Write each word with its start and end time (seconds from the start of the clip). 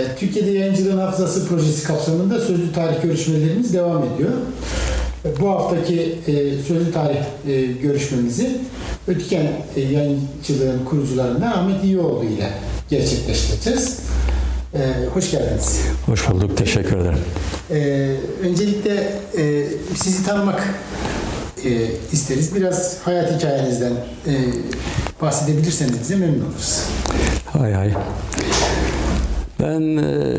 E, 0.00 0.16
Türkiye'de 0.18 0.50
Yayıncılığın 0.50 0.98
Hafızası 0.98 1.48
Projesi 1.48 1.86
kapsamında 1.86 2.40
sözlü 2.40 2.72
tarih 2.72 3.02
görüşmelerimiz 3.02 3.74
devam 3.74 4.04
ediyor. 4.04 4.30
E, 5.24 5.40
Bu 5.40 5.48
haftaki 5.50 6.18
e, 6.26 6.62
sözlü 6.68 6.92
tarih 6.92 7.18
görüşmemizi 7.82 8.50
Ötüken 9.08 9.46
Yayıncılığın 9.76 10.84
kurucularından 10.84 11.52
Ahmet 11.52 11.84
İyioğlu 11.84 12.24
ile 12.24 12.50
gerçekleştireceğiz. 12.90 13.98
Hoş 15.14 15.30
geldiniz. 15.30 15.80
Hoş 16.06 16.30
bulduk, 16.30 16.56
teşekkür 16.56 16.96
ederim. 16.96 17.18
Ee, 17.70 18.16
öncelikle 18.42 19.12
e, 19.38 19.64
sizi 19.96 20.24
tanımak 20.24 20.74
e, 21.64 21.68
isteriz. 22.12 22.54
Biraz 22.54 22.98
hayat 23.04 23.38
hikayenizden 23.38 23.92
e, 24.26 24.32
bahsedebilirseniz 25.22 26.00
bize 26.00 26.16
memnun 26.16 26.40
oluruz. 26.40 26.82
Hay 27.46 27.72
hay. 27.72 27.92
Ben 29.62 29.96
e, 29.96 30.38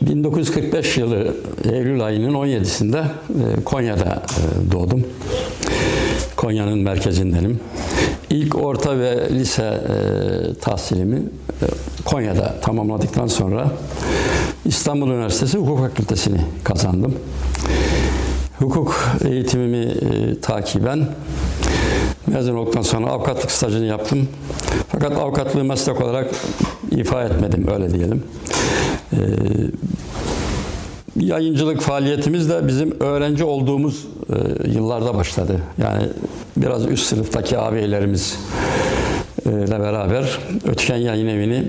1945 0.00 0.98
yılı 0.98 1.34
Eylül 1.72 2.04
ayının 2.04 2.34
17'sinde 2.34 3.00
e, 3.00 3.64
Konya'da 3.64 4.22
e, 4.22 4.72
doğdum. 4.72 5.04
Konya'nın 6.36 6.78
merkezindenim. 6.78 7.60
İlk 8.30 8.56
orta 8.56 8.98
ve 8.98 9.28
lise 9.30 9.62
e, 9.64 10.54
tahsilimi 10.54 11.16
e, 11.16 11.66
Konya'da 12.04 12.54
tamamladıktan 12.62 13.26
sonra 13.26 13.70
İstanbul 14.64 15.08
Üniversitesi 15.08 15.58
Hukuk 15.58 15.78
Fakültesini 15.78 16.40
kazandım. 16.64 17.14
Hukuk 18.58 19.10
eğitimimi 19.24 19.84
e, 19.84 20.40
takiben 20.40 21.06
mezun 22.26 22.56
olduktan 22.56 22.82
sonra 22.82 23.06
avukatlık 23.06 23.50
stajını 23.50 23.86
yaptım. 23.86 24.28
Fakat 24.88 25.12
avukatlığı 25.12 25.64
meslek 25.64 26.00
olarak 26.00 26.30
ifa 26.90 27.24
etmedim 27.24 27.66
öyle 27.74 27.94
diyelim. 27.94 28.22
E, 29.12 29.18
yayıncılık 31.16 31.80
faaliyetimiz 31.80 32.48
de 32.48 32.66
bizim 32.68 33.00
öğrenci 33.00 33.44
olduğumuz 33.44 34.06
e, 34.30 34.68
yıllarda 34.70 35.14
başladı. 35.14 35.60
Yani 35.78 36.02
biraz 36.56 36.86
üst 36.86 37.06
sınıftaki 37.06 37.58
ağabeylerimiz 37.58 38.38
e, 39.46 39.50
ile 39.50 39.80
beraber 39.80 40.38
Ötken 40.64 40.96
Yayın 40.96 41.26
Evi'ni 41.26 41.68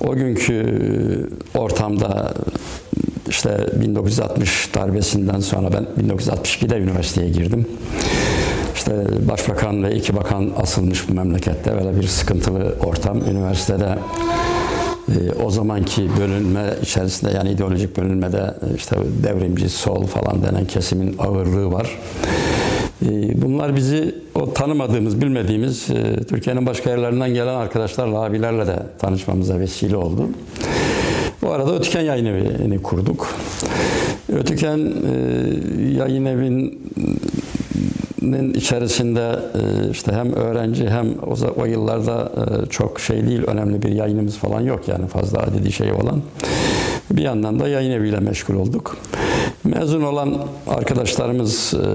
o 0.00 0.14
günkü 0.14 1.30
ortamda 1.54 2.34
işte 3.28 3.66
1960 3.80 4.74
darbesinden 4.74 5.40
sonra 5.40 5.68
ben 5.72 6.06
1962'de 6.08 6.78
üniversiteye 6.78 7.30
girdim. 7.30 7.66
İşte 8.74 8.92
başbakan 9.28 9.84
ve 9.84 9.94
iki 9.94 10.16
bakan 10.16 10.50
asılmış 10.56 11.08
bu 11.08 11.14
memlekette. 11.14 11.72
Böyle 11.72 12.00
bir 12.00 12.06
sıkıntılı 12.06 12.74
ortam. 12.86 13.20
Üniversitede 13.30 13.98
e, 15.08 15.42
o 15.44 15.50
zamanki 15.50 16.08
bölünme 16.20 16.74
içerisinde 16.82 17.30
yani 17.30 17.50
ideolojik 17.50 17.96
bölünmede 17.96 18.54
e, 18.70 18.76
işte 18.76 18.96
devrimci, 19.22 19.68
sol 19.68 20.06
falan 20.06 20.42
denen 20.42 20.64
kesimin 20.64 21.16
ağırlığı 21.18 21.72
var. 21.72 21.98
E, 23.06 23.42
Bunlar 23.42 23.76
bizi 23.76 24.14
o 24.34 24.52
tanımadığımız, 24.52 25.20
bilmediğimiz 25.20 25.86
Türkiye'nin 26.28 26.66
başka 26.66 26.90
yerlerinden 26.90 27.34
gelen 27.34 27.54
arkadaşlarla, 27.54 28.18
abilerle 28.24 28.66
de 28.66 28.76
tanışmamıza 28.98 29.58
vesile 29.58 29.96
oldu. 29.96 30.28
Bu 31.42 31.52
arada 31.52 31.76
Ötüken 31.76 32.00
Yayın 32.00 32.26
Evi'ni 32.26 32.82
kurduk. 32.82 33.34
Ötüken 34.32 34.78
Yayın 35.98 36.24
Evi'nin 36.24 36.80
içerisinde 38.54 39.38
e, 39.54 39.90
işte 39.90 40.12
hem 40.12 40.32
öğrenci 40.32 40.88
hem 40.88 41.06
o, 41.56 41.64
yıllarda 41.64 42.32
e, 42.36 42.66
çok 42.66 43.00
şey 43.00 43.26
değil, 43.26 43.42
önemli 43.46 43.82
bir 43.82 43.88
yayınımız 43.88 44.36
falan 44.36 44.60
yok 44.60 44.88
yani 44.88 45.06
fazla 45.06 45.38
adedi 45.38 45.72
şey 45.72 45.92
olan. 45.92 46.22
Bir 47.10 47.22
yandan 47.22 47.60
da 47.60 47.68
yayın 47.68 47.90
eviyle 47.90 48.20
meşgul 48.20 48.54
olduk. 48.54 48.96
Mezun 49.64 50.02
olan 50.02 50.34
arkadaşlarımız 50.68 51.74
e, 51.74 51.86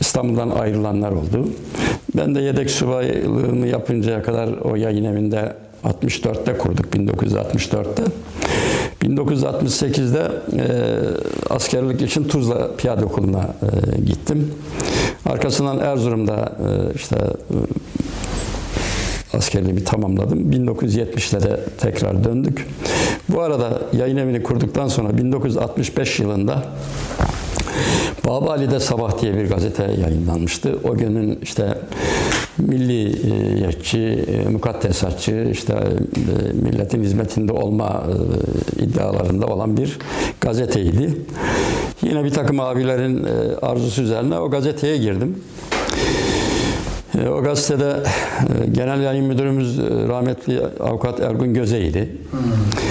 İstanbul'dan 0.00 0.50
ayrılanlar 0.50 1.12
oldu. 1.12 1.48
Ben 2.16 2.34
de 2.34 2.40
yedek 2.40 2.70
subaylığımı 2.70 3.66
yapıncaya 3.66 4.22
kadar 4.22 4.48
o 4.48 4.76
yayın 4.76 5.04
evinde 5.04 5.52
64'te 5.84 6.58
kurduk 6.58 6.86
1964'te. 6.94 8.02
1968'de 9.02 10.22
e, 10.56 10.66
askerlik 11.50 12.02
için 12.02 12.24
Tuzla 12.24 12.76
Piyade 12.76 13.04
Okulu'na 13.04 13.40
e, 13.42 14.00
gittim. 14.00 14.54
Arkasından 15.26 15.78
Erzurum'da 15.78 16.34
e, 16.34 16.94
işte 16.94 17.16
e, 17.16 17.56
askerliğimi 19.36 19.84
tamamladım. 19.84 20.52
1970'lere 20.52 21.58
tekrar 21.78 22.24
döndük. 22.24 22.66
Bu 23.28 23.40
arada 23.40 23.80
yayın 23.92 24.16
evini 24.16 24.42
kurduktan 24.42 24.88
sonra 24.88 25.18
1965 25.18 26.20
yılında 26.20 26.62
Babali'de 28.26 28.80
Sabah 28.80 29.22
diye 29.22 29.34
bir 29.34 29.48
gazete 29.48 29.82
yayınlanmıştı. 29.82 30.78
O 30.84 30.94
günün 30.94 31.38
işte 31.42 31.78
milliyetçi, 32.58 33.98
e, 33.98 34.48
mukaddesatçı, 34.48 35.48
işte 35.52 35.72
e, 35.72 36.52
milletin 36.52 37.02
hizmetinde 37.02 37.52
olma 37.52 38.06
e, 38.78 38.82
iddialarında 38.82 39.46
olan 39.46 39.76
bir 39.76 39.98
gazeteydi. 40.40 41.18
Yine 42.02 42.24
bir 42.24 42.30
takım 42.30 42.60
abilerin 42.60 43.26
arzusu 43.62 44.02
üzerine 44.02 44.38
o 44.38 44.50
gazeteye 44.50 44.96
girdim. 44.96 45.38
O 47.30 47.42
gazetede 47.42 48.02
genel 48.72 49.00
yayın 49.00 49.24
müdürümüz 49.24 49.78
rahmetli 50.08 50.60
avukat 50.80 51.20
Ergun 51.20 51.54
Göze'ydi. 51.54 51.98
E, 51.98 52.85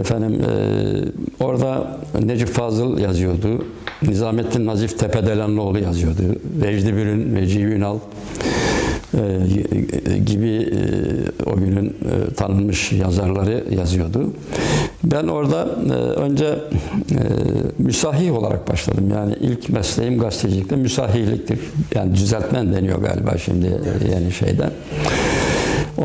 Efendim 0.00 0.40
e, 0.40 1.44
orada 1.44 1.98
Necip 2.24 2.48
Fazıl 2.48 2.98
yazıyordu. 2.98 3.64
Nizamettin 4.02 4.66
Nazif 4.66 4.98
Tepedelenlioğlu 4.98 5.78
yazıyordu. 5.78 6.22
Vecdi 6.62 6.96
Bürün, 6.96 7.36
Vecihi 7.36 7.64
Ünal 7.64 7.98
e, 9.14 10.18
gibi 10.18 10.48
e, 10.48 11.50
o 11.50 11.56
günün 11.56 11.86
e, 11.86 12.34
tanınmış 12.34 12.92
yazarları 12.92 13.64
yazıyordu. 13.70 14.32
Ben 15.04 15.26
orada 15.26 15.68
e, 15.88 15.92
önce 15.92 16.46
e, 16.46 16.58
müsahih 17.78 18.38
olarak 18.38 18.68
başladım. 18.68 19.10
Yani 19.14 19.34
ilk 19.40 19.68
mesleğim 19.68 20.18
gazetecilikte 20.18 20.76
müsahihliktir. 20.76 21.58
Yani 21.94 22.14
düzeltmen 22.14 22.72
deniyor 22.72 22.98
galiba 22.98 23.38
şimdi 23.38 23.66
e, 23.66 24.14
yeni 24.14 24.32
şeyde. 24.32 24.70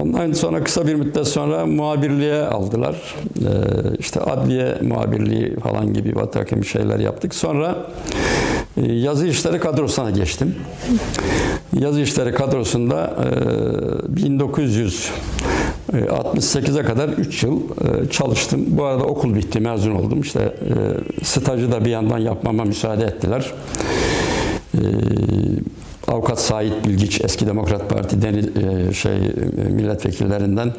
Ondan 0.01 0.33
sonra 0.33 0.63
kısa 0.63 0.87
bir 0.87 0.95
müddet 0.95 1.27
sonra 1.27 1.65
muhabirliğe 1.65 2.41
aldılar. 2.41 2.95
Ee, 3.39 3.43
işte 3.99 4.19
adliye 4.19 4.77
muhabirliği 4.81 5.55
falan 5.55 5.93
gibi 5.93 6.13
bir 6.51 6.65
şeyler 6.65 6.99
yaptık. 6.99 7.35
Sonra 7.35 7.75
e, 8.77 8.91
yazı 8.91 9.27
işleri 9.27 9.59
kadrosuna 9.59 10.09
geçtim. 10.09 10.55
Yazı 11.79 12.01
işleri 12.01 12.33
kadrosunda 12.33 13.13
e, 13.17 13.23
1968'e 14.21 16.83
kadar 16.83 17.09
3 17.09 17.43
yıl 17.43 17.61
e, 17.61 17.63
çalıştım. 18.09 18.65
Bu 18.67 18.83
arada 18.83 19.03
okul 19.03 19.35
bitti, 19.35 19.59
mezun 19.59 19.91
oldum. 19.91 20.21
İşte 20.21 20.39
e, 20.39 20.53
stajı 21.25 21.71
da 21.71 21.85
bir 21.85 21.89
yandan 21.89 22.19
yapmama 22.19 22.63
müsaade 22.63 23.03
ettiler. 23.03 23.51
Avukat 26.07 26.39
Sait 26.39 26.85
Bilgiç, 26.85 27.21
eski 27.21 27.47
Demokrat 27.47 27.89
Parti 27.89 28.21
deniz, 28.21 28.45
e, 28.45 28.93
şey 28.93 29.15
e, 29.15 29.69
milletvekillerinden 29.69 30.73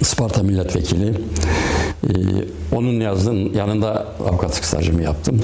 Isparta 0.00 0.42
milletvekili. 0.42 1.08
E, 1.08 2.12
onun 2.72 3.00
yazdığın 3.00 3.52
yanında 3.54 4.06
avukatlık 4.28 4.64
stajımı 4.64 5.02
yaptım. 5.02 5.42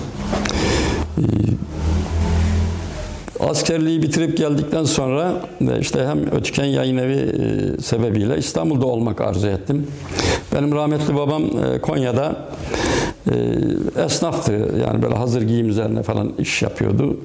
Askerliği 3.49 4.03
bitirip 4.03 4.37
geldikten 4.37 4.85
sonra 4.85 5.35
işte 5.81 6.07
hem 6.07 6.33
Ötüken 6.33 6.65
Yayın 6.65 6.97
Evi 6.97 7.15
e, 7.15 7.83
sebebiyle 7.83 8.39
İstanbul'da 8.39 8.87
olmak 8.87 9.21
arzu 9.21 9.47
ettim. 9.47 9.87
Benim 10.55 10.73
rahmetli 10.73 11.15
babam 11.15 11.43
e, 11.43 11.79
Konya'da 11.81 12.37
e, 13.31 13.35
esnaftı. 14.05 14.53
Yani 14.53 15.03
böyle 15.03 15.15
hazır 15.15 15.43
giyim 15.43 15.69
üzerine 15.69 16.03
falan 16.03 16.33
iş 16.39 16.62
yapıyordu. 16.62 17.17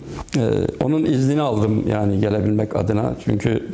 Onun 0.84 1.06
iznini 1.06 1.42
aldım 1.42 1.88
yani 1.88 2.20
gelebilmek 2.20 2.75
adına. 2.75 3.16
Çünkü 3.25 3.68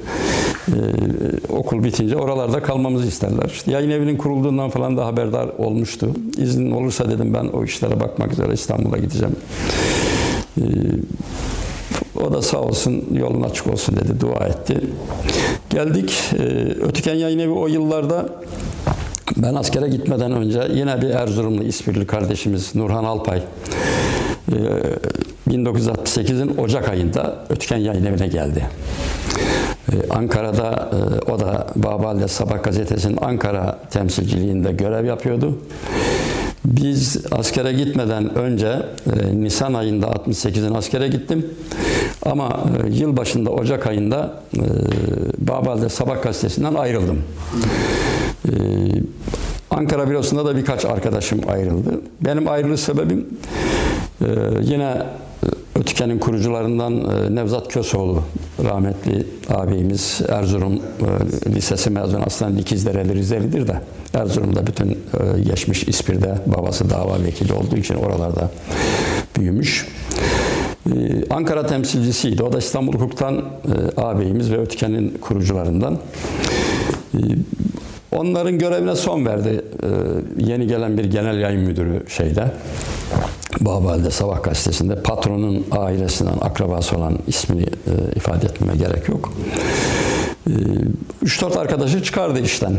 okul 1.49 1.83
bitince 1.83 2.17
oralarda 2.17 2.63
kalmamızı 2.63 3.07
isterler. 3.07 3.45
İşte 3.45 3.71
yayın 3.71 3.89
evinin 3.89 4.17
kurulduğundan 4.17 4.69
falan 4.69 4.97
da 4.97 5.05
haberdar 5.05 5.49
olmuştu. 5.57 6.09
İznin 6.37 6.71
olursa 6.71 7.11
dedim 7.11 7.33
ben 7.33 7.45
o 7.45 7.63
işlere 7.63 7.99
bakmak 7.99 8.33
üzere 8.33 8.53
İstanbul'a 8.53 8.97
gideceğim. 8.97 9.35
E, 12.19 12.23
o 12.23 12.33
da 12.33 12.41
sağ 12.41 12.61
olsun 12.61 13.05
yolun 13.13 13.41
açık 13.41 13.67
olsun 13.67 13.95
dedi, 13.95 14.19
dua 14.19 14.47
etti. 14.47 14.77
Geldik. 15.69 16.33
E, 16.39 16.43
Ötüken 16.81 17.15
Yayın 17.15 17.39
Evi 17.39 17.51
o 17.51 17.67
yıllarda 17.67 18.29
ben 19.37 19.55
askere 19.55 19.87
gitmeden 19.87 20.31
önce 20.31 20.67
yine 20.73 21.01
bir 21.01 21.09
Erzurumlu 21.09 21.63
İspirli 21.63 22.07
kardeşimiz 22.07 22.75
Nurhan 22.75 23.03
Alpay 23.03 23.41
e, 24.51 24.55
1968'in 25.49 26.57
Ocak 26.57 26.89
ayında 26.89 27.45
Ötüken 27.49 27.77
Yayın 27.77 28.05
Evi'ne 28.05 28.27
geldi. 28.27 28.63
E, 29.93 29.95
Ankara'da 30.09 30.89
e, 30.93 31.31
o 31.31 31.39
da 31.39 31.67
Babalde 31.75 32.27
Sabah 32.27 32.63
gazetesinin 32.63 33.17
Ankara 33.21 33.79
temsilciliğinde 33.91 34.71
görev 34.71 35.05
yapıyordu. 35.05 35.57
Biz 36.65 37.17
askere 37.31 37.73
gitmeden 37.73 38.35
önce 38.35 38.67
e, 38.67 39.41
Nisan 39.43 39.73
ayında 39.73 40.05
68'in 40.05 40.73
askere 40.73 41.07
gittim. 41.07 41.45
Ama 42.25 42.63
e, 42.83 42.89
yıl 42.89 43.17
başında 43.17 43.49
Ocak 43.49 43.87
ayında 43.87 44.33
e, 44.55 44.61
Babalde 45.37 45.89
Sabah 45.89 46.23
gazetesinden 46.23 46.73
ayrıldım. 46.73 47.23
E, 48.45 48.51
Ankara 49.69 50.09
bürosunda 50.09 50.45
da 50.45 50.57
birkaç 50.57 50.85
arkadaşım 50.85 51.39
ayrıldı. 51.47 52.01
Benim 52.21 52.47
ayrılış 52.47 52.79
sebebim 52.79 53.25
yine 54.61 54.97
Ötüken'in 55.75 56.19
kurucularından 56.19 57.03
Nevzat 57.35 57.67
Kösoğlu 57.67 58.21
rahmetli 58.63 59.27
abimiz 59.49 60.21
Erzurum 60.29 60.79
Lisesi 61.47 61.89
mezunu 61.89 62.23
aslında 62.25 62.57
Dikizdereli 62.57 63.15
Rizelidir 63.15 63.67
de 63.67 63.81
Erzurum'da 64.13 64.67
bütün 64.67 64.89
e, 64.89 65.41
geçmiş 65.41 65.83
İspir'de 65.83 66.35
babası 66.45 66.89
dava 66.89 67.23
vekili 67.23 67.53
olduğu 67.53 67.77
için 67.77 67.95
oralarda 67.95 68.51
büyümüş. 69.37 69.87
Ee, 70.87 70.91
Ankara 71.29 71.65
temsilcisiydi. 71.67 72.43
O 72.43 72.53
da 72.53 72.57
İstanbul 72.57 72.93
Hukuk'tan 72.93 73.35
e, 73.37 74.01
ağabeyimiz 74.01 74.51
ve 74.51 74.57
Ötken'in 74.57 75.17
kurucularından. 75.21 75.99
Ee, 77.13 77.17
Onların 78.11 78.59
görevine 78.59 78.95
son 78.95 79.25
verdi 79.25 79.61
e, 79.83 79.87
yeni 80.37 80.67
gelen 80.67 80.97
bir 80.97 81.05
genel 81.05 81.39
yayın 81.39 81.61
müdürü 81.61 82.03
şeyde. 82.09 82.51
Babal'de 83.61 84.11
Sabah 84.11 84.43
gazetesinde 84.43 85.01
patronun 85.01 85.65
ailesinden 85.71 86.37
akrabası 86.41 86.97
olan 86.97 87.19
ismini 87.27 87.63
e, 87.63 88.15
ifade 88.15 88.45
etmeme 88.45 88.77
gerek 88.77 89.09
yok. 89.09 89.33
Ee, 90.47 90.51
3-4 91.25 91.59
arkadaşı 91.59 92.03
çıkardı 92.03 92.39
işten. 92.39 92.73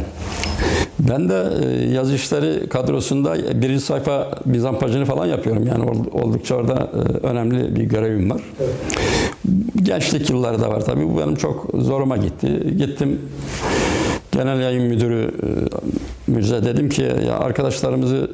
Ben 0.99 1.29
de 1.29 1.49
e, 1.63 1.85
yazı 1.95 2.15
işleri 2.15 2.69
kadrosunda 2.69 3.35
birinci 3.63 3.81
sayfa 3.85 4.39
bizampajını 4.47 5.05
falan 5.05 5.27
yapıyorum. 5.27 5.67
Yani 5.67 5.85
ol- 5.85 6.23
oldukça 6.23 6.55
orada 6.55 6.91
e, 7.23 7.27
önemli 7.27 7.77
bir 7.77 7.85
görevim 7.85 8.31
var. 8.31 8.41
Gençlik 9.83 10.31
yılları 10.31 10.61
da 10.61 10.71
var 10.71 10.85
tabii. 10.85 11.09
Bu 11.09 11.19
benim 11.19 11.37
çok 11.37 11.71
zoruma 11.79 12.17
gitti. 12.17 12.75
Gittim 12.79 13.21
genel 14.33 14.61
yayın 14.61 14.83
müdürü 14.83 15.31
e, 15.43 16.31
Mirza 16.33 16.65
dedim 16.65 16.89
ki 16.89 17.03
ya 17.27 17.39
arkadaşlarımızı 17.39 18.31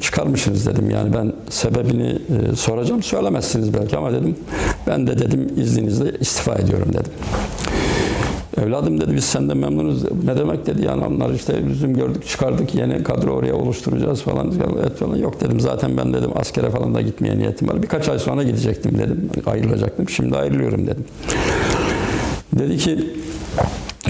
çıkarmışsınız 0.00 0.66
dedim. 0.66 0.90
Yani 0.90 1.14
ben 1.14 1.32
sebebini 1.50 2.18
soracağım. 2.56 3.02
Söylemezsiniz 3.02 3.74
belki 3.74 3.96
ama 3.96 4.12
dedim 4.12 4.36
ben 4.86 5.06
de 5.06 5.18
dedim 5.18 5.48
izninizle 5.56 6.12
istifa 6.20 6.54
ediyorum 6.54 6.88
dedim. 6.92 7.12
Evladım 8.62 9.00
dedi 9.00 9.14
biz 9.14 9.24
senden 9.24 9.56
memnunuz. 9.56 10.02
Ne 10.24 10.36
demek 10.36 10.66
dedi 10.66 10.84
yani 10.84 11.04
onlar 11.04 11.30
işte 11.30 11.62
lüzum 11.62 11.94
gördük 11.94 12.28
çıkardık 12.28 12.74
yeni 12.74 13.02
kadro 13.02 13.30
oraya 13.30 13.54
oluşturacağız 13.54 14.22
falan. 14.22 14.52
Et 14.86 14.96
falan. 14.96 15.16
Yok 15.16 15.40
dedim 15.40 15.60
zaten 15.60 15.96
ben 15.96 16.14
dedim 16.14 16.30
askere 16.36 16.70
falan 16.70 16.94
da 16.94 17.00
gitmeye 17.00 17.38
niyetim 17.38 17.68
var. 17.68 17.82
Birkaç 17.82 18.08
ay 18.08 18.18
sonra 18.18 18.42
gidecektim 18.42 18.98
dedim. 18.98 19.30
Ayrılacaktım. 19.46 20.08
Şimdi 20.08 20.36
ayrılıyorum 20.36 20.86
dedim. 20.86 21.04
Dedi 22.58 22.76
ki 22.76 23.10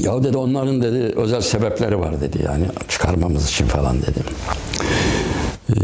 ya 0.01 0.25
dedi 0.25 0.37
onların 0.37 0.83
dedi 0.83 1.15
özel 1.17 1.41
sebepleri 1.41 1.99
var 1.99 2.21
dedi 2.21 2.39
yani 2.45 2.65
çıkarmamız 2.89 3.49
için 3.49 3.67
falan 3.67 3.97
dedim. 4.03 4.25
Ee, 5.71 5.75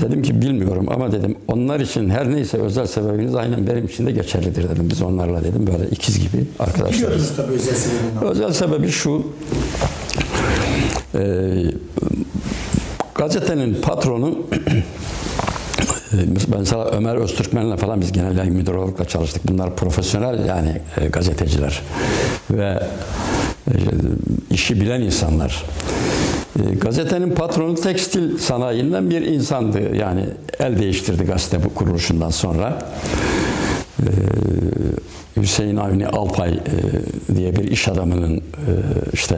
dedim 0.00 0.22
ki 0.22 0.42
bilmiyorum 0.42 0.86
ama 0.90 1.12
dedim 1.12 1.36
onlar 1.48 1.80
için 1.80 2.10
her 2.10 2.30
neyse 2.30 2.58
özel 2.58 2.86
sebebiniz 2.86 3.34
aynen 3.34 3.66
benim 3.66 3.84
için 3.86 4.06
de 4.06 4.10
geçerlidir 4.12 4.70
dedim. 4.70 4.90
Biz 4.90 5.02
onlarla 5.02 5.44
dedim 5.44 5.66
böyle 5.66 5.90
ikiz 5.90 6.18
gibi 6.18 6.44
arkadaşlar. 6.58 6.92
Biliyordunuz 6.92 7.36
tabii 7.36 7.52
özel 7.52 7.74
sebebini. 7.74 8.30
Özel 8.30 8.52
sebebi 8.52 8.88
şu. 8.88 9.26
e, 11.14 11.22
gazetenin 13.14 13.74
patronu 13.82 14.38
e, 16.12 16.16
mesela 16.58 16.84
Ömer 16.84 17.16
Öztürkmen'le 17.16 17.76
falan 17.76 18.00
biz 18.00 18.12
genel 18.12 18.36
yayın 18.36 18.54
müdürü 18.54 18.98
da 18.98 19.04
çalıştık. 19.04 19.48
Bunlar 19.48 19.76
profesyonel 19.76 20.46
yani 20.46 20.80
e, 20.96 21.08
gazeteciler 21.08 21.82
ve 22.50 22.82
e, 23.68 23.74
işi 24.50 24.80
bilen 24.80 25.00
insanlar. 25.00 25.64
E, 26.58 26.74
gazetenin 26.74 27.30
patronu 27.30 27.74
tekstil 27.74 28.38
sanayinden 28.38 29.10
bir 29.10 29.22
insandı. 29.22 29.96
Yani 29.96 30.24
el 30.58 30.78
değiştirdi 30.78 31.24
gazete 31.24 31.64
bu 31.64 31.74
kuruluşundan 31.74 32.30
sonra. 32.30 32.78
Hüseyin 35.36 35.76
Avni 35.76 36.06
Alpay 36.06 36.60
diye 37.36 37.56
bir 37.56 37.64
iş 37.64 37.88
adamının 37.88 38.42
işte 39.12 39.36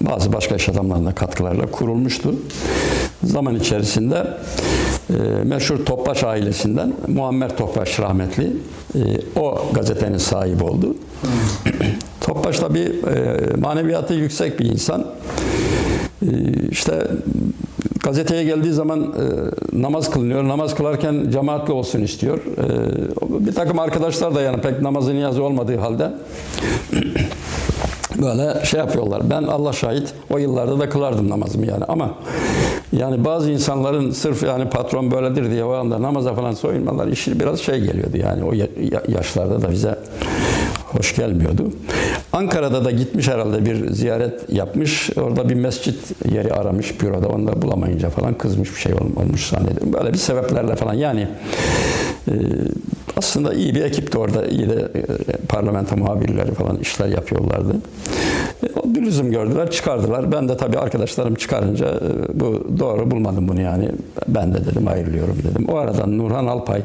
bazı 0.00 0.32
başka 0.32 0.54
iş 0.54 0.68
adamlarına 0.68 1.14
katkılarla 1.14 1.66
kurulmuştu. 1.66 2.34
Zaman 3.24 3.54
içerisinde 3.54 4.26
e, 5.10 5.44
meşhur 5.44 5.86
Topbaş 5.86 6.24
ailesinden 6.24 6.92
Muammer 7.08 7.56
Topbaş 7.56 8.00
rahmetli 8.00 8.52
e, 8.94 9.00
o 9.40 9.64
gazetenin 9.72 10.18
sahibi 10.18 10.64
oldu. 10.64 10.96
Topbaş 12.20 12.58
tabi 12.58 12.92
maneviyatı 13.58 14.14
yüksek 14.14 14.60
bir 14.60 14.64
insan. 14.64 15.06
E, 16.22 16.28
işte 16.70 17.06
gazeteye 18.02 18.44
geldiği 18.44 18.72
zaman 18.72 19.00
e, 19.00 19.82
namaz 19.82 20.10
kılınıyor. 20.10 20.48
Namaz 20.48 20.74
kılarken 20.74 21.30
cemaatli 21.32 21.72
olsun 21.72 22.00
istiyor. 22.00 22.38
E, 22.38 23.46
bir 23.46 23.54
takım 23.54 23.78
arkadaşlar 23.78 24.34
da 24.34 24.42
yani 24.42 24.60
pek 24.60 24.82
namazı 24.82 25.14
niyazı 25.14 25.42
olmadığı 25.42 25.76
halde 25.76 26.10
böyle 28.22 28.64
şey 28.64 28.80
yapıyorlar. 28.80 29.30
Ben 29.30 29.42
Allah 29.42 29.72
şahit 29.72 30.14
o 30.30 30.38
yıllarda 30.38 30.78
da 30.78 30.88
kılardım 30.88 31.30
namazımı 31.30 31.66
yani 31.66 31.84
ama 31.84 32.10
yani 32.92 33.24
bazı 33.24 33.50
insanların 33.50 34.10
sırf 34.10 34.42
yani 34.42 34.70
patron 34.70 35.10
böyledir 35.10 35.50
diye 35.50 35.64
o 35.64 35.72
anda 35.72 36.02
namaza 36.02 36.34
falan 36.34 36.52
soyunmalar 36.52 37.06
işi 37.06 37.40
biraz 37.40 37.60
şey 37.60 37.80
geliyordu 37.80 38.16
yani 38.16 38.44
o 38.44 38.52
ya- 38.52 38.66
ya- 38.92 39.02
yaşlarda 39.08 39.62
da 39.62 39.70
bize 39.70 39.98
hoş 40.86 41.16
gelmiyordu. 41.16 41.70
Ankara'da 42.32 42.84
da 42.84 42.90
gitmiş 42.90 43.28
herhalde 43.28 43.64
bir 43.66 43.90
ziyaret 43.90 44.52
yapmış. 44.52 45.10
Orada 45.16 45.48
bir 45.48 45.54
mescit 45.54 45.98
yeri 46.32 46.54
aramış 46.54 47.00
büroda. 47.00 47.28
Onu 47.28 47.46
da 47.46 47.62
bulamayınca 47.62 48.10
falan 48.10 48.34
kızmış 48.34 48.70
bir 48.74 48.80
şey 48.80 48.92
ol- 48.94 49.22
olmuş 49.22 49.48
zannediyorum. 49.48 49.92
Böyle 49.92 50.12
bir 50.12 50.18
sebeplerle 50.18 50.76
falan 50.76 50.94
yani 50.94 51.28
aslında 53.16 53.54
iyi 53.54 53.74
bir 53.74 53.82
ekipti 53.82 54.18
orada. 54.18 54.46
İyi 54.46 54.68
de 54.68 54.88
e, 54.94 55.36
parlamento 55.48 55.96
muhabirleri 55.96 56.54
falan 56.54 56.76
işler 56.78 57.08
yapıyorlardı. 57.08 57.76
E, 58.62 58.80
o 58.80 58.94
bir 58.94 59.02
lüzum 59.02 59.30
gördüler, 59.30 59.70
çıkardılar. 59.70 60.32
Ben 60.32 60.48
de 60.48 60.56
tabii 60.56 60.78
arkadaşlarım 60.78 61.34
çıkarınca 61.34 61.86
e, 61.86 62.40
bu 62.40 62.66
doğru 62.78 63.10
bulmadım 63.10 63.48
bunu 63.48 63.60
yani. 63.60 63.88
Ben 64.28 64.54
de 64.54 64.64
dedim 64.64 64.88
ayrılıyorum 64.88 65.36
dedim. 65.50 65.68
O 65.68 65.76
aradan 65.76 66.18
Nurhan 66.18 66.46
Alpay 66.46 66.82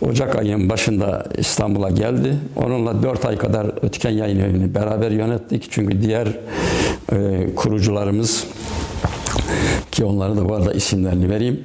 Ocak 0.00 0.36
ayının 0.36 0.68
başında 0.68 1.24
İstanbul'a 1.38 1.90
geldi. 1.90 2.36
Onunla 2.56 3.02
4 3.02 3.24
ay 3.24 3.38
kadar 3.38 3.66
Ötken 3.84 4.10
Yayın 4.10 4.40
Evi'ni 4.40 4.74
beraber 4.74 5.10
yönettik. 5.10 5.66
Çünkü 5.70 6.02
diğer 6.02 6.28
e, 7.12 7.46
kurucularımız 7.56 8.46
ki 9.90 10.04
onları 10.04 10.36
da 10.36 10.48
bu 10.48 10.54
arada 10.54 10.72
isimlerini 10.72 11.30
vereyim. 11.30 11.60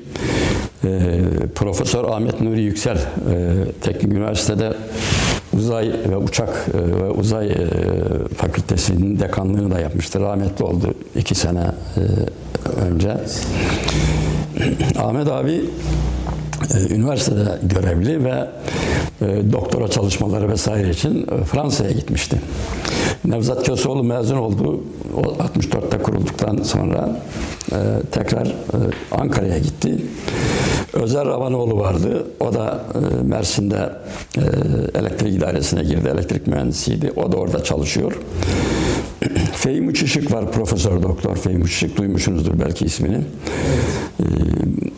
E, 0.83 1.21
Profesör 1.55 2.03
Ahmet 2.03 2.41
Nuri 2.41 2.61
Yüksel 2.61 2.97
e, 2.97 3.01
Teknik 3.81 4.13
Üniversitede 4.13 4.73
uzay 5.53 5.91
ve 6.09 6.17
uçak 6.17 6.49
e, 6.49 6.77
ve 6.77 7.09
uzay 7.09 7.47
e, 7.47 7.67
fakültesinin 8.37 9.19
dekanlığını 9.19 9.71
da 9.71 9.79
yapmıştı. 9.79 10.19
Rahmetli 10.19 10.65
oldu 10.65 10.93
iki 11.15 11.35
sene 11.35 11.65
önce. 12.85 13.17
Ahmet 14.99 15.27
abi 15.27 15.61
üniversitede 16.89 17.59
görevli 17.63 18.23
ve 18.23 18.47
e, 19.21 19.51
doktora 19.51 19.87
çalışmaları 19.87 20.49
vesaire 20.49 20.89
için 20.89 21.21
e, 21.21 21.43
Fransa'ya 21.43 21.91
gitmişti. 21.91 22.41
Nevzat 23.25 23.65
Köseoğlu 23.65 24.03
mezun 24.03 24.37
oldu. 24.37 24.83
O 25.15 25.21
64'te 25.21 25.97
kurulduktan 25.97 26.57
sonra 26.63 27.21
e, 27.71 27.77
tekrar 28.11 28.55
Ankara'ya 29.11 29.57
gitti. 29.57 30.05
Özer 30.93 31.25
Ravanoğlu 31.25 31.79
vardı. 31.79 32.27
O 32.39 32.53
da 32.53 32.83
Mersin'de 33.23 33.89
elektrik 34.95 35.33
idaresine 35.33 35.83
girdi. 35.83 36.09
Elektrik 36.13 36.47
mühendisiydi. 36.47 37.11
O 37.15 37.31
da 37.31 37.37
orada 37.37 37.63
çalışıyor. 37.63 38.13
Fehmi 39.53 39.89
Uçuşuk 39.89 40.31
var, 40.31 40.51
Profesör 40.51 41.03
Doktor 41.03 41.35
Fehmi 41.35 41.63
Uçuşuk. 41.63 41.97
Duymuşsunuzdur 41.97 42.59
belki 42.59 42.85
ismini. 42.85 43.17
Ee, 44.19 44.23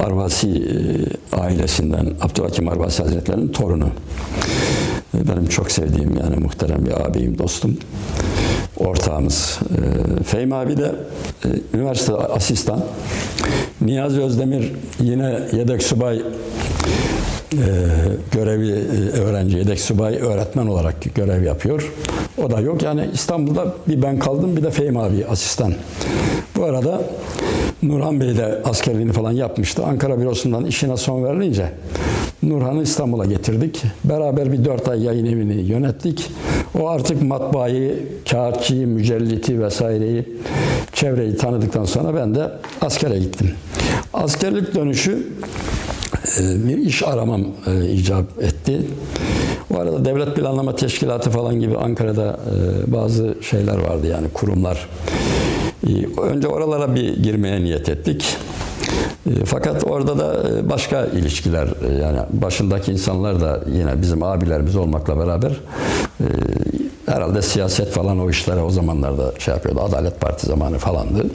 Arvasi 0.03 0.47
e, 0.49 1.37
ailesinden 1.37 2.13
Abdülhakim 2.21 2.67
Arvasi 2.67 3.03
Hazretleri'nin 3.03 3.47
torunu. 3.47 3.89
Ee, 5.17 5.27
Benim 5.27 5.45
çok 5.47 5.71
sevdiğim 5.71 6.17
yani 6.17 6.35
muhterem 6.35 6.85
bir 6.85 7.05
abim, 7.05 7.37
dostum. 7.37 7.77
Ortağımız. 8.77 9.59
Ee, 10.19 10.23
Fehmi 10.23 10.55
abi 10.55 10.77
de 10.77 10.95
e, 11.45 11.47
üniversite 11.77 12.13
asistan. 12.13 12.83
Niyazi 13.81 14.21
Özdemir 14.21 14.71
yine 14.99 15.39
yedek 15.53 15.83
subay 15.83 16.21
e, 17.53 17.57
görevi 18.31 18.69
e, 18.69 19.19
öğrenci, 19.19 19.57
yedek 19.57 19.79
subay 19.79 20.15
öğretmen 20.15 20.67
olarak 20.67 21.15
görev 21.15 21.43
yapıyor. 21.43 21.91
O 22.43 22.51
da 22.51 22.59
yok. 22.59 22.83
Yani 22.83 23.09
İstanbul'da 23.13 23.75
bir 23.87 24.01
ben 24.01 24.19
kaldım 24.19 24.57
bir 24.57 24.63
de 24.63 24.71
Fehmi 24.71 24.99
abi 24.99 25.25
asistan. 25.25 25.73
Bu 26.57 26.63
arada 26.63 27.01
Nurhan 27.83 28.19
Bey 28.21 28.37
de 28.37 28.61
askerliğini 28.65 29.11
falan 29.11 29.31
yapmıştı. 29.31 29.85
Ankara 29.85 30.19
bürosundan 30.19 30.65
işine 30.65 30.97
son 30.97 31.23
verilince 31.23 31.71
Nurhan'ı 32.43 32.83
İstanbul'a 32.83 33.25
getirdik. 33.25 33.83
Beraber 34.03 34.51
bir 34.51 34.65
dört 34.65 34.87
ay 34.87 35.03
yayın 35.03 35.25
evini 35.25 35.61
yönettik. 35.61 36.31
O 36.79 36.87
artık 36.87 37.21
matbaayı, 37.21 37.99
kağıtçıyı, 38.31 38.87
mücelliti 38.87 39.63
vesaireyi, 39.63 40.25
çevreyi 40.93 41.37
tanıdıktan 41.37 41.85
sonra 41.85 42.15
ben 42.15 42.35
de 42.35 42.51
askere 42.81 43.19
gittim. 43.19 43.51
Askerlik 44.13 44.75
dönüşü 44.75 45.27
bir 46.39 46.77
iş 46.77 47.03
aramam 47.03 47.41
e, 47.67 47.89
icap 47.89 48.25
etti. 48.43 48.81
Bu 49.69 49.79
arada 49.79 50.05
Devlet 50.05 50.35
Planlama 50.35 50.75
Teşkilatı 50.75 51.29
falan 51.29 51.59
gibi 51.59 51.77
Ankara'da 51.77 52.39
e, 52.87 52.91
bazı 52.93 53.35
şeyler 53.41 53.77
vardı 53.77 54.07
yani 54.07 54.27
kurumlar. 54.33 54.89
E, 55.87 56.21
Önce 56.21 56.47
oralara 56.47 56.95
bir 56.95 57.23
girmeye 57.23 57.61
niyet 57.63 57.89
ettik. 57.89 58.37
E, 59.25 59.45
Fakat 59.45 59.83
orada 59.83 60.17
da 60.17 60.49
e, 60.49 60.69
başka 60.69 61.05
ilişkiler 61.05 61.67
yani 62.01 62.19
başındaki 62.33 62.91
insanlar 62.91 63.41
da 63.41 63.63
yine 63.73 64.01
bizim 64.01 64.23
abilerimiz 64.23 64.75
olmakla 64.75 65.19
beraber 65.19 65.51
herhalde 67.05 67.41
siyaset 67.41 67.91
falan 67.91 68.19
o 68.19 68.29
işlere 68.29 68.61
o 68.61 68.69
zamanlarda 68.69 69.33
şey 69.39 69.53
yapıyordu. 69.53 69.81
Adalet 69.81 70.21
Parti 70.21 70.47
zamanı 70.47 70.77
falandı. 70.77 71.25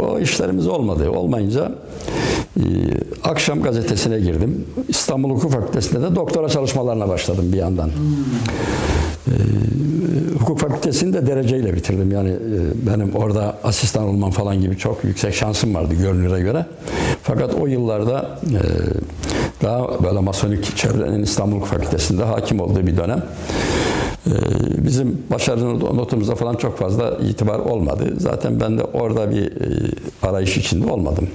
O 0.00 0.18
işlerimiz 0.18 0.66
olmadı. 0.66 1.10
Olmayınca 1.10 1.72
e, 2.56 2.62
akşam 3.24 3.62
gazetesine 3.62 4.20
girdim. 4.20 4.66
İstanbul 4.88 5.30
Hukuk 5.30 5.52
Fakültesi'nde 5.52 6.02
de 6.02 6.14
doktora 6.14 6.48
çalışmalarına 6.48 7.08
başladım 7.08 7.44
bir 7.52 7.58
yandan. 7.58 7.90
E, 9.26 9.34
Hukuk 10.38 10.60
Fakültesini 10.60 11.12
de 11.12 11.26
dereceyle 11.26 11.74
bitirdim. 11.74 12.12
Yani 12.12 12.30
e, 12.30 12.86
benim 12.86 13.14
orada 13.14 13.56
asistan 13.64 14.04
olmam 14.04 14.30
falan 14.30 14.60
gibi 14.60 14.78
çok 14.78 15.04
yüksek 15.04 15.34
şansım 15.34 15.74
vardı 15.74 15.94
görünüre 15.94 16.40
göre. 16.40 16.66
Fakat 17.22 17.54
o 17.54 17.66
yıllarda 17.66 18.38
daha 19.62 20.04
böyle 20.04 20.20
masonik 20.20 20.76
çevrenin 20.76 21.22
İstanbul 21.22 21.56
Hukuk 21.56 21.68
Fakültesi'nde 21.68 22.24
hakim 22.24 22.60
olduğu 22.60 22.86
bir 22.86 22.96
dönem. 22.96 23.22
Ee, 24.26 24.30
Bizim 24.84 25.22
başarı 25.30 25.80
notumuzda 25.80 26.34
falan 26.34 26.54
çok 26.54 26.78
fazla 26.78 27.10
itibar 27.10 27.58
olmadı. 27.58 28.04
Zaten 28.18 28.60
ben 28.60 28.78
de 28.78 28.82
orada 28.84 29.30
bir 29.30 29.46
e, 29.46 29.90
arayış 30.22 30.56
içinde 30.56 30.92
olmadım. 30.92 31.28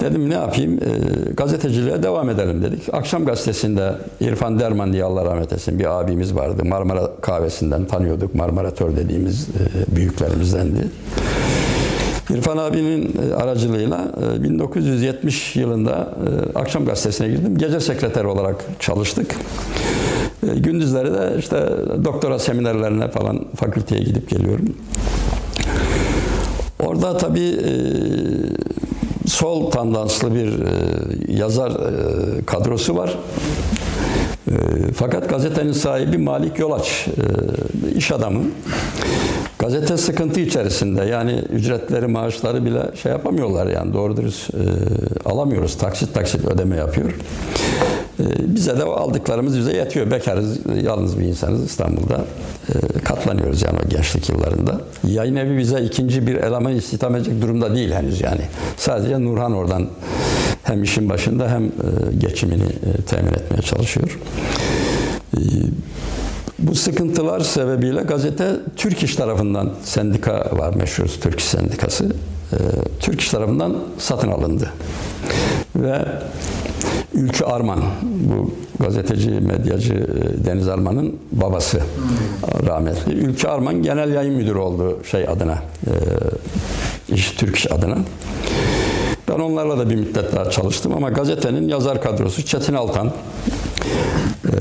Dedim 0.00 0.30
ne 0.30 0.34
yapayım? 0.34 0.74
E, 0.74 1.32
Gazeteciliğe 1.32 2.02
devam 2.02 2.30
edelim 2.30 2.62
dedik. 2.62 2.82
Akşam 2.94 3.24
gazetesinde 3.24 3.92
İrfan 4.20 4.58
Derman 4.58 4.92
diye 4.92 5.04
Allah 5.04 5.24
rahmet 5.24 5.52
etsin 5.52 5.78
bir 5.78 6.00
abimiz 6.00 6.34
vardı. 6.34 6.64
Marmara 6.64 7.10
kahvesinden 7.20 7.84
tanıyorduk. 7.84 8.34
Marmaratör 8.34 8.96
dediğimiz 8.96 9.48
e, 9.48 9.96
büyüklerimizdendi. 9.96 10.88
İrfan 12.30 12.56
abinin 12.56 13.16
e, 13.30 13.34
aracılığıyla 13.34 14.12
e, 14.38 14.42
1970 14.42 15.56
yılında 15.56 16.14
Akşam 16.54 16.84
Gazetesi'ne 16.86 17.28
girdim. 17.28 17.58
Gece 17.58 17.80
sekreteri 17.80 18.26
olarak 18.26 18.56
çalıştık. 18.80 19.36
E, 20.46 20.58
Gündüzleri 20.58 21.14
de 21.14 21.34
işte 21.38 21.56
doktora 22.04 22.38
seminerlerine 22.38 23.08
falan 23.08 23.44
fakülteye 23.56 24.02
gidip 24.02 24.30
geliyorum. 24.30 24.76
Orada 26.80 27.16
tabii 27.16 27.48
e, 27.48 27.72
sol 29.28 29.70
tandanslı 29.70 30.34
bir 30.34 30.46
e, 30.48 31.32
yazar 31.32 31.72
kadrosu 32.46 32.96
var. 32.96 33.18
Fakat 34.94 35.28
gazetenin 35.28 35.72
sahibi 35.72 36.18
Malik 36.18 36.58
Yolaç, 36.58 37.08
iş 37.96 38.12
adamı. 38.12 38.40
Gazete 39.58 39.96
sıkıntı 39.96 40.40
içerisinde 40.40 41.04
yani 41.04 41.32
ücretleri, 41.32 42.06
maaşları 42.06 42.64
bile 42.64 42.82
şey 43.02 43.12
yapamıyorlar 43.12 43.66
yani 43.66 43.92
doğru 43.92 44.16
dürüst 44.16 44.50
alamıyoruz. 45.24 45.78
Taksit 45.78 46.14
taksit 46.14 46.44
ödeme 46.44 46.76
yapıyor. 46.76 47.14
E, 48.20 48.54
bize 48.54 48.78
de 48.78 48.84
o 48.84 48.92
aldıklarımız 48.92 49.58
bize 49.58 49.76
yetiyor. 49.76 50.10
Bekarız, 50.10 50.58
yalnız 50.82 51.18
bir 51.18 51.24
insanız 51.24 51.64
İstanbul'da. 51.64 52.24
E, 52.68 52.98
katlanıyoruz 52.98 53.62
yani 53.62 53.78
o 53.86 53.88
gençlik 53.88 54.28
yıllarında. 54.28 54.80
Yayın 55.06 55.36
evi 55.36 55.58
bize 55.58 55.80
ikinci 55.80 56.26
bir 56.26 56.34
eleman 56.34 56.74
istihdam 56.74 57.16
edecek 57.16 57.42
durumda 57.42 57.74
değil 57.74 57.92
henüz 57.92 58.20
yani. 58.20 58.40
Sadece 58.76 59.20
Nurhan 59.20 59.52
oradan 59.52 59.86
hem 60.62 60.82
işin 60.82 61.08
başında 61.08 61.50
hem 61.50 61.64
e, 61.64 61.68
geçimini 62.18 62.62
e, 62.64 63.02
temin 63.06 63.32
etmeye 63.32 63.62
çalışıyor. 63.62 64.18
E, 65.36 65.40
bu 66.58 66.74
sıkıntılar 66.74 67.40
sebebiyle 67.40 68.02
gazete 68.02 68.46
Türk 68.76 69.02
İş 69.02 69.16
tarafından 69.16 69.70
sendika 69.84 70.50
var 70.52 70.74
meşhur 70.74 71.06
Türk 71.06 71.40
İş 71.40 71.46
Sendikası. 71.46 72.12
Türk 73.00 73.20
İş 73.20 73.28
tarafından 73.28 73.76
satın 73.98 74.28
alındı. 74.28 74.70
Ve 75.76 76.04
Ülkü 77.14 77.44
Arman, 77.44 77.80
bu 78.02 78.50
gazeteci, 78.80 79.30
medyacı 79.30 79.94
e, 79.94 80.44
Deniz 80.46 80.68
Arman'ın 80.68 81.16
babası 81.32 81.80
rahmetli. 82.66 83.12
Ülkü 83.12 83.48
Arman 83.48 83.82
genel 83.82 84.12
yayın 84.12 84.34
müdürü 84.34 84.58
oldu 84.58 84.98
şey 85.10 85.28
adına, 85.28 85.58
e, 85.86 85.92
iş 87.14 87.30
Türk 87.30 87.56
İş 87.56 87.72
adına. 87.72 87.96
Ben 89.28 89.38
onlarla 89.40 89.78
da 89.78 89.90
bir 89.90 89.94
müddet 89.94 90.36
daha 90.36 90.50
çalıştım 90.50 90.94
ama 90.96 91.10
gazetenin 91.10 91.68
yazar 91.68 92.02
kadrosu 92.02 92.44
Çetin 92.44 92.74
Altan, 92.74 93.12
e, 94.46 94.52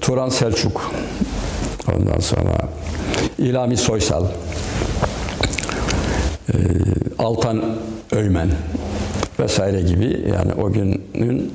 Turan 0.00 0.28
Selçuk, 0.28 0.90
ondan 1.96 2.20
sonra 2.20 2.68
İlami 3.38 3.76
Soysal, 3.76 4.24
e, 6.48 6.56
Altan 7.18 7.64
Öymen 8.12 8.48
vesaire 9.40 9.80
gibi 9.80 10.24
yani 10.32 10.52
o 10.62 10.72
günün 10.72 11.52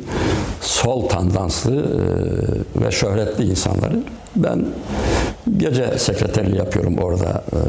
sol 0.62 1.10
tandanslı 1.10 1.76
e, 1.76 2.86
ve 2.86 2.92
şöhretli 2.92 3.44
insanları 3.44 4.04
ben 4.36 4.66
gece 5.58 5.98
sekreterliği 5.98 6.58
yapıyorum 6.58 6.98
orada 6.98 7.44
e, 7.54 7.60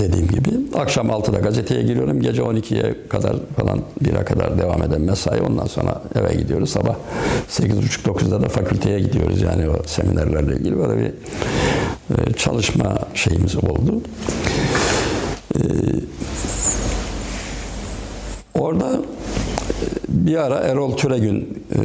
dediğim 0.00 0.28
gibi. 0.28 0.50
Akşam 0.74 1.06
6'da 1.08 1.38
gazeteye 1.38 1.82
giriyorum. 1.82 2.20
Gece 2.20 2.42
12'ye 2.42 3.08
kadar 3.08 3.36
falan 3.56 3.80
1'e 4.04 4.24
kadar 4.24 4.58
devam 4.58 4.82
eden 4.82 5.00
mesai. 5.00 5.40
Ondan 5.40 5.66
sonra 5.66 6.02
eve 6.14 6.34
gidiyoruz. 6.34 6.70
Sabah 6.70 6.94
8.30-9'da 7.50 8.42
da 8.42 8.48
fakülteye 8.48 9.00
gidiyoruz. 9.00 9.42
Yani 9.42 9.70
o 9.70 9.82
seminerlerle 9.86 10.56
ilgili 10.56 10.78
böyle 10.78 11.00
bir 11.00 11.12
e, 12.18 12.32
çalışma 12.32 12.98
şeyimiz 13.14 13.56
oldu. 13.56 14.00
Orada 18.54 19.00
bir 20.08 20.36
ara 20.36 20.58
Erol 20.58 20.96
Türegün 20.96 21.62
e, 21.74 21.78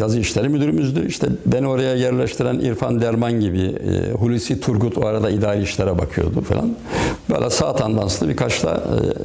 yazı 0.00 0.18
işleri 0.18 0.48
müdürümüzdü. 0.48 1.06
İşte 1.06 1.26
beni 1.46 1.66
oraya 1.66 1.94
yerleştiren 1.94 2.58
İrfan 2.58 3.00
Derman 3.00 3.40
gibi, 3.40 3.60
e, 3.60 4.12
Hulusi 4.12 4.60
Turgut 4.60 4.98
o 4.98 5.06
arada 5.06 5.30
idari 5.30 5.62
işlere 5.62 5.98
bakıyordu 5.98 6.40
falan. 6.40 6.70
Böyle 7.30 7.50
sağ 7.50 7.76
tandanslı 7.76 8.28
birkaç 8.28 8.62
da 8.64 8.82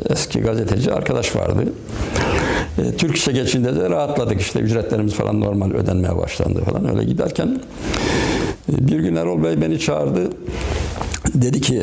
e, 0.10 0.14
eski 0.14 0.40
gazeteci 0.40 0.94
arkadaş 0.94 1.36
vardı. 1.36 1.64
Türk 2.98 3.16
işe 3.16 3.32
geçince 3.32 3.76
de 3.76 3.90
rahatladık 3.90 4.42
işte 4.42 4.60
ücretlerimiz 4.60 5.14
falan 5.14 5.42
normal 5.42 5.72
ödenmeye 5.72 6.18
başlandı 6.18 6.62
falan 6.62 6.90
öyle 6.90 7.04
giderken 7.04 7.60
bir 8.70 9.00
gün 9.00 9.16
Erol 9.16 9.44
Bey 9.44 9.62
beni 9.62 9.80
çağırdı. 9.80 10.30
Dedi 11.36 11.62
ki 11.62 11.82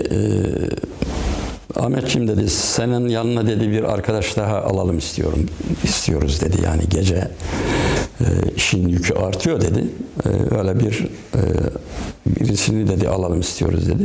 Ahmetciğim 1.77 2.29
dedi? 2.29 2.51
Senin 2.51 3.09
yanına 3.09 3.47
dedi 3.47 3.71
bir 3.71 3.83
arkadaş 3.85 4.37
daha 4.37 4.63
alalım 4.63 4.99
istiyorum 4.99 5.47
istiyoruz 5.85 6.41
dedi. 6.41 6.57
Yani 6.65 6.83
gece 6.89 7.29
e, 8.21 8.27
işin 8.57 8.89
yükü 8.89 9.15
artıyor 9.15 9.61
dedi. 9.61 9.85
E, 10.25 10.55
öyle 10.59 10.81
bir 10.81 11.09
e, 11.35 11.41
birisini 12.27 12.89
dedi 12.89 13.09
alalım 13.09 13.41
istiyoruz 13.41 13.89
dedi. 13.89 14.03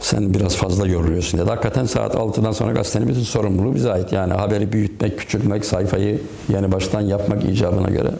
Sen 0.00 0.34
biraz 0.34 0.56
fazla 0.56 0.86
yoruluyorsun 0.86 1.40
dedi. 1.40 1.50
Hakikaten 1.50 1.84
saat 1.84 2.14
6'dan 2.14 2.52
sonra 2.52 2.72
gazetenin 2.72 3.08
bütün 3.08 3.22
sorumluluğu 3.22 3.74
bize 3.74 3.92
ait. 3.92 4.12
Yani 4.12 4.32
haberi 4.32 4.72
büyütmek, 4.72 5.18
küçültmek, 5.18 5.64
sayfayı 5.64 6.20
yeni 6.48 6.72
baştan 6.72 7.00
yapmak 7.00 7.44
icabına 7.44 7.88
göre 7.88 8.10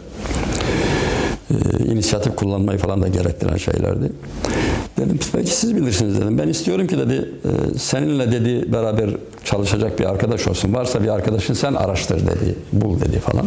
e, 1.51 1.83
inisiyatif 1.83 2.35
kullanmayı 2.35 2.79
falan 2.79 3.01
da 3.01 3.07
gerektiren 3.07 3.57
şeylerdi. 3.57 4.11
Dedim 4.97 5.19
peki 5.33 5.55
siz 5.55 5.75
bilirsiniz 5.75 6.21
dedim. 6.21 6.37
Ben 6.37 6.47
istiyorum 6.47 6.87
ki 6.87 6.97
dedi 6.97 7.29
e, 7.45 7.79
seninle 7.79 8.31
dedi 8.31 8.73
beraber 8.73 9.09
çalışacak 9.43 9.99
bir 9.99 10.05
arkadaş 10.05 10.47
olsun. 10.47 10.73
Varsa 10.73 11.03
bir 11.03 11.07
arkadaşın 11.07 11.53
sen 11.53 11.73
araştır 11.73 12.19
dedi. 12.19 12.55
Bul 12.73 12.99
dedi 12.99 13.19
falan. 13.19 13.45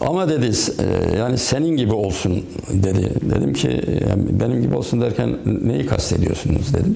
Ama 0.00 0.28
dedi 0.28 0.50
e, 0.78 1.16
yani 1.18 1.38
senin 1.38 1.76
gibi 1.76 1.92
olsun 1.92 2.44
dedi. 2.72 3.10
Dedim 3.22 3.52
ki 3.52 3.68
yani 4.10 4.40
benim 4.40 4.62
gibi 4.62 4.76
olsun 4.76 5.00
derken 5.00 5.36
neyi 5.62 5.86
kastediyorsunuz 5.86 6.74
dedim. 6.74 6.94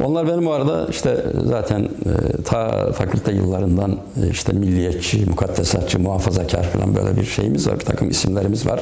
Onlar 0.00 0.28
benim 0.28 0.46
o 0.46 0.50
arada 0.50 0.86
işte 0.90 1.24
zaten 1.44 1.80
e, 1.82 2.42
ta 2.42 2.92
fakülte 2.92 3.32
yıllarından 3.32 3.90
e, 3.92 4.30
işte 4.30 4.52
milliyetçi, 4.52 5.26
mukaddesatçı, 5.26 5.98
muhafazakar 5.98 6.62
falan 6.62 6.94
böyle 6.94 7.16
bir 7.16 7.24
şeyimiz 7.24 7.68
var. 7.68 7.80
Bir 7.80 7.84
takım 7.84 8.10
isimlerimiz 8.10 8.66
var. 8.66 8.80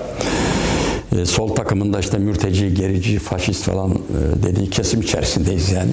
E, 1.19 1.27
sol 1.27 1.55
takımında 1.55 2.01
işte 2.01 2.19
mürteci, 2.19 2.75
gerici, 2.75 3.19
faşist 3.19 3.63
falan 3.63 3.99
dediği 4.43 4.71
kesim 4.71 5.01
içerisindeyiz 5.01 5.73
yani. 5.73 5.91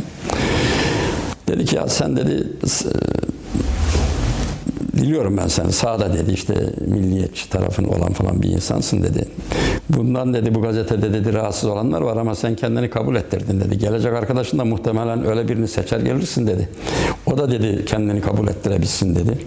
Dedi 1.47 1.65
ki 1.65 1.75
ya 1.75 1.87
sen 1.87 2.17
dedi 2.17 2.47
Biliyorum 4.97 5.37
ben 5.37 5.47
seni 5.47 5.71
sağda 5.71 6.13
dedi 6.13 6.31
işte 6.31 6.53
milliyetçi 6.87 7.49
tarafın 7.49 7.83
olan 7.83 8.13
falan 8.13 8.41
bir 8.41 8.49
insansın 8.49 9.03
dedi. 9.03 9.25
Bundan 9.89 10.33
dedi 10.33 10.55
bu 10.55 10.61
gazetede 10.61 11.13
dedi 11.13 11.33
rahatsız 11.33 11.69
olanlar 11.69 12.01
var 12.01 12.17
ama 12.17 12.35
sen 12.35 12.55
kendini 12.55 12.89
kabul 12.89 13.15
ettirdin 13.15 13.59
dedi. 13.59 13.77
Gelecek 13.77 14.13
arkadaşın 14.13 14.59
da 14.59 14.65
muhtemelen 14.65 15.25
öyle 15.27 15.47
birini 15.47 15.67
seçer 15.67 15.99
gelirsin 15.99 16.47
dedi. 16.47 16.69
O 17.25 17.37
da 17.37 17.51
dedi 17.51 17.85
kendini 17.85 18.21
kabul 18.21 18.47
ettirebilsin 18.47 19.15
dedi. 19.15 19.37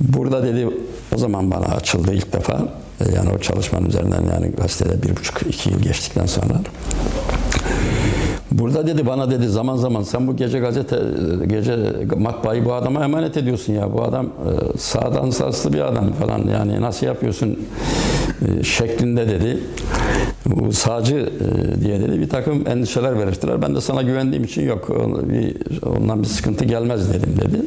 Burada 0.00 0.42
dedi 0.42 0.68
o 1.14 1.18
zaman 1.18 1.50
bana 1.50 1.66
açıldı 1.66 2.12
ilk 2.12 2.32
defa. 2.32 2.68
E, 3.00 3.14
Yani 3.14 3.30
o 3.36 3.38
çalışmanın 3.38 3.88
üzerinden 3.88 4.22
yani 4.32 4.50
gazetede 4.50 5.02
bir 5.02 5.16
buçuk 5.16 5.42
iki 5.42 5.70
yıl 5.70 5.78
geçtikten 5.80 6.26
sonra. 6.26 6.54
Burada 8.52 8.86
dedi 8.86 9.06
bana 9.06 9.30
dedi 9.30 9.48
zaman 9.48 9.76
zaman 9.76 10.02
sen 10.02 10.26
bu 10.26 10.36
gece 10.36 10.58
gazete 10.58 10.98
gece 11.46 11.76
matbaayı 12.16 12.64
bu 12.64 12.72
adama 12.74 13.04
emanet 13.04 13.36
ediyorsun 13.36 13.72
ya 13.72 13.92
bu 13.92 14.02
adam 14.02 14.26
e, 14.26 14.78
sağdan 14.78 15.30
saslı 15.30 15.72
bir 15.72 15.80
adam 15.80 16.12
falan 16.12 16.38
yani 16.38 16.80
nasıl 16.80 17.06
yapıyorsun 17.06 17.58
e, 18.46 18.64
şeklinde 18.64 19.28
dedi. 19.28 19.58
Bu 20.46 20.72
sağcı 20.72 21.16
e, 21.16 21.80
diye 21.84 22.00
dedi 22.00 22.20
bir 22.20 22.28
takım 22.28 22.68
endişeler 22.68 23.18
belirttiler. 23.18 23.62
Ben 23.62 23.74
de 23.74 23.80
sana 23.80 24.02
güvendiğim 24.02 24.44
için 24.44 24.62
yok 24.62 24.90
ondan 25.86 26.22
bir 26.22 26.28
sıkıntı 26.28 26.64
gelmez 26.64 27.14
dedim 27.14 27.34
dedi. 27.40 27.62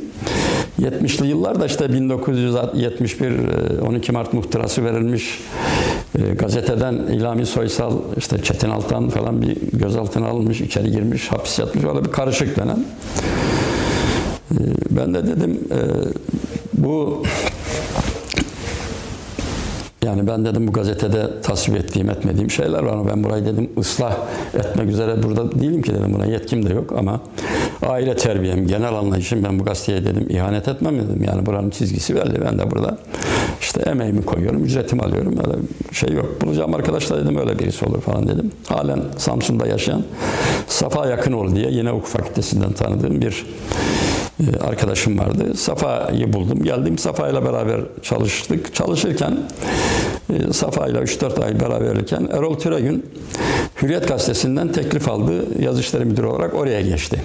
70'li 0.81 1.27
yıllarda 1.27 1.65
işte 1.65 1.93
1971 1.93 3.31
e, 3.31 3.81
12 3.81 4.11
Mart 4.11 4.33
muhtırası 4.33 4.85
verilmiş 4.85 5.39
e, 6.19 6.33
gazeteden 6.33 6.93
İlami 6.93 7.45
Soysal 7.45 7.93
işte 8.17 8.43
Çetin 8.43 8.69
Altan 8.69 9.09
falan 9.09 9.41
bir 9.41 9.57
gözaltına 9.73 10.27
alınmış, 10.27 10.61
içeri 10.61 10.91
girmiş, 10.91 11.31
hapis 11.31 11.59
yatmış. 11.59 11.83
Öyle 11.85 12.05
bir 12.05 12.11
karışık 12.11 12.57
dönem. 12.57 12.79
E, 14.51 14.57
Ben 14.89 15.13
de 15.13 15.27
dedim 15.27 15.59
e, 15.71 15.79
bu 16.73 17.23
yani 20.05 20.27
ben 20.27 20.45
dedim 20.45 20.67
bu 20.67 20.71
gazetede 20.71 21.41
tasvip 21.41 21.75
ettiğim, 21.75 22.09
etmediğim 22.09 22.51
şeyler 22.51 22.83
var 22.83 22.93
ama 22.93 23.07
ben 23.07 23.23
burayı 23.23 23.45
dedim 23.45 23.69
ıslah 23.79 24.17
etmek 24.53 24.89
üzere 24.89 25.23
burada 25.23 25.51
değilim 25.51 25.81
ki 25.81 25.93
dedim 25.93 26.13
buna 26.13 26.25
yetkim 26.25 26.69
de 26.69 26.73
yok 26.73 26.93
ama 26.97 27.21
aile 27.87 28.15
terbiyem, 28.15 28.67
genel 28.67 28.93
anlayışım 28.93 29.43
ben 29.43 29.59
bu 29.59 29.63
gazeteye 29.63 30.05
dedim 30.05 30.25
ihanet 30.29 30.67
etmem 30.67 30.95
dedim. 30.95 31.23
Yani 31.27 31.45
buranın 31.45 31.69
çizgisi 31.69 32.15
belli. 32.15 32.41
Ben 32.45 32.59
de 32.59 32.71
burada 32.71 32.97
işte 33.61 33.81
emeğimi 33.81 34.25
koyuyorum, 34.25 34.63
ücretimi 34.63 35.01
alıyorum. 35.01 35.35
Öyle 35.37 35.57
şey 35.91 36.09
yok. 36.09 36.41
Bulacağım 36.41 36.73
arkadaşlar 36.73 37.23
dedim 37.23 37.37
öyle 37.37 37.59
birisi 37.59 37.85
olur 37.85 38.01
falan 38.01 38.27
dedim. 38.27 38.51
Halen 38.67 38.99
Samsun'da 39.17 39.67
yaşayan 39.67 40.03
Safa 40.67 41.07
Yakınoğlu 41.07 41.55
diye 41.55 41.71
yine 41.71 41.89
hukuk 41.89 42.07
fakültesinden 42.07 42.71
tanıdığım 42.71 43.21
bir 43.21 43.45
arkadaşım 44.61 45.19
vardı. 45.19 45.57
Safa'yı 45.57 46.33
buldum. 46.33 46.63
Geldim 46.63 46.97
Safa 46.97 47.29
ile 47.29 47.45
beraber 47.45 47.81
çalıştık. 48.01 48.75
Çalışırken 48.75 49.37
e, 50.29 50.53
Safa 50.53 50.87
ile 50.87 50.97
3-4 50.97 51.45
ay 51.45 51.59
beraberken 51.59 52.29
Erol 52.31 52.59
Türegün 52.59 53.05
Hürriyet 53.81 54.07
Gazetesi'nden 54.07 54.71
teklif 54.71 55.09
aldı. 55.09 55.61
Yazı 55.63 55.81
İşleri 55.81 56.05
Müdürü 56.05 56.25
olarak 56.25 56.53
oraya 56.53 56.81
geçti. 56.81 57.21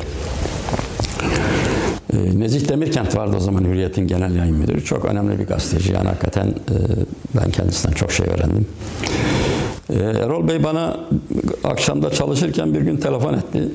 E, 2.13 2.41
Nezih 2.41 2.69
Demirkent 2.69 3.17
vardı 3.17 3.37
o 3.37 3.41
zaman 3.41 3.65
Hürriyet'in 3.65 4.07
genel 4.07 4.37
yayın 4.37 4.57
müdürü. 4.57 4.85
Çok 4.85 5.05
önemli 5.05 5.39
bir 5.39 5.47
gazeteci. 5.47 5.93
Yani 5.93 6.09
hakikaten 6.09 6.47
e, 6.47 6.77
ben 7.37 7.51
kendisinden 7.51 7.95
çok 7.95 8.13
şey 8.13 8.27
öğrendim. 8.27 8.67
E, 9.91 9.95
Erol 9.95 10.49
Bey 10.49 10.65
bana 10.65 11.01
akşamda 11.65 12.11
çalışırken 12.11 12.75
bir 12.75 12.81
gün 12.81 12.97
telefon 12.97 13.35
etti. 13.35 13.69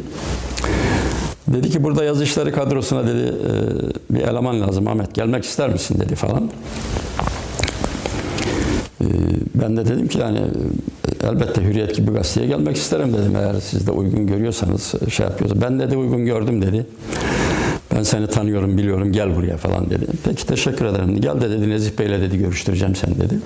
Dedi 1.47 1.69
ki 1.69 1.83
burada 1.83 2.03
yazı 2.03 2.23
işleri 2.23 2.51
kadrosuna 2.51 3.07
dedi 3.07 3.33
e, 4.09 4.15
bir 4.15 4.21
eleman 4.21 4.61
lazım 4.61 4.87
Ahmet 4.87 5.13
gelmek 5.15 5.43
ister 5.43 5.69
misin 5.69 5.99
dedi 5.99 6.15
falan. 6.15 6.49
E, 9.01 9.05
Ben 9.55 9.77
de 9.77 9.85
dedim 9.85 10.07
ki 10.07 10.19
yani 10.19 10.39
e, 10.39 11.27
elbette 11.27 11.61
Hürriyet 11.61 11.95
gibi 11.95 12.11
gazeteye 12.11 12.47
gelmek 12.47 12.77
isterim 12.77 13.13
dedim 13.13 13.35
eğer 13.35 13.55
siz 13.61 13.87
de 13.87 13.91
uygun 13.91 14.27
görüyorsanız 14.27 14.93
şey 15.09 15.25
yapıyorsanız. 15.25 15.61
Ben 15.61 15.79
de, 15.79 15.91
de 15.91 15.97
uygun 15.97 16.25
gördüm 16.25 16.61
dedi. 16.61 16.85
Ben 17.95 18.03
seni 18.03 18.27
tanıyorum 18.27 18.77
biliyorum 18.77 19.11
gel 19.11 19.35
buraya 19.35 19.57
falan 19.57 19.89
dedi. 19.89 20.05
Peki 20.23 20.47
teşekkür 20.47 20.85
ederim. 20.85 21.21
Gel 21.21 21.41
de 21.41 21.49
dedi 21.49 21.69
Nezih 21.69 21.91
Bey'le 21.99 22.21
dedi 22.21 22.37
görüştüreceğim 22.37 22.95
seni 22.95 23.15
dedi. 23.19 23.39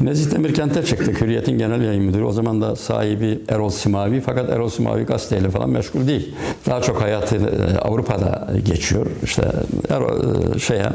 Nezih 0.00 0.30
Demirkent'e 0.30 0.84
çıktık. 0.84 1.20
Hürriyet'in 1.20 1.58
genel 1.58 1.80
yayın 1.82 2.04
müdürü. 2.04 2.24
O 2.24 2.32
zaman 2.32 2.62
da 2.62 2.76
sahibi 2.76 3.38
Erol 3.48 3.70
Simavi. 3.70 4.20
Fakat 4.20 4.50
Erol 4.50 4.68
Simavi 4.68 5.02
gazeteyle 5.02 5.50
falan 5.50 5.70
meşgul 5.70 6.06
değil. 6.06 6.34
Daha 6.66 6.80
çok 6.80 7.02
hayatı 7.02 7.36
e, 7.36 7.78
Avrupa'da 7.78 8.48
geçiyor. 8.64 9.06
İşte 9.24 9.52
Erol, 9.88 10.54
e, 10.54 10.58
şeye 10.58 10.82
e, 10.82 10.92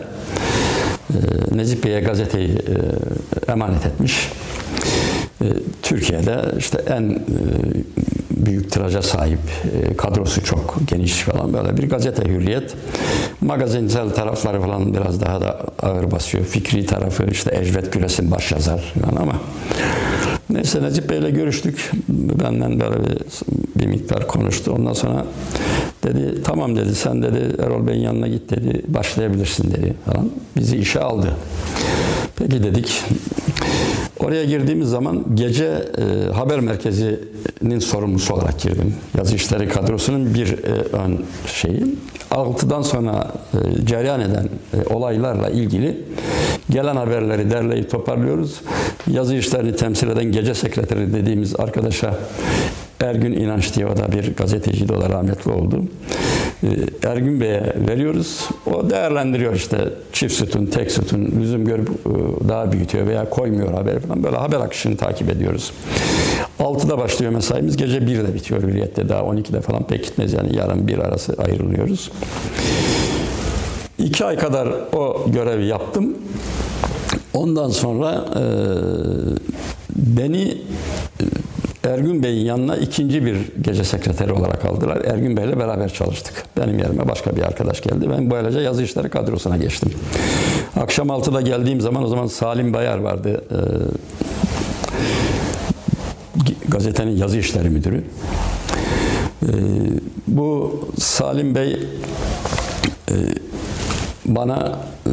Nezih 1.51 1.83
Bey'e 1.83 1.99
gazeteyi 1.99 2.57
emanet 3.47 3.85
etmiş. 3.85 4.29
Türkiye'de 5.81 6.41
işte 6.57 6.83
en 6.87 7.19
büyük 8.45 8.71
tiraja 8.71 9.01
sahip, 9.01 9.39
e, 9.73 9.97
kadrosu 9.97 10.43
çok 10.43 10.77
geniş 10.87 11.13
falan 11.13 11.53
böyle 11.53 11.77
bir 11.77 11.89
gazete 11.89 12.29
hürriyet. 12.29 12.73
Magazinsel 13.41 14.09
tarafları 14.09 14.61
falan 14.61 14.93
biraz 14.93 15.21
daha 15.21 15.41
da 15.41 15.59
ağır 15.81 16.11
basıyor. 16.11 16.45
Fikri 16.45 16.85
tarafı 16.85 17.25
işte 17.31 17.55
Ecvet 17.55 17.93
Güres'in 17.93 18.31
başyazar 18.31 18.93
falan 19.01 19.21
ama 19.21 19.33
neyse 20.49 20.83
Necip 20.83 21.09
Bey'le 21.09 21.29
görüştük. 21.31 21.91
Benden 22.09 22.79
böyle 22.79 23.03
bir, 23.03 23.17
bir 23.75 23.85
miktar 23.85 24.27
konuştu. 24.27 24.71
Ondan 24.71 24.93
sonra 24.93 25.25
dedi 26.03 26.43
tamam 26.43 26.75
dedi 26.75 26.95
sen 26.95 27.23
dedi 27.23 27.55
Erol 27.63 27.87
Bey'in 27.87 28.01
yanına 28.01 28.27
git 28.27 28.49
dedi 28.49 28.81
başlayabilirsin 28.87 29.71
dedi 29.71 29.93
falan. 30.05 30.31
Bizi 30.57 30.77
işe 30.77 30.99
aldı. 30.99 31.27
Peki 32.35 32.63
dedik. 32.63 33.03
Oraya 34.23 34.45
girdiğimiz 34.45 34.89
zaman 34.89 35.25
gece 35.33 35.65
e, 35.65 36.31
haber 36.33 36.59
merkezinin 36.59 37.79
sorumlusu 37.79 38.33
olarak 38.33 38.59
girdim. 38.59 38.93
Yazı 39.17 39.35
işleri 39.35 39.69
kadrosunun 39.69 40.33
bir 40.33 40.47
e, 40.47 40.71
ön 40.97 41.25
şeyi. 41.47 41.95
6'dan 42.31 42.81
sonra 42.81 43.31
e, 43.53 43.85
cereyan 43.85 44.21
eden 44.21 44.49
e, 44.73 44.93
olaylarla 44.93 45.49
ilgili 45.49 45.97
gelen 46.69 46.95
haberleri 46.95 47.51
derleyip 47.51 47.91
toparlıyoruz. 47.91 48.61
Yazı 49.07 49.35
işlerini 49.35 49.75
temsil 49.75 50.07
eden 50.07 50.31
gece 50.31 50.55
sekreteri 50.55 51.13
dediğimiz 51.13 51.59
arkadaşa 51.59 52.15
Ergün 52.99 53.31
İnanç 53.31 53.75
diye 53.75 53.85
o 53.85 53.97
da 53.97 54.11
bir 54.11 54.35
gazeteciydi, 54.35 54.93
o 54.93 55.01
da 55.01 55.09
rahmetli 55.09 55.51
oldu. 55.51 55.83
Ee, 56.63 56.67
Ergün 57.09 57.41
Bey'e 57.41 57.73
veriyoruz. 57.87 58.49
O 58.73 58.89
değerlendiriyor 58.89 59.55
işte 59.55 59.77
çift 60.13 60.33
sütun, 60.33 60.65
tek 60.65 60.91
sütun, 60.91 61.33
lüzum 61.41 61.65
görüp 61.65 61.89
e, 61.89 62.49
daha 62.49 62.71
büyütüyor 62.71 63.07
veya 63.07 63.29
koymuyor 63.29 63.73
haberi 63.73 63.99
falan. 63.99 64.23
Böyle 64.23 64.37
haber 64.37 64.59
akışını 64.59 64.97
takip 64.97 65.29
ediyoruz. 65.29 65.71
6'da 66.59 66.97
başlıyor 66.97 67.31
mesaimiz, 67.31 67.77
gece 67.77 67.97
1'de 67.97 68.33
bitiyor 68.33 68.63
Hürriyet'te. 68.63 69.09
Daha 69.09 69.21
12'de 69.21 69.61
falan 69.61 69.83
pek 69.83 70.03
gitmez 70.03 70.33
yani 70.33 70.55
yarın 70.55 70.87
bir 70.87 70.97
arası 70.97 71.35
ayrılıyoruz. 71.37 72.11
İki 73.97 74.25
ay 74.25 74.37
kadar 74.37 74.67
o 74.93 75.25
görevi 75.31 75.65
yaptım. 75.65 76.17
Ondan 77.33 77.69
sonra 77.69 78.25
e, 78.35 78.43
beni 79.95 80.57
Ergün 81.83 82.23
Bey'in 82.23 82.45
yanına 82.45 82.77
ikinci 82.77 83.25
bir 83.25 83.37
gece 83.61 83.83
sekreteri 83.83 84.33
olarak 84.33 84.65
aldılar. 84.65 84.97
Ergün 85.05 85.37
Bey'le 85.37 85.59
beraber 85.59 85.93
çalıştık. 85.93 86.45
Benim 86.57 86.79
yerime 86.79 87.07
başka 87.09 87.35
bir 87.35 87.41
arkadaş 87.41 87.81
geldi. 87.81 88.09
Ben 88.09 88.31
böylece 88.31 88.59
yazı 88.59 88.83
işleri 88.83 89.09
kadrosuna 89.09 89.57
geçtim. 89.57 89.89
Akşam 90.75 91.07
6'da 91.07 91.41
geldiğim 91.41 91.81
zaman 91.81 92.03
o 92.03 92.07
zaman 92.07 92.27
Salim 92.27 92.73
Bayar 92.73 92.97
vardı. 92.97 93.43
E, 93.51 93.59
gazetenin 96.67 97.17
yazı 97.17 97.37
işleri 97.37 97.69
müdürü. 97.69 98.03
E, 99.43 99.49
bu 100.27 100.79
Salim 100.99 101.55
Bey 101.55 101.87
e, 103.11 103.15
bana 104.25 104.79
e, 105.07 105.11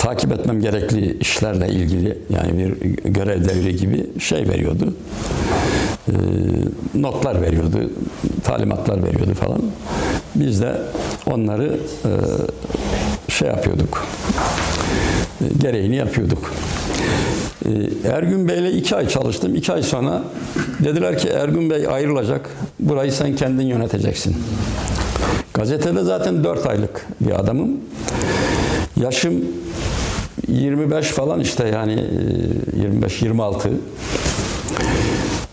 takip 0.00 0.32
etmem 0.32 0.60
gerekli 0.60 1.18
işlerle 1.18 1.68
ilgili 1.68 2.18
yani 2.30 2.58
bir 2.58 2.68
görev 3.10 3.48
devri 3.48 3.76
gibi 3.76 4.06
şey 4.20 4.48
veriyordu. 4.48 4.94
E, 6.08 6.12
notlar 6.94 7.42
veriyordu, 7.42 7.90
talimatlar 8.44 9.02
veriyordu 9.02 9.34
falan. 9.34 9.62
Biz 10.34 10.62
de 10.62 10.80
onları 11.26 11.76
e, 12.04 12.12
şey 13.32 13.48
yapıyorduk. 13.48 14.06
gereğini 15.60 15.96
yapıyorduk. 15.96 16.52
Ee, 17.66 18.08
Ergün 18.08 18.48
Bey'le 18.48 18.70
iki 18.70 18.96
ay 18.96 19.08
çalıştım. 19.08 19.54
İki 19.54 19.72
ay 19.72 19.82
sonra 19.82 20.22
dediler 20.84 21.18
ki 21.18 21.28
Ergün 21.28 21.70
Bey 21.70 21.86
ayrılacak. 21.88 22.50
Burayı 22.80 23.12
sen 23.12 23.36
kendin 23.36 23.66
yöneteceksin. 23.66 24.36
Gazetede 25.60 26.04
zaten 26.04 26.44
4 26.44 26.66
aylık 26.66 27.06
bir 27.20 27.40
adamım. 27.40 27.70
Yaşım 28.96 29.44
25 30.48 31.06
falan 31.06 31.40
işte 31.40 31.68
yani 31.68 32.04
25-26. 33.02 33.68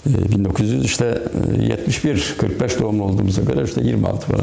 1900 0.05 0.85
işte 0.85 1.21
e, 1.59 1.63
71 1.63 2.35
45 2.37 2.79
doğumlu 2.79 3.03
olduğumuza 3.03 3.41
göre 3.41 3.63
işte 3.65 3.81
26 3.81 4.27
falan. 4.27 4.41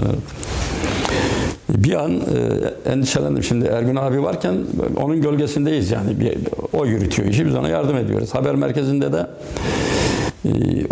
Bir 1.68 1.94
an 1.94 2.12
e, 2.12 2.90
endişelendim. 2.90 3.42
Şimdi 3.42 3.66
Ergün 3.66 3.96
abi 3.96 4.22
varken 4.22 4.55
onun 5.03 5.22
gölgesindeyiz 5.22 5.90
yani. 5.90 6.35
O 6.72 6.87
yürütüyor 6.87 7.29
işi 7.29 7.46
biz 7.46 7.55
ona 7.55 7.68
yardım 7.68 7.96
ediyoruz. 7.96 8.35
Haber 8.35 8.55
merkezinde 8.55 9.12
de 9.12 9.18
e, 9.18 9.93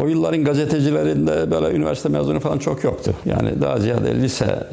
o 0.02 0.06
yılların 0.06 0.44
gazetecilerinde 0.44 1.50
böyle 1.50 1.76
üniversite 1.76 2.08
mezunu 2.08 2.40
falan 2.40 2.58
çok 2.58 2.84
yoktu. 2.84 3.14
Yani 3.24 3.60
daha 3.60 3.78
ziyade 3.80 4.14
lise 4.14 4.66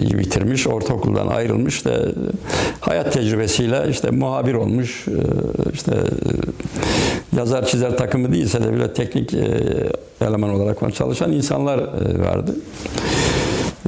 e, 0.00 0.18
bitirmiş, 0.18 0.66
ortaokuldan 0.66 1.26
ayrılmış 1.26 1.84
da 1.84 1.92
hayat 2.80 3.12
tecrübesiyle 3.12 3.86
işte 3.90 4.10
muhabir 4.10 4.54
olmuş, 4.54 5.08
e, 5.08 5.12
işte 5.72 5.92
e, 5.92 7.36
yazar 7.36 7.66
çizer 7.66 7.96
takımı 7.96 8.32
değilse 8.32 8.64
de 8.64 8.72
bile 8.72 8.92
teknik 8.92 9.34
eleman 10.20 10.50
olarak 10.50 10.94
çalışan 10.94 11.32
insanlar 11.32 11.78
vardı. 12.18 12.54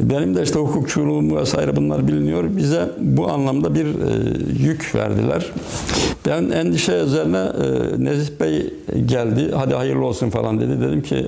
Benim 0.02 0.34
de 0.34 0.42
işte 0.42 0.58
hukukçuluğum 0.58 1.37
vesaire 1.37 1.76
bunlar 1.76 2.08
biliniyor. 2.08 2.44
Bize 2.56 2.88
bu 2.98 3.28
anlamda 3.28 3.74
bir 3.74 3.87
e, 3.87 3.92
yük 4.62 4.94
verdiler. 4.94 5.46
Ben 6.26 6.50
endişe 6.50 6.92
üzerine 6.92 7.38
e, 7.38 8.04
Nezih 8.04 8.40
Bey 8.40 8.74
geldi. 9.06 9.50
Hadi 9.54 9.74
hayırlı 9.74 10.06
olsun 10.06 10.30
falan 10.30 10.61
dedi. 10.61 10.80
Dedim 10.80 11.02
ki 11.02 11.26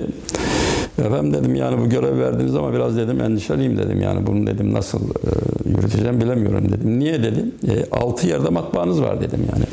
efendim 0.97 1.33
dedim 1.33 1.55
yani 1.55 1.81
bu 1.81 1.89
görev 1.89 2.19
verdiniz 2.19 2.55
ama 2.55 2.73
biraz 2.73 2.97
dedim 2.97 3.21
endişeliyim 3.21 3.77
dedim. 3.77 4.01
Yani 4.01 4.27
bunu 4.27 4.47
dedim 4.47 4.73
nasıl 4.73 4.99
e, 4.99 5.69
yürüteceğim 5.69 6.21
bilemiyorum 6.21 6.71
dedim. 6.71 6.99
Niye 6.99 7.23
dedim? 7.23 7.51
E, 7.67 7.85
6 7.91 8.27
yerde 8.27 8.49
matbaanız 8.49 9.01
var 9.01 9.21
dedim 9.21 9.39
yani. 9.53 9.65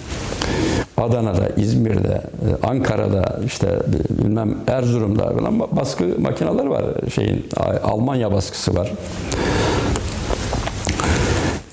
Adana'da, 0.99 1.49
İzmir'de, 1.57 2.23
e, 2.63 2.67
Ankara'da, 2.67 3.41
işte 3.47 3.69
bilmem 4.11 4.57
Erzurum'da 4.67 5.31
falan 5.31 5.61
baskı 5.61 6.05
makineleri 6.19 6.71
var. 6.71 6.85
Şeyin 7.15 7.47
Almanya 7.85 8.33
baskısı 8.33 8.75
var. 8.75 8.93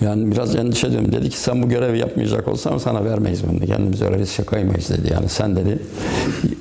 Yani 0.05 0.31
biraz 0.31 0.55
endişe 0.55 0.87
ediyorum. 0.87 1.11
Dedi 1.11 1.29
ki 1.29 1.37
sen 1.37 1.63
bu 1.63 1.69
görevi 1.69 1.97
yapmayacak 1.99 2.47
olsan 2.47 2.77
sana 2.77 3.05
vermeyiz 3.05 3.41
bunu. 3.47 3.59
Kendimiz 3.59 4.01
öyle 4.01 4.17
riske 4.17 4.43
koymayız 4.43 4.89
dedi. 4.89 5.13
Yani 5.13 5.29
sen 5.29 5.55
dedi 5.55 5.79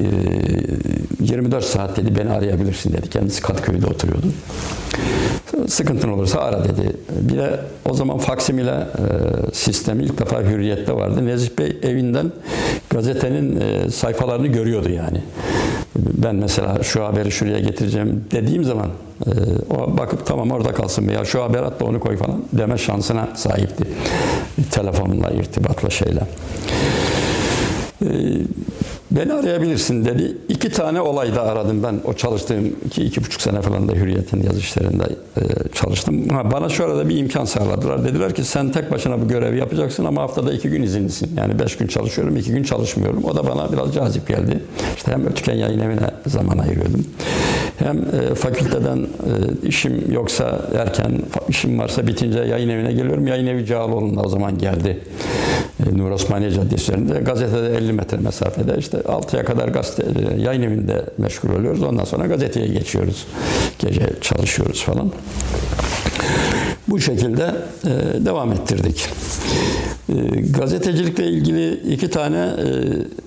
e, 0.00 0.06
24 1.20 1.64
saat 1.64 1.96
dedi 1.96 2.18
beni 2.18 2.30
arayabilirsin 2.30 2.92
dedi. 2.92 3.10
Kendisi 3.10 3.42
Katköy'de 3.42 3.86
oturuyordu. 3.86 4.26
Sıkıntın 5.68 6.08
olursa 6.08 6.40
ara 6.40 6.64
dedi. 6.64 6.96
Bir 7.20 7.38
de 7.38 7.60
o 7.90 7.94
zaman 7.94 8.18
faksimile 8.18 8.70
e, 8.70 9.06
sistemi 9.52 10.04
ilk 10.04 10.20
defa 10.20 10.42
Hürriyet'te 10.42 10.92
vardı. 10.92 11.26
Nezih 11.26 11.58
Bey 11.58 11.78
evinden 11.82 12.32
gazetenin 12.90 13.60
e, 13.60 13.90
sayfalarını 13.90 14.46
görüyordu 14.46 14.90
yani. 14.90 15.20
Ben 15.96 16.34
mesela 16.34 16.82
şu 16.82 17.04
haberi 17.04 17.30
şuraya 17.30 17.58
getireceğim 17.58 18.24
dediğim 18.30 18.64
zaman 18.64 18.90
e, 19.26 19.30
o 19.74 19.96
bakıp 19.98 20.26
tamam 20.26 20.50
orada 20.50 20.72
kalsın 20.72 21.08
veya 21.08 21.24
şu 21.24 21.42
haber 21.42 21.62
atla 21.62 21.86
onu 21.86 22.00
koy 22.00 22.16
falan 22.16 22.44
deme 22.52 22.78
şansına 22.78 23.28
sahipti. 23.34 23.84
Telefonla, 24.70 25.30
irtibatla 25.30 25.90
şeyle. 25.90 26.20
E, 28.02 28.08
Beni 29.10 29.32
arayabilirsin 29.32 30.04
dedi. 30.04 30.36
İki 30.48 30.70
tane 30.70 31.00
olayda 31.00 31.42
aradım 31.42 31.82
ben. 31.82 32.00
O 32.04 32.12
çalıştığım 32.12 32.76
iki, 32.86 33.04
iki 33.04 33.24
buçuk 33.24 33.42
sene 33.42 33.62
falan 33.62 33.88
da 33.88 33.92
Hürriyet'in 33.92 34.42
yazı 34.42 34.58
işlerinde 34.58 35.04
e, 35.36 35.42
çalıştım. 35.72 36.28
Ha, 36.28 36.50
bana 36.50 36.68
şöyle 36.68 36.98
de 36.98 37.08
bir 37.08 37.16
imkan 37.16 37.44
sağladılar. 37.44 38.04
Dediler 38.04 38.34
ki 38.34 38.44
sen 38.44 38.72
tek 38.72 38.90
başına 38.92 39.20
bu 39.20 39.28
görevi 39.28 39.58
yapacaksın 39.58 40.04
ama 40.04 40.22
haftada 40.22 40.52
iki 40.52 40.70
gün 40.70 40.82
izinlisin. 40.82 41.30
Yani 41.36 41.58
beş 41.58 41.76
gün 41.76 41.86
çalışıyorum, 41.86 42.36
iki 42.36 42.50
gün 42.50 42.62
çalışmıyorum. 42.62 43.24
O 43.24 43.36
da 43.36 43.46
bana 43.46 43.72
biraz 43.72 43.94
cazip 43.94 44.28
geldi. 44.28 44.60
İşte 44.96 45.12
hem 45.12 45.26
Ötüken 45.26 45.54
Yayın 45.54 45.80
Evi'ne 45.80 46.10
zaman 46.26 46.58
ayırıyordum. 46.58 47.06
Hem 47.78 47.98
e, 47.98 48.34
fakülteden 48.34 48.98
e, 48.98 49.68
işim 49.68 50.12
yoksa 50.12 50.60
erken, 50.78 51.12
işim 51.48 51.78
varsa 51.78 52.06
bitince 52.06 52.38
yayın 52.38 52.68
evine 52.68 52.92
geliyorum. 52.92 53.26
Yayın 53.26 53.46
evi 53.46 53.66
Cağaloğlu'nda 53.66 54.20
o 54.20 54.28
zaman 54.28 54.58
geldi. 54.58 55.00
E, 55.86 55.98
Nur 55.98 56.10
Osmaniye 56.10 56.50
Caddesi 56.50 56.82
üzerinde. 56.82 57.20
Gazetede 57.20 57.76
50 57.76 57.92
metre 57.92 58.16
mesafede 58.16 58.76
işte 58.78 58.93
6'ya 58.94 59.44
kadar 59.44 59.68
gazete, 59.68 60.02
e, 60.02 60.40
yayın 60.40 60.62
evinde 60.62 61.04
meşgul 61.18 61.50
oluyoruz. 61.50 61.82
Ondan 61.82 62.04
sonra 62.04 62.26
gazeteye 62.26 62.66
geçiyoruz. 62.66 63.26
Gece 63.78 64.06
çalışıyoruz 64.20 64.82
falan. 64.82 65.12
Bu 66.88 67.00
şekilde 67.00 67.54
e, 67.84 68.24
devam 68.24 68.52
ettirdik. 68.52 69.08
E, 70.08 70.14
gazetecilikle 70.40 71.26
ilgili 71.26 71.74
iki 71.74 72.10
tane 72.10 72.36
e, 72.38 72.66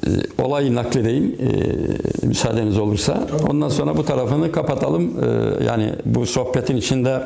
e, 0.10 0.43
olay 0.43 0.75
nakledeyim 0.75 1.36
e, 1.39 2.27
müsaadeniz 2.27 2.77
olursa. 2.77 3.27
Ondan 3.49 3.69
sonra 3.69 3.97
bu 3.97 4.06
tarafını 4.06 4.51
kapatalım. 4.51 5.23
E, 5.23 5.63
yani 5.65 5.93
bu 6.06 6.25
sohbetin 6.25 6.77
içinde 6.77 7.23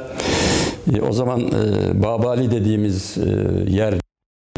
e, 0.94 1.02
o 1.02 1.12
zaman 1.12 1.42
e, 1.42 2.04
Babali 2.04 2.52
dediğimiz 2.52 3.18
e, 3.18 3.72
yer 3.72 3.94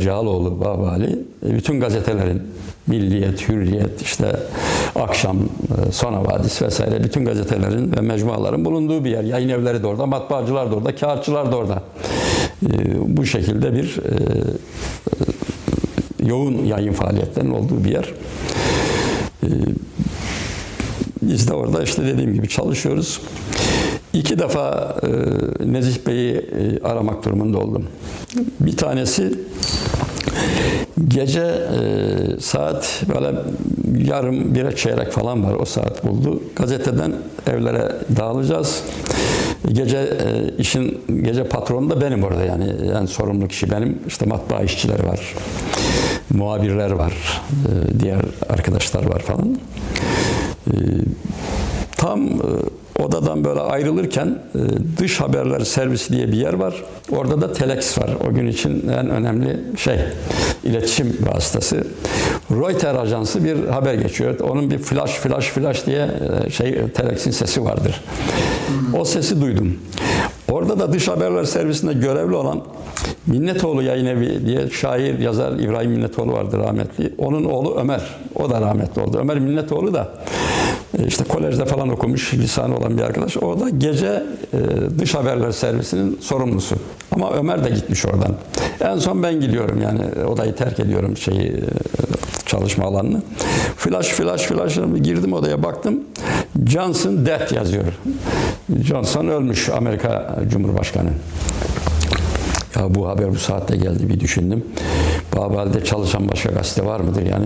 Cağaloğlu, 0.01 0.59
Babali, 0.59 1.19
e, 1.49 1.55
bütün 1.55 1.79
gazetelerin 1.79 2.41
Milliyet, 2.87 3.49
Hürriyet, 3.49 4.01
işte 4.01 4.39
Akşam, 4.95 5.37
e, 5.37 5.91
Sona 5.91 6.25
Vadisi 6.25 6.65
vesaire 6.65 7.03
bütün 7.03 7.25
gazetelerin 7.25 7.95
ve 7.97 8.01
mecmuaların 8.01 8.65
bulunduğu 8.65 9.03
bir 9.05 9.09
yer. 9.09 9.23
Yayın 9.23 9.49
evleri 9.49 9.83
de 9.83 9.87
orada, 9.87 10.05
matbaacılar 10.05 10.71
da 10.71 10.75
orada, 10.75 10.95
kağıtçılar 10.95 11.51
da 11.51 11.55
orada. 11.55 11.83
E, 12.65 12.69
Bu 13.17 13.25
şekilde 13.25 13.73
bir 13.73 13.99
yoğun 16.25 16.65
yayın 16.65 16.93
faaliyetlerinin 16.93 17.53
olduğu 17.53 17.83
bir 17.83 17.91
yer. 17.91 18.13
Biz 21.21 21.47
de 21.47 21.53
orada 21.53 21.83
işte 21.83 22.05
dediğim 22.05 22.33
gibi 22.33 22.49
çalışıyoruz. 22.49 23.21
İki 24.13 24.39
defa 24.39 24.95
e, 25.03 25.71
Nezih 25.73 26.07
Bey'i 26.07 26.35
e, 26.35 26.87
aramak 26.87 27.25
durumunda 27.25 27.57
oldum. 27.57 27.87
Bir 28.59 28.77
tanesi 28.77 29.33
gece 31.07 31.41
e, 31.41 31.79
saat 32.39 33.03
böyle 33.15 33.37
yarım 34.09 34.55
bire 34.55 34.75
çeyrek 34.75 35.11
falan 35.11 35.43
var 35.43 35.55
o 35.59 35.65
saat 35.65 36.05
buldu. 36.05 36.43
Gazeteden 36.55 37.13
evlere 37.47 37.91
dağılacağız. 38.17 38.83
Gece 39.67 39.97
e, 39.97 40.57
işin 40.57 41.01
gece 41.23 41.43
patronu 41.43 41.89
da 41.89 42.01
benim 42.01 42.23
orada 42.23 42.45
yani 42.45 42.65
en 43.01 43.05
sorumlu 43.05 43.47
kişi 43.47 43.71
benim. 43.71 43.99
İşte 44.07 44.25
matbaa 44.25 44.61
işçileri 44.61 45.07
var. 45.07 45.35
Muhabirler 46.29 46.91
var. 46.91 47.41
E, 47.67 47.99
diğer 47.99 48.21
arkadaşlar 48.49 49.05
var 49.05 49.19
falan. 49.19 49.57
E, 50.67 50.75
tam 51.97 52.27
e, 52.27 52.33
odadan 52.99 53.43
böyle 53.43 53.59
ayrılırken 53.59 54.39
e, 54.55 54.59
dış 54.97 55.21
haberler 55.21 55.59
servisi 55.59 56.13
diye 56.13 56.27
bir 56.27 56.37
yer 56.37 56.53
var. 56.53 56.83
Orada 57.11 57.41
da 57.41 57.53
telex 57.53 57.97
var. 57.97 58.09
O 58.29 58.33
gün 58.33 58.47
için 58.47 58.89
en 58.89 59.09
önemli 59.09 59.59
şey 59.77 59.99
iletişim 60.63 61.17
vasıtası. 61.33 61.87
Reuters 62.51 62.97
ajansı 62.97 63.43
bir 63.43 63.67
haber 63.67 63.93
geçiyor. 63.93 64.39
Onun 64.39 64.71
bir 64.71 64.77
flash 64.77 65.11
flash 65.11 65.47
flash 65.47 65.85
diye 65.85 66.07
e, 66.45 66.49
şey 66.49 66.87
telexin 66.87 67.31
sesi 67.31 67.65
vardır. 67.65 68.01
O 68.99 69.05
sesi 69.05 69.41
duydum. 69.41 69.77
Orada 70.51 70.79
da 70.79 70.93
dış 70.93 71.07
haberler 71.07 71.43
servisinde 71.43 71.93
görevli 71.93 72.35
olan 72.35 72.61
Minnetoğlu 73.27 73.83
Yayın 73.83 74.05
Evi 74.05 74.45
diye 74.45 74.69
şair, 74.69 75.19
yazar 75.19 75.51
İbrahim 75.59 75.91
Minnetoğlu 75.91 76.31
vardı 76.31 76.57
rahmetli. 76.57 77.13
Onun 77.17 77.43
oğlu 77.43 77.75
Ömer. 77.75 78.01
O 78.35 78.49
da 78.49 78.61
rahmetli 78.61 79.01
oldu. 79.01 79.17
Ömer 79.21 79.39
Minnetoğlu 79.39 79.93
da 79.93 80.13
işte 81.07 81.23
kolejde 81.23 81.65
falan 81.65 81.89
okumuş, 81.89 82.33
lisanı 82.33 82.77
olan 82.77 82.97
bir 82.97 83.01
arkadaş. 83.01 83.37
O 83.37 83.59
da 83.59 83.69
gece 83.69 84.23
e, 84.53 84.59
dış 84.99 85.15
haberler 85.15 85.51
servisinin 85.51 86.17
sorumlusu. 86.21 86.75
Ama 87.11 87.31
Ömer 87.31 87.63
de 87.65 87.69
gitmiş 87.69 88.05
oradan. 88.05 88.35
En 88.81 88.97
son 88.97 89.23
ben 89.23 89.41
gidiyorum 89.41 89.81
yani 89.81 90.25
odayı 90.25 90.55
terk 90.55 90.79
ediyorum 90.79 91.17
şeyi 91.17 91.47
e, 91.47 91.61
çalışma 92.45 92.85
alanını. 92.85 93.21
Flash 93.77 94.07
flash 94.07 94.41
flash 94.41 94.75
girdim 95.03 95.33
odaya 95.33 95.63
baktım. 95.63 95.99
Johnson 96.67 97.25
death 97.25 97.53
yazıyor. 97.53 97.85
Johnson 98.83 99.27
ölmüş 99.27 99.69
Amerika 99.69 100.39
Cumhurbaşkanı. 100.51 101.09
Ya 102.75 102.95
bu 102.95 103.07
haber 103.09 103.31
bu 103.31 103.35
saatte 103.35 103.75
geldi 103.77 104.09
bir 104.09 104.19
düşündüm. 104.19 104.65
Babali'de 105.35 105.83
çalışan 105.83 106.29
başka 106.29 106.51
gazete 106.51 106.85
var 106.85 106.99
mıdır? 106.99 107.25
Yani 107.25 107.45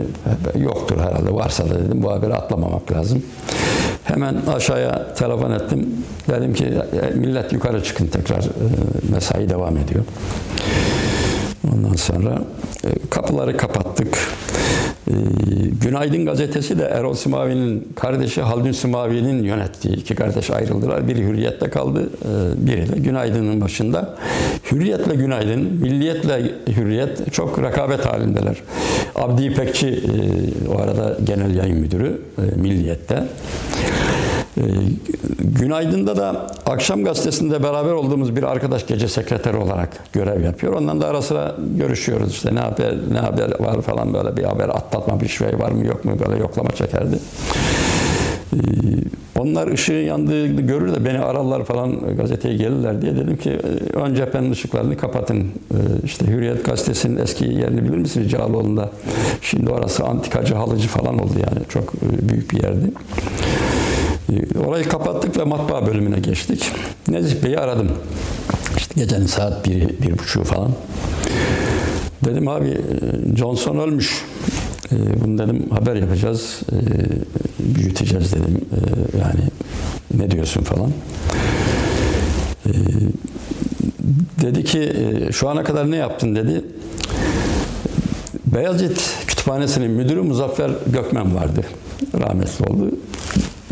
yoktur 0.63 0.97
herhalde. 0.99 1.33
Varsa 1.33 1.69
da 1.69 1.69
dedim 1.69 2.03
bu 2.03 2.11
haberi 2.11 2.33
atlamamak 2.33 2.91
lazım. 2.91 3.23
Hemen 4.03 4.35
aşağıya 4.55 5.13
telefon 5.13 5.51
ettim. 5.51 5.89
Dedim 6.29 6.53
ki 6.53 6.73
millet 7.15 7.53
yukarı 7.53 7.83
çıkın 7.83 8.07
tekrar 8.07 8.45
mesai 9.11 9.49
devam 9.49 9.77
ediyor. 9.77 10.03
Ondan 11.73 11.95
sonra 11.95 12.41
kapıları 13.09 13.57
kapattık. 13.57 14.17
Ee, 15.07 15.13
Günaydın 15.81 16.25
gazetesi 16.25 16.79
de 16.79 16.83
Erol 16.83 17.13
Simavi'nin 17.13 17.87
kardeşi 17.95 18.41
Haldun 18.41 18.71
Simavi'nin 18.71 19.43
yönettiği 19.43 19.95
iki 19.95 20.15
kardeş 20.15 20.49
ayrıldılar. 20.49 21.07
Biri 21.07 21.23
Hürriyet'te 21.23 21.69
kaldı, 21.69 22.03
e, 22.03 22.67
biri 22.67 22.95
de 22.95 22.99
Günaydın'ın 22.99 23.61
başında. 23.61 24.15
Hürriyet'le 24.71 25.17
Günaydın, 25.17 25.59
Milliyet'le 25.59 26.51
Hürriyet 26.77 27.33
çok 27.33 27.63
rekabet 27.63 28.05
halindeler. 28.05 28.57
Abdi 29.15 29.43
İpekçi 29.43 29.87
e, 29.87 30.69
o 30.69 30.81
arada 30.81 31.17
genel 31.23 31.55
yayın 31.55 31.77
müdürü 31.77 32.21
e, 32.37 32.61
Milliyet'te. 32.61 33.23
Ee, 34.57 34.61
Günaydın'da 35.59 36.17
da 36.17 36.47
akşam 36.65 37.03
gazetesinde 37.03 37.63
beraber 37.63 37.91
olduğumuz 37.91 38.35
bir 38.35 38.43
arkadaş 38.43 38.87
gece 38.87 39.07
sekreteri 39.07 39.57
olarak 39.57 39.89
görev 40.13 40.43
yapıyor. 40.43 40.73
Ondan 40.73 41.01
da 41.01 41.07
ara 41.07 41.21
sıra 41.21 41.55
görüşüyoruz 41.77 42.31
işte 42.31 42.55
ne 42.55 42.59
haber 42.59 42.95
ne 43.11 43.17
haber 43.19 43.59
var 43.59 43.81
falan 43.81 44.13
böyle 44.13 44.37
bir 44.37 44.43
haber 44.43 44.69
atlatma 44.69 45.21
bir 45.21 45.27
şey 45.27 45.59
var 45.59 45.71
mı 45.71 45.85
yok 45.85 46.05
mu 46.05 46.11
böyle 46.27 46.39
yoklama 46.39 46.69
çekerdi. 46.69 47.19
Ee, 48.53 48.57
Onlar 49.39 49.67
ışığın 49.67 49.93
yandığını 50.03 50.61
görür 50.61 50.95
de 50.95 51.05
beni 51.05 51.19
ararlar 51.19 51.63
falan 51.63 52.15
gazeteye 52.17 52.55
gelirler 52.57 53.01
diye 53.01 53.15
dedim 53.15 53.37
ki 53.37 53.49
"E, 53.49 53.97
ön 53.97 54.15
cephenin 54.15 54.51
ışıklarını 54.51 54.97
kapatın. 54.97 55.37
Ee, 55.39 55.75
İşte 56.03 56.27
Hürriyet 56.27 56.65
gazetesinin 56.65 57.17
eski 57.17 57.45
yerini 57.45 57.83
bilir 57.83 57.97
misiniz 57.97 58.31
Cağaloğlu'nda? 58.31 58.89
Şimdi 59.41 59.69
orası 59.71 60.03
antikacı 60.03 60.55
halıcı 60.55 60.87
falan 60.87 61.19
oldu 61.19 61.33
yani 61.35 61.65
çok 61.69 61.83
e, 61.95 62.29
büyük 62.29 62.51
bir 62.51 62.63
yerdi. 62.63 62.91
Ee, 64.31 64.59
Orayı 64.59 64.89
kapattık 64.89 65.37
ve 65.37 65.43
matbaa 65.43 65.87
bölümüne 65.87 66.19
geçtik. 66.19 66.71
Nezih 67.07 67.43
Bey'i 67.43 67.57
aradım. 67.57 67.91
İşte 68.77 68.93
gecenin 69.01 69.25
saat 69.25 69.65
biri, 69.65 69.89
bir 70.01 70.17
buçuğu 70.17 70.43
falan. 70.43 70.71
Dedim 72.25 72.47
abi 72.47 72.67
e, 72.67 73.35
Johnson 73.37 73.77
ölmüş. 73.79 74.25
E, 74.91 74.95
Bunu 75.23 75.37
dedim 75.37 75.69
haber 75.69 75.95
yapacağız. 75.95 76.59
e, 76.71 76.77
Büyüteceğiz 77.75 78.31
dedim. 78.33 78.61
Yani 79.19 79.39
ne 80.17 80.31
diyorsun 80.31 80.61
falan. 80.63 80.91
Dedi 84.41 84.63
ki 84.63 84.93
şu 85.31 85.49
ana 85.49 85.63
kadar 85.63 85.91
ne 85.91 85.95
yaptın 85.95 86.35
dedi. 86.35 86.61
Beyazıt 88.45 89.01
Kütüphanesi'nin 89.27 89.91
müdürü 89.91 90.21
Muzaffer 90.21 90.71
Gökmen 90.93 91.35
vardı. 91.35 91.61
Rahmetli 92.19 92.65
oldu. 92.65 92.91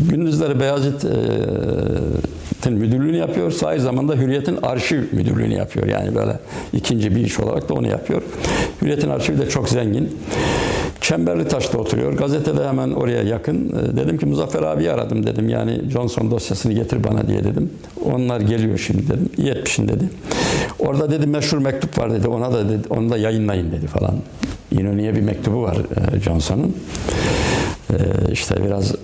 Gündüzleri 0.00 0.60
Beyazıt'ın 0.60 2.74
müdürlüğünü 2.74 3.16
yapıyor. 3.16 3.52
Aynı 3.64 3.80
zamanda 3.80 4.14
Hürriyet'in 4.14 4.58
arşiv 4.62 5.02
müdürlüğünü 5.12 5.54
yapıyor. 5.54 5.86
Yani 5.86 6.14
böyle 6.14 6.38
ikinci 6.72 7.16
bir 7.16 7.20
iş 7.20 7.40
olarak 7.40 7.68
da 7.68 7.74
onu 7.74 7.88
yapıyor. 7.88 8.22
Hürriyet'in 8.82 9.10
arşivi 9.10 9.38
de 9.38 9.48
çok 9.48 9.68
zengin. 9.68 10.16
Çemberli 11.00 11.48
Taş'ta 11.48 11.78
oturuyor. 11.78 12.12
Gazete 12.12 12.56
de 12.56 12.68
hemen 12.68 12.90
oraya 12.90 13.22
yakın. 13.22 13.68
E, 13.68 13.96
Dedim 13.96 14.18
ki 14.18 14.26
Muzaffer 14.26 14.62
abi 14.62 14.90
aradım 14.90 15.26
dedim. 15.26 15.48
Yani 15.48 15.80
Johnson 15.90 16.30
dosyasını 16.30 16.72
getir 16.72 17.04
bana 17.04 17.28
diye 17.28 17.44
dedim. 17.44 17.70
Onlar 18.04 18.40
geliyor 18.40 18.78
şimdi 18.78 19.08
dedim. 19.08 19.28
İyi 19.36 19.48
etmişsin 19.50 19.88
dedi. 19.88 20.04
Orada 20.78 21.10
dedi 21.10 21.26
meşhur 21.26 21.58
mektup 21.58 21.98
var 21.98 22.12
dedi. 22.12 22.28
Ona 22.28 22.52
da 22.52 22.68
dedi, 22.68 22.82
onu 22.90 23.10
da 23.10 23.16
yayınlayın 23.18 23.72
dedi 23.72 23.86
falan. 23.86 24.14
İnönü'ye 24.70 25.14
bir 25.14 25.20
mektubu 25.20 25.62
var 25.62 25.76
e, 26.16 26.20
Johnson'ın. 26.20 26.76
E, 27.90 27.94
işte 28.32 28.54
biraz 28.64 28.90
e, 28.90 28.94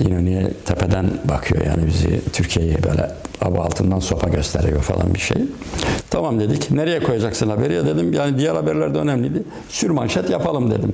İnönü'ye 0.00 0.50
tepeden 0.64 1.06
bakıyor 1.24 1.66
yani 1.66 1.86
bizi 1.86 2.20
Türkiye'yi 2.32 2.76
böyle 2.82 3.10
hava 3.40 3.64
altından 3.64 3.98
sopa 3.98 4.28
gösteriyor 4.28 4.82
falan 4.82 5.14
bir 5.14 5.18
şey. 5.18 5.36
Tamam 6.10 6.40
dedik. 6.40 6.70
Nereye 6.70 7.00
koyacaksın 7.02 7.50
haberi? 7.50 7.74
Ya 7.74 7.86
dedim 7.86 8.12
yani 8.12 8.38
diğer 8.38 8.54
haberler 8.54 8.94
de 8.94 8.98
önemliydi. 8.98 9.42
Sürmanşet 9.68 10.30
yapalım 10.30 10.70
dedim. 10.70 10.92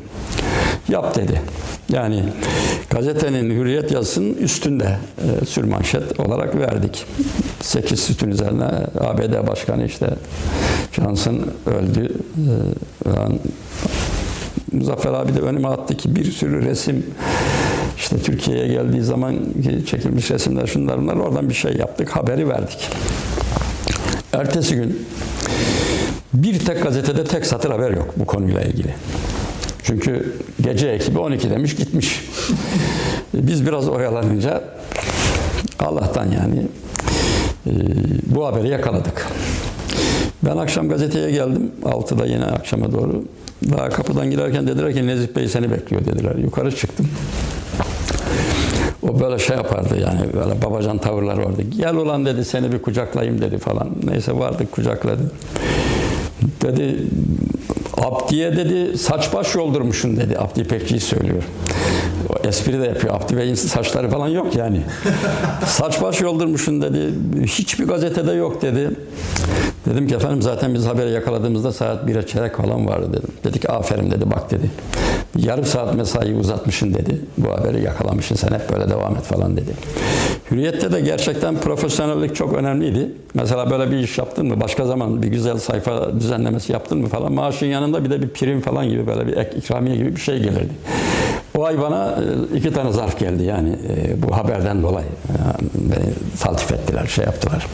Yap 0.89 1.15
dedi. 1.17 1.41
Yani 1.93 2.25
gazetenin 2.91 3.51
hürriyet 3.51 3.93
yazısının 3.93 4.35
üstünde 4.35 4.97
e, 5.43 5.45
sürmanşet 5.47 6.21
olarak 6.21 6.57
verdik. 6.57 7.07
8 7.61 8.01
sütun 8.01 8.31
üzerine 8.31 8.65
ABD 9.01 9.49
Başkanı 9.49 9.85
işte 9.85 10.11
Johnson 10.93 11.41
öldü. 11.67 12.13
E. 13.07 13.11
Muzaffer 14.73 15.13
abi 15.13 15.35
de 15.35 15.41
önüme 15.41 15.69
attı 15.69 15.97
ki 15.97 16.17
bir 16.17 16.25
sürü 16.25 16.63
resim 16.63 17.07
işte 17.97 18.19
Türkiye'ye 18.19 18.69
geldiği 18.69 19.03
zaman 19.03 19.37
ki 19.37 19.87
çekilmiş 19.87 20.31
resimler 20.31 20.67
şunlar 20.67 21.03
bunlar 21.03 21.17
oradan 21.17 21.49
bir 21.49 21.55
şey 21.55 21.77
yaptık 21.77 22.11
haberi 22.11 22.49
verdik. 22.49 22.91
Ertesi 24.33 24.75
gün 24.75 25.07
bir 26.35 26.59
tek 26.59 26.83
gazetede 26.83 27.25
tek 27.25 27.47
satır 27.47 27.71
haber 27.71 27.91
yok 27.91 28.15
bu 28.17 28.25
konuyla 28.25 28.63
ilgili. 28.63 28.95
Çünkü 29.83 30.37
gece 30.61 30.89
ekibi 30.89 31.19
12 31.19 31.51
demiş 31.51 31.77
gitmiş. 31.77 32.25
Biz 33.35 33.67
biraz 33.67 33.89
oyalanınca 33.89 34.65
Allah'tan 35.79 36.25
yani 36.25 36.67
e, 37.67 37.73
bu 38.27 38.47
haberi 38.47 38.69
yakaladık. 38.69 39.27
Ben 40.45 40.57
akşam 40.57 40.89
gazeteye 40.89 41.31
geldim. 41.31 41.71
6'da 41.85 42.27
yine 42.27 42.45
akşama 42.45 42.93
doğru. 42.93 43.25
Daha 43.71 43.89
kapıdan 43.89 44.31
girerken 44.31 44.67
dediler 44.67 44.95
ki 44.95 45.07
Nezih 45.07 45.37
Bey 45.37 45.49
seni 45.49 45.71
bekliyor 45.71 46.05
dediler. 46.05 46.35
Yukarı 46.35 46.77
çıktım. 46.77 47.09
O 49.03 49.21
böyle 49.21 49.39
şey 49.39 49.57
yapardı 49.57 50.01
yani 50.01 50.21
böyle 50.35 50.63
babacan 50.63 50.99
tavırlar 50.99 51.39
vardı. 51.39 51.63
Gel 51.77 51.95
ulan 51.95 52.27
dedi 52.27 52.45
seni 52.45 52.73
bir 52.73 52.83
kucaklayayım 52.83 53.41
dedi 53.41 53.59
falan. 53.59 53.89
Neyse 54.05 54.39
vardık 54.39 54.73
kucakladı. 54.73 55.33
Dedi 56.63 56.97
Abdi'ye 57.97 58.57
dedi 58.57 58.99
saç 58.99 59.35
baş 59.35 59.55
yoldurmuşsun 59.55 60.17
dedi. 60.17 60.39
Abdi 60.39 60.61
İpekçi'yi 60.61 61.01
söylüyor. 61.01 61.43
O 62.29 62.49
espri 62.49 62.81
de 62.81 62.87
yapıyor. 62.87 63.15
Abdi 63.15 63.37
Bey'in 63.37 63.55
saçları 63.55 64.11
falan 64.11 64.29
yok 64.29 64.57
yani. 64.57 64.83
saç 65.67 66.03
baş 66.03 66.21
yoldurmuşsun 66.21 66.83
dedi. 66.83 67.15
Hiçbir 67.47 67.85
gazetede 67.87 68.33
yok 68.33 68.63
dedi. 68.63 68.91
Dedim 69.87 70.09
ki 70.09 70.15
efendim 70.15 70.43
zaten 70.43 70.75
biz 70.75 70.87
haberi 70.87 71.11
yakaladığımızda 71.11 71.73
saat 71.73 72.09
1'e 72.09 72.27
çeyrek 72.27 72.57
falan 72.57 72.87
vardı 72.87 73.09
dedim. 73.13 73.31
Dedi 73.45 73.61
ki 73.61 73.69
aferin 73.69 74.11
dedi 74.11 74.31
bak 74.31 74.51
dedi. 74.51 74.71
Yarım 75.39 75.65
saat 75.65 75.95
mesai 75.95 76.35
uzatmışsın 76.35 76.95
dedi. 76.95 77.21
Bu 77.39 77.53
haberi 77.53 77.83
yakalamışsın 77.83 78.35
sen 78.35 78.49
hep 78.49 78.73
böyle 78.73 78.91
devam 78.91 79.17
et 79.17 79.23
falan 79.23 79.57
dedi. 79.57 79.71
Hürriyette 80.51 80.93
de 80.93 81.01
gerçekten 81.01 81.57
profesyonellik 81.57 82.37
çok 82.37 82.53
önemliydi. 82.53 83.13
Mesela 83.35 83.71
böyle 83.71 83.91
bir 83.91 83.97
iş 83.97 84.19
yaptın 84.19 84.47
mı, 84.47 84.61
başka 84.61 84.87
zaman 84.87 85.23
bir 85.23 85.29
güzel 85.29 85.59
sayfa 85.59 86.21
düzenlemesi 86.21 86.73
yaptın 86.73 86.99
mı 86.99 87.09
falan 87.09 87.33
maaşın 87.33 87.67
yanında 87.67 88.05
bir 88.05 88.11
de 88.11 88.23
bir 88.23 88.29
prim 88.29 88.61
falan 88.61 88.89
gibi 88.89 89.07
böyle 89.07 89.27
bir 89.27 89.37
ek 89.37 89.51
ikramiye 89.57 89.97
gibi 89.97 90.17
bir 90.17 90.21
şey 90.21 90.39
gelirdi. 90.39 90.73
O 91.59 91.65
ay 91.65 91.81
bana 91.81 92.19
e, 92.53 92.57
iki 92.57 92.73
tane 92.73 92.93
zarf 92.93 93.19
geldi 93.19 93.43
yani 93.43 93.69
e, 93.71 94.23
bu 94.23 94.37
haberden 94.37 94.83
dolayı. 94.83 95.07
Yani 95.39 95.71
beni 95.75 96.39
taltif 96.41 96.73
ettiler, 96.73 97.07
şey 97.07 97.25
yaptılar. 97.25 97.67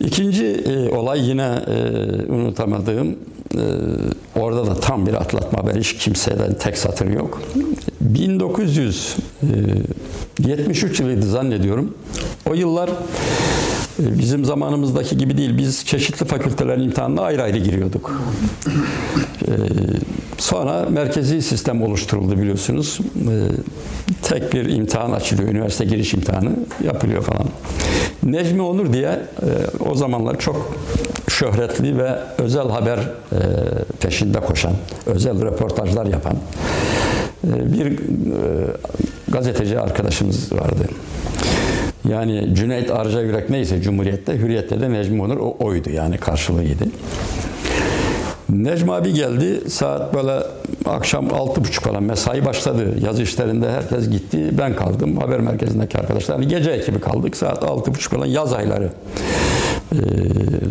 İkinci 0.00 0.46
e, 0.46 0.90
olay 0.90 1.28
yine 1.28 1.58
e, 1.66 2.32
unutamadığım, 2.32 3.08
e, 3.10 3.14
orada 4.36 4.66
da 4.66 4.80
tam 4.80 5.06
bir 5.06 5.14
atlatma 5.14 5.58
haberi, 5.58 5.80
hiç 5.80 5.96
kimseden 5.96 6.54
tek 6.54 6.78
satır 6.78 7.06
yok. 7.06 7.42
1973 8.00 11.00
yılıydı 11.00 11.30
zannediyorum. 11.30 11.94
O 12.50 12.54
yıllar 12.54 12.90
e, 13.93 13.93
bizim 13.98 14.44
zamanımızdaki 14.44 15.18
gibi 15.18 15.36
değil, 15.36 15.58
biz 15.58 15.86
çeşitli 15.86 16.26
fakültelerin 16.26 16.82
imtihanına 16.82 17.22
ayrı 17.22 17.42
ayrı 17.42 17.58
giriyorduk. 17.58 18.12
E, 19.48 19.52
Sonra 20.38 20.86
merkezi 20.90 21.42
sistem 21.42 21.82
oluşturuldu 21.82 22.38
biliyorsunuz. 22.38 22.98
Ee, 23.16 23.48
tek 24.22 24.52
bir 24.52 24.68
imtihan 24.68 25.12
açılıyor, 25.12 25.48
üniversite 25.48 25.84
giriş 25.84 26.14
imtihanı 26.14 26.50
yapılıyor 26.84 27.22
falan. 27.22 27.44
Necmi 28.22 28.62
Onur 28.62 28.92
diye 28.92 29.08
e, 29.08 29.80
o 29.90 29.94
zamanlar 29.94 30.38
çok 30.38 30.74
şöhretli 31.28 31.98
ve 31.98 32.18
özel 32.38 32.68
haber 32.68 32.98
e, 32.98 33.38
peşinde 34.00 34.40
koşan, 34.40 34.72
özel 35.06 35.42
röportajlar 35.42 36.06
yapan 36.06 36.36
e, 37.44 37.72
bir 37.72 37.98
gazeteci 39.28 39.80
arkadaşımız 39.80 40.52
vardı. 40.52 40.84
Yani 42.08 42.54
Cüneyt 42.54 42.90
Arca 42.90 43.20
Yürek 43.20 43.50
neyse 43.50 43.82
Cumhuriyet'te, 43.82 44.38
Hürriyet'te 44.38 44.80
de 44.80 44.90
Necmi 44.90 45.22
Onur 45.22 45.36
o 45.36 45.56
oydu 45.58 45.90
yani 45.90 46.18
karşılığıydı. 46.18 46.84
Necmi 48.48 48.92
abi 48.92 49.12
geldi. 49.12 49.70
Saat 49.70 50.14
böyle 50.14 50.32
akşam 50.84 51.34
altı 51.34 51.64
buçuk 51.64 51.84
falan 51.84 52.02
mesai 52.02 52.44
başladı. 52.44 52.94
Yazı 53.04 53.22
işlerinde 53.22 53.70
herkes 53.70 54.10
gitti. 54.10 54.58
Ben 54.58 54.76
kaldım. 54.76 55.16
Haber 55.16 55.40
merkezindeki 55.40 55.98
arkadaşlar. 55.98 56.34
Yani 56.34 56.48
gece 56.48 56.70
ekibi 56.70 57.00
kaldık. 57.00 57.36
Saat 57.36 57.64
altı 57.64 57.94
buçuk 57.94 58.12
falan 58.12 58.26
yaz 58.26 58.52
ayları. 58.52 58.90
Ee, 59.92 59.96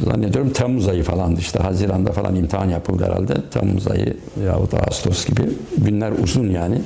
zannediyorum 0.05 0.53
Temmuz 0.53 0.87
ayı 0.87 1.03
falandı 1.03 1.39
işte. 1.39 1.59
Haziran'da 1.59 2.11
falan 2.11 2.35
imtihan 2.35 2.69
yapıldı 2.69 3.05
herhalde. 3.05 3.33
Temmuz 3.51 3.87
ayı 3.87 4.17
yahut 4.45 4.73
Ağustos 4.73 5.25
gibi. 5.25 5.41
Günler 5.77 6.11
uzun 6.23 6.49
yani. 6.49 6.81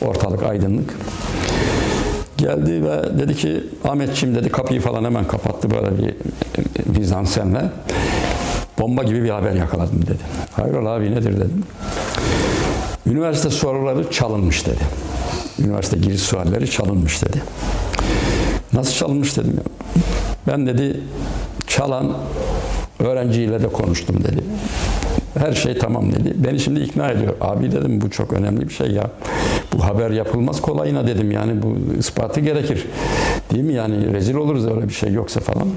Ortalık 0.00 0.42
aydınlık. 0.42 0.94
Geldi 2.36 2.84
ve 2.84 3.18
dedi 3.18 3.36
ki 3.36 3.64
Ahmetçim 3.84 4.34
dedi 4.34 4.48
kapıyı 4.48 4.80
falan 4.80 5.04
hemen 5.04 5.24
kapattı 5.24 5.70
böyle 5.70 5.98
bir 5.98 6.14
Bizansenle. 6.86 7.70
Bomba 8.78 9.02
gibi 9.02 9.22
bir 9.24 9.30
haber 9.30 9.52
yakaladım 9.52 10.02
dedi. 10.02 10.22
Hayrola 10.52 10.88
abi 10.88 11.10
nedir 11.10 11.36
dedim. 11.36 11.62
Üniversite 13.06 13.50
soruları 13.50 14.10
çalınmış 14.10 14.66
dedi. 14.66 14.84
Üniversite 15.58 15.96
giriş 15.98 16.20
sualleri 16.20 16.70
çalınmış 16.70 17.22
dedi. 17.22 17.42
Nasıl 18.72 18.92
çalınmış 18.92 19.36
dedim. 19.36 19.60
Ben 20.46 20.66
dedi 20.66 21.00
çalan 21.66 22.12
öğrenciyle 22.98 23.62
de 23.62 23.68
konuştum 23.68 24.24
dedi. 24.24 24.44
Her 25.38 25.52
şey 25.52 25.78
tamam 25.78 26.12
dedi. 26.12 26.32
Beni 26.34 26.60
şimdi 26.60 26.80
ikna 26.80 27.10
ediyor. 27.10 27.34
Abi 27.40 27.72
dedim 27.72 28.00
bu 28.00 28.10
çok 28.10 28.32
önemli 28.32 28.68
bir 28.68 28.72
şey 28.72 28.90
ya. 28.90 29.10
Bu 29.72 29.84
haber 29.84 30.10
yapılmaz 30.10 30.60
kolayına 30.60 31.06
dedim. 31.06 31.30
Yani 31.30 31.62
bu 31.62 31.98
ispatı 31.98 32.40
gerekir. 32.40 32.86
Değil 33.52 33.64
mi 33.64 33.72
yani 33.72 34.12
rezil 34.12 34.34
oluruz 34.34 34.66
öyle 34.66 34.88
bir 34.88 34.94
şey 34.94 35.12
yoksa 35.12 35.40
falan. 35.40 35.68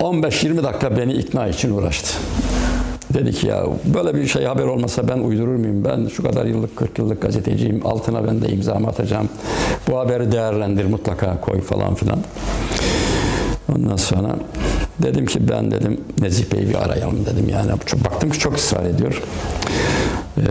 15-20 0.00 0.62
dakika 0.62 0.96
beni 0.96 1.12
ikna 1.12 1.48
için 1.48 1.70
uğraştı. 1.70 2.12
Dedi 3.14 3.32
ki 3.32 3.46
ya 3.46 3.64
böyle 3.94 4.14
bir 4.14 4.26
şey 4.26 4.44
haber 4.44 4.64
olmasa 4.64 5.08
ben 5.08 5.18
uydurur 5.18 5.56
muyum? 5.56 5.84
Ben 5.84 6.08
şu 6.08 6.22
kadar 6.22 6.44
yıllık 6.44 6.76
40 6.76 6.98
yıllık 6.98 7.22
gazeteciyim. 7.22 7.86
Altına 7.86 8.26
ben 8.26 8.42
de 8.42 8.48
imzamı 8.48 8.88
atacağım. 8.88 9.28
Bu 9.88 9.98
haberi 9.98 10.32
değerlendir 10.32 10.84
mutlaka 10.84 11.40
koy 11.40 11.60
falan 11.60 11.94
filan. 11.94 12.18
Ondan 13.76 13.96
sonra 13.96 14.36
dedim 15.02 15.26
ki 15.26 15.48
ben 15.48 15.70
dedim 15.70 16.00
Nezih 16.20 16.52
Bey'i 16.52 16.68
bir 16.68 16.74
arayalım 16.74 17.26
dedim. 17.26 17.48
Yani 17.48 17.70
çok, 17.86 18.04
baktım 18.04 18.30
ki 18.30 18.38
çok 18.38 18.56
ısrar 18.56 18.84
ediyor. 18.84 19.22
Ee, 20.38 20.42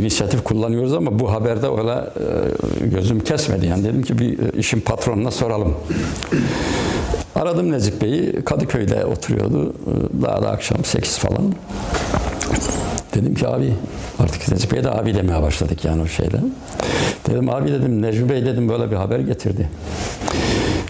inisiyatif 0.00 0.44
kullanıyoruz 0.44 0.92
ama 0.92 1.18
bu 1.18 1.32
haberde 1.32 1.66
öyle 1.66 1.92
e, 1.92 2.86
gözüm 2.86 3.20
kesmedi. 3.20 3.66
Yani 3.66 3.84
dedim 3.84 4.02
ki 4.02 4.18
bir 4.18 4.38
e, 4.38 4.58
işin 4.58 4.80
patronuna 4.80 5.30
soralım. 5.30 5.74
Aradım 7.34 7.72
Nezih 7.72 7.92
Bey'i. 8.02 8.42
Kadıköy'de 8.44 9.04
oturuyordu. 9.04 9.70
Ee, 9.72 10.22
Daha 10.22 10.42
da 10.42 10.50
akşam 10.50 10.84
8 10.84 11.18
falan. 11.18 11.54
Dedim 13.14 13.34
ki 13.34 13.48
abi 13.48 13.72
artık 14.18 14.52
Necip 14.52 14.72
Bey'e 14.72 14.84
de 14.84 14.90
abi 14.90 15.14
demeye 15.14 15.42
başladık 15.42 15.84
yani 15.84 16.02
o 16.02 16.06
şeyle. 16.06 16.38
Dedim 17.28 17.50
abi 17.50 17.72
dedim 17.72 18.02
Necmi 18.02 18.28
Bey 18.28 18.46
dedim 18.46 18.68
böyle 18.68 18.90
bir 18.90 18.96
haber 18.96 19.18
getirdi. 19.18 19.68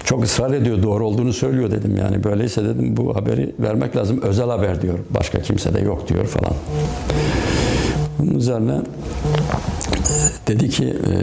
Çok 0.05 0.24
ısrar 0.24 0.52
ediyor 0.52 0.83
doğru 0.83 1.07
olduğunu 1.07 1.33
söylüyor 1.33 1.70
dedim 1.70 1.96
yani 1.96 2.24
böyleyse 2.24 2.64
dedim 2.64 2.96
bu 2.96 3.16
haberi 3.16 3.55
vermek 3.59 3.96
lazım 3.96 4.20
özel 4.22 4.46
haber 4.48 4.83
diyor. 4.83 4.98
Başka 5.11 5.42
kimse 5.42 5.74
de 5.74 5.81
yok 5.81 6.09
diyor 6.09 6.26
falan. 6.26 6.52
Bunun 8.18 8.35
üzerine 8.38 8.72
e, 8.72 8.81
dedi 10.48 10.68
ki 10.68 10.85
e, 10.85 11.14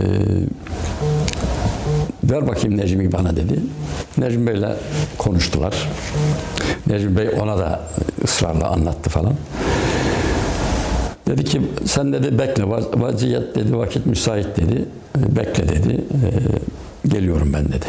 ver 2.32 2.47
bakayım 2.47 2.77
Necmi 2.77 3.12
bana 3.12 3.36
dedi. 3.36 3.60
Necmi 4.17 4.47
Bey'le 4.47 4.75
konuştular. 5.17 5.89
Necmi 6.88 7.17
Bey 7.17 7.29
ona 7.41 7.58
da 7.58 7.82
ısrarla 8.23 8.67
anlattı 8.67 9.10
falan. 9.10 9.34
Dedi 11.27 11.43
ki 11.43 11.62
sen 11.86 12.13
dedi 12.13 12.39
bekle 12.39 12.63
vaz- 12.63 13.01
vaziyet 13.01 13.55
dedi 13.55 13.77
vakit 13.77 14.05
müsait 14.05 14.47
dedi. 14.58 14.86
E, 15.19 15.36
Bekle 15.36 15.69
dedi. 15.69 15.91
E, 15.93 17.08
Geliyorum 17.08 17.53
ben 17.53 17.65
dedi. 17.65 17.86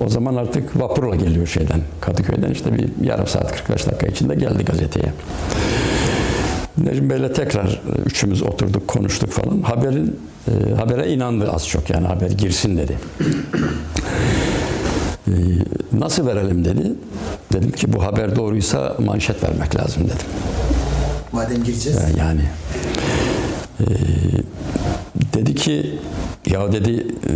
O 0.00 0.08
zaman 0.08 0.34
artık 0.34 0.80
vapurla 0.80 1.16
geliyor 1.16 1.46
şeyden 1.46 1.80
Kadıköy'den 2.00 2.50
işte 2.50 2.78
bir 2.78 3.06
yarım 3.06 3.26
saat 3.26 3.52
45 3.56 3.86
dakika 3.86 4.06
içinde 4.06 4.34
geldi 4.34 4.64
gazeteye. 4.64 5.12
Necmi 6.78 7.10
Bey'le 7.10 7.32
tekrar 7.32 7.66
e, 7.66 8.00
üçümüz 8.06 8.42
oturduk 8.42 8.88
konuştuk 8.88 9.30
falan. 9.30 9.62
Haberin 9.62 10.20
e, 10.48 10.74
habere 10.74 11.12
inandı 11.12 11.52
az 11.52 11.68
çok 11.68 11.90
yani 11.90 12.06
haber 12.06 12.30
girsin 12.30 12.76
dedi. 12.76 12.98
E, 15.28 15.32
nasıl 15.92 16.26
verelim 16.26 16.64
dedi. 16.64 16.92
Dedim 17.52 17.72
ki 17.72 17.92
bu 17.92 18.04
haber 18.04 18.36
doğruysa 18.36 18.96
manşet 18.98 19.44
vermek 19.44 19.76
lazım 19.76 20.04
dedim. 20.04 20.26
Madem 21.32 21.64
gireceğiz. 21.64 21.98
Yani 22.18 22.42
e, 23.80 23.86
dedi 25.34 25.54
ki 25.54 25.98
ya 26.46 26.72
dedi 26.72 27.06
e, 27.28 27.32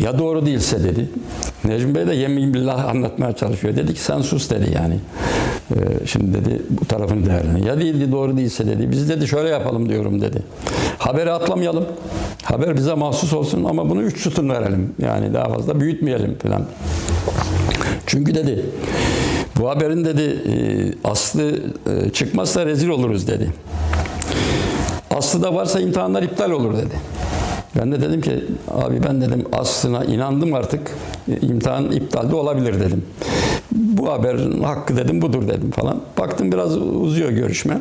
ya 0.00 0.18
doğru 0.18 0.46
değilse 0.46 0.84
dedi. 0.84 1.08
Necmi 1.64 1.94
Bey 1.94 2.06
de 2.06 2.14
yemin 2.14 2.54
billah 2.54 2.88
anlatmaya 2.88 3.32
çalışıyor. 3.32 3.76
Dedi 3.76 3.94
ki 3.94 4.00
sen 4.00 4.20
sus 4.20 4.50
dedi 4.50 4.70
yani. 4.74 4.98
E, 5.70 6.06
şimdi 6.06 6.34
dedi 6.34 6.62
bu 6.70 6.84
tarafını 6.84 7.26
değerlendir. 7.26 7.66
Ya 7.66 7.80
değildi 7.80 8.12
doğru 8.12 8.36
değilse 8.36 8.66
dedi. 8.66 8.90
Biz 8.90 9.08
dedi 9.08 9.28
şöyle 9.28 9.48
yapalım 9.48 9.88
diyorum 9.88 10.20
dedi. 10.20 10.42
Haberi 10.98 11.32
atlamayalım. 11.32 11.86
Haber 12.42 12.76
bize 12.76 12.94
mahsus 12.94 13.32
olsun 13.32 13.64
ama 13.64 13.90
bunu 13.90 14.02
üç 14.02 14.18
sütun 14.18 14.48
verelim. 14.48 14.94
Yani 15.02 15.34
daha 15.34 15.48
fazla 15.48 15.80
büyütmeyelim 15.80 16.38
falan. 16.38 16.64
Çünkü 18.06 18.34
dedi 18.34 18.64
bu 19.58 19.70
haberin 19.70 20.04
dedi 20.04 20.22
e, 20.22 20.54
aslı 21.08 21.52
çıkmazsa 22.12 22.66
rezil 22.66 22.88
oluruz 22.88 23.28
dedi. 23.28 23.52
Aslı 25.10 25.42
da 25.42 25.54
varsa 25.54 25.80
imtihanlar 25.80 26.22
iptal 26.22 26.50
olur 26.50 26.76
dedi. 26.76 26.94
Ben 27.80 27.92
de 27.92 28.00
dedim 28.00 28.20
ki 28.20 28.44
abi 28.70 29.02
ben 29.08 29.20
dedim 29.20 29.44
aslına 29.52 30.04
inandım 30.04 30.54
artık 30.54 30.90
imtihan 31.42 31.92
iptal 31.92 32.30
de 32.30 32.34
olabilir 32.34 32.80
dedim. 32.80 33.02
Bu 33.72 34.12
haberin 34.12 34.62
hakkı 34.62 34.96
dedim 34.96 35.22
budur 35.22 35.48
dedim 35.48 35.70
falan. 35.70 36.00
Baktım 36.18 36.52
biraz 36.52 36.76
uzuyor 36.76 37.30
görüşme. 37.30 37.78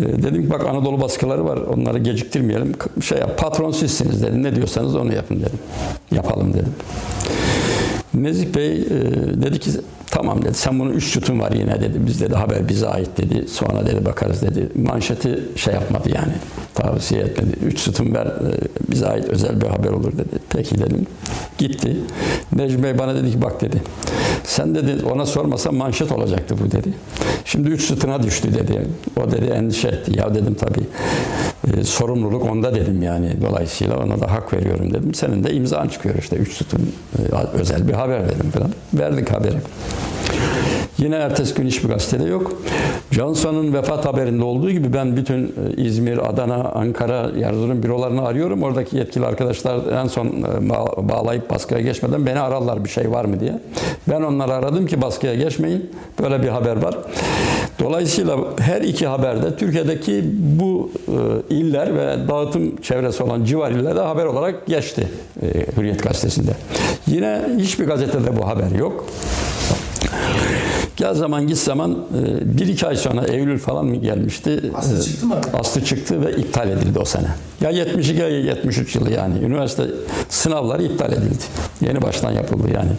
E, 0.00 0.22
Dedim 0.22 0.42
ki 0.42 0.50
bak 0.50 0.66
Anadolu 0.66 1.00
baskıları 1.00 1.44
var 1.44 1.56
onları 1.56 1.98
geciktirmeyelim. 1.98 2.72
Şey 3.02 3.18
yap, 3.18 3.38
patron 3.38 3.70
sizsiniz 3.70 4.22
dedim. 4.22 4.42
Ne 4.42 4.56
diyorsanız 4.56 4.96
onu 4.96 5.14
yapın 5.14 5.36
dedim. 5.40 5.58
Yapalım 6.12 6.54
dedim. 6.54 6.74
Nezih 8.14 8.54
Bey 8.54 8.72
e, 8.72 8.86
dedi 9.42 9.58
ki 9.58 9.70
tamam 10.10 10.42
dedi 10.42 10.54
sen 10.54 10.78
bunu 10.78 10.92
üç 10.92 11.04
sütun 11.04 11.40
var 11.40 11.52
yine 11.52 11.80
dedi. 11.80 12.06
Biz 12.06 12.20
dedi 12.20 12.34
haber 12.34 12.68
bize 12.68 12.88
ait 12.88 13.18
dedi. 13.18 13.48
Sonra 13.48 13.86
dedi 13.86 14.04
bakarız 14.04 14.42
dedi. 14.42 14.68
Manşeti 14.82 15.40
şey 15.56 15.74
yapmadı 15.74 16.08
yani. 16.14 16.32
Tavsiye 16.74 17.20
etmedi. 17.20 17.56
Üç 17.66 17.78
sütun 17.78 18.14
ver 18.14 18.26
e, 18.26 18.90
bize 18.90 19.06
ait 19.06 19.24
özel 19.24 19.60
bir 19.60 19.66
haber 19.66 19.90
olur 19.90 20.12
dedi. 20.12 20.38
Peki 20.50 20.78
dedim. 20.78 21.06
Gitti. 21.58 21.96
Necmi 22.52 22.82
Bey 22.82 22.98
bana 22.98 23.14
dedi 23.14 23.30
ki 23.30 23.42
bak 23.42 23.60
dedi. 23.60 23.82
Sen 24.44 24.74
dedi 24.74 25.04
ona 25.04 25.26
sormasan 25.26 25.74
manşet 25.74 26.12
olacaktı 26.12 26.54
bu 26.64 26.70
dedi. 26.70 26.88
Şimdi 27.44 27.68
üç 27.68 27.82
sütuna 27.82 28.22
düştü 28.22 28.54
dedi. 28.54 28.86
O 29.16 29.30
dedi 29.30 29.44
endişe 29.44 29.88
etti. 29.88 30.18
Ya 30.18 30.34
dedim 30.34 30.54
tabii 30.54 30.86
e, 31.74 31.84
sorumluluk 31.84 32.44
onda 32.50 32.74
dedim 32.74 33.02
yani. 33.02 33.36
Dolayısıyla 33.48 33.96
ona 33.98 34.20
da 34.20 34.32
hak 34.32 34.52
veriyorum 34.52 34.94
dedim. 34.94 35.14
Senin 35.14 35.44
de 35.44 35.54
imzan 35.54 35.88
çıkıyor 35.88 36.14
işte 36.18 36.36
üç 36.36 36.52
sütun 36.52 36.92
e, 37.18 37.36
özel 37.58 37.88
bir 37.88 37.92
haber 37.92 38.28
dedim 38.28 38.50
falan. 38.50 38.70
Verdik 38.94 39.32
haberi. 39.32 39.56
Yine 40.98 41.16
ertesi 41.16 41.54
gün 41.54 41.66
hiçbir 41.66 41.88
gazetede 41.88 42.24
yok. 42.28 42.52
Johnson'un 43.10 43.74
vefat 43.74 44.06
haberinde 44.06 44.44
olduğu 44.44 44.70
gibi 44.70 44.92
ben 44.94 45.16
bütün 45.16 45.44
e, 45.76 45.82
İzmir, 45.82 46.28
Adana, 46.30 46.54
Ankara, 46.54 47.30
Erzurum 47.44 47.82
bürolarını 47.82 48.26
arıyorum. 48.26 48.62
Oradaki 48.62 48.96
yetkili 48.96 49.26
arkadaşlar 49.26 50.02
en 50.02 50.06
son 50.06 50.26
e, 50.26 50.68
bağ- 50.68 51.08
bağlayıp 51.08 51.50
baskıya 51.50 51.80
geçmeden 51.80 52.26
beni 52.26 52.40
ararlar 52.40 52.84
bir 52.84 52.88
şey 52.88 53.10
var 53.10 53.24
mı 53.24 53.40
diye. 53.40 53.58
Ben 54.10 54.22
onları 54.22 54.52
aradım 54.54 54.86
ki 54.86 55.02
baskıya 55.02 55.34
geçmeyin. 55.34 55.90
Böyle 56.22 56.42
bir 56.42 56.48
haber 56.48 56.82
var. 56.82 56.94
Dolayısıyla 57.80 58.38
her 58.58 58.80
iki 58.82 59.06
haberde 59.06 59.56
Türkiye'deki 59.56 60.24
bu 60.32 60.90
e, 61.08 61.54
iller 61.54 61.94
ve 61.94 62.28
dağıtım 62.28 62.76
çevresi 62.76 63.22
olan 63.22 63.44
civar 63.44 63.70
illerde 63.70 64.00
haber 64.00 64.24
olarak 64.24 64.66
geçti 64.66 65.08
Hürriyet 65.76 66.02
gazetesinde. 66.02 66.50
Yine 67.06 67.40
hiçbir 67.58 67.86
gazetede 67.86 68.36
bu 68.36 68.46
haber 68.48 68.70
yok. 68.78 69.04
Gel 70.96 71.14
zaman 71.14 71.46
git 71.46 71.58
zaman 71.58 71.90
e, 71.92 72.58
bir 72.58 72.68
iki 72.68 72.86
ay 72.86 72.96
sonra 72.96 73.26
Eylül 73.26 73.58
falan 73.58 73.86
mı 73.86 73.96
gelmişti? 73.96 74.60
Aslı 74.74 74.98
E, 74.98 75.02
çıktı 75.02 75.26
mı? 75.26 75.34
Aslı 75.60 75.84
çıktı 75.84 76.26
ve 76.26 76.36
iptal 76.36 76.70
edildi 76.70 76.98
o 76.98 77.04
sene. 77.04 77.26
Ya 77.60 77.70
72 77.70 78.20
ya 78.20 78.28
73 78.28 78.94
yılı 78.96 79.10
yani. 79.12 79.38
Üniversite 79.44 79.82
sınavları 80.28 80.82
iptal 80.82 81.12
edildi. 81.12 81.44
Yeni 81.80 82.02
baştan 82.02 82.30
yapıldı 82.32 82.68
yani. 82.74 82.90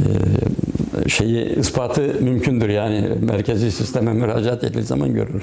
E, 0.00 1.08
şeyi 1.08 1.56
ispatı 1.58 2.00
mümkündür 2.20 2.68
yani 2.68 3.08
merkezi 3.20 3.72
sisteme 3.72 4.12
müracaat 4.12 4.64
edildiği 4.64 4.84
zaman 4.84 5.14
görülür. 5.14 5.42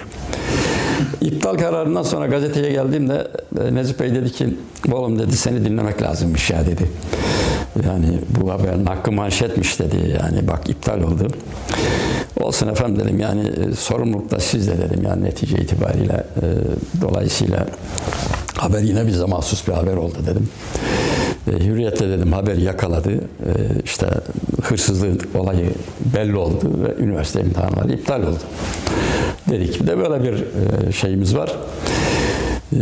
İptal 1.21 1.57
kararından 1.57 2.03
sonra 2.03 2.27
gazeteye 2.27 2.71
geldiğimde 2.71 3.27
Nezih 3.71 3.99
Bey 3.99 4.15
dedi 4.15 4.31
ki 4.31 4.57
oğlum 4.91 5.19
dedi 5.19 5.37
seni 5.37 5.65
dinlemek 5.65 6.01
lazımmış 6.01 6.49
ya 6.49 6.65
dedi. 6.65 6.83
Yani 7.85 8.19
bu 8.29 8.51
haberin 8.51 8.85
hakkı 8.85 9.11
manşetmiş 9.11 9.79
dedi. 9.79 10.17
Yani 10.23 10.47
bak 10.47 10.69
iptal 10.69 11.01
oldu. 11.01 11.27
Olsun 12.39 12.67
efendim 12.67 13.05
dedim 13.05 13.19
yani 13.19 13.41
e, 13.41 13.75
sorumluluk 13.75 14.31
da 14.31 14.39
sizde 14.39 14.77
dedim 14.77 15.03
yani 15.03 15.23
netice 15.23 15.57
itibariyle. 15.57 16.23
E, 16.41 16.45
dolayısıyla 17.01 17.67
haber 18.55 18.79
yine 18.79 19.07
bize 19.07 19.25
mahsus 19.25 19.67
bir 19.67 19.73
haber 19.73 19.95
oldu 19.95 20.17
dedim. 20.27 20.49
E, 21.47 21.65
Hürriyet'te 21.65 22.09
dedim 22.09 22.33
haber 22.33 22.55
yakaladı. 22.55 23.11
E, 23.13 23.51
işte 23.85 24.07
hırsızlık 24.61 25.35
olayı 25.35 25.69
belli 26.15 26.35
oldu 26.35 26.71
ve 26.83 27.03
üniversite 27.03 27.41
imtihanları 27.41 27.93
iptal 27.93 28.21
oldu. 28.23 28.39
Dedik 29.49 29.81
bir 29.81 29.87
de 29.87 29.97
böyle 29.97 30.23
bir 30.23 30.33
e, 30.33 30.91
şeyimiz 30.91 31.35
var. 31.35 31.55
E, 32.73 32.77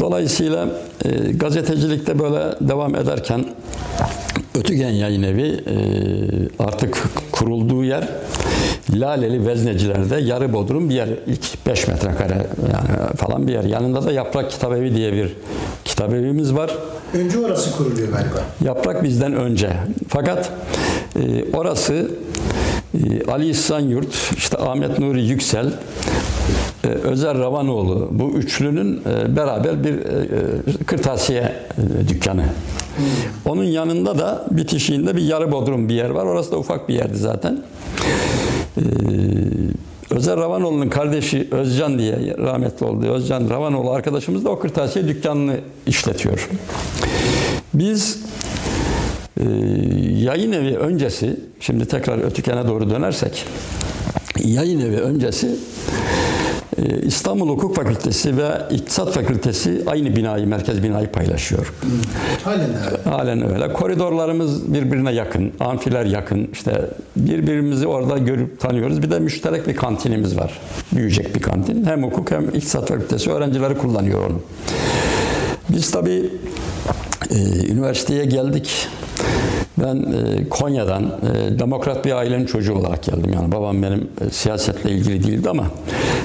Dolayısıyla 0.00 0.68
e, 1.04 1.32
gazetecilikte 1.32 2.18
böyle 2.18 2.54
devam 2.60 2.94
ederken 2.94 3.44
Ötügen 4.54 4.90
Yayın 4.90 5.22
Evi 5.22 5.46
e, 5.48 5.74
artık 6.64 7.02
kurulduğu 7.32 7.84
yer 7.84 8.08
Laleli 8.94 9.46
Vezneciler'de 9.46 10.16
yarı 10.16 10.52
bodrum 10.52 10.88
bir 10.90 10.94
yer. 10.94 11.08
ilk 11.26 11.66
5 11.66 11.88
metrekare 11.88 12.46
yani 12.72 13.16
falan 13.16 13.48
bir 13.48 13.52
yer. 13.52 13.64
Yanında 13.64 14.06
da 14.06 14.12
Yaprak 14.12 14.50
Kitabevi 14.50 14.94
diye 14.94 15.12
bir 15.12 15.36
kitabevimiz 15.84 16.54
var. 16.54 16.70
Önce 17.14 17.38
orası 17.38 17.76
kuruluyor 17.76 18.08
galiba. 18.08 18.44
Yaprak 18.64 19.04
bizden 19.04 19.32
önce. 19.32 19.70
Fakat 20.08 20.50
e, 21.16 21.44
orası 21.52 22.10
e, 22.94 23.30
Ali 23.32 23.48
İhsan 23.50 23.80
Yurt, 23.80 24.14
işte 24.36 24.58
Ahmet 24.58 24.98
Nuri 24.98 25.24
Yüksel, 25.24 25.72
Özer 26.94 27.38
Ravanoğlu 27.38 28.08
bu 28.10 28.30
üçlünün 28.30 28.96
e, 28.96 29.36
beraber 29.36 29.84
bir 29.84 29.92
e, 29.92 29.98
e, 29.98 30.84
kırtasiye 30.86 31.52
dükkanı. 32.08 32.44
Onun 33.44 33.64
yanında 33.64 34.18
da 34.18 34.46
bitişiğinde 34.50 35.16
bir 35.16 35.22
yarı 35.22 35.52
bodrum 35.52 35.88
bir 35.88 35.94
yer 35.94 36.10
var. 36.10 36.24
Orası 36.24 36.52
da 36.52 36.58
ufak 36.58 36.88
bir 36.88 36.94
yerdi 36.94 37.16
zaten. 37.16 37.62
E, 38.76 38.82
Özer 40.10 40.36
Ravanoğlu'nun 40.36 40.88
kardeşi 40.88 41.48
Özcan 41.50 41.98
diye 41.98 42.34
rahmetli 42.38 42.86
oldu. 42.86 43.06
Özcan 43.06 43.50
Ravanoğlu 43.50 43.90
arkadaşımız 43.90 44.44
da 44.44 44.50
o 44.50 44.58
kırtasiye 44.58 45.08
dükkanını 45.08 45.56
işletiyor. 45.86 46.48
Biz 47.74 48.18
e, 49.40 49.44
yayın 50.18 50.52
evi 50.52 50.76
öncesi, 50.76 51.40
şimdi 51.60 51.86
tekrar 51.86 52.18
Ötüken'e 52.18 52.68
doğru 52.68 52.90
dönersek, 52.90 53.44
yayın 54.44 54.80
evi 54.80 54.96
öncesi 54.96 55.56
İstanbul 57.02 57.48
Hukuk 57.48 57.76
Fakültesi 57.76 58.36
ve 58.36 58.48
İktisat 58.70 59.14
Fakültesi 59.14 59.82
aynı 59.86 60.16
binayı, 60.16 60.46
merkez 60.46 60.82
binayı 60.82 61.12
paylaşıyor. 61.12 61.72
Halen 62.44 62.70
öyle. 62.70 63.10
Halen 63.10 63.54
öyle. 63.54 63.72
Koridorlarımız 63.72 64.74
birbirine 64.74 65.12
yakın, 65.12 65.52
amfiler 65.60 66.04
yakın. 66.04 66.48
İşte 66.52 66.90
birbirimizi 67.16 67.86
orada 67.86 68.18
görüp 68.18 68.60
tanıyoruz. 68.60 69.02
Bir 69.02 69.10
de 69.10 69.18
müşterek 69.18 69.68
bir 69.68 69.76
kantinimiz 69.76 70.36
var. 70.38 70.60
Büyüyecek 70.92 71.34
bir 71.34 71.40
kantin. 71.40 71.84
Hem 71.84 72.02
hukuk 72.02 72.30
hem 72.30 72.48
iktisat 72.48 72.88
fakültesi 72.88 73.30
öğrencileri 73.30 73.78
kullanıyor 73.78 74.30
onu. 74.30 74.40
Biz 75.68 75.90
tabii 75.90 76.30
e, 77.30 77.66
üniversiteye 77.72 78.24
geldik. 78.24 78.88
Ben 79.78 79.96
e, 79.96 80.48
Konya'dan 80.48 81.02
e, 81.04 81.58
demokrat 81.58 82.04
bir 82.04 82.12
ailenin 82.12 82.46
çocuğu 82.46 82.74
olarak 82.74 83.02
geldim. 83.02 83.32
Yani 83.34 83.52
babam 83.52 83.82
benim 83.82 84.08
e, 84.26 84.30
siyasetle 84.30 84.90
ilgili 84.90 85.22
değildi 85.26 85.50
ama 85.50 85.66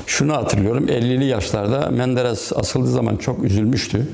şunu 0.06 0.34
hatırlıyorum. 0.34 0.88
50'li 0.88 1.26
yaşlarda 1.26 1.90
Menderes 1.90 2.52
asıldığı 2.56 2.92
zaman 2.92 3.16
çok 3.16 3.44
üzülmüştü. 3.44 4.08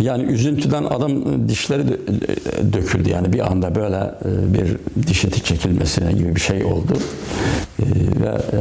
Yani 0.00 0.22
üzüntüden 0.22 0.84
adam 0.84 1.12
dişleri 1.48 1.82
dö- 1.82 2.72
döküldü 2.72 3.10
yani 3.10 3.32
bir 3.32 3.50
anda 3.52 3.74
böyle 3.74 3.96
e, 3.96 4.54
bir 4.54 4.76
diş 5.06 5.24
eti 5.24 5.42
çekilmesine 5.44 6.12
gibi 6.12 6.36
bir 6.36 6.40
şey 6.40 6.64
oldu. 6.64 6.92
E, 7.84 8.20
Ve 8.22 8.26
e, 8.26 8.60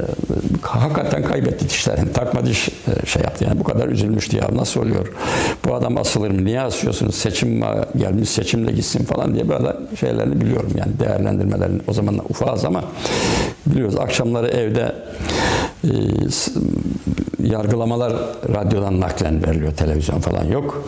hakikaten 0.61 1.23
kaybetti 1.23 1.69
dişlerini. 1.69 2.13
Takma 2.13 2.45
diş 2.45 2.69
e, 2.69 3.05
şey 3.05 3.21
yaptı 3.23 3.43
yani 3.43 3.59
bu 3.59 3.63
kadar 3.63 3.87
üzülmüştü 3.87 4.37
ya 4.37 4.47
nasıl 4.55 4.81
oluyor? 4.81 5.07
Bu 5.65 5.75
adam 5.75 5.97
asılır 5.97 6.31
mı? 6.31 6.45
Niye 6.45 6.61
asıyorsunuz? 6.61 7.15
Seçim 7.15 7.61
var, 7.61 7.85
gelmiş 7.97 8.29
seçimle 8.29 8.71
gitsin 8.71 9.05
falan 9.05 9.33
diye 9.33 9.49
böyle 9.49 9.73
şeylerini 9.99 10.41
biliyorum 10.41 10.71
yani 10.77 10.99
değerlendirmelerini. 10.99 11.81
O 11.87 11.93
zaman 11.93 12.19
ufağız 12.29 12.65
ama 12.65 12.83
biliyoruz. 13.65 13.95
Akşamları 13.99 14.47
evde 14.47 14.95
e, 15.83 15.89
yargılamalar 17.39 18.13
radyodan 18.53 18.99
naklen 18.99 19.47
veriliyor. 19.47 19.71
Televizyon 19.71 20.19
falan 20.19 20.43
yok. 20.43 20.83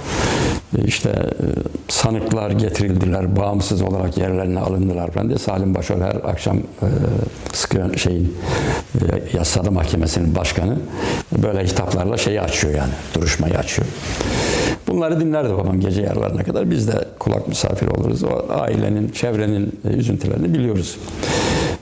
E, 0.77 0.83
İşte 0.87 1.09
e, 1.09 1.45
sanıklar 1.87 2.51
getirildiler. 2.51 3.35
Bağımsız 3.35 3.81
olarak 3.81 4.17
yerlerine 4.17 4.59
alındılar 4.59 5.11
falan 5.11 5.27
diye. 5.27 5.37
Salim 5.37 5.75
Başar 5.75 6.01
her 6.01 6.15
akşam 6.29 6.57
e, 6.57 7.97
şeyin 7.97 8.37
e, 8.95 9.37
Yassıada 9.37 9.71
Mahkemesi'nin 9.71 10.35
başkanı 10.35 10.77
böyle 11.43 11.63
hitaplarla 11.63 12.17
şeyi 12.17 12.41
açıyor 12.41 12.73
yani. 12.73 12.91
Duruşmayı 13.15 13.57
açıyor. 13.57 13.87
Bunları 14.87 15.19
dinlerdi 15.19 15.53
babam 15.53 15.79
gece 15.79 16.01
yarılarına 16.01 16.43
kadar. 16.43 16.71
Biz 16.71 16.87
de 16.87 17.05
kulak 17.19 17.47
misafir 17.47 17.87
oluruz. 17.87 18.23
O 18.23 18.45
ailenin, 18.49 19.09
çevrenin 19.09 19.79
e, 19.85 19.93
üzüntülerini 19.93 20.53
biliyoruz. 20.53 20.97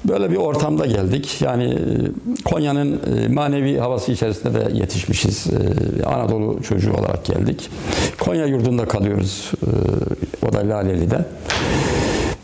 Böyle 0.07 0.31
bir 0.31 0.35
ortamda 0.35 0.85
geldik. 0.85 1.41
Yani 1.41 1.63
e, 1.63 1.77
Konya'nın 2.45 2.91
e, 2.91 3.27
manevi 3.27 3.77
havası 3.77 4.11
içerisinde 4.11 4.53
de 4.53 4.77
yetişmişiz. 4.77 5.47
E, 5.47 6.05
Anadolu 6.05 6.63
çocuğu 6.63 6.93
olarak 6.93 7.25
geldik. 7.25 7.69
Konya 8.19 8.45
yurdunda 8.45 8.85
kalıyoruz. 8.85 9.51
O 10.49 10.53
da 10.53 10.69
Laleli'de. 10.69 11.25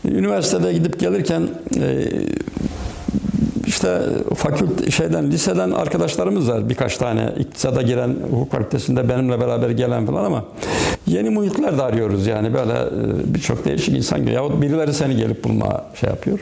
Üniversitede 0.05 0.74
gidip 0.74 0.99
gelirken 0.99 1.49
işte 3.68 4.01
fakülte 4.36 4.91
şeyden 4.91 5.32
liseden 5.32 5.72
arkadaşlarımız 5.72 6.49
var 6.49 6.70
birkaç 6.70 6.97
tane 6.97 7.34
iktisada 7.39 7.82
giren 7.82 8.16
hukuk 8.32 8.51
fakültesinde 8.51 9.10
benimle 9.10 9.39
beraber 9.39 9.70
gelen 9.70 10.05
falan 10.05 10.26
ama 10.26 10.45
yeni 11.07 11.30
muhitler 11.30 11.78
de 11.78 11.84
arıyoruz 11.84 12.28
yani 12.28 12.53
böyle 12.53 12.74
birçok 13.34 13.66
değişik 13.66 13.97
insan 13.97 14.20
geliyor. 14.20 14.43
Yahut 14.43 14.62
birileri 14.62 14.93
seni 14.93 15.16
gelip 15.18 15.43
bulma 15.43 15.86
şey 15.99 16.10
yapıyor. 16.10 16.39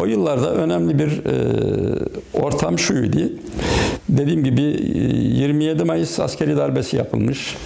O 0.00 0.04
yıllarda 0.06 0.54
önemli 0.54 0.98
bir 0.98 1.08
e, 1.08 1.34
ortam 2.42 2.78
şuydu. 2.78 3.18
Dediğim 4.08 4.44
gibi 4.44 4.62
e, 4.62 4.98
27 5.38 5.84
Mayıs 5.84 6.20
askeri 6.20 6.56
darbesi 6.56 6.96
yapılmış. 6.96 7.56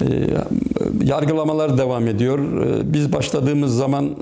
E, 0.00 0.06
yargılamalar 1.04 1.78
devam 1.78 2.06
ediyor. 2.08 2.38
E, 2.38 2.92
Biz 2.92 3.12
başladığımız 3.12 3.76
zaman 3.76 4.04
e, 4.04 4.12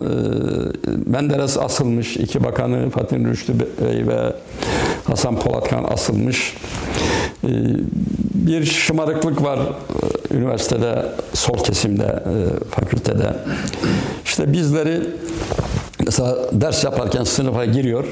Menderes 1.11 1.59
asılmış. 1.59 2.17
iki 2.17 2.45
bakanı 2.45 2.91
Fatih 2.91 3.17
Rüştü 3.17 3.53
Bey 3.61 4.07
ve 4.07 4.33
Hasan 5.05 5.39
Polatkan 5.41 5.85
asılmış. 5.85 6.55
E, 7.45 7.49
Bir 8.35 8.65
şımarıklık 8.65 9.43
var 9.43 9.59
e, 9.59 10.35
üniversitede, 10.37 11.07
sol 11.35 11.59
kesimde, 11.65 12.05
e, 12.05 12.33
fakültede. 12.71 13.37
İşte 14.25 14.53
bizleri 14.53 15.01
mesela 16.09 16.37
ders 16.53 16.85
yaparken 16.85 17.25
sınıfa 17.25 17.65
giriyor. 17.65 18.05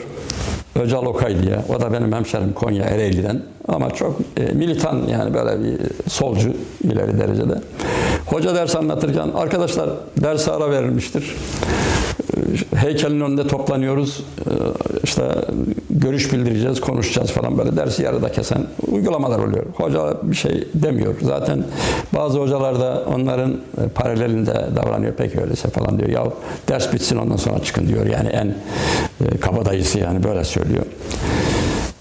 Öcal 0.82 1.06
Okay 1.06 1.42
diye. 1.42 1.58
O 1.76 1.80
da 1.80 1.92
benim 1.92 2.12
hemşerim 2.12 2.52
Konya 2.52 2.84
Ereğli'den. 2.84 3.42
Ama 3.68 3.90
çok 3.90 4.16
e, 4.36 4.52
militan 4.52 5.02
yani 5.08 5.34
böyle 5.34 5.64
bir 5.64 5.78
solcu 6.10 6.52
ileri 6.84 7.18
derecede. 7.18 7.54
Hoca 8.26 8.54
ders 8.54 8.76
anlatırken 8.76 9.28
arkadaşlar 9.34 9.90
derse 10.16 10.52
ara 10.52 10.70
verilmiştir. 10.70 11.36
Heykelin 12.76 13.20
önünde 13.20 13.46
toplanıyoruz. 13.46 14.24
E, 14.46 14.52
işte 15.04 15.22
görüş 15.90 16.32
bildireceğiz, 16.32 16.80
konuşacağız 16.80 17.30
falan 17.30 17.58
böyle 17.58 17.76
dersi 17.76 18.02
yarıda 18.02 18.32
kesen 18.32 18.66
uygulamalar 18.88 19.38
oluyor. 19.38 19.64
Hoca 19.74 20.16
bir 20.22 20.36
şey 20.36 20.68
demiyor. 20.74 21.14
Zaten 21.22 21.64
bazı 22.14 22.38
hocalar 22.38 22.80
da 22.80 23.04
onların 23.14 23.50
e, 23.52 23.88
paralelinde 23.94 24.66
davranıyor. 24.76 25.14
Peki 25.14 25.40
öyleyse 25.40 25.68
falan 25.68 25.98
diyor. 25.98 26.08
Ya 26.08 26.24
ders 26.68 26.92
bitsin 26.92 27.16
ondan 27.16 27.36
sonra 27.36 27.58
çıkın 27.58 27.88
diyor. 27.88 28.06
Yani 28.06 28.28
en 28.28 28.54
e, 29.26 29.36
kabadayısı 29.40 29.98
yani 29.98 30.24
böyle 30.24 30.44
söylüyor. 30.44 30.84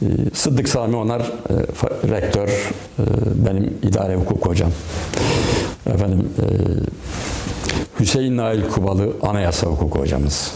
E, 0.02 0.06
Sıddık 0.34 0.70
Sami 0.70 0.96
Onar 0.96 1.20
e, 1.22 1.24
rektör, 2.10 2.50
e, 2.50 3.04
benim 3.36 3.78
idare 3.82 4.16
hukuk 4.16 4.46
hocam. 4.46 4.72
Efendim 5.94 6.30
e, 6.40 6.46
Hüseyin 8.00 8.38
Nail 8.38 8.70
Kubalı 8.70 9.10
anayasa 9.22 9.68
hukuku 9.68 10.00
hocamız. 10.00 10.52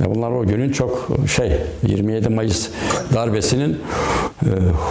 Bunlar 0.00 0.30
o 0.30 0.46
günün 0.46 0.72
çok 0.72 1.08
şey 1.36 1.60
27 1.86 2.28
Mayıs 2.28 2.68
darbesinin 3.14 3.78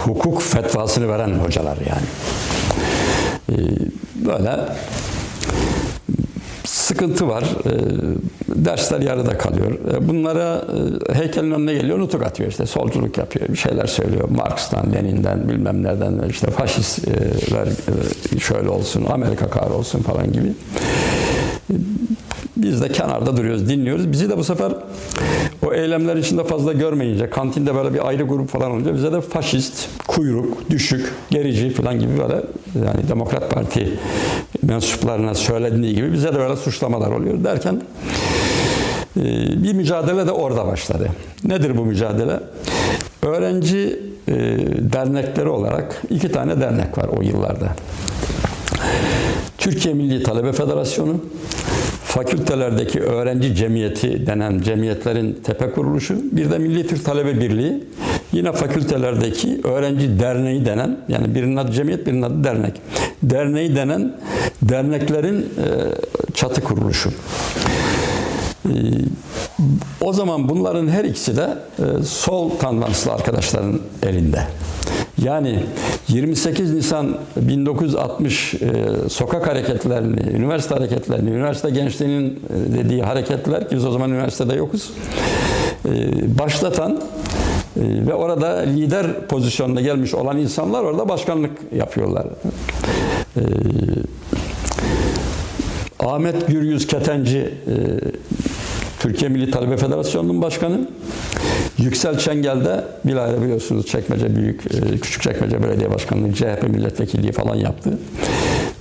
hukuk 0.04 0.42
fetvasını 0.42 1.08
veren 1.08 1.34
hocalar 1.34 1.78
yani. 1.88 2.06
Böyle 4.14 4.58
sıkıntı 6.72 7.28
var. 7.28 7.42
E, 7.42 7.70
dersler 8.64 9.00
yarıda 9.00 9.38
kalıyor. 9.38 9.72
E, 9.94 10.08
bunlara 10.08 10.64
e, 11.08 11.14
heykelin 11.14 11.50
önüne 11.50 11.74
geliyor, 11.74 11.98
nutuk 11.98 12.22
atıyor 12.22 12.50
işte. 12.50 12.66
Solculuk 12.66 13.18
yapıyor, 13.18 13.48
bir 13.48 13.56
şeyler 13.56 13.86
söylüyor. 13.86 14.28
Marx'tan, 14.28 14.92
Lenin'den, 14.92 15.48
bilmem 15.48 15.82
nereden 15.82 16.28
işte 16.28 16.50
faşistler 16.50 17.66
e, 18.36 18.38
şöyle 18.38 18.68
olsun, 18.68 19.06
Amerika 19.10 19.50
kahrolsun 19.50 20.02
falan 20.02 20.32
gibi. 20.32 20.52
Biz 22.56 22.82
de 22.82 22.88
kenarda 22.88 23.36
duruyoruz, 23.36 23.68
dinliyoruz. 23.68 24.12
Bizi 24.12 24.30
de 24.30 24.38
bu 24.38 24.44
sefer 24.44 24.72
o 25.66 25.72
eylemler 25.72 26.16
içinde 26.16 26.44
fazla 26.44 26.72
görmeyince, 26.72 27.30
kantinde 27.30 27.74
böyle 27.74 27.94
bir 27.94 28.08
ayrı 28.08 28.22
grup 28.22 28.48
falan 28.48 28.70
olunca 28.70 28.94
bize 28.94 29.12
de 29.12 29.20
faşist, 29.20 29.88
kuyruk, 30.08 30.70
düşük, 30.70 31.12
gerici 31.30 31.70
falan 31.70 32.00
gibi 32.00 32.18
böyle 32.18 32.34
yani 32.86 33.08
Demokrat 33.08 33.50
Parti 33.50 33.98
mensuplarına 34.62 35.34
söylediği 35.34 35.94
gibi 35.94 36.12
bize 36.12 36.34
de 36.34 36.38
böyle 36.38 36.56
suçlamalar 36.56 37.10
oluyor 37.10 37.44
derken 37.44 37.82
e, 39.16 39.22
bir 39.62 39.72
mücadele 39.72 40.26
de 40.26 40.32
orada 40.32 40.66
başladı. 40.66 41.08
Nedir 41.44 41.76
bu 41.76 41.84
mücadele? 41.84 42.40
Öğrenci 43.22 44.00
e, 44.28 44.34
dernekleri 44.92 45.48
olarak 45.48 46.02
iki 46.10 46.32
tane 46.32 46.60
dernek 46.60 46.98
var 46.98 47.08
o 47.08 47.22
yıllarda. 47.22 47.76
Türkiye 49.62 49.94
Milli 49.94 50.22
Talebe 50.22 50.52
Federasyonu, 50.52 51.20
fakültelerdeki 52.04 53.00
öğrenci 53.00 53.54
cemiyeti 53.54 54.26
denen 54.26 54.60
cemiyetlerin 54.60 55.32
tepe 55.44 55.70
kuruluşu, 55.70 56.16
bir 56.32 56.50
de 56.50 56.58
Milli 56.58 56.86
Türk 56.86 57.04
Talebe 57.04 57.40
Birliği, 57.40 57.84
yine 58.32 58.52
fakültelerdeki 58.52 59.60
öğrenci 59.64 60.20
derneği 60.20 60.66
denen, 60.66 60.98
yani 61.08 61.34
birinin 61.34 61.56
adı 61.56 61.72
cemiyet, 61.72 62.06
birinin 62.06 62.22
adı 62.22 62.44
dernek. 62.44 62.72
Derneği 63.22 63.76
denen 63.76 64.16
derneklerin 64.62 65.40
e, 65.40 65.44
çatı 66.34 66.60
kuruluşu. 66.60 67.10
E, 68.66 68.72
o 70.00 70.12
zaman 70.12 70.48
bunların 70.48 70.88
her 70.88 71.04
ikisi 71.04 71.36
de 71.36 71.58
e, 71.78 72.02
sol 72.02 72.50
tandanslı 72.50 73.12
arkadaşların 73.12 73.80
elinde. 74.02 74.42
Yani 75.24 75.58
28 76.08 76.74
Nisan 76.74 77.16
1960 77.36 78.54
e, 78.54 78.58
sokak 79.08 79.48
hareketlerini, 79.48 80.20
üniversite 80.36 80.74
hareketlerini, 80.74 81.30
üniversite 81.30 81.70
gençliğinin 81.70 82.30
e, 82.30 82.74
dediği 82.78 83.02
hareketler 83.02 83.68
ki 83.68 83.76
biz 83.76 83.84
o 83.84 83.90
zaman 83.90 84.10
üniversitede 84.10 84.54
yokuz, 84.54 84.90
başlatan 86.38 87.00
ve 87.76 88.14
orada 88.14 88.48
lider 88.58 89.26
pozisyonuna 89.26 89.80
gelmiş 89.80 90.14
olan 90.14 90.38
insanlar 90.38 90.82
orada 90.82 91.08
başkanlık 91.08 91.50
yapıyorlar. 91.76 92.26
Ahmet 96.06 96.46
Güryüz 96.46 96.86
Ketenci 96.86 97.38
e, 97.38 97.74
Türkiye 98.98 99.30
Milli 99.30 99.50
Talebe 99.50 99.76
Federasyonu'nun 99.76 100.42
başkanı. 100.42 100.80
Yüksel 101.78 102.18
Çengel 102.18 102.64
de 102.64 102.84
bilahare 103.04 103.42
biliyorsunuz 103.42 103.86
Çekmece 103.86 104.36
Büyük, 104.36 104.62
e, 104.66 104.98
Küçükçekmece 104.98 105.62
Belediye 105.62 105.90
Başkanlığı, 105.90 106.34
CHP 106.34 106.62
milletvekilliği 106.68 107.32
falan 107.32 107.54
yaptı. 107.54 107.98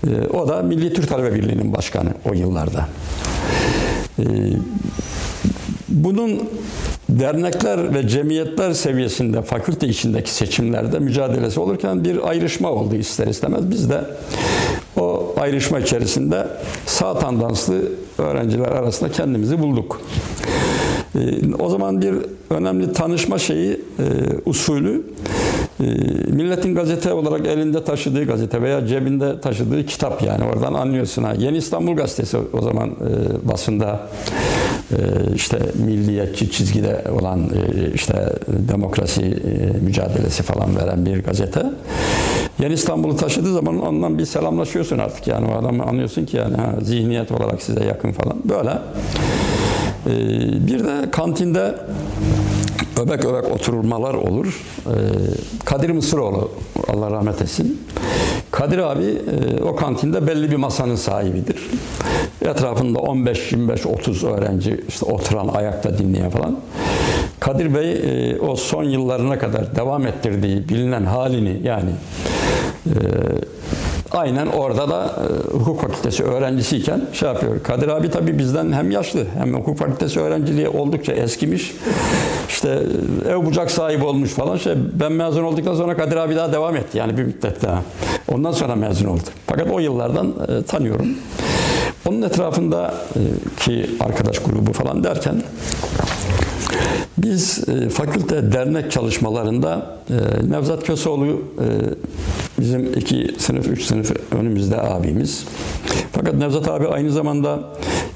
E, 0.08 0.28
O 0.28 0.48
da 0.48 0.62
Milli 0.62 0.94
Türk 0.94 1.10
Talebe 1.10 1.36
Birliği'nin 1.36 1.74
başkanı 1.74 2.10
o 2.30 2.34
yıllarda. 2.34 2.88
E, 4.20 4.24
Bunun 5.90 6.50
dernekler 7.10 7.94
ve 7.94 8.08
cemiyetler 8.08 8.74
seviyesinde 8.74 9.42
fakülte 9.42 9.88
içindeki 9.88 10.32
seçimlerde 10.34 11.00
mücadelesi 11.00 11.60
olurken 11.60 12.04
bir 12.04 12.30
ayrışma 12.30 12.72
oldu 12.72 12.96
ister 12.96 13.28
istemez. 13.28 13.72
Biz 13.72 13.90
de 13.90 14.02
o 15.02 15.34
ayrışma 15.38 15.80
içerisinde 15.80 16.48
sağ 16.86 17.20
tandanslı 17.20 17.82
öğrenciler 18.18 18.68
arasında 18.72 19.12
kendimizi 19.12 19.60
bulduk. 19.60 20.02
Ee, 21.16 21.56
O 21.60 21.70
zaman 21.70 22.02
bir 22.02 22.16
önemli 22.50 22.94
tanışma 22.94 23.40
şeyi, 23.40 23.72
e, 23.72 24.06
usulü 24.46 25.04
e, 25.80 25.84
milletin 26.32 26.76
gazete 26.76 27.14
olarak 27.14 27.48
elinde 27.48 27.84
taşıdığı 27.84 28.24
gazete 28.24 28.62
veya 28.62 28.88
cebinde 28.88 29.42
taşıdığı 29.42 29.86
kitap 29.86 30.24
yani 30.24 30.44
oradan 30.44 30.74
anlıyorsun 30.74 31.24
ha. 31.24 31.34
Yeni 31.38 31.58
İstanbul 31.58 31.96
Gazetesi 31.96 32.38
o 32.54 32.62
zaman 32.62 32.90
e, 32.90 33.48
basında 33.50 34.00
e, 34.92 34.98
işte 35.36 35.60
milliyetçi 35.86 36.52
çizgide 36.52 37.04
olan 37.20 37.50
işte 37.94 38.34
demokrasi 38.48 39.22
mücadelesi 39.82 40.44
falan 40.44 40.76
veren 40.76 41.06
bir 41.06 41.24
gazete. 41.24 41.64
Yeni 42.60 42.74
İstanbul'u 42.74 43.16
taşıdığı 43.16 43.54
zaman 43.54 43.80
ondan 43.80 44.18
bir 44.18 44.26
selamlaşıyorsun 44.26 44.98
artık 44.98 45.28
yani 45.28 45.48
o 45.52 45.58
adamı 45.58 45.84
anlıyorsun 45.84 46.26
ki 46.26 46.38
yani 46.38 46.58
ha, 46.58 46.76
zihniyet 46.82 47.32
olarak 47.32 47.62
size 47.62 47.84
yakın 47.84 48.12
falan 48.12 48.38
böyle. 48.50 48.70
Ee, 50.08 50.68
bir 50.68 50.84
de 50.84 51.12
kantinde 51.12 51.76
öbek 53.02 53.26
öbek 53.26 53.52
oturmalar 53.52 54.14
olur. 54.14 54.62
Ee, 54.86 54.92
Kadir 55.66 55.90
Mısıroğlu 55.90 56.52
Allah 56.88 57.12
rahmet 57.12 57.42
etsin. 57.42 57.82
Kadir 58.52 58.78
abi 58.78 59.04
e, 59.04 59.64
o 59.64 59.76
kantinde 59.76 60.28
belli 60.28 60.52
bir 60.52 60.56
masanın 60.56 60.96
sahibidir. 60.96 61.58
Etrafında 62.42 63.00
15, 63.00 63.52
25, 63.52 63.86
30 63.86 64.24
öğrenci 64.24 64.84
işte 64.88 65.06
oturan, 65.06 65.48
ayakta 65.48 65.98
dinleyen 65.98 66.30
falan. 66.30 66.60
Kadir 67.40 67.76
Bey 67.76 67.92
e, 67.92 68.40
o 68.40 68.56
son 68.56 68.84
yıllarına 68.84 69.40
kadar 69.40 69.76
devam 69.76 70.08
ettirdiği 70.08 70.70
bilinen 70.70 71.06
halini 71.06 71.62
yani 71.64 71.92
e, 72.86 72.96
aynen 74.12 74.48
orada 74.48 74.90
da 74.90 75.06
e, 75.06 75.58
hukuk 75.58 75.82
fakültesi 75.82 76.24
öğrencisiyken 76.24 77.02
şey 77.14 77.30
yapıyor. 77.30 77.64
Kadir 77.64 77.88
abi 77.88 78.10
tabii 78.10 78.38
bizden 78.38 78.72
hem 78.72 78.92
yaşlı 78.92 79.26
hem 79.38 79.54
hukuk 79.54 79.78
fakültesi 79.78 80.20
öğrenciliği 80.20 80.70
oldukça 80.70 81.14
eskimiş. 81.14 81.74
İşte 82.50 82.80
e, 83.26 83.30
ev 83.30 83.46
bucak 83.46 83.72
sahibi 83.72 84.06
olmuş 84.06 84.30
falan. 84.30 84.58
Şey, 84.58 84.74
ben 84.94 85.12
mezun 85.12 85.44
olduktan 85.44 85.76
sonra 85.76 85.98
Kadir 85.98 86.16
abi 86.16 86.36
daha 86.36 86.54
devam 86.54 86.76
etti 86.76 86.98
yani 86.98 87.18
bir 87.18 87.24
müddet 87.24 87.62
daha. 87.62 87.82
Ondan 88.28 88.52
sonra 88.52 88.76
mezun 88.76 89.08
oldu. 89.08 89.22
Fakat 89.48 89.68
o 89.72 89.80
yıllardan 89.80 90.34
e, 90.48 90.64
tanıyorum. 90.64 91.08
Onun 92.10 92.22
etrafında 92.22 92.94
e, 93.16 93.20
ki 93.64 93.90
arkadaş 94.00 94.40
grubu 94.40 94.74
falan 94.74 95.04
derken 95.04 95.44
biz 97.24 97.70
e, 97.70 97.90
fakülte 97.90 98.52
dernek 98.52 98.92
çalışmalarında 98.92 99.98
e, 100.10 100.52
Nevzat 100.52 100.84
Köseoğlu 100.84 101.26
e, 101.26 101.68
bizim 102.60 102.94
iki 102.94 103.36
sınıf, 103.38 103.68
üç 103.68 103.84
sınıf 103.84 104.12
önümüzde 104.32 104.82
abimiz. 104.82 105.46
Fakat 106.12 106.34
Nevzat 106.34 106.68
abi 106.68 106.88
aynı 106.88 107.12
zamanda 107.12 107.60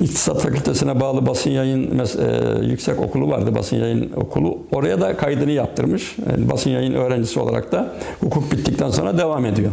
İktisat 0.02 0.42
Fakültesine 0.42 1.00
bağlı 1.00 1.26
basın 1.26 1.50
yayın 1.50 2.00
e, 2.00 2.66
yüksek 2.66 3.00
okulu 3.00 3.30
vardı, 3.30 3.56
basın 3.56 3.78
yayın 3.78 4.12
okulu. 4.16 4.58
Oraya 4.72 5.02
da 5.02 5.18
kaydını 5.18 5.52
yaptırmış. 5.52 6.16
Yani 6.32 6.52
basın 6.52 6.70
yayın 6.70 6.94
öğrencisi 6.94 7.40
olarak 7.40 7.72
da 7.72 7.94
hukuk 8.20 8.52
bittikten 8.52 8.90
sonra 8.90 9.18
devam 9.18 9.46
ediyor. 9.46 9.72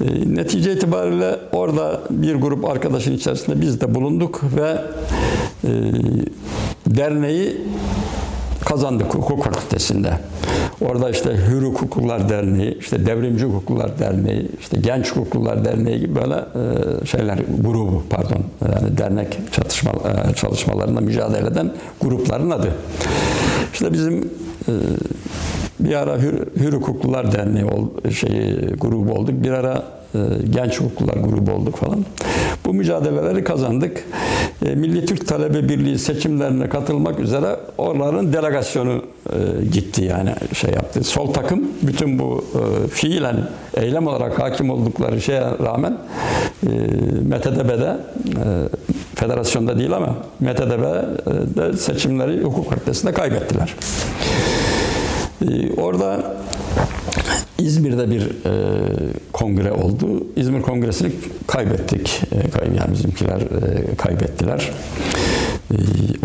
E, 0.00 0.34
Netice 0.34 0.72
itibariyle 0.72 1.36
orada 1.52 2.00
bir 2.10 2.34
grup 2.34 2.64
arkadaşın 2.64 3.12
içerisinde 3.12 3.60
biz 3.60 3.80
de 3.80 3.94
bulunduk 3.94 4.40
ve 4.56 4.76
e, 5.64 5.70
derneği 6.96 7.56
kazandık 8.64 9.14
hukuk 9.14 9.44
fakültesinde. 9.44 10.12
Orada 10.80 11.10
işte 11.10 11.36
Hür 11.48 11.62
Hukuklular 11.62 12.28
Derneği, 12.28 12.78
işte 12.78 13.06
Devrimci 13.06 13.44
Hukuklular 13.44 13.98
Derneği, 13.98 14.48
işte 14.60 14.76
Genç 14.80 15.12
Hukuklular 15.12 15.64
Derneği 15.64 16.00
gibi 16.00 16.14
böyle 16.14 16.34
e, 16.34 17.06
şeyler 17.06 17.38
grubu 17.60 18.02
pardon 18.10 18.44
yani 18.72 18.98
dernek 18.98 19.38
çatışma 19.52 19.90
e, 19.90 20.34
çalışmalarında 20.34 21.00
mücadele 21.00 21.46
eden 21.46 21.72
grupların 22.00 22.50
adı. 22.50 22.68
İşte 23.72 23.92
bizim 23.92 24.30
e, 24.68 24.72
bir 25.80 25.94
ara 25.94 26.18
Hür, 26.18 26.46
Hür 26.56 26.72
Hukuklular 26.72 27.32
Derneği 27.32 27.66
şeyi, 28.14 28.60
grubu 28.80 29.12
olduk. 29.12 29.34
Bir 29.44 29.50
ara 29.50 29.82
Genç 30.50 30.80
Hukuklular 30.80 31.14
grubu 31.14 31.52
olduk 31.52 31.76
falan. 31.76 32.04
Bu 32.68 32.74
mücadeleleri 32.74 33.44
kazandık. 33.44 34.04
E, 34.66 34.74
Milli 34.74 35.06
Türk 35.06 35.28
Talebe 35.28 35.68
Birliği 35.68 35.98
seçimlerine 35.98 36.68
katılmak 36.68 37.20
üzere 37.20 37.56
onların 37.78 38.32
delegasyonu 38.32 39.02
e, 39.32 39.64
gitti 39.72 40.04
yani 40.04 40.30
şey 40.54 40.70
yaptı. 40.70 41.04
Sol 41.04 41.32
takım 41.32 41.68
bütün 41.82 42.18
bu 42.18 42.44
e, 42.54 42.88
fiilen 42.88 43.36
eylem 43.74 44.06
olarak 44.06 44.38
hakim 44.40 44.70
oldukları 44.70 45.20
şeye 45.20 45.40
rağmen 45.40 45.98
MTDB'de 47.22 47.96
federasyonda 49.14 49.78
değil 49.78 49.92
ama 49.92 50.16
MTDB'de 50.40 51.76
seçimleri 51.76 52.42
hukuk 52.42 52.70
fakültesinde 52.70 53.12
kaybettiler. 53.12 53.74
Orada 55.76 56.36
İzmir'de 57.58 58.10
bir 58.10 58.20
e, 58.22 58.52
kongre 59.32 59.72
oldu. 59.72 60.26
İzmir 60.36 60.62
Kongresi'ni 60.62 61.10
kaybettik. 61.46 62.22
E, 62.32 62.50
kay- 62.50 62.76
yani 62.76 62.92
bizimkiler 62.92 63.40
e, 63.40 63.94
kaybettiler. 63.96 64.70
E, 65.70 65.76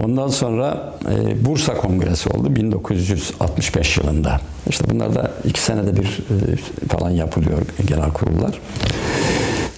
ondan 0.03 0.27
sonra 0.27 0.93
e, 1.11 1.45
Bursa 1.45 1.73
Kongresi 1.73 2.29
oldu 2.29 2.55
1965 2.55 3.97
yılında. 3.97 4.41
İşte 4.69 4.85
bunlar 4.89 5.15
da 5.15 5.31
iki 5.45 5.61
senede 5.61 5.95
bir 5.95 6.05
e, 6.07 6.87
falan 6.87 7.09
yapılıyor 7.09 7.57
genel 7.87 8.11
kurullar. 8.11 8.59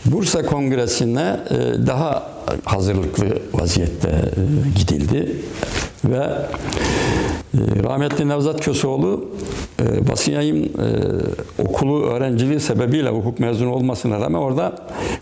Bursa 0.06 0.46
Kongresi'ne 0.46 1.40
e, 1.50 1.88
daha 1.88 2.32
hazırlıklı 2.66 3.26
vaziyette 3.54 4.10
e, 4.10 4.80
gidildi 4.80 5.36
ve 6.06 6.28
rahmetli 7.84 8.30
Nevzat 8.30 8.62
Köseoğlu 8.62 9.26
e, 9.82 10.08
basın 10.08 10.32
yayın 10.32 10.64
e, 10.64 10.88
okulu 11.64 12.04
öğrenciliği 12.04 12.60
sebebiyle 12.60 13.10
hukuk 13.10 13.40
mezunu 13.40 13.74
olmasına 13.74 14.20
rağmen 14.20 14.40
orada 14.40 14.76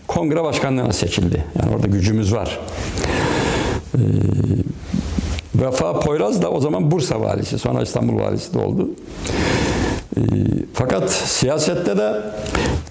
kongre 0.06 0.44
başkanlığına 0.44 0.92
seçildi. 0.92 1.44
Yani 1.62 1.74
orada 1.74 1.86
gücümüz 1.86 2.34
var. 2.34 2.60
E, 3.94 4.00
Vefa 5.54 6.00
Poyraz 6.00 6.42
da 6.42 6.50
o 6.50 6.60
zaman 6.60 6.90
Bursa 6.90 7.20
valisi, 7.20 7.58
sonra 7.58 7.82
İstanbul 7.82 8.20
valisi 8.20 8.54
de 8.54 8.58
oldu. 8.58 8.88
E, 10.16 10.20
Fakat 10.74 11.10
siyasette 11.10 11.96
de 11.96 12.22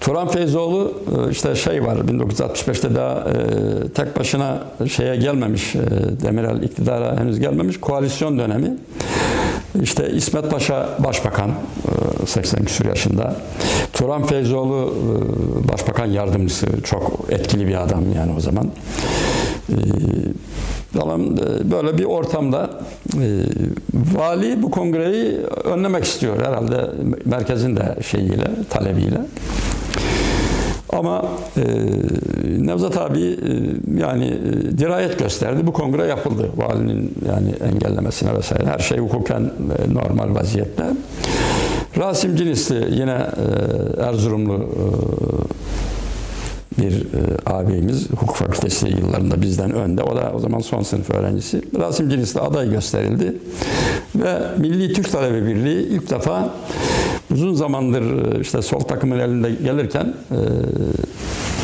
Turan 0.00 0.28
Feyzoğlu 0.28 1.02
e, 1.26 1.30
işte 1.30 1.54
şey 1.54 1.84
var 1.84 1.96
1965'te 1.96 2.94
daha 2.94 3.12
e, 3.14 3.88
tek 3.88 4.18
başına 4.18 4.62
şeye 4.88 5.16
gelmemiş 5.16 5.74
e, 5.74 5.80
Demirel 6.22 6.62
iktidara 6.62 7.20
henüz 7.20 7.40
gelmemiş 7.40 7.80
koalisyon 7.80 8.38
dönemi. 8.38 8.76
İşte 9.82 10.10
İsmet 10.10 10.50
Paşa 10.50 10.88
başbakan 10.98 11.50
e, 12.22 12.26
80 12.26 12.64
küsur 12.64 12.84
yaşında. 12.84 13.36
Turan 13.92 14.26
Feyzoğlu 14.26 14.94
başbakan 15.72 16.06
yardımcısı 16.06 16.66
çok 16.82 17.20
etkili 17.30 17.68
bir 17.68 17.82
adam 17.82 18.04
yani 18.16 18.32
o 18.36 18.40
zaman. 18.40 18.70
Falan, 20.98 21.36
e, 21.36 21.70
böyle 21.70 21.98
bir 21.98 22.04
ortamda 22.04 22.70
e, 23.14 23.26
vali 23.94 24.62
bu 24.62 24.70
kongreyi 24.70 25.36
önlemek 25.64 26.04
istiyor 26.04 26.46
herhalde 26.46 26.90
merkezin 27.24 27.76
de 27.76 27.96
şeyiyle, 28.02 28.46
talebiyle. 28.70 29.20
Ama 30.92 31.24
e, 31.56 31.62
Nevzat 32.66 32.96
abi 32.96 33.20
e, 33.20 33.50
yani 34.00 34.26
e, 34.26 34.78
dirayet 34.78 35.18
gösterdi. 35.18 35.66
Bu 35.66 35.72
kongre 35.72 36.06
yapıldı. 36.06 36.50
Valinin 36.56 37.14
yani 37.28 37.50
engellemesine 37.72 38.34
vesaire. 38.34 38.66
Her 38.66 38.78
şey 38.78 38.98
hukuken 38.98 39.40
e, 39.40 39.94
normal 39.94 40.34
vaziyette. 40.34 40.84
Rasim 41.98 42.36
Cinisli 42.36 43.00
yine 43.00 43.26
e, 43.98 44.02
Erzurumlu 44.02 44.54
e, 44.54 44.84
bir 46.78 46.92
e, 46.92 47.36
ağabeyimiz 47.46 48.10
hukuk 48.10 48.36
fakültesi 48.36 48.88
yıllarında 48.88 49.42
bizden 49.42 49.70
önde. 49.70 50.02
O 50.02 50.16
da 50.16 50.32
o 50.34 50.38
zaman 50.38 50.58
son 50.58 50.82
sınıf 50.82 51.10
öğrencisi. 51.10 51.62
Rasim 51.78 52.10
Cinisli 52.10 52.40
aday 52.40 52.70
gösterildi. 52.70 53.36
Ve 54.16 54.38
Milli 54.58 54.92
Türk 54.92 55.12
Talebe 55.12 55.46
Birliği 55.46 55.86
ilk 55.86 56.10
defa 56.10 56.54
uzun 57.32 57.54
zamandır 57.54 58.36
e, 58.36 58.40
işte 58.40 58.62
sol 58.62 58.80
takımın 58.80 59.18
elinde 59.18 59.50
gelirken 59.50 60.14
e, 60.30 60.38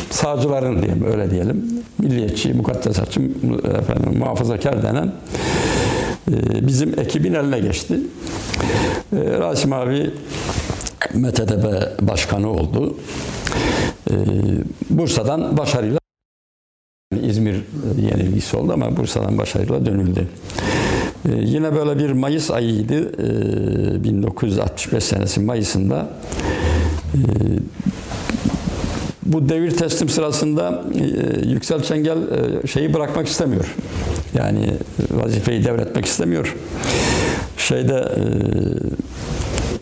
sağcıların 0.09 0.81
diyeyim 0.81 1.05
öyle 1.11 1.31
diyelim 1.31 1.83
milliyetçi, 2.01 2.53
mukaddesatçı, 2.53 3.21
efendim, 3.79 4.19
muhafazakar 4.19 4.83
denen 4.83 5.11
e, 6.31 6.67
bizim 6.67 6.99
ekibin 6.99 7.33
eline 7.33 7.59
geçti. 7.59 7.99
E, 9.13 9.39
Rasim 9.39 9.73
abi 9.73 10.11
MTDB 11.13 11.65
başkanı 12.01 12.51
oldu. 12.51 12.95
E, 14.09 14.13
Bursa'dan 14.89 15.57
başarıyla 15.57 15.99
İzmir 17.21 17.53
e, 17.53 18.01
yenilgisi 18.01 18.57
oldu 18.57 18.73
ama 18.73 18.97
Bursa'dan 18.97 19.37
başarıyla 19.37 19.85
dönüldü. 19.85 20.27
Ee, 21.29 21.31
yine 21.43 21.75
böyle 21.75 21.99
bir 21.99 22.11
Mayıs 22.11 22.51
ayıydı. 22.51 23.11
Ee, 23.95 24.03
1965 24.03 25.03
senesi 25.03 25.39
Mayıs'ında. 25.39 26.09
Ee, 27.15 27.19
bu 29.25 29.49
devir 29.49 29.71
teslim 29.71 30.09
sırasında 30.09 30.83
e, 30.95 31.49
Yüksel 31.49 31.83
Çengel 31.83 32.17
e, 32.17 32.67
şeyi 32.67 32.93
bırakmak 32.93 33.27
istemiyor. 33.27 33.75
Yani 34.33 34.73
vazifeyi 35.11 35.65
devretmek 35.65 36.05
istemiyor. 36.05 36.55
Şeyde 37.57 38.07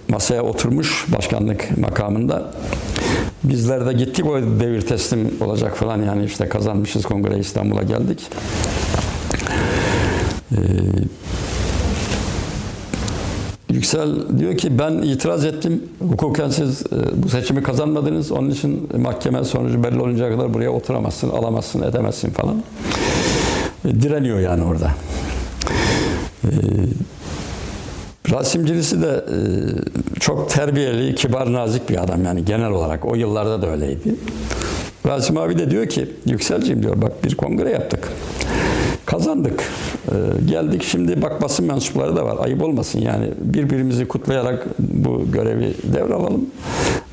masaya 0.08 0.44
oturmuş 0.44 1.06
başkanlık 1.18 1.78
makamında. 1.78 2.54
Bizler 3.44 3.86
de 3.86 3.94
gittik 3.94 4.26
o 4.26 4.42
devir 4.60 4.82
teslim 4.82 5.32
olacak 5.42 5.78
falan 5.78 6.02
yani 6.02 6.26
işte 6.26 6.50
kazanmışız 6.50 7.06
kongre 7.06 7.40
İstanbul'a 7.40 7.84
geldik. 7.84 8.20
Ee, 10.52 10.58
Yüksel 13.70 14.40
diyor 14.40 14.58
ki 14.58 14.80
ben 14.80 14.92
itiraz 14.92 15.46
ettim. 15.46 15.84
Hukuken 16.00 16.50
siz 16.50 16.82
e, 16.82 17.24
bu 17.24 17.30
seçimi 17.30 17.64
kazanmadınız. 17.64 18.32
Onun 18.32 18.50
için 18.50 18.90
mahkeme 18.98 19.44
sonucu 19.44 19.84
belli 19.84 20.02
oluncaya 20.02 20.32
kadar 20.32 20.54
buraya 20.54 20.70
oturamazsın, 20.70 21.30
alamazsın, 21.30 21.82
edemezsin 21.82 22.30
falan. 22.30 22.64
E, 23.86 24.02
direniyor 24.02 24.40
yani 24.40 24.64
orada. 24.64 24.92
E, 26.44 26.50
Rasim 28.32 28.66
Cilisi 28.66 29.02
de 29.02 29.08
e, 29.08 29.38
çok 30.20 30.50
terbiyeli, 30.50 31.16
kibar, 31.16 31.54
nazik 31.54 31.90
bir 31.90 32.04
adam 32.04 32.24
yani 32.26 32.46
genel 32.46 32.70
olarak. 32.70 33.06
O 33.06 33.16
yıllarda 33.16 33.62
da 33.62 33.68
öyleydi. 33.72 34.16
Rasim 35.08 35.38
abi 35.38 35.58
de 35.58 35.72
diyor 35.72 35.86
ki, 35.86 36.10
Yükselciğim 36.26 36.84
diyor 36.84 37.02
bak 37.02 37.24
bir 37.24 37.36
kongre 37.36 37.70
yaptık. 37.70 38.10
Kazandık. 39.06 39.64
Ee, 40.12 40.16
geldik 40.50 40.84
şimdi 40.84 41.22
bak 41.22 41.42
basın 41.42 41.66
mensupları 41.66 42.16
da 42.16 42.26
var. 42.26 42.46
Ayıp 42.46 42.64
olmasın 42.64 43.00
yani 43.00 43.30
birbirimizi 43.42 44.08
kutlayarak 44.08 44.66
bu 44.80 45.32
görevi 45.32 45.74
devralalım. 45.94 46.46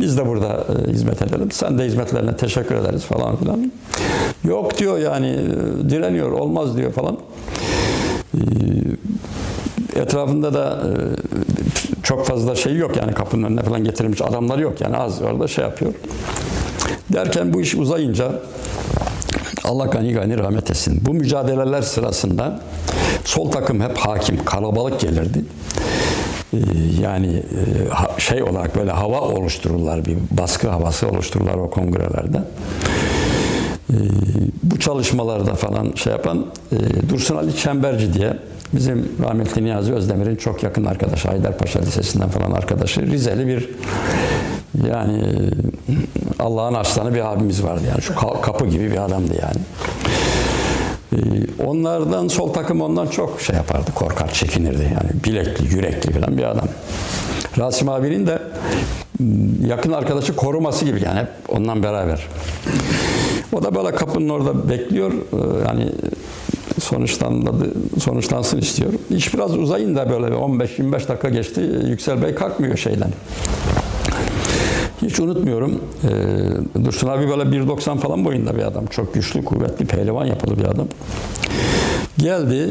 Biz 0.00 0.18
de 0.18 0.26
burada 0.26 0.66
e, 0.88 0.92
hizmet 0.92 1.22
edelim. 1.22 1.50
Sen 1.50 1.78
de 1.78 1.84
hizmetlerine 1.84 2.36
teşekkür 2.36 2.74
ederiz 2.74 3.02
falan 3.02 3.36
filan. 3.36 3.72
Yok 4.44 4.78
diyor 4.78 4.98
yani 4.98 5.26
e, 5.26 5.90
direniyor 5.90 6.30
olmaz 6.30 6.76
diyor 6.76 6.92
falan. 6.92 7.18
Etrafında 9.96 10.54
da 10.54 10.82
e, 10.86 10.90
çok 12.02 12.26
fazla 12.26 12.54
şey 12.54 12.76
yok 12.76 12.96
yani 12.96 13.12
kapının 13.12 13.42
önüne 13.42 13.62
falan 13.62 13.84
getirilmiş 13.84 14.22
adamlar 14.22 14.58
yok 14.58 14.80
yani 14.80 14.96
az 14.96 15.22
orada 15.22 15.48
şey 15.48 15.64
yapıyor. 15.64 15.92
Derken 17.12 17.54
bu 17.54 17.60
iş 17.60 17.74
uzayınca 17.74 18.32
Allah 19.64 19.86
gani 19.86 20.12
gani 20.12 20.38
rahmet 20.38 20.70
etsin. 20.70 21.02
Bu 21.06 21.14
mücadeleler 21.14 21.82
sırasında 21.82 22.60
sol 23.24 23.50
takım 23.50 23.80
hep 23.80 23.98
hakim, 23.98 24.44
kalabalık 24.44 25.00
gelirdi. 25.00 25.44
Ee, 26.52 26.58
Yani 27.02 27.36
e, 27.36 28.20
şey 28.20 28.42
olarak 28.42 28.76
böyle 28.76 28.90
hava 28.90 29.20
oluştururlar, 29.20 30.04
bir 30.04 30.16
baskı 30.30 30.68
havası 30.68 31.08
oluştururlar 31.08 31.54
o 31.54 31.70
kongrelerde. 31.70 32.42
Bu 34.62 34.78
çalışmalarda 34.78 35.54
falan 35.54 35.92
şey 35.94 36.12
yapan 36.12 36.46
e, 36.72 37.08
Dursun 37.08 37.36
Ali 37.36 37.56
Çemberci 37.56 38.12
diye 38.14 38.36
bizim 38.72 39.08
rahmetli 39.22 39.64
Niyazi 39.64 39.92
Özdemir'in 39.92 40.36
çok 40.36 40.62
yakın 40.62 40.84
arkadaşı, 40.84 41.28
Haydarpaşa 41.28 41.80
Lisesi'nden 41.80 42.28
falan 42.28 42.50
arkadaşı, 42.52 43.02
Rizeli 43.06 43.46
bir 43.46 43.70
yani 44.90 45.22
Allah'ın 46.38 46.74
aslanı 46.74 47.14
bir 47.14 47.32
abimiz 47.32 47.64
vardı 47.64 47.82
yani 47.90 48.02
şu 48.02 48.12
ka- 48.12 48.40
kapı 48.40 48.66
gibi 48.66 48.90
bir 48.92 49.04
adamdı 49.04 49.32
yani. 49.42 49.56
Ee, 51.12 51.62
Onlardan 51.66 52.28
sol 52.28 52.52
takım 52.52 52.80
ondan 52.80 53.06
çok 53.06 53.40
şey 53.40 53.56
yapardı, 53.56 53.90
korkar, 53.94 54.32
çekinirdi 54.32 54.82
yani 54.82 55.24
bilekli, 55.24 55.74
yürekli 55.74 56.12
falan 56.12 56.38
bir 56.38 56.42
adam. 56.44 56.68
Rasim 57.58 57.88
abinin 57.88 58.26
de 58.26 58.38
yakın 59.66 59.92
arkadaşı 59.92 60.36
koruması 60.36 60.84
gibi 60.84 61.02
yani 61.04 61.18
hep 61.20 61.28
ondan 61.48 61.82
beraber. 61.82 62.26
O 63.52 63.62
da 63.62 63.74
böyle 63.74 63.96
kapının 63.96 64.28
orada 64.28 64.68
bekliyor. 64.68 65.12
Ee, 65.12 65.68
Yani 65.68 65.92
sonuçlandı, 66.80 67.52
sonuçlansın 68.00 68.58
istiyor. 68.58 68.92
İş 69.10 69.34
biraz 69.34 69.58
uzayın 69.58 69.96
da 69.96 70.10
böyle 70.10 70.34
15-25 70.34 71.08
dakika 71.08 71.28
geçti. 71.28 71.70
Yüksel 71.88 72.22
Bey 72.22 72.34
kalkmıyor 72.34 72.76
şeyden. 72.76 73.10
Hiç 75.02 75.20
unutmuyorum. 75.20 75.80
Ee, 76.04 76.84
Dursun 76.84 77.08
abi 77.08 77.28
böyle 77.28 77.42
1.90 77.42 77.98
falan 77.98 78.24
boyunda 78.24 78.56
bir 78.56 78.62
adam. 78.62 78.86
Çok 78.86 79.14
güçlü, 79.14 79.44
kuvvetli, 79.44 79.86
pehlivan 79.86 80.26
yapılı 80.26 80.58
bir 80.58 80.64
adam. 80.64 80.86
Geldi. 82.18 82.70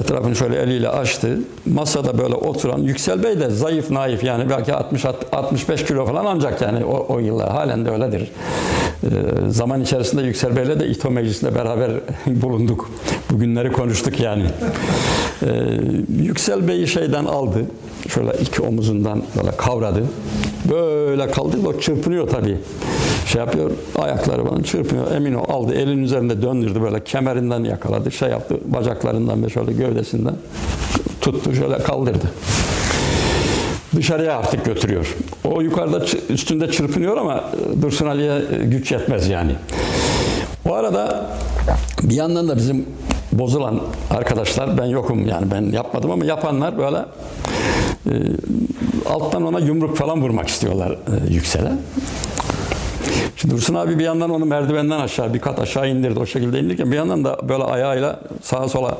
Etrafını 0.00 0.36
şöyle 0.36 0.56
eliyle 0.56 0.88
açtı. 0.88 1.38
Masada 1.66 2.18
böyle 2.18 2.34
oturan 2.34 2.78
Yüksel 2.78 3.22
Bey 3.22 3.40
de 3.40 3.50
zayıf 3.50 3.90
naif 3.90 4.24
yani 4.24 4.50
belki 4.50 4.74
60 4.74 5.04
65 5.32 5.84
kilo 5.84 6.06
falan 6.06 6.24
ancak 6.24 6.62
yani 6.62 6.84
o, 6.84 7.06
o 7.14 7.18
yıllar 7.18 7.50
halen 7.50 7.84
de 7.84 7.90
öyledir. 7.90 8.30
Ee, 9.02 9.08
zaman 9.48 9.82
içerisinde 9.82 10.22
Yüksel 10.22 10.56
Bey'le 10.56 10.80
de 10.80 10.86
İTO 10.86 11.10
Meclisi'nde 11.10 11.54
beraber 11.54 11.90
bulunduk. 12.26 12.90
Bugünleri 13.30 13.72
konuştuk 13.72 14.20
yani. 14.20 14.44
Ee, 15.42 15.48
Yüksel 16.22 16.68
Bey'i 16.68 16.86
şeyden 16.86 17.24
aldı. 17.24 17.58
Şöyle 18.08 18.32
iki 18.40 18.62
omuzundan 18.62 19.22
böyle 19.36 19.56
kavradı. 19.56 20.02
Böyle 20.70 21.30
kaldı. 21.30 21.56
O 21.66 21.80
çırpınıyor 21.80 22.28
tabii. 22.28 22.58
Şey 23.26 23.40
yapıyor. 23.40 23.70
Ayakları 23.98 24.44
falan 24.44 24.62
çırpınıyor. 24.62 25.10
Emin 25.10 25.34
o 25.34 25.52
aldı. 25.52 25.74
Elin 25.74 26.02
üzerinde 26.04 26.42
döndürdü 26.42 26.82
böyle. 26.82 27.04
Kemerinden 27.04 27.64
yakaladı. 27.64 28.10
Şey 28.10 28.28
yaptı. 28.28 28.58
Bacaklarından 28.64 29.44
ve 29.44 29.48
şöyle 29.48 29.72
gövdesinden 29.72 30.34
tuttu. 31.20 31.54
Şöyle 31.54 31.78
kaldırdı. 31.78 32.26
Dışarıya 33.96 34.38
artık 34.38 34.64
götürüyor. 34.64 35.16
O 35.44 35.60
yukarıda 35.60 36.04
üstünde 36.28 36.70
çırpınıyor 36.70 37.16
ama 37.16 37.44
e, 37.78 37.82
Dursun 37.82 38.06
Ali'ye 38.06 38.32
e, 38.34 38.64
güç 38.64 38.92
yetmez 38.92 39.28
yani. 39.28 39.52
O 40.68 40.74
arada 40.74 41.26
bir 42.02 42.14
yandan 42.14 42.48
da 42.48 42.56
bizim 42.56 42.86
bozulan 43.32 43.80
arkadaşlar 44.10 44.78
ben 44.78 44.84
yokum 44.84 45.26
yani 45.26 45.50
ben 45.50 45.62
yapmadım 45.62 46.10
ama 46.10 46.24
yapanlar 46.24 46.78
böyle 46.78 46.98
e, 48.06 48.12
alttan 49.10 49.46
ona 49.46 49.58
yumruk 49.58 49.96
falan 49.96 50.22
vurmak 50.22 50.48
istiyorlar 50.48 50.90
e, 50.90 51.32
yüksele. 51.32 51.72
Dursun 53.50 53.74
abi 53.74 53.98
bir 53.98 54.04
yandan 54.04 54.30
onu 54.30 54.44
merdivenden 54.44 55.00
aşağı 55.00 55.34
bir 55.34 55.38
kat 55.38 55.58
aşağı 55.58 55.88
indirdi 55.88 56.20
o 56.20 56.26
şekilde 56.26 56.60
indirken 56.60 56.90
bir 56.92 56.96
yandan 56.96 57.24
da 57.24 57.38
böyle 57.48 57.64
ayağıyla 57.64 58.20
sağa 58.42 58.68
sola 58.68 58.98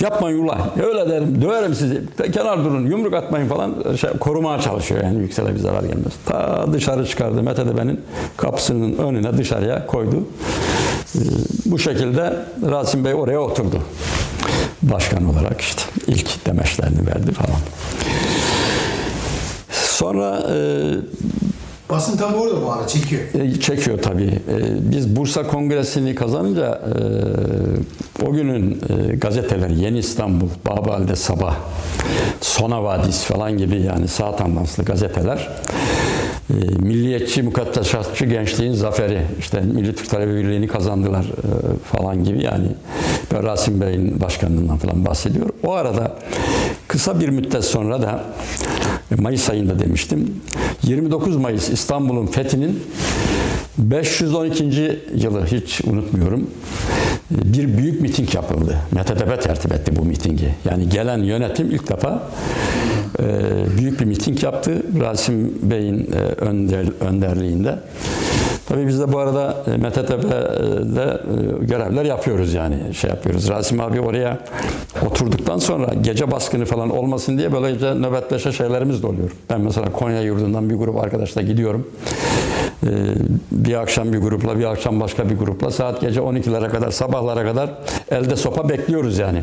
yapmayın 0.00 0.38
ulan 0.38 0.58
öyle 0.86 1.10
derim 1.10 1.42
döverim 1.42 1.74
sizi 1.74 2.02
kenar 2.32 2.64
durun 2.64 2.86
yumruk 2.86 3.14
atmayın 3.14 3.48
falan 3.48 3.74
şey, 4.00 4.10
korumaya 4.10 4.60
çalışıyor 4.60 5.04
yani 5.04 5.18
yüksele 5.18 5.54
bir 5.54 5.58
zarar 5.58 5.82
gelmez. 5.82 6.12
Ta 6.26 6.66
dışarı 6.72 7.06
çıkardı 7.06 7.42
Metedebe'nin 7.42 8.00
kapısının 8.36 8.98
önüne 8.98 9.38
dışarıya 9.38 9.86
koydu. 9.86 10.16
Ee, 11.14 11.18
Bu 11.66 11.78
şekilde 11.78 12.36
Rasim 12.70 13.04
Bey 13.04 13.14
oraya 13.14 13.40
oturdu. 13.40 13.78
Başkan 14.82 15.26
olarak 15.26 15.60
işte 15.60 15.82
ilk 16.06 16.46
demeçlerini 16.46 17.06
verdi 17.06 17.32
falan. 17.32 17.60
Sonra 19.70 20.42
e, 20.50 20.56
Basın 21.92 22.16
tabi 22.16 22.36
orada 22.36 22.62
bu 22.62 22.72
ara 22.72 22.86
çekiyor. 22.86 23.22
E, 23.34 23.60
Çekiyor 23.60 24.02
tabii. 24.02 24.24
E, 24.48 24.90
Biz 24.90 25.16
Bursa 25.16 25.46
Kongresi'ni 25.46 26.14
kazanınca 26.14 26.80
e, 28.20 28.24
o 28.26 28.32
günün 28.32 28.80
e, 29.10 29.16
gazeteleri 29.16 29.80
Yeni 29.80 29.98
İstanbul, 29.98 30.46
Babali'de 30.66 31.16
Sabah, 31.16 31.54
Sona 32.40 32.84
Vadisi 32.84 33.26
falan 33.32 33.58
gibi 33.58 33.80
yani 33.82 34.08
sağ 34.08 34.36
tandanslı 34.36 34.84
gazeteler 34.84 35.48
e, 36.52 36.82
milliyetçi, 36.82 37.42
mukaddeşatçı 37.42 38.24
gençliğin 38.24 38.72
zaferi, 38.72 39.22
işte 39.38 39.60
Milli 39.60 39.94
Türk 39.94 40.10
Talebe 40.10 40.34
Birliği'ni 40.34 40.68
kazandılar 40.68 41.24
e, 41.24 41.76
falan 41.92 42.24
gibi 42.24 42.44
yani 42.44 42.66
böyle 43.32 43.42
Rasim 43.42 43.80
Bey'in 43.80 44.20
başkanlığından 44.20 44.78
falan 44.78 45.04
bahsediyor. 45.04 45.46
O 45.62 45.72
arada 45.72 46.16
kısa 46.88 47.20
bir 47.20 47.28
müddet 47.28 47.64
sonra 47.64 48.02
da 48.02 48.24
Mayıs 49.18 49.50
ayında 49.50 49.78
demiştim. 49.78 50.42
29 50.82 51.36
Mayıs 51.36 51.70
İstanbul'un 51.70 52.26
fethinin 52.26 52.82
512. 53.78 55.00
yılı 55.14 55.46
hiç 55.46 55.80
unutmuyorum. 55.84 56.50
Bir 57.30 57.78
büyük 57.78 58.00
miting 58.00 58.34
yapıldı. 58.34 58.78
MTTP 58.92 59.42
tertip 59.42 59.72
etti 59.72 59.96
bu 59.96 60.04
mitingi. 60.04 60.54
Yani 60.70 60.88
gelen 60.88 61.18
yönetim 61.18 61.70
ilk 61.70 61.90
defa 61.90 62.08
e, 62.10 62.91
büyük 63.78 64.00
bir 64.00 64.04
miting 64.04 64.42
yaptı. 64.42 64.82
Rasim 65.00 65.54
Bey'in 65.62 66.12
e, 66.12 66.16
önder, 66.18 66.86
önderliğinde. 67.00 67.78
Tabii 68.68 68.86
biz 68.86 69.00
de 69.00 69.12
bu 69.12 69.18
arada 69.18 69.56
e, 69.66 69.76
MTTP'de 69.76 71.20
e, 71.60 71.64
görevler 71.64 72.04
yapıyoruz 72.04 72.54
yani 72.54 72.76
şey 72.94 73.10
yapıyoruz. 73.10 73.48
Rasim 73.48 73.80
abi 73.80 74.00
oraya 74.00 74.38
oturduktan 75.06 75.58
sonra 75.58 75.94
gece 76.00 76.30
baskını 76.30 76.64
falan 76.64 76.90
olmasın 76.90 77.38
diye 77.38 77.52
böylece 77.52 77.94
nöbetleşe 77.94 78.52
şeylerimiz 78.52 79.02
de 79.02 79.06
oluyor. 79.06 79.30
Ben 79.50 79.60
mesela 79.60 79.92
Konya 79.92 80.22
yurdundan 80.22 80.70
bir 80.70 80.74
grup 80.74 80.96
arkadaşla 80.96 81.42
gidiyorum. 81.42 81.86
Bir 83.52 83.74
akşam 83.74 84.12
bir 84.12 84.18
grupla, 84.18 84.58
bir 84.58 84.64
akşam 84.64 85.00
başka 85.00 85.30
bir 85.30 85.36
grupla 85.36 85.70
saat 85.70 86.00
gece 86.00 86.20
12'lere 86.20 86.70
kadar, 86.70 86.90
sabahlara 86.90 87.44
kadar 87.44 87.70
elde 88.10 88.36
sopa 88.36 88.68
bekliyoruz 88.68 89.18
yani. 89.18 89.42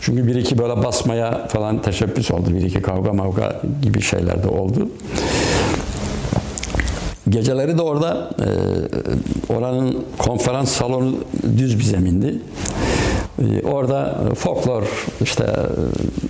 Çünkü 0.00 0.26
bir 0.26 0.34
iki 0.34 0.58
böyle 0.58 0.84
basmaya 0.84 1.46
falan 1.48 1.82
teşebbüs 1.82 2.30
oldu. 2.30 2.54
Bir 2.54 2.62
iki 2.62 2.82
kavga 2.82 3.12
mavga 3.12 3.60
gibi 3.82 4.00
şeyler 4.00 4.42
de 4.42 4.48
oldu. 4.48 4.88
Geceleri 7.28 7.78
de 7.78 7.82
orada 7.82 8.30
e, 8.38 8.48
oranın 9.52 10.04
konferans 10.18 10.72
salonu 10.72 11.14
düz 11.58 11.78
bir 11.78 11.84
zemindi. 11.84 12.38
E, 13.38 13.66
orada 13.66 14.18
folklor, 14.34 15.06
işte 15.22 15.44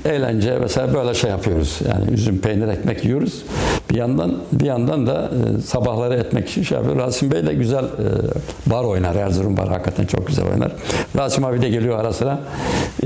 e, 0.04 0.08
eğlence 0.08 0.58
mesela 0.60 0.94
böyle 0.94 1.14
şey 1.14 1.30
yapıyoruz. 1.30 1.78
Yani 1.88 2.10
üzüm, 2.10 2.38
peynir, 2.38 2.68
ekmek 2.68 3.04
yiyoruz. 3.04 3.42
Bir 3.92 3.96
yandan 3.96 4.34
bir 4.52 4.66
yandan 4.66 5.06
da 5.06 5.30
e, 5.58 5.60
sabahları 5.60 6.14
etmek 6.14 6.48
için 6.48 6.62
şey 6.62 6.78
yapıyor. 6.78 6.96
Rasim 6.96 7.30
Bey 7.30 7.46
de 7.46 7.54
güzel 7.54 7.84
e, 7.84 7.90
bar 8.66 8.84
oynar. 8.84 9.14
Erzurum 9.14 9.56
bar 9.56 9.68
hakikaten 9.68 10.06
çok 10.06 10.26
güzel 10.26 10.44
oynar. 10.52 10.72
Rasim 11.16 11.44
abi 11.44 11.62
de 11.62 11.68
geliyor 11.68 11.98
ara 11.98 12.12
sıra 12.12 12.40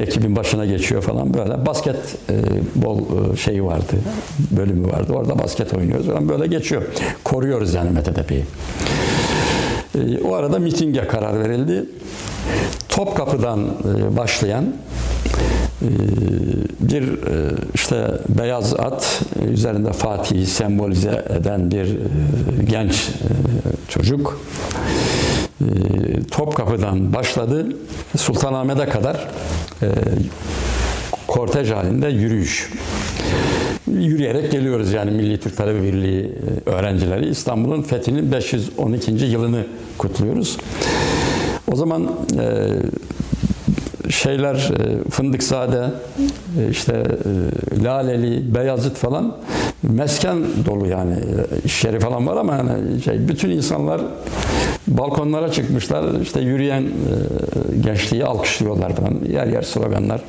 ekibin 0.01 0.37
başına 0.37 0.66
geçiyor 0.66 1.03
falan 1.03 1.34
böyle. 1.34 1.66
Basket 1.66 1.97
e, 2.30 2.34
bol 2.74 2.99
e, 2.99 3.37
şeyi 3.37 3.64
vardı. 3.64 3.95
Bölümü 4.51 4.93
vardı. 4.93 5.12
Orada 5.12 5.39
basket 5.39 5.74
oynuyoruz 5.74 6.07
falan 6.07 6.28
böyle 6.28 6.47
geçiyor. 6.47 6.82
Koruyoruz 7.24 7.74
yani 7.74 7.91
MTTP'yi. 7.91 8.45
E, 9.95 10.22
o 10.24 10.34
arada 10.34 10.59
mitinge 10.59 11.07
karar 11.07 11.41
verildi. 11.41 11.84
Topkapı'dan 12.89 13.61
e, 13.61 14.16
başlayan 14.16 14.64
bir 16.81 17.03
e, 17.03 17.55
işte 17.74 18.11
beyaz 18.29 18.74
at 18.74 19.22
e, 19.41 19.45
üzerinde 19.45 19.93
Fatih'i 19.93 20.47
sembolize 20.47 21.24
eden 21.41 21.70
bir 21.70 21.85
e, 21.85 21.99
genç 22.70 23.09
çocuk 23.89 24.41
e, 25.61 25.66
Topkapı'dan 26.31 27.12
başladı 27.14 27.66
Sultanahmet'e 28.16 28.89
kadar 28.89 29.29
kortej 31.27 31.70
halinde 31.70 32.09
yürüyüş. 32.09 32.70
Yürüyerek 33.87 34.53
geliyoruz 34.53 34.93
yani 34.93 35.11
Milli 35.11 35.41
Türk 35.41 35.57
Talebe 35.57 35.83
Birliği 35.83 36.33
öğrencileri 36.66 37.29
İstanbul'un 37.29 37.83
fethinin 37.83 38.33
512. 38.33 39.12
yılını 39.24 39.66
kutluyoruz. 39.99 40.57
O 41.72 41.77
zaman 41.77 42.11
şeyler 44.11 44.54
e, 44.54 45.11
Fındıkzade, 45.11 45.90
e, 46.61 46.70
işte 46.70 47.02
e, 47.80 47.84
Laleli, 47.84 48.54
Beyazıt 48.54 48.96
falan 48.96 49.36
mesken 49.82 50.36
dolu 50.66 50.86
yani 50.86 51.14
iş 51.64 51.82
falan 52.00 52.26
var 52.26 52.36
ama 52.36 52.57
yani 52.57 53.02
şey 53.02 53.28
bütün 53.28 53.50
insanlar 53.50 54.00
balkonlara 54.88 55.52
çıkmışlar 55.52 56.20
işte 56.20 56.40
yürüyen 56.40 56.84
gençliği 57.80 58.24
alkışlıyorlar 58.24 58.96
falan 58.96 59.14
yer 59.32 59.46
yer 59.46 59.62
sloganlar. 59.62 60.20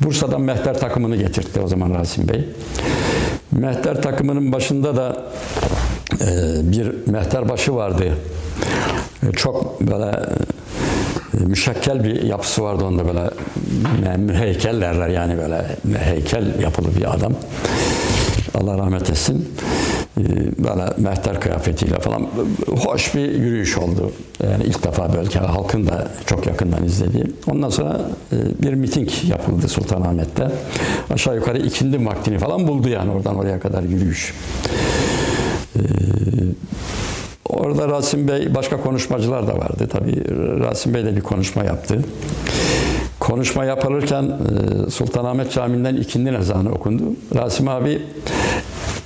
Bursa'dan 0.00 0.40
mehter 0.40 0.80
takımını 0.80 1.16
getirtti 1.16 1.60
o 1.60 1.68
zaman 1.68 1.94
Rasim 1.94 2.28
Bey. 2.28 2.44
Mehter 3.52 4.02
takımının 4.02 4.52
başında 4.52 4.96
da 4.96 5.22
bir 6.62 6.92
mehter 7.06 7.48
başı 7.48 7.74
vardı. 7.74 8.04
Çok 9.36 9.80
böyle 9.80 10.20
müşekkel 11.46 12.04
bir 12.04 12.22
yapısı 12.22 12.62
vardı 12.62 12.84
onda 12.84 13.06
böyle 13.06 13.30
me- 14.16 14.34
heykel 14.34 14.80
derler 14.80 15.08
yani 15.08 15.38
böyle 15.38 15.66
heykel 15.98 16.60
yapılı 16.60 16.96
bir 16.96 17.14
adam. 17.14 17.32
Allah 18.60 18.78
rahmet 18.78 19.10
etsin. 19.10 19.48
E, 20.18 20.22
Böyle 20.64 20.84
mehter 20.98 21.40
kıyafetiyle 21.40 21.98
falan 21.98 22.26
hoş 22.84 23.14
bir 23.14 23.20
yürüyüş 23.30 23.78
oldu. 23.78 24.12
Yani 24.42 24.64
ilk 24.64 24.84
defa 24.84 25.14
belki 25.14 25.38
halkın 25.38 25.86
da 25.86 26.08
çok 26.26 26.46
yakından 26.46 26.84
izlediği. 26.84 27.24
Ondan 27.50 27.68
sonra 27.68 28.00
e, 28.32 28.62
bir 28.62 28.74
miting 28.74 29.08
yapıldı 29.28 29.68
Sultanahmet'te. 29.68 30.48
Aşağı 31.10 31.34
yukarı 31.36 31.58
ikindi 31.58 32.06
vaktini 32.06 32.38
falan 32.38 32.68
buldu 32.68 32.88
yani 32.88 33.10
oradan 33.10 33.36
oraya 33.36 33.60
kadar 33.60 33.82
yürüyüş. 33.82 34.34
Orada 37.48 37.88
Rasim 37.88 38.28
Bey, 38.28 38.54
başka 38.54 38.80
konuşmacılar 38.80 39.46
da 39.46 39.56
vardı. 39.58 39.88
Tabii 39.92 40.24
Rasim 40.60 40.94
Bey 40.94 41.04
de 41.04 41.16
bir 41.16 41.20
konuşma 41.20 41.64
yaptı. 41.64 41.98
Konuşma 43.20 43.64
yapılırken 43.64 44.22
e, 44.86 44.90
Sultanahmet 44.90 45.52
Camii'nden 45.52 45.96
ikindi 45.96 46.30
ezanı 46.40 46.72
okundu. 46.72 47.02
Rasim 47.34 47.68
abi 47.68 48.02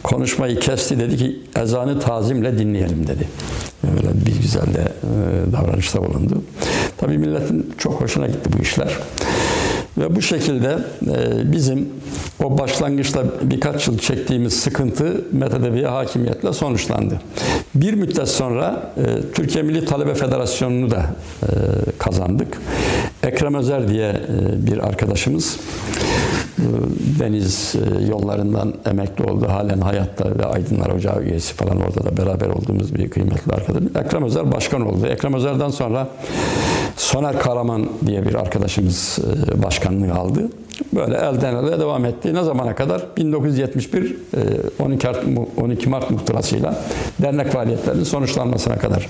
konuşmayı 0.03 0.61
kesti 0.61 0.99
dedi 0.99 1.17
ki 1.17 1.41
ezanı 1.57 2.01
tazimle 2.01 2.59
dinleyelim 2.59 3.07
dedi. 3.07 3.29
Öyle 3.97 4.27
bir 4.27 4.43
güzel 4.43 4.75
de 4.75 4.83
e, 4.83 5.53
davranışta 5.53 6.05
bulundu. 6.05 6.43
Tabii 6.97 7.19
milletin 7.19 7.75
çok 7.79 8.01
hoşuna 8.01 8.27
gitti 8.27 8.51
bu 8.59 8.63
işler. 8.63 8.99
Ve 9.99 10.17
bu 10.17 10.23
şekilde 10.23 10.79
e, 11.07 11.53
bizim 11.53 11.89
o 12.45 12.59
başlangıçta 12.59 13.25
birkaç 13.43 13.89
yıl 13.89 13.99
çektiğimiz 13.99 14.53
sıkıntı 14.53 15.05
MTDB'ye 15.33 15.87
hakimiyetle 15.87 16.53
sonuçlandı. 16.53 17.21
Bir 17.75 17.95
müddet 17.95 18.29
sonra 18.29 18.93
e, 18.97 19.33
Türkiye 19.35 19.65
Milli 19.65 19.85
Talebe 19.85 20.15
Federasyonu'nu 20.15 20.91
da 20.91 21.07
e, 21.43 21.47
kazandık. 21.99 22.59
Ekrem 23.23 23.55
Özer 23.55 23.89
diye 23.89 24.21
bir 24.67 24.79
arkadaşımız 24.79 25.57
deniz 27.19 27.75
e, 27.75 28.05
yollarından 28.05 28.75
emekli 28.87 29.25
oldu. 29.25 29.49
Halen 29.49 29.81
hayatta 29.81 30.39
ve 30.39 30.45
Aydınlar 30.45 30.91
Ocağı 30.91 31.23
üyesi 31.23 31.55
falan 31.55 31.81
orada 31.81 32.05
da 32.05 32.17
beraber 32.17 32.49
olduğumuz 32.49 32.95
bir 32.95 33.11
kıymetli 33.11 33.53
arkadaşım. 33.53 33.91
Ekrem 34.05 34.25
Özer 34.25 34.53
başkan 34.53 34.87
oldu. 34.87 35.07
Ekrem 35.07 35.35
Özer'den 35.35 35.69
sonra 35.69 36.09
Soner 36.97 37.39
Karaman 37.39 37.87
diye 38.07 38.27
bir 38.27 38.35
arkadaşımız 38.35 39.19
e, 39.53 39.63
başkanlığı 39.63 40.15
aldı. 40.15 40.49
Böyle 40.93 41.17
elden 41.17 41.57
ele 41.57 41.81
devam 41.81 42.05
etti. 42.05 42.35
Ne 42.35 42.43
zamana 42.43 42.75
kadar? 42.75 43.03
1971 43.17 44.17
e, 44.81 44.83
12 44.83 45.07
Mart, 45.07 45.25
12 45.57 45.89
Mart 45.89 46.11
muhtırasıyla 46.11 46.75
dernek 47.23 47.53
faaliyetlerinin 47.53 48.05
sonuçlanmasına 48.05 48.79
kadar. 48.79 49.09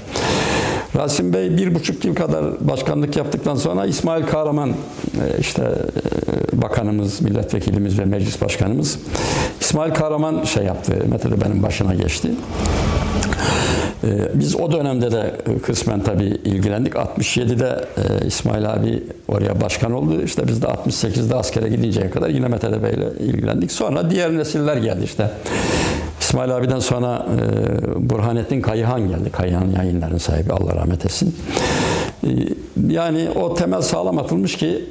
Rasim 0.96 1.32
Bey 1.32 1.56
bir 1.56 1.74
buçuk 1.74 2.04
yıl 2.04 2.14
kadar 2.14 2.68
başkanlık 2.68 3.16
yaptıktan 3.16 3.54
sonra 3.54 3.86
İsmail 3.86 4.26
Kahraman 4.26 4.68
e, 4.70 4.74
işte 5.40 5.62
e, 6.52 6.62
bakanımız, 6.62 7.20
milletvekilimiz 7.20 7.98
ve 7.98 8.04
meclis 8.04 8.42
başkanımız 8.42 8.98
İsmail 9.60 9.94
Kahraman 9.94 10.44
şey 10.44 10.64
yaptı, 10.64 10.92
MTDB'nin 10.92 11.62
başına 11.62 11.94
geçti. 11.94 12.30
Ee, 14.04 14.28
Biz 14.34 14.56
o 14.56 14.72
dönemde 14.72 15.12
de 15.12 15.34
e, 15.46 15.58
kısmen 15.58 16.00
tabii 16.00 16.24
ilgilendik. 16.24 16.94
67'de 16.94 17.84
e, 18.22 18.26
İsmail 18.26 18.72
abi 18.72 19.02
oraya 19.28 19.60
başkan 19.60 19.92
oldu. 19.92 20.22
İşte 20.22 20.48
biz 20.48 20.62
de 20.62 20.66
68'de 20.66 21.34
askere 21.34 21.68
gidinceye 21.68 22.10
kadar 22.10 22.28
yine 22.28 22.48
MTDB 22.48 22.94
ile 22.94 23.26
ilgilendik. 23.26 23.72
Sonra 23.72 24.10
diğer 24.10 24.36
nesiller 24.36 24.76
geldi 24.76 25.04
işte. 25.04 25.30
İsmail 26.28 26.56
abiden 26.56 26.78
sonra 26.78 27.26
e, 27.96 28.10
Burhanettin 28.10 28.60
Kayıhan 28.60 29.08
geldi. 29.08 29.30
Kayıhan 29.32 29.68
yayınların 29.78 30.18
sahibi 30.18 30.52
Allah 30.52 30.74
rahmet 30.76 31.04
etsin. 31.04 31.36
E, 32.24 32.28
Yani 32.88 33.28
o 33.30 33.54
temel 33.54 33.82
sağlam 33.82 34.18
atılmış 34.18 34.56
ki 34.56 34.84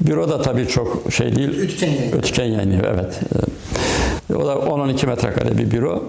Büro 0.00 0.28
da 0.28 0.42
tabii 0.42 0.68
çok 0.68 1.02
şey 1.12 1.36
değil. 1.36 1.48
Ötüken 1.48 1.90
Yayın. 1.90 2.12
Ötüken 2.12 2.44
Yayın 2.44 2.70
Evi, 2.70 2.86
evet. 2.94 3.20
O 4.36 4.46
da 4.46 4.52
10-12 4.52 5.06
metrekare 5.06 5.58
bir 5.58 5.70
büro. 5.70 6.04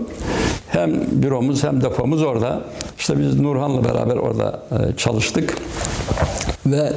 Hem 0.71 1.01
büromuz 1.11 1.63
hem 1.63 1.81
depomuz 1.81 2.23
orada. 2.23 2.61
İşte 2.99 3.19
biz 3.19 3.39
Nurhan'la 3.39 3.83
beraber 3.83 4.15
orada 4.15 4.59
e, 4.71 4.97
çalıştık. 4.97 5.57
Ve 6.65 6.93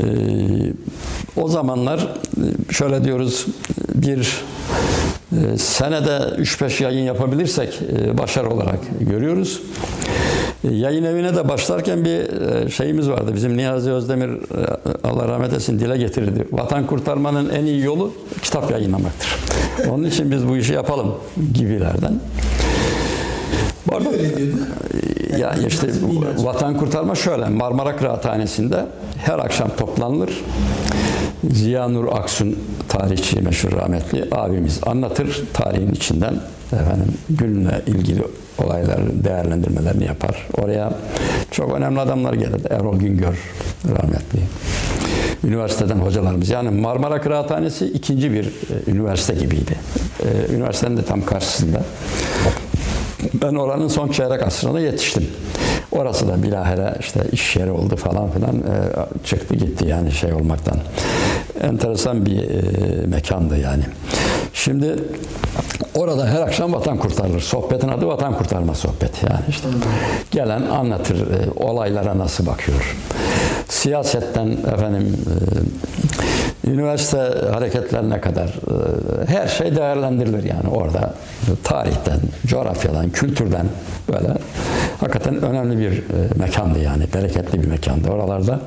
e, 0.00 0.06
o 1.36 1.48
zamanlar 1.48 1.98
e, 1.98 2.72
şöyle 2.72 3.04
diyoruz 3.04 3.46
bir 3.94 4.44
e, 5.32 5.58
senede 5.58 6.18
3-5 6.42 6.82
yayın 6.82 7.04
yapabilirsek 7.04 7.80
e, 7.82 8.18
başarı 8.18 8.50
olarak 8.50 8.78
görüyoruz. 9.00 9.62
E, 10.64 10.74
Yayın 10.74 11.04
evine 11.04 11.36
de 11.36 11.48
başlarken 11.48 12.04
bir 12.04 12.40
e, 12.40 12.70
şeyimiz 12.70 13.10
vardı. 13.10 13.34
Bizim 13.34 13.56
Niyazi 13.56 13.90
Özdemir 13.90 14.28
e, 14.28 14.38
Allah 15.04 15.28
rahmet 15.28 15.52
etsin 15.52 15.78
dile 15.78 15.96
getirirdi. 15.96 16.46
Vatan 16.52 16.86
kurtarmanın 16.86 17.50
en 17.50 17.64
iyi 17.64 17.82
yolu 17.82 18.12
kitap 18.42 18.70
yayınlamaktır. 18.70 19.38
Onun 19.90 20.04
için 20.04 20.30
biz 20.30 20.48
bu 20.48 20.56
işi 20.56 20.72
yapalım 20.72 21.14
gibilerden. 21.54 22.20
Bu 23.86 23.96
arada 23.96 24.12
diyordu. 24.12 24.56
ya 25.38 25.54
işte 25.68 25.86
vatan 26.36 26.76
kurtarma 26.76 27.14
şöyle 27.14 27.48
Marmara 27.48 27.96
Kıraathanesi'nde 27.96 28.86
her 29.18 29.38
akşam 29.38 29.68
toplanılır. 29.76 30.30
Ziya 31.50 31.88
Nur 31.88 32.08
Aksun 32.12 32.58
tarihçi 32.88 33.40
meşhur 33.40 33.72
rahmetli 33.72 34.24
abimiz 34.32 34.80
anlatır 34.86 35.42
tarihin 35.52 35.92
içinden 35.92 36.34
efendim 36.76 37.14
günle 37.30 37.82
ilgili 37.86 38.22
olayları 38.58 39.24
değerlendirmelerini 39.24 40.04
yapar. 40.04 40.46
Oraya 40.58 40.92
çok 41.50 41.74
önemli 41.74 42.00
adamlar 42.00 42.34
gelirdi. 42.34 42.68
Erol 42.70 42.98
Güngör 42.98 43.38
rahmetli. 43.88 44.40
Üniversiteden 45.44 45.98
hocalarımız. 45.98 46.48
Yani 46.48 46.70
Marmara 46.70 47.20
Kıraathanesi 47.20 47.86
ikinci 47.86 48.32
bir 48.32 48.44
e, 48.46 48.90
üniversite 48.90 49.34
gibiydi. 49.34 49.74
E, 50.20 50.54
üniversitenin 50.54 50.96
de 50.96 51.02
tam 51.02 51.24
karşısında. 51.24 51.82
Ben 53.34 53.54
oranın 53.54 53.88
son 53.88 54.08
çeyrek 54.08 54.42
asrına 54.42 54.80
yetiştim. 54.80 55.26
Orası 55.92 56.28
da 56.28 56.42
bilahare 56.42 56.94
işte 57.00 57.20
iş 57.32 57.56
yeri 57.56 57.70
oldu 57.70 57.96
falan 57.96 58.30
filan 58.30 58.56
e, 58.56 58.62
çıktı 59.24 59.54
gitti 59.54 59.86
yani 59.88 60.12
şey 60.12 60.32
olmaktan. 60.32 60.76
Enteresan 61.60 62.26
bir 62.26 62.42
e, 62.42 63.06
mekandı 63.06 63.58
yani. 63.58 63.82
Şimdi 64.52 64.96
orada 65.94 66.26
her 66.26 66.40
akşam 66.40 66.72
vatan 66.72 66.98
kurtarılır. 66.98 67.40
Sohbetin 67.40 67.88
adı 67.88 68.06
vatan 68.06 68.38
kurtarma 68.38 68.74
sohbeti 68.74 69.26
yani 69.30 69.44
işte. 69.48 69.68
Gelen 70.30 70.62
anlatır 70.62 71.20
e, 71.20 71.50
olaylara 71.56 72.18
nasıl 72.18 72.46
bakıyor. 72.46 72.96
Siyasetten 73.68 74.48
efendim 74.74 75.16
e, 75.26 75.36
üniversite 76.66 77.16
hareketlerine 77.52 78.20
kadar 78.20 78.46
e, 78.46 79.26
her 79.26 79.48
şey 79.48 79.76
değerlendirilir 79.76 80.42
yani 80.44 80.68
orada 80.68 81.14
tarihten, 81.64 82.20
coğrafyadan, 82.46 83.10
kültürden 83.10 83.66
böyle 84.12 84.28
hakikaten 85.00 85.42
önemli 85.42 85.78
bir 85.78 85.92
e, 85.92 86.02
mekandı 86.36 86.78
yani 86.78 87.04
bereketli 87.14 87.62
bir 87.62 87.68
mekandı. 87.68 88.10
Oralarda 88.10 88.60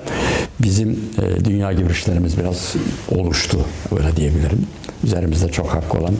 bizim 0.60 0.89
e, 0.91 1.46
dünya 1.46 1.74
görüşlerimiz 1.74 2.38
biraz 2.38 2.76
oluştu 3.12 3.60
öyle 3.98 4.16
diyebilirim. 4.16 4.68
Üzerimizde 5.04 5.50
çok 5.50 5.68
hakkı 5.68 5.98
olan 5.98 6.16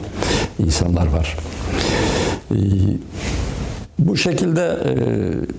insanlar 0.58 1.06
var. 1.06 1.36
Bu 3.98 4.16
şekilde 4.16 4.76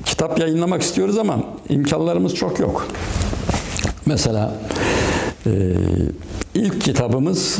kitap 0.05 0.39
yayınlamak 0.39 0.82
istiyoruz 0.82 1.18
ama 1.18 1.39
imkanlarımız 1.70 2.36
çok 2.36 2.59
yok. 2.59 2.88
Mesela 4.05 4.53
e, 5.47 5.73
ilk 6.55 6.81
kitabımız 6.81 7.59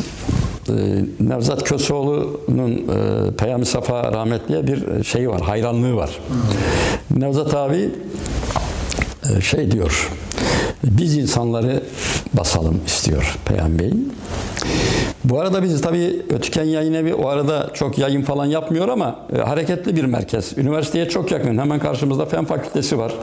e, 0.70 0.74
Nevzat 1.20 1.64
Köseoğlu'nun 1.64 2.72
e, 2.72 3.32
Peyami 3.32 3.66
Safa 3.66 4.12
rahmetliye 4.12 4.68
bir 4.68 5.04
şeyi 5.04 5.30
var, 5.30 5.42
hayranlığı 5.42 5.96
var. 5.96 6.20
Nevzat 7.16 7.54
abi 7.54 7.90
e, 9.38 9.42
şey 9.42 9.72
diyor, 9.72 10.10
biz 10.84 11.18
insanları 11.18 11.84
basalım 12.34 12.80
istiyor 12.88 13.38
Peyami 13.46 13.80
Bey'in. 13.80 14.14
Bu 15.30 15.40
arada 15.40 15.64
biz 15.64 15.82
tabii 15.82 16.22
Ötüken 16.30 16.64
Yayın 16.64 16.94
Evi 16.94 17.14
o 17.14 17.28
arada 17.28 17.70
çok 17.74 17.98
yayın 17.98 18.22
falan 18.22 18.46
yapmıyor 18.46 18.88
ama 18.88 19.20
e, 19.36 19.38
hareketli 19.38 19.96
bir 19.96 20.06
merkez. 20.06 20.58
Üniversiteye 20.58 21.10
çok 21.10 21.32
yakın. 21.32 21.58
Hemen 21.58 21.80
karşımızda 21.80 22.26
Fen 22.26 22.46
Fakültesi 22.46 22.98
var. 22.98 23.14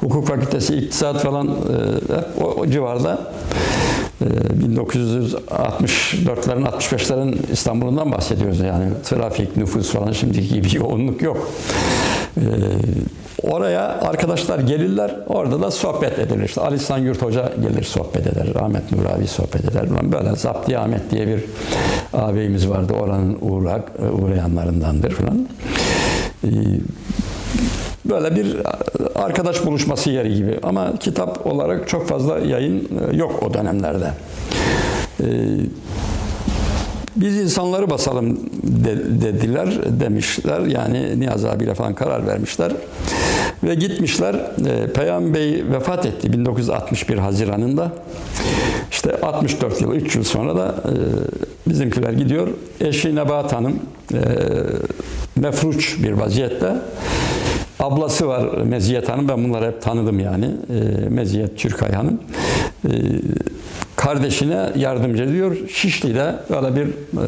Hukuk 0.00 0.28
Fakültesi, 0.28 0.76
iktisat 0.76 1.22
falan 1.22 1.48
e, 1.48 1.50
hep 2.16 2.44
o, 2.44 2.46
o 2.46 2.66
civarda. 2.66 3.32
E, 4.20 4.24
1964'lerin 4.24 6.64
65'lerin 6.64 7.52
İstanbul'undan 7.52 8.12
bahsediyoruz 8.12 8.60
yani. 8.60 8.84
Trafik, 9.04 9.56
nüfus 9.56 9.92
falan 9.92 10.12
şimdiki 10.12 10.54
gibi 10.54 10.76
yoğunluk 10.82 11.22
yok. 11.22 11.50
E, 13.44 13.50
Oraya 13.50 13.80
arkadaşlar 14.00 14.58
gelirler, 14.58 15.16
orada 15.26 15.62
da 15.62 15.70
sohbet 15.70 16.18
edilir. 16.18 16.44
İşte 16.44 16.60
Ali 16.60 16.76
İhsan 16.76 16.98
Yurt 16.98 17.22
Hoca 17.22 17.52
gelir 17.62 17.82
sohbet 17.82 18.26
eder, 18.26 18.46
Ahmet 18.60 18.92
Nur 18.92 19.04
abi 19.04 19.26
sohbet 19.26 19.64
eder. 19.64 20.12
Böyle 20.12 20.36
Zapti 20.36 20.78
Ahmet 20.78 21.10
diye 21.10 21.26
bir 21.28 21.40
ağabeyimiz 22.12 22.68
vardı, 22.70 22.92
oranın 22.92 23.38
uğrak, 23.40 23.92
uğrayanlarındandır 24.22 25.10
falan. 25.10 25.48
Ee, 26.44 26.48
Böyle 28.04 28.36
bir 28.36 28.56
arkadaş 29.14 29.66
buluşması 29.66 30.10
yeri 30.10 30.34
gibi 30.34 30.58
ama 30.62 30.96
kitap 31.00 31.46
olarak 31.46 31.88
çok 31.88 32.08
fazla 32.08 32.38
yayın 32.38 32.88
yok 33.12 33.42
o 33.42 33.54
dönemlerde. 33.54 34.10
Biz 37.16 37.36
insanları 37.36 37.90
basalım 37.90 38.36
de- 38.62 39.20
dediler, 39.22 39.68
demişler. 40.00 40.60
Yani 40.60 41.20
Niyazi 41.20 41.48
abiyle 41.48 41.74
falan 41.74 41.94
karar 41.94 42.26
vermişler. 42.26 42.72
Ve 43.64 43.74
gitmişler. 43.74 44.34
E, 44.34 44.92
Peyami 44.92 45.34
Bey 45.34 45.64
vefat 45.72 46.06
etti 46.06 46.32
1961 46.32 47.18
Haziran'ında. 47.18 47.92
İşte 48.90 49.20
64 49.20 49.80
yıl, 49.80 49.94
3 49.94 50.16
yıl 50.16 50.24
sonra 50.24 50.56
da 50.56 50.74
e, 50.84 50.92
bizimkiler 51.70 52.12
gidiyor. 52.12 52.48
Eşi 52.80 53.14
Nebahat 53.14 53.52
Hanım 53.52 53.78
e, 54.14 54.18
mefruç 55.36 55.96
bir 56.02 56.12
vaziyette. 56.12 56.72
Ablası 57.80 58.28
var 58.28 58.42
Meziyet 58.64 59.08
Hanım. 59.08 59.28
Ben 59.28 59.44
bunları 59.44 59.66
hep 59.66 59.82
tanıdım 59.82 60.20
yani. 60.20 60.44
E, 60.44 61.08
Meziyet 61.08 61.58
Türkay 61.58 61.92
Hanım. 61.92 62.20
E, 62.84 62.90
kardeşine 64.04 64.70
yardımcı 64.76 65.22
ediyor. 65.22 65.56
Şişli'de 65.68 66.34
böyle 66.50 66.76
bir 66.76 66.86
e, 66.86 67.26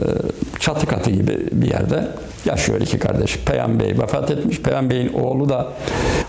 çatı 0.61 0.87
katı 0.87 1.11
gibi 1.11 1.49
bir 1.53 1.71
yerde 1.71 2.09
yaşıyor 2.45 2.81
iki 2.81 2.99
kardeş. 2.99 3.39
Peyam 3.39 3.81
Bey 3.81 3.99
vefat 3.99 4.31
etmiş. 4.31 4.61
Peyam 4.61 4.91
Bey'in 4.91 5.13
oğlu 5.13 5.49
da 5.49 5.69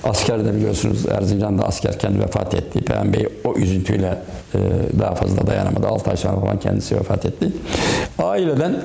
askerde 0.04 0.56
biliyorsunuz 0.56 1.06
Erzincan'da 1.06 1.64
askerken 1.64 2.20
vefat 2.20 2.54
etti. 2.56 2.82
Peyam 2.82 3.14
Bey 3.14 3.28
o 3.43 3.56
üzüntüyle 3.56 4.18
e, 4.56 4.60
daha 5.00 5.16
fazla 5.16 5.48
dayanamadı. 5.48 5.88
6 5.88 6.10
ay 6.10 6.18
sonra 6.18 6.39
falan 6.39 6.60
kendisi 6.60 6.95
vefat 6.95 7.26
etti. 7.26 7.48
Aileden 8.20 8.76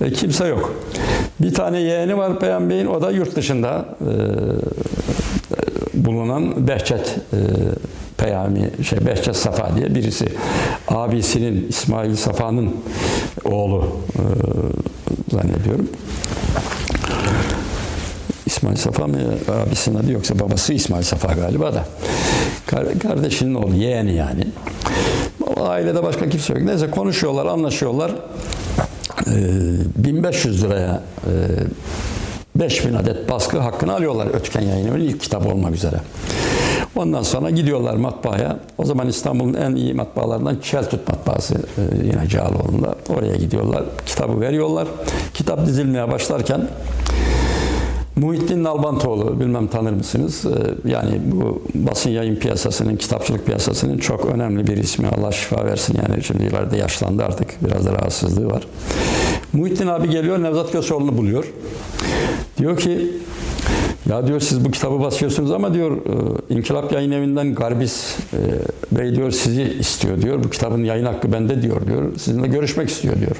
e, 0.00 0.12
kimse 0.12 0.46
yok. 0.46 0.74
Bir 1.40 1.54
tane 1.54 1.80
yeğeni 1.80 2.16
var 2.16 2.40
Peyam 2.40 2.70
Bey'in 2.70 2.86
o 2.86 3.02
da 3.02 3.10
yurt 3.10 3.36
dışında 3.36 3.84
bulunan 5.94 6.68
Behçet 6.68 7.16
Peyami 8.18 8.70
şey 8.88 9.06
Behçet 9.06 9.36
Safa 9.36 9.76
diye 9.76 9.94
birisi 9.94 10.26
abisinin 10.88 11.66
İsmail 11.68 12.16
Safa'nın 12.16 12.76
oğlu 13.44 13.84
e, 14.14 14.22
zannediyorum. 15.30 15.88
İsmail 18.46 18.76
Safa 18.76 19.06
mı 19.06 19.16
abisinin 19.66 19.98
adı 19.98 20.12
yoksa 20.12 20.38
babası 20.38 20.72
İsmail 20.72 21.02
Safa 21.02 21.32
galiba 21.32 21.74
da. 21.74 21.84
Kar- 22.66 22.98
Kardeşinin 22.98 23.54
oğlu, 23.54 23.74
yeğeni 23.74 24.14
yani. 24.14 24.44
Ailede 25.60 26.02
başka 26.02 26.28
kimse 26.28 26.52
yok. 26.52 26.62
Neyse 26.62 26.90
konuşuyorlar, 26.90 27.46
anlaşıyorlar. 27.46 28.12
Ee, 29.26 29.32
1500 29.96 30.64
liraya 30.64 31.02
e, 31.26 31.30
5000 32.60 32.94
adet 32.94 33.30
baskı 33.30 33.58
hakkını 33.58 33.94
alıyorlar 33.94 34.26
Ötken 34.34 34.60
Yayın 34.60 34.86
Evi'nin 34.86 35.04
ilk 35.08 35.20
kitabı 35.20 35.48
olmak 35.48 35.74
üzere. 35.74 35.96
Ondan 36.96 37.22
sonra 37.22 37.50
gidiyorlar 37.50 37.94
matbaaya. 37.96 38.58
O 38.78 38.84
zaman 38.84 39.08
İstanbul'un 39.08 39.54
en 39.54 39.74
iyi 39.74 39.94
matbaalarından 39.94 40.56
Çeltut 40.62 41.08
matbaası 41.08 41.54
e, 41.54 41.82
yine 42.04 42.28
Cağaloğlu'nda. 42.28 42.94
Oraya 43.08 43.36
gidiyorlar. 43.36 43.84
Kitabı 44.06 44.40
veriyorlar. 44.40 44.88
Kitap 45.34 45.66
dizilmeye 45.66 46.10
başlarken 46.10 46.68
Muhittin 48.16 48.64
Nalbantoğlu, 48.64 49.40
bilmem 49.40 49.66
tanır 49.66 49.92
mısınız? 49.92 50.44
Ee, 50.44 50.88
Yani 50.90 51.20
bu 51.24 51.62
basın 51.74 52.10
yayın 52.10 52.36
piyasasının, 52.36 52.96
kitapçılık 52.96 53.46
piyasasının 53.46 53.98
çok 53.98 54.24
önemli 54.24 54.66
bir 54.66 54.76
ismi. 54.76 55.06
Allah 55.08 55.32
şifa 55.32 55.64
versin 55.64 55.98
yani 56.08 56.24
şimdi 56.24 56.44
ileride 56.44 56.76
yaşlandı 56.76 57.24
artık. 57.24 57.64
Biraz 57.64 57.86
da 57.86 57.92
rahatsızlığı 57.92 58.50
var. 58.50 58.62
Muhittin 59.52 59.86
abi 59.86 60.10
geliyor, 60.10 60.42
Nevzat 60.42 60.72
Köseoğlu'nu 60.72 61.16
buluyor. 61.16 61.44
Diyor 62.58 62.76
ki, 62.76 63.10
ya 64.08 64.26
diyor 64.26 64.40
siz 64.40 64.64
bu 64.64 64.70
kitabı 64.70 65.00
basıyorsunuz 65.00 65.50
ama 65.50 65.74
diyor 65.74 65.96
e, 66.50 66.54
İnkılap 66.54 66.92
Yayın 66.92 67.10
Evi'nden 67.10 67.54
Garbis 67.54 68.16
e, 68.32 68.38
Bey 68.98 69.14
diyor 69.14 69.30
sizi 69.30 69.62
istiyor 69.62 70.22
diyor. 70.22 70.44
Bu 70.44 70.50
kitabın 70.50 70.84
yayın 70.84 71.04
hakkı 71.04 71.32
bende 71.32 71.62
diyor 71.62 71.86
diyor. 71.86 72.18
Sizinle 72.18 72.46
görüşmek 72.46 72.88
istiyor 72.88 73.20
diyor. 73.20 73.36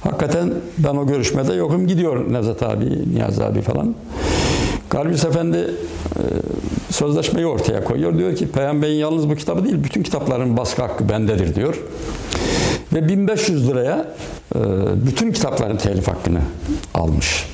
Hakikaten 0.00 0.52
ben 0.78 0.96
o 0.96 1.06
görüşmede 1.06 1.54
yokum 1.54 1.86
gidiyor 1.86 2.32
Nevzat 2.32 2.62
abi, 2.62 3.14
Niyazi 3.14 3.44
abi 3.44 3.62
falan. 3.62 3.94
Garbis 4.90 5.24
Efendi 5.24 5.56
e, 5.56 6.22
sözleşmeyi 6.92 7.46
ortaya 7.46 7.84
koyuyor. 7.84 8.18
Diyor 8.18 8.36
ki 8.36 8.48
Peyam 8.48 8.82
Bey'in 8.82 8.98
yalnız 8.98 9.30
bu 9.30 9.34
kitabı 9.34 9.64
değil, 9.64 9.84
bütün 9.84 10.02
kitapların 10.02 10.56
baskı 10.56 10.82
hakkı 10.82 11.08
bendedir 11.08 11.54
diyor. 11.54 11.78
Ve 12.92 13.08
1500 13.08 13.68
liraya 13.68 14.14
bütün 14.94 15.32
kitapların 15.32 15.76
telif 15.76 16.08
hakkını 16.08 16.40
almış. 16.94 17.46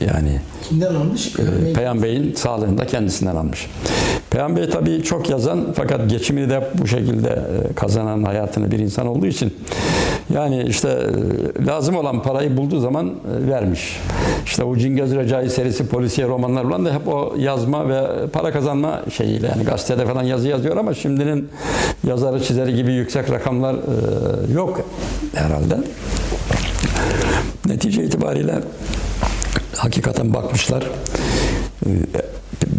Yani 0.00 0.40
Kimden 0.68 0.94
almış? 0.94 1.34
e, 1.36 1.72
Peyam 1.72 2.02
Bey'in 2.02 2.34
sağlığında 2.34 2.86
kendisinden 2.86 3.36
almış. 3.36 3.70
Peyam 4.30 4.56
Bey 4.56 4.70
tabii 4.70 5.02
çok 5.02 5.30
yazan 5.30 5.72
fakat 5.74 6.10
geçimini 6.10 6.50
de 6.50 6.68
bu 6.78 6.86
şekilde 6.86 7.28
e, 7.28 7.74
kazanan 7.74 8.22
hayatını 8.22 8.70
bir 8.70 8.78
insan 8.78 9.06
olduğu 9.06 9.26
için 9.26 9.54
yani 10.34 10.62
işte 10.62 10.88
e, 11.62 11.66
lazım 11.66 11.96
olan 11.96 12.22
parayı 12.22 12.56
bulduğu 12.56 12.80
zaman 12.80 13.06
e, 13.06 13.50
vermiş. 13.50 14.00
İşte 14.44 14.64
o 14.64 14.76
Cingöz 14.76 15.14
Recai 15.14 15.50
serisi 15.50 15.86
polisiye 15.86 16.28
romanlar 16.28 16.62
falan 16.62 16.84
da 16.84 16.94
hep 16.94 17.08
o 17.08 17.34
yazma 17.38 17.88
ve 17.88 18.26
para 18.32 18.52
kazanma 18.52 19.02
şeyiyle 19.12 19.46
yani 19.46 19.64
gazetede 19.64 20.06
falan 20.06 20.22
yazı 20.22 20.48
yazıyor 20.48 20.76
ama 20.76 20.94
şimdinin 20.94 21.48
yazarı 22.06 22.42
çizeri 22.42 22.74
gibi 22.74 22.92
yüksek 22.92 23.30
rakamlar 23.30 23.76
yok 24.54 24.80
herhalde. 25.34 25.76
Netice 27.66 28.04
itibariyle 28.04 28.54
hakikaten 29.82 30.34
bakmışlar. 30.34 30.86
Ee, 31.86 31.90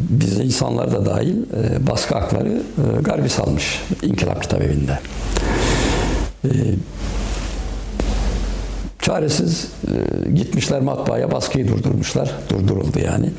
Biz 0.10 0.40
insanlar 0.40 0.92
da 0.92 1.06
dahil 1.06 1.36
e, 1.38 1.88
baskı 1.88 2.16
hakları 2.16 2.50
e, 2.50 3.02
Garbis 3.02 3.40
almış 3.40 3.82
İnkılap 4.02 4.44
Kitap. 4.44 4.62
Ee, 4.62 6.50
Çaresiz 9.00 9.68
e, 9.88 10.32
gitmişler 10.32 10.82
matbaaya 10.82 11.32
baskıyı 11.32 11.68
durdurmuşlar. 11.68 12.32
Durduruldu 12.50 13.00
yani. 13.06 13.30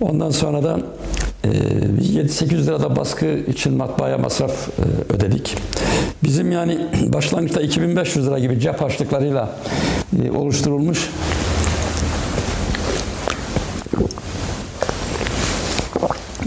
Ondan 0.00 0.30
sonra 0.30 0.62
da 0.62 0.80
e, 1.44 1.48
7-800 1.48 2.66
lira 2.66 2.82
da 2.82 2.96
baskı 2.96 3.26
için 3.26 3.76
matbaaya 3.76 4.18
masraf 4.18 4.68
ödedik. 5.08 5.56
Bizim 6.24 6.52
yani 6.52 6.78
başlangıçta 7.06 7.60
2500 7.60 8.26
lira 8.26 8.38
gibi 8.38 8.60
cep 8.60 8.80
harçlıklarıyla 8.80 9.50
oluşturulmuş 10.36 11.10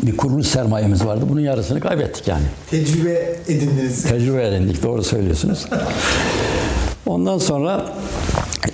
bir 0.03 0.17
kuruluş 0.17 0.47
sermayemiz 0.47 1.05
vardı. 1.05 1.25
Bunun 1.29 1.41
yarısını 1.41 1.79
kaybettik 1.79 2.27
yani. 2.27 2.43
Tecrübe 2.69 3.35
edindiniz. 3.47 4.03
Tecrübe 4.03 4.47
edindik, 4.47 4.83
doğru 4.83 5.03
söylüyorsunuz. 5.03 5.65
Ondan 7.05 7.37
sonra 7.37 7.85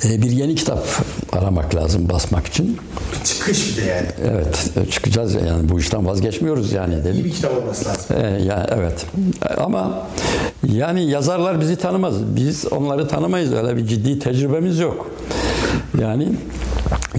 e, 0.05 0.21
bir 0.21 0.31
yeni 0.31 0.55
kitap 0.55 0.87
aramak 1.31 1.75
lazım 1.75 2.09
basmak 2.09 2.47
için. 2.47 2.77
Çıkış 3.23 3.77
bir 3.77 3.81
de 3.81 3.85
yani. 3.85 4.07
Evet, 4.31 4.69
e, 4.87 4.91
çıkacağız 4.91 5.33
yani 5.33 5.69
bu 5.69 5.79
işten 5.79 6.05
vazgeçmiyoruz 6.05 6.71
yani 6.71 6.93
İyi 6.95 7.03
dedik. 7.03 7.25
bir 7.25 7.31
kitap 7.31 7.57
olması 7.57 7.85
lazım. 7.89 8.15
E, 8.17 8.43
ya 8.43 8.67
evet. 8.71 9.05
Ama 9.57 10.07
yani 10.67 11.09
yazarlar 11.09 11.61
bizi 11.61 11.75
tanımaz. 11.75 12.15
Biz 12.35 12.65
onları 12.71 13.07
tanımayız. 13.07 13.53
Öyle 13.53 13.77
bir 13.77 13.87
ciddi 13.87 14.19
tecrübemiz 14.19 14.79
yok. 14.79 15.11
Yani 16.01 16.29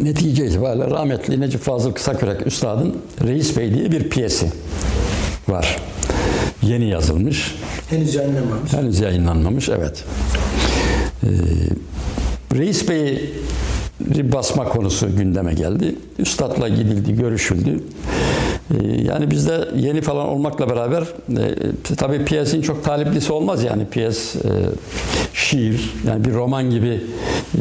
netice 0.03 0.47
itibariyle 0.47 0.91
rahmetli 0.91 1.41
Necip 1.41 1.61
Fazıl 1.61 1.93
Kısakürek 1.93 2.47
Üstad'ın 2.47 2.97
Reis 3.25 3.57
Bey 3.57 3.75
diye 3.75 3.93
bir 3.93 4.11
piyesi 4.11 4.47
var. 5.49 5.79
Yeni 6.63 6.89
yazılmış. 6.89 7.55
Henüz 7.91 8.15
yayınlanmamış. 8.15 8.73
Henüz 8.73 9.01
yayınlanmamış, 9.01 9.69
evet. 9.69 10.05
Ee, 11.23 11.29
Reis 12.55 12.89
Bey'i 12.89 13.35
basma 14.33 14.69
konusu 14.69 15.17
gündeme 15.17 15.55
geldi. 15.55 15.95
Üstad'la 16.19 16.69
gidildi, 16.69 17.17
görüşüldü. 17.17 17.81
Ee, 18.71 19.03
yani 19.03 19.31
bizde 19.31 19.69
yeni 19.77 20.01
falan 20.01 20.27
olmakla 20.29 20.71
beraber 20.71 21.03
e, 21.03 21.55
tabii 21.97 22.25
piyesin 22.25 22.63
çok 22.63 22.85
taliplisi 22.85 23.33
olmaz 23.33 23.65
yani. 23.65 23.87
Piyes 23.91 24.37
e, 24.37 24.49
şiir 25.35 25.95
yani 26.09 26.25
bir 26.25 26.33
roman 26.35 26.71
gibi 26.71 27.01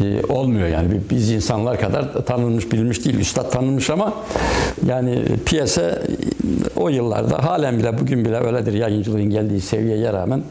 e, 0.03 0.23
olmuyor 0.33 0.67
yani. 0.67 0.91
Bi- 0.91 1.01
biz 1.09 1.29
insanlar 1.31 1.79
kadar 1.81 2.25
tanınmış 2.25 2.71
bilinmiş 2.71 3.05
değil 3.05 3.19
üstad 3.19 3.51
tanınmış 3.51 3.89
ama 3.89 4.13
yani 4.87 5.23
piyese 5.45 5.81
e, 5.81 6.79
o 6.79 6.89
yıllarda 6.89 7.43
halen 7.45 7.79
bile 7.79 7.99
bugün 7.99 8.25
bile 8.25 8.37
öyledir 8.39 8.73
yayıncılığın 8.73 9.29
geldiği 9.29 9.61
seviyeye 9.61 10.13
rağmen. 10.13 10.43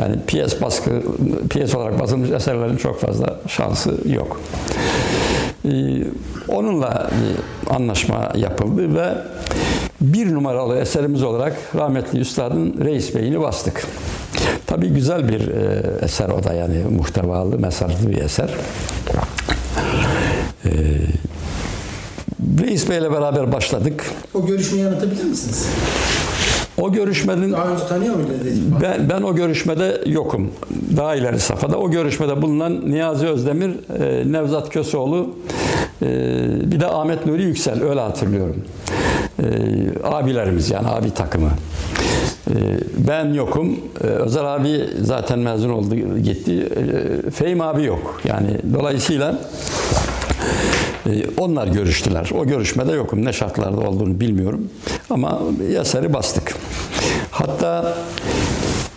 Yani 0.00 0.16
piyes 0.26 0.62
baskı 0.62 1.02
piyes 1.50 1.74
olarak 1.74 2.00
basılmış 2.00 2.30
eserlerin 2.30 2.76
çok 2.76 3.00
fazla 3.00 3.40
şansı 3.48 3.94
yok. 4.08 4.40
Ee, 5.64 5.68
Onunla 6.48 7.10
bir 7.12 7.74
anlaşma 7.74 8.32
yapıldı 8.36 8.94
ve 8.94 9.08
bir 10.00 10.34
numaralı 10.34 10.78
eserimiz 10.78 11.22
olarak 11.22 11.56
rahmetli 11.74 12.18
Üstad'ın 12.18 12.84
Reis 12.84 13.14
Bey'ini 13.14 13.40
bastık. 13.40 13.86
Tabii 14.66 14.88
güzel 14.88 15.28
bir 15.28 15.48
e, 15.48 15.82
eser 16.02 16.28
o 16.28 16.44
da 16.44 16.52
yani 16.52 16.82
muhtevalı, 16.96 17.58
mesajlı 17.58 18.10
bir 18.10 18.18
eser. 18.18 18.50
Ee, 20.64 20.70
Reis 22.62 22.90
Bey'le 22.90 23.12
beraber 23.12 23.52
başladık. 23.52 24.04
O 24.34 24.46
görüşmeyi 24.46 24.86
anlatabilir 24.86 25.24
misiniz? 25.24 25.68
O 26.78 26.92
görüşmenin 26.92 27.52
Daha 27.52 27.68
önce 27.68 27.86
tanıyor 27.86 28.14
muydunuz? 28.14 28.82
Ben, 28.82 29.10
ben 29.10 29.22
o 29.22 29.34
görüşmede 29.34 30.02
yokum. 30.06 30.50
Daha 30.96 31.14
ileri 31.14 31.40
safhada. 31.40 31.78
O 31.78 31.90
görüşmede 31.90 32.42
bulunan 32.42 32.90
Niyazi 32.90 33.26
Özdemir, 33.26 33.70
e, 34.00 34.32
Nevzat 34.32 34.70
Köseoğlu, 34.70 35.34
e, 36.02 36.06
bir 36.72 36.80
de 36.80 36.86
Ahmet 36.86 37.26
Nuri 37.26 37.42
Yüksel. 37.42 37.82
Öyle 37.82 38.00
hatırlıyorum. 38.00 38.64
E, 39.38 39.44
abilerimiz 40.04 40.70
yani 40.70 40.88
abi 40.88 41.10
takımı. 41.14 41.50
E, 42.50 42.54
ben 43.08 43.34
yokum. 43.34 43.78
E, 44.04 44.06
Özer 44.06 44.44
abi 44.44 44.90
zaten 45.00 45.38
mezun 45.38 45.70
oldu 45.70 46.18
gitti. 46.18 46.68
E, 47.26 47.30
Fehim 47.30 47.60
abi 47.60 47.84
yok. 47.84 48.20
Yani 48.24 48.58
dolayısıyla 48.74 49.38
e, 51.06 51.10
onlar 51.36 51.66
görüştüler. 51.66 52.30
O 52.38 52.46
görüşmede 52.46 52.92
yokum. 52.92 53.24
Ne 53.24 53.32
şartlarda 53.32 53.80
olduğunu 53.88 54.20
bilmiyorum. 54.20 54.68
Ama 55.10 55.40
eseri 55.80 56.12
bastık. 56.12 56.54
Hatta 57.30 57.94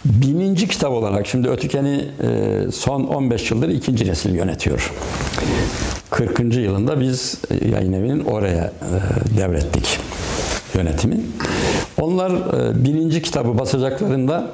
bininci 0.06 0.68
kitap 0.68 0.92
olarak 0.92 1.28
şimdi 1.28 1.50
Ötüken'i 1.50 2.06
e, 2.24 2.72
son 2.72 3.04
15 3.04 3.52
yıldır 3.52 3.70
ikinci 3.70 4.08
nesil 4.08 4.36
yönetiyor. 4.36 4.92
40. 6.10 6.40
yılında 6.56 7.00
biz 7.00 7.38
yayın 7.72 7.94
evinin 7.94 8.26
oraya 8.26 8.64
e, 8.64 9.38
devrettik 9.38 10.00
yönetimi. 10.76 11.18
Onlar 12.02 12.32
e, 12.32 12.86
bininci 12.86 13.22
kitabı 13.22 13.58
basacaklarında 13.58 14.48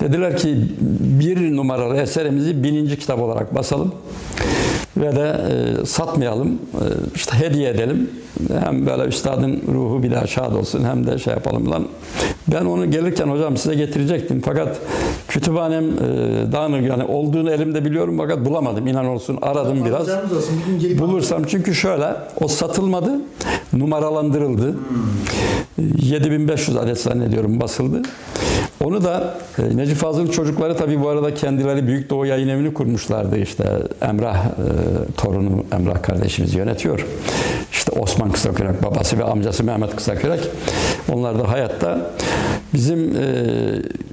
dediler 0.00 0.36
ki 0.36 0.56
bir 1.00 1.56
numaralı 1.56 1.96
eserimizi 1.96 2.62
bininci 2.62 2.98
kitap 2.98 3.20
olarak 3.20 3.54
basalım 3.54 3.94
ve 4.96 5.16
de 5.16 5.36
e, 5.82 5.86
satmayalım, 5.86 6.48
e, 6.48 6.84
işte 7.14 7.36
hediye 7.36 7.70
edelim. 7.70 8.10
Hem 8.64 8.86
böyle 8.86 9.02
üstadın 9.02 9.62
ruhu 9.74 10.02
bir 10.02 10.10
daha 10.10 10.26
şad 10.26 10.52
olsun 10.52 10.84
hem 10.84 11.06
de 11.06 11.18
şey 11.18 11.32
yapalım 11.32 11.70
lan. 11.70 11.86
Ben 12.48 12.64
onu 12.64 12.90
gelirken 12.90 13.26
hocam 13.26 13.56
size 13.56 13.74
getirecektim 13.74 14.42
fakat 14.44 14.76
kütüphanem 15.28 15.84
e, 15.84 16.52
dağınık 16.52 16.88
yani 16.88 17.04
olduğunu 17.04 17.50
elimde 17.50 17.84
biliyorum 17.84 18.14
fakat 18.18 18.44
bulamadım 18.44 18.86
inan 18.86 19.06
olsun 19.06 19.38
aradım 19.42 19.84
biraz. 19.84 20.08
Bulursam 20.98 21.44
çünkü 21.44 21.74
şöyle 21.74 22.06
o 22.40 22.48
satılmadı 22.48 23.20
numaralandırıldı. 23.72 24.74
7500 26.02 26.67
adet 26.76 27.00
zannediyorum 27.00 27.60
basıldı. 27.60 28.02
Onu 28.84 29.04
da 29.04 29.38
e, 29.58 29.76
Necip 29.76 29.96
Fazıl'ın 29.96 30.26
çocukları 30.26 30.76
tabii 30.76 31.00
bu 31.00 31.08
arada 31.08 31.34
kendileri 31.34 31.86
Büyük 31.86 32.10
Doğu 32.10 32.26
Yayın 32.26 32.48
Evi'ni 32.48 32.74
kurmuşlardı 32.74 33.38
işte 33.38 33.64
Emrah 34.00 34.46
e, 34.46 34.48
torunu 35.16 35.64
Emrah 35.72 36.02
kardeşimiz 36.02 36.54
yönetiyor. 36.54 37.06
İşte 37.72 37.92
Osman 38.00 38.32
Kısakürek 38.32 38.82
babası 38.82 39.18
ve 39.18 39.24
amcası 39.24 39.64
Mehmet 39.64 39.96
Kısakürek. 39.96 40.40
Onlar 41.12 41.38
da 41.38 41.48
hayatta. 41.48 42.10
Bizim 42.74 43.16
e, 43.16 43.34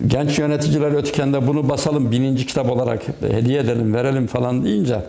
genç 0.08 0.40
yöneticiler 0.40 0.92
Ötüken'de 0.92 1.48
bunu 1.48 1.70
basalım 1.70 2.12
bininci 2.12 2.46
kitap 2.46 2.70
olarak 2.70 3.02
hediye 3.32 3.60
edelim, 3.60 3.94
verelim 3.94 4.28
falan 4.28 4.66
deyince 4.66 5.00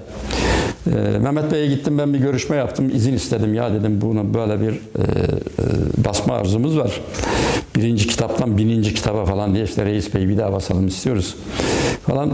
e, 0.87 1.19
Mehmet 1.19 1.53
Bey'e 1.53 1.67
gittim 1.67 1.99
ben 1.99 2.15
bir 2.15 2.19
görüşme 2.19 2.57
yaptım. 2.57 2.91
izin 2.95 3.15
istedim 3.15 3.55
ya 3.55 3.73
dedim 3.73 4.01
bunu 4.01 4.35
böyle 4.35 4.61
bir 4.61 4.73
e, 4.73 4.73
e, 4.73 6.05
basma 6.05 6.35
arzumuz 6.35 6.79
var. 6.79 7.01
Birinci 7.77 8.07
kitaptan 8.07 8.59
bininci 8.59 8.95
kitaba 8.95 9.25
falan 9.25 9.55
diye 9.55 9.65
işte 9.65 9.85
Reis 9.85 10.15
Bey 10.15 10.29
bir 10.29 10.39
daha 10.39 10.53
basalım 10.53 10.87
istiyoruz 10.87 11.37
falan. 12.07 12.33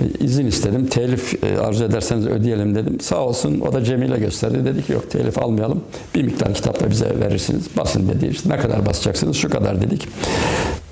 E, 0.00 0.24
izin 0.24 0.46
istedim. 0.46 0.86
Telif 0.86 1.44
e, 1.44 1.58
arzu 1.58 1.84
ederseniz 1.84 2.26
ödeyelim 2.26 2.74
dedim. 2.74 3.00
Sağ 3.00 3.20
olsun 3.20 3.60
o 3.60 3.72
da 3.72 3.84
Cemile 3.84 4.18
gösterdi. 4.18 4.64
Dedi 4.64 4.86
ki 4.86 4.92
yok 4.92 5.10
telif 5.10 5.38
almayalım. 5.38 5.80
Bir 6.14 6.22
miktar 6.22 6.54
kitapla 6.54 6.90
bize 6.90 7.20
verirsiniz. 7.20 7.66
Basın 7.76 8.08
dedi. 8.08 8.26
İşte 8.26 8.48
ne 8.48 8.56
kadar 8.56 8.86
basacaksınız? 8.86 9.36
Şu 9.36 9.50
kadar 9.50 9.80
dedik. 9.80 10.08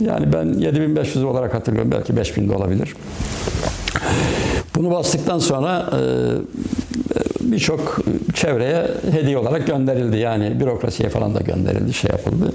Yani 0.00 0.32
ben 0.32 0.58
7500 0.58 1.24
olarak 1.24 1.54
hatırlıyorum. 1.54 1.90
Belki 1.90 2.16
5000 2.16 2.48
de 2.48 2.54
olabilir. 2.54 2.94
Bunu 4.74 4.90
bastıktan 4.90 5.38
sonra 5.38 5.90
e, 5.92 5.98
birçok 7.40 7.98
çevreye 8.34 8.86
hediye 9.12 9.38
olarak 9.38 9.66
gönderildi. 9.66 10.16
Yani 10.16 10.60
bürokrasiye 10.60 11.08
falan 11.08 11.34
da 11.34 11.40
gönderildi, 11.40 11.92
şey 11.92 12.10
yapıldı. 12.10 12.52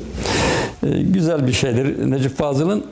E, 0.87 1.01
Güzel 1.01 1.47
bir 1.47 1.53
şeydir. 1.53 2.11
Necip 2.11 2.37
Fazıl'ın 2.37 2.83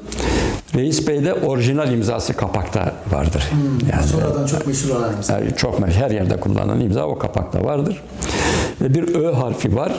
Reis 0.76 1.08
Bey'de 1.08 1.34
orijinal 1.34 1.92
imzası 1.94 2.34
kapakta 2.34 2.94
vardır. 3.12 3.44
Yani 3.92 4.04
Sonradan 4.08 4.46
çok 4.46 4.68
meşhur 4.68 4.90
olan 4.96 5.14
imza. 5.16 5.34
yani 5.34 5.56
çok 5.58 5.80
meşhur, 5.80 6.02
her 6.02 6.12
yerde 6.12 6.40
kullanılan 6.40 6.80
imza 6.80 7.06
o 7.08 7.18
kapakta 7.20 7.64
vardır. 7.64 8.02
Ve 8.82 8.94
bir 8.94 9.16
Ö 9.16 9.34
harfi 9.34 9.76
var. 9.76 9.92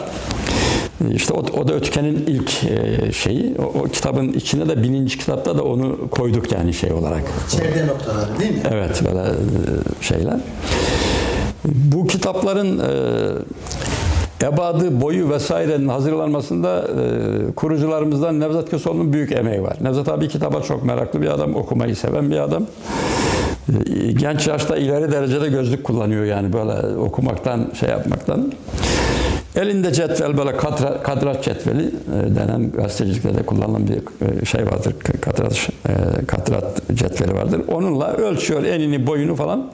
İşte 1.14 1.34
o, 1.34 1.38
o 1.61 1.68
da 1.68 1.74
Ötken'in 1.74 2.24
ilk 2.26 2.64
e, 2.64 3.12
şeyi. 3.12 3.55
O, 3.59 3.62
o 3.62 3.82
kitabın 3.84 4.32
içine 4.32 4.68
de 4.68 4.82
bininci 4.82 5.18
kitapta 5.18 5.59
da 5.59 5.64
onu 5.64 6.11
koyduk 6.11 6.53
yani 6.53 6.74
şey 6.74 6.92
olarak. 6.92 7.22
Çevre 7.51 7.86
noktaları 7.86 8.40
değil 8.40 8.53
mi? 8.53 8.61
Evet 8.70 9.03
böyle 9.05 9.28
e, 9.28 9.32
şeyler. 10.01 10.36
Bu 11.64 12.07
kitapların 12.07 12.78
e, 12.78 14.47
ebadı, 14.47 15.01
boyu 15.01 15.30
vesairenin 15.30 15.88
hazırlanmasında 15.88 16.78
e, 16.78 17.53
kurucularımızdan 17.53 18.40
Nevzat 18.40 18.70
Köseoğlu'nun 18.70 19.12
büyük 19.12 19.32
emeği 19.32 19.62
var. 19.62 19.76
Nevzat 19.80 20.09
abi 20.09 20.28
kitaba 20.28 20.62
çok 20.62 20.84
meraklı 20.84 21.22
bir 21.22 21.28
adam, 21.28 21.57
okumayı 21.57 21.97
seven 21.97 22.30
bir 22.30 22.38
adam. 22.38 22.66
Genç 24.16 24.47
yaşta 24.47 24.76
ileri 24.76 25.12
derecede 25.12 25.49
gözlük 25.49 25.84
kullanıyor 25.84 26.24
yani 26.24 26.53
böyle 26.53 26.97
okumaktan, 26.97 27.70
şey 27.80 27.88
yapmaktan. 27.88 28.53
Elinde 29.57 29.92
cetvel 29.92 30.36
böyle 30.38 30.57
katra, 30.57 31.02
kadrat 31.02 31.44
cetveli 31.44 31.86
e, 31.86 32.36
denen 32.36 32.72
gazetecilikte 32.72 33.34
de 33.34 33.42
kullanılan 33.42 33.88
bir 33.88 33.94
e, 34.42 34.44
şey 34.44 34.66
vardır. 34.66 34.94
Kadrat, 35.20 35.68
e, 35.88 36.26
kadrat 36.26 36.82
cetveli 36.94 37.34
vardır. 37.34 37.61
Onunla 37.68 38.12
ölçüyor 38.12 38.64
enini 38.64 39.07
boyunu 39.07 39.36
falan. 39.36 39.70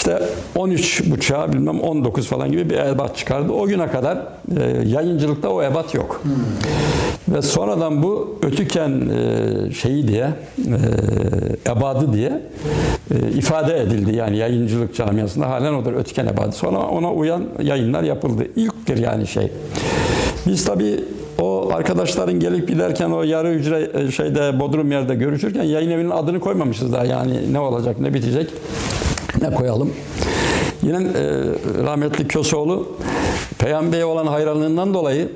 İşte 0.00 0.22
13 0.56 1.10
buçuğa 1.10 1.52
bilmem 1.52 1.80
19 1.80 2.26
falan 2.26 2.52
gibi 2.52 2.70
bir 2.70 2.78
ebat 2.78 3.16
çıkardı. 3.16 3.52
O 3.52 3.66
güne 3.66 3.90
kadar 3.90 4.18
e, 4.60 4.88
yayıncılıkta 4.88 5.48
o 5.48 5.62
ebat 5.62 5.94
yok. 5.94 6.22
Ve 7.28 7.42
sonradan 7.42 8.02
bu 8.02 8.38
ötüken 8.42 8.90
e, 8.90 9.72
şeyi 9.72 10.08
diye 10.08 10.28
e, 11.66 11.70
ebadı 11.70 12.12
diye 12.12 12.42
e, 13.10 13.30
ifade 13.30 13.80
edildi. 13.80 14.16
Yani 14.16 14.36
yayıncılık 14.36 14.94
camiasında 14.94 15.50
halen 15.50 15.74
odur 15.74 15.92
ötüken 15.92 16.26
ebadı. 16.26 16.52
Sonra 16.52 16.78
ona 16.78 17.12
uyan 17.12 17.44
yayınlar 17.62 18.02
yapıldı. 18.02 18.46
İlktir 18.56 18.98
yani 18.98 19.26
şey. 19.26 19.52
Biz 20.46 20.64
tabii 20.64 21.04
o 21.40 21.70
arkadaşların 21.74 22.40
gelip 22.40 22.68
giderken 22.68 23.10
o 23.10 23.22
yarı 23.22 23.48
hücre 23.48 23.90
e, 23.94 24.10
şeyde 24.10 24.60
Bodrum 24.60 24.92
yerde 24.92 25.14
görüşürken 25.14 25.64
yayın 25.64 25.90
evinin 25.90 26.10
adını 26.10 26.40
koymamışız 26.40 26.92
daha 26.92 27.04
yani 27.04 27.52
ne 27.52 27.60
olacak 27.60 28.00
ne 28.00 28.14
bitecek 28.14 28.50
ne 29.42 29.54
koyalım. 29.54 29.92
Yine 30.82 30.96
e, 30.96 31.02
rahmetli 31.84 32.28
Köseoğlu 32.28 32.88
Peygamber'e 33.58 34.04
olan 34.04 34.26
hayranlığından 34.26 34.94
dolayı 34.94 35.28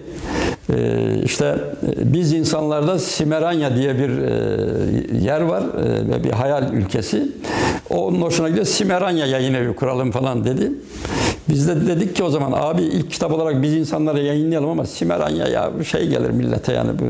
e, 0.73 0.99
işte 1.25 1.45
e, 1.47 2.13
biz 2.13 2.33
insanlarda 2.33 2.99
Simeranya 2.99 3.77
diye 3.77 3.99
bir 3.99 4.09
e, 4.19 5.25
yer 5.25 5.41
var 5.41 5.63
e, 5.63 6.09
ve 6.09 6.25
bir 6.25 6.31
hayal 6.31 6.73
ülkesi. 6.73 7.29
Onun 7.91 8.23
hoşuna 8.23 8.49
gidiyor. 8.49 8.67
Simeranya 8.67 9.27
yayın 9.27 9.55
evi 9.55 9.75
kuralım 9.75 10.11
falan 10.11 10.45
dedi. 10.45 10.73
Biz 11.49 11.69
de 11.69 11.87
dedik 11.87 12.17
ki 12.17 12.25
o 12.25 12.31
zaman 12.31 12.53
abi 12.57 12.83
ilk 12.83 13.11
kitap 13.11 13.33
olarak 13.33 13.63
biz 13.63 13.73
insanlara 13.75 14.19
yayınlayalım 14.19 14.71
ama 14.71 14.87
Simeranya 14.87 15.49
ya 15.49 15.71
şey 15.85 16.09
gelir 16.09 16.31
millete 16.31 16.73
yani 16.73 16.91
bu 16.99 17.05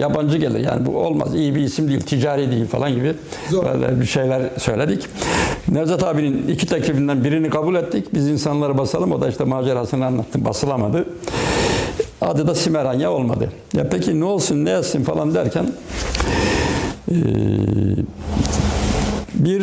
yabancı 0.00 0.38
gelir 0.38 0.60
yani 0.60 0.86
bu 0.86 0.98
olmaz 0.98 1.34
iyi 1.34 1.54
bir 1.54 1.60
isim 1.60 1.88
değil 1.88 2.00
ticari 2.00 2.50
değil 2.50 2.66
falan 2.66 2.94
gibi 2.94 3.14
Zor. 3.50 3.64
böyle 3.64 4.00
bir 4.00 4.06
şeyler 4.06 4.42
söyledik. 4.58 5.06
Nevzat 5.68 6.02
abinin 6.04 6.48
iki 6.48 6.66
teklifinden 6.66 7.24
birini 7.24 7.50
kabul 7.50 7.74
ettik. 7.74 8.14
Biz 8.14 8.28
insanları 8.28 8.78
basalım. 8.78 9.12
O 9.12 9.20
da 9.20 9.28
işte 9.28 9.44
macerasını 9.44 10.06
anlattı. 10.06 10.44
Basılamadı. 10.44 11.04
Adı 12.20 12.46
da 12.46 12.54
Simeranya 12.54 13.12
olmadı. 13.12 13.52
Ya 13.74 13.88
peki 13.88 14.20
ne 14.20 14.24
olsun 14.24 14.64
ne 14.64 14.70
etsin 14.70 15.04
falan 15.04 15.34
derken 15.34 15.66
eee, 17.10 17.18
bir 19.34 19.60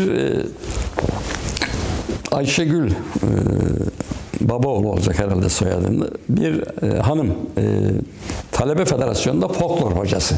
Ayşegül 2.32 2.90
eee 2.92 2.96
Babaoğlu 4.42 4.92
olacak 4.92 5.20
herhalde 5.20 5.50
soyadını. 5.50 6.08
Bir 6.30 6.54
eee, 6.84 7.00
hanım 7.00 7.28
eee, 7.58 7.64
Talebe 8.52 8.86
Federasyonu'nda 8.86 9.48
folklor 9.48 9.92
hocası. 9.92 10.36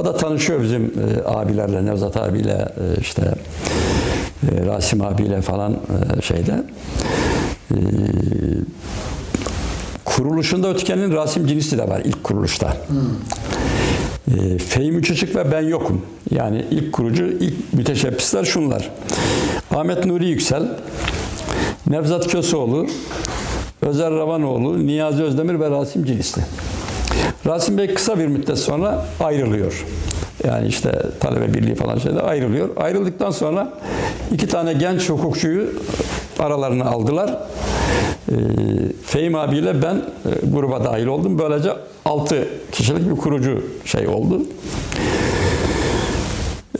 O 0.00 0.04
da 0.04 0.16
tanışıyor 0.16 0.62
bizim 0.62 0.82
eee, 0.84 1.22
abilerle, 1.26 1.86
Nevzat 1.86 2.16
abiyle, 2.16 2.68
işte 3.00 3.34
Rasim 4.66 5.02
abiyle 5.02 5.40
falan 5.42 5.76
şeyde. 6.22 6.62
Kuruluşunda 10.04 10.68
Ötken'in 10.70 11.12
Rasim 11.12 11.46
Cinisi 11.46 11.78
de 11.78 11.88
var 11.88 12.00
ilk 12.04 12.24
kuruluşta. 12.24 12.76
E, 14.28 14.58
Fehmi 14.58 15.02
Çocuk 15.02 15.36
ve 15.36 15.52
ben 15.52 15.62
yokum. 15.62 16.02
Yani 16.30 16.64
ilk 16.70 16.92
kurucu, 16.92 17.24
ilk 17.24 17.72
müteşebbisler 17.72 18.44
şunlar. 18.44 18.90
Ahmet 19.76 20.06
Nuri 20.06 20.28
Yüksel, 20.28 20.62
Nevzat 21.86 22.28
Köseoğlu, 22.28 22.86
Özer 23.82 24.10
Ravanoğlu, 24.10 24.86
Niyazi 24.86 25.22
Özdemir 25.22 25.60
ve 25.60 25.70
Rasim 25.70 26.04
Cilisli. 26.04 26.42
Rasim 27.46 27.78
Bey 27.78 27.94
kısa 27.94 28.18
bir 28.18 28.26
müddet 28.26 28.58
sonra 28.58 29.04
ayrılıyor. 29.20 29.84
Yani 30.44 30.68
işte 30.68 31.02
talebe 31.20 31.54
birliği 31.54 31.74
falan 31.74 31.98
şeyde 31.98 32.20
ayrılıyor. 32.22 32.68
Ayrıldıktan 32.76 33.30
sonra 33.30 33.72
iki 34.32 34.48
tane 34.48 34.72
genç 34.72 35.08
hukukçuyu 35.08 35.68
aralarına 36.38 36.84
aldılar. 36.84 37.38
Ee, 38.28 38.34
Fehim 39.04 39.34
abiyle 39.34 39.82
ben 39.82 39.94
e, 39.96 40.46
gruba 40.52 40.84
dahil 40.84 41.06
oldum. 41.06 41.38
Böylece 41.38 41.72
6 42.04 42.48
kişilik 42.72 43.10
bir 43.10 43.16
kurucu 43.16 43.62
şey 43.84 44.08
oldu. 44.08 44.42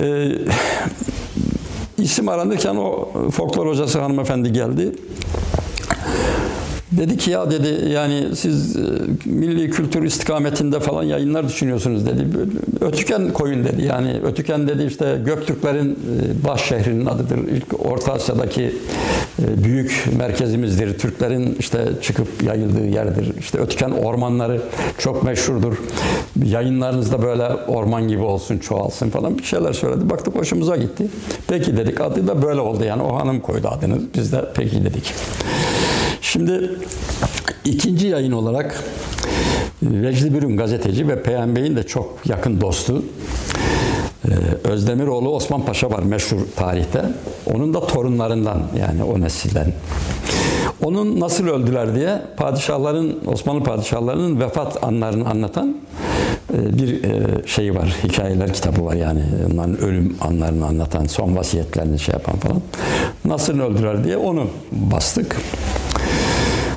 Ee, 0.01 0.33
isim 1.99 2.29
aranırken 2.29 2.77
o 2.77 3.09
folklor 3.31 3.67
hocası 3.67 4.01
hanımefendi 4.01 4.53
geldi. 4.53 4.93
Dedi 6.93 7.17
ki 7.17 7.31
ya 7.31 7.51
dedi 7.51 7.91
yani 7.91 8.37
siz 8.37 8.77
e, 8.77 8.81
milli 9.25 9.71
kültür 9.71 10.03
istikametinde 10.03 10.81
falan 10.81 11.03
yayınlar 11.03 11.49
düşünüyorsunuz 11.49 12.07
dedi. 12.07 12.27
Ötüken 12.81 13.33
koyun 13.33 13.65
dedi. 13.65 13.83
Yani 13.85 14.21
Ötüken 14.25 14.69
dedi 14.69 14.85
işte 14.85 15.19
Göktürklerin 15.25 15.91
e, 15.91 16.45
baş 16.49 16.65
şehrinin 16.65 17.07
adıdır. 17.07 17.39
İlk 17.39 17.87
Orta 17.91 18.13
Asya'daki 18.13 18.63
e, 18.63 19.65
büyük 19.65 20.05
merkezimizdir. 20.19 20.99
Türklerin 20.99 21.57
işte 21.59 21.89
çıkıp 22.03 22.43
yayıldığı 22.43 22.87
yerdir. 22.87 23.33
İşte 23.39 23.59
Ötüken 23.59 23.91
ormanları 23.91 24.61
çok 24.99 25.23
meşhurdur. 25.23 25.77
Yayınlarınızda 26.45 27.23
böyle 27.23 27.45
orman 27.69 28.09
gibi 28.09 28.23
olsun, 28.23 28.59
çoğalsın 28.59 29.11
falan 29.11 29.39
bir 29.39 29.45
şeyler 29.45 29.73
söyledi. 29.73 30.11
Baktık 30.11 30.37
hoşumuza 30.37 30.77
gitti. 30.77 31.07
Peki 31.49 31.77
dedik 31.77 32.01
adı 32.01 32.27
da 32.27 32.43
böyle 32.43 32.61
oldu 32.61 32.85
yani 32.85 33.03
o 33.03 33.17
hanım 33.17 33.41
koydu 33.41 33.69
adını. 33.69 33.99
Biz 34.17 34.33
de 34.33 34.45
peki 34.55 34.85
dedik. 34.85 35.15
Şimdi 36.23 36.71
ikinci 37.65 38.07
yayın 38.07 38.33
olarak 38.33 38.85
Vecdi 39.83 40.35
Bürüm 40.35 40.57
gazeteci 40.57 41.09
ve 41.09 41.23
Peyam 41.23 41.57
Bey'in 41.57 41.77
de 41.77 41.83
çok 41.83 42.19
yakın 42.27 42.61
dostu 42.61 43.03
ee, 44.29 44.69
Özdemiroğlu 44.69 45.31
Osman 45.31 45.65
Paşa 45.65 45.91
var 45.91 46.03
meşhur 46.03 46.39
tarihte. 46.57 47.03
Onun 47.55 47.75
da 47.75 47.87
torunlarından 47.87 48.63
yani 48.79 49.05
o 49.05 49.21
nesilden. 49.21 49.73
Onun 50.83 51.21
nasıl 51.21 51.47
öldüler 51.47 51.95
diye 51.95 52.23
padişahların, 52.37 53.19
Osmanlı 53.27 53.65
padişahlarının 53.65 54.41
vefat 54.41 54.85
anlarını 54.85 55.29
anlatan 55.29 55.77
e, 56.55 56.79
bir 56.79 57.05
e, 57.05 57.47
şey 57.47 57.75
var, 57.75 57.97
hikayeler 58.05 58.53
kitabı 58.53 58.85
var 58.85 58.95
yani. 58.95 59.23
Onların 59.53 59.81
ölüm 59.81 60.17
anlarını 60.21 60.67
anlatan, 60.67 61.07
son 61.07 61.37
vasiyetlerini 61.37 61.99
şey 61.99 62.13
yapan 62.13 62.37
falan. 62.37 62.63
Nasıl 63.25 63.61
öldüler 63.61 64.05
diye 64.05 64.17
onu 64.17 64.47
bastık. 64.73 65.37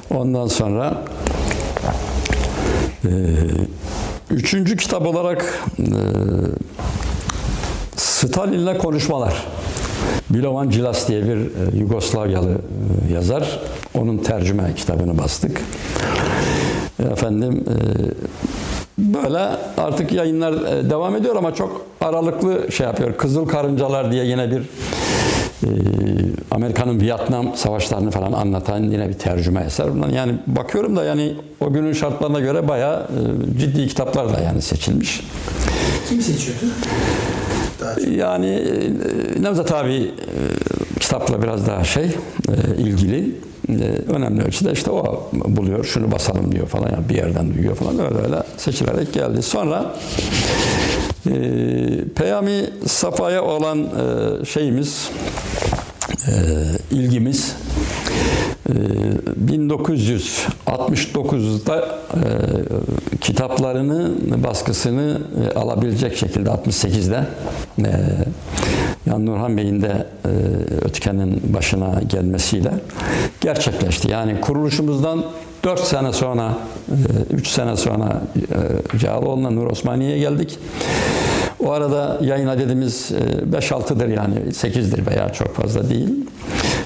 Ondan 0.10 0.48
sonra 0.48 1.04
e, 3.06 3.10
üçüncü 4.30 4.78
kitap 4.78 5.08
olarak 5.08 5.64
e, 5.80 5.84
Stalin'le 7.96 8.78
konuşmalar. 8.78 9.44
Milovan 10.30 10.70
Cilas 10.70 11.08
diye 11.08 11.24
bir 11.24 11.38
e, 11.38 11.78
Yugoslavyalı 11.78 12.52
e, 12.52 13.14
yazar. 13.14 13.60
Onun 13.94 14.18
tercüme 14.18 14.76
kitabını 14.76 15.18
bastık. 15.18 15.62
Efendim 17.12 17.66
e, 17.68 17.78
böyle 18.98 19.40
artık 19.78 20.12
yayınlar 20.12 20.54
e, 20.54 20.90
devam 20.90 21.16
ediyor 21.16 21.36
ama 21.36 21.56
çok 21.56 21.86
aralıklı 22.02 22.72
şey 22.72 22.88
yapıyor. 22.88 23.18
Kızıl 23.18 23.48
Karıncalar 23.48 24.12
diye 24.12 24.26
yine 24.26 24.52
bir 24.52 24.64
e, 25.64 25.70
Amerika'nın 26.52 27.00
Vietnam 27.02 27.56
savaşlarını 27.56 28.12
falan 28.12 28.32
anlatan 28.32 28.84
yine 28.84 29.10
bir 29.10 29.14
tercüme 29.14 29.62
eser. 29.62 29.88
Yani 30.16 30.34
bakıyorum 30.48 30.96
da 30.96 31.04
yani 31.04 31.36
o 31.60 31.74
günün 31.74 31.94
şartlarına 31.94 32.40
göre 32.40 32.68
bayağı 32.68 33.02
e, 33.04 33.60
ciddi 33.60 33.88
kitaplar 33.88 34.34
da 34.34 34.40
yani 34.40 34.62
seçilmiş. 34.62 35.22
Kim 36.10 36.22
seçiyordu? 36.22 36.66
Yani 38.18 38.48
e, 38.48 39.42
Nevzat 39.42 39.72
abi 39.72 39.94
e, 39.94 40.10
kitapla 41.00 41.42
biraz 41.42 41.68
daha 41.68 41.84
şey 41.84 42.04
e, 42.06 42.82
ilgili. 42.82 43.36
E, 43.70 44.12
önemli 44.12 44.44
ölçüde 44.44 44.72
işte 44.72 44.92
o 44.92 45.30
buluyor, 45.34 45.86
şunu 45.86 46.12
basalım 46.12 46.52
diyor 46.52 46.68
falan 46.68 46.90
yani 46.92 47.10
bir 47.10 47.16
yerden 47.16 47.54
duyuyor 47.54 47.76
falan 47.76 48.00
öyle 48.00 48.18
öyle 48.26 48.44
seçilerek 48.58 49.14
geldi. 49.14 49.42
Sonra 49.42 49.96
e, 51.26 51.34
Peyami 52.16 52.70
Safa'ya 52.86 53.44
olan 53.44 53.80
e, 53.80 54.46
şeyimiz 54.46 55.12
ilgimiz 56.92 57.56
e, 58.70 58.74
1969'da 59.52 61.80
e, 61.80 61.84
kitaplarını 63.18 64.12
baskısını 64.44 65.22
e, 65.44 65.50
alabilecek 65.60 66.18
şekilde 66.18 66.50
68'de 66.50 67.24
e, 67.80 67.92
Yan 69.06 69.26
Nurhan 69.26 69.58
Bey'in 69.58 69.82
de 69.82 70.08
e, 70.26 70.30
Ötken'in 70.86 71.54
başına 71.54 72.02
gelmesiyle 72.08 72.72
gerçekleşti. 73.42 74.12
Yani 74.12 74.42
kuruluşumuzdan 74.42 75.26
4 75.64 75.80
sene 75.80 76.14
sonra, 76.14 76.58
3 77.34 77.48
sene 77.48 77.78
sonra 77.78 78.22
e, 78.96 78.98
Cağaloğlu'na 78.98 79.50
Nur 79.50 79.72
Osmaniye'ye 79.72 80.20
geldik. 80.20 80.60
O 81.64 81.72
arada 81.72 82.20
yayın 82.22 82.48
adedimiz 82.48 83.12
5-6'dır 83.52 84.08
yani 84.08 84.36
8'dir 84.36 85.08
veya 85.08 85.30
çok 85.30 85.56
fazla 85.56 85.90
değil. 85.90 86.10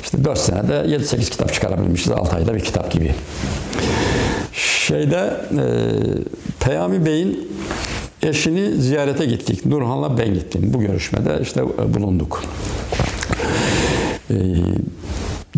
İşte 0.04 0.24
4 0.24 0.38
senede 0.40 0.74
7-8 0.74 1.30
kitap 1.30 1.54
çıkarabilmişiz. 1.54 2.12
6 2.12 2.36
ayda 2.36 2.56
bir 2.56 2.60
kitap 2.60 2.92
gibi. 2.92 3.16
Şeyde 4.54 5.34
e, 5.52 5.66
Peyami 6.60 7.06
Bey'in 7.06 7.50
eşini 8.24 8.82
ziyarete 8.82 9.26
gittik. 9.26 9.66
Nurhan'la 9.66 10.18
ben 10.18 10.34
gittim. 10.34 10.72
Bu 10.74 10.80
görüşmede 10.80 11.40
işte 11.42 11.62
e, 11.62 11.94
bulunduk. 11.94 12.44
E, 14.30 14.36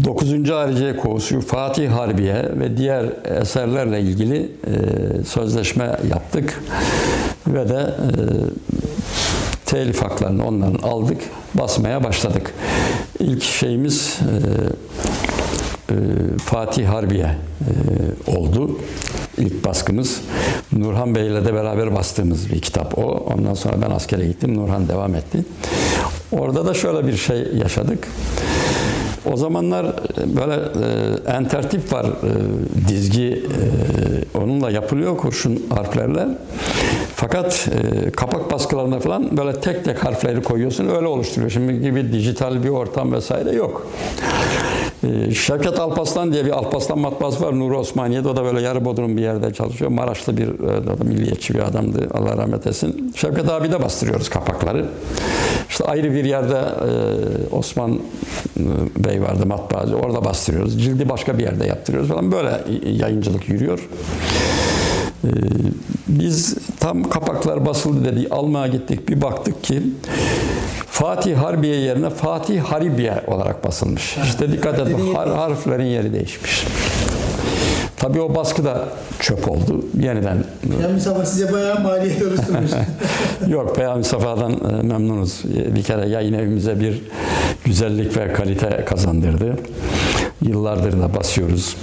9. 0.04 0.50
Hariciye 0.50 0.98
Koğusu, 0.98 1.42
Fatih 1.42 1.92
Harbiye 1.92 2.46
ve 2.60 2.78
diğer 2.78 3.06
eserlerle 3.42 4.02
ilgili 4.02 4.52
e, 4.68 5.24
sözleşme 5.24 5.98
yaptık. 6.10 6.64
Ve 7.48 7.70
de 7.70 7.80
e, 7.80 8.12
telif 9.66 10.02
haklarını 10.02 10.48
onların 10.48 10.88
aldık, 10.90 11.22
basmaya 11.54 12.04
başladık. 12.04 12.54
İlk 13.20 13.44
şeyimiz 13.44 14.20
e, 14.20 15.94
e, 15.94 15.96
Fatih 16.38 16.88
Harbiye 16.88 17.26
e, 17.28 18.32
oldu. 18.32 18.80
İlk 19.38 19.66
baskımız. 19.66 20.22
Nurhan 20.72 21.16
Bey 21.16 21.28
ile 21.28 21.46
de 21.46 21.54
beraber 21.54 21.96
bastığımız 21.96 22.50
bir 22.52 22.62
kitap 22.62 22.98
o. 22.98 23.02
Ondan 23.02 23.54
sonra 23.54 23.82
ben 23.82 23.92
askere 23.92 24.28
gittim. 24.28 24.58
Nurhan 24.58 24.88
devam 24.88 25.16
etti. 25.16 25.46
Orada 26.32 26.66
da 26.66 26.74
şöyle 26.74 27.08
bir 27.08 27.18
şey 27.18 27.48
yaşadık. 27.56 28.08
O 29.26 29.38
zamanlar 29.38 29.86
böyle 30.18 30.54
e, 30.54 31.32
entertip 31.32 31.94
var, 31.94 32.06
e, 32.06 32.88
dizgi 32.88 33.28
e, 33.28 34.38
onunla 34.38 34.72
yapılıyor 34.72 35.18
kurşun 35.18 35.64
harflerle. 35.76 36.28
Fakat 37.16 37.70
e, 38.08 38.12
kapak 38.12 38.52
baskılarında 38.52 39.00
falan 39.00 39.38
böyle 39.38 39.60
tek 39.60 39.86
tek 39.86 40.06
harfleri 40.06 40.44
koyuyorsun, 40.44 40.88
öyle 40.88 41.08
oluşturuyor. 41.08 41.52
Şimdi 41.52 41.82
gibi 41.82 42.14
dijital 42.14 42.64
bir 42.64 42.70
ortam 42.70 43.12
vesaire 43.12 43.52
yok. 43.52 43.88
E, 45.04 45.32
Şevket 45.32 45.80
Alpaslan 45.80 46.34
diye 46.34 46.46
bir 46.46 46.52
Alpaslan 46.52 47.00
matbaası 47.00 47.42
var 47.42 47.60
Nuri 47.60 47.76
Osmaniye'de. 47.76 48.28
O 48.28 48.36
da 48.36 48.44
böyle 48.44 48.62
yarı 48.62 48.86
bodrum 48.86 49.18
bir 49.18 49.22
yerde 49.22 49.54
çalışıyor. 49.54 49.92
Maraşlı 49.92 50.38
bir 50.38 50.48
e, 50.48 51.04
milliyetçi 51.04 51.54
bir 51.54 51.60
adamdı. 51.60 52.08
Allah 52.14 52.38
rahmet 52.38 52.68
etsin. 52.68 53.14
Şevket 53.16 53.50
abi 53.50 53.72
de 53.72 53.84
bastırıyoruz 53.84 54.30
kapakları. 54.30 54.86
İşte 55.70 55.84
ayrı 55.84 56.14
bir 56.14 56.26
yerde 56.26 56.58
e, 56.58 57.56
Osman 57.56 57.92
e, 57.94 58.62
Bey 59.20 59.28
vardı 59.28 59.46
matbaacı. 59.46 59.96
Orada 59.96 60.26
bastırıyoruz. 60.26 60.82
Cildi 60.84 61.10
başka 61.10 61.38
bir 61.38 61.44
yerde 61.44 61.68
yaptırıyoruz 61.68 62.10
falan. 62.10 62.32
Böyle 62.32 62.60
yayıncılık 62.92 63.50
yürüyor. 63.50 63.90
E, 65.24 65.30
biz 66.08 66.56
tam 66.80 67.04
kapaklar 67.04 67.66
basıldı 67.66 68.06
dedi. 68.06 68.28
Almaya 68.32 68.68
gittik. 68.68 69.10
Bir 69.10 69.22
baktık 69.22 69.64
ki 69.64 69.82
Fatih 70.88 71.38
Harbiye 71.38 71.76
yerine 71.76 72.10
Fatih 72.10 72.62
Haribiye 72.62 73.24
olarak 73.28 73.66
basılmış. 73.68 74.18
İşte 74.24 74.52
dikkat 74.52 74.80
edin 74.80 74.98
har- 75.14 75.36
harflerin 75.36 75.86
yeri 75.86 76.14
değişmiş. 76.14 76.66
Tabii 78.00 78.22
o 78.22 78.36
baskı 78.36 78.64
da 78.66 78.84
çöp 79.20 79.52
oldu. 79.52 79.86
Yeniden 80.02 80.44
Yani 80.84 80.94
Mustafa 80.94 81.26
size 81.26 81.54
bayağı 81.54 81.80
maliyet 81.80 82.22
oluşturmuş. 82.22 82.72
Yok 83.48 83.76
Peyami 83.76 84.04
Safa'dan 84.04 84.52
e, 84.52 84.84
memnunuz. 84.84 85.42
E, 85.58 85.76
Bir 85.76 85.84
kere 85.84 86.10
yayın 86.10 86.34
evimize 86.34 86.80
bir 86.80 87.02
güzellik 87.66 88.18
ve 88.18 88.34
kalite 88.34 88.86
kazandırdı. 88.86 89.56
Yıllardır 90.42 91.02
da 91.02 91.16
basıyoruz. 91.16 91.76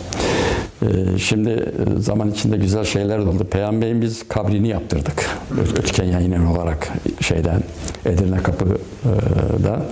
E, 0.82 1.18
Şimdi 1.18 1.72
zaman 1.98 2.30
içinde 2.30 2.56
güzel 2.56 2.84
şeyler 2.84 3.18
oldu. 3.18 3.44
Peyami 3.51 3.82
Bey'in 3.82 4.02
biz 4.02 4.28
kabrini 4.28 4.68
yaptırdık. 4.68 5.26
Ötken 5.78 6.05
yayın 6.05 6.32
evi 6.32 6.47
olarak 6.47 6.88
şeyden 7.20 7.62
Edirne 8.06 8.36
Kapı'da 8.43 9.82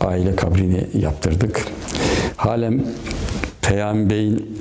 aile 0.00 0.36
kabrini 0.36 0.86
yaptırdık. 0.94 1.64
Halen 2.36 2.84
Peyami 3.62 4.10
Bey'in 4.10 4.60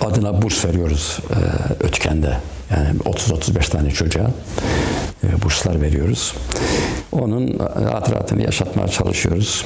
adına 0.00 0.42
burs 0.42 0.64
veriyoruz 0.64 1.18
e, 1.30 1.38
Ötken'de. 1.84 2.36
Yani 2.70 2.98
30-35 2.98 3.70
tane 3.70 3.90
çocuğa 3.90 4.30
e, 5.24 5.42
burslar 5.42 5.80
veriyoruz. 5.80 6.34
Onun 7.12 7.58
hatıratını 7.92 8.42
yaşatmaya 8.42 8.88
çalışıyoruz. 8.88 9.64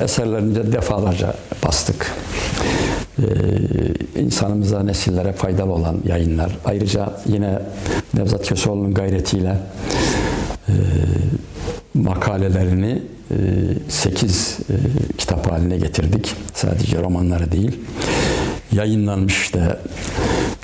Eserlerini 0.00 0.54
de 0.54 0.72
defalarca 0.72 1.34
bastık. 1.66 2.12
E, 3.18 3.24
insanımıza, 4.20 4.82
nesillere 4.82 5.32
faydalı 5.32 5.72
olan 5.72 5.96
yayınlar. 6.04 6.58
Ayrıca 6.64 7.12
yine 7.26 7.58
Nevzat 8.14 8.48
Köseoğlu'nun 8.48 8.94
gayretiyle 8.94 9.56
e, 10.68 10.72
makalelerini 11.94 13.02
8 13.88 14.58
kitap 15.18 15.50
haline 15.50 15.76
getirdik. 15.76 16.34
Sadece 16.54 17.02
romanları 17.02 17.52
değil. 17.52 17.80
Yayınlanmış 18.72 19.42
işte 19.42 19.78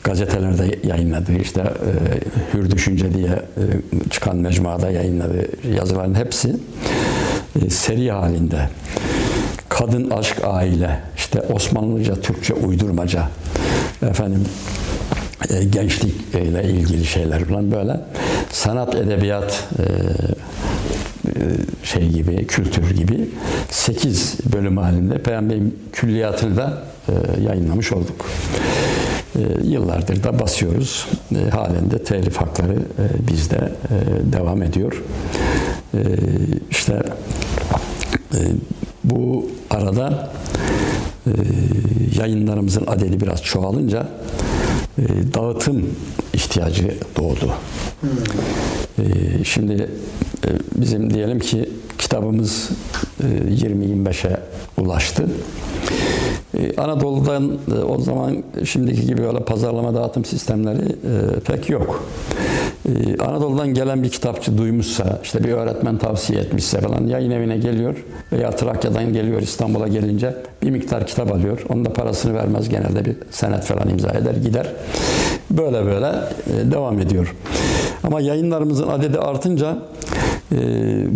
gazetelerde 0.04 0.78
yayınladı. 0.88 1.32
işte 1.32 1.60
e, 1.60 2.54
Hür 2.54 2.70
Düşünce 2.70 3.14
diye 3.14 3.28
e, 3.28 3.62
çıkan 4.10 4.36
mecmuada 4.36 4.90
yayınladı. 4.90 5.48
Yazıların 5.76 6.14
hepsi 6.14 6.56
e, 7.66 7.70
seri 7.70 8.12
halinde. 8.12 8.68
Kadın, 9.68 10.10
aşk, 10.10 10.36
aile, 10.44 11.00
işte 11.16 11.40
Osmanlıca, 11.40 12.14
Türkçe 12.14 12.54
uydurmaca, 12.54 13.28
efendim 14.02 14.44
e, 15.50 15.64
gençlikle 15.64 16.64
ilgili 16.64 17.04
şeyler 17.04 17.44
falan 17.44 17.72
böyle 17.72 18.00
sanat, 18.52 18.94
edebiyat, 18.94 19.68
e, 19.78 19.84
şey 21.82 22.08
gibi, 22.08 22.46
kültür 22.46 22.90
gibi 22.90 23.28
8 23.70 24.38
bölüm 24.52 24.76
halinde 24.76 25.22
Peygamberin 25.22 25.78
külliyatını 25.92 26.56
da 26.56 26.82
e, 27.08 27.42
yayınlamış 27.42 27.92
olduk. 27.92 28.26
E, 29.36 29.40
yıllardır 29.64 30.22
da 30.22 30.38
basıyoruz. 30.38 31.06
E, 31.36 31.50
halen 31.50 31.90
de 31.90 32.04
telif 32.04 32.36
hakları 32.36 32.72
e, 32.72 33.28
bizde 33.28 33.56
e, 33.56 34.32
devam 34.32 34.62
ediyor. 34.62 35.02
E, 35.94 36.00
işte 36.70 37.02
e, 38.34 38.38
bu 39.04 39.50
arada 39.70 40.30
e, 41.26 41.32
yayınlarımızın 42.18 42.86
adedi 42.86 43.20
biraz 43.20 43.42
çoğalınca 43.42 44.08
e, 44.98 45.02
dağıtım 45.34 45.86
ihtiyacı 46.34 46.94
doğdu. 47.16 47.52
E, 48.98 49.04
şimdi 49.44 49.72
e, 49.72 49.86
bizim 50.74 51.14
diyelim 51.14 51.38
ki 51.38 51.70
kitabımız 51.98 52.70
e, 53.20 53.26
20-25'e 53.26 54.40
ulaştı. 54.78 55.26
Ee, 56.58 56.76
Anadolu'dan 56.76 57.58
e, 57.74 57.78
o 57.78 57.98
zaman 57.98 58.42
şimdiki 58.64 59.06
gibi 59.06 59.26
öyle 59.26 59.38
pazarlama 59.38 59.94
dağıtım 59.94 60.24
sistemleri 60.24 60.82
e, 60.82 61.40
pek 61.40 61.70
yok. 61.70 62.04
Anadolu'dan 63.20 63.74
gelen 63.74 64.02
bir 64.02 64.08
kitapçı 64.08 64.58
duymuşsa, 64.58 65.18
işte 65.22 65.44
bir 65.44 65.52
öğretmen 65.52 65.98
tavsiye 65.98 66.40
etmişse 66.40 66.80
falan 66.80 67.06
yayın 67.06 67.30
evine 67.30 67.58
geliyor 67.58 67.94
veya 68.32 68.50
Trakya'dan 68.50 69.12
geliyor 69.12 69.42
İstanbul'a 69.42 69.88
gelince 69.88 70.34
bir 70.62 70.70
miktar 70.70 71.06
kitap 71.06 71.32
alıyor. 71.32 71.64
Onun 71.68 71.84
da 71.84 71.92
parasını 71.92 72.34
vermez 72.34 72.68
genelde 72.68 73.04
bir 73.04 73.16
senet 73.30 73.64
falan 73.64 73.88
imza 73.88 74.10
eder 74.10 74.34
gider. 74.34 74.72
Böyle 75.50 75.84
böyle 75.84 76.06
e, 76.06 76.70
devam 76.72 76.98
ediyor. 76.98 77.34
Ama 78.02 78.20
yayınlarımızın 78.20 78.88
adedi 78.88 79.18
artınca 79.18 79.78
e, 80.52 80.58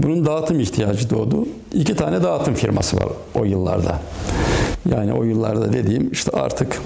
bunun 0.02 0.26
dağıtım 0.26 0.60
ihtiyacı 0.60 1.10
doğdu. 1.10 1.48
İki 1.72 1.96
tane 1.96 2.22
dağıtım 2.22 2.54
firması 2.54 2.96
var 2.96 3.08
o 3.34 3.44
yıllarda. 3.44 4.00
Yani 4.90 5.12
o 5.12 5.24
yıllarda 5.24 5.72
dediğim 5.72 6.12
işte 6.12 6.30
artık 6.30 6.80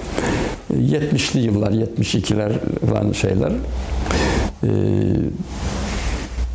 70'li 0.73 1.39
yıllar, 1.39 1.71
72'ler 1.71 2.51
falan 2.89 3.11
şeyler. 3.11 3.51
Ee, 4.63 4.69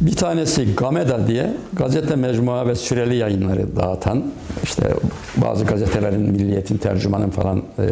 bir 0.01 0.17
tanesi 0.17 0.75
Gameda 0.75 1.27
diye 1.27 1.53
gazete 1.73 2.17
mecmua 2.17 2.67
ve 2.67 2.75
süreli 2.75 3.17
yayınları 3.17 3.77
dağıtan 3.77 4.25
işte 4.63 4.95
bazı 5.37 5.65
gazetelerin 5.65 6.21
Milliyet'in 6.21 6.77
tercümanın 6.77 7.31
falan 7.31 7.59
e, 7.59 7.83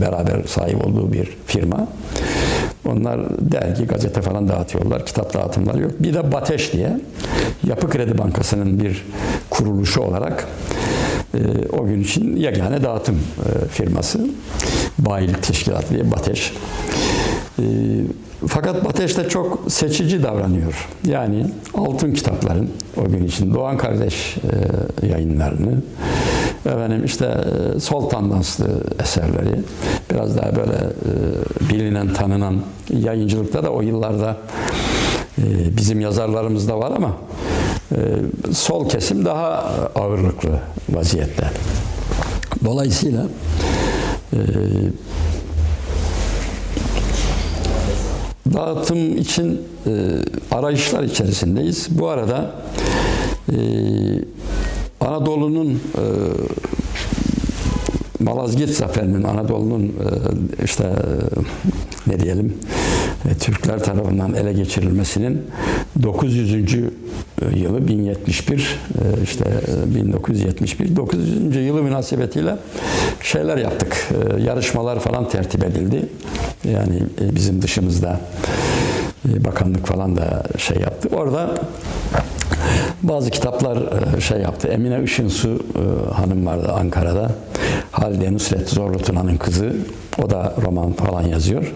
beraber 0.00 0.42
sahip 0.46 0.86
olduğu 0.86 1.12
bir 1.12 1.36
firma. 1.46 1.88
Onlar 2.84 3.20
dergi, 3.52 3.86
gazete 3.86 4.22
falan 4.22 4.48
dağıtıyorlar. 4.48 5.06
Kitap 5.06 5.34
dağıtımları 5.34 5.82
yok. 5.82 5.92
Bir 5.98 6.14
de 6.14 6.32
Bateş 6.32 6.72
diye 6.72 7.00
Yapı 7.66 7.90
Kredi 7.90 8.18
Bankası'nın 8.18 8.80
bir 8.80 9.04
kuruluşu 9.50 10.00
olarak 10.00 10.48
e, 11.34 11.38
o 11.78 11.86
gün 11.86 12.00
için 12.00 12.36
yegane 12.36 12.82
dağıtım 12.82 13.14
e, 13.14 13.68
firması. 13.68 14.26
Bayilik 14.98 15.42
Teşkilatı 15.42 15.94
diye 15.94 16.10
Bateş. 16.10 16.52
E, 17.58 17.64
fakat 18.46 18.84
Bateş 18.84 19.16
de 19.16 19.28
çok 19.28 19.64
seçici 19.68 20.22
davranıyor. 20.22 20.88
Yani 21.06 21.46
altın 21.74 22.12
kitapların 22.12 22.70
o 22.96 23.08
gün 23.08 23.24
için 23.24 23.54
Doğan 23.54 23.76
Kardeş 23.76 24.36
yayınlarını, 25.02 25.82
efendim 26.66 27.04
işte 27.04 27.26
e, 27.76 27.80
sol 27.80 28.08
tandanslı 28.08 28.66
eserleri, 29.02 29.60
biraz 30.10 30.36
daha 30.36 30.56
böyle 30.56 30.72
e, 30.72 31.70
bilinen, 31.70 32.14
tanınan 32.14 32.56
yayıncılıkta 32.90 33.64
da 33.64 33.70
o 33.70 33.82
yıllarda 33.82 34.36
e, 35.38 35.42
bizim 35.76 36.00
yazarlarımız 36.00 36.68
da 36.68 36.78
var 36.78 36.92
ama 36.96 37.16
sol 38.52 38.88
kesim 38.88 39.24
daha 39.24 39.44
ağırlıklı 39.94 40.50
vaziyette. 40.88 41.46
Dolayısıyla 42.64 43.26
dağıtım 48.54 49.16
için 49.16 49.60
arayışlar 50.50 51.02
içerisindeyiz. 51.02 51.86
Bu 51.90 52.08
arada 52.08 52.50
Anadolu'nun 55.06 55.70
e, 55.70 56.02
Malazgirt 58.22 58.70
Zaferi'nin 58.70 59.22
Anadolu'nun 59.22 59.82
e, 59.82 60.64
işte 60.64 60.84
e, 60.84 62.10
ne 62.10 62.20
diyelim 62.20 62.54
e, 63.30 63.34
Türkler 63.34 63.78
tarafından 63.78 64.34
ele 64.34 64.52
geçirilmesinin 64.52 65.42
900. 66.02 66.72
yılı 67.54 67.88
1071 67.88 68.58
e, 68.58 69.22
işte 69.22 69.44
e, 69.90 69.94
1971 69.94 70.96
900. 70.96 71.56
yılı 71.56 71.82
münasebetiyle 71.82 72.56
şeyler 73.22 73.56
yaptık. 73.56 74.08
E, 74.38 74.42
yarışmalar 74.42 75.00
falan 75.00 75.28
tertip 75.28 75.64
edildi. 75.64 76.06
Yani 76.64 76.96
e, 77.20 77.34
bizim 77.34 77.62
dışımızda 77.62 78.20
e, 79.28 79.44
bakanlık 79.44 79.86
falan 79.86 80.16
da 80.16 80.42
şey 80.58 80.76
yaptı. 80.78 81.08
Orada 81.16 81.54
bazı 83.02 83.30
kitaplar 83.30 83.76
e, 84.16 84.20
şey 84.20 84.38
yaptı. 84.38 84.68
Emine 84.68 85.02
Işınsu 85.02 85.48
e, 85.48 86.12
hanım 86.14 86.46
vardı 86.46 86.72
Ankara'da. 86.72 87.30
Halide 87.92 88.32
Nusret 88.32 88.68
Zorlu 88.68 88.98
Tuna'nın 88.98 89.36
kızı. 89.36 89.72
O 90.24 90.30
da 90.30 90.54
roman 90.66 90.92
falan 90.92 91.22
yazıyor. 91.22 91.72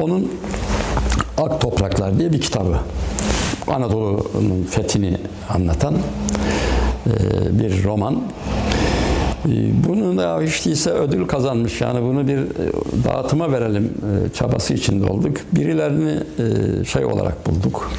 Onun 0.00 0.32
Ak 1.38 1.60
Topraklar 1.60 2.18
diye 2.18 2.32
bir 2.32 2.40
kitabı. 2.40 2.76
Anadolu'nun 3.66 4.62
fethini 4.70 5.16
anlatan 5.54 5.94
e, 5.94 7.10
bir 7.58 7.84
roman. 7.84 8.14
E, 8.14 9.50
Bunu 9.88 10.18
da 10.18 10.40
hiç 10.40 10.66
değilse 10.66 10.90
ödül 10.90 11.26
kazanmış. 11.26 11.80
Yani 11.80 12.02
bunu 12.02 12.28
bir 12.28 12.38
dağıtıma 13.04 13.52
verelim 13.52 13.92
çabası 14.34 14.74
içinde 14.74 15.04
olduk. 15.06 15.36
Birilerini 15.52 16.14
şey 16.86 17.04
olarak 17.04 17.46
bulduk. 17.46 17.90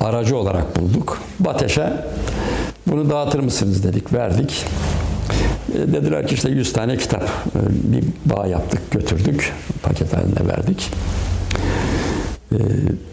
Aracı 0.00 0.36
olarak 0.36 0.76
bulduk. 0.80 1.18
Bateş'e 1.40 1.92
bunu 2.86 3.10
dağıtır 3.10 3.40
mısınız 3.40 3.84
dedik, 3.84 4.12
verdik. 4.12 4.64
E, 5.74 5.78
Dediler 5.92 6.26
ki 6.26 6.34
işte 6.34 6.50
100 6.50 6.72
tane 6.72 6.96
kitap. 6.96 7.22
E, 7.22 7.28
Bir 7.92 8.04
bağ 8.24 8.46
yaptık, 8.46 8.90
götürdük. 8.90 9.52
Paket 9.82 10.12
halinde 10.16 10.48
verdik. 10.48 10.90
E, 12.52 12.58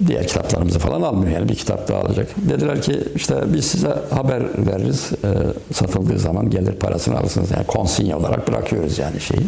Diğer 0.08 0.28
kitaplarımızı 0.28 0.80
falan 0.80 1.02
almıyor 1.02 1.32
yani 1.32 1.50
bir 1.50 1.56
kitap 1.56 1.88
daha 1.88 2.00
alacak. 2.00 2.28
Dediler 2.38 2.82
ki 2.82 3.04
işte 3.16 3.36
biz 3.54 3.66
size 3.66 3.96
haber 4.14 4.44
veririz. 4.68 5.10
Satıldığı 5.74 6.20
zaman 6.20 6.50
gelir 6.50 6.74
parasını 6.76 7.18
alırsınız. 7.20 7.52
Yani 7.52 7.66
konsinye 7.68 8.16
olarak 8.16 8.48
bırakıyoruz 8.48 9.00
yani 9.00 9.22
şeyi. 9.22 9.42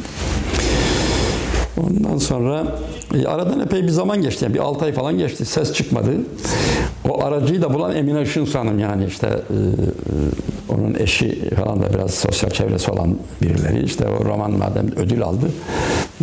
Ondan 1.78 2.18
sonra 2.18 2.64
e, 3.16 3.28
aradan 3.28 3.60
epey 3.60 3.84
bir 3.84 3.90
zaman 3.90 4.22
geçti. 4.22 4.44
Yani 4.46 4.54
bir 4.54 4.60
6 4.60 4.86
ay 4.86 4.94
falan 4.94 5.18
geçti. 5.18 5.46
Ses 5.46 5.74
çıkmadı. 5.74 6.12
O 7.10 7.24
aracıyı 7.24 7.62
da 7.62 7.74
bulan 7.74 7.96
Emine 7.96 8.22
Işınsu 8.22 8.60
Hanım 8.60 8.80
yani 8.80 9.06
işte 9.06 9.28
e, 9.28 9.32
e, 9.32 10.74
onun 10.74 10.96
eşi 10.96 11.50
falan 11.56 11.82
da 11.82 11.94
biraz 11.94 12.14
sosyal 12.14 12.50
çevresi 12.50 12.92
olan 12.92 13.18
birileri. 13.42 13.84
İşte 13.84 14.06
o 14.08 14.26
roman 14.26 14.52
madem 14.52 14.92
ödül 14.96 15.24
aldı 15.24 15.46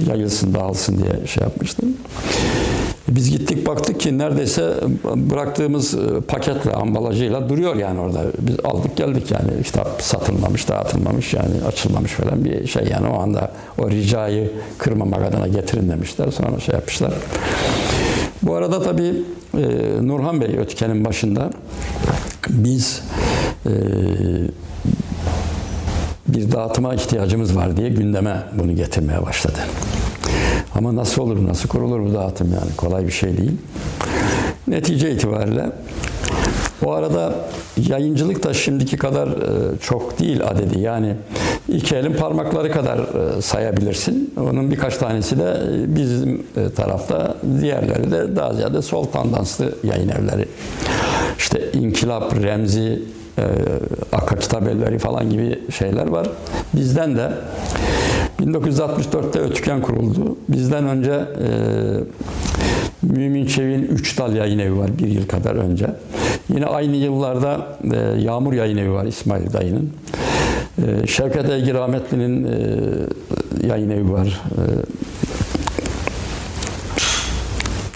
yayılsın 0.08 0.54
dağılsın 0.54 0.98
diye 0.98 1.26
şey 1.26 1.42
yapmıştı. 1.42 1.82
Biz 3.08 3.30
gittik 3.30 3.66
baktık 3.66 4.00
ki 4.00 4.18
neredeyse 4.18 4.74
bıraktığımız 5.04 5.94
e, 5.94 6.20
paketle, 6.28 6.72
ambalajıyla 6.72 7.48
duruyor 7.48 7.76
yani 7.76 8.00
orada. 8.00 8.24
Biz 8.38 8.56
aldık 8.64 8.96
geldik 8.96 9.30
yani 9.30 9.62
kitap 9.62 10.02
satılmamış, 10.02 10.68
dağıtılmamış 10.68 11.34
yani 11.34 11.64
açılmamış 11.68 12.12
falan 12.12 12.44
bir 12.44 12.66
şey 12.66 12.84
yani 12.90 13.06
o 13.06 13.20
anda 13.20 13.52
o 13.78 13.90
ricayı 13.90 14.52
kırmamak 14.78 15.22
adına 15.22 15.48
getirin 15.48 15.88
demişler. 15.90 16.30
Sonra 16.30 16.60
şey 16.60 16.74
yapmışlar. 16.74 17.12
Bu 18.42 18.54
arada 18.54 18.82
tabii 18.82 19.14
e, 19.54 19.62
Nurhan 20.02 20.40
Bey 20.40 20.58
Ötken'in 20.58 21.04
başında 21.04 21.50
biz 22.48 23.02
e, 23.66 23.72
bir 26.28 26.52
dağıtıma 26.52 26.94
ihtiyacımız 26.94 27.56
var 27.56 27.76
diye 27.76 27.88
gündeme 27.88 28.42
bunu 28.58 28.76
getirmeye 28.76 29.22
başladı. 29.22 29.58
Ama 30.74 30.96
nasıl 30.96 31.22
olur, 31.22 31.46
nasıl 31.46 31.68
kurulur 31.68 32.00
bu 32.00 32.14
dağıtım 32.14 32.52
yani 32.52 32.76
kolay 32.76 33.06
bir 33.06 33.12
şey 33.12 33.38
değil. 33.38 33.56
Netice 34.68 35.10
itibariyle 35.10 35.70
o 36.86 36.92
arada 36.92 37.34
yayıncılık 37.88 38.42
da 38.42 38.54
şimdiki 38.54 38.96
kadar 38.96 39.28
e, 39.28 39.78
çok 39.80 40.18
değil 40.18 40.40
adedi. 40.46 40.80
Yani 40.80 41.14
iki 41.68 41.96
elin 41.96 42.12
parmakları 42.12 42.72
kadar 42.72 42.98
e, 42.98 43.42
sayabilirsin. 43.42 44.34
Onun 44.40 44.70
birkaç 44.70 44.96
tanesi 44.96 45.38
de 45.38 45.56
e, 45.74 45.96
bizim 45.96 46.46
tarafta, 46.76 47.36
diğerleri 47.60 48.10
de 48.10 48.36
daha 48.36 48.54
ziyade 48.54 48.82
sol 48.82 49.04
tandanslı 49.04 49.74
yayın 49.84 50.08
evleri. 50.08 50.48
İşte 51.38 51.72
İnkılap, 51.72 52.42
Remzi, 52.42 53.02
Akka 54.12 54.36
Kitabelleri 54.36 54.98
falan 54.98 55.30
gibi 55.30 55.58
şeyler 55.70 56.08
var. 56.08 56.28
Bizden 56.74 57.16
de 57.16 57.32
1964'te 58.40 59.40
Ötüken 59.40 59.82
kuruldu. 59.82 60.36
Bizden 60.48 60.86
önce 60.86 61.12
e, 61.12 61.48
Mümin 63.02 63.46
Çevik'in 63.46 63.82
Üç 63.82 64.18
Dal 64.18 64.36
Yayın 64.36 64.58
Evi 64.58 64.78
var 64.78 64.98
bir 64.98 65.06
yıl 65.06 65.26
kadar 65.28 65.54
önce. 65.54 65.86
Yine 66.48 66.66
aynı 66.66 66.96
yıllarda 66.96 67.78
e, 67.92 68.20
Yağmur 68.20 68.52
Yayın 68.52 68.76
Evi 68.76 68.92
var 68.92 69.04
İsmail 69.04 69.52
Dayı'nın. 69.52 69.90
E, 70.78 71.06
Şevket 71.06 71.50
Eygir 71.50 71.74
Rahmetli'nin 71.74 72.44
e, 72.44 72.78
yayın 73.66 73.90
evi 73.90 74.12
var. 74.12 74.40
E, 74.50 74.62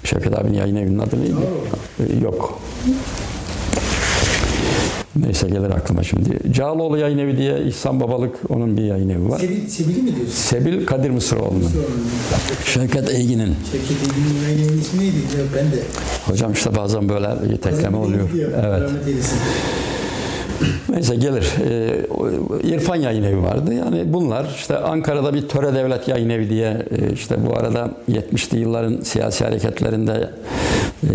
Şevket 0.06 0.38
abinin 0.38 0.58
yayın 0.58 0.76
evinin 0.76 0.98
adı 0.98 1.20
neydi? 1.20 1.34
E, 2.00 2.24
yok. 2.24 2.60
Neyse 5.20 5.48
gelir 5.48 5.70
aklıma 5.70 6.02
şimdi. 6.02 6.52
Cağaloğlu 6.52 6.98
Yayın 6.98 7.18
Evi 7.18 7.36
diye 7.38 7.62
İhsan 7.64 8.00
Babalık 8.00 8.36
onun 8.48 8.76
bir 8.76 8.82
yayın 8.82 9.08
evi 9.08 9.28
var. 9.28 9.38
Sebil, 9.38 9.66
Sebil'i 9.68 10.02
mi 10.02 10.16
diyorsun? 10.16 10.34
Sebil 10.34 10.86
Kadir 10.86 11.10
Mısıroğlu'nun. 11.10 11.70
Şevket 12.64 13.10
Eygin'in. 13.10 13.54
Şevket 13.72 13.96
Eylül'ün 14.02 14.42
yayın 14.64 14.80
ismi 14.80 15.00
neydi? 15.00 15.16
Ya 15.16 15.44
Ben 15.56 15.64
de. 15.72 15.82
Hocam 16.26 16.52
işte 16.52 16.76
bazen 16.76 17.08
böyle 17.08 17.56
tekleme 17.56 17.96
oluyor. 17.96 18.28
Evet. 18.34 18.54
Evet. 19.06 19.24
Neyse 20.96 21.16
gelir. 21.16 21.52
O- 22.10 22.58
İrfan 22.58 22.96
Yayın 22.96 23.22
Evi 23.22 23.42
vardı. 23.42 23.74
Yani 23.74 24.12
bunlar 24.12 24.46
işte 24.56 24.78
Ankara'da 24.78 25.34
bir 25.34 25.48
töre 25.48 25.74
devlet 25.74 26.08
yayın 26.08 26.30
evi 26.30 26.50
diye 26.50 26.86
e, 26.98 27.12
işte 27.12 27.36
bu 27.46 27.56
arada 27.58 27.90
70'li 28.10 28.58
yılların 28.58 29.00
siyasi 29.00 29.44
hareketlerinde 29.44 30.30
e, 31.04 31.10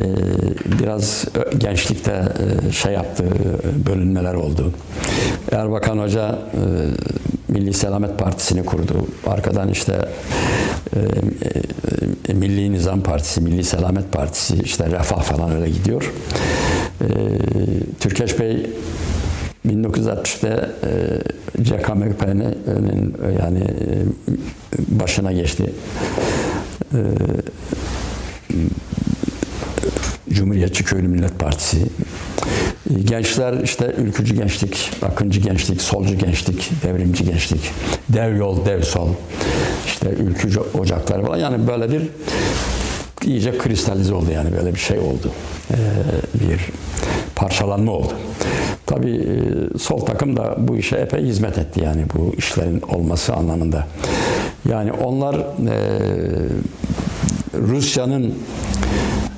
biraz 0.80 1.26
gençlikte 1.58 2.12
e, 2.12 2.72
şey 2.72 2.94
yaptı, 2.94 3.24
e, 3.24 3.86
bölünmeler 3.88 4.34
oldu. 4.34 4.72
Erbakan 5.52 5.98
Hoca 5.98 6.30
e, 6.30 6.60
Milli 7.54 7.74
Selamet 7.74 8.20
Partisi'ni 8.20 8.66
kurdu. 8.66 8.94
Arkadan 9.28 9.70
işte 9.70 9.94
e, 10.96 11.00
e, 12.30 12.34
Milli 12.34 12.72
Nizam 12.72 13.02
Partisi, 13.04 13.42
Milli 13.42 13.64
Selamet 13.64 14.12
Partisi, 14.12 14.56
işte 14.64 14.86
Refah 14.92 15.22
falan 15.22 15.52
öyle 15.56 15.70
gidiyor. 15.70 16.14
E, 17.02 17.08
Türkeş 18.00 18.40
Bey 18.40 18.66
1960'te 19.68 20.70
e, 20.84 21.64
CKMP'nin 21.64 22.58
yani 23.40 23.60
e, 23.60 24.06
başına 25.00 25.32
geçti. 25.32 25.74
E, 26.94 27.00
Cumhuriyetçi 30.30 30.84
Köylü 30.84 31.08
Millet 31.08 31.40
Partisi. 31.40 31.78
E, 32.90 32.94
Gençler 32.94 33.64
işte 33.64 33.96
ülkücü 33.98 34.36
gençlik, 34.36 34.92
akıncı 35.02 35.40
gençlik, 35.40 35.82
solcu 35.82 36.18
gençlik, 36.18 36.72
devrimci 36.84 37.26
gençlik, 37.26 37.72
dev 38.10 38.36
yol, 38.36 38.66
dev 38.66 38.82
sol, 38.82 39.10
işte 39.86 40.10
ülkücü 40.10 40.60
ocakları 40.60 41.26
falan. 41.26 41.38
Yani 41.38 41.68
böyle 41.68 41.92
bir 41.92 42.02
iyice 43.26 43.58
kristalize 43.58 44.14
oldu 44.14 44.32
yani 44.34 44.52
böyle 44.58 44.74
bir 44.74 44.80
şey 44.80 45.00
oldu. 45.00 45.32
E, 45.72 45.78
bir 46.34 46.60
parçalanma 47.36 47.92
oldu. 47.92 48.14
Tabii 48.92 49.16
e, 49.16 49.78
sol 49.78 50.00
takım 50.00 50.38
da 50.38 50.56
bu 50.58 50.78
işe 50.78 50.96
epey 50.98 51.24
hizmet 51.26 51.58
etti 51.58 51.82
yani 51.84 52.06
bu 52.16 52.36
işlerin 52.38 52.82
olması 52.82 53.34
anlamında. 53.34 53.88
Yani 54.70 54.92
onlar 54.92 55.36
e, 55.36 55.76
Rusya'nın 57.54 58.34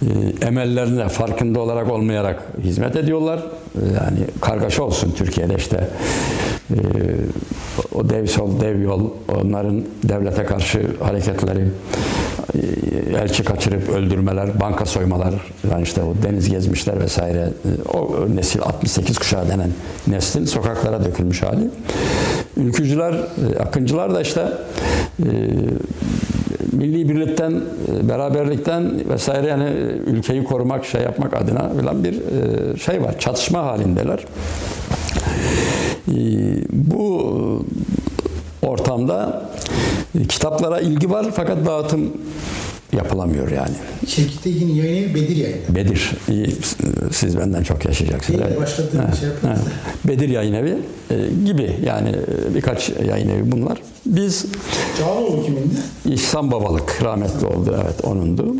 e, 0.02 0.46
emellerine 0.48 1.10
farkında 1.10 1.60
olarak 1.60 1.92
olmayarak 1.92 2.44
hizmet 2.64 2.96
ediyorlar. 2.96 3.40
E, 3.40 3.80
Yani 3.96 4.20
kargaşa 4.42 4.84
olsun 4.84 5.14
Türkiye'de 5.18 5.56
işte 5.56 5.90
o 7.96 8.10
dev 8.10 8.26
sol 8.26 8.60
dev 8.62 8.82
yol 8.82 9.10
onların 9.42 9.84
devlete 10.04 10.44
karşı 10.44 10.82
hareketleri 11.04 11.68
elçi 13.18 13.44
kaçırıp 13.44 13.90
öldürmeler, 13.90 14.60
banka 14.60 14.86
soymalar, 14.86 15.34
yani 15.72 15.84
işte 15.84 16.02
o 16.04 16.14
deniz 16.24 16.50
gezmişler 16.50 17.00
vesaire. 17.00 17.40
E, 17.40 17.90
O 17.98 18.28
nesil 18.36 18.62
68 18.62 19.18
kuşağı 19.18 19.50
denen 19.50 19.70
neslin 20.08 20.46
sokaklara 20.46 21.06
dökülmüş 21.06 21.44
hali. 21.44 21.70
Ülkücüler, 22.58 23.14
e, 23.14 23.60
akıncılar 23.60 24.16
da 24.16 24.22
işte 24.22 24.42
e, 25.20 25.26
milli 26.72 27.10
birlikten, 27.10 27.62
beraberlikten 28.04 29.10
vesaire 29.10 29.48
yani 29.48 29.66
ülkeyi 30.08 30.44
korumak, 30.44 30.86
şey 30.86 31.02
yapmak 31.02 31.34
adına 31.38 31.70
falan 31.70 32.04
bir 32.04 32.16
şey 32.80 33.02
var. 33.04 33.20
Çatışma 33.20 33.64
halindeler. 33.64 34.20
E, 36.08 36.16
Bu 36.72 37.66
ortamda 38.64 39.49
e, 40.19 40.27
kitaplara 40.27 40.80
ilgi 40.80 41.10
var 41.10 41.26
fakat 41.35 41.65
dağıtım 41.65 42.11
yapılamıyor 42.94 43.52
yani. 43.52 43.76
Şevket 44.07 44.48
Egin'in 44.48 44.76
yayın 44.76 45.15
Bedir 45.15 45.35
yayını. 45.35 45.61
Bedir, 45.69 46.11
siz 47.11 47.38
benden 47.38 47.64
çok 47.64 47.85
yaşayacaksınız. 47.85 48.40
İyi 48.40 48.56
de 48.56 48.61
başladığım 48.61 49.02
bir 49.11 49.18
şey 49.18 49.30
da. 49.30 49.56
Bedir 50.06 50.30
Yayın 50.30 50.53
Evi 50.53 50.77
e, 51.11 51.15
gibi 51.45 51.76
yani 51.85 52.10
e, 52.10 52.56
birkaç 52.56 52.90
yayın 52.90 53.30
evi 53.30 53.52
bunlar. 53.52 53.81
Biz 54.06 54.45
Çağaloğlu 54.99 55.45
kimindi? 55.45 55.76
İhsan 56.06 56.52
Babalık 56.52 57.03
rahmetli 57.03 57.48
oldu 57.48 57.76
evet 57.84 58.06
onundu. 58.06 58.56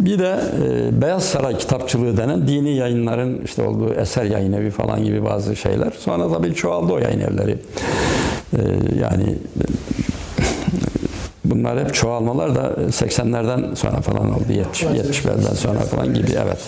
Bir 0.00 0.18
de 0.18 0.40
e, 0.64 1.00
Beyaz 1.02 1.24
Saray 1.24 1.58
kitapçılığı 1.58 2.16
denen 2.16 2.48
dini 2.48 2.76
yayınların 2.76 3.40
işte 3.44 3.62
olduğu 3.62 3.94
eser 3.94 4.24
yayın 4.24 4.52
evi 4.52 4.70
falan 4.70 5.04
gibi 5.04 5.24
bazı 5.24 5.56
şeyler. 5.56 5.92
Sonra 5.98 6.32
tabii 6.32 6.54
çoğaldı 6.54 6.92
o 6.92 6.98
yayın 6.98 7.20
evleri. 7.20 7.58
E, 8.52 8.60
yani 9.00 9.36
bunlar 11.44 11.84
hep 11.84 11.94
çoğalmalar 11.94 12.54
da 12.54 12.74
80'lerden 12.88 13.74
sonra 13.74 14.00
falan 14.00 14.34
oldu. 14.34 14.52
70, 14.52 14.82
70'lerden 14.82 15.54
sonra 15.54 15.80
falan 15.80 16.14
gibi 16.14 16.30
evet. 16.44 16.58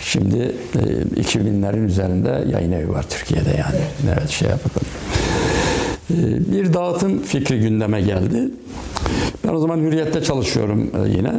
Şimdi 0.00 0.54
e, 0.74 1.20
2000'lerin 1.22 1.86
üzerinde 1.86 2.44
yayın 2.52 2.72
evi 2.72 2.88
var 2.88 3.04
Türkiye'de 3.10 3.50
yani. 3.50 3.80
Evet 4.16 4.28
şey 4.28 4.48
yapalım. 4.48 4.86
E, 6.10 6.52
bir 6.52 6.72
dağıtım 6.74 7.22
fikri 7.22 7.60
gündeme 7.60 8.00
geldi. 8.00 8.50
Ben 9.46 9.54
o 9.54 9.58
zaman 9.58 9.78
Hürriyet'te 9.78 10.22
çalışıyorum 10.22 10.90
e, 11.04 11.08
yine. 11.08 11.32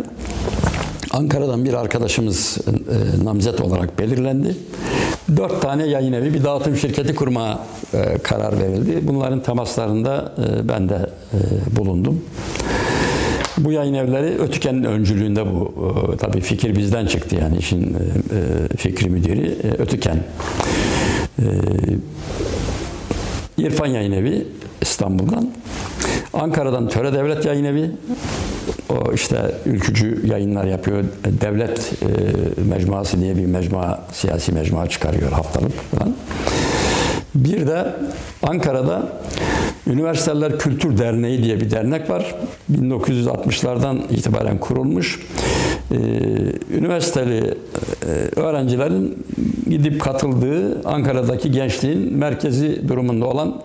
Ankara'dan 1.12 1.66
bir 1.66 1.74
arkadaşımız 1.74 2.58
e, 2.68 3.26
namzet 3.26 3.62
olarak 3.62 4.00
belirlendi. 4.00 4.56
Dört 5.38 5.62
tane 5.62 5.88
yayın 5.88 6.14
evi, 6.14 6.34
bir 6.34 6.44
dağıtım 6.44 6.76
şirketi 6.76 7.16
kurmaya 7.16 7.60
e, 7.94 8.18
karar 8.18 8.60
verildi. 8.60 9.00
Bunların 9.08 9.44
temaslarında 9.44 10.34
e, 10.38 10.70
ben 10.70 10.90
de 10.90 11.10
e, 11.34 11.38
bulundum. 11.78 12.26
Bu 13.58 13.72
yayın 13.72 13.94
evleri 13.94 14.40
Ötüken'in 14.42 14.84
öncülüğünde 14.84 15.46
bu. 15.46 15.74
E, 16.14 16.18
tabii 16.18 16.42
fikir 16.42 16.76
bizden 16.76 17.06
çıktı 17.06 17.36
yani 17.36 17.58
işin 17.58 17.98
fikri 18.78 19.10
müdürü 19.10 19.56
e, 19.64 19.68
Ötüken. 19.68 20.24
İrfan 23.58 23.88
Yayın 23.88 24.12
Evi 24.12 24.48
İstanbul'dan. 24.82 25.50
Ankara'dan 26.34 26.90
Töre 26.90 27.14
Devlet 27.14 27.46
Yayın 27.46 27.64
Evi. 27.64 27.92
O 28.90 29.14
işte 29.14 29.56
ülkücü 29.66 30.28
yayınlar 30.28 30.66
yapıyor. 30.66 31.04
Devlet 31.42 31.80
e, 31.80 32.62
mecmuası 32.64 33.20
diye 33.20 33.38
bir 33.38 33.46
mecmua, 33.46 34.04
siyasi 34.12 34.52
mecmua 34.52 34.90
çıkarıyor 34.90 35.32
haftalık 35.32 35.74
falan. 35.92 36.14
Bir 37.36 37.68
de 37.68 37.96
Ankara'da 38.44 39.04
Üniversiteler 39.88 40.60
Kültür 40.60 40.98
Derneği 40.98 41.44
diye 41.44 41.60
bir 41.60 41.72
dernek 41.72 42.10
var. 42.10 42.36
1960'lardan 42.72 43.98
itibaren 44.10 44.58
kurulmuş. 44.58 45.20
Ee, 45.92 45.96
üniversiteli 46.78 47.38
e, 47.38 48.40
öğrencilerin 48.40 49.26
gidip 49.70 50.02
katıldığı 50.02 50.82
Ankara'daki 50.86 51.52
gençliğin 51.52 52.18
merkezi 52.18 52.88
durumunda 52.88 53.26
olan 53.26 53.62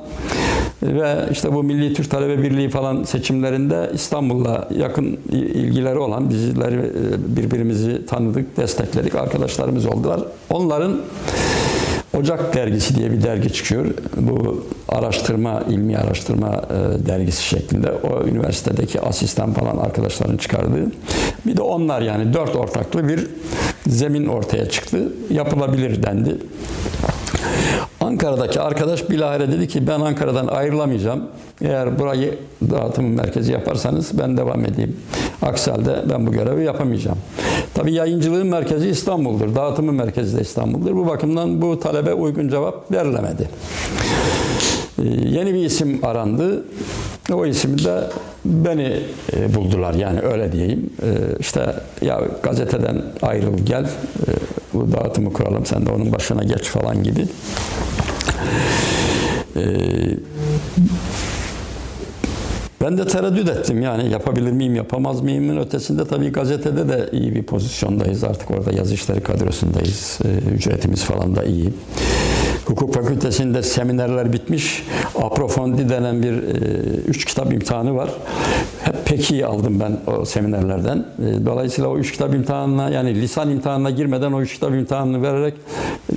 ve 0.83 1.15
işte 1.31 1.55
bu 1.55 1.63
Milli 1.63 1.95
Türk 1.95 2.11
Talebe 2.11 2.43
Birliği 2.43 2.69
falan 2.69 3.03
seçimlerinde 3.03 3.91
İstanbul'la 3.95 4.69
yakın 4.79 5.19
ilgileri 5.33 5.99
olan 5.99 6.31
bizleri 6.31 6.77
e, 6.77 7.37
birbirimizi 7.37 8.07
tanıdık, 8.07 8.57
destekledik 8.57 9.15
arkadaşlarımız 9.15 9.87
oldular. 9.87 10.21
Onların 10.51 10.97
Ocak 12.17 12.55
dergisi 12.55 12.97
diye 12.97 13.13
bir 13.13 13.23
dergi 13.23 13.53
çıkıyor. 13.53 13.87
Bu 14.17 14.67
araştırma, 14.89 15.63
ilmi 15.69 15.99
araştırma 15.99 16.49
e, 16.49 17.07
dergisi 17.07 17.43
şeklinde. 17.43 17.93
O 17.93 18.27
üniversitedeki 18.27 19.01
asistan 19.01 19.53
falan 19.53 19.77
arkadaşların 19.77 20.37
çıkardığı. 20.37 20.93
Bir 21.47 21.57
de 21.57 21.63
onlar 21.63 22.01
yani 22.03 22.35
dört 22.35 22.57
ortaklı 22.57 23.09
bir 23.09 23.27
zemin 23.87 24.27
ortaya 24.27 24.69
çıktı. 24.69 25.13
Yapılabilir 25.31 26.03
dendi. 26.03 26.37
Ankara'daki 28.07 28.61
arkadaş 28.61 29.11
bilahare 29.11 29.53
dedi 29.53 29.69
ki 29.69 29.87
ben 29.87 30.01
Ankara'dan 30.01 30.47
ayrılamayacağım. 30.47 31.23
Eğer 31.61 31.99
burayı 31.99 32.39
dağıtım 32.71 33.15
merkezi 33.15 33.53
yaparsanız 33.53 34.19
ben 34.19 34.37
devam 34.37 34.65
edeyim. 34.65 34.97
Aksi 35.43 35.71
halde 35.71 36.05
ben 36.11 36.27
bu 36.27 36.33
görevi 36.33 36.65
yapamayacağım. 36.65 37.19
Tabii 37.75 37.93
yayıncılığın 37.93 38.47
merkezi 38.47 38.89
İstanbul'dur. 38.89 39.55
Dağıtımın 39.55 39.95
merkezi 39.95 40.37
de 40.37 40.41
İstanbul'dur. 40.41 40.97
Bu 40.97 41.07
bakımdan 41.07 41.63
bu 41.63 41.81
talebe 41.81 42.15
uygun 42.15 42.49
cevap 42.49 42.93
verilemedi. 42.93 43.49
Ee, 44.99 45.03
yeni 45.09 45.55
bir 45.55 45.65
isim 45.65 46.05
arandı. 46.05 46.65
O 47.33 47.47
ismi 47.47 47.85
de 47.85 48.01
beni 48.47 49.01
e, 49.37 49.55
buldular. 49.55 49.95
Yani 49.95 50.21
öyle 50.21 50.53
diyeyim. 50.53 50.91
Ee, 51.03 51.07
işte 51.41 51.75
ya 52.03 52.21
gazeteden 52.43 53.03
ayrıl 53.23 53.59
gel. 53.59 53.85
E, 53.85 54.31
bu 54.75 54.93
dağıtımı 54.93 55.33
kuralım 55.33 55.67
sen 55.67 55.87
de 55.87 55.91
onun 55.91 56.13
başına 56.13 56.45
geç 56.45 56.65
falan 56.65 57.03
gibi. 57.03 57.27
Ee, 59.57 59.63
ben 62.83 62.99
de 62.99 63.07
tereddüt 63.07 63.49
ettim. 63.49 63.83
Yani 63.83 64.11
yapabilir 64.11 64.53
miyim 64.53 64.75
yapamaz 64.75 65.21
mıyımın 65.21 65.57
ötesinde 65.57 66.05
tabii 66.05 66.33
gazetede 66.33 66.89
de 66.89 67.09
iyi 67.13 67.35
bir 67.35 67.43
pozisyondayız. 67.43 68.25
Artık 68.25 68.51
orada 68.51 68.73
yazı 68.73 68.95
işleri 68.95 69.21
kadrosundayız 69.21 70.19
Ee, 70.25 70.55
ücretimiz 70.55 71.05
falan 71.05 71.37
da 71.37 71.45
iyi 71.45 71.73
Hukuk 72.67 72.95
fakültesinde 72.95 73.63
seminerler 73.63 74.33
bitmiş. 74.33 74.83
Aprofondi 75.23 75.89
denen 75.89 76.23
bir 76.23 76.33
e, 76.33 76.59
üç 77.07 77.25
kitap 77.25 77.53
imtihanı 77.53 77.97
var. 77.97 78.11
Hep 78.83 79.07
pek 79.07 79.31
iyi 79.31 79.47
aldım 79.47 79.81
ben 79.81 80.13
o 80.13 80.25
seminerlerden. 80.25 80.97
E, 80.99 81.47
dolayısıyla 81.47 81.91
o 81.91 81.99
üç 81.99 82.13
kitap 82.13 82.35
imtihanına 82.35 82.91
yani 82.91 83.15
lisan 83.15 83.51
imtihanına 83.51 83.91
girmeden 83.91 84.33
o 84.33 84.43
üç 84.43 84.55
kitap 84.55 84.71
imtihanını 84.71 85.23
vererek 85.23 85.55
e, 86.11 86.15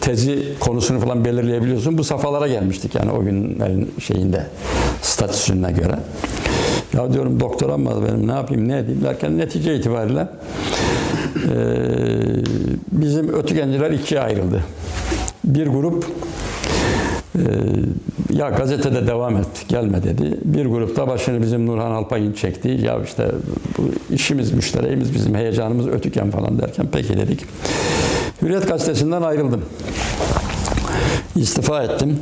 tezi 0.00 0.44
konusunu 0.60 1.00
falan 1.00 1.24
belirleyebiliyorsun. 1.24 1.98
Bu 1.98 2.04
safhalara 2.04 2.48
gelmiştik 2.48 2.94
yani 2.94 3.12
o 3.12 3.24
günlerin 3.24 3.94
şeyinde 4.00 4.46
statüsüne 5.02 5.72
göre. 5.72 5.98
Ya 6.94 7.12
diyorum 7.12 7.40
doktoram 7.40 7.86
var 7.86 7.94
benim 8.08 8.28
ne 8.28 8.32
yapayım 8.32 8.68
ne 8.68 8.78
edeyim 8.78 9.02
derken 9.02 9.38
netice 9.38 9.76
itibariyle 9.76 10.28
e, 11.36 11.58
bizim 12.92 13.34
ötügenciler 13.34 13.90
ikiye 13.90 14.20
ayrıldı. 14.20 14.64
Bir 15.44 15.66
grup 15.66 16.06
e, 17.34 17.42
ya 18.32 18.50
gazetede 18.50 19.06
devam 19.06 19.36
et 19.36 19.46
gelme 19.68 20.02
dedi. 20.02 20.38
Bir 20.44 20.66
grupta 20.66 21.08
başını 21.08 21.42
bizim 21.42 21.66
Nurhan 21.66 21.90
Alpay'ın 21.90 22.32
çekti. 22.32 22.68
Ya 22.68 22.98
işte 23.04 23.30
bu 23.78 24.14
işimiz 24.14 24.52
müşterimiz 24.52 25.14
bizim 25.14 25.34
heyecanımız 25.34 25.88
ötüken 25.88 26.30
falan 26.30 26.58
derken 26.58 26.86
peki 26.92 27.16
dedik. 27.16 27.40
Hürriyet 28.42 28.68
gazetesinden 28.68 29.22
ayrıldım. 29.22 29.62
İstifa 31.36 31.82
ettim. 31.82 32.18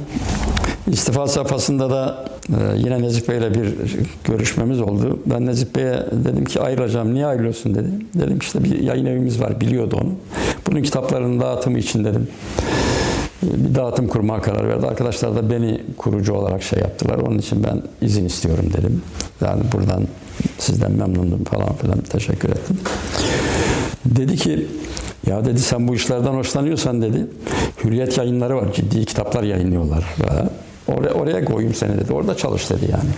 İstifa 0.92 1.26
safhasında 1.26 1.90
da 1.90 2.24
e, 2.48 2.78
yine 2.78 3.02
Nezih 3.02 3.28
Bey'le 3.28 3.54
bir 3.54 3.74
görüşmemiz 4.24 4.80
oldu. 4.80 5.18
Ben 5.26 5.46
Nezih 5.46 5.66
Bey'e 5.76 6.06
dedim 6.24 6.44
ki 6.44 6.60
ayrılacağım. 6.60 7.14
Niye 7.14 7.26
ayrılıyorsun 7.26 7.74
dedi. 7.74 7.88
Dedim 8.14 8.38
işte 8.38 8.64
bir 8.64 8.80
yayın 8.80 9.06
evimiz 9.06 9.40
var 9.40 9.60
biliyordu 9.60 9.98
onu. 10.02 10.12
Bunun 10.66 10.82
kitaplarının 10.82 11.40
dağıtımı 11.40 11.78
için 11.78 12.04
dedim. 12.04 12.28
Bir 13.42 13.74
dağıtım 13.74 14.08
kurmaya 14.08 14.42
karar 14.42 14.68
verdi. 14.68 14.86
Arkadaşlar 14.86 15.36
da 15.36 15.50
beni 15.50 15.80
kurucu 15.96 16.34
olarak 16.34 16.62
şey 16.62 16.78
yaptılar. 16.78 17.18
Onun 17.18 17.38
için 17.38 17.64
ben 17.64 17.82
izin 18.00 18.24
istiyorum 18.24 18.64
dedim. 18.78 19.02
Yani 19.40 19.62
buradan 19.72 20.06
sizden 20.58 20.92
memnundum 20.92 21.44
falan 21.44 21.74
filan 21.74 22.00
teşekkür 22.00 22.48
ettim. 22.48 22.78
Dedi 24.04 24.36
ki 24.36 24.66
ya 25.26 25.44
dedi 25.44 25.58
sen 25.58 25.88
bu 25.88 25.94
işlerden 25.94 26.32
hoşlanıyorsan 26.32 27.02
dedi. 27.02 27.26
Hürriyet 27.84 28.18
yayınları 28.18 28.56
var. 28.56 28.72
Ciddi 28.74 29.04
kitaplar 29.04 29.42
yayınlıyorlar. 29.42 30.04
Oraya, 30.88 31.12
oraya 31.12 31.44
koyayım 31.44 31.74
seni 31.74 31.98
dedi. 31.98 32.12
Orada 32.12 32.36
çalış 32.36 32.70
dedi 32.70 32.84
yani. 32.92 33.10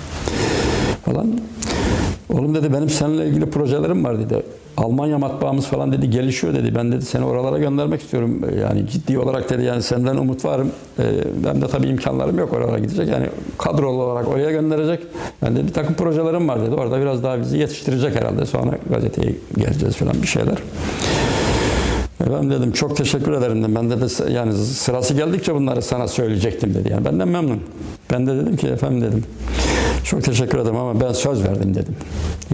Falan. 1.05 1.41
Oğlum 2.33 2.55
dedi 2.55 2.73
benim 2.73 2.91
seninle 2.91 3.27
ilgili 3.27 3.51
projelerim 3.51 4.05
var 4.05 4.19
dedi. 4.19 4.43
Almanya 4.77 5.19
matbaamız 5.19 5.67
falan 5.67 5.93
dedi 5.93 6.11
gelişiyor 6.11 6.55
dedi. 6.55 6.75
Ben 6.75 6.93
dedi 6.93 7.05
seni 7.05 7.25
oralara 7.25 7.59
göndermek 7.59 8.01
istiyorum. 8.01 8.41
Yani 8.61 8.87
ciddi 8.87 9.19
olarak 9.19 9.51
dedi 9.51 9.65
yani 9.65 9.83
senden 9.83 10.17
umut 10.17 10.45
varım. 10.45 10.73
Ee, 10.99 11.03
ben 11.45 11.63
de 11.63 11.67
tabii 11.69 11.87
imkanlarım 11.87 12.39
yok 12.39 12.53
oralara 12.53 12.79
gidecek. 12.79 13.09
Yani 13.09 13.27
kadrolu 13.59 14.03
olarak 14.03 14.29
oraya 14.29 14.51
gönderecek. 14.51 15.01
Ben 15.43 15.57
de 15.57 15.67
bir 15.67 15.73
takım 15.73 15.95
projelerim 15.95 16.49
var 16.49 16.63
dedi. 16.63 16.75
Orada 16.75 17.01
biraz 17.01 17.23
daha 17.23 17.41
bizi 17.41 17.59
yetiştirecek 17.59 18.15
herhalde. 18.15 18.47
Sonra 18.47 18.79
gazeteye 18.91 19.35
geleceğiz 19.57 19.97
falan 19.97 20.15
bir 20.23 20.29
şeyler. 20.29 20.59
Ben 22.21 22.51
dedim 22.51 22.73
çok 22.73 22.97
teşekkür 22.97 23.33
ederim 23.33 23.63
dedim. 23.63 23.75
Ben 23.75 23.91
de, 23.91 24.33
yani 24.33 24.53
sırası 24.53 25.15
geldikçe 25.15 25.55
bunları 25.55 25.83
sana 25.83 26.09
söyleyecektim 26.09 26.75
dedi. 26.75 26.89
Yani 26.89 27.05
benden 27.05 27.29
memnun. 27.29 27.61
Ben 28.13 28.27
de 28.27 28.37
dedim 28.37 28.57
ki 28.57 28.69
efendim 28.69 29.01
dedim. 29.01 29.25
Çok 30.05 30.25
teşekkür 30.25 30.59
ederim 30.59 30.77
ama 30.77 31.01
ben 31.01 31.13
söz 31.13 31.45
verdim 31.45 31.75
dedim. 31.75 31.97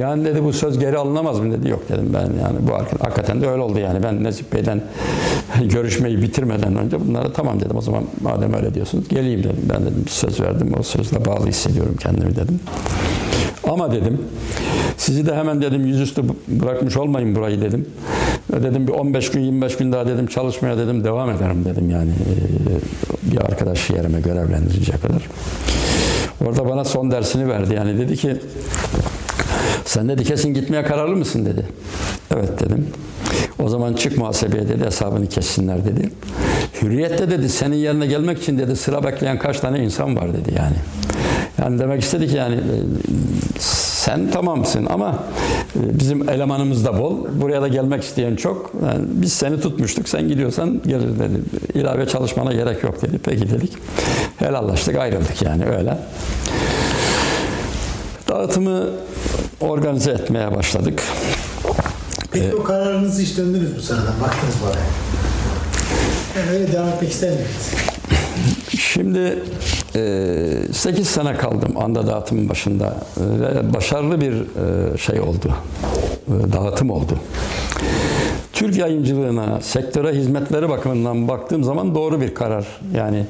Yani 0.00 0.24
dedi 0.24 0.44
bu 0.44 0.52
söz 0.52 0.78
geri 0.78 0.98
alınamaz 0.98 1.40
mı 1.40 1.52
dedi. 1.52 1.68
Yok 1.68 1.88
dedim 1.88 2.10
ben 2.14 2.20
yani 2.20 2.58
bu 2.68 2.74
hakikaten 3.04 3.40
de 3.40 3.48
öyle 3.48 3.62
oldu 3.62 3.78
yani. 3.78 4.02
Ben 4.02 4.24
Necip 4.24 4.52
Bey'den 4.52 4.80
görüşmeyi 5.68 6.22
bitirmeden 6.22 6.76
önce 6.76 7.00
bunlara 7.00 7.32
tamam 7.32 7.60
dedim. 7.60 7.76
O 7.76 7.80
zaman 7.80 8.04
madem 8.20 8.54
öyle 8.54 8.74
diyorsunuz 8.74 9.08
geleyim 9.08 9.40
dedim. 9.44 9.68
Ben 9.74 9.82
dedim 9.82 10.04
söz 10.08 10.40
verdim. 10.40 10.72
O 10.80 10.82
sözle 10.82 11.24
bağlı 11.24 11.46
hissediyorum 11.46 11.96
kendimi 12.00 12.36
dedim. 12.36 12.60
Ama 13.64 13.92
dedim 13.92 14.18
sizi 14.96 15.26
de 15.26 15.34
hemen 15.34 15.62
dedim 15.62 15.86
yüzüstü 15.86 16.22
bırakmış 16.48 16.96
olmayın 16.96 17.34
burayı 17.34 17.60
dedim. 17.60 17.86
Dedim 18.52 18.86
bir 18.86 18.92
15 18.92 19.30
gün 19.30 19.40
25 19.40 19.76
gün 19.76 19.92
daha 19.92 20.06
dedim 20.06 20.26
çalışmaya 20.26 20.78
dedim 20.78 21.04
devam 21.04 21.30
ederim 21.30 21.64
dedim 21.64 21.90
yani 21.90 22.10
bir 23.22 23.40
arkadaş 23.40 23.90
yerime 23.90 24.20
görevlendirecek 24.20 25.02
kadar. 25.02 25.22
Orada 26.46 26.68
bana 26.68 26.84
son 26.84 27.10
dersini 27.10 27.48
verdi 27.48 27.74
yani 27.74 27.98
dedi 27.98 28.16
ki 28.16 28.36
sen 29.84 30.08
dedi 30.08 30.24
kesin 30.24 30.54
gitmeye 30.54 30.82
kararlı 30.82 31.16
mısın 31.16 31.46
dedi. 31.46 31.66
Evet 32.34 32.60
dedim. 32.60 32.86
O 33.58 33.68
zaman 33.68 33.94
çık 33.94 34.18
muhasebeye 34.18 34.68
dedi 34.68 34.84
hesabını 34.84 35.26
kessinler 35.26 35.84
dedi. 35.84 36.10
Hürriyette 36.82 37.30
dedi 37.30 37.48
senin 37.48 37.76
yerine 37.76 38.06
gelmek 38.06 38.38
için 38.38 38.58
dedi 38.58 38.76
sıra 38.76 39.04
bekleyen 39.04 39.38
kaç 39.38 39.60
tane 39.60 39.84
insan 39.84 40.16
var 40.16 40.32
dedi 40.34 40.54
yani. 40.58 40.76
Yani 41.62 41.78
demek 41.78 42.02
istedi 42.02 42.28
ki 42.28 42.36
yani 42.36 42.60
sen 44.06 44.30
tamamsın 44.30 44.86
ama 44.86 45.14
bizim 45.74 46.28
elemanımız 46.28 46.84
da 46.84 46.98
bol. 46.98 47.16
Buraya 47.32 47.62
da 47.62 47.68
gelmek 47.68 48.02
isteyen 48.02 48.36
çok. 48.36 48.72
Yani 48.86 49.04
biz 49.08 49.32
seni 49.32 49.60
tutmuştuk. 49.60 50.08
Sen 50.08 50.28
gidiyorsan 50.28 50.82
gelir 50.86 51.18
dedi. 51.18 51.40
İlave 51.74 52.08
çalışmana 52.08 52.52
gerek 52.52 52.82
yok 52.82 53.02
dedi. 53.02 53.18
Peki 53.24 53.50
dedik. 53.50 53.72
Helallaştık 54.36 54.96
ayrıldık 54.96 55.42
yani 55.42 55.64
öyle. 55.66 55.98
Dağıtımı 58.28 58.84
organize 59.60 60.10
etmeye 60.10 60.54
başladık. 60.54 61.02
Peki 62.32 62.54
o 62.54 62.62
kararınızı 62.62 63.22
hiç 63.22 63.38
döndünüz 63.38 63.76
mü 63.76 63.82
sonradan? 63.82 64.14
Baktınız 64.22 64.54
mı 64.54 64.66
oraya? 64.70 64.86
Yani 66.40 66.58
öyle 66.58 66.72
devam 66.72 66.88
etmek 66.88 67.10
ister 67.10 67.30
miydiniz? 67.30 67.95
Şimdi 68.78 69.38
8 70.72 71.08
sene 71.08 71.36
kaldım 71.36 71.76
anda 71.76 72.06
dağıtımın 72.06 72.48
başında 72.48 72.96
ve 73.20 73.74
başarılı 73.74 74.20
bir 74.20 74.32
e, 74.32 74.98
şey 74.98 75.20
oldu. 75.20 75.54
E, 76.28 76.52
Dağıtım 76.52 76.90
oldu. 76.90 77.18
Türk 78.52 78.76
yayıncılığına, 78.76 79.60
sektöre 79.60 80.12
hizmetleri 80.12 80.68
bakımından 80.68 81.28
baktığım 81.28 81.64
zaman 81.64 81.94
doğru 81.94 82.20
bir 82.20 82.34
karar. 82.34 82.66
Yani 82.94 83.24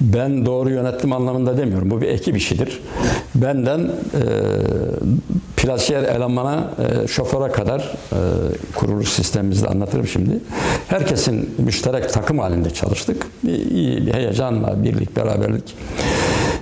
ben 0.00 0.46
doğru 0.46 0.70
yönettim 0.70 1.12
anlamında 1.12 1.58
demiyorum. 1.58 1.90
Bu 1.90 2.00
bir 2.00 2.08
ekip 2.08 2.36
işidir. 2.36 2.80
Benden 3.34 3.80
e, 3.80 4.22
plasiyer 5.66 6.02
elemana, 6.02 6.70
e, 7.04 7.08
şoföre 7.08 7.52
kadar 7.52 7.80
e, 7.80 8.18
kuruluş 8.74 9.08
sistemimizde 9.08 9.68
anlatırım 9.68 10.06
şimdi. 10.06 10.40
Herkesin 10.88 11.54
müşterek 11.58 12.12
takım 12.12 12.38
halinde 12.38 12.70
çalıştık. 12.70 13.26
Bir, 13.44 13.70
iyi 13.70 14.06
bir 14.06 14.14
heyecanla, 14.14 14.84
birlik, 14.84 15.16
beraberlik. 15.16 15.74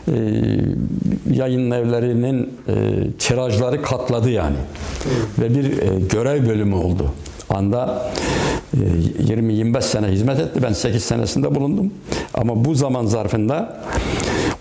E, 0.09 0.14
yayın 1.31 1.70
evlerinin 1.70 2.52
e, 2.68 2.74
tirajları 3.18 3.82
katladı 3.82 4.31
yani. 4.31 4.56
Ve 5.39 5.55
bir 5.55 5.64
e, 5.64 6.01
görev 6.12 6.48
bölümü 6.48 6.74
oldu 6.74 7.10
anda 7.48 8.10
20-25 8.76 9.82
sene 9.82 10.06
hizmet 10.06 10.40
etti. 10.40 10.62
Ben 10.62 10.72
8 10.72 11.05
senesinde 11.05 11.55
bulundum. 11.55 11.93
Ama 12.35 12.64
bu 12.64 12.74
zaman 12.74 13.06
zarfında 13.06 13.81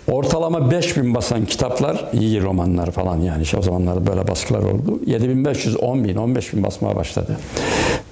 ortalama 0.08 0.72
5000 0.72 1.16
basan 1.16 1.46
kitaplar, 1.46 2.06
iyi 2.14 2.44
romanlar 2.44 2.92
falan 2.92 3.18
yani 3.18 3.44
o 3.58 3.62
zamanlarda 3.62 4.08
böyle 4.08 4.28
baskılar 4.28 4.64
oldu. 4.64 5.00
7500, 5.06 5.76
10 5.76 6.04
bin, 6.04 6.16
15 6.16 6.54
bin 6.54 6.64
basmaya 6.64 6.96
başladı. 6.96 7.38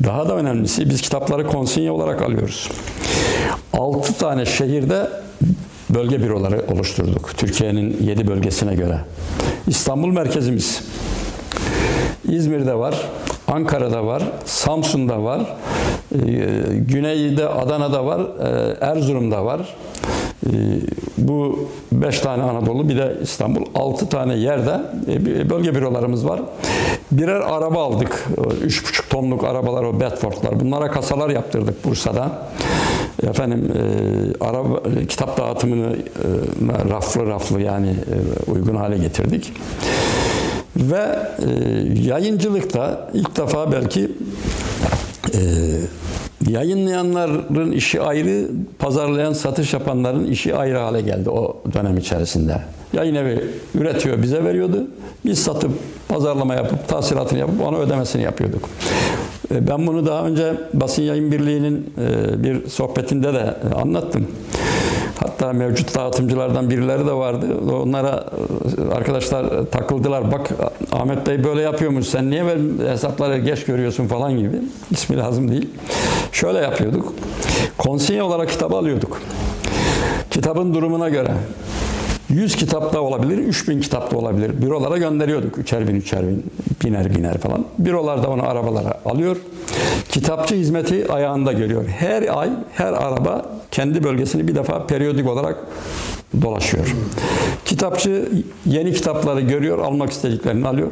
Daha 0.03 0.29
da 0.29 0.35
önemlisi 0.35 0.89
biz 0.89 1.01
kitapları 1.01 1.47
konsinye 1.47 1.91
olarak 1.91 2.21
alıyoruz. 2.21 2.69
6 3.73 4.17
tane 4.17 4.45
şehirde 4.45 5.09
bölge 5.89 6.21
büroları 6.21 6.65
oluşturduk. 6.73 7.37
Türkiye'nin 7.37 7.97
7 8.01 8.27
bölgesine 8.27 8.75
göre. 8.75 8.99
İstanbul 9.67 10.07
merkezimiz. 10.07 10.83
İzmir'de 12.29 12.75
var, 12.75 12.95
Ankara'da 13.47 14.05
var, 14.05 14.23
Samsun'da 14.45 15.23
var, 15.23 15.55
e, 16.15 16.19
Güney'de 16.75 17.49
Adana'da 17.49 18.05
var, 18.05 18.19
e, 18.19 18.77
Erzurum'da 18.81 19.45
var. 19.45 19.75
E, 20.45 20.49
bu 21.17 21.69
beş 21.91 22.19
tane 22.19 22.43
Anadolu 22.43 22.89
bir 22.89 22.97
de 22.97 23.17
İstanbul. 23.21 23.65
Altı 23.75 24.09
tane 24.09 24.35
yerde 24.35 24.81
bölge 25.49 25.75
bürolarımız 25.75 26.27
var. 26.27 26.41
Birer 27.11 27.41
araba 27.41 27.83
aldık. 27.83 28.27
Üç 28.61 28.87
buçuk 28.87 29.09
tonluk 29.09 29.43
arabalar 29.43 29.83
o 29.83 29.99
Bedford'lar. 29.99 30.59
Bunlara 30.59 30.91
kasalar 30.91 31.29
yaptırdık 31.29 31.85
Bursa'da. 31.85 32.47
Efendim 33.23 33.71
e, 33.75 34.45
araba 34.45 34.81
kitap 35.09 35.37
dağıtımını 35.37 35.95
e, 35.95 36.89
raflı 36.89 37.27
raflı 37.27 37.61
yani 37.61 37.89
e, 37.89 38.51
uygun 38.51 38.75
hale 38.75 38.97
getirdik. 38.97 39.53
Ve 40.77 41.19
e, 41.39 41.49
yayıncılıkta 42.01 43.09
ilk 43.13 43.37
defa 43.37 43.71
belki 43.71 44.11
e, 45.33 45.41
yayınlayanların 46.49 47.71
işi 47.71 48.01
ayrı, 48.01 48.47
pazarlayan, 48.79 49.33
satış 49.33 49.73
yapanların 49.73 50.25
işi 50.25 50.55
ayrı 50.55 50.77
hale 50.77 51.01
geldi 51.01 51.29
o 51.29 51.63
dönem 51.73 51.97
içerisinde. 51.97 52.61
Yayın 52.93 53.15
evi 53.15 53.41
üretiyor, 53.75 54.23
bize 54.23 54.43
veriyordu. 54.43 54.87
Biz 55.25 55.39
satıp, 55.39 55.71
pazarlama 56.07 56.55
yapıp, 56.55 56.87
tahsilatını 56.87 57.39
yapıp 57.39 57.61
ona 57.67 57.77
ödemesini 57.77 58.21
yapıyorduk. 58.21 58.69
Ben 59.51 59.87
bunu 59.87 60.05
daha 60.05 60.25
önce 60.25 60.53
Basın 60.73 61.01
Yayın 61.01 61.31
Birliği'nin 61.31 61.93
bir 62.43 62.67
sohbetinde 62.67 63.33
de 63.33 63.55
anlattım. 63.75 64.27
Hatta 65.31 65.53
mevcut 65.53 65.95
dağıtımcılardan 65.95 66.69
birileri 66.69 67.07
de 67.07 67.13
vardı. 67.13 67.47
Onlara 67.83 68.25
e, 68.91 68.95
arkadaşlar 68.95 69.65
takıldılar. 69.65 70.31
Bak 70.31 70.49
Ahmet 70.91 71.27
Bey 71.27 71.43
böyle 71.43 71.61
yapıyormuş. 71.61 72.07
Sen 72.07 72.29
niye 72.29 72.45
böyle 72.45 72.91
hesapları 72.91 73.37
geç 73.37 73.65
görüyorsun 73.65 74.07
falan 74.07 74.37
gibi. 74.37 74.55
İsmi 74.91 75.17
lazım 75.17 75.51
değil. 75.51 75.69
Şöyle 76.31 76.59
yapıyorduk. 76.59 77.13
Konsinye 77.77 78.23
olarak 78.23 78.49
kitabı 78.49 78.75
alıyorduk. 78.75 79.21
Kitabın 80.31 80.73
durumuna 80.73 81.09
göre 81.09 81.31
100 82.33 82.55
kitap 82.55 82.93
da 82.93 83.01
olabilir, 83.01 83.37
3000 83.37 83.81
kitap 83.81 84.11
da 84.11 84.17
olabilir. 84.17 84.61
Bürolara 84.61 84.97
gönderiyorduk. 84.97 85.57
Üçer 85.57 85.87
bin, 85.87 85.95
üçer 85.95 86.27
bin, 86.27 86.45
biner 86.83 87.15
biner 87.15 87.37
falan. 87.37 87.65
Bürolar 87.79 88.23
da 88.23 88.29
onu 88.29 88.49
arabalara 88.49 88.99
alıyor. 89.05 89.37
Kitapçı 90.09 90.55
hizmeti 90.55 91.11
ayağında 91.11 91.51
görüyor. 91.51 91.85
Her 91.87 92.39
ay, 92.39 92.49
her 92.73 92.93
araba 92.93 93.45
kendi 93.71 94.03
bölgesini 94.03 94.47
bir 94.47 94.55
defa 94.55 94.87
periyodik 94.87 95.27
olarak 95.27 95.57
dolaşıyor. 96.41 96.95
Kitapçı 97.65 98.29
yeni 98.65 98.93
kitapları 98.93 99.41
görüyor, 99.41 99.79
almak 99.79 100.11
istediklerini 100.11 100.67
alıyor. 100.67 100.91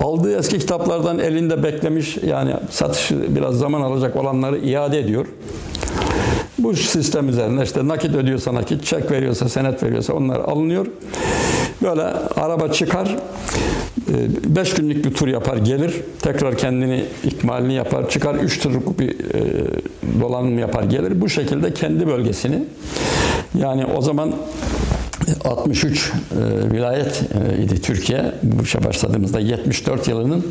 Aldığı 0.00 0.38
eski 0.38 0.58
kitaplardan 0.58 1.18
elinde 1.18 1.62
beklemiş, 1.62 2.16
yani 2.26 2.54
satışı 2.70 3.36
biraz 3.36 3.54
zaman 3.54 3.80
alacak 3.80 4.16
olanları 4.16 4.58
iade 4.58 4.98
ediyor. 4.98 5.26
Bu 6.58 6.74
sistem 6.74 7.28
üzerinde 7.28 7.62
işte 7.62 7.88
nakit 7.88 8.14
ödüyorsa 8.14 8.54
nakit, 8.54 8.84
çek 8.84 9.10
veriyorsa, 9.10 9.48
senet 9.48 9.82
veriyorsa 9.82 10.12
onlar 10.12 10.40
alınıyor. 10.40 10.86
Böyle 11.82 12.02
araba 12.36 12.68
çıkar, 12.68 13.16
5 14.46 14.74
günlük 14.74 15.04
bir 15.04 15.14
tur 15.14 15.28
yapar, 15.28 15.56
gelir, 15.56 15.94
tekrar 16.22 16.58
kendini 16.58 17.04
ikmalini 17.24 17.74
yapar, 17.74 18.10
çıkar 18.10 18.34
3 18.34 18.60
turluk 18.60 18.98
bir 18.98 19.10
e, 19.10 19.40
dolanım 20.20 20.58
yapar, 20.58 20.82
gelir. 20.82 21.20
Bu 21.20 21.28
şekilde 21.28 21.74
kendi 21.74 22.06
bölgesini, 22.06 22.64
yani 23.58 23.86
o 23.86 24.02
zaman 24.02 24.34
63 25.44 26.12
e, 26.12 26.70
vilayet 26.72 27.22
e, 27.22 27.62
idi 27.62 27.82
Türkiye. 27.82 28.32
Bu 28.42 28.62
işe 28.62 28.84
başladığımızda 28.84 29.40
74 29.40 30.08
yılının 30.08 30.46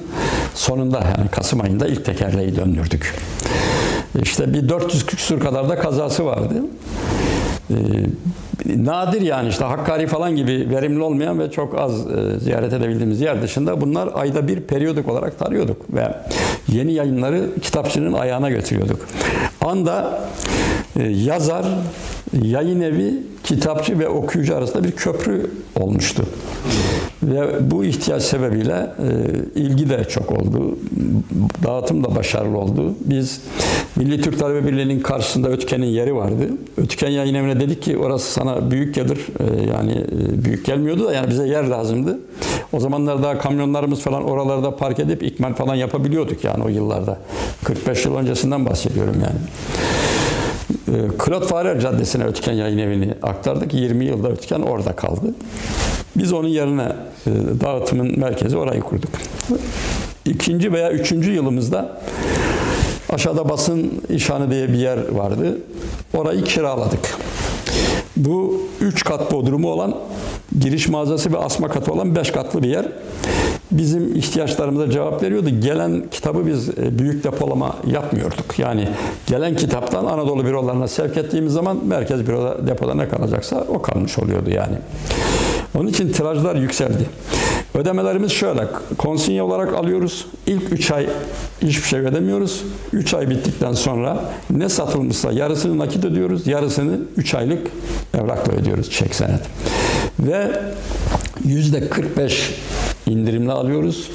sonunda 0.53 0.97
yani 0.97 1.29
Kasım 1.31 1.61
ayında 1.61 1.87
ilk 1.87 2.05
tekerleği 2.05 2.55
döndürdük. 2.55 3.13
İşte 4.21 4.53
bir 4.53 4.69
400 4.69 5.05
küsur 5.05 5.39
kadar 5.39 5.69
da 5.69 5.75
kazası 5.79 6.25
vardı. 6.25 6.53
Ee, 7.69 7.75
nadir 8.65 9.21
yani 9.21 9.49
işte 9.49 9.65
Hakkari 9.65 10.07
falan 10.07 10.35
gibi 10.35 10.67
verimli 10.69 11.03
olmayan 11.03 11.39
ve 11.39 11.51
çok 11.51 11.79
az 11.79 12.11
e, 12.11 12.39
ziyaret 12.39 12.73
edebildiğimiz 12.73 13.21
yer 13.21 13.41
dışında 13.41 13.81
bunlar 13.81 14.09
ayda 14.13 14.47
bir 14.47 14.61
periyodik 14.61 15.09
olarak 15.09 15.39
tarıyorduk 15.39 15.93
ve 15.93 16.15
yeni 16.67 16.93
yayınları 16.93 17.49
kitapçının 17.61 18.13
ayağına 18.13 18.49
götürüyorduk. 18.49 18.99
Anda 19.61 20.19
e, 20.99 21.03
yazar, 21.03 21.65
yayın 22.41 22.81
evi, 22.81 23.13
kitapçı 23.43 23.99
ve 23.99 24.07
okuyucu 24.07 24.55
arasında 24.55 24.83
bir 24.83 24.91
köprü 24.91 25.51
olmuştu. 25.75 26.23
Ve 27.23 27.71
bu 27.71 27.85
ihtiyaç 27.85 28.23
sebebiyle 28.23 28.73
e, 28.75 29.59
ilgi 29.59 29.89
de 29.89 30.03
çok 30.03 30.31
oldu. 30.31 30.77
Dağıtım 31.63 32.03
da 32.03 32.15
başarılı 32.15 32.57
oldu. 32.57 32.95
Biz 33.05 33.41
Milli 33.95 34.21
Türk 34.21 34.39
Talebe 34.39 34.67
Birliği'nin 34.67 34.99
karşısında 34.99 35.49
Ötken'in 35.49 35.85
yeri 35.85 36.15
vardı. 36.15 36.47
Ötken 36.77 37.09
yayın 37.09 37.33
evine 37.33 37.59
dedik 37.59 37.81
ki 37.81 37.97
orası 37.97 38.33
sana 38.33 38.71
büyük 38.71 38.95
gelir. 38.95 39.19
E, 39.39 39.69
yani 39.71 39.91
e, 39.91 40.45
büyük 40.45 40.65
gelmiyordu 40.65 41.07
da 41.07 41.13
yani 41.13 41.29
bize 41.29 41.47
yer 41.47 41.63
lazımdı. 41.63 42.19
O 42.73 42.79
zamanlar 42.79 43.23
daha 43.23 43.37
kamyonlarımız 43.37 43.99
falan 43.99 44.23
oralarda 44.23 44.75
park 44.75 44.99
edip 44.99 45.23
ikmal 45.23 45.53
falan 45.53 45.75
yapabiliyorduk 45.75 46.43
yani 46.43 46.63
o 46.63 46.67
yıllarda. 46.69 47.17
45 47.63 48.05
yıl 48.05 48.15
öncesinden 48.15 48.65
bahsediyorum 48.65 49.15
yani. 49.15 49.39
Klot 51.17 51.47
Farer 51.47 51.79
Caddesi'ne 51.79 52.23
Ötken 52.23 52.53
Yayın 52.53 52.77
Evi'ni 52.77 53.13
aktardık. 53.23 53.73
20 53.73 54.05
yılda 54.05 54.29
Ötken 54.29 54.59
orada 54.59 54.95
kaldı. 54.95 55.33
Biz 56.15 56.33
onun 56.33 56.47
yerine 56.47 56.95
e, 57.27 57.31
dağıtımın 57.61 58.19
merkezi 58.19 58.57
orayı 58.57 58.81
kurduk. 58.81 59.09
İkinci 60.25 60.73
veya 60.73 60.91
üçüncü 60.91 61.31
yılımızda 61.31 62.01
aşağıda 63.09 63.49
basın 63.49 63.91
işhanı 64.09 64.51
diye 64.51 64.67
bir 64.67 64.77
yer 64.77 65.11
vardı. 65.11 65.57
Orayı 66.13 66.43
kiraladık. 66.43 67.17
Bu 68.17 68.61
üç 68.81 69.03
kat 69.03 69.31
bodrumu 69.31 69.71
olan 69.71 69.95
giriş 70.59 70.87
mağazası 70.87 71.33
ve 71.33 71.37
asma 71.37 71.67
katı 71.67 71.91
olan 71.93 72.15
beş 72.15 72.31
katlı 72.31 72.63
bir 72.63 72.69
yer. 72.69 72.85
Bizim 73.71 74.15
ihtiyaçlarımıza 74.15 74.91
cevap 74.91 75.23
veriyordu. 75.23 75.49
Gelen 75.61 76.03
kitabı 76.11 76.47
biz 76.47 76.69
e, 76.69 76.99
büyük 76.99 77.23
depolama 77.23 77.75
yapmıyorduk. 77.87 78.59
Yani 78.59 78.87
gelen 79.27 79.55
kitaptan 79.55 80.05
Anadolu 80.05 80.45
bürolarına 80.45 80.87
sevk 80.87 81.17
ettiğimiz 81.17 81.53
zaman 81.53 81.85
merkez 81.85 82.27
büroda 82.27 82.67
depoda 82.67 82.93
ne 82.93 83.09
kalacaksa 83.09 83.65
o 83.69 83.81
kalmış 83.81 84.19
oluyordu 84.19 84.49
yani. 84.49 84.75
Onun 85.75 85.87
için 85.87 86.11
tirajlar 86.11 86.55
yükseldi. 86.55 87.09
Ödemelerimiz 87.75 88.31
şöyle. 88.31 88.67
Konsinye 88.97 89.43
olarak 89.43 89.73
alıyoruz. 89.73 90.25
İlk 90.47 90.71
3 90.71 90.91
ay 90.91 91.09
hiçbir 91.61 91.87
şey 91.87 91.99
ödemiyoruz. 91.99 92.63
3 92.93 93.13
ay 93.13 93.29
bittikten 93.29 93.73
sonra 93.73 94.19
ne 94.49 94.69
satılmışsa 94.69 95.31
yarısını 95.31 95.77
nakit 95.77 96.05
ödüyoruz. 96.05 96.47
Yarısını 96.47 96.97
3 97.17 97.33
aylık 97.33 97.67
evrakla 98.13 98.53
ödüyoruz. 98.53 98.91
Çek 98.91 99.15
senet. 99.15 99.41
Ve 100.19 100.51
yüzde 101.45 101.89
45 101.89 102.53
indirimle 103.11 103.51
alıyoruz. 103.51 104.09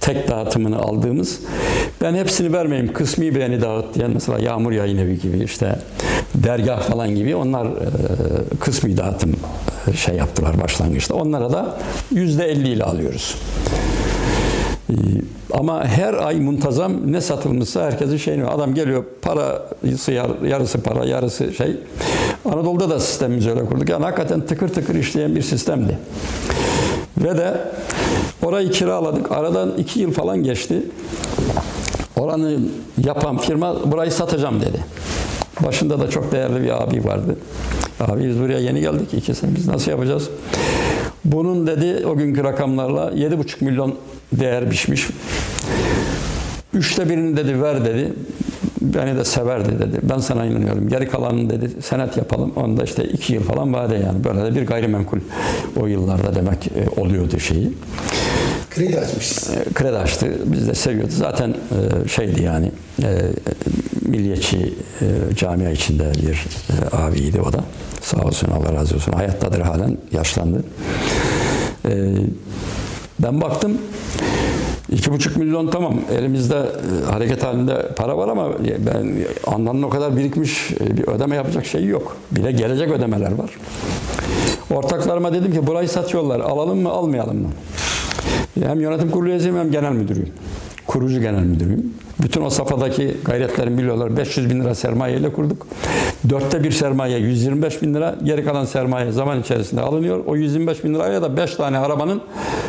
Tek 0.00 0.28
dağıtımını 0.28 0.78
aldığımız. 0.78 1.40
Ben 2.02 2.14
hepsini 2.14 2.52
vermeyeyim. 2.52 2.92
Kısmi 2.92 3.34
beğeni 3.34 3.60
dağıt 3.60 3.94
diyen 3.94 4.10
mesela 4.14 4.38
Yağmur 4.38 4.72
Yayın 4.72 4.98
Evi 4.98 5.18
gibi 5.18 5.44
işte 5.44 5.78
dergah 6.34 6.80
falan 6.80 7.14
gibi 7.14 7.36
onlar 7.36 7.66
e, 7.66 7.70
kısmi 8.60 8.96
dağıtım 8.96 9.36
e, 9.92 9.96
şey 9.96 10.16
yaptılar 10.16 10.62
başlangıçta. 10.62 11.14
Onlara 11.14 11.52
da 11.52 11.78
yüzde 12.10 12.44
50 12.44 12.68
ile 12.68 12.84
alıyoruz. 12.84 13.36
E, 14.90 14.94
ama 15.52 15.84
her 15.84 16.14
ay 16.14 16.40
muntazam 16.40 17.12
ne 17.12 17.20
satılmışsa 17.20 17.82
herkesin 17.84 18.16
şeyini 18.16 18.44
adam 18.44 18.74
geliyor 18.74 19.04
parası 19.22 20.12
yarısı 20.46 20.82
para 20.82 21.04
yarısı 21.04 21.52
şey. 21.52 21.76
Anadolu'da 22.44 22.90
da 22.90 23.00
sistemimizi 23.00 23.50
öyle 23.50 23.64
kurduk. 23.66 23.88
Yani 23.88 24.04
hakikaten 24.04 24.46
tıkır 24.46 24.68
tıkır 24.68 24.94
işleyen 24.94 25.36
bir 25.36 25.42
sistemdi. 25.42 25.98
Ve 27.20 27.38
de 27.38 27.60
orayı 28.42 28.70
kiraladık. 28.70 29.32
Aradan 29.32 29.78
iki 29.78 30.00
yıl 30.00 30.12
falan 30.12 30.42
geçti. 30.42 30.82
Oranı 32.16 32.58
yapan 33.06 33.38
firma 33.38 33.92
burayı 33.92 34.12
satacağım 34.12 34.60
dedi. 34.60 34.84
Başında 35.60 36.00
da 36.00 36.10
çok 36.10 36.32
değerli 36.32 36.62
bir 36.62 36.82
abi 36.82 37.04
vardı. 37.04 37.36
Abi 38.00 38.28
biz 38.28 38.40
buraya 38.40 38.58
yeni 38.58 38.80
geldik 38.80 39.14
iki 39.14 39.34
sene 39.34 39.54
biz 39.56 39.68
nasıl 39.68 39.90
yapacağız? 39.90 40.28
Bunun 41.24 41.66
dedi 41.66 42.06
o 42.06 42.16
günkü 42.16 42.44
rakamlarla 42.44 43.10
7,5 43.10 43.64
milyon 43.64 43.94
değer 44.32 44.70
biçmiş. 44.70 45.08
Üçte 46.74 47.08
birini 47.08 47.36
dedi 47.36 47.62
ver 47.62 47.84
dedi. 47.84 48.12
Beni 48.80 49.16
de 49.16 49.24
severdi 49.24 49.78
dedi. 49.78 49.98
Ben 50.02 50.18
sana 50.18 50.44
inanıyorum. 50.44 50.88
Geri 50.88 51.08
kalanını 51.08 51.50
dedi 51.50 51.82
senet 51.82 52.16
yapalım. 52.16 52.52
Onda 52.56 52.84
işte 52.84 53.04
iki 53.04 53.32
yıl 53.34 53.42
falan 53.42 53.74
vade 53.74 53.94
yani. 53.94 54.24
Böyle 54.24 54.44
de 54.44 54.60
bir 54.60 54.66
gayrimenkul 54.66 55.18
o 55.76 55.86
yıllarda 55.86 56.34
demek 56.34 56.66
e, 56.66 57.00
oluyordu 57.00 57.40
şeyi. 57.40 57.72
Kredi 58.70 59.00
açmışız. 59.00 59.50
E, 59.50 59.72
kredi 59.74 59.96
açtı. 59.96 60.26
Biz 60.44 60.68
de 60.68 60.74
seviyordu. 60.74 61.12
Zaten 61.16 61.50
e, 61.50 62.08
şeydi 62.08 62.42
yani 62.42 62.72
milliyetçi 64.02 64.74
camia 65.36 65.70
içinde 65.70 66.12
bir 66.26 66.46
abiydi 66.92 67.40
o 67.40 67.52
da. 67.52 67.64
Sağ 68.02 68.22
olsun 68.22 68.48
Allah 68.50 68.72
razı 68.72 68.94
olsun. 68.94 69.12
Hayattadır 69.12 69.60
halen. 69.60 69.98
Yaşlandı. 70.12 70.64
Ben 73.20 73.40
baktım 73.40 73.78
İki 74.90 75.12
buçuk 75.12 75.36
milyon 75.36 75.66
tamam 75.66 75.94
elimizde 76.18 76.54
e, 76.54 77.10
hareket 77.10 77.44
halinde 77.44 77.88
para 77.96 78.16
var 78.16 78.28
ama 78.28 78.48
ben 78.86 79.14
andanın 79.46 79.82
o 79.82 79.88
kadar 79.88 80.16
birikmiş 80.16 80.72
e, 80.72 80.96
bir 80.96 81.08
ödeme 81.08 81.36
yapacak 81.36 81.66
şey 81.66 81.84
yok. 81.84 82.16
Bir 82.30 82.44
de 82.44 82.52
gelecek 82.52 82.90
ödemeler 82.90 83.32
var. 83.32 83.50
Ortaklarıma 84.70 85.32
dedim 85.32 85.52
ki 85.52 85.66
burayı 85.66 85.88
satıyorlar 85.88 86.40
alalım 86.40 86.82
mı 86.82 86.90
almayalım 86.90 87.36
mı? 87.36 87.48
Hem 88.62 88.80
yönetim 88.80 89.10
kurulu 89.10 89.28
üyesiyim 89.28 89.56
hem 89.56 89.70
genel 89.70 89.92
müdürüyüm. 89.92 90.30
Kurucu 90.86 91.20
genel 91.20 91.42
müdürüyüm. 91.42 91.94
Bütün 92.22 92.42
o 92.42 92.50
safhadaki 92.50 93.16
gayretlerimi 93.24 93.78
biliyorlar. 93.78 94.16
500 94.16 94.50
bin 94.50 94.60
lira 94.60 94.74
sermaye 94.74 95.16
ile 95.16 95.32
kurduk. 95.32 95.66
Dörtte 96.28 96.64
bir 96.64 96.70
sermaye 96.70 97.18
125 97.18 97.82
bin 97.82 97.94
lira. 97.94 98.14
Geri 98.22 98.44
kalan 98.44 98.64
sermaye 98.64 99.12
zaman 99.12 99.40
içerisinde 99.40 99.80
alınıyor. 99.80 100.24
O 100.26 100.36
125 100.36 100.84
bin 100.84 100.94
liraya 100.94 101.22
da 101.22 101.36
5 101.36 101.54
tane 101.54 101.78
arabanın 101.78 102.20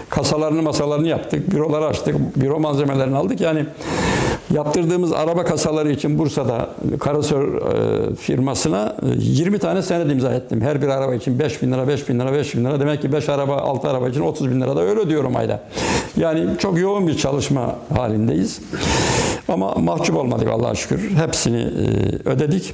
kasalarını 0.09 0.61
masalarını 0.61 1.07
yaptık. 1.07 1.51
Büroları 1.51 1.85
açtık. 1.85 2.35
Büro 2.35 2.59
malzemelerini 2.59 3.17
aldık. 3.17 3.41
Yani 3.41 3.65
yaptırdığımız 4.53 5.13
araba 5.13 5.43
kasaları 5.43 5.91
için 5.91 6.19
Bursa'da 6.19 6.69
Karasör 6.99 7.53
e, 7.53 8.15
firmasına 8.15 8.95
e, 9.01 9.07
20 9.17 9.59
tane 9.59 9.81
senet 9.81 10.11
imza 10.11 10.33
ettim. 10.33 10.61
Her 10.61 10.81
bir 10.81 10.87
araba 10.87 11.15
için 11.15 11.39
5 11.39 11.61
bin 11.61 11.71
lira, 11.71 11.87
5 11.87 12.09
bin 12.09 12.19
lira, 12.19 12.33
5 12.33 12.55
bin 12.55 12.65
lira. 12.65 12.79
Demek 12.79 13.01
ki 13.01 13.11
5 13.11 13.29
araba, 13.29 13.55
6 13.55 13.89
araba 13.89 14.09
için 14.09 14.21
30 14.21 14.51
bin 14.51 14.61
lira 14.61 14.75
da 14.75 14.81
öyle 14.81 14.99
ödüyorum 14.99 15.35
ayda. 15.35 15.59
Yani 16.17 16.45
çok 16.59 16.79
yoğun 16.79 17.07
bir 17.07 17.17
çalışma 17.17 17.75
halindeyiz. 17.95 18.61
Ama 19.47 19.73
mahcup 19.73 20.17
olmadık 20.17 20.47
Allah'a 20.47 20.75
şükür. 20.75 21.11
Hepsini 21.15 21.61
e, 21.61 22.29
ödedik. 22.29 22.73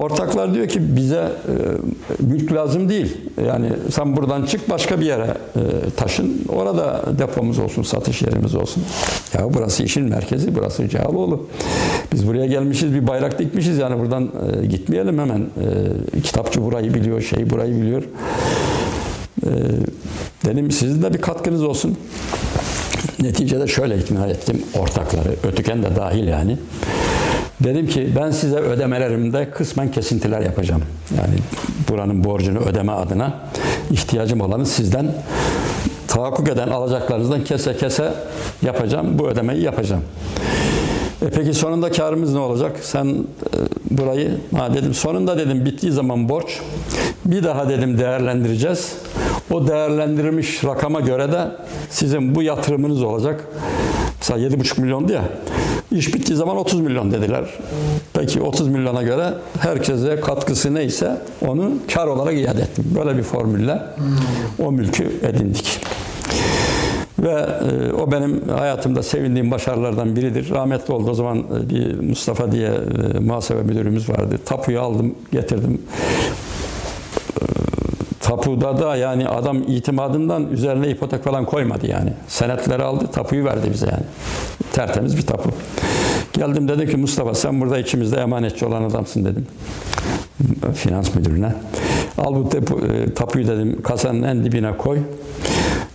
Ortaklar 0.00 0.54
diyor 0.54 0.68
ki 0.68 0.96
bize 0.96 1.16
e, 1.18 2.22
mülk 2.22 2.52
lazım 2.52 2.88
değil. 2.88 3.16
Yani 3.46 3.68
sen 3.90 4.16
buradan 4.16 4.46
çık 4.46 4.70
başka 4.70 5.00
bir 5.00 5.06
yere 5.06 5.26
e, 5.56 5.60
taşın. 5.96 6.42
Orada 6.48 7.04
depomuz 7.18 7.58
olsun, 7.58 7.82
satış 7.82 8.22
yerimiz 8.22 8.54
olsun. 8.54 8.82
Ya 9.34 9.54
burası 9.54 9.82
işin 9.82 10.04
merkezi, 10.04 10.54
burası 10.54 10.88
Cağaloğlu. 10.88 11.46
Biz 12.12 12.26
buraya 12.26 12.46
gelmişiz, 12.46 12.94
bir 12.94 13.06
bayrak 13.06 13.38
dikmişiz 13.38 13.78
yani 13.78 14.00
buradan 14.00 14.30
gitmeyelim 14.68 15.18
hemen. 15.18 15.42
Kitapçı 16.22 16.64
burayı 16.64 16.94
biliyor, 16.94 17.20
şey 17.20 17.50
burayı 17.50 17.80
biliyor. 17.80 18.02
Dedim 20.44 20.70
sizin 20.70 21.02
de 21.02 21.14
bir 21.14 21.20
katkınız 21.20 21.62
olsun. 21.62 21.96
Neticede 23.24 23.66
şöyle 23.66 23.98
ikna 23.98 24.26
ettim 24.26 24.62
ortakları, 24.78 25.36
Ötüken 25.44 25.82
de 25.82 25.96
dahil 25.96 26.28
yani. 26.28 26.56
Dedim 27.60 27.86
ki 27.86 28.08
ben 28.20 28.30
size 28.30 28.56
ödemelerimde 28.56 29.50
kısmen 29.50 29.90
kesintiler 29.90 30.40
yapacağım. 30.40 30.82
Yani 31.18 31.34
buranın 31.88 32.24
borcunu 32.24 32.58
ödeme 32.58 32.92
adına 32.92 33.34
ihtiyacım 33.90 34.40
olanı 34.40 34.66
sizden 34.66 35.06
tahakkuk 36.08 36.48
eden 36.48 36.68
alacaklarınızdan 36.68 37.44
kese 37.44 37.76
kese 37.76 38.12
yapacağım. 38.62 39.18
Bu 39.18 39.28
ödemeyi 39.28 39.62
yapacağım. 39.62 40.02
E 41.22 41.30
peki 41.30 41.54
sonunda 41.54 41.92
karımız 41.92 42.32
ne 42.32 42.38
olacak? 42.38 42.76
Sen 42.82 43.06
e, 43.06 43.16
burayı 43.90 44.30
ha 44.56 44.74
dedim 44.74 44.94
sonunda 44.94 45.38
dedim 45.38 45.64
bittiği 45.64 45.92
zaman 45.92 46.28
borç 46.28 46.60
bir 47.24 47.44
daha 47.44 47.68
dedim 47.68 47.98
değerlendireceğiz. 47.98 48.92
O 49.54 49.66
değerlendirilmiş 49.66 50.64
rakama 50.64 51.00
göre 51.00 51.32
de 51.32 51.48
sizin 51.90 52.34
bu 52.34 52.42
yatırımınız 52.42 53.02
olacak. 53.02 53.44
Mesela 54.18 54.48
7,5 54.48 54.80
milyondu 54.80 55.12
ya. 55.12 55.22
İş 55.92 56.14
bittiği 56.14 56.36
zaman 56.36 56.56
30 56.56 56.80
milyon 56.80 57.12
dediler. 57.12 57.44
Peki 58.12 58.40
30 58.40 58.68
milyona 58.68 59.02
göre 59.02 59.34
herkese 59.58 60.20
katkısı 60.20 60.74
neyse 60.74 61.16
onu 61.48 61.72
kar 61.94 62.06
olarak 62.06 62.34
iade 62.34 62.62
ettim. 62.62 62.84
Böyle 62.94 63.18
bir 63.18 63.22
formülle 63.22 63.82
o 64.64 64.72
mülkü 64.72 65.04
edindik. 65.22 65.80
Ve 67.18 67.30
e, 67.30 67.92
o 67.92 68.12
benim 68.12 68.48
hayatımda 68.48 69.02
sevindiğim 69.02 69.50
başarılardan 69.50 70.16
biridir. 70.16 70.50
Rahmetli 70.50 70.94
oldu 70.94 71.10
o 71.10 71.14
zaman 71.14 71.38
e, 71.38 71.70
bir 71.70 72.00
Mustafa 72.00 72.52
diye 72.52 72.70
e, 73.14 73.18
muhasebe 73.18 73.62
müdürümüz 73.62 74.10
vardı. 74.10 74.38
Tapuyu 74.44 74.80
aldım, 74.80 75.14
getirdim. 75.32 75.80
Tapuda 78.34 78.78
da 78.78 78.96
yani 78.96 79.28
adam 79.28 79.62
itimadından 79.62 80.50
üzerine 80.50 80.88
ipotek 80.88 81.24
falan 81.24 81.44
koymadı 81.44 81.86
yani. 81.86 82.12
Senetleri 82.28 82.82
aldı, 82.82 83.06
tapuyu 83.06 83.44
verdi 83.44 83.70
bize 83.72 83.86
yani. 83.86 84.04
Tertemiz 84.72 85.16
bir 85.16 85.22
tapu. 85.22 85.50
Geldim 86.32 86.68
dedim 86.68 86.88
ki 86.88 86.96
Mustafa 86.96 87.34
sen 87.34 87.60
burada 87.60 87.78
içimizde 87.78 88.16
emanetçi 88.16 88.66
olan 88.66 88.82
adamsın 88.82 89.24
dedim. 89.24 89.46
Finans 90.74 91.14
müdürüne. 91.14 91.52
Al 92.18 92.34
bu 92.34 92.50
depo, 92.50 92.86
e, 92.86 93.14
tapuyu 93.14 93.48
dedim 93.48 93.82
kasanın 93.82 94.22
en 94.22 94.44
dibine 94.44 94.76
koy. 94.76 94.98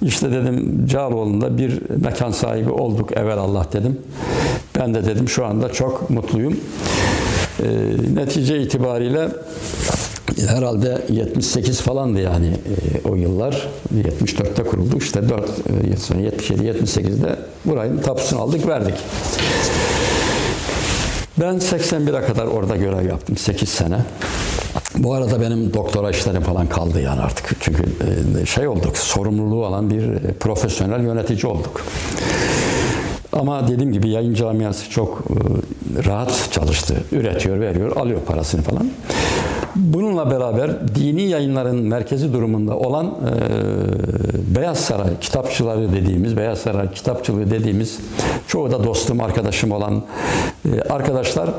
İşte 0.02 0.32
dedim 0.32 0.86
Cağaloğlu'nda 0.90 1.58
bir 1.58 1.82
mekan 1.90 2.32
sahibi 2.32 2.72
olduk 2.72 3.18
evvel 3.18 3.38
Allah 3.38 3.66
dedim. 3.74 3.98
Ben 4.80 4.94
de 4.94 5.06
dedim 5.06 5.30
şu 5.30 5.46
anda 5.46 5.72
çok 5.72 6.10
mutluyum. 6.10 6.58
E, 7.64 7.66
netice 8.16 8.62
itibariyle 8.62 9.30
herhalde 10.48 11.06
78 11.10 11.82
falandı 11.82 12.22
yani 12.22 12.48
e, 12.48 13.10
o 13.10 13.16
yıllar. 13.16 13.68
74'te 13.96 14.64
kurulduk. 14.64 15.04
İşte 15.04 15.30
4 15.30 15.50
yıl 15.88 15.98
sonra 15.98 16.20
77 16.20 16.64
78'de 16.64 17.36
burayın 17.66 17.98
tapusunu 17.98 18.42
aldık, 18.42 18.68
verdik. 18.68 18.96
Ben 21.40 21.56
81'e 21.56 22.26
kadar 22.26 22.46
orada 22.46 22.76
görev 22.76 23.10
yaptım. 23.10 23.38
8 23.38 23.70
sene. 23.70 23.98
Bu 24.98 25.14
arada 25.14 25.42
benim 25.42 25.74
doktora 25.74 26.10
işlerim 26.10 26.42
falan 26.42 26.68
kaldı 26.68 27.02
yani 27.02 27.22
artık. 27.22 27.52
Çünkü 27.60 27.84
e, 28.42 28.46
şey 28.46 28.68
olduk, 28.68 28.98
sorumluluğu 28.98 29.66
alan 29.66 29.90
bir 29.90 30.04
e, 30.04 30.34
profesyonel 30.40 31.04
yönetici 31.04 31.52
olduk. 31.52 31.82
Ama 33.34 33.68
dediğim 33.68 33.92
gibi 33.92 34.10
yayın 34.10 34.34
camiası 34.34 34.90
çok 34.90 35.24
rahat 36.06 36.50
çalıştı. 36.52 37.04
Üretiyor, 37.12 37.60
veriyor, 37.60 37.96
alıyor 37.96 38.22
parasını 38.22 38.62
falan. 38.62 38.92
Bununla 39.76 40.32
beraber 40.32 40.96
dini 40.96 41.22
yayınların 41.22 41.84
merkezi 41.84 42.34
durumunda 42.34 42.78
olan 42.78 43.06
e, 43.06 44.56
Beyaz 44.56 44.80
Saray 44.80 45.20
kitapçıları 45.22 45.94
dediğimiz, 45.94 46.38
Beyaz 46.38 46.60
Saray 46.60 46.92
kitapçılığı 46.92 47.52
dediğimiz 47.52 48.00
çoğu 48.48 48.72
da 48.72 48.84
dostum, 48.84 49.22
arkadaşım 49.22 49.72
olan 49.72 50.04
e, 50.66 50.82
arkadaşlar 50.82 51.50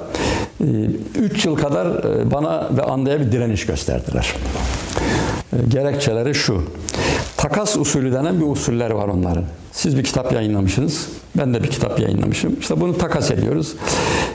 3 1.19 1.47
yıl 1.47 1.57
kadar 1.57 1.87
e, 1.87 2.31
bana 2.31 2.69
ve 2.77 2.83
Anda'ya 2.83 3.21
bir 3.21 3.33
direniş 3.33 3.67
gösterdiler. 3.67 4.35
E, 5.53 5.57
Gerekçeleri 5.69 6.35
şu. 6.35 6.63
Takas 7.37 7.77
usulü 7.77 8.13
denen 8.13 8.41
bir 8.41 8.47
usuller 8.47 8.91
var 8.91 9.09
onların. 9.09 9.45
Siz 9.73 9.97
bir 9.97 10.05
kitap 10.05 10.33
yayınlamışsınız. 10.33 11.09
Ben 11.39 11.55
de 11.55 11.63
bir 11.63 11.69
kitap 11.71 12.01
yayınlamışım. 12.01 12.57
İşte 12.61 12.81
bunu 12.81 12.99
takas 12.99 13.31
ediyoruz. 13.31 13.75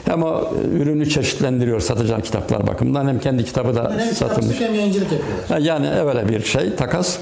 Hem 0.04 0.22
o 0.22 0.50
ürünü 0.76 1.10
çeşitlendiriyor 1.10 1.80
satacağı 1.80 2.22
kitaplar 2.22 2.66
bakımından 2.66 3.08
hem 3.08 3.18
kendi 3.18 3.44
kitabı 3.44 3.74
da 3.74 3.94
Hem 3.98 4.14
satılmış. 4.14 4.60
hem 4.60 4.74
yayıncılık 4.74 5.08
yapıyorlar. 5.12 5.58
Yani 5.58 5.90
öyle 5.90 6.28
bir 6.28 6.42
şey 6.44 6.74
takas. 6.74 7.18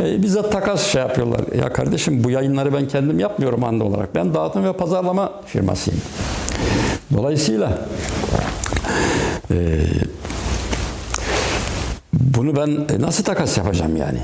E, 0.00 0.22
bize 0.22 0.42
takas 0.50 0.86
şey 0.86 1.02
yapıyorlar. 1.02 1.40
Ya 1.62 1.72
kardeşim 1.72 2.24
bu 2.24 2.30
yayınları 2.30 2.74
ben 2.74 2.88
kendim 2.88 3.18
yapmıyorum 3.20 3.64
anda 3.64 3.84
olarak. 3.84 4.14
Ben 4.14 4.34
dağıtım 4.34 4.64
ve 4.64 4.72
pazarlama 4.72 5.32
firmasıyım. 5.46 6.00
Dolayısıyla 7.16 7.78
e, 9.50 9.56
bunu 12.12 12.56
ben 12.56 12.96
e, 12.96 13.00
nasıl 13.00 13.24
takas 13.24 13.58
yapacağım 13.58 13.96
yani? 13.96 14.18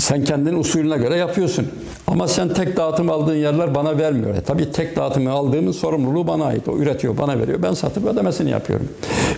Sen 0.00 0.24
kendin 0.24 0.56
usulüne 0.56 0.96
göre 0.96 1.16
yapıyorsun. 1.16 1.68
Ama 2.06 2.28
sen 2.28 2.54
tek 2.54 2.76
dağıtım 2.76 3.10
aldığın 3.10 3.34
yerler 3.34 3.74
bana 3.74 3.98
vermiyor. 3.98 4.34
E, 4.34 4.40
tabii 4.40 4.72
tek 4.72 4.96
dağıtımı 4.96 5.30
aldığımın 5.30 5.72
sorumluluğu 5.72 6.26
bana 6.26 6.44
ait. 6.44 6.68
O 6.68 6.76
üretiyor, 6.76 7.18
bana 7.18 7.38
veriyor. 7.38 7.62
Ben 7.62 7.72
satıp 7.72 8.06
ödemesini 8.06 8.50
yapıyorum. 8.50 8.88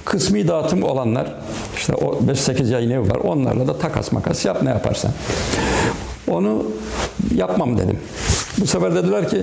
Kısmi 0.04 0.48
dağıtım 0.48 0.82
olanlar, 0.82 1.34
işte 1.76 1.94
o 1.94 2.12
5-8 2.12 2.72
yayın 2.72 2.90
evi 2.90 3.10
var. 3.10 3.16
Onlarla 3.16 3.68
da 3.68 3.78
takas 3.78 4.12
makas 4.12 4.44
yap 4.44 4.62
ne 4.62 4.68
yaparsan. 4.68 5.10
Onu 6.28 6.62
yapmam 7.34 7.78
dedim. 7.78 7.98
Bu 8.58 8.66
sefer 8.66 8.94
dediler 8.94 9.28
ki 9.28 9.42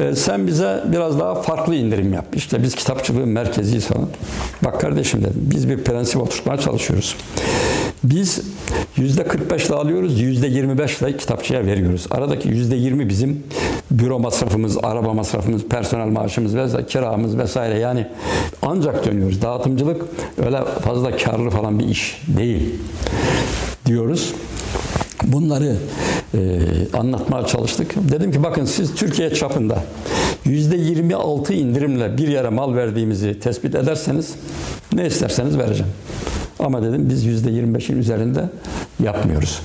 e, 0.00 0.14
sen 0.14 0.46
bize 0.46 0.84
biraz 0.92 1.20
daha 1.20 1.34
farklı 1.34 1.74
indirim 1.74 2.12
yap. 2.12 2.26
İşte 2.34 2.62
biz 2.62 2.74
kitapçılığın 2.74 3.28
merkeziyiz 3.28 3.86
falan. 3.86 4.08
Bak 4.64 4.80
kardeşim 4.80 5.20
dedim 5.20 5.48
biz 5.54 5.68
bir 5.68 5.84
prensip 5.84 6.22
oturtmaya 6.22 6.58
çalışıyoruz. 6.58 7.16
Biz 8.04 8.40
yüzde 8.96 9.24
45 9.24 9.66
ile 9.66 9.74
alıyoruz, 9.74 10.20
yüzde 10.20 10.46
25 10.46 11.00
ile 11.00 11.16
kitapçıya 11.16 11.66
veriyoruz. 11.66 12.06
Aradaki 12.10 12.48
yüzde 12.48 12.76
20 12.76 13.08
bizim 13.08 13.42
büro 13.90 14.18
masrafımız, 14.18 14.78
araba 14.82 15.14
masrafımız, 15.14 15.64
personel 15.64 16.06
maaşımız 16.06 16.56
vesaire, 16.56 16.86
kiramız 16.86 17.38
vesaire. 17.38 17.78
Yani 17.78 18.06
ancak 18.62 19.06
dönüyoruz. 19.06 19.42
Dağıtımcılık 19.42 20.02
öyle 20.44 20.64
fazla 20.64 21.16
karlı 21.16 21.50
falan 21.50 21.78
bir 21.78 21.88
iş 21.88 22.22
değil 22.28 22.74
diyoruz. 23.86 24.34
Bunları 25.22 25.76
e, 26.34 26.60
anlatmaya 26.92 27.46
çalıştık. 27.46 27.94
Dedim 28.12 28.32
ki 28.32 28.42
bakın 28.42 28.64
siz 28.64 28.94
Türkiye 28.94 29.34
çapında 29.34 29.84
yüzde 30.44 30.76
26 30.76 31.54
indirimle 31.54 32.18
bir 32.18 32.28
yere 32.28 32.48
mal 32.48 32.74
verdiğimizi 32.74 33.40
tespit 33.40 33.74
ederseniz 33.74 34.34
ne 34.92 35.06
isterseniz 35.06 35.58
vereceğim. 35.58 35.92
Ama 36.58 36.82
dedim 36.82 37.08
biz 37.10 37.24
yüzde 37.24 37.50
25'in 37.50 37.98
üzerinde 37.98 38.48
yapmıyoruz. 39.02 39.60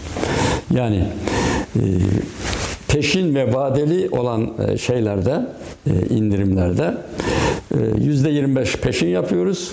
Yani 0.74 1.04
e, 1.76 1.82
peşin 2.88 3.36
ve 3.36 3.54
vadeli 3.54 4.10
olan 4.10 4.54
e, 4.68 4.78
şeylerde, 4.78 5.46
e, 5.88 6.16
indirimlerde 6.16 6.94
yüzde 7.98 8.30
25 8.30 8.76
peşin 8.76 9.08
yapıyoruz. 9.08 9.72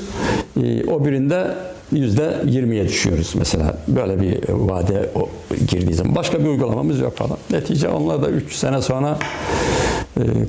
O 0.89 1.05
birinde 1.05 1.47
yüzde 1.93 2.37
20'ye 2.47 2.89
düşüyoruz 2.89 3.35
mesela. 3.39 3.77
Böyle 3.89 4.21
bir 4.21 4.49
vade 4.49 5.11
girdiği 5.69 5.95
zaman. 5.95 6.15
Başka 6.15 6.41
bir 6.41 6.49
uygulamamız 6.49 7.01
yok 7.01 7.17
falan. 7.17 7.37
Netice 7.51 7.89
onlar 7.89 8.23
da 8.23 8.29
3 8.31 8.53
sene 8.53 8.83
sonra 8.83 9.19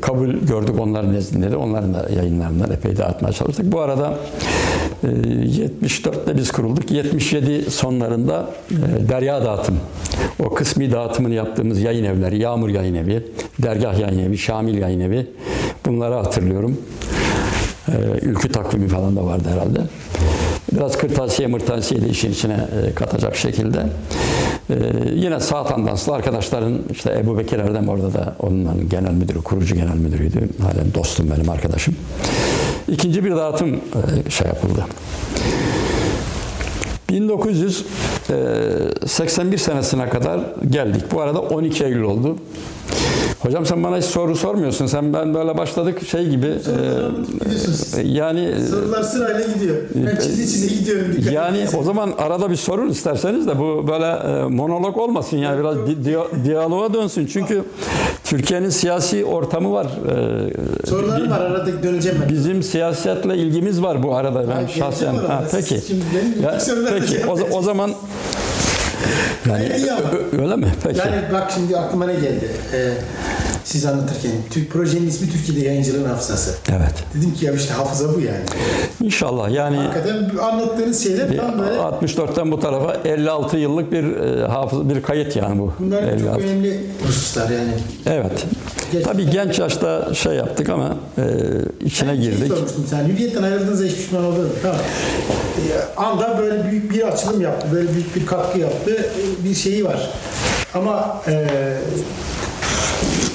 kabul 0.01 0.33
gördük 0.33 0.75
onların 0.79 1.13
nezdinde 1.13 1.51
de. 1.51 1.55
Onların 1.55 1.93
da 1.93 2.09
yayınlarından 2.15 2.71
epey 2.71 2.97
dağıtmaya 2.97 3.33
çalıştık. 3.33 3.71
Bu 3.71 3.81
arada 3.81 4.13
e, 5.03 5.07
74'te 5.07 6.37
biz 6.37 6.51
kurulduk. 6.51 6.91
77 6.91 7.71
sonlarında 7.71 8.49
e, 8.71 9.09
Derya 9.09 9.45
Dağıtım. 9.45 9.79
O 10.39 10.53
kısmi 10.53 10.91
dağıtımını 10.91 11.33
yaptığımız 11.33 11.81
yayın 11.81 12.03
evleri, 12.03 12.41
Yağmur 12.41 12.69
Yayın 12.69 12.95
Evi, 12.95 13.25
Dergah 13.59 13.99
Yayın 13.99 14.19
Evi, 14.19 14.37
Şamil 14.37 14.77
Yayın 14.77 14.99
Evi. 14.99 15.27
Bunları 15.85 16.13
hatırlıyorum. 16.13 16.77
E, 17.87 17.91
ülkü 18.21 18.49
takvimi 18.51 18.87
falan 18.87 19.15
da 19.15 19.25
vardı 19.25 19.49
herhalde. 19.53 19.79
Biraz 20.71 20.97
kırtasiye 20.97 21.47
mırtasiye 21.47 22.01
de 22.01 22.09
işin 22.09 22.31
içine 22.31 22.53
e, 22.53 22.93
katacak 22.93 23.35
şekilde. 23.35 23.85
E, 24.69 24.75
yine 25.13 25.39
sağ 25.39 25.63
tandanslı 25.63 26.13
arkadaşların 26.13 26.79
işte 26.91 27.19
Ebu 27.19 27.37
Bekir 27.37 27.59
Erdem 27.59 27.89
orada 27.89 28.13
da 28.13 28.35
onların 28.39 28.89
genel 28.89 29.11
müdürü, 29.11 29.41
kurucu 29.41 29.75
genel 29.75 29.95
müdürüydü. 29.95 30.49
Halen 30.61 30.93
dostum 30.93 31.31
benim 31.35 31.49
arkadaşım. 31.49 31.95
İkinci 32.87 33.25
bir 33.25 33.31
dağıtım 33.31 33.75
e, 33.75 33.79
şey 34.29 34.47
yapıldı. 34.47 34.85
1981 37.09 39.57
senesine 39.57 40.09
kadar 40.09 40.39
geldik. 40.69 41.03
Bu 41.11 41.21
arada 41.21 41.41
12 41.41 41.83
Eylül 41.83 42.01
oldu. 42.01 42.37
Hocam 43.39 43.65
sen 43.65 43.83
bana 43.83 43.97
hiç 43.97 44.05
soru 44.05 44.35
sormuyorsun. 44.35 44.85
Sen 44.85 45.13
ben 45.13 45.33
böyle 45.33 45.57
başladık 45.57 46.07
şey 46.07 46.29
gibi. 46.29 46.53
Biliyorsunuz. 47.45 47.93
e, 47.97 48.01
yani 48.01 48.53
Sorular 48.69 49.03
sırayla 49.03 49.47
gidiyor. 49.53 49.75
Ben 49.95 50.15
çize 50.15 50.43
çize 50.43 50.75
gidiyorum. 50.75 51.05
Dikkat 51.17 51.33
yani 51.33 51.57
ederseniz. 51.57 51.81
o 51.81 51.83
zaman 51.83 52.13
arada 52.17 52.51
bir 52.51 52.55
sorun 52.55 52.89
isterseniz 52.89 53.47
de 53.47 53.59
bu 53.59 53.87
böyle 53.87 54.05
e, 54.05 54.43
monolog 54.43 54.97
olmasın 54.97 55.37
yani 55.37 55.59
biraz 55.59 55.75
di- 55.87 56.05
diyo- 56.09 56.27
diyaloğa 56.45 56.93
dönsün. 56.93 57.25
Çünkü 57.25 57.63
Türkiye'nin 58.23 58.69
siyasi 58.69 59.25
ortamı 59.25 59.71
var. 59.73 59.85
E, 59.85 60.87
Sorularım 60.87 61.31
var 61.31 61.39
arada 61.41 61.83
döneceğim 61.83 62.17
ben. 62.23 62.29
Bizim 62.29 62.63
siyasetle 62.63 63.37
ilgimiz 63.37 63.81
var 63.83 64.03
bu 64.03 64.15
arada 64.15 64.43
ben 64.49 64.61
Ha, 64.61 64.67
şahsen. 64.67 65.15
Ha, 65.15 65.43
peki. 65.51 65.81
Şimdi 65.87 66.03
benim 66.15 66.43
Ya, 66.43 66.57
peki 66.89 67.25
o, 67.25 67.57
o 67.57 67.61
zaman 67.61 67.91
yani 69.49 69.67
Gayet 69.67 69.79
iyi 69.79 69.91
ama. 69.91 70.01
ö- 70.11 70.41
öyle 70.41 70.55
mi? 70.55 70.67
Peki. 70.83 70.99
Yani 70.99 71.15
bak 71.33 71.51
şimdi 71.55 71.77
aklıma 71.77 72.05
ne 72.05 72.13
geldi? 72.13 72.49
Ee, 72.73 72.93
siz 73.67 73.85
anlatırken. 73.85 74.31
Türk 74.49 74.71
projenin 74.71 75.07
ismi 75.07 75.29
Türkiye'de 75.31 75.65
yayıncılığın 75.67 76.05
hafızası. 76.09 76.55
Evet. 76.69 76.93
Dedim 77.13 77.33
ki 77.33 77.45
ya 77.45 77.53
işte 77.53 77.73
hafıza 77.73 78.15
bu 78.15 78.19
yani. 78.19 78.43
İnşallah 79.03 79.51
yani 79.51 79.77
Hakikaten 79.77 80.31
anlattığınız 80.43 81.03
şeyler 81.03 81.37
tam 81.37 81.59
böyle 81.59 81.75
64'ten 81.75 82.51
bu 82.51 82.59
tarafa 82.59 82.93
56 83.05 83.57
yıllık 83.57 83.91
bir 83.91 84.15
e, 84.15 84.47
hafız 84.47 84.89
bir 84.89 85.01
kayıt 85.01 85.35
yani 85.35 85.59
bu. 85.59 85.73
bunlar 85.79 86.01
çok 86.01 86.11
56. 86.11 86.43
önemli 86.43 86.79
hususlar 87.07 87.49
yani. 87.49 87.71
Evet. 88.05 88.45
Gerçekten- 88.91 89.13
Tabii 89.13 89.29
genç 89.29 89.59
yaşta 89.59 90.13
şey 90.13 90.33
yaptık 90.33 90.69
ama 90.69 90.95
e, 91.17 91.23
içine 91.85 92.09
Ben 92.09 92.21
girdik. 92.21 92.39
Şey 92.39 92.47
sormuştum 92.47 92.85
sen 92.89 93.05
hürriyetten 93.05 93.43
ayrıldığınızda 93.43 93.85
hiç 93.85 93.95
pişman 93.95 94.23
oldun? 94.23 94.49
Tamam. 94.61 94.77
Ee, 95.57 95.99
anda 96.01 96.37
böyle 96.37 96.71
büyük 96.71 96.93
bir 96.93 97.07
açılım 97.07 97.41
yaptı, 97.41 97.67
böyle 97.71 97.93
büyük 97.93 98.15
bir 98.15 98.25
katkı 98.25 98.59
yaptı, 98.59 98.91
ee, 98.95 99.43
bir 99.49 99.55
şeyi 99.55 99.85
var. 99.85 100.09
Ama 100.73 101.21
e, 101.27 101.47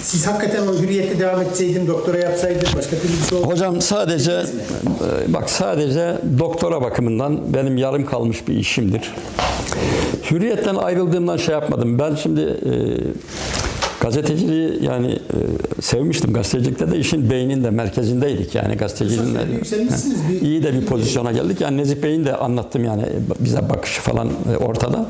siz 0.03 0.27
hakikaten 0.27 0.67
o 0.67 0.79
hürriyette 0.79 1.19
devam 1.19 1.41
etseydin, 1.43 1.87
doktora 1.87 2.19
yapsaydın, 2.19 2.69
başka 2.77 2.97
türlü 2.97 3.13
bir 3.23 3.29
şey 3.29 3.39
olmaz. 3.39 3.53
Hocam 3.53 3.81
sadece 3.81 4.33
e, 4.33 5.33
bak 5.33 5.51
sadece 5.51 6.15
doktora 6.39 6.83
bakımından 6.83 7.55
benim 7.55 7.77
yarım 7.77 8.07
kalmış 8.07 8.49
bir 8.49 8.55
işimdir. 8.55 9.15
Hürriyetten 10.31 10.75
ayrıldığımdan 10.75 11.37
şey 11.37 11.55
yapmadım. 11.55 11.99
Ben 11.99 12.15
şimdi 12.15 12.41
e, 12.41 12.73
gazeteciliği 14.01 14.85
yani 14.85 15.13
e, 15.13 15.83
sevmiştim. 15.83 16.33
Gazetecilikte 16.33 16.91
de 16.93 16.99
işin 16.99 17.31
beyninde, 17.31 17.71
merkezindeydik 17.71 18.55
yani 18.55 18.75
gazeteciliğin. 18.77 19.39
Bir- 20.31 20.41
iyi 20.41 20.63
de 20.63 20.75
bir 20.75 20.87
pozisyona 20.87 21.33
geldik. 21.33 21.61
Yani 21.61 21.77
Nezih 21.77 22.03
Bey'in 22.03 22.25
de 22.25 22.37
anlattım 22.37 22.85
yani 22.85 23.03
bize 23.41 23.69
bakışı 23.71 24.01
falan 24.01 24.29
e, 24.53 24.57
ortada. 24.57 25.07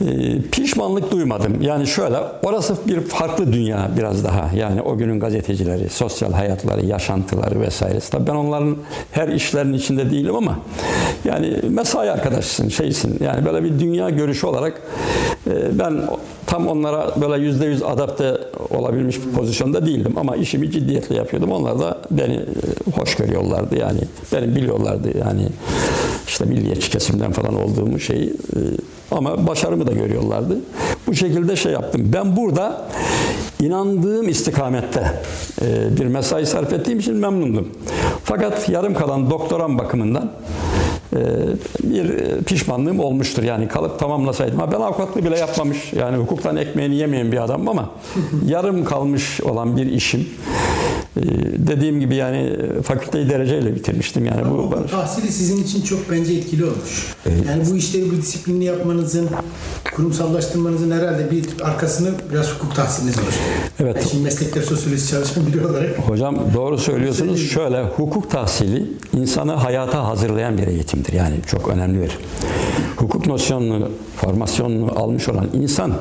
E, 0.00 0.40
pişmanlık 0.52 1.12
duymadım. 1.12 1.62
Yani 1.62 1.86
şöyle, 1.86 2.16
orası 2.42 2.76
bir 2.86 3.00
farklı 3.00 3.52
dünya 3.52 3.90
biraz 3.96 4.24
daha. 4.24 4.50
Yani 4.56 4.82
o 4.82 4.98
günün 4.98 5.20
gazetecileri, 5.20 5.88
sosyal 5.88 6.32
hayatları, 6.32 6.86
yaşantıları 6.86 7.60
vesairesi. 7.60 8.10
Tabii 8.10 8.26
ben 8.26 8.34
onların 8.34 8.76
her 9.12 9.28
işlerinin 9.28 9.72
içinde 9.72 10.10
değilim 10.10 10.36
ama 10.36 10.58
yani 11.24 11.56
mesai 11.68 12.10
arkadaşısın, 12.10 12.68
şeysin. 12.68 13.18
Yani 13.24 13.44
böyle 13.44 13.64
bir 13.64 13.80
dünya 13.80 14.10
görüşü 14.10 14.46
olarak 14.46 14.82
e, 15.46 15.78
ben 15.78 15.94
tam 16.48 16.66
onlara 16.66 17.20
böyle 17.20 17.44
yüzde 17.44 17.66
yüz 17.66 17.82
adapte 17.82 18.38
olabilmiş 18.70 19.26
bir 19.26 19.32
pozisyonda 19.32 19.86
değildim. 19.86 20.12
Ama 20.16 20.36
işimi 20.36 20.70
ciddiyetle 20.70 21.16
yapıyordum. 21.16 21.52
Onlar 21.52 21.78
da 21.78 21.98
beni 22.10 22.34
e, 22.34 22.90
hoş 22.94 23.14
görüyorlardı 23.14 23.78
yani. 23.78 24.00
Beni 24.32 24.56
biliyorlardı 24.56 25.18
yani 25.18 25.48
işte 26.26 26.44
milliyetçi 26.44 26.90
kesimden 26.90 27.32
falan 27.32 27.62
olduğumu 27.62 28.00
şeyi 28.00 28.28
e, 28.30 28.58
ama 29.10 29.46
başarımı 29.46 29.86
da 29.86 29.92
görüyorlardı. 29.92 30.58
Bu 31.06 31.14
şekilde 31.14 31.56
şey 31.56 31.72
yaptım. 31.72 32.10
Ben 32.14 32.36
burada 32.36 32.88
inandığım 33.60 34.28
istikamette 34.28 35.12
e, 35.62 35.96
bir 35.96 36.06
mesai 36.06 36.46
sarf 36.46 36.72
ettiğim 36.72 36.98
için 36.98 37.16
memnundum. 37.16 37.68
Fakat 38.24 38.68
yarım 38.68 38.94
kalan 38.94 39.30
doktoram 39.30 39.78
bakımından 39.78 40.30
bir 41.82 42.04
e, 42.10 42.40
pişmanlığım 42.40 43.00
olmuştur. 43.00 43.42
Yani 43.42 43.68
kalıp 43.68 43.98
tamamlasaydım. 43.98 44.60
Ben 44.72 44.80
avukatlığı 44.80 45.24
bile 45.24 45.38
yapmamış. 45.38 45.92
Yani 45.92 46.16
hukuktan 46.16 46.56
ekmeğini 46.56 46.96
yemeyen 46.96 47.32
bir 47.32 47.44
adamım 47.44 47.68
ama 47.68 47.90
yarım 48.46 48.84
kalmış 48.84 49.40
olan 49.40 49.76
bir 49.76 49.86
işim. 49.86 50.28
E, 51.16 51.22
Dediğim 51.58 52.00
gibi 52.00 52.14
yani 52.14 52.56
fakülteyi 52.82 53.28
dereceyle 53.30 53.74
bitirmiştim. 53.74 54.24
Yani 54.24 54.50
bu 54.50 54.54
Okul 54.54 54.88
tahsili 54.88 55.32
sizin 55.32 55.62
için 55.64 55.82
çok 55.82 56.10
bence 56.10 56.34
etkili 56.34 56.64
olmuş. 56.64 57.14
Yani 57.48 57.62
bu 57.70 57.76
işleri 57.76 58.10
bu 58.10 58.16
disiplinli 58.16 58.64
yapmanızın, 58.64 59.28
kurumsallaştırmanızın 59.96 60.90
herhalde 60.90 61.30
bir 61.30 61.44
arkasını 61.62 62.10
biraz 62.32 62.54
hukuk 62.54 62.74
tahsiliniz 62.74 63.18
oluşturuyor. 63.18 63.54
Evet. 63.80 63.96
Ben 63.96 64.08
şimdi 64.08 64.24
meslekler 64.24 64.62
sosyolojisi 64.62 65.10
çalışan 65.10 65.46
biri 65.46 65.66
olarak 65.66 65.98
Hocam 65.98 66.38
doğru 66.54 66.78
söylüyorsunuz. 66.78 67.50
Şöyle 67.50 67.82
hukuk 67.82 68.30
tahsili 68.30 68.86
insanı 69.16 69.52
hayata 69.52 70.04
hazırlayan 70.08 70.58
bir 70.58 70.66
eğitimdir. 70.98 71.12
Yani 71.12 71.36
çok 71.46 71.68
önemli 71.68 72.00
bir. 72.00 72.18
Hukuk 72.96 73.26
nosyonunu, 73.26 73.90
formasyonunu 74.16 74.98
almış 74.98 75.28
olan 75.28 75.48
insan 75.52 75.92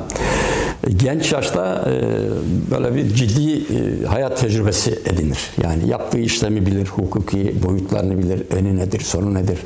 e, 0.87 0.91
genç 0.91 1.31
yaşta 1.31 1.89
e, 1.89 2.71
böyle 2.71 2.95
bir 2.95 3.15
ciddi 3.15 3.53
e, 3.53 4.05
hayat 4.05 4.39
tecrübesi 4.39 4.99
edinir. 5.05 5.39
Yani 5.63 5.89
yaptığı 5.89 6.19
işlemi 6.19 6.65
bilir, 6.65 6.87
hukuki 6.87 7.55
boyutlarını 7.63 8.17
bilir, 8.17 8.43
önü 8.51 8.77
nedir, 8.77 8.99
sonu 8.99 9.33
nedir, 9.33 9.59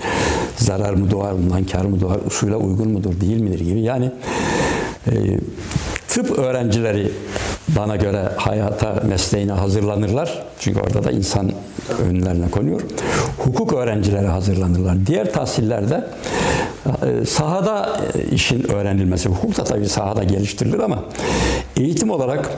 zarar 0.58 0.94
mı 0.94 1.12
doğar, 1.12 1.34
bundan 1.38 1.64
kar 1.64 1.86
mı 1.86 2.02
doğar, 2.02 2.20
usule 2.28 2.56
uygun 2.56 2.91
mudur, 2.91 3.22
değil 3.22 3.41
midir 3.41 3.60
gibi. 3.60 3.82
Yani 3.82 4.12
tıp 6.08 6.40
öğrencileri 6.40 7.12
bana 7.68 7.95
göre 7.95 8.32
hayata, 8.38 9.03
mesleğine 9.08 9.52
hazırlanırlar. 9.52 10.44
Çünkü 10.60 10.80
orada 10.80 11.03
da 11.03 11.12
insan 11.12 11.52
önlerine 11.92 12.50
konuyor. 12.50 12.82
Hukuk 13.38 13.74
öğrencileri 13.74 14.28
hazırlanırlar. 14.28 15.06
Diğer 15.08 15.34
tahsillerde 15.34 16.04
e, 16.86 17.26
sahada 17.26 18.00
e, 18.16 18.36
işin 18.36 18.72
öğrenilmesi, 18.72 19.30
hukuk 19.30 19.58
da 19.58 19.64
tabii 19.64 19.90
sahada 19.90 20.24
geliştirilir 20.24 20.80
ama 20.80 21.04
eğitim 21.78 22.12
olarak 22.12 22.50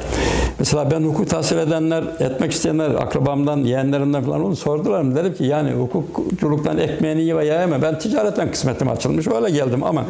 mesela 0.59 0.91
ben 0.91 1.01
hukuk 1.03 1.29
tahsil 1.29 1.57
edenler, 1.57 2.03
etmek 2.19 2.51
isteyenler, 2.51 2.89
akrabamdan, 2.89 3.57
yeğenlerimden 3.57 4.23
falan 4.23 4.45
onu 4.45 4.55
sordular? 4.55 5.15
Dedim 5.15 5.33
ki 5.33 5.43
yani 5.43 5.71
hukukçuluktan 5.71 6.77
ekmeğini 6.77 7.23
ye 7.23 7.37
ve 7.37 7.45
yeme. 7.45 7.81
Ben 7.81 7.99
ticaretten 7.99 8.51
kısmetim 8.51 8.89
açılmış 8.89 9.27
öyle 9.27 9.49
geldim 9.49 9.83
ama 9.83 10.05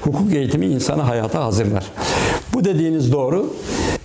hukuk 0.00 0.34
eğitimi 0.34 0.66
insanı 0.66 1.02
hayata 1.02 1.44
hazırlar. 1.44 1.84
Bu 2.54 2.64
dediğiniz 2.64 3.12
doğru. 3.12 3.54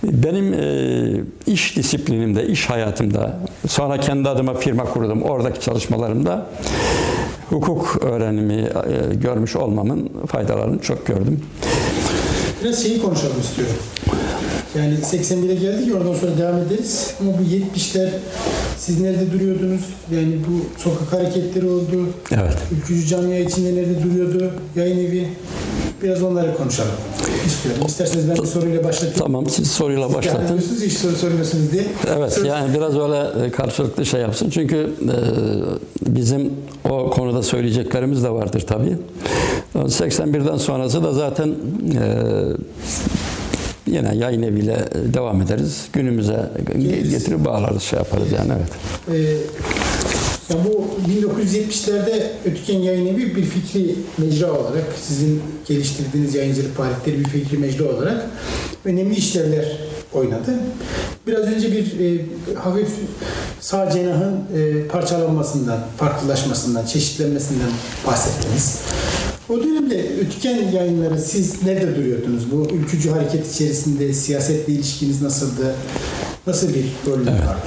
Benim 0.02 0.54
e, 0.54 1.52
iş 1.52 1.76
disiplinimde, 1.76 2.46
iş 2.46 2.70
hayatımda, 2.70 3.38
sonra 3.68 4.00
kendi 4.00 4.28
adıma 4.28 4.54
firma 4.54 4.84
kurdum. 4.84 5.22
Oradaki 5.22 5.60
çalışmalarımda 5.60 6.46
hukuk 7.50 7.98
öğrenimi 8.02 8.54
e, 8.62 9.14
görmüş 9.14 9.56
olmamın 9.56 10.10
faydalarını 10.26 10.78
çok 10.78 11.06
gördüm. 11.06 11.40
biraz 12.62 12.82
şeyi 12.82 13.02
konuşalım 13.02 13.40
istiyorum. 13.40 13.76
Yani 14.78 14.94
81'e 14.94 15.54
geldik 15.54 15.94
oradan 15.96 16.14
sonra 16.14 16.38
devam 16.38 16.58
ederiz. 16.58 17.14
Ama 17.20 17.30
bu 17.38 17.42
70'ler 17.42 18.08
siz 18.78 19.00
nerede 19.00 19.32
duruyordunuz? 19.32 19.80
Yani 20.14 20.36
bu 20.48 20.80
sokak 20.82 21.12
hareketleri 21.12 21.66
oldu. 21.66 22.06
Evet. 22.30 22.56
Ülkücü 22.76 23.06
camia 23.06 23.38
içinde 23.38 23.74
nerede 23.74 24.02
duruyordu? 24.02 24.50
Yayın 24.76 24.98
evi. 24.98 25.28
Biraz 26.02 26.22
onları 26.22 26.56
konuşalım 26.56 26.90
istiyorum. 27.46 27.82
İsterseniz 27.86 28.28
ben 28.28 28.36
bir 28.36 28.44
soruyla 28.46 28.84
başlatayım. 28.84 29.14
Tamam 29.18 29.46
siz 29.48 29.70
soruyla 29.70 30.00
Yani 30.02 30.14
başlatın. 30.14 30.48
diyorsunuz 30.48 30.82
hiç 30.82 30.92
soru 30.92 31.16
soruyorsunuz 31.16 31.72
diye. 31.72 31.84
Evet 32.18 32.32
Sor- 32.32 32.44
yani 32.44 32.74
biraz 32.74 32.94
öyle 32.98 33.46
e, 33.46 33.50
karşılıklı 33.50 34.06
şey 34.06 34.20
yapsın. 34.20 34.50
Çünkü 34.50 34.90
e, 35.02 35.16
bizim 36.14 36.52
o 36.90 37.10
konuda 37.10 37.42
söyleyeceklerimiz 37.42 38.24
de 38.24 38.30
vardır 38.30 38.64
tabii. 38.66 38.96
81'den 39.74 40.56
sonrası 40.56 41.04
da 41.04 41.12
zaten 41.12 41.48
e, 41.48 41.54
yine 43.86 44.16
yayın 44.16 44.42
eviyle 44.42 44.88
devam 45.14 45.42
ederiz. 45.42 45.84
Günümüze 45.92 46.50
Geliriz. 46.78 47.10
getirip 47.10 47.44
bağlarız 47.44 47.82
şey 47.82 47.98
yaparız 47.98 48.32
yani 48.32 48.52
evet. 48.56 48.72
Ee, 49.18 49.36
ya 50.50 50.56
bu 50.64 50.86
1970'lerde 51.10 52.22
Ötüken 52.44 52.78
Yayın 52.78 53.06
Evi 53.06 53.36
bir 53.36 53.44
fikri 53.44 53.94
mecra 54.18 54.52
olarak 54.52 54.84
sizin 55.02 55.42
geliştirdiğiniz 55.68 56.34
yayıncılık 56.34 56.76
faaliyetleri 56.76 57.18
bir 57.18 57.24
fikri 57.24 57.58
mecra 57.58 57.84
olarak 57.84 58.26
önemli 58.84 59.14
işlevler 59.14 59.78
oynadı. 60.12 60.54
Biraz 61.26 61.46
önce 61.46 61.72
bir 61.72 62.00
e, 62.00 62.24
hafif 62.54 62.88
sağ 63.60 63.90
cenahın 63.90 64.34
e, 64.56 64.86
parçalanmasından, 64.88 65.78
farklılaşmasından, 65.96 66.86
çeşitlenmesinden 66.86 67.70
bahsettiniz. 68.06 68.80
O 69.48 69.60
dönemde 69.60 70.04
Ötüken 70.20 70.58
yayınları 70.74 71.18
siz 71.18 71.62
nerede 71.66 71.96
duruyordunuz? 71.96 72.52
Bu 72.52 72.68
ülkücü 72.74 73.10
hareket 73.10 73.54
içerisinde 73.54 74.12
siyasetle 74.12 74.72
ilişkiniz 74.72 75.22
nasıldı? 75.22 75.74
Nasıl 76.46 76.68
bir 76.68 76.84
rolünüz 77.06 77.28
vardı? 77.28 77.66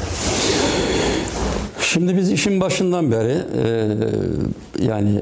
Şimdi 1.81 2.17
biz 2.17 2.31
işin 2.31 2.61
başından 2.61 3.11
beri 3.11 3.37
e, 3.63 3.95
yani 4.85 5.21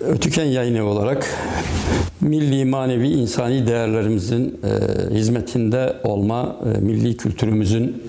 Ötüken 0.00 0.44
Yayını 0.44 0.84
olarak 0.84 1.26
milli, 2.20 2.64
manevi, 2.64 3.08
insani 3.08 3.66
değerlerimizin 3.66 4.60
e, 4.64 5.14
hizmetinde 5.14 5.96
olma, 6.04 6.56
e, 6.76 6.80
milli 6.80 7.16
kültürümüzün 7.16 8.02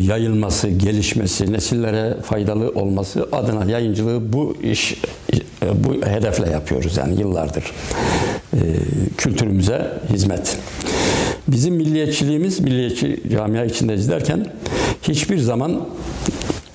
yayılması, 0.00 0.68
gelişmesi, 0.68 1.52
nesillere 1.52 2.16
faydalı 2.22 2.70
olması 2.70 3.28
adına 3.32 3.70
yayıncılığı 3.70 4.32
bu 4.32 4.56
iş 4.62 4.96
e, 5.32 5.84
bu 5.84 6.06
hedefle 6.06 6.50
yapıyoruz 6.50 6.96
yani 6.96 7.20
yıllardır. 7.20 7.64
E, 8.52 8.58
kültürümüze 9.18 9.92
hizmet. 10.12 10.58
Bizim 11.48 11.74
milliyetçiliğimiz, 11.74 12.60
milliyetçi 12.60 13.22
camia 13.32 13.64
içinde 13.64 13.94
izlerken 13.94 14.46
hiçbir 15.02 15.38
zaman 15.38 15.88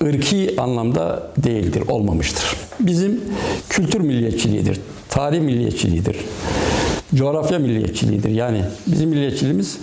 ırki 0.04 0.54
anlamda 0.58 1.30
değildir, 1.36 1.82
olmamıştır. 1.88 2.56
Bizim 2.80 3.20
kültür 3.68 4.00
milliyetçiliğidir, 4.00 4.80
tarih 5.08 5.40
milliyetçiliğidir, 5.40 6.16
coğrafya 7.14 7.58
milliyetçiliğidir. 7.58 8.30
Yani 8.30 8.62
bizim 8.86 9.10
milliyetçiliğimiz 9.10 9.78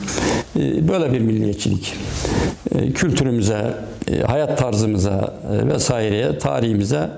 e, 0.59 0.87
böyle 0.87 1.13
bir 1.13 1.19
milliyetçilik. 1.19 1.93
E, 2.75 2.91
Kültürümüze, 2.91 3.73
e, 4.11 4.19
hayat 4.21 4.57
tarzımıza 4.57 5.33
vesaireye, 5.73 6.37
tarihimize 6.37 7.09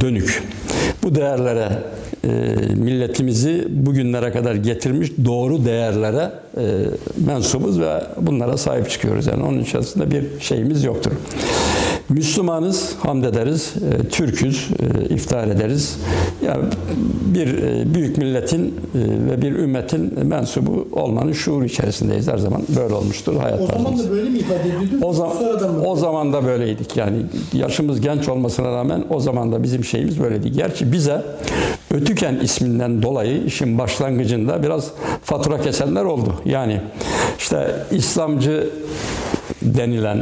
dönük. 0.00 0.42
Bu 1.02 1.14
değerlere 1.14 1.68
milletimizi 2.76 3.66
bugünlere 3.68 4.32
kadar 4.32 4.54
getirmiş 4.54 5.10
doğru 5.24 5.64
değerlere 5.64 6.30
mensubuz 7.26 7.80
ve 7.80 8.02
bunlara 8.20 8.56
sahip 8.56 8.90
çıkıyoruz. 8.90 9.26
Yani 9.26 9.42
onun 9.42 9.58
içerisinde 9.58 10.10
bir 10.10 10.24
şeyimiz 10.40 10.84
yoktur. 10.84 11.12
Müslümanız, 12.08 12.94
hamd 13.02 13.24
ederiz, 13.24 13.74
e, 14.04 14.08
Türküz, 14.08 14.68
e, 14.80 15.14
iftihar 15.14 15.48
ederiz. 15.48 15.98
Yani 16.46 16.64
bir 17.34 17.62
e, 17.62 17.94
büyük 17.94 18.18
milletin 18.18 18.66
e, 18.66 18.70
ve 19.30 19.42
bir 19.42 19.52
ümmetin 19.52 20.26
mensubu 20.26 20.88
olmanın 20.92 21.32
şuur 21.32 21.64
içerisindeyiz 21.64 22.28
her 22.28 22.38
zaman. 22.38 22.62
Böyle 22.76 22.94
olmuştur 22.94 23.36
hayat 23.36 23.60
O 23.60 23.66
zaman 23.66 23.98
da 23.98 24.10
böyle 24.10 24.30
mi 24.30 24.38
ifade 24.38 24.60
ediyordunuz? 24.60 25.02
O 25.02 25.12
mı? 25.72 25.82
o 25.88 25.96
zaman 25.96 26.32
da 26.32 26.44
böyleydik 26.44 26.96
yani 26.96 27.16
yaşımız 27.52 28.00
genç 28.00 28.28
olmasına 28.28 28.72
rağmen 28.72 29.04
o 29.10 29.20
zaman 29.20 29.52
da 29.52 29.62
bizim 29.62 29.84
şeyimiz 29.84 30.20
böyleydi. 30.20 30.52
Gerçi 30.52 30.92
bize 30.92 31.22
Ötüken 31.90 32.34
isminden 32.42 33.02
dolayı 33.02 33.44
işin 33.44 33.78
başlangıcında 33.78 34.62
biraz 34.62 34.90
fatura 35.22 35.60
kesenler 35.60 36.04
oldu. 36.04 36.34
Yani 36.44 36.80
işte 37.38 37.74
İslamcı 37.90 38.70
denilen 39.62 40.18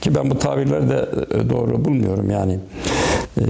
ki 0.00 0.14
ben 0.14 0.30
bu 0.30 0.38
tabirleri 0.38 0.88
de 0.88 1.08
e, 1.34 1.50
doğru 1.50 1.84
bulmuyorum 1.84 2.30
yani 2.30 2.58
e, 3.38 3.42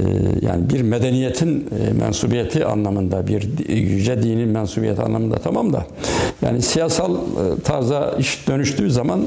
yani 0.42 0.70
bir 0.70 0.80
medeniyetin 0.80 1.68
e, 1.88 1.92
mensubiyeti 1.92 2.64
anlamında 2.64 3.26
bir 3.26 3.68
yüce 3.68 4.22
dinin 4.22 4.48
mensubiyeti 4.48 5.02
anlamında 5.02 5.36
tamam 5.36 5.72
da 5.72 5.86
yani 6.42 6.62
siyasal 6.62 7.16
tarza 7.64 8.14
iş 8.18 8.48
dönüştüğü 8.48 8.90
zaman 8.90 9.20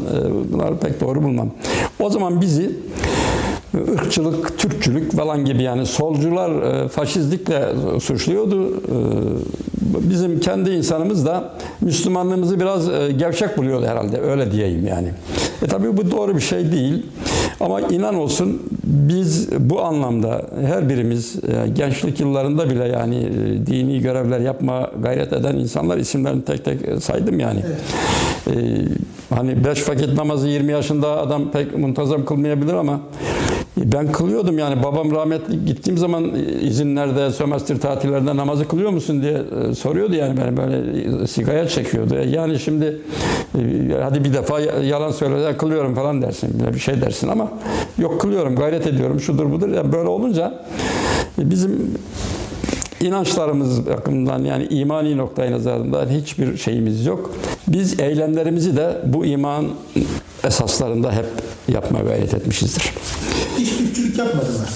bunları 0.51 0.77
pek 0.77 1.01
doğru 1.01 1.23
bulmam. 1.23 1.51
O 1.99 2.09
zaman 2.09 2.41
bizi 2.41 2.71
ırkçılık, 3.77 4.57
Türkçülük 4.57 5.11
falan 5.11 5.45
gibi 5.45 5.63
yani 5.63 5.85
solcular 5.85 6.61
e, 6.61 6.87
faşizlikle 6.87 7.61
suçluyordu. 8.01 8.71
E, 8.71 8.79
bizim 10.09 10.39
kendi 10.39 10.69
insanımız 10.69 11.25
da 11.25 11.53
Müslümanlığımızı 11.81 12.59
biraz 12.59 12.89
e, 12.89 13.11
gevşek 13.11 13.57
buluyordu 13.57 13.85
herhalde 13.85 14.21
öyle 14.21 14.51
diyeyim 14.51 14.87
yani. 14.87 15.07
E 15.61 15.67
tabii 15.67 15.97
bu 15.97 16.11
doğru 16.11 16.35
bir 16.35 16.41
şey 16.41 16.71
değil. 16.71 17.05
Ama 17.59 17.81
inan 17.81 18.15
olsun 18.15 18.61
biz 18.83 19.49
bu 19.59 19.81
anlamda 19.81 20.45
her 20.65 20.89
birimiz 20.89 21.35
gençlik 21.75 22.19
yıllarında 22.19 22.69
bile 22.69 22.87
yani 22.87 23.31
dini 23.67 23.99
görevler 23.99 24.39
yapma 24.39 24.91
gayret 25.03 25.33
eden 25.33 25.55
insanlar 25.55 25.97
isimlerini 25.97 26.45
tek 26.45 26.65
tek 26.65 27.03
saydım 27.03 27.39
yani. 27.39 27.59
E, 28.47 28.53
hani 29.35 29.65
beş 29.65 29.89
vakit 29.89 30.13
namazı 30.13 30.47
20 30.47 30.71
yaşında 30.71 31.21
adam 31.21 31.51
pek 31.51 31.77
muntazam 31.77 32.25
kılmayabilir 32.25 32.73
ama 32.73 32.99
ben 33.77 34.11
kılıyordum 34.11 34.59
yani 34.59 34.83
babam 34.83 35.11
rahmetli 35.11 35.65
gittiğim 35.65 35.97
zaman 35.97 36.35
izinlerde, 36.61 37.31
sömestr 37.31 37.79
tatillerinde 37.79 38.35
namazı 38.35 38.67
kılıyor 38.67 38.89
musun 38.91 39.21
diye 39.21 39.41
e, 39.71 39.75
soruyordu 39.75 40.15
yani 40.15 40.37
beni 40.37 40.57
böyle 40.57 41.27
sigaya 41.27 41.67
çekiyordu. 41.67 42.15
E, 42.15 42.29
Yani 42.29 42.59
şimdi 42.59 43.01
e, 43.55 43.59
hadi 44.03 44.23
bir 44.23 44.33
defa 44.33 44.59
yalan 44.59 45.11
söyle 45.11 45.57
kılıyorum 45.57 45.95
falan 45.95 46.21
dersin 46.21 46.63
bir 46.73 46.79
şey 46.79 47.01
dersin 47.01 47.27
ama 47.27 47.51
yok 47.97 48.21
kılıyorum 48.21 48.55
gayret 48.55 48.87
ediyorum 48.87 49.19
şudur 49.19 49.51
budur 49.51 49.69
ya 49.69 49.91
böyle 49.93 50.09
olunca 50.09 50.53
e, 51.41 51.49
bizim 51.49 51.93
inançlarımız 53.01 53.85
bakımından 53.85 54.39
yani 54.43 54.65
imani 54.65 55.17
noktayı 55.17 55.51
nazarından 55.51 56.09
hiçbir 56.09 56.57
şeyimiz 56.57 57.05
yok. 57.05 57.31
Biz 57.67 57.99
eylemlerimizi 57.99 58.77
de 58.77 58.97
bu 59.05 59.25
iman 59.25 59.65
esaslarında 60.43 61.11
hep 61.11 61.25
yapmaya 61.67 62.03
gayret 62.03 62.33
etmişizdir. 62.33 62.93
Hiç 63.63 63.77
Türkçülük 63.77 64.17
yapmadılar. 64.17 64.69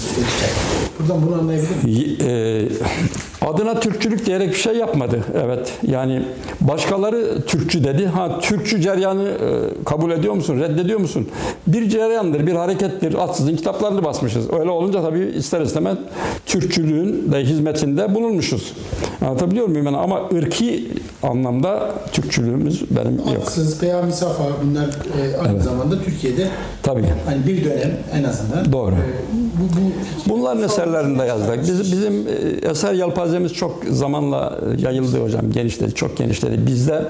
Buradan 0.98 1.26
bunu 1.26 1.34
anlayabilir 1.34 1.84
miyim? 1.84 2.16
E, 2.28 3.46
adına 3.46 3.80
Türkçülük 3.80 4.26
diyerek 4.26 4.48
bir 4.48 4.54
şey 4.58 4.76
yapmadı. 4.76 5.24
Evet. 5.44 5.72
Yani 5.86 6.22
başkaları 6.60 7.42
Türkçü 7.46 7.84
dedi. 7.84 8.06
Ha 8.06 8.40
Türkçü 8.40 8.80
ceryanı 8.80 9.28
e, 9.28 9.84
kabul 9.84 10.10
ediyor 10.10 10.34
musun? 10.34 10.60
Reddediyor 10.60 11.00
musun? 11.00 11.28
Bir 11.66 11.88
ceryandır, 11.88 12.46
bir 12.46 12.52
harekettir. 12.52 13.14
Atsızın 13.14 13.56
kitaplarını 13.56 14.04
basmışız. 14.04 14.52
Öyle 14.52 14.70
olunca 14.70 15.02
tabii 15.02 15.32
ister 15.36 15.60
istemez 15.60 15.98
Türkçülüğün 16.46 17.32
de 17.32 17.44
hizmetinde 17.44 18.14
bulunmuşuz. 18.14 18.72
Anlatabiliyor 19.20 19.66
muyum? 19.66 19.86
Yani 19.86 19.96
ama 19.96 20.28
ırki 20.34 20.88
anlamda 21.22 21.94
Türkçülüğümüz 22.12 22.84
benim 22.90 23.18
yok. 23.18 23.42
Atsız, 23.42 23.80
Peyami 23.80 24.12
Safa 24.12 24.44
bunlar 24.64 24.84
e, 24.84 25.36
aynı 25.48 25.62
zamanda 25.62 26.02
Türkiye'de 26.02 26.48
Tabii. 26.82 27.04
hani 27.26 27.46
bir 27.46 27.64
dönem 27.64 27.96
en 28.14 28.24
azından 28.24 28.72
Doğru. 28.72 28.77
Bu 28.86 30.28
Bunların 30.28 30.62
eserlerinde 30.62 31.24
yazdık. 31.24 31.62
Biz, 31.62 31.92
bizim 31.92 32.28
e, 32.28 32.70
eser 32.70 32.92
yelpazemiz 32.94 33.54
çok 33.54 33.84
zamanla 33.90 34.58
yayıldı 34.78 35.24
hocam, 35.24 35.52
genişledi, 35.52 35.94
çok 35.94 36.16
genişledi. 36.16 36.66
Bizde 36.66 37.02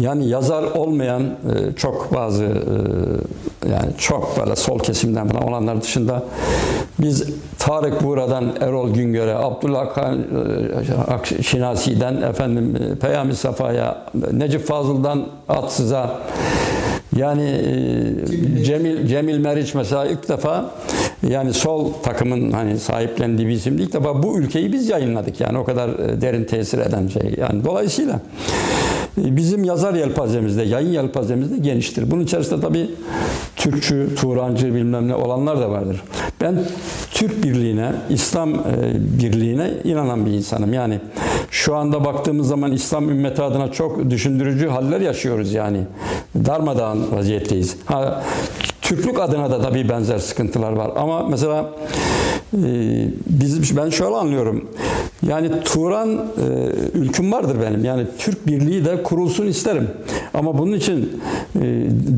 yani 0.00 0.28
yazar 0.28 0.62
olmayan 0.62 1.22
e, 1.22 1.76
çok 1.76 2.14
bazı 2.14 2.44
e, 2.44 3.68
yani 3.72 3.92
çok 3.98 4.40
böyle 4.40 4.56
sol 4.56 4.78
kesimden 4.78 5.28
falan 5.28 5.48
olanlar 5.48 5.82
dışında 5.82 6.22
biz 6.98 7.24
Tarık 7.58 8.02
Buğra'dan 8.04 8.44
Erol 8.60 8.90
Güngör'e, 8.90 9.34
Abdullah 9.34 9.86
Şinasi'den 11.42 12.22
efendim 12.22 12.78
Peyami 13.00 13.34
Safa'ya, 13.36 14.06
Necip 14.32 14.66
Fazıl'dan 14.66 15.26
Atsız'a 15.48 16.20
yani 17.16 17.42
e, 18.58 18.64
Cemil 18.64 19.06
Cemil 19.06 19.38
Meriç 19.38 19.74
mesela 19.74 20.06
ilk 20.06 20.28
defa 20.28 20.70
yani 21.28 21.54
sol 21.54 21.92
takımın 21.92 22.52
hani 22.52 22.78
sahiplendiği 22.78 23.48
bir 23.48 23.52
isimdi. 23.52 23.82
İlk 23.82 23.92
defa 23.92 24.22
bu 24.22 24.38
ülkeyi 24.38 24.72
biz 24.72 24.88
yayınladık 24.88 25.40
yani 25.40 25.58
o 25.58 25.64
kadar 25.64 25.88
e, 25.88 26.20
derin 26.20 26.44
tesir 26.44 26.78
eden 26.78 27.08
şey. 27.08 27.34
Yani 27.36 27.64
dolayısıyla 27.64 28.20
bizim 29.36 29.64
yazar 29.64 29.94
yelpazemizde, 29.94 30.62
yayın 30.62 30.92
yelpazemizde 30.92 31.58
geniştir. 31.58 32.10
Bunun 32.10 32.24
içerisinde 32.24 32.60
tabii 32.60 32.90
Türkçü, 33.56 34.14
Turancı 34.16 34.74
bilmem 34.74 35.08
ne 35.08 35.14
olanlar 35.14 35.60
da 35.60 35.70
vardır. 35.70 36.02
Ben 36.40 36.64
Türk 37.10 37.44
birliğine, 37.44 37.92
İslam 38.10 38.54
e, 38.54 38.60
birliğine 38.94 39.70
inanan 39.84 40.26
bir 40.26 40.30
insanım. 40.30 40.72
Yani 40.72 41.00
şu 41.50 41.76
anda 41.76 42.04
baktığımız 42.04 42.48
zaman 42.48 42.72
İslam 42.72 43.10
ümmeti 43.10 43.42
adına 43.42 43.72
çok 43.72 44.10
düşündürücü 44.10 44.68
haller 44.68 45.00
yaşıyoruz 45.00 45.52
yani. 45.52 45.80
Darmadağın 46.46 47.12
vaziyetteyiz. 47.12 47.76
Ha, 47.84 48.22
Türklük 48.82 49.20
adına 49.20 49.50
da 49.50 49.62
tabii 49.62 49.88
benzer 49.88 50.18
sıkıntılar 50.18 50.72
var. 50.72 50.90
Ama 50.96 51.28
mesela 51.28 51.70
e, 52.52 53.08
bizim 53.26 53.76
ben 53.76 53.90
şöyle 53.90 54.16
anlıyorum. 54.16 54.64
Yani 55.28 55.50
Turan 55.64 56.10
e, 56.10 56.18
ülküm 56.94 57.32
vardır 57.32 57.56
benim. 57.62 57.84
Yani 57.84 58.06
Türk 58.18 58.46
birliği 58.46 58.84
de 58.84 59.02
kurulsun 59.02 59.46
isterim. 59.46 59.88
Ama 60.34 60.58
bunun 60.58 60.72
için 60.72 61.20
e, 61.56 61.60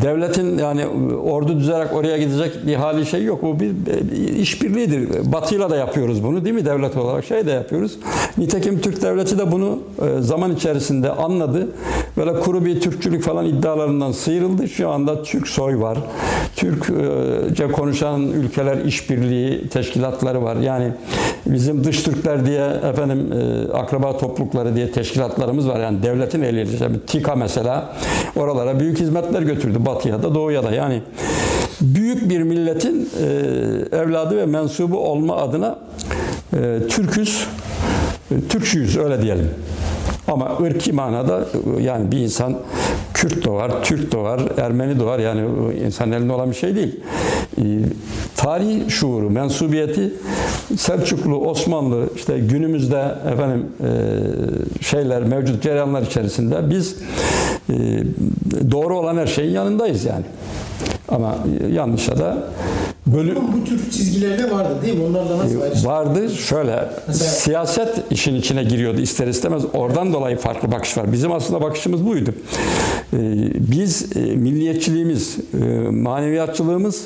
devletin 0.02 0.58
yani 0.58 0.86
ordu 1.16 1.58
düzerek 1.58 1.92
oraya 1.92 2.18
gidecek 2.18 2.66
bir 2.66 2.74
hali 2.74 3.06
şey 3.06 3.24
yok. 3.24 3.42
Bu 3.42 3.60
bir 3.60 3.70
bir 3.86 4.36
işbirliğidir. 4.36 5.32
Batı'yla 5.32 5.70
da 5.70 5.76
yapıyoruz 5.76 6.24
bunu 6.24 6.44
değil 6.44 6.54
mi 6.54 6.64
devlet 6.64 6.96
olarak 6.96 7.24
şey 7.24 7.46
de 7.46 7.50
yapıyoruz. 7.50 7.98
Nitekim 8.38 8.80
Türk 8.80 9.02
devleti 9.02 9.38
de 9.38 9.52
bunu 9.52 9.78
e, 10.02 10.22
zaman 10.22 10.54
içerisinde 10.54 11.10
anladı. 11.10 11.68
Böyle 12.16 12.40
kuru 12.40 12.64
bir 12.64 12.80
Türkçülük 12.80 13.22
falan 13.22 13.46
iddialarından 13.46 14.12
sıyrıldı. 14.12 14.68
Şu 14.68 14.88
anda 14.88 15.22
Türk 15.22 15.48
soy 15.48 15.80
var. 15.80 15.98
Türkçe 16.56 17.68
konuşan 17.68 18.22
ülkeler 18.22 18.84
işbirliği 18.84 19.68
teşkilatları 20.16 20.42
var. 20.42 20.56
Yani 20.56 20.92
bizim 21.46 21.84
dış 21.84 22.02
Türkler 22.02 22.46
diye 22.46 22.66
efendim 22.66 23.32
e, 23.32 23.72
akraba 23.72 24.18
toplulukları 24.18 24.74
diye 24.76 24.92
teşkilatlarımız 24.92 25.68
var. 25.68 25.80
Yani 25.80 26.02
devletin 26.02 26.42
eliyle 26.42 26.72
işte 26.72 26.88
TİKA 27.06 27.34
mesela 27.34 27.92
oralara 28.36 28.80
büyük 28.80 28.98
hizmetler 29.00 29.42
götürdü 29.42 29.78
Batı'ya 29.86 30.22
da 30.22 30.34
Doğu'ya 30.34 30.62
da. 30.62 30.70
Yani 30.70 31.02
büyük 31.80 32.30
bir 32.30 32.42
milletin 32.42 33.10
e, 33.22 33.26
evladı 33.96 34.36
ve 34.36 34.46
mensubu 34.46 34.98
olma 34.98 35.36
adına 35.36 35.78
e, 36.52 36.78
Türküz, 36.88 37.46
Türkçüyüz 38.48 38.96
öyle 38.96 39.22
diyelim. 39.22 39.50
Ama 40.28 40.58
ırki 40.62 40.92
manada 40.92 41.40
e, 41.78 41.82
yani 41.82 42.12
bir 42.12 42.18
insan 42.18 42.56
Kürt 43.28 43.44
doğar, 43.44 43.84
Türk 43.84 44.12
doğar, 44.12 44.40
Ermeni 44.58 45.00
doğar. 45.00 45.18
Yani 45.18 45.40
insan 45.86 46.12
elinde 46.12 46.32
olan 46.32 46.50
bir 46.50 46.54
şey 46.54 46.76
değil. 46.76 47.00
E, 47.58 47.62
Tarihi 48.36 48.90
şuuru, 48.90 49.30
mensubiyeti 49.30 50.12
Selçuklu, 50.76 51.36
Osmanlı, 51.36 52.08
işte 52.16 52.38
günümüzde 52.38 53.14
efendim 53.32 53.66
e, 53.80 53.90
şeyler 54.82 55.22
mevcut 55.22 55.62
cereyanlar 55.62 56.02
içerisinde 56.02 56.70
biz 56.70 56.96
e, 57.70 57.74
doğru 58.70 58.98
olan 58.98 59.16
her 59.16 59.26
şeyin 59.26 59.50
yanındayız 59.50 60.04
yani. 60.04 60.24
Ama 61.08 61.34
yanlışa 61.72 62.18
da 62.18 62.36
bölüm 63.06 63.36
Ama 63.38 63.48
bu 63.52 63.64
tür 63.64 63.90
çizgilerde 63.90 64.50
vardı 64.50 64.68
değil 64.82 64.94
mi? 64.98 65.04
Onlarla 65.04 65.38
nasıl 65.38 65.60
ayrıştı? 65.60 65.88
vardı. 65.88 66.30
Şöyle 66.30 66.88
Mesela- 67.08 67.30
siyaset 67.30 68.02
işin 68.10 68.34
içine 68.34 68.64
giriyordu 68.64 69.00
ister 69.00 69.26
istemez. 69.26 69.62
Oradan 69.74 70.12
dolayı 70.12 70.36
farklı 70.36 70.72
bakış 70.72 70.98
var. 70.98 71.12
Bizim 71.12 71.32
aslında 71.32 71.60
bakışımız 71.62 72.06
buydu. 72.06 72.30
Ee, 73.12 73.16
Biz 73.72 74.16
e, 74.16 74.20
milliyetçiliğimiz, 74.20 75.36
e, 75.62 75.64
maneviyatçılığımız, 75.90 77.04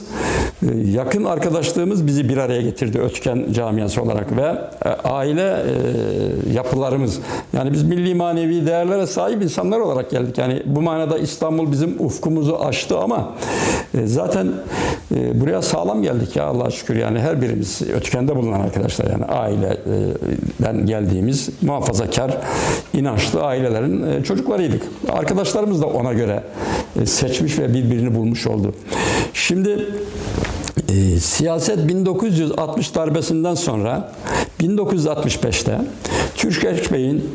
e, 0.62 0.66
yakın 0.90 1.24
arkadaşlığımız 1.24 2.06
bizi 2.06 2.28
bir 2.28 2.36
araya 2.36 2.62
getirdi 2.62 2.98
Ötken 2.98 3.46
camiası 3.52 4.02
olarak 4.02 4.36
ve 4.36 4.54
aile 5.04 5.56
yapılarımız. 6.54 7.18
Yani 7.52 7.72
biz 7.72 7.82
milli 7.82 8.14
manevi 8.14 8.66
değerlere 8.66 9.06
sahip 9.06 9.42
insanlar 9.42 9.80
olarak 9.80 10.10
geldik. 10.10 10.38
Yani 10.38 10.62
bu 10.66 10.82
manada 10.82 11.18
İstanbul 11.18 11.72
bizim 11.72 11.96
ufkumuzu 11.98 12.56
aştı 12.56 12.98
ama 12.98 13.34
e, 13.94 14.06
zaten 14.06 14.52
e, 15.14 15.40
buraya 15.40 15.62
sağlam 15.62 16.02
geldik 16.02 16.36
ya 16.36 16.44
Allah'a 16.44 16.70
şükür. 16.70 16.96
Yani 16.96 17.20
her 17.20 17.42
birimiz 17.42 17.82
Ötken'de 17.82 18.36
bulunan 18.36 18.60
arkadaşlar 18.60 19.10
yani 19.10 19.24
aileden 19.24 20.86
geldiğimiz 20.86 21.48
muhafazakar, 21.62 22.36
inançlı 22.94 23.42
ailelerin 23.42 24.02
e, 24.02 24.24
çocuklarıydık. 24.24 24.82
Arkadaşlarımız 25.08 25.82
da 25.82 25.86
ona 25.86 26.12
göre 26.12 26.42
e, 27.02 27.06
seçmiş 27.06 27.58
ve 27.58 27.74
birbirini 27.74 28.14
bulmuş 28.14 28.46
oldu. 28.46 28.74
Şimdi 29.34 29.86
e, 30.88 31.20
siyaset 31.20 31.88
1960 31.88 32.94
darbesinden 32.94 33.54
sonra 33.54 34.12
1965'te 34.60 35.78
Türkeş 36.34 36.92
Bey'in 36.92 37.30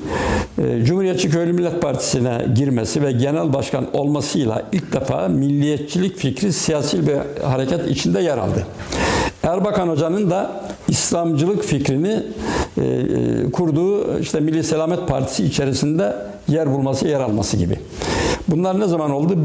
e, 0.57 0.85
Cumhuriyetçi 0.85 1.29
Köylü 1.29 1.53
Millet 1.53 1.81
Partisi'ne 1.81 2.45
girmesi 2.55 3.03
ve 3.03 3.11
genel 3.11 3.53
başkan 3.53 3.95
olmasıyla 3.95 4.63
ilk 4.71 4.93
defa 4.93 5.27
milliyetçilik 5.27 6.17
fikri 6.17 6.53
siyasi 6.53 7.07
bir 7.07 7.43
hareket 7.43 7.87
içinde 7.87 8.21
yer 8.21 8.37
aldı. 8.37 8.67
Erbakan 9.43 9.89
Hoca'nın 9.89 10.29
da 10.29 10.61
İslamcılık 10.87 11.63
fikrini 11.63 12.23
e, 12.77 12.83
e, 12.83 13.51
kurduğu 13.51 14.19
işte 14.19 14.39
Milli 14.39 14.63
Selamet 14.63 15.07
Partisi 15.07 15.45
içerisinde 15.45 16.15
yer 16.47 16.73
bulması, 16.73 17.07
yer 17.07 17.19
alması 17.19 17.57
gibi. 17.57 17.79
Bunlar 18.47 18.79
ne 18.79 18.87
zaman 18.87 19.11
oldu? 19.11 19.43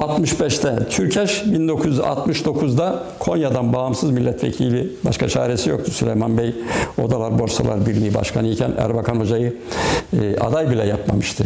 1965'te 0.00 0.88
Türkeş, 0.90 1.42
1969'da 1.42 3.02
Konya'dan 3.18 3.72
bağımsız 3.72 4.10
milletvekili, 4.10 4.90
başka 5.04 5.28
çaresi 5.28 5.70
yoktu 5.70 5.90
Süleyman 5.90 6.38
Bey. 6.38 6.54
Odalar 7.02 7.38
Borsalar 7.38 7.86
Birliği 7.86 8.14
Başkanı 8.14 8.48
iken 8.48 8.72
Erbakan 8.78 9.16
Hoca'yı 9.16 9.54
e, 10.22 10.36
aday 10.40 10.70
bile 10.70 10.86
yapmamıştı. 10.86 11.44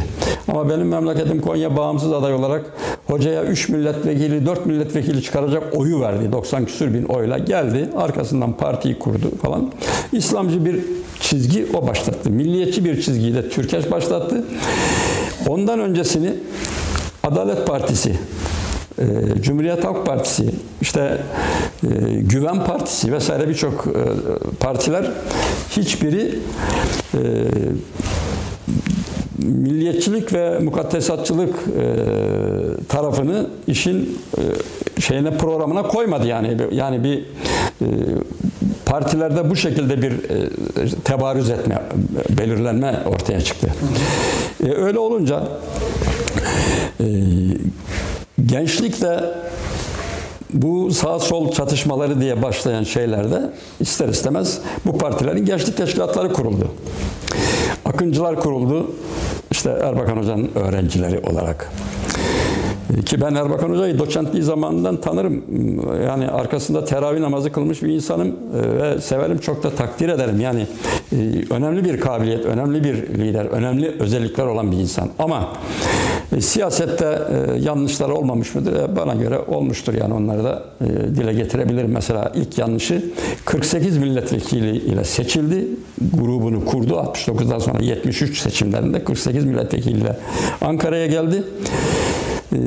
Ama 0.48 0.68
benim 0.68 0.88
memleketim 0.88 1.40
Konya 1.40 1.76
bağımsız 1.76 2.12
aday 2.12 2.34
olarak 2.34 2.64
hocaya 3.06 3.44
3 3.44 3.68
milletvekili, 3.68 4.46
4 4.46 4.66
milletvekili 4.66 5.22
çıkaracak 5.22 5.62
oyu 5.76 6.00
verdi. 6.00 6.32
90 6.32 6.64
küsür 6.64 6.94
bin 6.94 7.04
oyla 7.04 7.38
geldi. 7.38 7.88
Arkasından 7.96 8.52
partiyi 8.52 8.98
kurdu 8.98 9.30
falan. 9.42 9.72
İslamcı 10.12 10.64
bir 10.64 10.80
çizgi 11.20 11.66
o 11.74 11.86
başlattı. 11.86 12.30
Milliyetçi 12.30 12.84
bir 12.84 13.02
çizgiyi 13.02 13.34
de 13.34 13.48
Türkeş 13.48 13.90
başlattı. 13.90 14.44
Ondan 15.48 15.80
öncesini 15.80 16.34
Adalet 17.24 17.66
Partisi, 17.66 18.12
e, 18.98 19.04
Cumhuriyet 19.42 19.84
Halk 19.84 20.06
Partisi, 20.06 20.50
işte 20.80 21.18
e, 21.82 21.88
Güven 22.20 22.64
Partisi 22.64 23.12
vesaire 23.12 23.48
birçok 23.48 23.86
e, 23.86 23.90
partiler 24.60 25.10
hiçbiri 25.70 26.38
milliyetçilik 29.38 30.32
ve 30.32 30.58
mukaddesatçılık 30.58 31.54
tarafını 32.88 33.46
işin 33.66 34.18
şeyine 35.00 35.38
programına 35.38 35.82
koymadı 35.82 36.26
yani 36.26 36.56
yani 36.72 37.04
bir 37.04 37.24
partilerde 38.86 39.50
bu 39.50 39.56
şekilde 39.56 40.02
bir 40.02 40.12
e, 40.12 40.48
tebarüz 41.04 41.50
etme 41.50 41.82
belirlenme 42.38 42.98
ortaya 43.06 43.40
çıktı. 43.40 43.68
Öyle 44.76 44.98
olunca 44.98 45.42
e, 47.00 47.06
gençlikle 48.46 49.20
bu 50.54 50.90
sağ 50.90 51.18
sol 51.18 51.52
çatışmaları 51.52 52.20
diye 52.20 52.42
başlayan 52.42 52.84
şeylerde 52.84 53.50
ister 53.80 54.08
istemez 54.08 54.58
bu 54.86 54.98
partilerin 54.98 55.44
gençlik 55.44 55.76
teşkilatları 55.76 56.32
kuruldu. 56.32 56.68
Akıncılar 57.84 58.40
kuruldu. 58.40 58.90
İşte 59.50 59.70
Erbakan 59.70 60.16
Hoca'nın 60.16 60.50
öğrencileri 60.54 61.20
olarak. 61.30 61.72
Ki 63.06 63.20
ben 63.20 63.34
Erbakan 63.34 63.70
Hoca'yı 63.70 63.98
doçentliği 63.98 64.42
zamanından 64.42 65.00
tanırım. 65.00 65.44
Yani 66.06 66.28
arkasında 66.28 66.84
teravih 66.84 67.20
namazı 67.20 67.52
kılmış 67.52 67.82
bir 67.82 67.88
insanım 67.88 68.36
ve 68.80 69.00
severim 69.00 69.38
çok 69.38 69.62
da 69.62 69.70
takdir 69.70 70.08
ederim. 70.08 70.40
Yani 70.40 70.66
e, 71.12 71.16
önemli 71.50 71.84
bir 71.84 72.00
kabiliyet, 72.00 72.44
önemli 72.44 72.84
bir 72.84 72.94
lider, 72.94 73.44
önemli 73.44 73.96
özellikler 74.00 74.46
olan 74.46 74.72
bir 74.72 74.76
insan. 74.76 75.08
Ama 75.18 75.48
e, 76.36 76.40
siyasette 76.40 77.18
e, 77.54 77.58
yanlışları 77.60 78.14
olmamış 78.14 78.54
mıdır? 78.54 78.72
E, 78.72 78.96
Bana 78.96 79.14
göre 79.14 79.38
olmuştur 79.38 79.94
yani 79.94 80.14
onları 80.14 80.44
da 80.44 80.62
e, 80.80 80.86
dile 80.86 81.32
getirebilirim. 81.32 81.90
Mesela 81.92 82.32
ilk 82.34 82.58
yanlışı 82.58 83.04
48 83.44 83.98
milletvekili 83.98 84.76
ile 84.76 85.04
seçildi. 85.04 85.68
Grubunu 86.14 86.64
kurdu. 86.64 86.94
69'dan 86.94 87.58
sonra 87.58 87.78
73 87.82 88.38
seçimlerinde 88.38 89.04
48 89.04 89.44
milletvekiliyle 89.44 90.16
Ankara'ya 90.60 91.06
geldi. 91.06 91.44
E, 92.52 92.58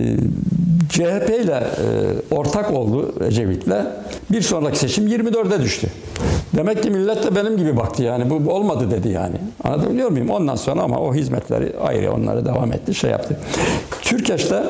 CHP 0.89 1.29
ile 1.43 1.53
e, 1.53 2.35
ortak 2.35 2.73
oldu 2.73 3.13
Ecevit'le. 3.27 3.85
Bir 4.31 4.41
sonraki 4.41 4.79
seçim 4.79 5.07
24'e 5.07 5.61
düştü. 5.61 5.87
Demek 6.55 6.83
ki 6.83 6.89
millet 6.89 7.23
de 7.23 7.35
benim 7.35 7.57
gibi 7.57 7.77
baktı 7.77 8.03
yani 8.03 8.29
bu 8.29 8.53
olmadı 8.53 8.91
dedi 8.91 9.09
yani. 9.09 9.35
Anlatabiliyor 9.63 10.09
muyum? 10.09 10.29
Ondan 10.29 10.55
sonra 10.55 10.81
ama 10.81 10.99
o 10.99 11.13
hizmetleri 11.13 11.73
ayrı 11.79 12.13
onları 12.13 12.45
devam 12.45 12.73
etti 12.73 12.93
şey 12.95 13.11
yaptı. 13.11 13.39
Türkeş'te 14.01 14.63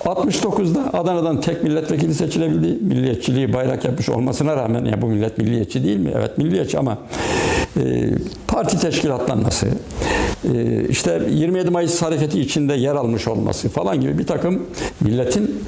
69'da 0.00 0.98
Adana'dan 0.98 1.40
tek 1.40 1.62
milletvekili 1.62 2.14
seçilebildi. 2.14 2.84
Milliyetçiliği 2.84 3.52
bayrak 3.52 3.84
yapmış 3.84 4.08
olmasına 4.08 4.56
rağmen 4.56 4.84
ya 4.84 5.02
bu 5.02 5.06
millet 5.06 5.38
milliyetçi 5.38 5.84
değil 5.84 5.96
mi? 5.96 6.12
Evet 6.16 6.38
milliyetçi 6.38 6.78
ama 6.78 6.98
e, 7.76 8.10
parti 8.48 8.80
teşkilatlanması, 8.80 9.66
e, 10.54 10.84
işte 10.88 11.22
27 11.30 11.70
Mayıs 11.70 12.02
hareketi 12.02 12.40
içinde 12.40 12.74
yer 12.74 12.94
almış 12.94 13.28
olması 13.28 13.68
falan 13.68 14.00
gibi 14.00 14.18
bir 14.18 14.26
takım 14.26 14.62
milletin 15.00 15.64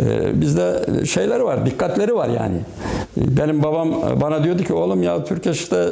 e, 0.00 0.40
bizde 0.40 0.86
şeyler 1.06 1.40
var, 1.40 1.66
dikkatleri 1.66 2.14
var 2.14 2.28
yani. 2.28 2.56
E, 3.16 3.36
Benim 3.36 3.62
babam 3.62 3.88
bana 4.20 4.44
diyordu 4.44 4.62
ki 4.62 4.72
oğlum 4.72 5.02
ya 5.02 5.24
Türkeş'te 5.24 5.88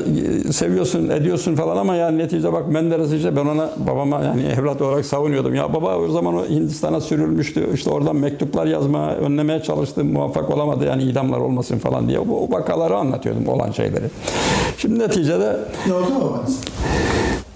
seviyorsun, 0.52 1.08
ediyorsun 1.08 1.54
falan 1.54 1.76
ama 1.76 1.94
yani 1.94 2.18
netice 2.18 2.52
bak 2.52 2.68
Menderes 2.68 3.12
işte 3.12 3.36
ben 3.36 3.46
ona 3.46 3.70
babama 3.76 4.20
yani 4.20 4.42
evlat 4.58 4.82
olarak 4.82 5.06
savunuyordum. 5.06 5.54
Ya 5.54 5.72
baba 5.74 5.96
o 5.96 6.08
zaman 6.08 6.34
o 6.34 6.48
Hindistan'a 6.48 7.00
sürülmüştü. 7.00 7.68
İşte 7.74 7.90
oradan 7.90 8.16
mektuplar 8.16 8.66
yazma, 8.66 9.14
önlemeye 9.14 9.62
çalıştım. 9.62 10.12
Muvaffak 10.12 10.50
olamadı 10.50 10.84
yani 10.84 11.02
idamlar 11.02 11.38
olmasın 11.38 11.78
falan 11.78 12.08
diye. 12.08 12.18
O, 12.18 12.24
o 12.24 12.52
vakaları 12.52 12.96
anlatıyordum 12.96 13.48
olan 13.48 13.70
şeyleri. 13.70 14.04
Şimdi 14.78 14.98
neticede 14.98 15.56
Ne 15.86 15.94
oldu 15.94 16.06
babanız? 16.20 16.60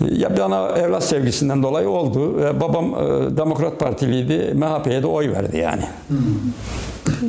Ya 0.00 0.36
bana 0.36 0.68
evlat 0.68 1.04
sevgisinden 1.04 1.62
dolayı 1.62 1.88
oldu. 1.88 2.36
Ve 2.36 2.60
babam 2.60 2.84
e, 2.84 3.36
Demokrat 3.36 3.80
Partiliydi. 3.80 4.54
MHP'ye 4.54 5.02
de 5.02 5.06
oy 5.06 5.30
verdi 5.30 5.56
yani. 5.56 5.82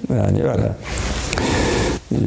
Yani 0.10 0.44
öyle. 0.44 0.72
E, 2.12 2.18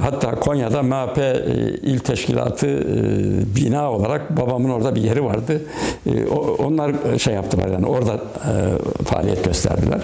Hatta 0.00 0.30
Konya'da 0.30 0.82
MHP 0.82 1.18
e, 1.18 1.42
il 1.82 1.98
teşkilatı 1.98 2.66
e, 2.66 3.56
bina 3.56 3.92
olarak 3.92 4.36
babamın 4.36 4.70
orada 4.70 4.94
bir 4.94 5.00
yeri 5.02 5.24
vardı. 5.24 5.62
E, 6.06 6.26
Onlar 6.58 6.92
şey 7.18 7.34
yaptılar 7.34 7.68
yani 7.68 7.86
orada 7.86 8.20
faaliyet 9.04 9.44
gösterdiler. 9.44 10.00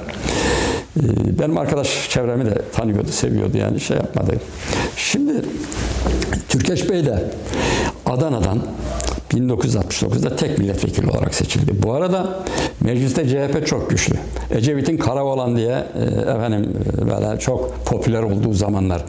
Benim 1.39 1.59
arkadaş 1.59 2.11
çevremi 2.11 2.47
de 2.47 2.63
tanıyordu, 2.73 3.09
seviyordu 3.09 3.59
yani 3.59 3.81
şey 3.81 3.97
yapmadı. 3.97 4.33
Şimdi 4.97 5.33
Türkeş 6.49 6.91
Bey 6.91 7.07
de 7.07 7.25
Adana'dan 8.07 8.59
1969'da 9.31 10.37
tek 10.37 10.59
milletvekili 10.59 11.11
olarak 11.11 11.35
seçildi. 11.35 11.83
Bu 11.83 11.93
arada 11.93 12.45
mecliste 12.81 13.29
CHP 13.29 13.67
çok 13.67 13.91
güçlü. 13.91 14.15
Ecevit'in 14.51 14.97
Karaoğlan 14.97 15.57
diye 15.57 15.85
e, 15.95 16.21
efendim 16.21 16.73
e, 16.99 17.11
böyle 17.11 17.41
çok 17.41 17.87
popüler 17.87 18.23
olduğu 18.23 18.53
zamanlar 18.53 19.03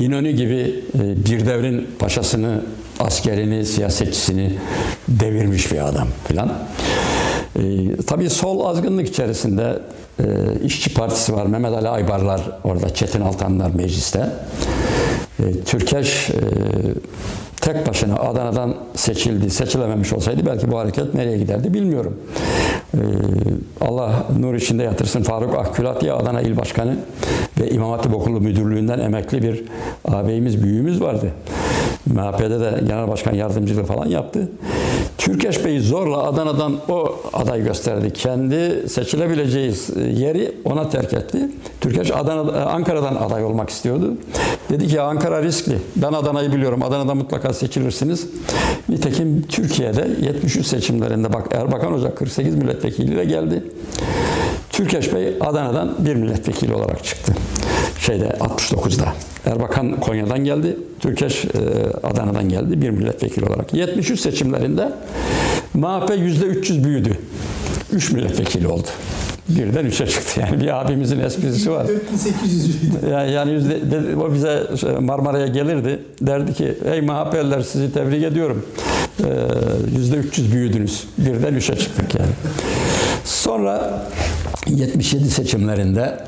İnönü 0.00 0.30
gibi 0.30 0.84
e, 0.94 1.24
bir 1.26 1.46
devrin 1.46 1.88
paşasını, 1.98 2.60
askerini, 3.00 3.66
siyasetçisini 3.66 4.52
devirmiş 5.08 5.72
bir 5.72 5.88
adam 5.88 6.08
filan. 6.28 6.52
E, 7.56 7.96
tabii 8.06 8.30
sol 8.30 8.66
azgınlık 8.66 9.08
içerisinde 9.08 9.78
e, 10.18 10.24
İşçi 10.64 10.94
Partisi 10.94 11.34
var. 11.34 11.46
Mehmet 11.46 11.72
Ali 11.72 11.88
Aybarlar 11.88 12.40
orada, 12.64 12.94
Çetin 12.94 13.20
Altanlar 13.20 13.70
mecliste. 13.70 14.32
E, 15.38 15.60
Türkeş 15.66 16.30
e, 16.30 16.34
tek 17.60 17.88
başına 17.88 18.14
Adana'dan 18.14 18.74
seçildi, 18.94 19.50
seçilememiş 19.50 20.12
olsaydı 20.12 20.46
belki 20.46 20.70
bu 20.70 20.78
hareket 20.78 21.14
nereye 21.14 21.38
giderdi 21.38 21.74
bilmiyorum. 21.74 22.20
Ee, 22.94 22.98
Allah 23.80 24.26
nur 24.38 24.54
içinde 24.54 24.82
yatırsın 24.82 25.22
Faruk 25.22 25.54
Akkülat 25.54 26.00
diye 26.00 26.12
Adana 26.12 26.40
İl 26.40 26.56
Başkanı 26.56 26.96
ve 27.60 27.70
İmam 27.70 27.90
Hatip 27.90 28.14
Okulu 28.14 28.40
Müdürlüğü'nden 28.40 28.98
emekli 28.98 29.42
bir 29.42 29.64
ağabeyimiz, 30.04 30.62
büyüğümüz 30.62 31.00
vardı. 31.00 31.30
MHP'de 32.06 32.60
de 32.60 32.80
genel 32.88 33.08
başkan 33.08 33.34
yardımcılığı 33.34 33.84
falan 33.84 34.06
yaptı. 34.06 34.48
Türkeş 35.18 35.64
Bey'i 35.64 35.80
zorla 35.80 36.22
Adana'dan 36.22 36.76
o 36.88 37.16
aday 37.32 37.64
gösterdi. 37.64 38.12
Kendi 38.12 38.88
seçilebileceği 38.88 39.74
yeri 40.12 40.52
ona 40.64 40.88
terk 40.88 41.12
etti. 41.12 41.38
Türkeş 41.80 42.10
Adana, 42.10 42.64
Ankara'dan 42.64 43.16
aday 43.16 43.44
olmak 43.44 43.70
istiyordu. 43.70 44.14
Dedi 44.70 44.86
ki 44.86 45.00
Ankara 45.00 45.42
riskli. 45.42 45.78
Ben 45.96 46.12
Adana'yı 46.12 46.52
biliyorum. 46.52 46.82
Adana'da 46.82 47.14
mutlaka 47.14 47.52
seçilirsiniz. 47.52 48.26
Nitekim 48.88 49.42
Türkiye'de 49.48 50.08
73 50.20 50.66
seçimlerinde 50.66 51.32
bak 51.32 51.48
Erbakan 51.52 51.92
Hoca 51.92 52.14
48 52.14 52.54
milletvekiliyle 52.54 53.24
geldi. 53.24 53.64
Türkeş 54.72 55.14
Bey 55.14 55.36
Adana'dan 55.40 55.94
bir 55.98 56.14
milletvekili 56.14 56.74
olarak 56.74 57.04
çıktı. 57.04 57.32
Şeyde 58.00 58.24
69'da. 58.26 59.12
Erbakan 59.46 60.00
Konya'dan 60.00 60.44
geldi. 60.44 60.76
Türkeş 61.00 61.44
e, 61.44 61.48
Adana'dan 62.06 62.48
geldi 62.48 62.82
bir 62.82 62.90
milletvekili 62.90 63.44
olarak. 63.46 63.74
73 63.74 64.20
seçimlerinde 64.20 64.92
MHP 65.74 66.10
%300 66.10 66.84
büyüdü. 66.84 67.18
3 67.92 68.12
milletvekili 68.12 68.68
oldu. 68.68 68.86
Birden 69.48 69.84
3'e 69.86 70.06
çıktı. 70.06 70.40
Yani 70.40 70.60
bir 70.60 70.80
abimizin 70.80 71.20
esprisi 71.20 71.70
var. 71.70 71.88
4800 71.88 72.82
liraydı. 72.92 73.10
Yani, 73.10 73.32
yani 73.32 73.52
yüzde, 73.52 73.90
de- 73.90 74.16
o 74.16 74.32
bize 74.34 74.62
Marmara'ya 75.00 75.46
gelirdi. 75.46 75.98
Derdi 76.22 76.54
ki 76.54 76.74
ey 76.84 77.00
MHP'liler 77.00 77.60
sizi 77.60 77.92
tebrik 77.92 78.22
ediyorum. 78.24 78.66
Ee, 79.24 79.96
Yüzde 79.98 80.16
300 80.16 80.52
büyüdünüz. 80.52 81.04
Birden 81.18 81.54
üçe 81.54 81.76
çıktık 81.76 82.14
yani. 82.14 82.30
Sonra 83.24 84.02
77 84.66 85.30
seçimlerinde 85.30 86.24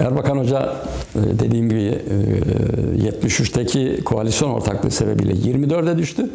Erbakan 0.00 0.38
Hoca 0.38 0.72
e, 1.14 1.38
dediğim 1.38 1.68
gibi 1.68 1.80
e, 1.80 3.08
73'teki 3.08 4.04
koalisyon 4.04 4.50
ortaklığı 4.50 4.90
sebebiyle 4.90 5.32
24'e 5.32 5.98
düştü. 5.98 6.30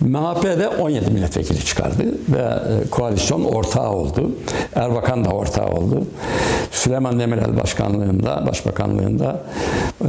MHP 0.00 0.44
de 0.44 0.68
17 0.68 1.10
milletvekili 1.10 1.64
çıkardı 1.64 2.02
ve 2.28 2.38
e, 2.38 2.90
koalisyon 2.90 3.44
ortağı 3.44 3.90
oldu. 3.90 4.30
Erbakan 4.74 5.24
da 5.24 5.28
ortağı 5.30 5.66
oldu. 5.66 6.04
Süleyman 6.70 7.20
Demirel 7.20 7.56
başkanlığında, 7.62 8.46
başbakanlığında 8.46 9.42
e, 10.02 10.08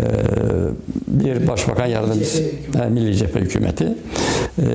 bir 1.07 1.47
başbakan 1.47 1.85
yardımcısı, 1.85 2.41
Milli 2.41 2.53
Cephe 2.71 2.83
e, 2.83 2.89
Milli 2.89 3.15
Cephe 3.15 3.39
Hükümeti. 3.39 3.85
E, 4.57 4.65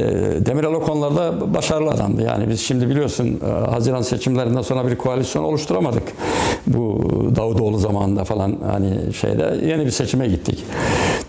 Demirel 0.47 0.73
o 0.73 0.81
konularda 0.83 1.55
başarılı 1.55 1.91
adamdı. 1.91 2.23
Yani 2.23 2.49
biz 2.49 2.61
şimdi 2.61 2.89
biliyorsun 2.89 3.41
e, 3.47 3.71
Haziran 3.71 4.03
seçimlerinden 4.03 4.63
sonra 4.63 4.87
bir 4.87 4.99
koalisyon 4.99 5.45
oluşturamadık. 5.45 6.03
Bu 6.67 7.01
Davutoğlu 7.37 7.79
zamanında 7.79 7.90
falan 8.25 8.57
hani 8.71 9.13
şeyde 9.15 9.67
yeni 9.67 9.87
bir 9.87 9.91
seçime 9.91 10.29
gittik. 10.29 10.65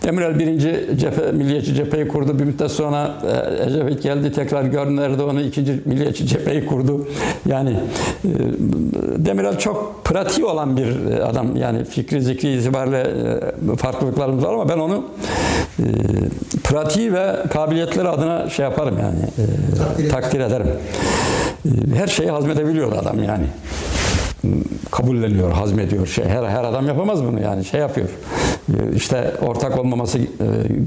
Demirel 0.03 0.39
birinci 0.39 0.89
cephe, 0.97 1.31
milliyetçi 1.31 1.75
cepheyi 1.75 2.07
kurdu. 2.07 2.39
Bir 2.39 2.43
müddet 2.43 2.71
sonra 2.71 3.11
e, 3.59 3.65
Ecevit 3.65 4.03
geldi 4.03 4.31
tekrar 4.31 4.63
gönderdi 4.63 5.23
onu 5.23 5.41
ikinci 5.41 5.81
milliyetçi 5.85 6.27
cepheyi 6.27 6.65
kurdu. 6.65 7.07
Yani 7.49 7.69
e, 7.69 8.29
Demirel 9.17 9.59
çok 9.59 10.01
pratiği 10.05 10.45
olan 10.45 10.77
bir 10.77 11.19
adam. 11.29 11.55
Yani 11.55 11.85
fikri 11.85 12.21
zikri 12.21 12.53
itibariyle 12.57 12.99
e, 13.73 13.75
farklılıklarımız 13.75 14.43
var 14.45 14.53
ama 14.53 14.69
ben 14.69 14.77
onu 14.77 15.05
e, 15.79 15.85
pratiği 16.63 17.13
ve 17.13 17.35
kabiliyetleri 17.53 18.07
adına 18.07 18.49
şey 18.49 18.63
yaparım 18.65 18.95
yani 19.01 19.19
e, 19.19 19.77
Takdir 19.77 20.09
takdir 20.09 20.39
ederim. 20.39 20.67
E, 21.65 21.95
Her 21.95 22.07
şeyi 22.07 22.31
hazmedebiliyor 22.31 22.91
adam 22.91 23.23
yani 23.23 23.45
kabulleniyor, 24.91 25.51
hazmediyor. 25.51 26.07
Şey, 26.07 26.25
her, 26.25 26.43
her 26.43 26.63
adam 26.63 26.87
yapamaz 26.87 27.23
bunu 27.23 27.41
yani 27.41 27.65
şey 27.65 27.79
yapıyor. 27.79 28.07
İşte 28.95 29.33
ortak 29.47 29.79
olmaması 29.79 30.17
e, 30.19 30.25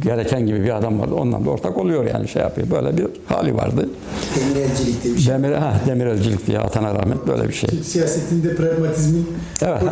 gereken 0.05 0.47
gibi 0.47 0.65
bir 0.65 0.77
adam 0.77 1.01
vardı. 1.01 1.15
Ondan 1.15 1.45
da 1.45 1.51
ortak 1.51 1.79
oluyor 1.79 2.05
yani 2.05 2.29
şey 2.29 2.43
yapıyor. 2.43 2.71
Böyle 2.71 2.99
bir 2.99 3.07
hali 3.27 3.57
vardı. 3.57 3.89
Demirelcilik 4.37 5.05
diye 5.05 5.15
bir 5.15 5.21
şey. 5.21 5.35
Demir, 5.35 5.53
ha, 5.53 5.75
demirelcilik 5.87 6.47
diye 6.47 6.59
atana 6.59 6.95
rahmet 6.95 7.27
böyle 7.27 7.49
bir 7.49 7.55
şey. 7.55 7.71
Siyasetinde 7.71 8.57
pragmatizmin, 8.57 9.27
Evet. 9.63 9.83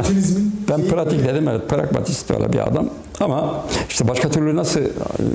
Ben 0.70 0.84
pratik 0.84 1.28
dedim 1.28 1.48
evet 1.48 1.68
pragmatist 1.68 2.30
böyle 2.30 2.52
bir 2.52 2.68
adam. 2.68 2.88
Ama 3.20 3.64
işte 3.88 4.08
başka 4.08 4.30
türlü 4.30 4.56
nasıl 4.56 4.80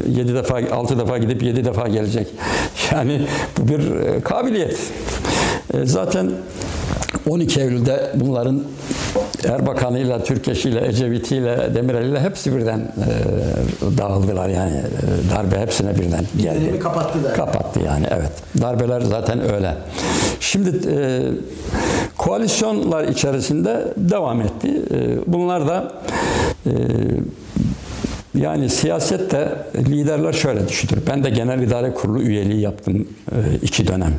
7 0.09 0.35
defa 0.35 0.59
6 0.71 0.99
defa 0.99 1.17
gidip 1.17 1.43
7 1.43 1.65
defa 1.65 1.87
gelecek? 1.87 2.27
Yani 2.91 3.27
bu 3.57 3.67
bir 3.67 3.79
e, 3.79 4.21
kabiliyet. 4.21 4.77
E, 5.73 5.85
Zaten 5.85 6.31
12 7.29 7.61
Eylül'de 7.61 8.11
bunların 8.15 8.63
Erbakan'ıyla, 9.45 10.23
Türkeş'iyle, 10.23 10.87
Ecevit'iyle, 10.87 11.75
Demirel'iyle 11.75 12.19
hepsi 12.19 12.55
birden 12.55 12.79
e, 12.79 13.97
dağıldılar 13.97 14.49
yani. 14.49 14.75
E, 14.77 15.35
darbe 15.35 15.59
hepsine 15.59 15.95
birden 15.95 16.25
geldi. 16.41 16.61
Dönemi 16.61 16.79
kapattı 16.79 17.23
da. 17.23 17.33
Kapattı 17.33 17.79
yani 17.79 18.05
evet. 18.11 18.31
Darbeler 18.61 19.01
zaten 19.01 19.53
öyle. 19.53 19.73
Şimdi 20.39 20.69
e, 20.69 21.21
koalisyonlar 22.17 23.03
içerisinde 23.03 23.93
devam 23.97 24.41
etti. 24.41 24.81
E, 24.91 25.17
bunlar 25.27 25.67
da 25.67 25.93
e, 26.65 26.71
yani 28.35 28.69
siyasette 28.69 29.51
liderler 29.75 30.33
şöyle 30.33 30.67
düşünür. 30.67 31.01
Ben 31.07 31.23
de 31.23 31.29
genel 31.29 31.61
idare 31.61 31.93
kurulu 31.93 32.21
üyeliği 32.21 32.61
yaptım 32.61 33.07
e, 33.31 33.35
iki 33.61 33.87
dönem. 33.87 34.13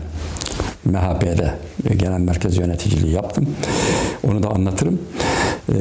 MHP'de 0.88 1.54
genel 1.96 2.18
merkez 2.20 2.56
yöneticiliği 2.56 3.12
yaptım. 3.12 3.46
Onu 4.28 4.42
da 4.42 4.48
anlatırım. 4.48 4.98
E, 5.68 5.76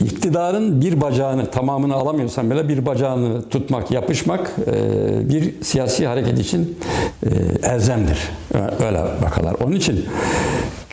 iktidarın 0.00 0.80
bir 0.80 1.00
bacağını 1.00 1.50
tamamını 1.50 1.94
alamıyorsan 1.94 2.50
bile 2.50 2.68
bir 2.68 2.86
bacağını 2.86 3.48
tutmak, 3.48 3.90
yapışmak 3.90 4.52
e, 4.66 5.28
bir 5.28 5.62
siyasi 5.62 6.06
hareket 6.06 6.38
için 6.38 6.78
e, 7.22 7.28
elzemdir. 7.68 8.18
Öyle 8.86 9.02
bakarlar. 9.22 9.54
Onun 9.64 9.76
için 9.76 10.04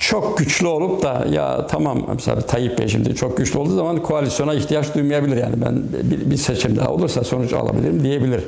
çok 0.01 0.37
güçlü 0.37 0.67
olup 0.67 1.03
da 1.03 1.25
ya 1.31 1.67
tamam 1.67 2.05
mesela 2.15 2.41
Tayyip 2.41 2.79
Bey 2.79 2.87
şimdi 2.87 3.15
çok 3.15 3.37
güçlü 3.37 3.59
olduğu 3.59 3.75
zaman 3.75 4.03
koalisyona 4.03 4.53
ihtiyaç 4.53 4.95
duymayabilir 4.95 5.37
yani 5.37 5.55
ben 5.65 5.83
bir, 6.11 6.31
bir 6.31 6.37
seçim 6.37 6.77
daha 6.77 6.89
olursa 6.89 7.23
sonuç 7.23 7.53
alabilirim 7.53 8.03
diyebilir. 8.03 8.43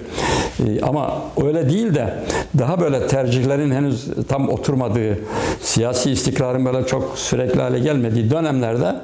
Ee, 0.60 0.82
ama 0.82 1.22
öyle 1.44 1.70
değil 1.70 1.96
de 1.96 2.14
daha 2.60 2.80
böyle 2.80 3.08
tercihlerin 3.08 3.72
henüz 3.72 4.08
tam 4.28 4.50
oturmadığı, 4.50 5.20
siyasi 5.62 6.12
istikrarın 6.12 6.66
böyle 6.66 6.88
çok 6.88 7.18
sürekli 7.18 7.62
hale 7.62 7.80
gelmediği 7.80 8.32
dönemlerde 8.32 8.96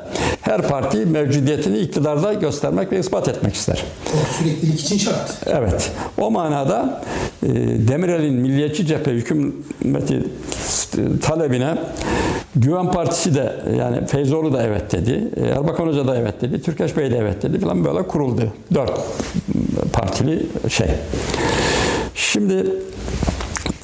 her 0.42 0.62
parti 0.62 0.98
mevcudiyetini 0.98 1.78
iktidarda 1.78 2.34
göstermek 2.34 2.92
ve 2.92 3.00
ispat 3.00 3.28
etmek 3.28 3.56
ister. 3.56 3.84
O 4.14 4.34
süreklilik 4.38 4.80
için 4.80 4.98
şart. 4.98 5.34
Evet. 5.46 5.92
O 6.18 6.32
manada 6.32 7.02
e, 7.44 7.48
Demirel'in 7.88 8.34
milliyetçi 8.34 8.86
cephe 8.86 9.12
hükümeti 9.12 10.24
talebine 11.22 11.78
Güven 12.56 12.92
Partisi 12.92 13.36
de 13.36 13.56
yani 13.78 14.06
Feyzoğlu 14.06 14.54
da 14.54 14.64
evet 14.64 14.92
dedi. 14.92 15.30
e, 15.38 15.46
Erbakan 15.46 15.88
Hoca 15.88 16.08
da 16.08 16.18
evet 16.18 16.42
dedi. 16.42 16.62
Türkeş 16.62 16.98
Bey 16.98 17.12
de 17.12 17.18
evet 17.18 17.44
dedi 17.44 17.60
falan 17.60 17.86
böyle 17.86 18.08
kuruldu. 18.08 18.54
Dört 18.74 18.92
partili 19.94 20.46
şey. 20.70 20.88
Şimdi 22.16 22.66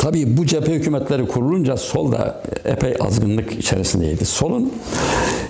Tabii 0.05 0.37
bu 0.37 0.45
cephe 0.45 0.73
hükümetleri 0.73 1.27
kurulunca 1.27 1.77
sol 1.77 2.11
da 2.11 2.41
epey 2.65 2.95
azgınlık 2.99 3.51
içerisindeydi. 3.51 4.25
Solun 4.25 4.73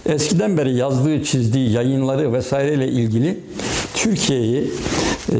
eskiden 0.06 0.58
beri 0.58 0.76
yazdığı, 0.76 1.24
çizdiği 1.24 1.72
yayınları 1.72 2.34
vesaireyle 2.34 2.88
ilgili 2.88 3.40
Türkiye'yi 3.96 4.72
e, 5.32 5.38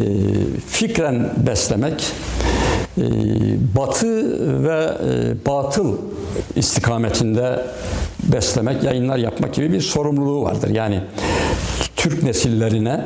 fikren 0.68 1.34
beslemek, 1.48 2.12
batı 3.76 4.64
ve 4.64 4.84
e, 4.84 5.46
batıl 5.46 5.98
istikametinde 6.56 7.66
beslemek, 8.24 8.84
yayınlar 8.84 9.18
yapmak 9.18 9.54
gibi 9.54 9.74
bir 9.74 9.82
sorumluluğu 9.82 10.44
vardır. 10.44 10.70
Yani 10.70 11.02
Türk 12.06 12.24
nesillerine 12.24 13.06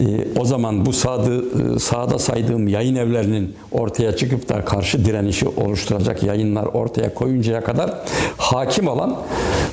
e, 0.00 0.04
o 0.40 0.44
zaman 0.44 0.86
bu 0.86 0.92
sağdı, 0.92 1.44
e, 1.74 1.78
sağda 1.78 2.18
saydığım 2.18 2.68
yayın 2.68 2.94
evlerinin 2.94 3.54
ortaya 3.72 4.16
çıkıp 4.16 4.48
da 4.48 4.64
karşı 4.64 5.04
direnişi 5.04 5.48
oluşturacak 5.48 6.22
yayınlar 6.22 6.64
ortaya 6.64 7.14
koyuncaya 7.14 7.64
kadar 7.64 7.94
hakim 8.36 8.88
olan 8.88 9.16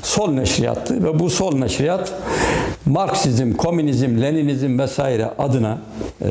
sol 0.03 0.31
neşriyattı 0.31 1.03
ve 1.03 1.19
bu 1.19 1.29
sol 1.29 1.55
neşriyat 1.55 2.13
Marksizm, 2.85 3.53
komünizm, 3.53 4.21
Leninizm 4.21 4.79
vesaire 4.79 5.25
adına 5.37 5.77
e, 6.21 6.27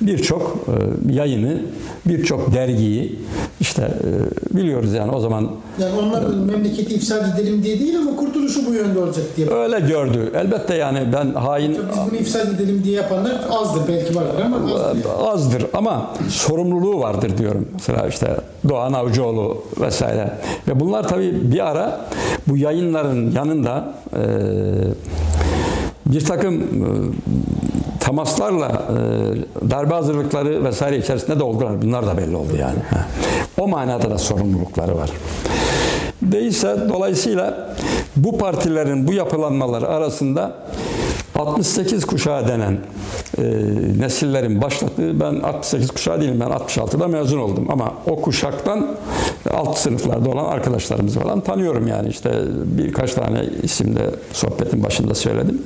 birçok 0.00 0.56
e, 0.68 1.12
yayını, 1.12 1.62
birçok 2.06 2.54
dergiyi 2.54 3.18
işte 3.60 3.82
e, 3.82 4.56
biliyoruz 4.56 4.94
yani 4.94 5.12
o 5.12 5.20
zaman 5.20 5.50
Yani 5.80 5.98
onlar 5.98 6.22
memleketi 6.22 6.94
ifsad 6.94 7.38
edelim 7.38 7.62
diye 7.62 7.80
değil 7.80 7.98
ama 7.98 8.16
kurtuluşu 8.16 8.66
bu 8.66 8.74
yönde 8.74 8.98
olacak 8.98 9.24
diye. 9.36 9.50
öyle 9.50 9.80
gördü. 9.80 10.32
Elbette 10.34 10.74
yani 10.74 10.98
ben 11.12 11.34
hain 11.34 11.70
Biz 11.72 11.78
bunu 12.10 12.16
ifsad 12.20 12.48
edelim 12.48 12.84
diye 12.84 12.96
yapanlar 12.96 13.32
azdır 13.50 13.82
belki 13.88 14.16
vardır 14.16 14.42
ama 14.44 14.56
azdır. 14.56 15.06
azdır 15.32 15.66
ama 15.74 16.10
sorumluluğu 16.28 17.00
vardır 17.00 17.38
diyorum. 17.38 17.68
Mesela 17.72 18.06
işte 18.08 18.36
Doğan 18.68 18.92
Avcıoğlu 18.92 19.62
vesaire. 19.80 20.30
Ve 20.68 20.80
bunlar 20.80 21.08
tabii 21.08 21.52
bir 21.52 21.66
ara 21.70 22.00
bu 22.48 22.56
yayınların 22.56 23.30
yanında 23.30 23.94
e, 24.12 24.20
bir 26.06 26.24
takım 26.24 26.54
e, 26.60 26.86
temaslarla 28.00 28.68
e, 28.68 29.70
darbe 29.70 29.94
hazırlıkları 29.94 30.64
vesaire 30.64 30.98
içerisinde 30.98 31.38
de 31.38 31.42
oldular. 31.42 31.82
Bunlar 31.82 32.06
da 32.06 32.16
belli 32.18 32.36
oldu 32.36 32.56
yani. 32.60 32.78
O 33.60 33.68
manada 33.68 34.10
da 34.10 34.18
sorumlulukları 34.18 34.96
var. 34.96 35.10
Değilse 36.22 36.76
dolayısıyla 36.88 37.76
bu 38.16 38.38
partilerin 38.38 39.06
bu 39.06 39.12
yapılanmaları 39.12 39.88
arasında 39.88 40.52
68 41.38 42.04
kuşağı 42.04 42.48
denen 42.48 42.78
e, 43.38 43.42
nesillerin 43.98 44.62
başlattığı, 44.62 45.20
ben 45.20 45.40
68 45.40 45.90
kuşağı 45.90 46.20
değilim, 46.20 46.40
ben 46.40 46.46
66'da 46.46 47.08
mezun 47.08 47.38
oldum 47.38 47.66
ama 47.70 47.94
o 48.06 48.20
kuşaktan 48.20 48.96
alt 49.54 49.78
sınıflarda 49.78 50.30
olan 50.30 50.44
arkadaşlarımızı 50.44 51.20
falan 51.20 51.40
tanıyorum 51.40 51.86
yani 51.86 52.08
işte 52.08 52.30
birkaç 52.64 53.14
tane 53.14 53.44
isimde 53.62 54.10
sohbetin 54.32 54.82
başında 54.82 55.14
söyledim. 55.14 55.62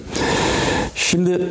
Şimdi 0.95 1.49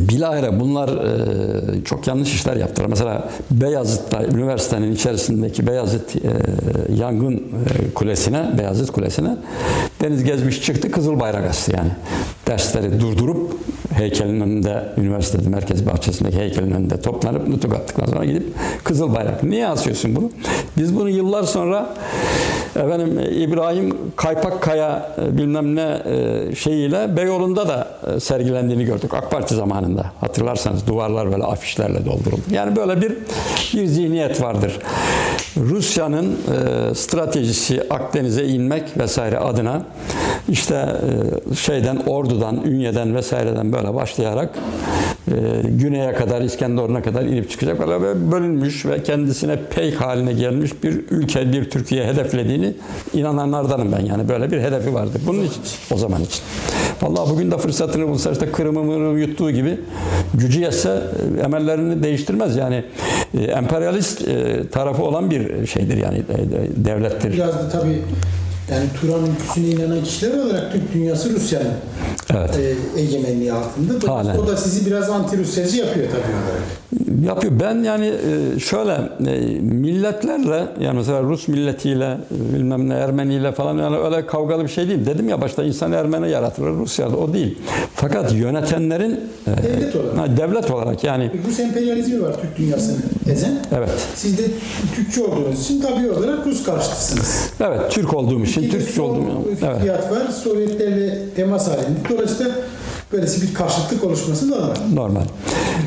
bilahare 0.00 0.60
bunlar 0.60 0.88
e, 0.88 1.84
çok 1.84 2.06
yanlış 2.06 2.34
işler 2.34 2.56
yaptılar. 2.56 2.88
Mesela 2.88 3.28
Beyazıt'ta 3.50 4.24
üniversitenin 4.24 4.92
içerisindeki 4.92 5.66
Beyazıt 5.66 6.16
e, 6.16 6.20
yangın 6.94 7.34
e, 7.34 7.94
kulesine, 7.94 8.50
Beyazıt 8.58 8.90
kulesine 8.90 9.36
deniz 10.02 10.24
gezmiş 10.24 10.62
çıktı 10.62 10.90
Kızıl 10.90 11.20
Bayrak 11.20 11.50
astı 11.50 11.76
yani. 11.76 11.90
Dersleri 12.46 13.00
durdurup 13.00 13.56
heykelin 13.94 14.40
önünde, 14.40 14.88
üniversitede 14.96 15.48
merkez 15.48 15.86
bahçesindeki 15.86 16.36
heykelin 16.36 16.70
önünde 16.70 17.00
toplanıp 17.00 17.48
nutuk 17.48 17.74
attıktan 17.74 18.06
sonra 18.06 18.24
gidip 18.24 18.46
Kızıl 18.84 19.14
Bayrak. 19.14 19.42
Niye 19.42 19.68
asıyorsun 19.68 20.16
bunu? 20.16 20.30
Biz 20.76 20.96
bunu 20.96 21.08
yıllar 21.08 21.42
sonra 21.42 21.94
efendim 22.76 23.20
İbrahim 23.38 23.96
Kaypakkaya 24.16 25.16
e, 25.18 25.38
bilmem 25.38 25.76
ne 25.76 26.02
e, 26.04 26.54
şeyiyle 26.54 27.16
Beyoğlu'nda 27.16 27.68
da 27.68 27.88
e, 28.16 28.20
sergilendiğini 28.20 28.84
gördük 28.84 29.14
AK 29.14 29.30
Parti 29.30 29.54
zamanında. 29.54 30.12
Hatırlarsanız 30.20 30.86
duvarlar 30.86 31.32
böyle 31.32 31.44
afişlerle 31.44 32.04
dolduruldu. 32.04 32.42
Yani 32.50 32.76
böyle 32.76 33.00
bir 33.00 33.12
bir 33.74 33.86
zihniyet 33.86 34.42
vardır. 34.42 34.78
Rusya'nın 35.56 36.36
stratejisi 36.94 37.82
Akdeniz'e 37.90 38.44
inmek 38.44 38.98
vesaire 38.98 39.38
adına 39.38 39.82
işte 40.48 40.74
e, 41.52 41.54
şeyden 41.54 41.96
Ordu'dan, 41.96 42.64
Ünye'den 42.64 43.14
vesaireden 43.14 43.72
böyle 43.72 43.94
başlayarak 43.94 44.50
e, 45.28 45.32
güneye 45.68 46.12
kadar 46.12 46.40
İskenderun'a 46.40 47.02
kadar 47.02 47.22
inip 47.22 47.50
çıkacak 47.50 47.80
böyle 47.80 48.02
böyle 48.02 48.32
bölünmüş 48.32 48.86
ve 48.86 49.02
kendisine 49.02 49.58
peyk 49.70 50.00
haline 50.00 50.32
gelmiş 50.32 50.82
bir 50.82 51.00
ülke, 51.10 51.52
bir 51.52 51.70
Türkiye 51.70 52.06
hedeflediğini 52.06 52.74
inananlardanım 53.12 53.92
ben 53.92 54.04
yani 54.04 54.28
böyle 54.28 54.50
bir 54.50 54.60
hedefi 54.60 54.94
vardı. 54.94 55.18
Bunun 55.26 55.42
için 55.42 55.62
o 55.94 55.96
zaman 55.96 56.22
için. 56.22 56.40
Vallahi 57.02 57.30
bugün 57.30 57.50
de 57.50 57.58
fırsatını 57.58 58.08
bulsa 58.08 58.30
işte 58.30 58.52
Kırım'ı 58.52 59.20
yuttuğu 59.20 59.50
gibi 59.50 59.80
gücü 60.34 60.60
yetse 60.60 61.02
e, 61.38 61.40
emellerini 61.40 62.02
değiştirmez. 62.02 62.56
Yani 62.56 62.84
emperyalist 63.34 64.24
tarafı 64.72 65.02
olan 65.02 65.30
bir 65.30 65.66
şeydir 65.66 65.96
yani 65.96 66.22
devlettir. 66.76 67.32
Biraz 67.32 67.54
da 67.54 67.68
tabii 67.68 68.02
yani 68.72 68.84
Turan 69.00 69.20
ülküsüne 69.26 69.66
inanan 69.66 70.04
kişiler 70.04 70.38
olarak 70.38 70.72
Türk 70.72 70.92
dünyası 70.94 71.34
Rusya'nın 71.34 71.68
Evet. 72.34 72.58
e, 72.96 73.00
egemenliği 73.00 73.52
altında. 73.52 74.12
Halen. 74.14 74.36
O 74.38 74.46
da 74.46 74.56
sizi 74.56 74.86
biraz 74.86 75.08
anti-Rusyacı 75.10 75.76
yapıyor 75.76 76.06
tabii 76.06 76.20
olarak. 76.22 76.62
Yapıyor. 77.26 77.52
Ben 77.60 77.82
yani 77.82 78.06
e, 78.56 78.60
şöyle 78.60 78.92
e, 79.26 79.60
milletlerle 79.60 80.64
yani 80.80 80.96
mesela 80.96 81.22
Rus 81.22 81.48
milletiyle 81.48 82.04
e, 82.50 82.54
bilmem 82.54 82.88
ne 82.88 82.94
Ermeniyle 82.94 83.52
falan 83.52 83.78
yani 83.78 83.96
öyle 83.96 84.26
kavgalı 84.26 84.62
bir 84.64 84.68
şey 84.68 84.88
değil. 84.88 85.06
Dedim 85.06 85.28
ya 85.28 85.40
başta 85.40 85.62
insan 85.64 85.92
Ermeni 85.92 86.30
yaratılır 86.30 86.70
Rusya'da 86.70 87.16
o 87.16 87.32
değil. 87.32 87.58
Fakat 87.94 88.32
yönetenlerin 88.32 89.20
Devlet 89.46 89.96
olarak. 89.96 90.18
ha, 90.18 90.36
devlet 90.36 90.70
olarak 90.70 91.04
yani 91.04 91.30
Rus 91.48 91.60
emperyalizmi 91.60 92.22
var 92.22 92.34
Türk 92.40 92.58
dünyasını 92.58 92.96
ezen. 93.30 93.52
evet. 93.76 93.90
Siz 94.14 94.38
de 94.38 94.42
Türkçü 94.96 95.22
olduğunuz 95.22 95.60
için 95.60 95.80
tabii 95.80 96.10
olarak 96.10 96.46
Rus 96.46 96.62
karşıtısınız. 96.64 97.50
Evet 97.60 97.80
Türk 97.90 98.14
olduğum 98.14 98.42
için 98.44 98.61
Türkçü 98.70 98.92
sol 98.92 99.10
olduğum 99.10 99.44
evet. 99.48 99.58
fikriyat 99.58 100.12
var. 100.12 100.28
Sovyetlerle 100.42 101.18
temas 101.36 101.68
halinde. 101.68 101.98
Dolayısıyla 102.10 102.52
böylesi 103.12 103.42
bir 103.48 103.54
karşıtlık 103.54 104.04
oluşması 104.04 104.50
normal. 104.50 104.74
normal. 104.94 105.22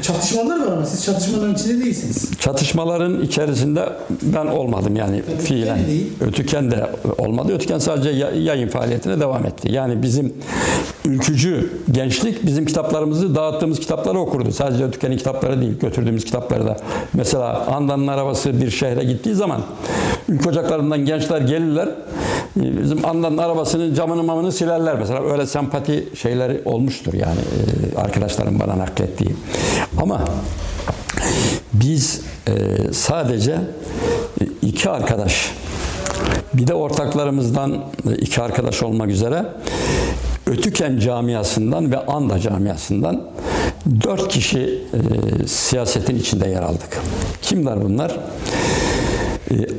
Çatışmalar 0.02 0.60
var 0.68 0.72
ama 0.72 0.86
siz 0.86 1.06
çatışmaların 1.06 1.54
içinde 1.56 1.86
değilsiniz. 1.86 2.32
Çatışmaların 2.40 3.22
içerisinde 3.22 3.90
ben 4.22 4.46
olmadım 4.46 4.96
yani 4.96 5.18
Ötüken 5.20 5.38
fiilen. 5.46 5.80
Ötüken 6.22 6.72
de 6.72 6.90
olmadı. 7.18 7.54
Ötüken 7.54 7.80
sadece 7.80 8.10
ya- 8.10 8.32
yayın 8.32 8.68
faaliyetine 8.68 9.20
devam 9.20 9.46
etti. 9.46 9.72
Yani 9.72 10.04
bizim 10.04 10.34
ülkücü 11.06 11.70
gençlik 11.92 12.46
bizim 12.46 12.66
kitaplarımızı 12.66 13.36
dağıttığımız 13.36 13.80
kitapları 13.80 14.20
okurdu. 14.20 14.52
Sadece 14.52 14.84
Ötüken'in 14.84 15.18
kitapları 15.18 15.62
değil, 15.62 15.80
götürdüğümüz 15.80 16.26
kitapları 16.26 16.66
da. 16.66 16.78
Mesela 17.14 17.66
Andan'ın 17.66 18.08
arabası 18.08 18.62
bir 18.62 18.70
şehre 18.72 19.04
gittiği 19.04 19.36
zaman 19.36 19.62
ülke 20.30 20.50
ocaklarından 20.50 21.06
gençler 21.06 21.42
gelirler. 21.42 21.88
e, 22.58 22.82
Bizim 22.84 23.06
Andan'ın 23.06 23.38
arabasının 23.38 23.94
camını 23.94 24.24
mamını 24.24 24.52
silerler 24.52 24.96
mesela. 25.00 25.32
Öyle 25.32 25.46
sempati 25.46 26.10
şeyleri 26.16 26.62
olmuştur 26.66 27.14
yani 27.16 27.40
e, 27.40 27.98
arkadaşlarım 27.98 28.60
bana 28.60 28.78
naklettiği. 28.78 29.36
Ama 29.98 30.22
biz 31.74 32.22
e, 32.48 32.54
sadece 32.94 33.58
iki 34.62 34.90
arkadaş 34.90 35.52
bir 36.54 36.68
de 36.68 36.74
ortaklarımızdan 36.74 37.84
e, 38.10 38.16
iki 38.16 38.42
arkadaş 38.42 38.84
olmak 38.84 39.10
üzere 39.10 39.46
Ötüken 40.48 41.00
camiasından 41.00 41.92
ve 41.92 42.06
Anda 42.06 42.40
camiasından 42.40 43.24
dört 44.04 44.28
kişi 44.28 44.84
siyasetin 45.48 46.16
içinde 46.16 46.50
yer 46.50 46.62
aldık. 46.62 47.02
Kimler 47.42 47.82
bunlar? 47.82 48.20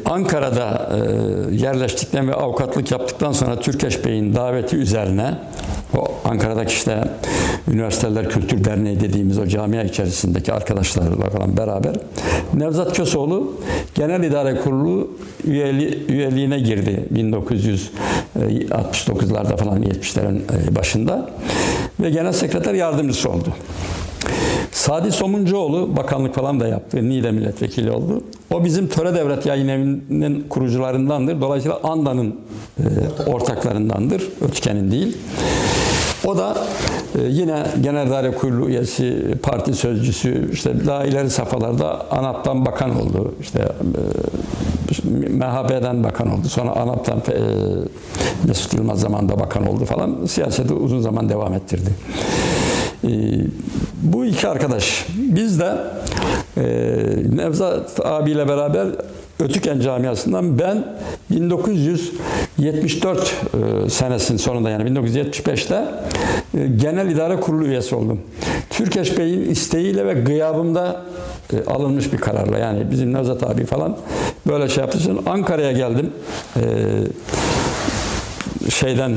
Ankara'da 0.05 0.91
e, 0.93 1.55
yerleştikten 1.55 2.29
ve 2.29 2.35
avukatlık 2.35 2.91
yaptıktan 2.91 3.33
sonra 3.33 3.61
Türkeş 3.61 4.05
Bey'in 4.05 4.35
daveti 4.35 4.77
üzerine 4.77 5.35
o 5.97 6.05
Ankara'daki 6.25 6.73
işte 6.73 7.05
Üniversiteler 7.73 8.31
Kültür 8.31 8.65
Derneği 8.65 9.01
dediğimiz 9.01 9.39
o 9.39 9.47
camia 9.47 9.83
içerisindeki 9.83 10.53
arkadaşlarla 10.53 11.31
falan 11.31 11.57
beraber 11.57 11.95
Nevzat 12.55 12.97
Kösoğlu 12.97 13.53
Genel 13.95 14.25
İdare 14.25 14.57
Kurulu 14.57 15.11
üyeli, 15.45 16.13
üyeliğine 16.13 16.59
girdi 16.59 17.05
1969'larda 17.15 19.57
falan 19.57 19.83
70'lerin 19.83 20.37
e, 20.37 20.77
başında 20.77 21.31
ve 22.01 22.11
Genel 22.11 22.33
Sekreter 22.33 22.75
Yardımcısı 22.75 23.31
oldu. 23.31 23.49
Sadi 24.73 25.13
Somuncuoğlu 25.13 25.97
bakanlık 25.97 26.35
falan 26.35 26.61
da 26.61 26.69
yaptı. 26.69 27.09
Niğde 27.09 27.31
milletvekili 27.31 27.91
oldu. 27.91 28.23
O 28.53 28.65
bizim 28.65 28.89
Töre 28.89 29.15
Devlet 29.15 29.47
Yayın 29.47 29.69
Evi'nin 29.69 30.47
kurucularındandır. 30.49 31.41
Dolayısıyla 31.41 31.81
Anda'nın 31.83 32.37
e, 32.79 32.83
ortaklarındandır. 33.31 34.23
Ötken'in 34.41 34.91
değil. 34.91 35.17
O 36.27 36.37
da 36.37 36.57
e, 37.19 37.23
yine 37.29 37.67
Genel 37.81 38.07
İdare 38.07 38.31
Kurulu 38.31 38.69
üyesi, 38.69 39.35
parti 39.43 39.75
sözcüsü, 39.75 40.53
işte 40.53 40.87
daha 40.87 41.05
ileri 41.05 41.31
safhalarda 41.31 42.11
ANAP'tan 42.11 42.67
bakan 42.67 43.01
oldu. 43.01 43.35
İşte 43.41 43.59
e, 43.59 45.29
MHP'den 45.31 46.05
bakan 46.05 46.31
oldu. 46.31 46.49
Sonra 46.49 46.71
ANAP'tan 46.71 47.19
e, 47.19 47.41
Mesut 48.49 48.75
Yılmaz 48.75 49.01
zamanında 49.01 49.41
bakan 49.41 49.67
oldu 49.69 49.85
falan. 49.85 50.27
Siyaseti 50.27 50.75
uzun 50.75 51.01
zaman 51.01 51.29
devam 51.29 51.55
ettirdi. 51.55 51.91
Bu 54.03 54.25
iki 54.25 54.49
arkadaş. 54.49 55.07
Biz 55.17 55.61
de 55.61 55.77
Nevzat 57.37 58.07
abiyle 58.07 58.49
beraber 58.49 58.87
Ötüken 59.41 59.81
camiasından 59.81 60.59
ben 60.59 60.97
1974 61.31 63.35
e, 63.87 63.91
senesinin 63.91 64.39
sonunda 64.39 64.71
yani 64.71 64.91
1975'te 64.91 65.85
e, 66.59 66.67
Genel 66.67 67.11
İdare 67.11 67.41
Kurulu 67.41 67.67
üyesi 67.67 67.95
oldum. 67.95 68.21
Türkeş 68.71 69.19
Bey'in 69.19 69.51
isteğiyle 69.51 70.07
ve 70.07 70.15
gıyabımda 70.15 71.03
e, 71.53 71.71
alınmış 71.71 72.13
bir 72.13 72.19
kararla 72.19 72.59
yani 72.59 72.91
bizim 72.91 73.13
Nevzat 73.13 73.43
abi 73.43 73.65
falan 73.65 73.97
böyle 74.47 74.69
şey 74.69 74.83
yaptığı 74.83 74.99
için 74.99 75.21
Ankara'ya 75.27 75.73
geldim. 75.73 76.11
Şeyden 78.71 79.17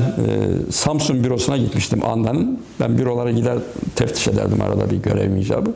Samsun 0.70 1.24
bürosuna 1.24 1.56
gitmiştim 1.56 2.04
Anda'nın. 2.04 2.60
Ben 2.80 2.98
bürolara 2.98 3.30
gider 3.30 3.58
teftiş 3.96 4.28
ederdim 4.28 4.62
arada 4.62 4.90
bir 4.90 4.96
görev 4.96 5.36
icabı. 5.36 5.70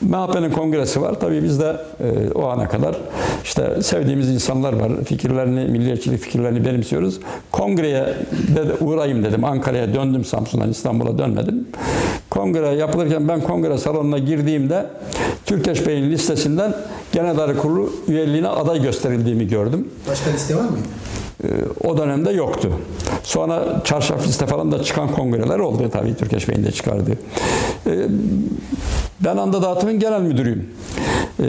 MHP'nin 0.00 0.50
kongresi 0.50 1.02
var. 1.02 1.20
Tabii 1.20 1.42
biz 1.42 1.60
de 1.60 1.76
e, 2.00 2.30
o 2.34 2.46
ana 2.46 2.68
kadar 2.68 2.96
işte 3.44 3.82
sevdiğimiz 3.82 4.28
insanlar 4.28 4.72
var. 4.72 4.92
Fikirlerini, 5.04 5.64
milliyetçilik 5.64 6.20
fikirlerini 6.20 6.64
benimsiyoruz. 6.64 7.20
Kongreye 7.52 8.14
de, 8.56 8.84
uğrayayım 8.84 9.24
dedim. 9.24 9.44
Ankara'ya 9.44 9.94
döndüm 9.94 10.24
Samsun'dan 10.24 10.70
İstanbul'a 10.70 11.18
dönmedim. 11.18 11.68
Kongre 12.30 12.68
yapılırken 12.68 13.28
ben 13.28 13.40
kongre 13.40 13.78
salonuna 13.78 14.18
girdiğimde 14.18 14.86
Türkeş 15.46 15.86
Bey'in 15.86 16.10
listesinden 16.10 16.74
Genel 17.12 17.56
Kurulu 17.56 17.92
üyeliğine 18.08 18.48
aday 18.48 18.82
gösterildiğimi 18.82 19.48
gördüm. 19.48 19.88
Başka 20.08 20.30
liste 20.30 20.56
var 20.56 20.60
mıydı? 20.60 20.86
Ee, 21.44 21.46
o 21.84 21.96
dönemde 21.98 22.30
yoktu. 22.30 22.72
Sonra 23.22 23.82
çarşaf 23.84 24.26
liste 24.28 24.46
falan 24.46 24.72
da 24.72 24.82
çıkan 24.82 25.12
kongreler 25.12 25.58
oldu 25.58 25.88
tabii 25.92 26.14
Türkeş 26.16 26.48
Bey'in 26.48 26.64
de 26.64 26.70
çıkardığı. 26.72 27.12
Ee, 27.86 28.06
Ben 29.20 29.36
anda 29.36 29.62
dağıtımın 29.62 29.98
genel 29.98 30.20
müdürüyüm. 30.20 30.70
Ee, 31.40 31.44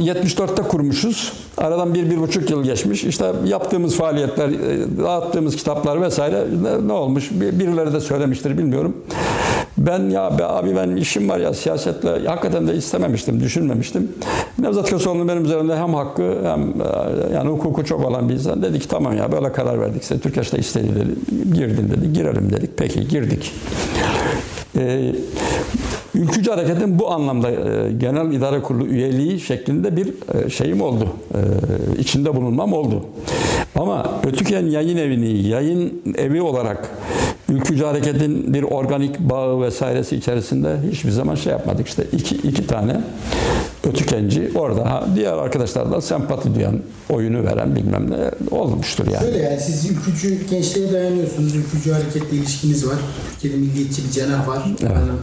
74'te 0.00 0.62
kurmuşuz. 0.62 1.32
Aradan 1.56 1.94
bir, 1.94 2.10
bir 2.10 2.20
buçuk 2.20 2.50
yıl 2.50 2.62
geçmiş. 2.64 3.04
İşte 3.04 3.32
yaptığımız 3.44 3.96
faaliyetler, 3.96 4.48
e, 4.48 4.98
dağıttığımız 5.04 5.56
kitaplar 5.56 6.02
vesaire 6.02 6.44
ne, 6.86 6.92
olmuş? 6.92 7.30
Bir- 7.30 7.58
Birileri 7.58 7.92
de 7.92 8.00
söylemiştir 8.00 8.58
bilmiyorum. 8.58 8.96
Ben 9.78 10.10
ya 10.10 10.38
be 10.38 10.44
abi 10.44 10.76
ben 10.76 10.96
işim 10.96 11.28
var 11.28 11.38
ya 11.38 11.54
siyasetle 11.54 12.28
hakikaten 12.28 12.68
de 12.68 12.74
istememiştim, 12.74 13.40
düşünmemiştim. 13.40 14.12
Nevzat 14.58 14.90
Köseoğlu'nun 14.90 15.28
benim 15.28 15.44
üzerimde 15.44 15.76
hem 15.76 15.94
hakkı 15.94 16.38
hem 16.44 16.60
e, 16.62 17.34
yani 17.34 17.50
hukuku 17.50 17.84
çok 17.84 18.04
olan 18.04 18.28
bir 18.28 18.34
insan. 18.34 18.62
Dedi 18.62 18.78
ki 18.80 18.88
tamam 18.88 19.16
ya 19.16 19.32
böyle 19.32 19.52
karar 19.52 19.80
verdik. 19.80 20.02
İşte 20.02 20.18
Türkeş 20.18 20.52
de 20.52 20.58
istedi 20.58 20.88
dedi. 20.94 21.14
Girdin 21.54 21.90
dedi. 21.90 22.12
Girelim 22.12 22.52
dedik. 22.52 22.70
Peki 22.76 23.08
girdik. 23.08 23.52
Ee, 24.76 25.14
Ülkücü 26.18 26.50
Hareket'in 26.50 26.98
bu 26.98 27.10
anlamda 27.10 27.50
e, 27.50 27.92
Genel 27.92 28.32
İdare 28.32 28.62
Kurulu 28.62 28.86
üyeliği 28.86 29.40
şeklinde 29.40 29.96
bir 29.96 30.06
e, 30.06 30.50
şeyim 30.50 30.80
oldu. 30.80 31.08
E, 31.34 31.40
içinde 32.00 32.36
bulunmam 32.36 32.72
oldu. 32.72 33.04
Ama 33.74 34.20
Ötüken 34.24 34.66
Yayın 34.66 34.96
Evi'ni 34.96 35.48
yayın 35.48 36.02
evi 36.18 36.42
olarak 36.42 36.90
Ülkücü 37.48 37.84
Hareket'in 37.84 38.54
bir 38.54 38.62
organik 38.62 39.20
bağı 39.20 39.62
vesairesi 39.62 40.16
içerisinde 40.16 40.76
hiçbir 40.90 41.10
zaman 41.10 41.34
şey 41.34 41.52
yapmadık. 41.52 41.88
İşte 41.88 42.04
iki, 42.12 42.34
iki 42.34 42.66
tane 42.66 43.00
Ötükenci 43.84 44.50
orada. 44.54 44.90
Ha, 44.90 45.06
diğer 45.14 45.32
arkadaşlar 45.32 45.92
da 45.92 46.00
sempati 46.00 46.54
duyan, 46.54 46.80
oyunu 47.10 47.44
veren 47.44 47.76
bilmem 47.76 48.10
ne 48.10 48.30
olmuştur 48.56 49.06
yani. 49.06 49.24
Şöyle 49.24 49.38
yani 49.38 49.60
siz 49.60 49.90
ülkücü 49.90 50.46
gençliğe 50.50 50.92
dayanıyorsunuz. 50.92 51.56
Ülkücü 51.56 51.92
hareketle 51.92 52.36
ilişkiniz 52.36 52.86
var. 52.86 52.96
Türkiye'de 53.32 53.56
milliyetçi 53.56 54.04
bir 54.04 54.10
cenah 54.10 54.48
var. 54.48 54.62
Evet. 54.82 54.92
Onun 54.92 55.20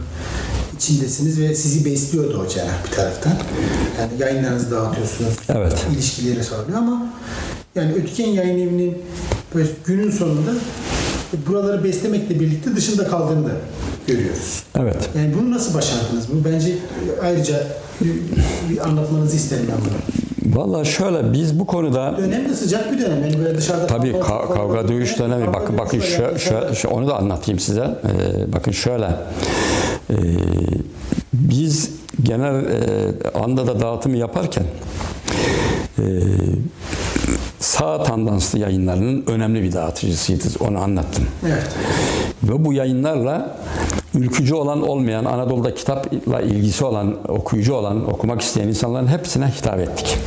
içindesiniz 0.76 1.40
ve 1.40 1.54
sizi 1.54 1.84
besliyordu 1.84 2.44
o 2.46 2.48
cenah 2.48 2.84
bir 2.86 2.96
taraftan. 2.96 3.32
Yani 4.00 4.10
yayınlarınızı 4.18 4.70
dağıtıyorsunuz. 4.70 5.34
Evet. 5.48 5.86
İlişkileri 5.94 6.44
sağlıyor 6.44 6.78
ama 6.78 7.06
yani 7.74 7.92
Ötken 7.92 8.26
Yayın 8.28 8.58
Evi'nin 8.68 8.98
böyle 9.54 9.68
günün 9.84 10.10
sonunda 10.10 10.50
buraları 11.46 11.84
beslemekle 11.84 12.40
birlikte 12.40 12.76
dışında 12.76 13.08
kaldığını 13.08 13.46
da 13.46 13.50
görüyoruz. 14.06 14.62
Evet. 14.80 15.08
Yani 15.18 15.34
bunu 15.40 15.50
nasıl 15.50 15.74
başardınız? 15.74 16.24
Bu 16.32 16.44
bence 16.44 16.72
ayrıca 17.22 17.66
bir 18.70 18.86
anlatmanızı 18.88 19.36
isterim 19.36 19.66
ben 19.72 19.78
bunu. 19.80 20.26
Vallahi 20.56 20.86
şöyle 20.88 21.32
biz 21.32 21.58
bu 21.58 21.66
konuda 21.66 22.14
Dönem 22.18 22.48
de 22.48 22.54
sıcak 22.54 22.92
bir 22.92 22.98
dönem. 22.98 23.22
Yani 23.24 23.38
böyle 23.38 23.58
dışarıda 23.58 23.86
Tabii 23.86 24.10
kavga- 24.10 24.22
ka- 24.22 24.54
kavga 24.54 24.88
dövüş 24.88 25.18
dönemi. 25.18 25.44
Kavga 25.44 25.58
Bakın 25.60 25.78
bakın 25.78 26.00
yani 26.20 26.38
şu, 26.38 26.74
şu- 26.74 26.88
onu 26.88 27.08
da 27.08 27.16
anlatayım 27.16 27.60
size. 27.60 27.80
Ee, 27.82 28.52
bakın 28.52 28.72
şöyle. 28.72 29.10
Ee, 30.10 30.14
biz 31.32 31.90
genel 32.22 32.64
e, 32.64 33.30
anda 33.44 33.66
da 33.66 33.80
dağıtımı 33.80 34.16
yaparken 34.16 34.64
e, 35.98 36.02
sağ 37.60 38.02
tandanslı 38.02 38.58
yayınlarının 38.58 39.24
önemli 39.26 39.62
bir 39.62 39.72
dağıtıcısıydı. 39.72 40.44
Onu 40.60 40.78
anlattım. 40.78 41.24
Evet. 41.46 41.70
Ve 42.42 42.64
bu 42.64 42.72
yayınlarla 42.72 43.58
ülkücü 44.16 44.54
olan 44.54 44.88
olmayan, 44.88 45.24
Anadolu'da 45.24 45.74
kitapla 45.74 46.40
ilgisi 46.40 46.84
olan, 46.84 47.14
okuyucu 47.28 47.74
olan, 47.74 48.12
okumak 48.12 48.40
isteyen 48.40 48.68
insanların 48.68 49.06
hepsine 49.06 49.46
hitap 49.46 49.78
ettik. 49.78 50.18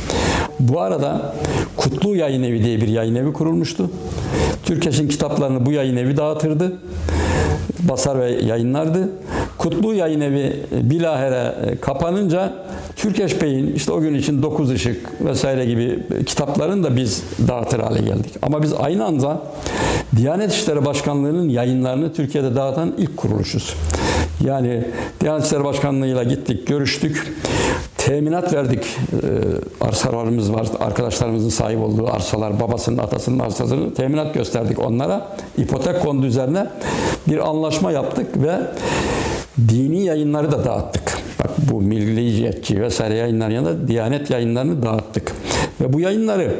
Bu 0.60 0.80
arada 0.80 1.34
Kutlu 1.76 2.16
Yayın 2.16 2.42
Evi 2.42 2.64
diye 2.64 2.80
bir 2.80 2.88
yayın 2.88 3.14
evi 3.14 3.32
kurulmuştu. 3.32 3.90
Türkeş'in 4.64 5.08
kitaplarını 5.08 5.66
bu 5.66 5.72
yayın 5.72 5.96
evi 5.96 6.16
dağıtırdı. 6.16 6.72
Basar 7.88 8.20
ve 8.20 8.30
yayınlardı. 8.30 9.08
Kutlu 9.58 9.94
Yayın 9.94 10.20
Evi 10.20 10.56
bilahare 10.72 11.54
e, 11.66 11.76
kapanınca 11.76 12.52
Türkeş 12.96 13.42
Bey'in 13.42 13.74
işte 13.74 13.92
o 13.92 14.00
gün 14.00 14.14
için 14.14 14.42
Dokuz 14.42 14.72
Işık 14.72 15.24
vesaire 15.24 15.64
gibi 15.64 16.02
kitaplarını 16.26 16.84
da 16.84 16.96
biz 16.96 17.22
dağıtır 17.48 17.80
hale 17.80 18.00
geldik. 18.00 18.32
Ama 18.42 18.62
biz 18.62 18.72
aynı 18.72 19.04
anda 19.04 19.42
Diyanet 20.16 20.52
İşleri 20.52 20.84
Başkanlığı'nın 20.84 21.48
yayınlarını 21.48 22.12
Türkiye'de 22.12 22.54
dağıtan 22.54 22.94
ilk 22.98 23.16
kuruluşuz. 23.16 23.74
Yani 24.44 24.84
Diyanet 25.20 25.46
İşleri 25.46 25.64
Başkanlığı'yla 25.64 26.22
gittik, 26.22 26.66
görüştük. 26.66 27.32
Teminat 27.96 28.52
verdik. 28.52 28.84
Ee, 29.12 29.84
arsalarımız 29.84 30.52
var. 30.52 30.66
Arkadaşlarımızın 30.80 31.48
sahip 31.48 31.80
olduğu 31.80 32.06
arsalar, 32.06 32.60
babasının, 32.60 32.98
atasının 32.98 33.38
arsasını 33.38 33.94
teminat 33.94 34.34
gösterdik 34.34 34.78
onlara. 34.78 35.28
İpotek 35.58 36.02
kondu 36.02 36.26
üzerine 36.26 36.66
bir 37.28 37.48
anlaşma 37.48 37.92
yaptık 37.92 38.26
ve 38.42 38.58
dini 39.68 40.04
yayınları 40.04 40.52
da 40.52 40.64
dağıttık. 40.64 41.18
Bak 41.38 41.50
bu 41.72 41.80
milliyetçi 41.80 42.80
vesaire 42.80 43.14
yayınların 43.14 43.54
yanında 43.54 43.88
Diyanet 43.88 44.30
yayınlarını 44.30 44.82
dağıttık. 44.82 45.32
Ve 45.80 45.92
bu 45.92 46.00
yayınları 46.00 46.54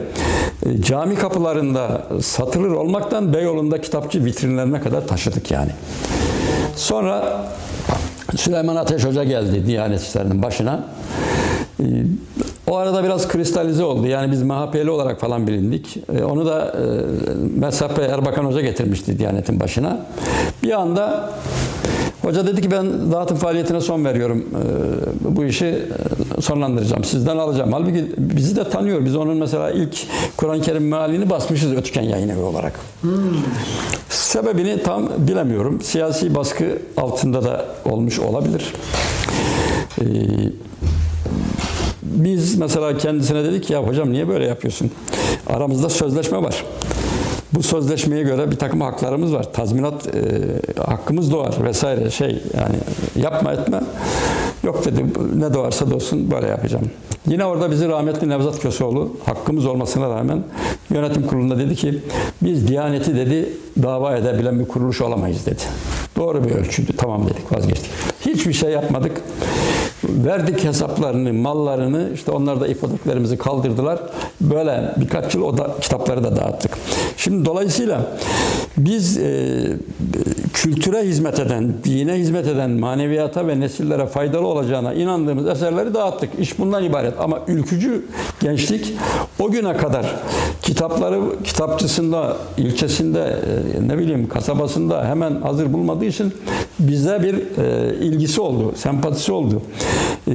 e, 0.66 0.82
cami 0.82 1.14
kapılarında 1.14 2.06
satılır 2.22 2.70
olmaktan 2.70 3.32
Beyoğlu'nda 3.32 3.80
kitapçı 3.80 4.24
vitrinlerine 4.24 4.80
kadar 4.80 5.06
taşıdık 5.06 5.50
yani. 5.50 5.70
Sonra 6.76 7.44
Süleyman 8.36 8.76
Ateş 8.76 9.04
Hoca 9.04 9.24
geldi 9.24 9.66
Diyanet 9.66 10.00
İşleri'nin 10.02 10.42
başına. 10.42 10.84
Ee, 11.80 11.84
O 12.70 12.76
arada 12.76 13.04
biraz 13.04 13.28
kristalize 13.28 13.84
oldu. 13.84 14.06
Yani 14.06 14.32
biz 14.32 14.42
MHP'li 14.42 14.90
olarak 14.90 15.20
falan 15.20 15.46
bilindik. 15.46 15.96
Ee, 16.18 16.24
Onu 16.24 16.46
da 16.46 16.66
e, 16.66 16.80
Mesap 17.60 17.98
Bey 17.98 18.06
Erbakan 18.06 18.44
Hoca 18.44 18.60
getirmişti 18.60 19.18
Diyanet'in 19.18 19.60
başına. 19.60 19.98
Bir 20.62 20.80
anda 20.80 21.30
Hoca 22.30 22.46
dedi 22.46 22.60
ki 22.62 22.70
ben 22.70 23.12
dağıtım 23.12 23.36
faaliyetine 23.36 23.80
son 23.80 24.04
veriyorum. 24.04 24.44
Ee, 24.54 25.36
Bu 25.36 25.44
işi 25.44 25.66
e, 25.66 26.40
sonlandıracağım. 26.40 27.04
Sizden 27.04 27.36
alacağım. 27.36 27.72
Halbuki 27.72 28.04
bizi 28.18 28.56
de 28.56 28.70
tanıyor. 28.70 29.04
Biz 29.04 29.16
onun 29.16 29.36
mesela 29.36 29.70
ilk 29.70 30.06
Kur'an-ı 30.36 30.62
Kerim 30.62 30.88
mealini 30.88 31.30
basmışız 31.30 31.72
Ötüken 31.72 32.02
Yayın 32.02 32.28
Evi 32.28 32.40
olarak. 32.40 32.80
Sebebini 34.08 34.82
tam 34.82 35.08
bilemiyorum. 35.18 35.80
Siyasi 35.82 36.34
baskı 36.34 36.78
altında 36.96 37.44
da 37.44 37.66
olmuş 37.84 38.18
olabilir. 38.18 38.72
Ee, 40.00 40.04
biz 42.02 42.58
mesela 42.58 42.98
kendisine 42.98 43.44
dedik 43.44 43.70
ya 43.70 43.82
hocam 43.82 44.12
niye 44.12 44.28
böyle 44.28 44.44
yapıyorsun? 44.46 44.90
Aramızda 45.46 45.88
sözleşme 45.88 46.42
var. 46.42 46.64
Bu 47.54 47.62
sözleşmeye 47.62 48.22
göre 48.22 48.50
bir 48.50 48.56
takım 48.56 48.80
haklarımız 48.80 49.34
var. 49.34 49.52
Tazminat 49.52 50.06
e, 50.06 50.20
hakkımız 50.82 51.32
doğar 51.32 51.64
vesaire 51.64 52.10
şey 52.10 52.42
yani 52.56 52.76
yapma 53.16 53.52
etme. 53.52 53.80
Yok 54.64 54.84
dedi 54.84 55.04
ne 55.36 55.54
doğarsa 55.54 55.90
doğsun 55.90 56.30
böyle 56.30 56.46
yapacağım. 56.46 56.90
Yine 57.26 57.44
orada 57.44 57.70
bizi 57.70 57.88
rahmetli 57.88 58.28
Nevzat 58.28 58.60
Köseoğlu 58.60 59.16
hakkımız 59.24 59.66
olmasına 59.66 60.08
rağmen 60.08 60.42
yönetim 60.90 61.26
kurulunda 61.26 61.58
dedi 61.58 61.76
ki 61.76 61.98
biz 62.42 62.68
Diyaneti 62.68 63.16
dedi 63.16 63.48
dava 63.82 64.16
edebilen 64.16 64.60
bir 64.60 64.68
kuruluş 64.68 65.00
olamayız 65.00 65.46
dedi. 65.46 65.62
Doğru 66.16 66.44
bir 66.44 66.50
ölçüydü. 66.50 66.92
Tamam 66.96 67.24
dedik 67.24 67.52
vazgeçtik. 67.52 67.90
Hiçbir 68.26 68.52
şey 68.52 68.70
yapmadık. 68.70 69.12
Verdik 70.04 70.64
hesaplarını, 70.64 71.32
mallarını, 71.32 72.08
işte 72.14 72.30
onlar 72.30 72.60
da 72.60 72.66
ipoteklerimizi 72.66 73.38
kaldırdılar. 73.38 73.98
Böyle 74.40 74.94
birkaç 74.96 75.34
yıl 75.34 75.42
o 75.42 75.58
da 75.58 75.70
kitapları 75.80 76.24
da 76.24 76.36
dağıttık. 76.36 76.78
Şimdi 77.16 77.44
dolayısıyla 77.44 78.00
biz 78.76 79.18
e, 79.18 79.50
kültüre 80.54 81.02
hizmet 81.02 81.38
eden, 81.38 81.74
dine 81.84 82.14
hizmet 82.14 82.46
eden, 82.46 82.70
maneviyata 82.70 83.48
ve 83.48 83.60
nesillere 83.60 84.06
faydalı 84.06 84.46
olacağına 84.46 84.94
inandığımız 84.94 85.46
eserleri 85.46 85.94
dağıttık. 85.94 86.30
İş 86.40 86.58
bundan 86.58 86.84
ibaret. 86.84 87.14
Ama 87.20 87.38
ülkücü 87.48 88.04
gençlik 88.40 88.94
o 89.38 89.50
güne 89.50 89.76
kadar 89.76 90.06
kitapları 90.62 91.20
kitapçısında, 91.44 92.36
ilçesinde, 92.56 93.36
e, 93.78 93.88
ne 93.88 93.98
bileyim 93.98 94.28
kasabasında 94.28 95.08
hemen 95.08 95.40
hazır 95.40 95.72
bulmadığı 95.72 96.04
için 96.04 96.32
bize 96.78 97.22
bir 97.22 97.34
e, 97.34 97.94
ilgisi 97.94 98.40
oldu, 98.40 98.72
sempatisi 98.76 99.32
oldu. 99.32 99.62
E, 100.28 100.32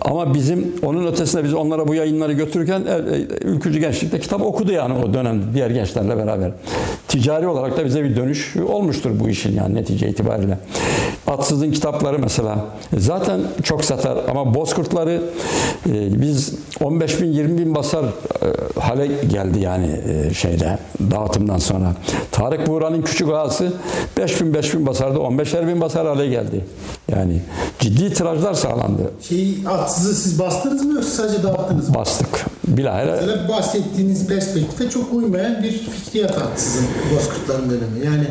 ama 0.00 0.34
bizim 0.34 0.72
onun 0.82 1.06
ötesinde 1.06 1.44
biz 1.44 1.54
onlara 1.54 1.88
bu 1.88 1.94
yayınları 1.94 2.32
götürürken 2.32 2.80
e, 2.86 2.90
e, 2.90 3.26
ülkücü 3.44 3.80
gençlik 3.80 4.12
de 4.12 4.20
kitap 4.20 4.42
okudu 4.42 4.72
yani 4.72 4.94
o 4.94 5.14
dönemde 5.14 5.44
diğer 5.54 5.70
gençlerle 5.70 6.16
beraber. 6.16 6.50
Ticari 7.08 7.46
olarak 7.48 7.76
da 7.76 7.84
bize 7.84 8.04
bir 8.04 8.16
dönüş 8.16 8.56
olmuştur 8.56 9.10
bu 9.20 9.28
işin 9.28 9.56
yani 9.56 9.74
netice 9.74 10.08
itibariyle. 10.08 10.58
Atsız'ın 11.30 11.70
kitapları 11.70 12.18
mesela 12.18 12.64
zaten 12.98 13.40
çok 13.62 13.84
satar 13.84 14.18
ama 14.30 14.54
Bozkurtları 14.54 15.22
e, 15.86 16.22
biz 16.22 16.54
15 16.80 17.20
bin 17.20 17.32
20 17.32 17.58
bin 17.58 17.74
basar 17.74 18.04
e, 18.04 18.80
hale 18.80 19.06
geldi 19.06 19.60
yani 19.60 20.00
e, 20.08 20.34
şeyde 20.34 20.78
dağıtımdan 21.10 21.58
sonra. 21.58 21.92
Tarık 22.32 22.66
Buğra'nın 22.66 23.02
Küçük 23.02 23.28
Ağası 23.28 23.72
5 24.18 24.40
bin 24.40 24.54
5 24.54 24.74
bin 24.74 24.86
basardı 24.86 25.18
15'er 25.18 25.68
bin 25.68 25.80
basar 25.80 26.06
hale 26.06 26.26
geldi. 26.26 26.64
Yani 27.08 27.42
ciddi 27.78 28.12
tirajlar 28.12 28.54
sağlandı. 28.54 29.10
Şeyi 29.28 29.68
atsızı 29.68 30.14
siz 30.14 30.38
bastınız 30.38 30.84
mı 30.84 30.94
yoksa 30.94 31.10
sadece 31.10 31.42
dağıttınız 31.42 31.88
mı? 31.88 31.94
Bastık. 31.94 32.46
Bilahare 32.66 33.10
Mesela 33.10 33.48
bahsettiğiniz 33.48 34.26
perspektife 34.26 34.90
çok 34.90 35.12
uymayan 35.12 35.62
bir 35.62 35.72
fikriyat 35.72 36.38
atsızın 36.38 36.84
Bozkurtların 37.14 37.70
dönemi. 37.70 38.06
Yani 38.06 38.26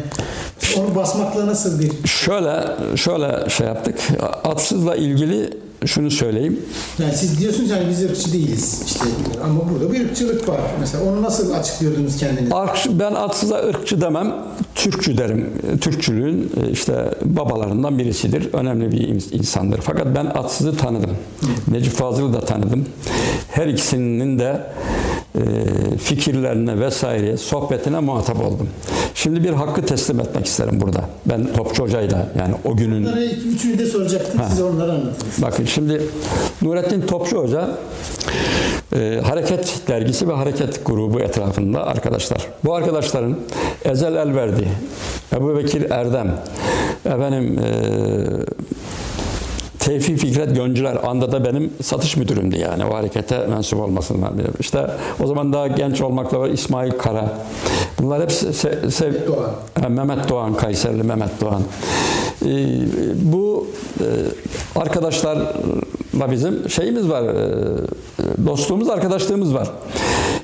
onu 0.78 0.96
basmakla 0.96 1.48
nasıl 1.48 1.80
bir 1.80 2.08
Şöyle 2.08 2.66
şöyle 2.98 3.50
şey 3.50 3.68
yaptık. 3.68 4.00
Atsızla 4.44 4.96
ilgili 4.96 5.50
şunu 5.86 6.12
söyleyeyim. 6.12 6.60
yani 7.00 7.14
siz 7.14 7.40
diyorsunuz 7.40 7.70
yani 7.70 7.84
biz 7.90 8.04
ırkçı 8.04 8.34
değiliz 8.34 8.82
işte 8.86 9.04
ama 9.44 9.70
burada 9.70 9.94
bir 9.94 10.06
ırkçılık 10.06 10.50
var. 10.50 10.60
Mesela 10.80 11.04
onu 11.04 11.22
nasıl 11.22 11.52
açıklıyordunuz 11.52 12.18
kendiniz? 12.18 12.52
Ben 13.00 13.14
atsıza 13.14 13.56
ırkçı 13.56 14.02
demem, 14.02 14.36
Türkçü 14.76 15.18
derim. 15.18 15.50
Türkçülüğün 15.82 16.52
e, 16.64 16.72
işte 16.72 17.06
babalarından 17.26 18.00
birisidir. 18.00 18.54
Önemli 18.54 18.92
bir 18.92 18.98
ins- 19.08 19.36
insandır. 19.36 19.80
Fakat 19.82 20.08
ben 20.16 20.26
atsızı 20.26 20.78
tanıdım. 20.78 21.12
Necip 21.72 21.94
Fazıl'ı 21.94 22.34
da 22.34 22.40
tanıdım. 22.40 22.86
Her 23.52 23.68
ikisinin 23.68 24.40
de 24.40 24.62
e, 25.36 25.42
fikirlerine 25.98 26.80
vesaire 26.80 27.38
sohbetine 27.38 28.00
muhatap 28.00 28.40
oldum. 28.46 28.70
Şimdi 29.16 29.44
bir 29.44 29.50
hakkı 29.50 29.86
teslim 29.86 30.20
etmek 30.20 30.46
isterim 30.46 30.82
burada. 30.82 31.02
Ben 31.26 31.54
Topçu 31.54 31.84
Hoca'yla 31.84 32.28
yani 32.40 32.56
o 32.66 32.76
günün 32.78 33.04
Bunları 33.04 33.26
üçünü 33.26 33.80
de 33.80 33.86
soracaktım. 33.86 34.42
Siz 34.50 34.62
onları 34.62 34.92
anlatınız. 34.92 35.42
Bakın 35.42 35.66
şimdi 35.70 36.02
Nurettin 36.62 37.02
Topçu 37.02 37.38
Hoca 37.38 37.70
e, 38.96 39.20
Hareket 39.24 39.82
Dergisi 39.88 40.28
ve 40.28 40.34
Hareket 40.34 40.86
Grubu 40.86 41.20
etrafında 41.20 41.88
arkadaşlar. 41.88 42.48
Bu 42.66 42.76
arkadaşların 42.76 43.36
Ezel 43.86 44.16
Elverdi, 44.16 44.68
Ebu 45.36 45.58
Bekir 45.58 45.92
Erdem, 45.92 46.36
efendim 47.06 47.60
e, 47.60 47.72
Tevfik 49.90 50.18
Fikret 50.20 50.56
Göncüler 50.56 50.98
anda 51.08 51.32
da 51.32 51.46
benim 51.46 51.74
satış 51.84 52.18
müdürümdü 52.18 52.58
yani 52.58 52.86
o 52.86 52.94
harekete 52.96 53.48
mensup 53.48 53.80
olmasından 53.80 54.38
beri. 54.38 54.48
İşte 54.60 54.88
o 55.24 55.28
zaman 55.28 55.54
daha 55.54 55.68
genç 55.68 56.02
olmakla 56.02 56.40
var 56.40 56.50
İsmail 56.50 56.92
Kara. 56.92 57.30
Bunlar 58.00 58.22
hepsi 58.22 58.46
se- 58.48 58.92
sev- 58.92 59.28
Doğan. 59.28 59.52
Ha, 59.82 59.90
Mehmet 59.90 60.30
Doğan, 60.30 60.54
Kayserli 60.54 61.04
Mehmet 61.04 61.42
Doğan. 61.42 61.62
Ee, 62.46 62.48
bu 63.16 63.68
e, 64.00 64.06
arkadaşlarla 64.80 65.54
bizim 66.14 66.70
şeyimiz 66.70 67.10
var, 67.10 67.24
e, 67.24 68.46
dostluğumuz, 68.46 68.90
arkadaşlığımız 68.90 69.54
var. 69.54 69.70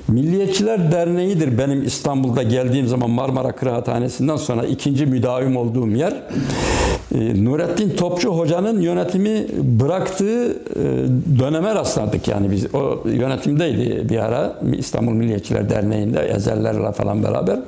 Milliyetçiler 0.08 0.92
Derneği'dir 0.92 1.58
benim 1.58 1.82
İstanbul'da 1.82 2.42
geldiğim 2.42 2.86
zaman 2.86 3.10
Marmara 3.10 3.52
Kıraathanesi'nden 3.52 4.36
sonra 4.36 4.66
ikinci 4.66 5.06
müdavim 5.06 5.56
olduğum 5.56 5.88
yer. 5.88 6.22
Ee, 7.14 7.44
Nurettin 7.44 7.90
Topçu 7.90 8.30
Hoca'nın 8.30 8.80
yönetimi 8.80 9.46
bıraktığı 9.62 10.50
e, 10.50 10.54
döneme 11.38 11.74
rastladık 11.74 12.28
yani 12.28 12.50
biz 12.50 12.74
o 12.74 13.08
yönetimdeydi 13.08 14.08
bir 14.08 14.18
ara 14.18 14.60
İstanbul 14.78 15.12
Milliyetçiler 15.12 15.70
Derneği'nde 15.70 16.20
Ezellerle 16.20 16.92
falan 16.92 17.22
beraber. 17.22 17.58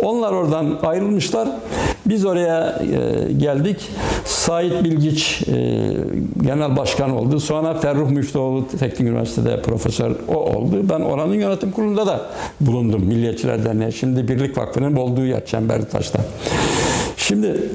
Onlar 0.00 0.32
oradan 0.32 0.78
ayrılmışlar. 0.82 1.48
Biz 2.06 2.24
oraya 2.24 2.82
e, 2.82 3.32
geldik. 3.32 3.88
Sait 4.24 4.84
Bilgiç 4.84 5.42
e, 5.48 5.54
genel 6.42 6.76
başkan 6.76 7.10
oldu. 7.10 7.37
Sonra 7.38 7.74
Ferruh 7.74 8.10
Müftüoğlu 8.10 8.64
Teknik 8.78 9.08
Üniversitede 9.08 9.62
profesör 9.62 10.16
o 10.28 10.34
oldu. 10.34 10.76
Ben 10.82 11.00
oranın 11.00 11.34
yönetim 11.34 11.70
kurulunda 11.70 12.06
da 12.06 12.20
bulundum 12.60 13.04
Milliyetçiler 13.04 13.64
Derneği. 13.64 13.92
Şimdi 13.92 14.28
Birlik 14.28 14.58
Vakfı'nın 14.58 14.96
olduğu 14.96 15.24
yer 15.24 15.46
Çemberlitaş'ta. 15.46 16.20
Şimdi 17.16 17.70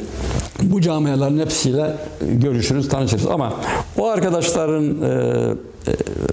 bu 0.61 0.81
camiaların 0.81 1.39
hepsiyle 1.39 1.95
görüşürüz, 2.21 2.89
tanışırız 2.89 3.27
ama 3.27 3.53
o 3.97 4.07
arkadaşların 4.07 5.01
e, 5.01 5.13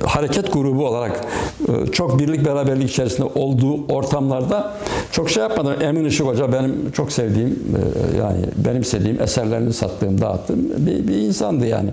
hareket 0.07 0.53
grubu 0.53 0.87
olarak 0.87 1.21
e, 1.69 1.93
çok 1.93 2.19
birlik 2.19 2.45
beraberlik 2.45 2.91
içerisinde 2.91 3.29
olduğu 3.35 3.87
ortamlarda 3.87 4.73
çok 5.13 5.31
şey 5.31 5.43
yapmadım. 5.43 5.83
Emin 5.83 6.05
Işık 6.05 6.27
Hoca 6.27 6.53
benim 6.53 6.91
çok 6.93 7.13
sevdiğim 7.13 7.49
e, 7.49 8.19
yani 8.19 8.45
benimsediğim 8.57 9.23
eserlerini 9.23 9.73
sattığım, 9.73 10.21
dağıttığım 10.21 10.87
bir, 10.87 11.09
bir 11.09 11.17
insandı 11.17 11.67
yani. 11.67 11.91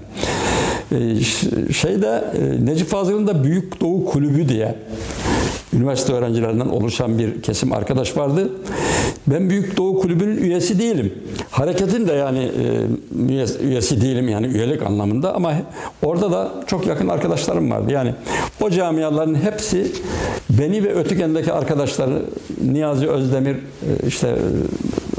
E, 0.91 1.19
şeyde 1.73 2.23
e, 2.39 2.65
Necip 2.65 2.87
Fazıl'ın 2.87 3.27
da 3.27 3.43
Büyük 3.43 3.81
Doğu 3.81 4.05
Kulübü 4.05 4.49
diye 4.49 4.75
üniversite 5.73 6.13
öğrencilerinden 6.13 6.65
oluşan 6.65 7.19
bir 7.19 7.41
kesim 7.41 7.73
arkadaş 7.73 8.17
vardı. 8.17 8.49
Ben 9.27 9.49
Büyük 9.49 9.77
Doğu 9.77 9.99
Kulübü'nün 9.99 10.37
üyesi 10.37 10.79
değilim. 10.79 11.13
Hareketin 11.51 12.07
de 12.07 12.13
yani 12.13 12.51
e, 13.59 13.63
üyesi, 13.63 14.01
değilim 14.01 14.29
yani 14.29 14.47
üyelik 14.47 14.83
anlamında 14.83 15.35
ama 15.35 15.53
orada 16.03 16.31
da 16.31 16.51
çok 16.67 16.87
yakın 16.87 17.07
arkadaşlarım 17.07 17.71
vardı. 17.71 17.91
Yani 17.91 18.13
o 18.61 18.69
camiaların 18.69 19.35
hepsi 19.35 19.91
beni 20.49 20.83
ve 20.83 20.93
Ötüken'deki 20.93 21.53
arkadaşları 21.53 22.21
Niyazi 22.71 23.07
Özdemir 23.07 23.55
e, 23.55 24.07
işte 24.07 24.35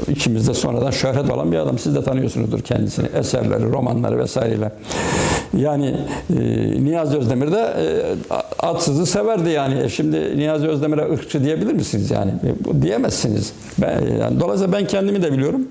içimizde 0.07 0.53
sonradan 0.53 0.91
şöhret 0.91 1.31
olan 1.31 1.51
bir 1.51 1.57
adam. 1.57 1.79
Siz 1.79 1.95
de 1.95 2.03
tanıyorsunuzdur 2.03 2.61
kendisini. 2.61 3.07
Eserleri, 3.15 3.71
romanları 3.71 4.19
vesaireyle. 4.19 4.71
Yani 5.57 5.95
e, 6.39 6.43
Niyazi 6.83 7.17
Özdemir 7.17 7.51
de 7.51 7.59
e, 7.59 7.85
atsızı 8.59 9.05
severdi 9.05 9.49
yani. 9.49 9.81
E, 9.81 9.89
şimdi 9.89 10.37
Niyazi 10.37 10.67
Özdemir'e 10.67 11.13
ırkçı 11.13 11.43
diyebilir 11.43 11.73
misiniz 11.73 12.11
yani? 12.11 12.31
E, 12.31 12.65
bu 12.65 12.81
diyemezsiniz. 12.81 13.53
Ben, 13.77 14.01
yani, 14.19 14.39
dolayısıyla 14.39 14.73
ben 14.73 14.87
kendimi 14.87 15.23
de 15.23 15.33
biliyorum. 15.33 15.67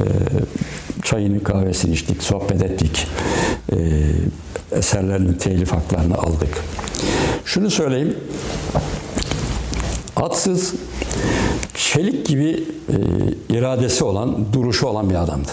çayını, 1.03 1.43
kahvesini 1.43 1.95
içtik, 1.95 2.23
sohbet 2.23 2.63
ettik. 2.63 3.07
E, 3.73 3.77
eserlerinin 4.73 5.33
telif 5.33 5.73
haklarını 5.73 6.15
aldık. 6.15 6.65
Şunu 7.45 7.71
söyleyeyim. 7.71 8.17
Atsız 10.17 10.75
çelik 11.77 12.27
gibi 12.27 12.65
e, 12.89 12.97
iradesi 13.55 14.05
olan, 14.05 14.53
duruşu 14.53 14.87
olan 14.87 15.11
bir 15.11 15.15
adamdı. 15.15 15.49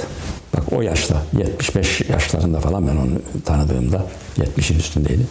Bak 0.58 0.64
o 0.72 0.82
yaşta, 0.82 1.22
75 1.40 2.02
yaşlarında 2.10 2.60
falan 2.60 2.88
ben 2.88 2.96
onu 2.96 3.42
tanıdığımda, 3.46 4.06
70'in 4.38 4.80
üstündeydi. 4.80 5.28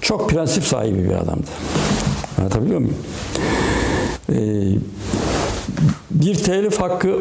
Çok 0.00 0.30
prensip 0.30 0.64
sahibi 0.64 1.04
bir 1.04 1.14
adamdı. 1.14 1.46
Anlatabiliyor 2.38 2.80
muyum? 2.80 2.96
E, 4.28 4.38
bir 6.10 6.34
telif 6.34 6.80
hakkı 6.80 7.18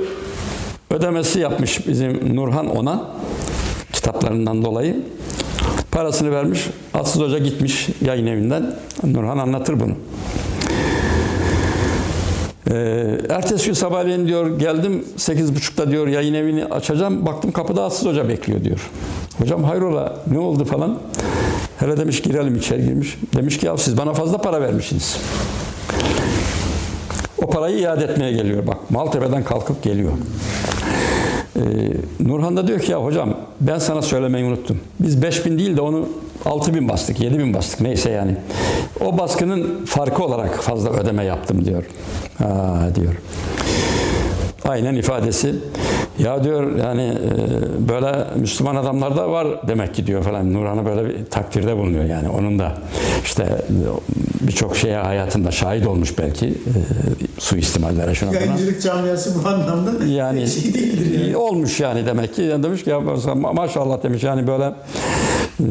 ödemesi 0.89 1.39
yapmış 1.39 1.87
bizim 1.87 2.35
Nurhan 2.35 2.67
ona 2.77 3.03
kitaplarından 3.93 4.65
dolayı. 4.65 5.01
Parasını 5.91 6.31
vermiş. 6.31 6.67
Atsız 6.93 7.21
Hoca 7.21 7.37
gitmiş 7.37 7.89
yayın 8.01 8.27
evinden. 8.27 8.75
Nurhan 9.03 9.37
anlatır 9.37 9.79
bunu. 9.79 9.93
Ee, 12.71 13.17
ertesi 13.29 13.65
gün 13.65 13.73
sabahleyin 13.73 14.27
diyor 14.27 14.59
geldim 14.59 15.05
8.30'da 15.17 15.91
diyor 15.91 16.07
yayın 16.07 16.33
evini 16.33 16.65
açacağım. 16.65 17.25
Baktım 17.25 17.51
kapıda 17.51 17.83
Atsız 17.83 18.07
Hoca 18.07 18.29
bekliyor 18.29 18.63
diyor. 18.63 18.89
Hocam 19.37 19.63
hayrola 19.63 20.15
ne 20.31 20.39
oldu 20.39 20.65
falan. 20.65 20.99
Hele 21.77 21.97
demiş 21.97 22.21
girelim 22.21 22.55
içeri 22.55 22.83
girmiş. 22.85 23.17
Demiş 23.35 23.57
ki 23.57 23.65
ya 23.65 23.77
siz 23.77 23.97
bana 23.97 24.13
fazla 24.13 24.37
para 24.37 24.61
vermişsiniz. 24.61 25.17
O 27.37 27.49
parayı 27.49 27.77
iade 27.77 28.03
etmeye 28.03 28.31
geliyor. 28.31 28.67
Bak 28.67 28.91
Maltepe'den 28.91 29.43
kalkıp 29.43 29.83
geliyor. 29.83 30.11
Ee, 31.55 31.61
Nurhan 32.19 32.57
da 32.57 32.67
diyor 32.67 32.79
ki 32.79 32.91
ya 32.91 33.03
hocam 33.03 33.37
ben 33.61 33.79
sana 33.79 34.01
söylemeyi 34.01 34.45
unuttum. 34.45 34.79
Biz 34.99 35.21
5000 35.21 35.59
değil 35.59 35.77
de 35.77 35.81
onu 35.81 36.09
6000 36.45 36.89
bastık, 36.89 37.19
7000 37.19 37.53
bastık 37.53 37.81
neyse 37.81 38.09
yani. 38.11 38.35
O 39.05 39.17
baskının 39.17 39.85
farkı 39.85 40.23
olarak 40.23 40.55
fazla 40.63 40.89
ödeme 40.89 41.23
yaptım 41.23 41.65
diyor. 41.65 41.83
Ha 42.37 42.77
diyor. 42.95 43.13
Aynen 44.65 44.95
ifadesi. 44.95 45.55
Ya 46.19 46.43
diyor 46.43 46.75
yani 46.75 47.01
e, 47.03 47.89
böyle 47.89 48.25
Müslüman 48.35 48.75
adamlar 48.75 49.17
da 49.17 49.31
var 49.31 49.47
demek 49.67 49.95
ki 49.95 50.07
diyor 50.07 50.23
falan. 50.23 50.53
Nurhan'a 50.53 50.85
böyle 50.85 51.05
bir 51.05 51.25
takdirde 51.25 51.77
bulunuyor 51.77 52.03
yani. 52.05 52.29
Onun 52.29 52.59
da 52.59 52.73
işte 53.23 53.45
birçok 54.41 54.75
şeye 54.77 54.97
hayatında 54.97 55.51
şahit 55.51 55.87
olmuş 55.87 56.17
belki. 56.17 56.45
E, 56.47 56.53
suistimallere 57.39 58.15
şuna 58.15 58.29
buna. 58.29 58.39
Yayıncılık 58.39 58.81
camiası 58.81 59.43
bu 59.43 59.47
anlamda 59.49 60.05
Yani 60.05 60.47
şey 60.47 60.73
değildir 60.73 61.19
yani. 61.23 61.37
olmuş 61.37 61.79
yani 61.79 62.05
demek 62.05 62.35
ki. 62.35 62.41
Yani 62.41 62.63
demiş 62.63 62.83
ki 62.83 62.89
ya 62.89 62.97
ma- 62.97 63.55
maşallah 63.55 64.03
demiş 64.03 64.23
yani 64.23 64.47
böyle 64.47 64.71
e, 65.59 65.65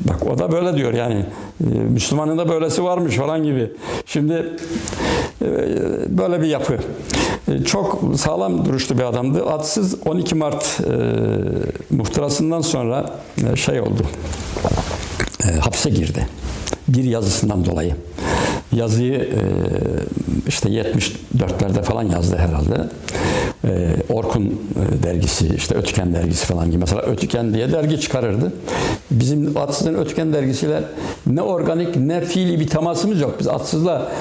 bak 0.00 0.26
o 0.26 0.38
da 0.38 0.52
böyle 0.52 0.76
diyor 0.76 0.92
yani 0.92 1.24
e, 1.60 1.64
Müslümanın 1.78 2.38
da 2.38 2.48
böylesi 2.48 2.84
varmış 2.84 3.16
falan 3.16 3.42
gibi. 3.44 3.70
Şimdi 4.06 4.46
e, 5.42 5.46
böyle 6.18 6.40
bir 6.40 6.46
yapı. 6.46 6.78
E, 7.48 7.64
Çok 7.64 8.02
sağlam 8.16 8.64
duruşlu 8.64 8.98
bir 8.98 9.02
adamdı. 9.02 9.46
Atsız 9.46 10.06
12 10.06 10.34
Mart 10.34 10.80
e, 10.80 10.94
muhtırasından 11.94 12.60
sonra 12.60 13.10
e, 13.52 13.56
şey 13.56 13.80
oldu. 13.80 14.02
E, 15.48 15.52
hapse 15.52 15.90
girdi. 15.90 16.26
Bir 16.88 17.04
yazısından 17.04 17.64
dolayı. 17.64 17.94
Yazıyı 18.72 19.14
e, 19.14 19.40
işte 20.48 20.68
74'lerde 20.68 21.82
falan 21.82 22.02
yazdı 22.02 22.36
herhalde. 22.36 22.88
E, 23.64 23.96
Orkun 24.08 24.44
e, 24.44 25.02
dergisi, 25.02 25.54
işte 25.56 25.74
Ötüken 25.74 26.14
dergisi 26.14 26.46
falan 26.46 26.66
gibi. 26.70 26.78
Mesela 26.78 27.02
Ötüken 27.02 27.54
diye 27.54 27.72
dergi 27.72 28.00
çıkarırdı. 28.00 28.52
Bizim 29.10 29.56
Atsız'ın 29.56 29.94
Ötüken 29.94 30.32
dergisiyle 30.32 30.82
ne 31.26 31.42
organik 31.42 31.96
ne 31.96 32.20
fiili 32.20 32.60
bir 32.60 32.66
temasımız 32.66 33.20
yok. 33.20 33.34
Biz 33.40 33.48
Atsız'la 33.48 34.12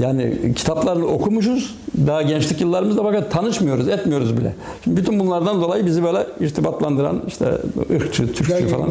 yani 0.00 0.52
kitaplarını 0.56 1.06
okumuşuz. 1.06 1.74
Daha 2.06 2.22
gençlik 2.22 2.60
yıllarımızda 2.60 3.02
fakat 3.02 3.30
tanışmıyoruz, 3.30 3.88
etmiyoruz 3.88 4.36
bile. 4.36 4.54
Şimdi 4.84 4.96
bütün 4.96 5.20
bunlardan 5.20 5.62
dolayı 5.62 5.86
bizi 5.86 6.04
böyle 6.04 6.26
irtibatlandıran 6.40 7.22
işte 7.26 7.44
ırkçı, 7.90 8.32
Türkçü 8.32 8.52
Derginin 8.52 8.68
falan. 8.68 8.90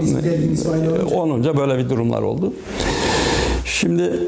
aynı 0.73 0.91
olunca. 0.91 1.15
olunca 1.15 1.57
böyle 1.57 1.77
bir 1.77 1.89
durumlar 1.89 2.21
oldu. 2.21 2.53
Şimdi 3.65 4.19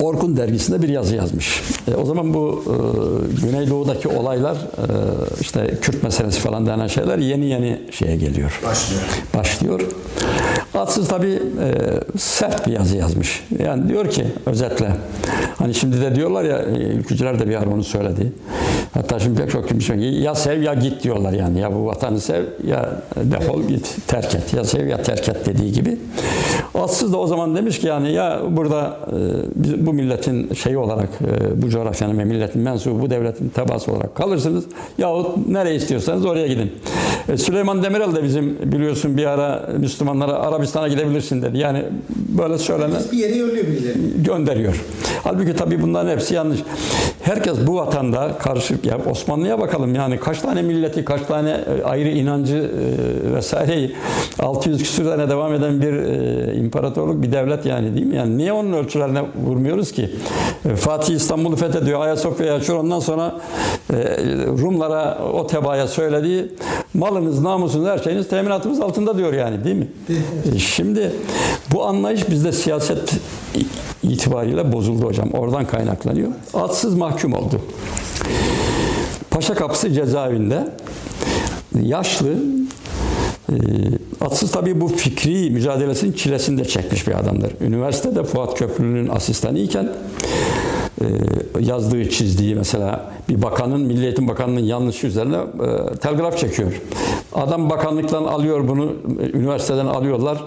Orkun 0.00 0.36
dergisinde 0.36 0.82
bir 0.82 0.88
yazı 0.88 1.16
yazmış. 1.16 1.62
E, 1.88 1.94
o 1.94 2.04
zaman 2.04 2.34
bu 2.34 2.64
e, 2.66 3.46
Güneydoğu'daki 3.46 4.08
olaylar 4.08 4.56
e, 4.56 4.86
işte 5.40 5.78
Kürt 5.82 6.02
meselesi 6.02 6.40
falan 6.40 6.66
denen 6.66 6.86
şeyler 6.86 7.18
yeni 7.18 7.46
yeni 7.46 7.80
şeye 7.90 8.16
geliyor. 8.16 8.60
Başlıyor. 8.64 9.02
Başlıyor. 9.34 9.80
Atsız 10.76 11.08
tabii 11.08 11.42
e, 11.60 11.72
sert 12.18 12.66
bir 12.66 12.72
yazı 12.72 12.96
yazmış. 12.96 13.44
Yani 13.58 13.88
diyor 13.88 14.10
ki 14.10 14.24
özetle 14.46 14.92
hani 15.58 15.74
şimdi 15.74 16.00
de 16.00 16.14
diyorlar 16.14 16.44
ya 16.44 16.58
e, 16.58 16.78
ülkücüler 16.78 17.38
de 17.38 17.48
bir 17.48 17.54
ara 17.54 17.70
onu 17.70 17.84
söyledi. 17.84 18.32
Hatta 18.94 19.18
şimdi 19.18 19.40
pek 19.40 19.50
çok 19.50 19.68
kimse 19.68 19.94
ya 19.94 20.34
sev 20.34 20.62
ya 20.62 20.74
git 20.74 21.02
diyorlar 21.02 21.32
yani. 21.32 21.60
Ya 21.60 21.74
bu 21.74 21.86
vatanı 21.86 22.20
sev 22.20 22.44
ya 22.66 22.90
defol 23.16 23.62
git 23.62 23.96
terk 24.06 24.34
et. 24.34 24.54
Ya 24.54 24.64
sev 24.64 24.86
ya 24.86 25.02
terk 25.02 25.28
et 25.28 25.46
dediği 25.46 25.72
gibi. 25.72 25.98
Atsız 26.74 27.12
da 27.12 27.16
o 27.16 27.26
zaman 27.26 27.56
demiş 27.56 27.80
ki 27.80 27.86
yani 27.86 28.12
ya 28.12 28.40
burada 28.50 28.98
e, 29.06 29.86
bu 29.86 29.92
milletin 29.92 30.54
şeyi 30.54 30.78
olarak 30.78 31.08
e, 31.20 31.62
bu 31.62 31.68
coğrafyanın 31.68 32.18
ve 32.18 32.24
milletin 32.24 32.62
mensubu 32.62 33.02
bu 33.02 33.10
devletin 33.10 33.48
tebaası 33.48 33.92
olarak 33.92 34.14
kalırsınız 34.14 34.64
yahut 34.98 35.48
nereye 35.48 35.74
istiyorsanız 35.74 36.24
oraya 36.24 36.46
gidin. 36.46 36.72
E, 37.28 37.36
Süleyman 37.36 37.82
Demirel 37.82 38.14
de 38.14 38.22
bizim 38.22 38.72
biliyorsun 38.72 39.16
bir 39.16 39.26
ara 39.26 39.68
Müslümanlara 39.78 40.36
Arabistan'a 40.66 40.88
gidebilirsin 40.88 41.42
dedi. 41.42 41.58
Yani 41.58 41.84
böyle 42.28 42.58
söylenen 42.58 43.00
Bir 43.12 43.16
yere 43.16 43.36
yolluyor 43.36 43.66
birileri. 43.66 43.98
gönderiyor. 44.24 44.84
Halbuki 45.24 45.56
tabii 45.56 45.82
bunların 45.82 46.10
hepsi 46.10 46.34
yanlış. 46.34 46.60
Herkes 47.22 47.56
bu 47.66 47.74
vatanda 47.76 48.38
karışık 48.38 48.86
ya 48.86 48.98
Osmanlı'ya 49.10 49.58
bakalım 49.58 49.94
yani 49.94 50.18
kaç 50.20 50.40
tane 50.40 50.62
milleti, 50.62 51.04
kaç 51.04 51.20
tane 51.22 51.50
e, 51.50 51.82
ayrı 51.84 52.08
inancı 52.08 52.56
e, 52.56 53.34
vesaireyi 53.34 53.96
600 54.38 54.78
küsür 54.82 55.04
tane 55.04 55.28
devam 55.28 55.54
eden 55.54 55.80
bir 55.82 55.92
e, 55.92 56.54
imparatorluk, 56.54 57.22
bir 57.22 57.32
devlet 57.32 57.66
yani 57.66 57.94
değil 57.94 58.06
mi? 58.06 58.16
Yani 58.16 58.38
niye 58.38 58.52
onun 58.52 58.72
ölçülerine 58.72 59.22
vurmuyoruz 59.44 59.92
ki? 59.92 60.10
Fatih 60.76 61.14
İstanbul'u 61.14 61.56
fethediyor, 61.56 62.00
Ayasofya'yı 62.00 62.52
açıyor. 62.52 62.78
Ondan 62.78 63.00
sonra 63.00 63.34
Rumlara 64.62 65.18
o 65.34 65.46
tebaaya 65.46 65.86
söylediği 65.88 66.44
malınız, 66.94 67.40
namusunuz, 67.40 67.86
her 67.88 67.98
şeyiniz 67.98 68.28
teminatımız 68.28 68.80
altında 68.80 69.18
diyor 69.18 69.32
yani 69.32 69.64
değil 69.64 69.76
mi? 69.76 69.86
Şimdi 70.58 71.12
bu 71.72 71.84
anlayış 71.86 72.30
bizde 72.30 72.52
siyaset 72.52 73.12
itibariyle 74.02 74.72
bozuldu 74.72 75.06
hocam. 75.06 75.30
Oradan 75.30 75.66
kaynaklanıyor. 75.66 76.28
Atsız 76.54 76.94
mahkum 76.94 77.32
oldu. 77.32 77.60
Paşa 79.30 79.54
Kapısı 79.54 79.92
cezaevinde 79.92 80.68
yaşlı 81.82 82.34
e, 83.48 83.54
Atsız 84.20 84.50
tabii 84.50 84.80
bu 84.80 84.88
fikri 84.88 85.50
mücadelesinin 85.50 86.12
çilesini 86.12 86.58
de 86.58 86.64
çekmiş 86.64 87.06
bir 87.06 87.18
adamdır. 87.18 87.52
Üniversitede 87.60 88.24
Fuat 88.24 88.58
Köprülü'nün 88.58 89.08
asistanı 89.08 89.58
iken 89.58 89.84
e, 89.84 89.90
yazdığı, 91.60 92.10
çizdiği 92.10 92.54
mesela 92.54 93.10
bir 93.28 93.42
bakanın, 93.42 93.80
Milli 93.80 94.04
Eğitim 94.04 94.28
Bakanı'nın 94.28 94.60
yanlışı 94.60 95.06
üzerine 95.06 95.36
e, 95.36 95.96
telgraf 95.96 96.38
çekiyor. 96.38 96.82
Adam 97.34 97.70
bakanlıktan 97.70 98.24
alıyor 98.24 98.68
bunu, 98.68 98.92
e, 99.20 99.38
üniversiteden 99.38 99.86
alıyorlar. 99.86 100.44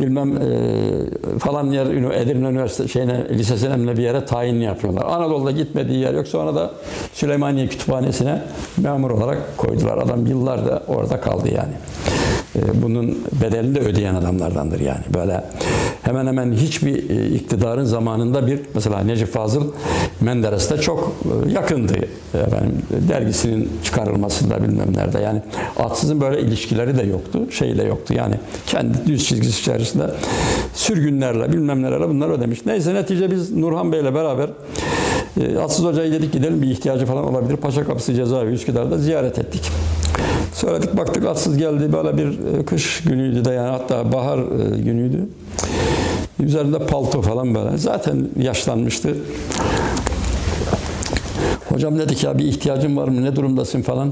Bilmem 0.00 0.36
e, 0.36 1.38
falan 1.38 1.66
yer, 1.70 1.86
Edirne 1.86 2.48
Üniversite 2.48 2.88
şeyine, 2.88 3.28
lisesine 3.30 3.96
bir 3.96 4.02
yere 4.02 4.24
tayinli 4.24 4.64
yapıyorlar. 4.64 5.04
Anadolu'da 5.08 5.50
gitmediği 5.50 5.98
yer 5.98 6.14
yok. 6.14 6.28
Sonra 6.28 6.54
da 6.54 6.70
Süleymaniye 7.12 7.66
Kütüphanesi'ne 7.66 8.42
memur 8.76 9.10
olarak 9.10 9.56
koydular. 9.56 9.98
Adam 9.98 10.26
yıllarda 10.26 10.82
orada 10.88 11.20
kaldı 11.20 11.48
yani. 11.54 11.72
E, 12.56 12.82
bunun 12.82 13.18
bedelini 13.42 13.74
de 13.74 13.80
ödeyen 13.80 14.14
adamlardandır 14.14 14.80
yani. 14.80 15.00
Böyle 15.14 15.44
hemen 16.02 16.26
hemen 16.26 16.52
hiçbir 16.52 17.10
e, 17.10 17.26
iktidarın 17.28 17.84
zamanında 17.84 18.46
bir 18.46 18.60
mesela 18.74 19.00
Necip 19.00 19.28
Fazıl 19.28 19.72
Menderes'te 20.20 20.76
çok 20.76 21.12
e, 21.24 21.52
yakındı 21.52 21.94
efendim 22.34 22.82
dergisinin 23.08 23.72
çıkarılmasında 23.84 24.62
bilmem 24.62 24.96
nerede 24.96 25.18
yani 25.18 25.42
atsızın 25.78 26.20
böyle 26.20 26.40
ilişkileri 26.40 26.98
de 26.98 27.02
yoktu 27.02 27.46
şey 27.50 27.78
de 27.78 27.82
yoktu 27.82 28.14
yani 28.14 28.34
kendi 28.66 29.06
düz 29.06 29.24
çizgisi 29.24 29.60
içerisinde 29.60 30.10
sürgünlerle 30.74 31.52
bilmem 31.52 31.82
nelerle 31.82 32.08
bunlar 32.08 32.28
ödemiş. 32.30 32.66
Neyse 32.66 32.94
netice 32.94 33.30
biz 33.30 33.56
Nurhan 33.56 33.92
Bey'le 33.92 34.14
beraber 34.14 34.50
Atsız 35.62 35.84
Hoca'yı 35.84 36.12
dedik 36.12 36.32
gidelim 36.32 36.62
bir 36.62 36.70
ihtiyacı 36.70 37.06
falan 37.06 37.24
olabilir. 37.24 37.56
Paşa 37.56 37.84
Kapısı 37.84 38.14
Cezaevi 38.14 38.52
Üsküdar'da 38.52 38.98
ziyaret 38.98 39.38
ettik. 39.38 39.70
Söyledik 40.54 40.96
baktık 40.96 41.24
atsız 41.24 41.56
geldi 41.56 41.92
böyle 41.92 42.16
bir 42.16 42.28
e, 42.28 42.64
kış 42.64 43.02
günüydü 43.02 43.44
de 43.44 43.50
yani 43.50 43.70
hatta 43.70 44.12
bahar 44.12 44.38
e, 44.38 44.78
günüydü. 44.78 45.28
Üzerinde 46.40 46.78
palto 46.78 47.22
falan 47.22 47.54
böyle. 47.54 47.78
Zaten 47.78 48.28
yaşlanmıştı. 48.40 49.16
Hocam 51.68 51.98
dedik 51.98 52.24
ya 52.24 52.38
bir 52.38 52.44
ihtiyacın 52.44 52.96
var 52.96 53.08
mı 53.08 53.24
ne 53.24 53.36
durumdasın 53.36 53.82
falan. 53.82 54.10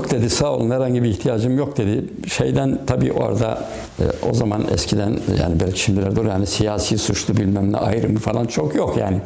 Yok 0.00 0.10
dedi 0.10 0.30
sağ 0.30 0.52
olun 0.52 0.70
herhangi 0.70 1.02
bir 1.02 1.08
ihtiyacım 1.08 1.58
yok 1.58 1.76
dedi. 1.76 2.04
Şeyden 2.28 2.78
tabii 2.86 3.12
orada 3.12 3.64
e, 3.98 4.04
o 4.30 4.34
zaman 4.34 4.64
eskiden 4.74 5.18
yani 5.40 5.60
belki 5.60 5.80
şimdilerde 5.80 6.20
yani 6.28 6.46
siyasi 6.46 6.98
suçlu 6.98 7.36
bilmem 7.36 7.72
ne 7.72 7.76
ayrımı 7.76 8.18
falan 8.18 8.46
çok 8.46 8.74
yok 8.74 8.96
yani. 8.96 9.20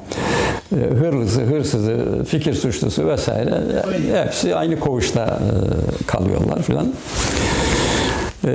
E, 0.73 0.95
hırlısı, 0.95 1.41
hırsızı, 1.41 2.25
fikir 2.29 2.55
suçlusu 2.55 3.09
vesaire 3.09 3.61
e, 4.15 4.25
hepsi 4.25 4.57
aynı 4.57 4.81
koğuşta 4.81 5.25
e, 5.25 6.07
kalıyorlar 6.07 6.63
filan. 6.63 6.93
Ee, 8.47 8.51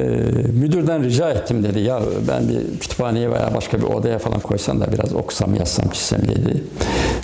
müdürden 0.54 1.04
rica 1.04 1.30
ettim 1.30 1.64
dedi 1.64 1.80
ya 1.80 2.02
ben 2.28 2.50
bir 2.50 2.80
kütüphaneye 2.80 3.32
veya 3.32 3.52
başka 3.56 3.78
bir 3.78 3.84
odaya 3.84 4.20
falan 4.20 4.40
koysan 4.40 4.82
da 4.82 4.92
biraz 4.92 5.14
okusam 5.14 5.56
yazsam 5.56 5.90
çizsem 5.90 6.22
dedi. 6.22 6.64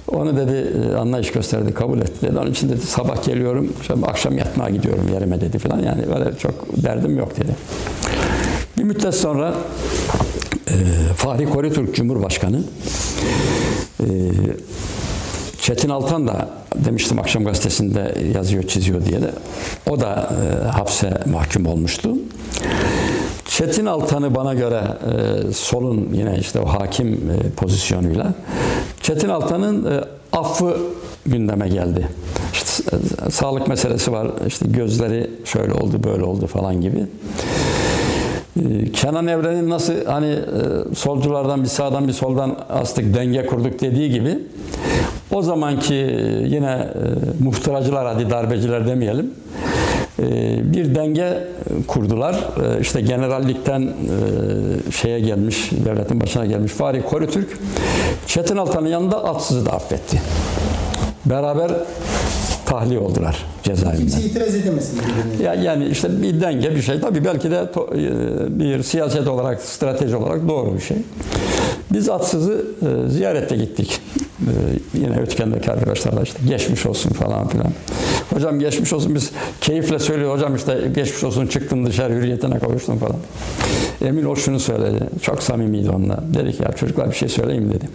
Onu 0.07 0.37
dedi 0.37 0.67
e, 0.91 0.95
anlayış 0.95 1.31
gösterdi 1.31 1.73
kabul 1.73 1.97
etti 1.97 2.21
dedi. 2.21 2.39
Onun 2.39 2.51
için 2.51 2.69
dedi 2.69 2.81
sabah 2.81 3.25
geliyorum 3.25 3.73
akşam 4.03 4.37
yatmaya 4.37 4.69
gidiyorum 4.69 5.09
yerime 5.13 5.41
dedi 5.41 5.59
falan 5.59 5.79
yani 5.79 6.03
böyle 6.15 6.37
çok 6.37 6.83
derdim 6.83 7.17
yok 7.17 7.37
dedi. 7.37 7.51
Bir 8.77 8.83
müddet 8.83 9.15
sonra 9.15 9.53
e, 10.67 10.73
Fahri 11.15 11.49
Koritürk 11.49 11.95
Cumhurbaşkanı 11.95 12.63
e, 13.99 14.05
Çetin 15.65 15.89
Altan 15.89 16.27
da 16.27 16.49
demiştim 16.75 17.19
akşam 17.19 17.45
gazetesinde 17.45 18.15
yazıyor 18.35 18.63
çiziyor 18.63 19.05
diye 19.05 19.21
de 19.21 19.31
o 19.89 19.99
da 19.99 20.29
e, 20.63 20.67
hapse 20.67 21.21
mahkum 21.25 21.65
olmuştu. 21.65 22.15
Çetin 23.45 23.85
Altan'ı 23.85 24.35
bana 24.35 24.53
göre 24.53 24.81
e, 24.81 25.53
solun 25.53 26.09
yine 26.13 26.37
işte 26.39 26.59
o 26.59 26.65
hakim 26.65 27.07
e, 27.07 27.49
pozisyonuyla 27.49 28.33
Çetin 29.01 29.29
Altan'ın 29.29 29.85
e, 29.91 30.01
affı 30.31 30.77
gündeme 31.25 31.69
geldi. 31.69 32.07
İşte 32.53 32.83
e, 33.27 33.31
sağlık 33.31 33.67
meselesi 33.67 34.11
var. 34.11 34.27
işte 34.47 34.65
gözleri 34.69 35.29
şöyle 35.45 35.73
oldu, 35.73 36.03
böyle 36.03 36.23
oldu 36.23 36.47
falan 36.47 36.81
gibi. 36.81 37.07
Ee, 38.59 38.91
Kenan 38.91 39.27
Evren'in 39.27 39.69
nasıl 39.69 40.05
hani 40.05 40.31
e, 40.31 40.95
solculardan 40.95 41.63
bir 41.63 41.67
sağdan 41.67 42.07
bir 42.07 42.13
soldan 42.13 42.57
astık 42.69 43.13
denge 43.13 43.45
kurduk 43.45 43.81
dediği 43.81 44.09
gibi 44.11 44.39
o 45.31 45.41
zamanki 45.41 45.95
e, 45.95 46.47
yine 46.47 46.71
e, 46.71 47.43
muhtıracılar 47.43 48.07
hadi 48.07 48.29
darbeciler 48.29 48.87
demeyelim 48.87 49.33
e, 50.19 50.23
bir 50.73 50.95
denge 50.95 51.47
kurdular. 51.87 52.33
E, 52.33 52.81
İşte 52.81 53.01
generallikten 53.01 53.93
şeye 55.01 55.19
gelmiş, 55.19 55.71
devletin 55.85 56.21
başına 56.21 56.45
gelmiş 56.45 56.71
Fahri 56.71 57.01
Korutürk 57.05 57.59
Çetin 58.27 58.57
Altan'ın 58.57 58.87
yanında 58.87 59.23
Atsız'ı 59.23 59.65
da 59.65 59.71
affetti. 59.71 60.21
Beraber 61.25 61.71
tahliye 62.65 62.99
oldular 62.99 63.45
cezaevinden. 63.63 63.97
Kimse 63.97 64.21
itiraz 64.21 64.55
edemesin. 64.55 65.01
Ya 65.43 65.53
yani 65.53 65.85
işte 65.85 66.21
bir 66.21 66.41
denge 66.41 66.75
bir 66.75 66.81
şey. 66.81 66.99
Tabii 66.99 67.25
belki 67.25 67.51
de 67.51 67.57
e, 67.57 68.59
bir 68.59 68.83
siyaset 68.83 69.27
olarak, 69.27 69.61
strateji 69.61 70.15
olarak 70.15 70.47
doğru 70.47 70.75
bir 70.75 70.81
şey. 70.81 70.97
Biz 71.93 72.09
Atsız'ı 72.09 72.65
e, 72.81 73.09
ziyarette 73.09 73.55
gittik. 73.55 74.01
E, 74.39 74.51
yine 74.93 75.19
Ötken'deki 75.19 75.71
arkadaşlarla 75.71 76.21
işte 76.21 76.39
geçmiş 76.47 76.85
olsun 76.85 77.09
falan 77.09 77.47
filan. 77.47 77.67
Hocam 78.33 78.59
geçmiş 78.59 78.93
olsun 78.93 79.15
biz 79.15 79.31
keyifle 79.61 79.99
söylüyor 79.99 80.33
hocam 80.35 80.55
işte 80.55 80.77
geçmiş 80.95 81.23
olsun 81.23 81.47
çıktın 81.47 81.85
dışarı 81.85 82.13
hürriyetine 82.13 82.59
kavuştun 82.59 82.97
falan. 82.97 83.17
Emin 84.05 84.25
o 84.25 84.35
şunu 84.35 84.59
söyledi. 84.59 84.99
Çok 85.21 85.43
samimiydi 85.43 85.89
onunla. 85.89 86.23
Dedi 86.33 86.51
ki 86.51 86.63
ya 86.63 86.71
çocuklar 86.71 87.09
bir 87.09 87.15
şey 87.15 87.29
söyleyeyim 87.29 87.63
mi?" 87.63 87.73
dedi. 87.73 87.89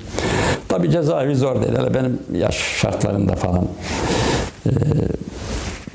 Tabii 0.69 0.91
cezaevi 0.91 1.37
zor 1.37 1.63
dedi. 1.63 1.79
Hele 1.79 1.95
benim 1.95 2.19
yaş 2.35 2.57
şartlarında 2.81 3.37
falan. 3.37 3.65
E, 4.67 4.73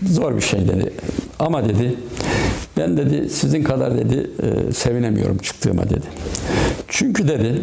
zor 0.09 0.35
bir 0.35 0.41
şey 0.41 0.67
dedi. 0.67 0.93
Ama 1.39 1.69
dedi 1.69 1.95
ben 2.77 2.97
dedi 2.97 3.29
sizin 3.29 3.63
kadar 3.63 3.97
dedi 3.97 4.29
e, 4.43 4.73
sevinemiyorum 4.73 5.37
çıktığıma 5.37 5.83
dedi. 5.83 6.05
Çünkü 6.87 7.27
dedi 7.27 7.61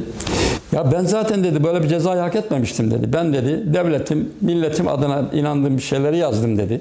ya 0.72 0.92
ben 0.92 1.04
zaten 1.04 1.44
dedi 1.44 1.64
böyle 1.64 1.82
bir 1.82 1.88
cezayı 1.88 2.20
hak 2.20 2.36
etmemiştim 2.36 2.90
dedi. 2.90 3.12
Ben 3.12 3.32
dedi 3.32 3.74
devletim, 3.74 4.30
milletim 4.40 4.88
adına 4.88 5.30
inandığım 5.32 5.76
bir 5.76 5.82
şeyleri 5.82 6.18
yazdım 6.18 6.58
dedi. 6.58 6.80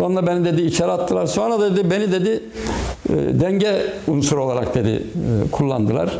Onunla 0.00 0.26
beni 0.26 0.44
dedi 0.44 0.62
içeri 0.62 0.90
attılar. 0.90 1.26
Sonra 1.26 1.60
dedi 1.60 1.90
beni 1.90 2.12
dedi 2.12 2.40
e, 3.08 3.40
denge 3.40 3.82
unsuru 4.06 4.44
olarak 4.44 4.74
dedi 4.74 4.88
e, 4.90 5.50
kullandılar. 5.50 6.18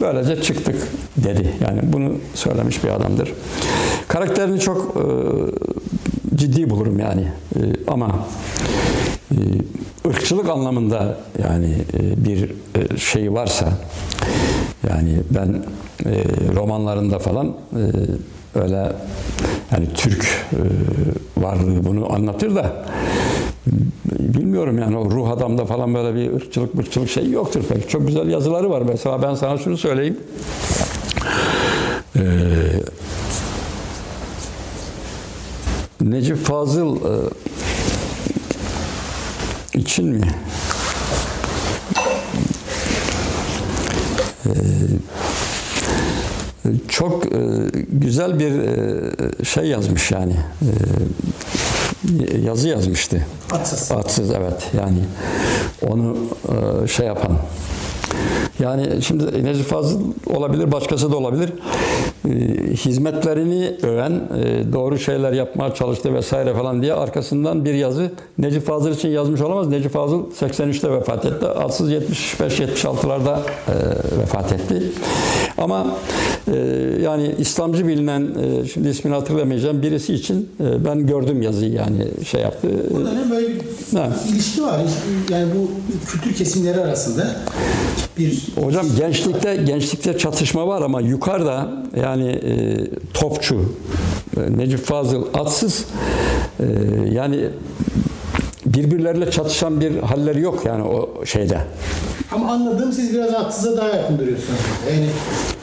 Böylece 0.00 0.42
çıktık 0.42 0.76
dedi. 1.16 1.54
Yani 1.66 1.80
bunu 1.82 2.12
söylemiş 2.34 2.84
bir 2.84 2.88
adamdır. 2.88 3.32
Karakterini 4.08 4.60
çok 4.60 4.96
e, 4.96 5.04
ciddi 6.36 6.70
bulurum 6.70 6.98
yani. 6.98 7.24
E, 7.56 7.60
ama 7.86 8.26
e, 9.30 9.36
ırkçılık 10.08 10.48
anlamında 10.48 11.18
yani 11.42 11.76
e, 11.98 12.24
bir 12.24 12.50
e, 12.74 12.96
şey 12.98 13.32
varsa 13.32 13.68
yani 14.90 15.16
ben 15.30 15.62
e, 16.10 16.24
romanlarında 16.54 17.18
falan 17.18 17.46
e, 17.46 17.82
öyle 18.58 18.92
yani 19.72 19.86
Türk 19.94 20.46
e, 20.52 20.60
varlığı 21.42 21.84
bunu 21.84 22.12
anlatır 22.12 22.54
da 22.54 22.86
bilmiyorum 24.20 24.78
yani 24.78 24.96
o 24.96 25.10
ruh 25.10 25.30
adamda 25.30 25.64
falan 25.64 25.94
böyle 25.94 26.14
bir 26.14 26.32
ırkçılık 26.32 26.74
mırkçılık 26.74 27.10
şey 27.10 27.30
yoktur 27.30 27.62
pek. 27.68 27.90
Çok 27.90 28.06
güzel 28.06 28.28
yazıları 28.28 28.70
var. 28.70 28.82
Mesela 28.88 29.22
ben 29.22 29.34
sana 29.34 29.58
şunu 29.58 29.76
söyleyeyim. 29.76 30.16
Ee, 32.16 32.20
Necip 36.10 36.36
Fazıl 36.36 36.96
e, 36.96 37.14
için 39.78 40.06
mi? 40.06 40.28
Ee, 44.46 44.50
çok 46.88 47.26
e, 47.26 47.38
güzel 47.88 48.38
bir 48.38 48.52
e, 48.52 49.44
şey 49.44 49.64
yazmış 49.64 50.10
yani. 50.10 50.36
E, 52.30 52.38
yazı 52.38 52.68
yazmıştı. 52.68 53.26
Atsız. 53.52 53.92
Atsız 53.92 54.30
evet 54.30 54.70
yani 54.78 54.98
onu 55.88 56.16
e, 56.84 56.88
şey 56.88 57.06
yapan. 57.06 57.38
Yani 58.58 59.02
şimdi 59.02 59.44
Necip 59.44 59.66
Fazıl 59.66 60.00
olabilir, 60.26 60.72
başkası 60.72 61.12
da 61.12 61.16
olabilir. 61.16 61.52
E, 62.26 62.74
hizmetlerini 62.74 63.76
öven, 63.82 64.12
e, 64.12 64.72
doğru 64.72 64.98
şeyler 64.98 65.32
yapmaya 65.32 65.74
çalıştı 65.74 66.14
vesaire 66.14 66.54
falan 66.54 66.82
diye 66.82 66.94
arkasından 66.94 67.64
bir 67.64 67.74
yazı 67.74 68.10
Necip 68.38 68.66
Fazıl 68.66 68.90
için 68.90 69.08
yazmış 69.08 69.40
olamaz. 69.40 69.68
Necip 69.68 69.92
Fazıl 69.92 70.30
83'te 70.30 70.90
vefat 70.90 71.24
etti. 71.24 71.46
Atsız 71.46 71.92
75-76'larda 71.92 73.38
e, 73.68 73.74
vefat 74.20 74.52
etti. 74.52 74.82
Ama 75.58 75.86
e, 76.52 76.56
yani 77.02 77.34
İslamcı 77.38 77.86
bilinen, 77.88 78.20
e, 78.22 78.68
şimdi 78.68 78.88
ismini 78.88 79.14
hatırlamayacağım 79.14 79.82
birisi 79.82 80.14
için 80.14 80.48
e, 80.60 80.84
ben 80.84 81.06
gördüm 81.06 81.42
yazıyı 81.42 81.72
yani 81.72 82.06
şey 82.30 82.40
yaptı. 82.40 82.68
Burada 82.90 83.12
ne 83.12 83.30
böyle 83.30 83.48
bir 83.48 83.60
Ha. 83.98 84.10
ilişki 84.32 84.62
var. 84.62 84.80
Yani 85.30 85.46
bu 85.54 85.70
kültür 86.10 86.34
kesimleri 86.34 86.80
arasında 86.80 87.36
bir 88.18 88.42
Hocam 88.64 88.86
gençlikte 88.98 89.56
gençlikte 89.56 90.18
çatışma 90.18 90.66
var 90.66 90.82
ama 90.82 91.00
yukarıda 91.00 91.68
yani 92.02 92.28
e, 92.28 92.76
topçu 93.14 93.72
e, 94.36 94.58
Necip 94.58 94.84
Fazıl 94.84 95.24
atsız 95.34 95.84
e, 96.60 96.64
yani 97.12 97.48
birbirleriyle 98.66 99.30
çatışan 99.30 99.80
bir 99.80 99.98
halleri 99.98 100.40
yok 100.40 100.62
yani 100.66 100.82
o 100.82 101.24
şeyde. 101.24 101.58
ama 102.34 102.52
anladığım 102.52 102.92
siz 102.92 103.12
biraz 103.14 103.34
atsıza 103.34 103.76
daha 103.76 103.88
yakın 103.88 104.18
duruyorsunuz. 104.18 104.58
Yani 104.92 105.06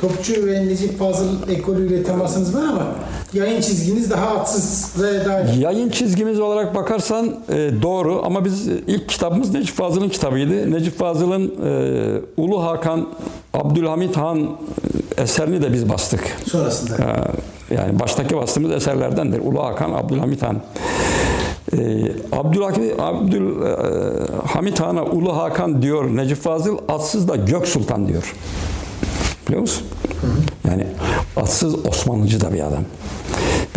Topçu 0.02 0.46
ve 0.48 0.68
Necip 0.68 1.00
Fazıl 1.00 1.28
ekolüyle 1.50 2.04
temasınız 2.04 2.56
var 2.56 2.64
ama 2.64 2.86
yayın 3.34 3.62
çizginiz 3.62 4.12
daha 4.12 4.26
atsıza 4.28 5.26
daha 5.26 5.40
yakın. 5.40 5.54
Yayın 5.60 5.90
çizgimiz 5.90 6.40
olarak 6.40 6.76
bakarsan 6.76 7.36
e, 7.50 7.70
doğru 7.82 8.22
ama 8.26 8.46
biz 8.46 8.68
e, 8.68 8.72
ilk 8.88 9.10
kitabımız 9.10 9.54
Necip 9.54 9.76
Fazıl'ın 9.76 10.10
kitabıydı. 10.10 10.72
Necip 10.72 10.98
Fazıl'ın 11.00 11.54
e, 11.66 12.42
Ulu 12.42 12.64
Hakan 12.64 13.08
Abdülhamit 13.54 14.18
Han 14.18 14.40
e, 15.18 15.22
eserini 15.22 15.62
de 15.62 15.74
biz 15.74 15.90
bastık. 15.90 16.38
sonrasında. 16.52 16.94
Ee, 17.04 17.76
Yani 17.76 18.00
baştaki 18.00 18.38
bastığımız 18.38 18.72
eserlerdendir. 18.72 19.40
Ulu 19.40 19.64
Hakan, 19.64 19.94
Abdülhamit 19.94 20.42
Han. 20.44 20.58
Ee, 21.74 22.12
Abdülhamit, 22.32 23.00
Abdülhamit 23.00 24.80
Han'a 24.80 25.04
Ulu 25.04 25.38
Hakan 25.38 25.82
diyor 25.82 26.16
Necip 26.16 26.38
Fazıl, 26.38 26.78
atsız 26.90 27.28
da 27.28 27.36
Gök 27.36 27.68
Sultan 27.68 28.08
diyor. 28.08 28.36
Biliyor 29.48 29.62
musun? 29.62 29.88
Yani 30.68 30.88
atsız 31.36 31.86
Osmanlıcı 31.86 32.42
da 32.42 32.54
bir 32.54 32.60
adam. 32.60 32.84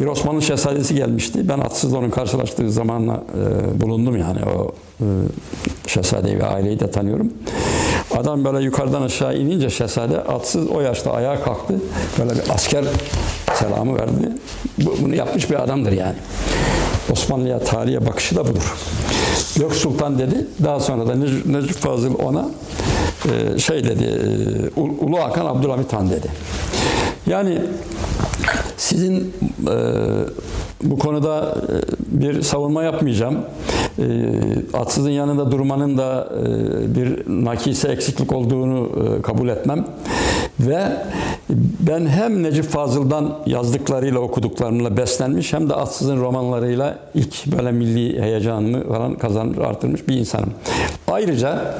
Bir 0.00 0.06
Osmanlı 0.06 0.42
şehzadesi 0.42 0.94
gelmişti. 0.94 1.48
Ben 1.48 1.58
atsız 1.58 1.94
onun 1.94 2.10
karşılaştığı 2.10 2.70
zamanla 2.70 3.22
e, 3.74 3.80
bulundum 3.80 4.16
yani 4.16 4.38
o 4.56 4.72
e, 5.00 5.06
şehzadeyi 5.86 6.38
ve 6.38 6.46
aileyi 6.46 6.80
de 6.80 6.90
tanıyorum. 6.90 7.32
Adam 8.16 8.44
böyle 8.44 8.64
yukarıdan 8.64 9.02
aşağı 9.02 9.36
inince 9.36 9.70
şehzade 9.70 10.20
atsız 10.20 10.68
o 10.68 10.80
yaşta 10.80 11.12
ayağa 11.12 11.42
kalktı. 11.42 11.74
Böyle 12.18 12.30
bir 12.30 12.50
asker 12.54 12.84
selamı 13.54 13.98
verdi. 13.98 14.32
Bu, 14.78 14.94
bunu 15.02 15.14
yapmış 15.14 15.50
bir 15.50 15.62
adamdır 15.62 15.92
yani. 15.92 16.16
Osmanlı'ya, 17.12 17.58
tarihe 17.58 18.06
bakışı 18.06 18.36
da 18.36 18.44
budur. 18.46 18.74
Yok 19.60 19.74
Sultan 19.74 20.18
dedi. 20.18 20.46
Daha 20.64 20.80
sonra 20.80 21.06
da 21.08 21.12
Nec- 21.12 21.52
Necip 21.52 21.76
Fazıl 21.76 22.14
ona 22.18 22.48
e, 23.54 23.58
şey 23.58 23.84
dedi, 23.84 24.04
e, 24.04 24.80
Ul- 24.80 24.98
Ulu 25.00 25.18
Hakan 25.18 25.46
Abdülhamit 25.46 25.92
Han 25.92 26.10
dedi. 26.10 26.28
Yani 27.26 27.58
sizin 28.76 29.34
e, 29.68 29.76
bu 30.82 30.98
konuda 30.98 31.54
e, 31.68 32.20
bir 32.20 32.42
savunma 32.42 32.82
yapmayacağım. 32.82 33.36
E, 33.98 34.04
atsızın 34.74 35.10
yanında 35.10 35.52
durmanın 35.52 35.98
da 35.98 36.28
e, 36.32 36.94
bir 36.94 37.22
nakise 37.44 37.88
eksiklik 37.88 38.32
olduğunu 38.32 38.90
e, 39.18 39.22
kabul 39.22 39.48
etmem. 39.48 39.86
Ve 40.60 40.82
ben 41.80 42.06
hem 42.06 42.42
Necip 42.42 42.64
Fazıl'dan 42.64 43.38
yazdıklarıyla 43.46 44.20
okuduklarımla 44.20 44.96
beslenmiş 44.96 45.52
hem 45.52 45.68
de 45.68 45.74
atsızın 45.74 46.20
romanlarıyla 46.20 46.98
ilk 47.14 47.46
böyle 47.46 47.72
milli 47.72 48.22
heyecanımı 48.22 48.88
falan 48.88 49.14
kazanmış, 49.14 49.58
artırmış 49.58 50.08
bir 50.08 50.16
insanım. 50.16 50.50
Ayrıca 51.08 51.78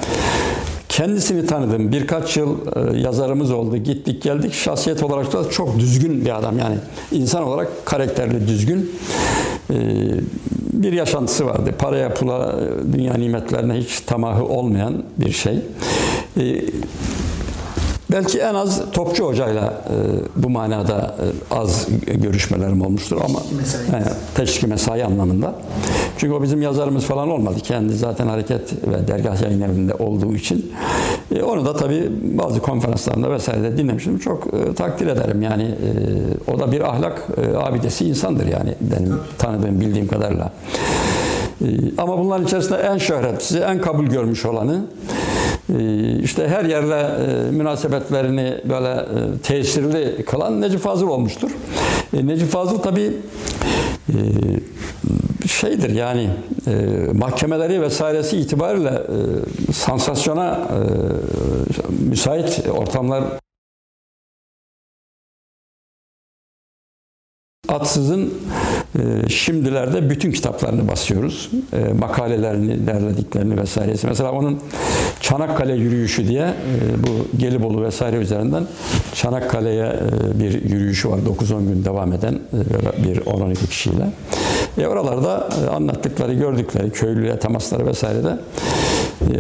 Kendisini 0.97 1.47
tanıdım. 1.47 1.93
Birkaç 1.93 2.37
yıl 2.37 2.59
e, 2.77 2.99
yazarımız 2.99 3.51
oldu. 3.51 3.77
Gittik 3.77 4.23
geldik. 4.23 4.55
Şahsiyet 4.55 5.03
olarak 5.03 5.33
da 5.33 5.51
çok 5.51 5.79
düzgün 5.79 6.25
bir 6.25 6.39
adam. 6.39 6.59
Yani 6.59 6.77
insan 7.13 7.43
olarak 7.43 7.87
karakterli, 7.87 8.49
düzgün. 8.49 8.91
E, 9.71 9.77
bir 10.73 10.93
yaşantısı 10.93 11.47
vardı. 11.47 11.71
Paraya, 11.79 12.15
pula, 12.15 12.61
e, 12.61 12.93
dünya 12.93 13.15
nimetlerine 13.15 13.75
hiç 13.75 14.01
tamahı 14.01 14.45
olmayan 14.45 15.03
bir 15.19 15.33
şey. 15.33 15.59
E, 18.11 18.13
Belki 18.13 18.39
en 18.39 18.55
az 18.55 18.83
Topçu 18.93 19.25
Hoca'yla 19.25 19.85
e, 19.91 20.43
bu 20.43 20.51
manada 20.51 21.15
e, 21.51 21.55
az 21.55 21.89
görüşmelerim 22.07 22.83
olmuştur 22.83 23.17
ama 23.25 23.39
mesai. 23.57 23.81
yani, 23.93 24.05
teşvik 24.35 24.69
mesai 24.69 25.05
anlamında. 25.05 25.55
Çünkü 26.19 26.35
o 26.35 26.43
bizim 26.43 26.63
yazarımız 26.63 27.05
falan 27.05 27.29
olmadı. 27.29 27.61
Kendi 27.63 27.97
zaten 27.97 28.27
hareket 28.27 28.73
ve 28.87 29.09
dergah 29.09 29.43
yayın 29.43 29.61
evinde 29.61 29.95
olduğu 29.95 30.35
için. 30.35 30.73
E, 31.35 31.43
onu 31.43 31.65
da 31.65 31.77
tabii 31.77 32.11
bazı 32.23 32.61
konferanslarında 32.61 33.31
vesaire 33.31 33.77
dinlemiştim. 33.77 34.19
Çok 34.19 34.47
e, 34.55 34.75
takdir 34.75 35.07
ederim. 35.07 35.43
Yani 35.43 35.63
e, 35.63 36.51
o 36.53 36.59
da 36.59 36.73
bir 36.73 36.81
ahlak 36.81 37.23
e, 37.37 37.57
abidesi 37.57 38.05
insandır 38.05 38.47
yani 38.47 38.75
benim 38.81 39.15
tanıdığım, 39.39 39.81
bildiğim 39.81 40.09
kadarıyla. 40.09 40.53
E, 41.61 41.67
ama 41.99 42.19
bunların 42.19 42.45
içerisinde 42.47 42.79
en 42.79 42.99
şöhretlisi, 42.99 43.59
en 43.59 43.81
kabul 43.81 44.05
görmüş 44.05 44.45
olanı 44.45 44.87
işte 46.23 46.49
her 46.49 46.65
yerle 46.65 46.95
e, 46.95 47.51
münasebetlerini 47.51 48.61
böyle 48.69 48.89
e, 48.89 49.39
tesirli 49.43 50.25
kılan 50.25 50.61
Necip 50.61 50.81
Fazıl 50.81 51.09
olmuştur. 51.09 51.51
E, 52.17 52.27
Necip 52.27 52.49
Fazıl 52.49 52.79
tabi 52.79 53.13
şeydir 55.47 55.91
yani 55.91 56.31
mahkemeleri 57.13 57.83
vesairesi 57.83 58.37
itibariyle 58.37 58.89
e, 58.89 59.73
sansasyona 59.73 60.69
müsait 62.09 62.63
ortamlar 62.79 63.25
Atsız'ın 67.69 68.35
şimdilerde 69.29 70.11
bütün 70.11 70.33
kitaplarını 70.33 70.89
basıyoruz. 70.89 71.51
E, 71.73 71.93
makalelerini, 71.93 72.87
derlediklerini 72.87 73.61
vesairesi. 73.61 74.07
Mesela 74.07 74.33
onun 74.33 74.61
Çanakkale 75.21 75.75
yürüyüşü 75.75 76.29
diye 76.29 76.43
e, 76.43 76.53
bu 77.07 77.39
Gelibolu 77.39 77.83
vesaire 77.83 78.17
üzerinden 78.17 78.67
Çanakkale'ye 79.15 79.87
e, 79.87 80.41
bir 80.41 80.63
yürüyüşü 80.71 81.11
var. 81.11 81.19
9-10 81.19 81.69
gün 81.69 81.85
devam 81.85 82.13
eden 82.13 82.35
e, 82.35 83.05
bir 83.05 83.17
10-12 83.21 83.67
kişiyle. 83.67 84.09
E, 84.79 84.87
oralarda 84.87 85.49
anlattıkları, 85.75 86.35
gördükleri, 86.35 86.91
köylüye 86.91 87.39
temasları 87.39 87.87
vesaire 87.87 88.25
de 88.25 88.39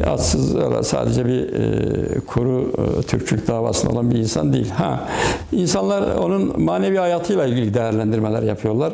atsız 0.07 0.57
sadece 0.83 1.27
bir 1.27 1.53
e, 1.53 2.21
kuru 2.21 2.73
e, 2.99 3.03
Türkçülük 3.03 3.49
davasında 3.49 3.93
olan 3.93 4.11
bir 4.11 4.19
insan 4.19 4.53
değil. 4.53 4.71
Ha, 4.71 5.09
insanlar 5.53 6.17
onun 6.17 6.63
manevi 6.63 6.97
hayatıyla 6.97 7.47
ilgili 7.47 7.75
değerlendirmeler 7.75 8.43
yapıyorlar. 8.43 8.93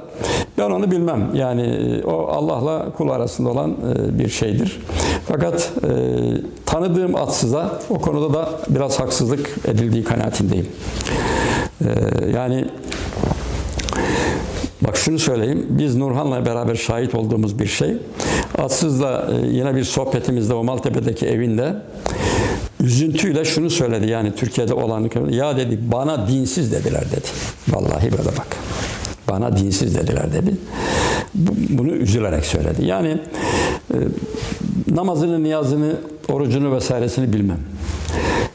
Ben 0.58 0.70
onu 0.70 0.90
bilmem. 0.90 1.30
Yani 1.34 1.62
e, 1.62 2.04
o 2.04 2.26
Allah'la 2.26 2.92
kul 2.92 3.08
arasında 3.08 3.48
olan 3.48 3.70
e, 3.70 4.18
bir 4.18 4.28
şeydir. 4.28 4.80
Fakat 5.28 5.72
e, 5.84 5.90
tanıdığım 6.66 7.14
atsıza 7.14 7.78
o 7.90 8.00
konuda 8.00 8.34
da 8.34 8.48
biraz 8.68 9.00
haksızlık 9.00 9.50
edildiği 9.68 10.04
kanaatindeyim. 10.04 10.66
E, 11.80 11.88
yani 12.34 12.64
Bak 14.86 14.96
şunu 14.96 15.18
söyleyeyim. 15.18 15.66
Biz 15.70 15.96
Nurhan'la 15.96 16.46
beraber 16.46 16.74
şahit 16.74 17.14
olduğumuz 17.14 17.58
bir 17.58 17.66
şey. 17.66 17.96
Atsız'la 18.58 19.30
e, 19.32 19.46
yine 19.46 19.76
bir 19.76 19.84
sohbetimizde 19.84 20.54
o 20.54 20.64
Maltepe'deki 20.64 21.26
evinde 21.26 21.76
üzüntüyle 22.80 23.44
şunu 23.44 23.70
söyledi 23.70 24.10
yani 24.10 24.34
Türkiye'de 24.34 24.74
olan 24.74 25.10
ya 25.30 25.56
dedi 25.56 25.78
bana 25.92 26.28
dinsiz 26.28 26.72
dediler 26.72 27.04
dedi. 27.10 27.26
Vallahi 27.68 28.12
böyle 28.12 28.36
bak. 28.38 28.46
Bana 29.30 29.56
dinsiz 29.56 29.94
dediler 29.94 30.32
dedi. 30.32 30.56
Bu- 31.34 31.78
Bunu 31.78 31.92
üzülerek 31.92 32.44
söyledi. 32.44 32.84
Yani 32.84 33.18
e, 33.94 33.96
namazını, 34.94 35.42
niyazını, 35.42 35.92
orucunu 36.32 36.74
vesairesini 36.74 37.32
bilmem. 37.32 37.58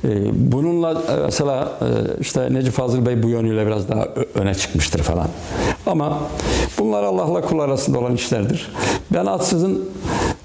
E, 0.03 0.09
Bununla 0.33 0.91
e, 0.91 1.15
mesela 1.25 1.79
işte 2.21 2.53
Necip 2.53 2.73
Fazıl 2.73 3.05
Bey 3.05 3.23
bu 3.23 3.29
yönüyle 3.29 3.67
biraz 3.67 3.89
daha 3.89 4.05
öne 4.35 4.55
çıkmıştır 4.55 4.99
falan. 4.99 5.27
Ama 5.85 6.19
bunlar 6.79 7.03
Allah'la 7.03 7.41
kul 7.41 7.59
arasında 7.59 7.99
olan 7.99 8.15
işlerdir. 8.15 8.71
Ben 9.13 9.25
atsızın 9.25 9.89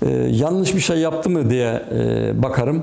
e, 0.06 0.10
yanlış 0.30 0.74
bir 0.74 0.80
şey 0.80 0.98
yaptı 0.98 1.30
mı 1.30 1.50
diye 1.50 1.82
e, 1.98 2.42
bakarım. 2.42 2.82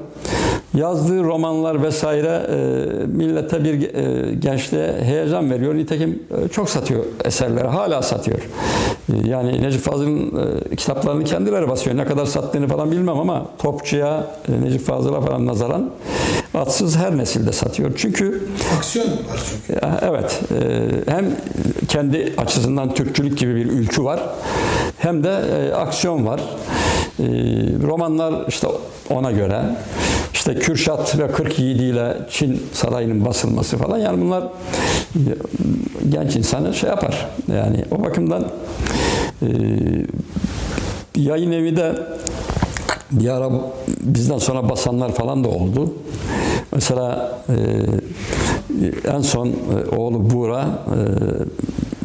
Yazdığı 0.73 1.23
romanlar 1.23 1.83
vesaire 1.83 2.27
e, 2.27 2.57
millete 3.05 3.63
bir 3.63 3.93
e, 3.93 4.33
gençliğe 4.33 4.93
heyecan 5.01 5.51
veriyor. 5.51 5.75
Nitekim 5.75 6.23
e, 6.45 6.47
çok 6.47 6.69
satıyor 6.69 7.03
eserleri. 7.25 7.67
Hala 7.67 8.01
satıyor. 8.01 8.37
E, 9.13 9.27
yani 9.27 9.61
Necip 9.61 9.81
Fazıl'ın 9.81 10.33
e, 10.71 10.75
kitaplarını 10.75 11.23
kendileri 11.23 11.69
basıyor. 11.69 11.97
Ne 11.97 12.05
kadar 12.05 12.25
sattığını 12.25 12.67
falan 12.67 12.91
bilmem 12.91 13.19
ama 13.19 13.45
Topçu'ya, 13.57 14.27
e, 14.49 14.61
Necip 14.61 14.81
Fazıl'a 14.81 15.21
falan 15.21 15.45
nazaran 15.45 15.89
atsız 16.53 16.97
her 16.97 17.17
nesilde 17.17 17.51
satıyor. 17.51 17.91
Çünkü 17.97 18.43
Aksiyon 18.77 19.07
var 19.07 19.41
çünkü. 19.49 19.79
Evet, 20.01 20.41
e, 20.51 21.11
hem 21.11 21.25
kendi 21.87 22.33
açısından 22.37 22.93
Türkçülük 22.93 23.37
gibi 23.37 23.55
bir 23.55 23.65
ülkü 23.65 24.03
var, 24.03 24.19
hem 24.97 25.23
de 25.23 25.29
e, 25.29 25.73
aksiyon 25.73 26.25
var. 26.25 26.41
E, 27.19 27.23
romanlar 27.87 28.47
işte 28.47 28.67
ona 29.09 29.31
göre, 29.31 29.61
işte 30.33 30.55
Kürşat 30.55 31.19
ve 31.19 31.31
40 31.31 31.59
yiğidiyle 31.59 32.17
Çin 32.29 32.63
sarayının 32.73 33.25
basılması 33.25 33.77
falan 33.77 33.97
yani 33.97 34.21
bunlar 34.21 34.43
genç 36.09 36.35
insanı 36.35 36.73
şey 36.73 36.89
yapar. 36.89 37.27
Yani 37.47 37.85
o 37.91 38.03
bakımdan 38.03 38.43
e, 39.41 39.47
yayın 41.15 41.51
evi 41.51 41.77
de 41.77 41.95
bir 43.11 43.23
bizden 43.87 44.37
sonra 44.37 44.69
basanlar 44.69 45.15
falan 45.15 45.43
da 45.43 45.47
oldu. 45.47 45.93
Mesela 46.73 47.31
e, 47.49 47.55
en 49.15 49.21
son 49.21 49.47
e, 49.47 49.95
oğlu 49.95 50.29
Buğra 50.29 50.65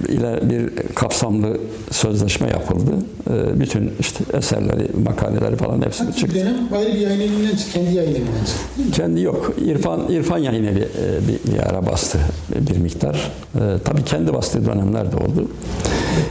e, 0.08 0.12
ile 0.12 0.50
bir 0.50 0.70
kapsamlı 0.94 1.56
sözleşme 1.90 2.48
yapıldı. 2.48 2.90
E, 3.30 3.60
bütün 3.60 3.92
işte 4.00 4.24
eserleri, 4.38 4.88
makaleleri 5.04 5.56
falan 5.56 5.82
hepsi 5.82 6.08
Bir 6.08 6.12
çıktı. 6.12 6.34
dönem 6.34 6.54
ayrı 6.76 6.88
bir 6.94 6.98
yayın 6.98 7.20
evinden 7.20 7.56
çıktı. 7.56 7.72
Kendi 7.72 7.94
yayın 7.94 8.10
evinden 8.10 8.44
çıktı. 8.44 8.90
Kendi 8.92 9.20
yok. 9.20 9.52
İrfan 9.64 10.00
İrfan 10.08 10.38
Yayın 10.38 10.64
Evi 10.64 10.80
e, 10.80 11.28
bir, 11.28 11.52
bir 11.52 11.58
ara 11.58 11.86
bastı 11.86 12.18
bir 12.70 12.76
miktar. 12.78 13.30
E, 13.54 13.60
tabii 13.84 14.04
kendi 14.04 14.34
bastığı 14.34 14.66
dönemler 14.66 15.12
de 15.12 15.16
oldu. 15.16 15.48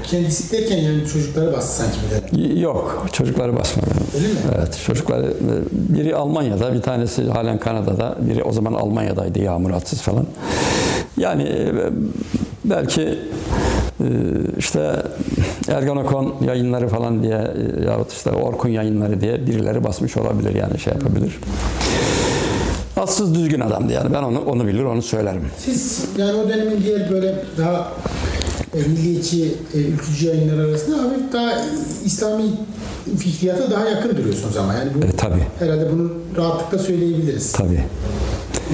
Kendisi 0.03 0.51
derken 0.51 0.77
yani 0.77 1.07
çocukları 1.13 1.53
bastı 1.53 1.75
sanki 1.83 1.97
bir 2.33 2.37
dönem. 2.41 2.57
Yok, 2.61 3.07
çocukları 3.13 3.55
basmadı. 3.57 3.87
Öyle 4.15 4.27
mi? 4.27 4.33
Evet, 4.57 4.81
çocukları 4.85 5.33
biri 5.71 6.15
Almanya'da, 6.15 6.73
bir 6.73 6.81
tanesi 6.81 7.23
halen 7.29 7.59
Kanada'da, 7.59 8.17
biri 8.29 8.43
o 8.43 8.51
zaman 8.51 8.73
Almanya'daydı 8.73 9.39
Yağmur 9.39 9.71
Atsız 9.71 10.01
falan. 10.01 10.25
Yani 11.17 11.43
e, 11.43 11.73
belki 12.65 13.01
e, 13.99 14.07
işte 14.57 14.95
Ergonokon 15.67 16.35
yayınları 16.45 16.87
falan 16.87 17.23
diye 17.23 17.53
e, 17.81 17.85
yahut 17.85 18.11
işte 18.11 18.31
Orkun 18.31 18.69
yayınları 18.69 19.21
diye 19.21 19.47
birileri 19.47 19.83
basmış 19.83 20.17
olabilir 20.17 20.55
yani 20.55 20.79
şey 20.79 20.93
yapabilir. 20.93 21.39
tatsız 22.95 23.35
düzgün 23.35 23.59
adamdı 23.59 23.93
yani. 23.93 24.13
Ben 24.13 24.23
onu 24.23 24.41
onu 24.41 24.67
bilir, 24.67 24.83
onu 24.83 25.01
söylerim. 25.01 25.45
Siz 25.57 26.05
yani 26.17 26.33
o 26.33 26.49
dönemin 26.49 26.81
diğer 26.81 27.11
böyle 27.11 27.35
daha 27.57 27.91
milliyetçi, 28.79 29.53
e, 29.73 29.77
ülkücü 29.77 30.27
yayınlar 30.27 30.57
arasında 30.65 30.95
abi 31.01 31.13
daha 31.33 31.51
İslami 32.05 32.43
fikriyata 33.19 33.71
daha 33.71 33.89
yakın 33.89 34.17
duruyorsunuz 34.17 34.57
ama 34.57 34.73
yani 34.73 34.89
bu 34.95 35.05
E, 35.05 35.11
tabii. 35.11 35.43
herhalde 35.59 35.91
bunu 35.91 36.11
rahatlıkla 36.37 36.79
söyleyebiliriz. 36.79 37.51
Tabii. 37.51 37.83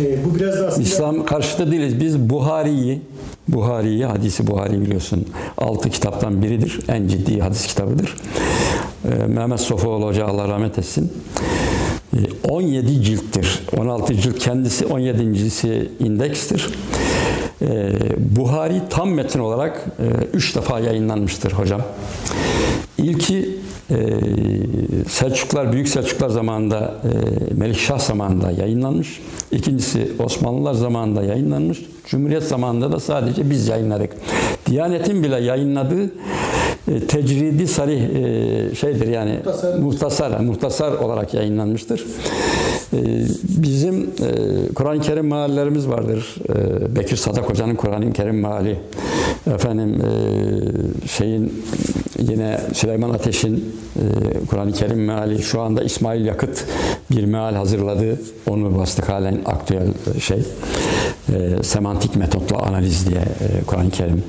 E, 0.02 0.26
bu 0.26 0.36
biraz 0.36 0.60
da 0.60 0.68
aslında 0.68 0.84
İslam 0.88 1.26
karşıtı 1.26 1.72
değiliz. 1.72 2.00
Biz 2.00 2.19
Buhari'yi, 2.19 3.02
Buhari'yi, 3.48 4.06
hadisi 4.06 4.48
Buhari 4.48 4.82
biliyorsun. 4.82 5.26
Altı 5.58 5.90
kitaptan 5.90 6.42
biridir. 6.44 6.80
En 6.88 7.08
ciddi 7.08 7.40
hadis 7.40 7.68
kitabıdır. 7.68 8.16
Ee, 9.06 9.28
Mehmet 9.28 9.60
Sofuoğlu 9.60 10.06
Hoca 10.06 10.26
Allah 10.26 10.48
rahmet 10.48 10.80
etsin. 10.80 11.11
Ee, 12.14 12.18
17 12.50 13.03
cilttir. 13.03 13.60
16 13.78 14.16
cilt 14.16 14.40
kendisi, 14.40 14.86
17.si 14.86 15.90
indekstir. 16.00 16.69
Ee, 17.61 17.91
Buhari 18.17 18.81
tam 18.89 19.09
metin 19.13 19.39
olarak 19.39 19.85
3 20.33 20.55
defa 20.55 20.79
yayınlanmıştır 20.79 21.51
hocam. 21.51 21.81
İlki 22.97 23.59
e, 23.91 23.95
Selçuklar, 25.09 25.73
Büyük 25.73 25.88
Selçuklar 25.88 26.29
zamanında, 26.29 26.93
e, 27.03 27.53
Melikşah 27.53 27.99
zamanında 27.99 28.51
yayınlanmış. 28.51 29.21
İkincisi 29.51 30.11
Osmanlılar 30.19 30.73
zamanında 30.73 31.23
yayınlanmış. 31.23 31.85
Cumhuriyet 32.05 32.43
zamanında 32.43 32.91
da 32.91 32.99
sadece 32.99 33.49
biz 33.49 33.67
yayınladık. 33.67 34.11
Diyanet'in 34.65 35.23
bile 35.23 35.41
yayınladığı 35.41 36.03
e, 36.88 36.99
tecridi 37.07 37.67
sarih 37.67 38.01
e, 38.01 38.75
şeydir 38.75 39.07
yani 39.07 39.39
muhtasar, 39.81 40.39
muhtasar 40.39 40.91
olarak 40.91 41.33
yayınlanmıştır. 41.33 42.05
E, 42.93 42.98
bizim 43.43 44.01
e, 44.03 44.74
Kur'an-ı 44.76 45.01
Kerim 45.01 45.27
meallerimiz 45.27 45.88
vardır. 45.88 46.35
E, 46.50 46.95
Bekir 46.95 47.18
Sadak 47.18 47.50
Hoca'nın 47.50 47.76
Kur'an-ı 47.76 48.14
Kerim 48.14 48.40
meali. 48.40 48.77
Efendim 49.53 50.01
e, 50.01 51.08
şeyin 51.08 51.66
yine 52.19 52.59
Süleyman 52.74 53.09
Ateş'in 53.09 53.76
e, 53.95 54.45
Kur'an-ı 54.45 54.72
Kerim 54.72 55.06
meali 55.06 55.42
şu 55.42 55.61
anda 55.61 55.84
İsmail 55.84 56.26
Yakıt 56.26 56.66
bir 57.11 57.26
meal 57.26 57.56
hazırladı. 57.56 58.19
Onu 58.48 58.77
bastık 58.77 59.09
halen 59.09 59.38
aktüel 59.45 59.88
şey. 60.19 60.43
Semantik 61.64 62.16
metotla 62.16 62.58
analiz 62.58 63.09
diye 63.09 63.22
Kur'an-ı 63.68 63.90
Kerim 63.90 64.24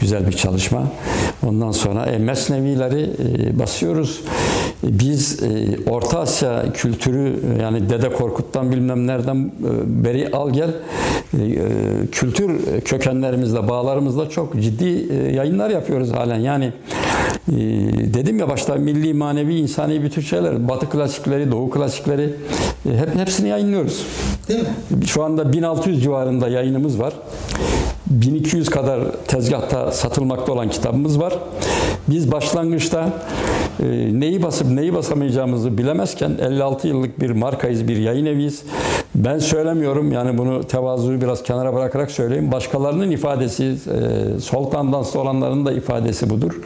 güzel 0.00 0.26
bir 0.26 0.32
çalışma. 0.32 0.82
Ondan 1.46 1.72
sonra 1.72 2.06
e, 2.06 2.18
Mesnevileri 2.18 3.02
e, 3.02 3.58
basıyoruz. 3.58 4.20
E, 4.86 4.98
Biz 4.98 5.42
e, 5.42 5.78
Orta 5.90 6.20
Asya 6.20 6.72
kültürü 6.72 7.40
yani 7.62 7.90
Dede 7.90 8.12
Korkut'tan 8.12 8.72
bilmem 8.72 9.06
nereden 9.06 9.36
e, 9.36 10.04
beri 10.04 10.30
al 10.32 10.50
gel 10.50 10.70
e, 11.38 11.44
e, 11.44 11.60
kültür 12.12 12.80
kökenlerimizle, 12.84 13.68
bağlarımızla 13.68 14.30
çok 14.30 14.60
ciddi 14.60 15.06
e, 15.12 15.32
yayınlar 15.32 15.70
yapıyoruz 15.70 16.12
halen. 16.12 16.38
Yani 16.38 16.72
e, 17.48 17.54
dedim 18.14 18.38
ya 18.38 18.48
başta 18.48 18.74
milli, 18.74 19.14
manevi, 19.14 19.54
insani 19.56 20.02
bütün 20.02 20.22
şeyler, 20.22 20.68
Batı 20.68 20.90
klasikleri, 20.90 21.52
Doğu 21.52 21.70
klasikleri 21.70 22.34
e, 22.92 22.96
hep 22.98 23.14
hepsini 23.14 23.48
yayınlıyoruz. 23.48 24.06
değil 24.48 24.60
mi? 24.60 25.06
Şu 25.06 25.24
anda 25.24 25.52
1600 25.52 26.02
civarında 26.02 26.48
yayınımız 26.48 27.00
var. 27.00 27.12
1200 28.06 28.70
kadar 28.70 29.12
tezgahta 29.28 29.92
satılmakta 29.92 30.52
olan 30.52 30.70
kitabımız 30.70 31.20
var. 31.20 31.34
Biz 32.08 32.32
başlangıçta 32.32 33.12
neyi 34.12 34.42
basıp 34.42 34.70
neyi 34.70 34.94
basamayacağımızı 34.94 35.78
bilemezken 35.78 36.30
56 36.40 36.88
yıllık 36.88 37.20
bir 37.20 37.30
markayız, 37.30 37.88
bir 37.88 37.96
yayın 37.96 38.26
eviyiz. 38.26 38.62
Ben 39.14 39.38
söylemiyorum 39.38 40.12
yani 40.12 40.38
bunu 40.38 40.64
tevazuyu 40.64 41.20
biraz 41.20 41.42
kenara 41.42 41.74
bırakarak 41.74 42.10
söyleyeyim. 42.10 42.52
Başkalarının 42.52 43.10
ifadesi, 43.10 43.64
e, 43.64 44.40
sol 44.40 44.70
tandanslı 44.70 45.20
olanların 45.20 45.66
da 45.66 45.72
ifadesi 45.72 46.30
budur. 46.30 46.60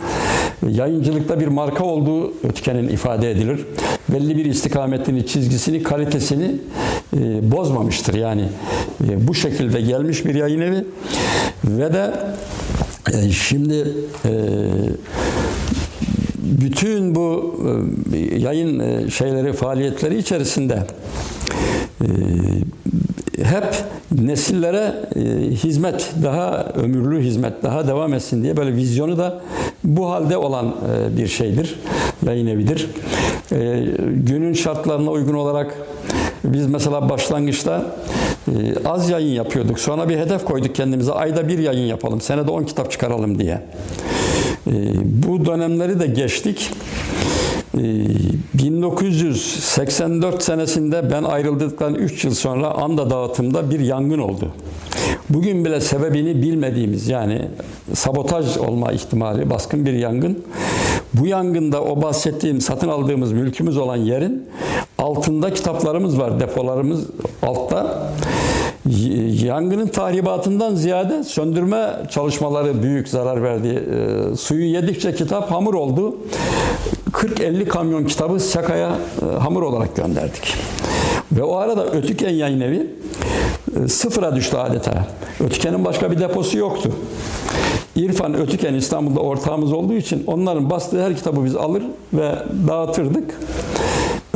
E, 0.66 0.70
Yayıncılıkta 0.70 1.40
bir 1.40 1.48
marka 1.48 1.84
olduğu 1.84 2.32
Ötken'in 2.44 2.88
ifade 2.88 3.30
edilir. 3.30 3.66
Belli 4.08 4.36
bir 4.36 4.44
istikametini, 4.44 5.26
çizgisini, 5.26 5.82
kalitesini 5.82 6.56
e, 7.16 7.52
bozmamıştır. 7.52 8.14
Yani 8.14 8.44
bu 9.00 9.34
şekilde 9.34 9.80
gelmiş 9.80 10.24
bir 10.24 10.34
yayın 10.34 10.60
evi 10.60 10.84
ve 11.64 11.92
de 11.92 12.12
şimdi 13.30 13.88
e, 14.24 14.30
bütün 16.50 17.14
bu 17.14 17.60
e, 18.12 18.16
yayın 18.38 18.78
e, 18.78 19.10
şeyleri, 19.10 19.52
faaliyetleri 19.52 20.18
içerisinde 20.18 20.82
e, 22.00 22.06
hep 23.44 23.64
nesillere 24.12 24.94
hizmet, 25.50 26.12
daha 26.22 26.64
ömürlü 26.74 27.20
hizmet, 27.20 27.62
daha 27.62 27.88
devam 27.88 28.14
etsin 28.14 28.42
diye 28.42 28.56
böyle 28.56 28.74
vizyonu 28.74 29.18
da 29.18 29.40
bu 29.84 30.10
halde 30.10 30.36
olan 30.36 30.74
bir 31.16 31.26
şeydir, 31.26 31.78
yayın 32.26 32.46
evidir. 32.46 32.88
Günün 34.26 34.52
şartlarına 34.52 35.10
uygun 35.10 35.34
olarak 35.34 35.74
biz 36.44 36.66
mesela 36.66 37.08
başlangıçta 37.08 37.96
az 38.84 39.10
yayın 39.10 39.34
yapıyorduk. 39.34 39.80
Sonra 39.80 40.08
bir 40.08 40.18
hedef 40.18 40.44
koyduk 40.44 40.74
kendimize. 40.74 41.12
Ayda 41.12 41.48
bir 41.48 41.58
yayın 41.58 41.86
yapalım. 41.86 42.20
Senede 42.20 42.50
10 42.50 42.64
kitap 42.64 42.90
çıkaralım 42.90 43.38
diye. 43.38 43.62
E, 44.70 44.74
Bu 45.28 45.44
dönemleri 45.46 46.00
de 46.00 46.06
geçtik. 46.06 46.70
E, 47.74 47.82
1984 48.54 50.42
senesinde 50.42 51.10
ben 51.10 51.22
ayrıldıktan 51.22 51.94
3 51.94 52.24
yıl 52.24 52.34
sonra 52.34 52.70
Anda 52.70 53.10
dağıtımda 53.10 53.70
bir 53.70 53.80
yangın 53.80 54.18
oldu. 54.18 54.48
Bugün 55.30 55.64
bile 55.64 55.80
sebebini 55.80 56.42
bilmediğimiz 56.42 57.08
yani 57.08 57.48
sabotaj 57.94 58.56
olma 58.56 58.92
ihtimali 58.92 59.50
baskın 59.50 59.86
bir 59.86 59.92
yangın. 59.92 60.44
Bu 61.14 61.26
yangında 61.26 61.82
o 61.84 62.02
bahsettiğim 62.02 62.60
satın 62.60 62.88
aldığımız 62.88 63.32
mülkümüz 63.32 63.76
olan 63.76 63.96
yerin 63.96 64.48
altında 64.98 65.54
kitaplarımız 65.54 66.18
var 66.18 66.40
depolarımız 66.40 67.06
altta. 67.42 68.10
Yangının 69.44 69.86
tahribatından 69.86 70.74
ziyade 70.74 71.24
söndürme 71.24 71.96
çalışmaları 72.10 72.82
büyük 72.82 73.08
zarar 73.08 73.42
verdi. 73.42 73.68
Ee, 73.68 74.36
suyu 74.36 74.64
yedikçe 74.64 75.14
kitap 75.14 75.50
hamur 75.50 75.74
oldu. 75.74 76.16
40-50 77.12 77.64
kamyon 77.68 78.04
kitabı 78.04 78.40
Saka'ya 78.40 78.98
e, 79.22 79.38
hamur 79.38 79.62
olarak 79.62 79.96
gönderdik. 79.96 80.54
Ve 81.32 81.42
o 81.42 81.56
arada 81.56 81.86
Ötüken 81.86 82.30
Yayın 82.30 82.60
Evi 82.60 82.86
e, 83.84 83.88
sıfıra 83.88 84.36
düştü 84.36 84.56
adeta. 84.56 85.06
Ötüken'in 85.40 85.84
başka 85.84 86.10
bir 86.10 86.18
deposu 86.18 86.58
yoktu. 86.58 86.90
İrfan 87.96 88.34
Ötüken 88.34 88.74
İstanbul'da 88.74 89.20
ortağımız 89.20 89.72
olduğu 89.72 89.94
için 89.94 90.24
onların 90.26 90.70
bastığı 90.70 91.04
her 91.04 91.16
kitabı 91.16 91.44
biz 91.44 91.56
alır 91.56 91.82
ve 92.12 92.34
dağıtırdık. 92.68 93.34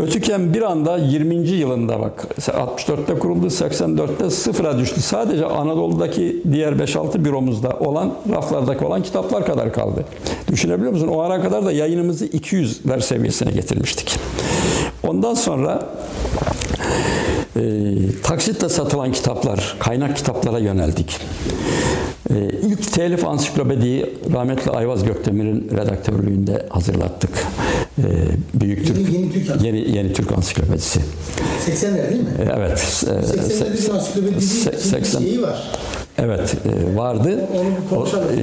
Ötüken 0.05 0.55
bir 0.55 0.63
anda 0.63 0.97
20. 0.97 1.35
yılında 1.35 2.01
bak 2.01 2.27
64'te 2.39 3.19
kuruldu 3.19 3.47
84'te 3.47 4.31
sıfıra 4.31 4.79
düştü. 4.79 5.01
Sadece 5.01 5.47
Anadolu'daki 5.47 6.43
diğer 6.53 6.73
5-6 6.73 7.25
büromuzda 7.25 7.71
olan 7.81 8.15
raflardaki 8.33 8.85
olan 8.85 9.03
kitaplar 9.03 9.47
kadar 9.47 9.73
kaldı. 9.73 10.05
Düşünebiliyor 10.49 10.93
musun? 10.93 11.09
O 11.09 11.21
ara 11.21 11.43
kadar 11.43 11.67
da 11.67 11.73
yayınımızı 11.73 12.27
200'ler 12.27 13.01
seviyesine 13.01 13.53
getirmiştik. 13.53 14.19
Ondan 15.09 15.35
sonra 15.35 15.87
e, 17.57 17.61
taksitle 18.23 18.69
satılan 18.69 19.13
kitaplar, 19.13 19.77
kaynak 19.79 20.17
kitaplara 20.17 20.59
yöneldik. 20.59 21.17
E, 22.31 22.35
ilk 22.63 22.93
telif 22.93 23.25
ansiklopediyi 23.25 24.15
rahmetli 24.33 24.71
Ayvaz 24.71 25.05
Gökdemir'in 25.05 25.69
redaktörlüğünde 25.77 26.67
hazırlattık. 26.71 27.31
E, 27.99 28.03
Büyük 28.55 28.87
Türk, 28.87 28.99
Yeni- 28.99 29.13
Yeni 29.17 29.33
Türk 29.33 29.51
Ansiklopedisi. 29.51 29.67
Yeni, 29.67 29.97
Yeni 29.97 30.13
Türk 30.13 30.33
Ansiklopedisi. 30.33 31.01
80'ler 31.67 32.11
değil 32.11 32.23
mi? 32.23 32.29
E, 32.39 32.43
Evet. 32.59 33.05
e, 33.07 33.11
80'lerde 33.11 33.73
bir 33.89 33.95
ansiklopedi 33.95 34.35
se- 34.35 34.73
bir 34.73 34.77
seksen- 34.79 35.19
şeyi 35.21 35.43
var. 35.43 35.63
Evet 36.19 36.57
e, 36.65 36.97
vardı. 36.97 37.41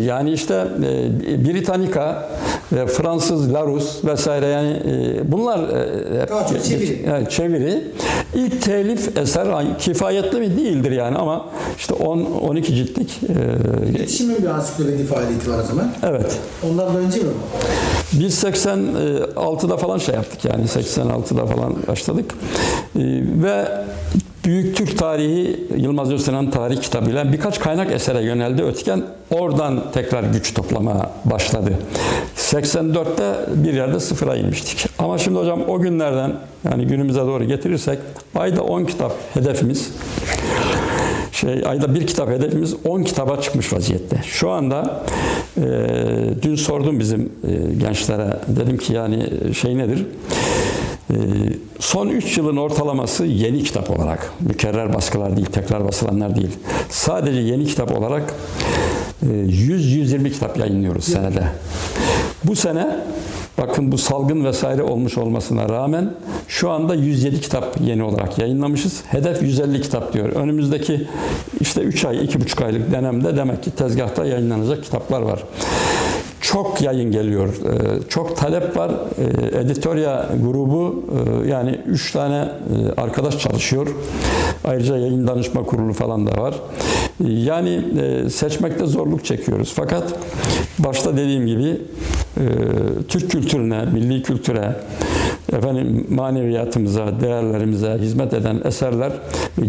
Yani 0.01 0.31
işte 0.31 0.67
e, 0.83 1.45
Britannica, 1.45 2.29
e, 2.75 2.87
Fransız 2.87 3.53
Larus 3.53 4.05
vesaire 4.05 4.47
yani 4.47 4.69
e, 4.69 5.31
bunlar 5.31 5.59
hep 6.21 6.63
çeviri. 6.63 7.29
Çeviri. 7.29 7.83
İlk 8.35 8.61
telif 8.61 9.17
eser 9.17 9.77
kifayetli 9.79 10.39
mi 10.39 10.57
değildir 10.57 10.91
yani 10.91 11.17
ama 11.17 11.45
işte 11.77 11.93
10 11.93 12.19
12 12.19 12.75
ciltlik 12.75 13.19
İletişimin 13.89 14.41
bir 14.41 14.47
ansiklopedi 14.47 15.05
faaliyeti 15.05 15.51
var 15.51 15.57
o 15.63 15.67
zaman. 15.67 15.91
evet. 16.03 16.39
Ondan 16.71 16.93
da 16.93 16.97
önce 16.97 17.17
mi? 17.17 17.25
Biz 18.13 18.43
86'da 18.43 19.77
falan 19.77 19.97
şey 19.97 20.15
yaptık 20.15 20.45
yani 20.45 20.65
86'da 20.65 21.45
falan 21.45 21.75
başladık. 21.87 22.35
Ve 23.43 23.65
Büyük 24.45 24.77
Türk 24.77 24.97
Tarihi 24.97 25.67
Yılmaz 25.77 26.11
Öztürk'ün 26.11 26.51
tarih 26.51 26.81
kitabıyla 26.81 27.33
birkaç 27.33 27.59
kaynak 27.59 27.91
esere 27.91 28.23
yöneldi 28.23 28.63
Ötken. 28.63 29.03
Oradan 29.31 29.91
tekrar 29.93 30.23
güç 30.23 30.53
toplamaya 30.53 31.11
başladı. 31.25 31.73
84'te 32.37 33.33
bir 33.63 33.73
yerde 33.73 33.99
sıfıra 33.99 34.35
inmiştik. 34.35 34.87
Ama 34.99 35.17
şimdi 35.17 35.39
hocam 35.39 35.61
o 35.67 35.79
günlerden 35.79 36.33
yani 36.71 36.87
günümüze 36.87 37.19
doğru 37.19 37.43
getirirsek 37.43 37.99
ayda 38.35 38.63
10 38.63 38.85
kitap 38.85 39.13
hedefimiz 39.33 39.91
şey 41.31 41.63
ayda 41.65 41.95
bir 41.95 42.07
kitap 42.07 42.29
hedefimiz 42.29 42.75
10 42.85 43.03
kitaba 43.03 43.41
çıkmış 43.41 43.73
vaziyette. 43.73 44.21
Şu 44.25 44.49
anda 44.49 45.03
e, 45.57 45.63
dün 46.41 46.55
sordum 46.55 46.99
bizim 46.99 47.21
e, 47.21 47.73
gençlere 47.73 48.37
dedim 48.47 48.77
ki 48.77 48.93
yani 48.93 49.29
şey 49.53 49.77
nedir? 49.77 50.05
E, 51.11 51.15
son 51.79 52.07
3 52.07 52.37
yılın 52.37 52.57
ortalaması 52.57 53.25
yeni 53.25 53.63
kitap 53.63 53.89
olarak 53.89 54.31
mükerrer 54.39 54.93
baskılar 54.93 55.35
değil, 55.37 55.47
tekrar 55.47 55.87
basılanlar 55.87 56.35
değil. 56.35 56.57
Sadece 56.89 57.39
yeni 57.39 57.65
kitap 57.65 57.97
olarak 57.97 58.33
e, 59.23 59.25
100-120 59.25 60.31
kitap 60.31 60.57
yayınlıyoruz 60.57 61.03
senede. 61.03 61.43
Bu 62.43 62.55
sene 62.55 62.87
bakın 63.57 63.91
bu 63.91 63.97
salgın 63.97 64.45
vesaire 64.45 64.83
olmuş 64.83 65.17
olmasına 65.17 65.69
rağmen 65.69 66.13
şu 66.47 66.69
anda 66.69 66.95
107 66.95 67.41
kitap 67.41 67.77
yeni 67.81 68.03
olarak 68.03 68.39
yayınlamışız. 68.39 69.03
Hedef 69.07 69.41
150 69.41 69.81
kitap 69.81 70.13
diyor. 70.13 70.29
Önümüzdeki 70.29 71.07
işte 71.59 71.81
3 71.81 72.05
ay, 72.05 72.17
2,5 72.17 72.65
aylık 72.65 72.91
dönemde 72.91 73.37
demek 73.37 73.63
ki 73.63 73.71
tezgahta 73.71 74.25
yayınlanacak 74.25 74.83
kitaplar 74.83 75.21
var. 75.21 75.43
Çok 76.51 76.81
yayın 76.81 77.11
geliyor. 77.11 77.47
Ee, 77.47 78.09
Çok 78.09 78.37
talep 78.37 78.77
var. 78.77 78.91
Ee, 78.91 79.59
Editörya 79.59 80.29
grubu 80.43 81.03
e, 81.45 81.47
yani 81.47 81.79
3 81.87 82.11
tane 82.11 82.35
e, 82.35 83.01
arkadaş 83.01 83.39
çalışıyor. 83.39 83.87
Ayrıca 84.63 84.97
yayın 84.97 85.27
danışma 85.27 85.63
kurulu 85.63 85.93
falan 85.93 86.27
da 86.27 86.41
var. 86.41 86.55
Yani 87.27 87.81
e, 88.01 88.29
seçmekte 88.29 88.85
zorluk 88.85 89.25
çekiyoruz. 89.25 89.73
Fakat 89.75 90.13
başta 90.79 91.17
dediğim 91.17 91.47
gibi 91.47 91.81
Türk 93.07 93.31
kültürüne, 93.31 93.85
milli 93.85 94.23
kültüre, 94.23 94.75
efendim 95.53 96.07
maneviyatımıza, 96.09 97.21
değerlerimize 97.21 97.97
hizmet 98.01 98.33
eden 98.33 98.61
eserler 98.65 99.11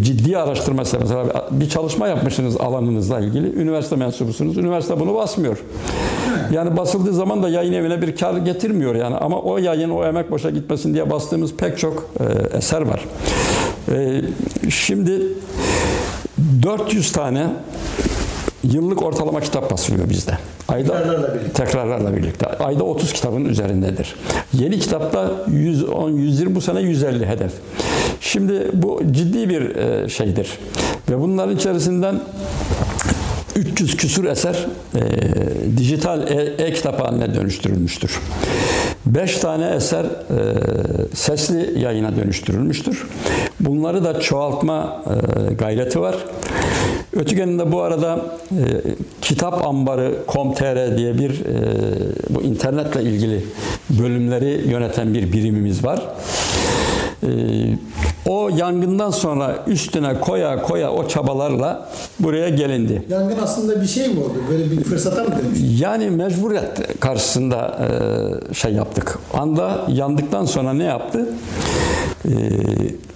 ciddi 0.00 0.38
araştırma 0.38 0.82
mesela 0.98 1.48
bir 1.50 1.68
çalışma 1.68 2.08
yapmışsınız 2.08 2.56
alanınızla 2.56 3.20
ilgili. 3.20 3.62
Üniversite 3.62 3.96
mensubusunuz. 3.96 4.56
Üniversite 4.56 5.00
bunu 5.00 5.14
basmıyor. 5.14 5.58
Yani 6.52 6.76
basıldığı 6.76 7.12
zaman 7.12 7.42
da 7.42 7.48
yayın 7.48 7.72
evine 7.72 8.02
bir 8.02 8.16
kar 8.16 8.36
getirmiyor 8.36 8.94
yani 8.94 9.16
ama 9.16 9.40
o 9.40 9.58
yayın 9.58 9.90
o 9.90 10.04
emek 10.04 10.30
boşa 10.30 10.50
gitmesin 10.50 10.94
diye 10.94 11.10
bastığımız 11.10 11.54
pek 11.54 11.78
çok 11.78 12.10
e, 12.20 12.56
eser 12.56 12.80
var. 12.82 13.04
E, 13.92 14.20
şimdi 14.70 15.22
400 16.62 17.12
tane 17.12 17.46
yıllık 18.64 19.02
ortalama 19.02 19.40
kitap 19.40 19.70
basılıyor 19.70 20.10
bizde. 20.10 20.38
Ayda 20.68 20.98
Tekrarlarla 20.98 21.34
birlikte. 21.34 21.64
tekrarlarla 21.64 22.16
birlikte. 22.16 22.46
Ayda 22.46 22.84
30 22.84 23.12
kitabın 23.12 23.44
üzerindedir. 23.44 24.16
Yeni 24.52 24.78
kitapta 24.78 25.30
110 25.50 26.10
120 26.10 26.54
bu 26.54 26.60
sene 26.60 26.80
150 26.80 27.26
hedef. 27.26 27.52
Şimdi 28.20 28.70
bu 28.72 29.00
ciddi 29.10 29.48
bir 29.48 29.76
e, 29.76 30.08
şeydir. 30.08 30.58
Ve 31.10 31.20
bunların 31.20 31.56
içerisinden 31.56 32.20
300 33.56 33.96
küsur 33.96 34.24
eser 34.24 34.66
e, 34.94 35.00
dijital 35.76 36.28
e- 36.28 36.54
e-kitap 36.58 37.00
haline 37.00 37.34
dönüştürülmüştür. 37.34 38.20
5 39.06 39.38
tane 39.38 39.68
eser 39.68 40.04
e, 40.04 40.08
sesli 41.14 41.80
yayına 41.80 42.16
dönüştürülmüştür. 42.16 43.06
Bunları 43.60 44.04
da 44.04 44.20
çoğaltma 44.20 45.02
e, 45.50 45.54
gayreti 45.54 46.00
var. 46.00 46.16
Ötügeninde 47.12 47.72
bu 47.72 47.82
arada 47.82 48.36
e, 48.50 48.64
kitap 49.22 49.66
ambarı 49.66 50.14
diye 50.98 51.18
bir 51.18 51.30
e, 51.30 51.54
bu 52.30 52.42
internetle 52.42 53.02
ilgili 53.02 53.44
bölümleri 53.90 54.68
yöneten 54.68 55.14
bir 55.14 55.32
birimimiz 55.32 55.84
var. 55.84 56.02
E, 57.22 57.28
o 58.26 58.48
yangından 58.48 59.10
sonra 59.10 59.58
üstüne 59.66 60.20
koya 60.20 60.62
koya 60.62 60.90
o 60.92 61.08
çabalarla 61.08 61.88
buraya 62.20 62.48
gelindi. 62.48 63.02
Yangın 63.08 63.38
aslında 63.42 63.80
bir 63.80 63.86
şey 63.86 64.08
mi 64.08 64.20
oldu? 64.20 64.34
Böyle 64.50 64.70
bir 64.70 64.84
fırsata 64.84 65.24
mı 65.24 65.30
dönüştü? 65.42 65.66
Yani 65.78 66.10
mecburiyet 66.10 67.00
karşısında 67.00 67.78
e, 68.50 68.54
şey 68.54 68.72
yaptık. 68.72 69.18
Anda 69.34 69.86
yandıktan 69.88 70.44
sonra 70.44 70.72
ne 70.72 70.84
yaptı? 70.84 71.26
E, 72.24 72.32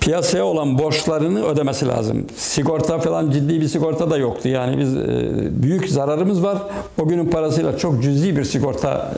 piyasaya 0.00 0.44
olan 0.44 0.78
borçlarını 0.78 1.44
ödemesi 1.46 1.88
lazım. 1.88 2.26
Sigorta 2.36 2.98
falan 2.98 3.30
ciddi 3.30 3.60
bir 3.60 3.68
sigorta 3.68 4.10
da 4.10 4.16
yoktu. 4.16 4.48
Yani 4.48 4.78
biz 4.78 4.96
e, 4.96 5.62
büyük 5.62 5.88
zararımız 5.88 6.42
var. 6.42 6.58
O 6.98 7.08
günün 7.08 7.26
parasıyla 7.26 7.78
çok 7.78 8.02
cüzi 8.02 8.36
bir 8.36 8.44
sigorta 8.44 9.12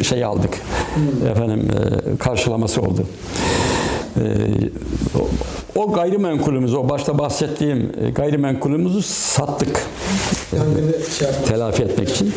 e, 0.00 0.04
şey 0.04 0.24
aldık. 0.24 0.58
Efendim 1.30 1.68
e, 1.70 2.16
karşılaması 2.16 2.80
oldu. 2.80 3.06
E, 4.16 4.22
o- 5.76 5.92
gayrimenkulümüzü, 5.92 6.76
o 6.76 6.88
başta 6.88 7.18
bahsettiğim 7.18 7.92
e, 8.04 8.10
gayrimenkulümüzü 8.10 9.02
sattık 9.02 9.82
şey 11.18 11.28
telafi 11.48 11.82
etmek 11.82 12.08
için. 12.10 12.32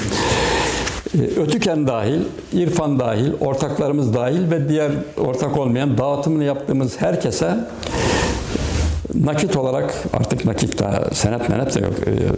Ee, 1.15 1.39
Ötüken 1.41 1.87
dahil, 1.87 2.19
İrfan 2.53 2.99
dahil, 2.99 3.31
ortaklarımız 3.39 4.13
dahil 4.13 4.51
ve 4.51 4.69
diğer 4.69 4.91
ortak 5.17 5.57
olmayan 5.57 5.97
dağıtımını 5.97 6.43
yaptığımız 6.43 7.01
herkese 7.01 7.57
nakit 9.23 9.57
olarak 9.57 10.03
artık 10.13 10.45
nakit 10.45 10.79
daha 10.79 11.09
senet 11.13 11.49
menet 11.49 11.75
de 11.75 11.79
yok 11.79 11.93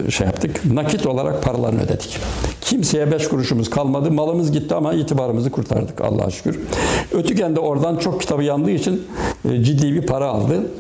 e, 0.08 0.12
şey 0.12 0.28
yaptık. 0.28 0.62
Nakit 0.74 1.06
olarak 1.06 1.44
paralarını 1.44 1.82
ödedik. 1.82 2.18
Kimseye 2.62 3.12
beş 3.12 3.28
kuruşumuz 3.28 3.70
kalmadı. 3.70 4.12
Malımız 4.12 4.52
gitti 4.52 4.76
ama 4.76 4.94
itibarımızı 4.94 5.52
kurtardık 5.52 6.02
Allah'a 6.02 6.30
şükür. 6.30 6.60
Ötüken 7.12 7.56
de 7.56 7.60
oradan 7.60 7.98
çok 7.98 8.22
kitabı 8.22 8.44
yandığı 8.44 8.72
için 8.72 9.08
e, 9.52 9.64
ciddi 9.64 9.94
bir 9.94 10.02
para 10.02 10.26
aldı. 10.26 10.72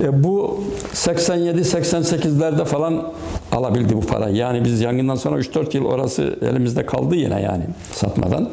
E, 0.00 0.24
bu 0.24 0.60
87-88'lerde 0.94 2.64
falan 2.64 3.12
alabildi 3.52 3.96
bu 3.96 4.00
parayı. 4.00 4.36
Yani 4.36 4.64
biz 4.64 4.80
yangından 4.80 5.14
sonra 5.14 5.40
3-4 5.40 5.76
yıl 5.76 5.84
orası 5.84 6.38
elimizde 6.42 6.86
kaldı 6.86 7.16
yine 7.16 7.42
yani 7.42 7.64
satmadan. 7.92 8.48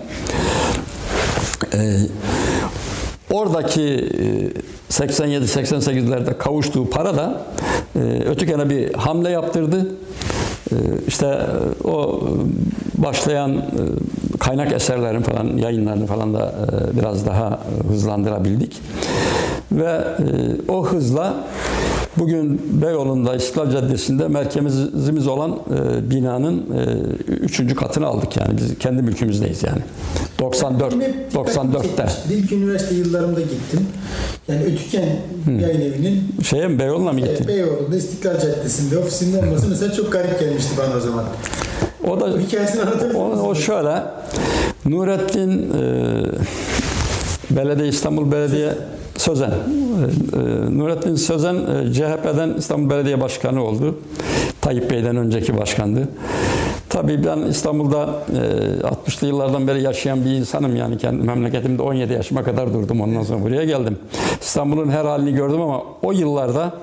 Oradaki 3.31 4.09
87-88'lerde 4.89 6.38
kavuştuğu 6.38 6.89
para 6.89 7.15
da 7.17 7.41
e, 7.95 7.99
Ötüken'e 7.99 8.69
bir 8.69 8.93
hamle 8.93 9.30
yaptırdı. 9.30 9.88
E, 10.72 10.75
İşte 11.07 11.25
e, 11.27 11.88
o 11.88 12.23
e, 12.99 13.03
başlayan 13.03 13.51
e, 13.57 13.61
kaynak 14.39 14.72
eserlerin 14.73 15.22
falan 15.22 15.57
yayınlarını 15.57 16.05
falan 16.05 16.33
da 16.33 16.55
e, 16.93 16.97
biraz 16.99 17.25
daha 17.25 17.47
e, 17.47 17.88
hızlandırabildik. 17.88 18.81
Ve 19.72 19.91
e, 19.91 20.72
o 20.72 20.85
hızla 20.85 21.33
Bugün 22.18 22.61
Beyoğlu'nda 22.82 23.35
İstiklal 23.35 23.72
Caddesi'nde 23.72 24.27
merkezimiz 24.27 25.27
olan 25.27 25.52
e, 25.52 26.10
binanın 26.10 26.58
e, 26.58 26.84
üçüncü 27.27 27.76
katını 27.76 28.08
aldık 28.08 28.38
yani 28.38 28.58
biz 28.58 28.80
kendi 28.80 29.02
mülkümüzdeyiz 29.02 29.64
yani. 29.64 29.82
94 30.40 30.92
Benim 30.92 31.02
hep 31.02 31.32
dikkatimi 31.32 31.74
94'te. 31.74 31.88
çekmiştir. 31.88 32.30
İlk 32.38 32.52
üniversite 32.52 32.95
yıllarımda 32.95 33.42
gittim. 33.42 33.88
Yani 34.48 34.64
Ötüken 34.64 35.06
yayın 35.61 35.82
evinin 35.82 36.24
Şeye 36.44 36.68
mi 36.68 36.80
Beyoğlu'na 36.80 37.11
mı 37.11 37.19
e, 37.22 37.24
gittin? 37.24 37.48
Beyoğlu'nda 37.48 37.95
İstiklal 37.95 38.40
Caddesi'nde 38.40 38.98
ofisinin 38.98 39.38
olması 39.38 39.68
mesela 39.69 39.94
çok 39.94 40.11
garip 40.11 40.40
gelmişti 40.40 40.72
bana 40.77 40.98
o 40.98 41.00
zaman. 41.00 41.24
O 42.10 42.19
da 42.19 42.40
hikayesini 42.40 42.82
anlatabilir 42.82 43.16
o, 43.19 43.48
o 43.48 43.56
şöyle 43.56 44.03
Nurettin 44.85 45.74
e, 45.74 46.26
Belediye 47.52 47.88
İstanbul 47.88 48.32
Belediye 48.32 48.74
Sözen. 49.25 49.49
E, 49.49 49.53
e, 49.53 50.77
Nurettin 50.77 51.15
Sözen 51.15 51.55
e, 51.55 51.93
CHP'den 51.93 52.53
İstanbul 52.57 52.89
Belediye 52.89 53.21
Başkanı 53.21 53.63
oldu. 53.63 53.99
Tayyip 54.61 54.91
Bey'den 54.91 55.15
önceki 55.15 55.57
başkandı. 55.57 56.07
Tabii 56.89 57.25
ben 57.25 57.37
İstanbul'da 57.37 58.09
e, 58.29 59.09
60'lı 59.09 59.27
yıllardan 59.27 59.67
beri 59.67 59.81
yaşayan 59.81 60.25
bir 60.25 60.29
insanım 60.29 60.75
yani 60.75 60.97
kendi 60.97 61.23
memleketimde 61.27 61.81
17 61.81 62.13
yaşıma 62.13 62.43
kadar 62.43 62.73
durdum 62.73 63.01
ondan 63.01 63.23
sonra 63.23 63.43
buraya 63.43 63.63
geldim. 63.63 63.97
İstanbul'un 64.41 64.89
her 64.89 65.05
halini 65.05 65.33
gördüm 65.33 65.61
ama 65.61 65.83
o 66.01 66.11
yıllarda 66.11 66.73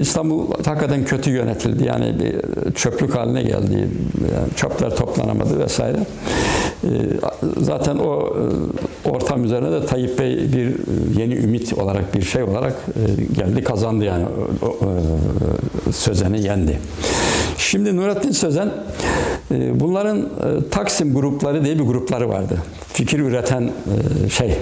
İstanbul 0.00 0.46
hakikaten 0.64 1.04
kötü 1.04 1.30
yönetildi. 1.30 1.84
Yani 1.84 2.16
bir 2.20 2.40
çöplük 2.72 3.14
haline 3.14 3.42
geldi. 3.42 3.88
Yani 4.34 4.54
çöpler 4.56 4.96
toplanamadı 4.96 5.58
vesaire. 5.58 6.06
E, 6.84 6.88
Zaten 7.60 7.96
o 7.96 8.34
e, 9.06 9.08
ortam 9.08 9.44
üzerine 9.44 9.72
de 9.72 9.86
Tayyip 9.86 10.18
Bey 10.18 10.36
bir 10.52 10.66
e, 10.66 11.20
yeni 11.20 11.34
ümit 11.34 11.72
olarak 11.72 12.14
bir 12.14 12.22
şey 12.22 12.42
olarak 12.42 12.72
e, 12.72 13.24
geldi 13.34 13.64
kazandı 13.64 14.04
yani 14.04 14.24
Sözen'i 15.92 16.42
yendi. 16.42 16.78
Şimdi 17.58 17.96
Nurettin 17.96 18.30
Sözen 18.30 18.70
bunların 19.74 20.28
Taksim 20.70 21.14
grupları 21.14 21.64
diye 21.64 21.78
bir 21.78 21.84
grupları 21.84 22.28
vardı. 22.28 22.58
Fikir 22.92 23.18
üreten 23.20 23.70
şey 24.32 24.54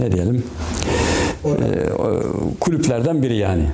ne 0.00 0.12
diyelim 0.12 0.44
e, 1.44 1.92
o 1.92 2.20
kulüplerden 2.60 3.22
biri 3.22 3.36
yani. 3.36 3.66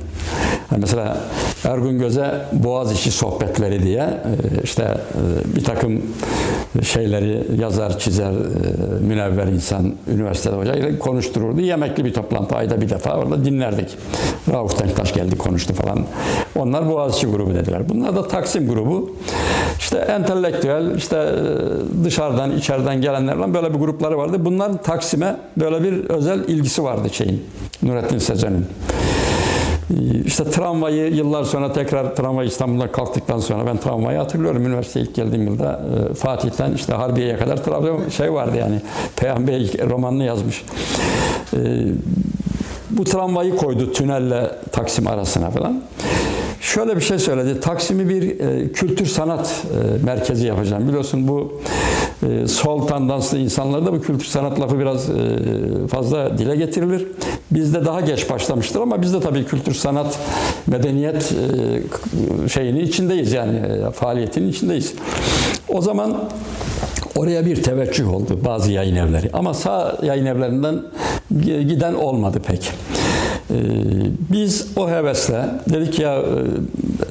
Mesela 0.78 1.16
Ergun 1.64 1.98
Göz'e 1.98 2.46
Boğaziçi 2.52 3.10
sohbetleri 3.10 3.82
diye 3.82 4.00
e, 4.02 4.62
işte 4.64 4.82
e, 4.82 5.56
bir 5.56 5.64
takım 5.64 6.02
şeyleri 6.82 7.60
yazar, 7.60 7.98
çizer, 7.98 8.32
e, 8.32 8.34
münevver 9.00 9.46
insan, 9.46 9.94
üniversitede 10.08 10.56
hocayla 10.56 10.98
konuştururdu. 10.98 11.60
Yemekli 11.60 12.04
bir 12.04 12.14
toplantı 12.14 12.56
ayda 12.56 12.80
bir 12.80 12.88
defa 12.88 13.16
orada 13.16 13.44
dinlerdik. 13.44 13.88
Rauf 14.52 14.80
Denktaş 14.82 15.14
geldi 15.14 15.38
konuştu 15.38 15.74
falan. 15.74 16.06
Onlar 16.56 16.88
Boğaziçi 16.90 17.26
grubu 17.26 17.54
dediler. 17.54 17.88
Bunlar 17.88 18.16
da 18.16 18.28
Taksim 18.28 18.68
grubu. 18.68 19.16
İşte 19.78 19.98
entelektüel, 19.98 20.96
işte 20.96 21.34
dışarıdan, 22.04 22.56
içeriden 22.56 23.00
gelenlerle 23.00 23.54
böyle 23.54 23.74
bir 23.74 23.78
grupları 23.78 24.18
vardı. 24.18 24.36
Bunların 24.40 24.76
Taksim'e 24.76 25.36
böyle 25.56 25.82
bir 25.82 26.10
özel 26.10 26.48
ilgisi 26.48 26.84
vardı 26.84 27.08
şeyin, 27.12 27.44
Nurettin 27.82 28.18
Sezen'in. 28.18 28.66
İşte 30.24 30.44
tramvayı 30.44 31.14
yıllar 31.14 31.44
sonra 31.44 31.72
tekrar 31.72 32.16
tramvay 32.16 32.46
İstanbul'da 32.46 32.92
kalktıktan 32.92 33.38
sonra 33.38 33.66
ben 33.66 33.76
tramvayı 33.76 34.18
hatırlıyorum. 34.18 34.66
Üniversiteye 34.66 35.06
ilk 35.06 35.14
geldiğim 35.14 35.46
yılda 35.46 35.80
e, 36.10 36.14
Fatih'ten 36.14 36.72
işte 36.72 36.92
Harbiye'ye 36.92 37.36
kadar 37.36 37.64
tramvay 37.64 38.10
şey 38.10 38.32
vardı 38.32 38.56
yani. 38.56 38.80
Peyhan 39.16 39.46
Bey 39.46 39.72
romanını 39.90 40.24
yazmış. 40.24 40.64
E, 41.54 41.58
bu 42.90 43.04
tramvayı 43.04 43.56
koydu 43.56 43.92
tünelle 43.92 44.50
Taksim 44.72 45.06
arasına 45.06 45.50
falan. 45.50 45.82
Şöyle 46.60 46.96
bir 46.96 47.00
şey 47.00 47.18
söyledi. 47.18 47.60
Taksim'i 47.60 48.08
bir 48.08 48.40
e, 48.40 48.72
kültür 48.72 49.06
sanat 49.06 49.64
merkezi 50.04 50.46
yapacağım. 50.46 50.88
Biliyorsun 50.88 51.28
bu 51.28 51.60
e, 52.22 52.48
sol 52.48 52.86
tandanslı 52.86 53.38
insanlarda 53.38 53.92
bu 53.92 54.00
kültür 54.00 54.24
sanat 54.24 54.60
lafı 54.60 54.78
biraz 54.78 55.10
e, 55.10 55.14
fazla 55.90 56.38
dile 56.38 56.56
getirilir. 56.56 57.06
Bizde 57.50 57.84
daha 57.84 58.00
geç 58.00 58.30
başlamıştır 58.30 58.80
ama 58.80 59.02
biz 59.02 59.14
de 59.14 59.20
tabii 59.20 59.44
kültür 59.44 59.74
sanat 59.74 60.18
medeniyet 60.66 61.32
e, 62.44 62.48
şeyini 62.48 62.82
içindeyiz 62.82 63.32
yani 63.32 63.56
e, 63.56 63.90
faaliyetinin 63.90 64.48
içindeyiz. 64.48 64.94
O 65.68 65.80
zaman 65.80 66.28
Oraya 67.16 67.46
bir 67.46 67.62
teveccüh 67.62 68.14
oldu 68.14 68.38
bazı 68.44 68.72
yayın 68.72 68.96
evleri. 68.96 69.30
Ama 69.32 69.54
sağ 69.54 69.98
yayın 70.02 70.26
evlerinden 70.26 70.82
giden 71.40 71.94
olmadı 71.94 72.40
pek. 72.46 72.72
Ee, 73.52 73.56
Biz 74.32 74.66
o 74.76 74.90
hevesle 74.90 75.44
dedik 75.72 75.98
ya 75.98 76.18
e, 76.18 76.22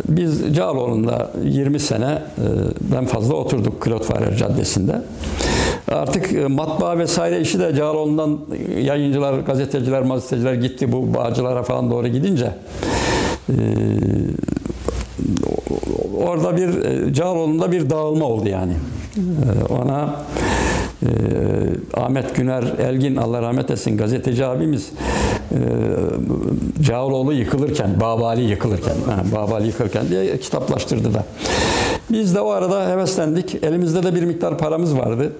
biz 0.10 0.56
Cağaloğlu'nda 0.56 1.32
20 1.44 1.80
seneden 1.80 3.06
fazla 3.08 3.34
oturduk 3.34 3.82
Klotfarer 3.82 4.38
Caddesi'nde. 4.38 5.02
Artık 5.92 6.34
e, 6.34 6.48
matbaa 6.48 6.98
vesaire 6.98 7.42
işi 7.42 7.60
de 7.60 7.76
Cağaloğlu'ndan 7.76 8.40
yayıncılar, 8.82 9.40
gazeteciler, 9.40 10.02
gazeteciler 10.02 10.54
gitti 10.54 10.92
bu 10.92 11.14
bağcılara 11.14 11.64
falan 11.64 11.92
doğru 11.92 12.08
gidince 12.08 12.52
e, 13.50 13.56
orada 16.26 16.58
bir 16.58 16.84
e, 16.84 17.14
Cağaloğlu'nda 17.14 17.72
bir 17.72 17.90
dağılma 17.90 18.26
oldu 18.26 18.50
yani. 18.50 18.74
E, 19.18 19.74
Ona 19.74 20.16
e, 21.04 21.08
Ahmet 21.94 22.36
Güner 22.36 22.64
Elgin 22.80 23.16
Allah 23.16 23.42
rahmet 23.42 23.72
etsin 23.72 23.98
gazeteci 23.98 24.46
abimiz 24.46 24.92
e, 25.52 25.58
Cağaloğlu 26.82 27.34
yıkılırken, 27.34 28.00
Babali 28.00 28.42
yıkılırken, 28.42 28.96
ha, 29.06 29.24
Babali 29.36 29.68
yıkılırken 29.68 30.10
diye 30.10 30.40
kitaplaştırdı 30.40 31.14
da. 31.14 31.24
Biz 32.10 32.36
de 32.36 32.40
o 32.40 32.50
arada 32.50 32.90
heveslendik. 32.90 33.64
Elimizde 33.64 34.04
de 34.04 34.16
bir 34.16 34.24
miktar 34.24 34.58
paramız 34.58 34.98
vardı. 34.98 35.34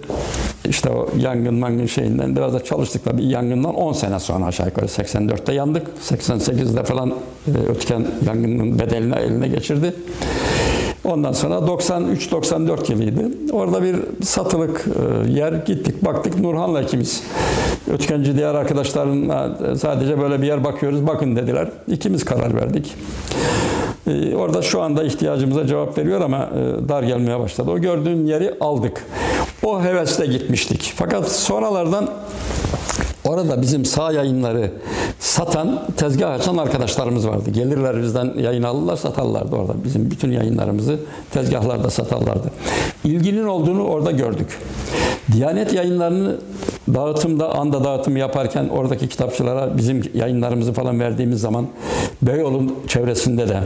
İşte 0.70 0.90
o 0.90 1.10
yangın 1.18 1.54
mangın 1.54 1.86
şeyinden 1.86 2.36
biraz 2.36 2.54
da 2.54 2.64
çalıştık 2.64 3.06
tabii 3.06 3.26
yangından 3.26 3.76
10 3.76 3.94
sene 3.94 4.20
sonra 4.20 4.46
aşağı 4.46 4.68
yukarı 4.68 4.86
84'te 4.86 5.54
yandık. 5.54 5.88
88'de 6.10 6.84
falan 6.84 7.10
e, 7.10 7.72
Ötken 7.72 8.06
yangının 8.28 8.80
bedelini 8.80 9.16
eline 9.16 9.48
geçirdi. 9.48 9.94
Ondan 11.04 11.32
sonra 11.32 11.56
93-94 11.56 12.92
yılıydı. 12.92 13.54
Orada 13.54 13.84
bir 13.84 13.96
satılık 14.24 14.86
e, 15.28 15.32
yer 15.32 15.54
gittik 15.54 16.06
baktık 16.06 16.40
Nurhan'la 16.40 16.82
ikimiz. 16.82 17.24
Ötkenci 17.94 18.36
diğer 18.38 18.56
arkadaşlarına 18.56 19.58
sadece 19.76 20.22
böyle 20.22 20.42
bir 20.42 20.48
yer 20.48 20.64
bakıyoruz 20.64 21.08
bakın 21.08 21.36
dediler. 21.36 21.70
İkimiz 21.88 22.26
karar 22.26 22.56
verdik. 22.56 22.96
E, 24.08 24.36
Orada 24.36 24.62
şu 24.62 24.82
anda 24.82 25.04
ihtiyacımıza 25.04 25.68
cevap 25.68 25.98
veriyor 25.98 26.22
ama 26.22 26.38
e, 26.38 26.90
dar 26.90 27.04
gelmeye 27.04 27.40
başladı. 27.40 27.72
O 27.72 27.80
gördüğün 27.80 28.26
yeri 28.26 28.54
aldık. 28.60 29.06
O 29.64 29.84
hevesle 29.84 30.26
gitmiştik. 30.26 30.94
Fakat 30.96 31.32
sonralardan 31.32 32.10
Orada 33.26 33.62
bizim 33.62 33.86
sağ 33.86 34.12
yayınları 34.12 34.72
satan, 35.20 35.88
tezgah 35.98 36.32
açan 36.34 36.58
arkadaşlarımız 36.58 37.28
vardı. 37.28 37.50
Gelirler 37.52 38.04
bizden 38.04 38.34
yayın 38.40 38.64
alırlar, 38.64 38.96
satarlardı 38.96 39.56
orada. 39.56 39.74
Bizim 39.84 40.12
bütün 40.12 40.32
yayınlarımızı 40.32 41.00
tezgahlarda 41.32 41.90
satarlardı. 41.90 42.52
İlginin 43.04 43.46
olduğunu 43.46 43.84
orada 43.84 44.12
gördük. 44.12 44.60
Diyanet 45.32 45.74
yayınlarını 45.74 46.38
dağıtımda, 46.94 47.56
anda 47.56 47.84
dağıtım 47.84 48.18
yaparken 48.18 48.70
oradaki 48.70 49.08
kitapçılara 49.10 49.78
bizim 49.78 50.04
yayınlarımızı 50.14 50.74
falan 50.74 51.00
verdiğimiz 51.00 51.42
zaman 51.42 51.68
Beyoğlu 52.22 52.64
çevresinde 52.88 53.50
de 53.50 53.60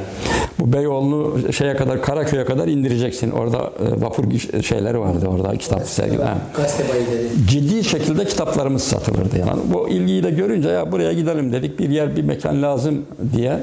bu 0.59 0.73
Beyoğlu'nu 0.73 1.53
şeye 1.53 1.75
kadar 1.75 2.01
Karaköy'e 2.01 2.45
kadar 2.45 2.67
indireceksin. 2.67 3.31
Orada 3.31 3.57
e, 3.57 4.01
vapur 4.01 4.23
şeyleri 4.63 4.99
vardı 4.99 5.27
orada 5.27 5.57
kitap 5.57 5.87
sergi. 5.87 6.17
ha 6.17 6.37
Gazete 6.57 6.83
bayileri. 6.89 7.47
ciddi 7.47 7.83
şekilde 7.83 8.25
kitaplarımız 8.25 8.83
satılırdı 8.83 9.39
yani. 9.39 9.44
Bu 9.73 9.89
ilgiyi 9.89 10.23
de 10.23 10.29
görünce 10.31 10.69
ya 10.69 10.91
buraya 10.91 11.13
gidelim 11.13 11.53
dedik. 11.53 11.79
Bir 11.79 11.89
yer, 11.89 12.15
bir 12.15 12.23
mekan 12.23 12.61
lazım 12.61 13.05
diye. 13.33 13.59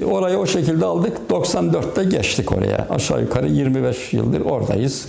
E, 0.00 0.04
Orayı 0.04 0.38
o 0.38 0.46
şekilde 0.46 0.84
aldık. 0.84 1.16
94'te 1.30 2.04
geçtik 2.04 2.52
oraya. 2.52 2.86
Aşağı 2.90 3.20
yukarı 3.20 3.48
25 3.48 4.12
yıldır 4.12 4.40
oradayız. 4.40 5.06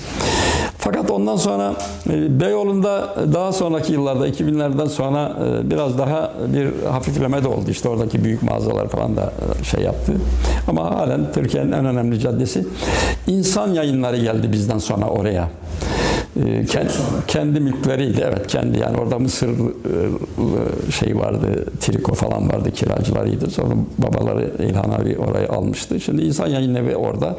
Fakat 0.78 1.12
ondan 1.12 1.36
sonra 1.36 1.76
e, 2.10 2.40
Beyoğlu'nda 2.40 3.16
daha 3.34 3.52
sonraki 3.52 3.94
yıllarda 3.94 4.28
2000'lerden 4.28 4.86
sonra 4.86 5.34
e, 5.46 5.70
biraz 5.72 5.98
daha 5.98 6.34
bir 6.54 6.88
hafifleme 6.92 7.44
de 7.44 7.48
oldu. 7.48 7.72
İşte 7.72 7.90
oradaki 7.90 8.24
büyük 8.24 8.44
mağazalar 8.44 8.88
falan 8.88 9.18
da 9.18 9.34
e, 9.62 9.64
şey 9.64 9.82
yaptı. 9.84 10.14
Ama 10.68 10.96
halen 10.96 11.32
Türkiye'nin 11.34 11.72
en 11.72 11.86
önemli 11.86 12.20
caddesi. 12.20 12.66
İnsan 13.28 13.74
yayınları 13.74 14.18
geldi 14.18 14.52
bizden 14.52 14.78
sonra 14.78 15.06
oraya. 15.06 15.50
Ee, 16.44 16.66
kendi, 16.66 16.90
kendi 17.28 17.60
mülkleriydi 17.60 18.26
evet 18.30 18.48
kendi 18.48 18.80
yani 18.80 18.98
orada 18.98 19.20
Mısır 19.20 19.50
e, 19.50 20.92
şey 20.92 21.18
vardı 21.18 21.66
triko 21.82 22.14
falan 22.14 22.50
vardı 22.50 22.72
kiracılarıydı. 22.72 23.50
Sonra 23.50 23.74
babaları 23.98 24.52
İlhan 24.60 24.90
abi 24.90 25.18
orayı 25.18 25.50
almıştı. 25.50 26.00
Şimdi 26.00 26.22
insan 26.22 26.48
yayın 26.48 26.76
evi 26.76 26.96
orada. 26.96 27.36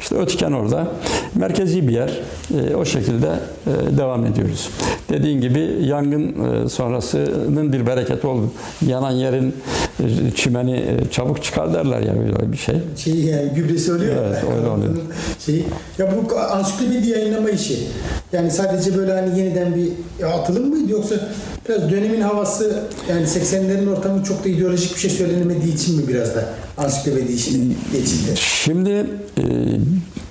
İşte 0.00 0.14
Ötken 0.16 0.52
orada. 0.52 0.88
Merkezi 1.34 1.88
bir 1.88 1.92
yer. 1.92 2.10
Ee, 2.54 2.74
o 2.74 2.84
şekilde 2.84 3.28
e, 3.66 3.98
devam 3.98 4.26
ediyoruz. 4.26 4.68
Dediğin 5.08 5.40
gibi 5.40 5.76
yangın 5.80 6.34
e, 6.64 6.68
sonrasının 6.68 7.72
bir 7.72 7.86
bereketi 7.86 8.26
oldu. 8.26 8.50
Yanan 8.86 9.10
yerin 9.10 9.54
çimeni 10.34 10.84
çabuk 11.10 11.42
çıkar 11.42 11.74
derler 11.74 12.00
ya 12.00 12.14
böyle 12.16 12.52
bir 12.52 12.56
şey. 12.56 12.76
Şey 12.96 13.14
yani 13.14 13.50
gübresi 13.54 13.92
oluyor. 13.92 14.16
Evet, 14.26 14.44
öyle 14.56 14.68
oluyor. 14.68 14.94
Şey, 15.46 15.64
ya 15.98 16.14
bu 16.16 16.38
ansiklopedi 16.38 17.08
yayınlama 17.08 17.50
işi. 17.50 17.78
Yani 18.32 18.50
sadece 18.50 18.96
böyle 18.96 19.12
hani 19.12 19.38
yeniden 19.38 19.74
bir 19.74 20.24
atılım 20.26 20.68
mıydı 20.68 20.92
yoksa 20.92 21.14
biraz 21.68 21.90
dönemin 21.90 22.20
havası 22.20 22.82
yani 23.08 23.26
80'lerin 23.26 23.96
ortamı 23.96 24.24
çok 24.24 24.44
da 24.44 24.48
ideolojik 24.48 24.94
bir 24.94 25.00
şey 25.00 25.10
söylenemediği 25.10 25.74
için 25.74 25.96
mi 25.96 26.08
biraz 26.08 26.34
da 26.34 26.44
ansiklopedi 26.78 27.32
işine 27.32 27.74
geçildi? 27.92 28.34
Şimdi 28.36 28.90
e, 29.38 29.44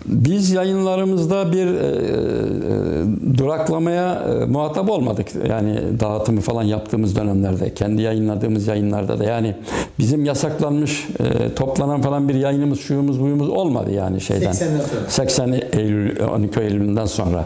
biz 0.10 0.52
yayınlarımızda 0.52 1.52
bir 1.52 1.68
e, 1.68 1.86
e, 1.86 3.38
duraklamaya 3.38 4.14
e, 4.14 4.46
muhatap 4.46 4.90
olmadık. 4.90 5.28
Yani 5.50 5.80
dağıtımı 6.00 6.42
falan 6.42 6.64
yaptığımız 6.64 7.16
dönemlerde, 7.16 7.74
kendi 7.74 8.02
yayınladığımız 8.02 8.68
yayınlarda 8.68 9.20
da 9.20 9.24
yani 9.24 9.56
bizim 10.00 10.26
yasaklanmış 10.26 11.08
e, 11.20 11.56
toplanan 11.56 12.02
falan 12.02 12.30
bir 12.30 12.36
yayınımız, 12.36 12.80
şuyumuz, 12.80 13.22
buyumuz 13.22 13.50
olmadı 13.50 13.92
yani 13.92 14.22
şeyden. 14.22 14.52
80'den 14.52 14.80
sonra. 14.80 15.10
80 15.10 15.62
Eylül, 15.74 16.20
12 16.20 16.60
Eylül'ünden 16.60 17.06
sonra. 17.06 17.46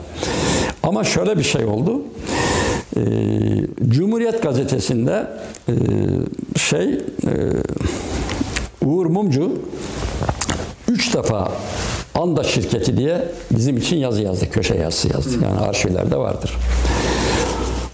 Ama 0.83 1.03
şöyle 1.03 1.37
bir 1.37 1.43
şey 1.43 1.65
oldu. 1.65 2.01
Cumhuriyet 3.89 4.43
Gazetesi'nde 4.43 5.27
e, 5.69 5.73
şey 6.57 6.93
e, 6.93 6.99
Uğur 8.85 9.05
Mumcu 9.05 9.51
üç 10.87 11.13
defa 11.13 11.51
Anda 12.15 12.43
şirketi 12.43 12.97
diye 12.97 13.25
bizim 13.51 13.77
için 13.77 13.97
yazı 13.97 14.21
yazdı, 14.21 14.49
köşe 14.49 14.75
yazısı 14.75 15.13
yazdı. 15.13 15.29
Yani 15.43 15.59
arşivlerde 15.59 16.17
vardır. 16.17 16.57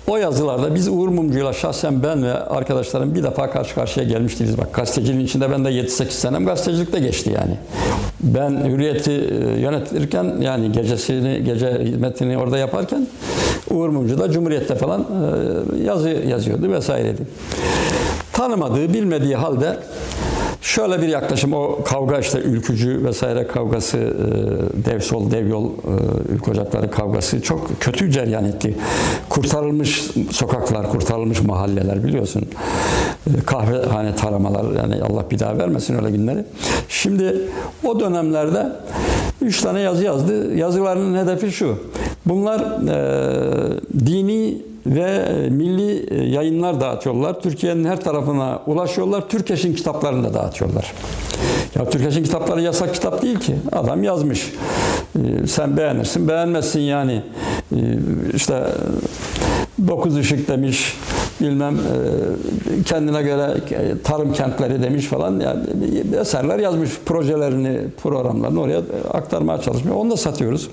O 0.09 0.17
yazılarda 0.17 0.75
biz 0.75 0.87
Uğur 0.87 1.07
Mumcu'yla 1.07 1.53
şahsen 1.53 2.03
ben 2.03 2.23
ve 2.23 2.33
arkadaşlarım 2.33 3.15
bir 3.15 3.23
defa 3.23 3.51
karşı 3.51 3.75
karşıya 3.75 4.05
gelmiştiniz. 4.05 4.57
Bak 4.57 4.73
gazeteciliğin 4.73 5.25
içinde 5.25 5.51
ben 5.51 5.65
de 5.65 5.69
7-8 5.69 6.09
senem 6.09 6.45
gazetecilikte 6.45 6.99
geçti 6.99 7.31
yani. 7.35 7.57
Ben 8.19 8.69
Hürriyet'i 8.69 9.11
e, 9.11 9.59
yönetirken 9.59 10.35
yani 10.41 10.71
gecesini, 10.71 11.43
gece 11.43 11.79
hizmetini 11.83 12.37
orada 12.37 12.57
yaparken 12.57 13.07
Uğur 13.71 13.89
Mumcu 13.89 14.19
da 14.19 14.31
Cumhuriyet'te 14.31 14.75
falan 14.75 15.01
e, 15.01 15.83
yazı 15.83 16.09
yazıyordu 16.09 16.71
vesaireydi. 16.71 17.21
Tanımadığı, 18.33 18.93
bilmediği 18.93 19.35
halde 19.35 19.77
Şöyle 20.61 21.01
bir 21.01 21.07
yaklaşım 21.07 21.53
o 21.53 21.79
kavga 21.85 22.19
işte 22.19 22.39
ülkücü 22.39 23.05
vesaire 23.05 23.47
kavgası 23.47 23.97
e, 23.97 24.85
dev 24.85 24.99
sol 24.99 25.31
dev 25.31 25.47
yol 25.47 25.65
e, 25.65 26.33
ülke 26.33 26.51
ocakları 26.51 26.91
kavgası 26.91 27.41
çok 27.41 27.81
kötü 27.81 28.11
ceryan 28.11 28.45
etti. 28.45 28.75
Kurtarılmış 29.29 30.11
sokaklar, 30.31 30.91
kurtarılmış 30.91 31.41
mahalleler 31.41 32.03
biliyorsun. 32.03 32.43
E, 33.27 33.45
kahvehane 33.45 34.15
taramalar 34.15 34.75
yani 34.75 35.03
Allah 35.03 35.25
bir 35.31 35.39
daha 35.39 35.57
vermesin 35.57 35.95
öyle 35.95 36.11
günleri. 36.11 36.45
Şimdi 36.89 37.41
o 37.83 37.99
dönemlerde 37.99 38.67
üç 39.41 39.61
tane 39.61 39.79
yazı 39.79 40.03
yazdı. 40.03 40.55
Yazılarının 40.55 41.23
hedefi 41.23 41.51
şu. 41.51 41.77
Bunlar 42.25 42.59
e, 42.87 44.05
dini 44.05 44.68
ve 44.89 45.25
milli 45.49 46.13
yayınlar 46.33 46.81
dağıtıyorlar. 46.81 47.41
Türkiye'nin 47.41 47.85
her 47.85 48.01
tarafına 48.01 48.61
ulaşıyorlar. 48.67 49.29
Türkeş'in 49.29 49.73
kitaplarını 49.73 50.23
da 50.23 50.33
dağıtıyorlar. 50.33 50.93
Ya 51.75 51.89
Türkeş'in 51.89 52.23
kitapları 52.23 52.61
yasak 52.61 52.93
kitap 52.93 53.21
değil 53.21 53.39
ki. 53.39 53.55
Adam 53.71 54.03
yazmış. 54.03 54.53
Ee, 55.15 55.47
Sen 55.47 55.77
beğenirsin, 55.77 56.27
beğenmezsin 56.27 56.79
yani. 56.79 57.21
İşte 58.33 58.63
dokuz 59.87 60.17
ışık 60.17 60.47
demiş, 60.47 60.97
bilmem 61.41 61.75
e, 61.75 62.83
kendine 62.83 63.21
göre 63.21 63.53
tarım 64.03 64.33
kentleri 64.33 64.83
demiş 64.83 65.05
falan. 65.05 65.39
Yani 65.39 65.59
eserler 66.19 66.59
yazmış, 66.59 66.89
projelerini, 67.05 67.79
programlarını 68.03 68.61
oraya 68.61 68.81
aktarmaya 69.13 69.61
çalışmıyor. 69.61 69.97
Onu 69.97 70.11
da 70.11 70.17
satıyoruz. 70.17 70.69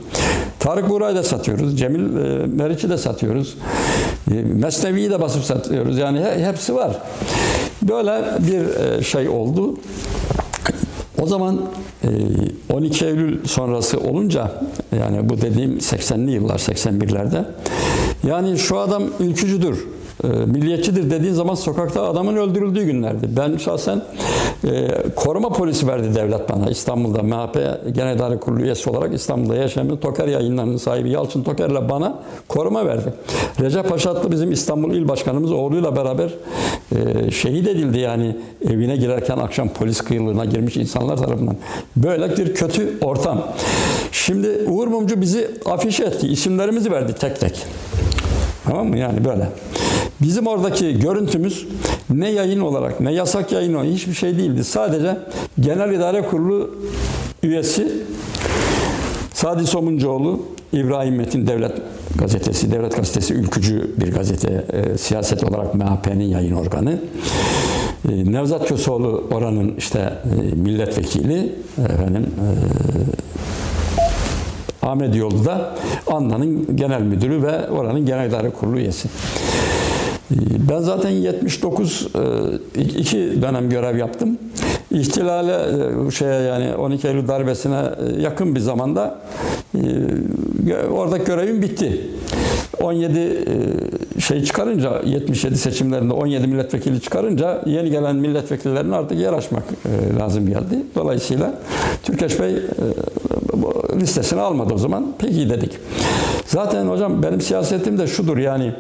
Tarık 0.59 0.89
Buray'ı 0.91 1.17
da 1.17 1.23
satıyoruz. 1.23 1.79
Cemil 1.79 2.01
e, 2.17 2.47
Meriç'i 2.47 2.91
de 2.91 2.99
satıyoruz. 2.99 3.57
E, 4.31 4.35
Mesnevi'yi 4.43 5.11
de 5.11 5.21
basıp 5.21 5.45
satıyoruz. 5.45 5.99
Yani 5.99 6.21
he- 6.21 6.45
hepsi 6.45 6.75
var. 6.75 6.99
Böyle 7.83 8.25
bir 8.39 8.85
e, 8.99 9.03
şey 9.03 9.29
oldu. 9.29 9.75
O 11.23 11.27
zaman 11.27 11.61
e, 12.05 12.09
12 12.73 13.07
Eylül 13.07 13.45
sonrası 13.45 14.01
olunca 14.01 14.53
yani 15.01 15.29
bu 15.29 15.41
dediğim 15.41 15.79
80'li 15.79 16.31
yıllar 16.31 16.59
81'lerde 16.59 17.45
yani 18.27 18.59
şu 18.59 18.79
adam 18.79 19.03
ülkücüdür, 19.21 19.87
e, 20.25 20.29
milliyetçidir 20.29 21.11
dediğin 21.11 21.33
zaman 21.33 21.55
sokakta 21.55 22.03
adamın 22.03 22.37
öldürüldüğü 22.37 22.85
günlerdi. 22.85 23.27
Ben 23.37 23.57
şahsen 23.57 24.03
e, 24.65 24.89
koruma 25.17 25.49
polisi 25.49 25.87
verdi 25.89 26.15
devlet 26.15 26.49
bana 26.49 26.71
İstanbul'da 26.71 27.23
MHP 27.23 27.55
Genel 27.95 28.17
İdare 28.17 28.37
Kurulu 28.37 28.63
üyesi 28.63 28.91
olarak 28.91 29.15
İstanbul'da 29.15 29.57
yaşayan 29.57 29.97
Toker 29.97 30.29
yayınlarının 30.29 30.77
sahibi 30.77 31.11
Yalçın 31.11 31.43
Toker'le 31.43 31.89
bana 31.89 32.19
koruma 32.49 32.87
verdi. 32.87 33.15
Recep 33.61 33.89
Paşatlı 33.89 34.33
bizim 34.33 34.53
İstanbul 34.53 34.95
İl 34.95 35.09
Başkanımız 35.09 35.53
oğluyla 35.53 35.97
beraber 35.97 36.31
e, 36.93 37.31
şehit 37.31 37.69
edildi 37.69 37.99
yani 37.99 38.37
evine 38.71 38.97
girerken 38.97 39.39
akşam 39.39 39.69
polis 39.69 40.01
kıyılığına 40.01 40.45
girmiş 40.45 40.77
insanlar 40.77 41.17
tarafından. 41.17 41.57
Böyle 41.97 42.37
bir 42.37 42.55
kötü 42.55 42.99
ortam. 43.01 43.49
Şimdi 44.13 44.49
Uğur 44.69 44.87
Mumcu 44.87 45.21
bizi 45.21 45.51
afişe 45.67 46.05
etti. 46.05 46.27
isimlerimizi 46.27 46.93
verdi 46.93 47.13
tek 47.13 47.41
tek. 47.41 47.67
Tamam 48.67 48.89
mı? 48.89 48.99
Yani 48.99 49.25
böyle. 49.25 49.49
Bizim 50.23 50.47
oradaki 50.47 50.99
görüntümüz 50.99 51.67
ne 52.11 52.31
yayın 52.31 52.61
olarak 52.61 53.01
ne 53.01 53.13
yasak 53.13 53.53
yayın 53.53 53.75
olarak 53.75 53.91
hiçbir 53.91 54.15
şey 54.15 54.39
değildi. 54.39 54.65
Sadece 54.65 55.17
Genel 55.61 55.93
İdare 55.93 56.23
Kurulu 56.23 56.75
üyesi 57.43 57.93
Sadi 59.35 59.67
Somuncuoğlu, 59.67 60.43
İbrahim 60.73 61.15
Metin 61.15 61.47
Devlet 61.47 61.73
Gazetesi, 62.19 62.73
Devlet 62.73 62.97
Gazetesi 62.97 63.35
ülkücü 63.35 63.95
bir 64.01 64.13
gazete, 64.13 64.65
e, 64.73 64.99
siyaset 64.99 65.45
olarak 65.45 65.75
MHP'nin 65.75 66.25
yayın 66.25 66.55
organı. 66.55 66.99
E, 68.09 68.33
Nevzat 68.33 68.69
Köseoğlu 68.69 69.25
oranın 69.33 69.75
işte 69.79 69.99
e, 69.99 70.55
milletvekili, 70.55 71.53
efendim, 71.79 72.27
e, 72.27 72.49
Ahmet 74.87 75.17
Yoldu 75.17 75.45
da 75.45 75.75
Anna'nın 76.07 76.77
genel 76.77 77.03
müdürü 77.03 77.43
ve 77.43 77.71
oranın 77.71 78.07
genel 78.07 78.29
idare 78.29 78.51
kurulu 78.51 78.79
üyesi. 78.79 79.09
Ben 80.71 80.81
zaten 80.81 81.11
79 81.11 82.07
e, 82.77 82.81
iki 82.81 83.43
dönem 83.43 83.71
görev 83.71 83.97
yaptım. 83.97 84.39
İhtilale 84.91 85.53
e, 86.07 86.11
şeye 86.11 86.43
yani 86.43 86.75
12 86.75 87.09
Eylül 87.09 87.29
darbesine 87.29 87.77
e, 87.77 88.23
yakın 88.23 88.55
bir 88.55 88.61
zamanda 88.61 89.19
e, 89.75 90.77
oradaki 90.91 91.25
görevim 91.25 91.63
bitti. 91.63 92.11
17 92.81 93.19
e, 93.19 94.21
şey 94.21 94.45
çıkarınca 94.45 95.03
77 95.05 95.59
seçimlerinde 95.59 96.13
17 96.13 96.47
milletvekili 96.47 97.01
çıkarınca 97.01 97.63
yeni 97.67 97.91
gelen 97.91 98.17
milletvekillerine 98.17 98.97
artık 98.97 99.19
yer 99.19 99.33
açmak 99.33 99.65
lazım 100.19 100.47
geldi. 100.47 100.83
Dolayısıyla 100.95 101.55
Türkeş 102.03 102.41
Bey 102.41 102.57
listesini 104.01 104.41
almadı 104.41 104.75
o 104.75 104.79
zaman. 104.79 105.15
Peki 105.19 105.51
dedik. 105.51 105.79
Zaten 106.47 106.87
hocam 106.87 107.23
benim 107.23 107.41
siyasetim 107.41 107.99
de 107.99 108.07
şudur 108.07 108.39
yani 108.39 108.73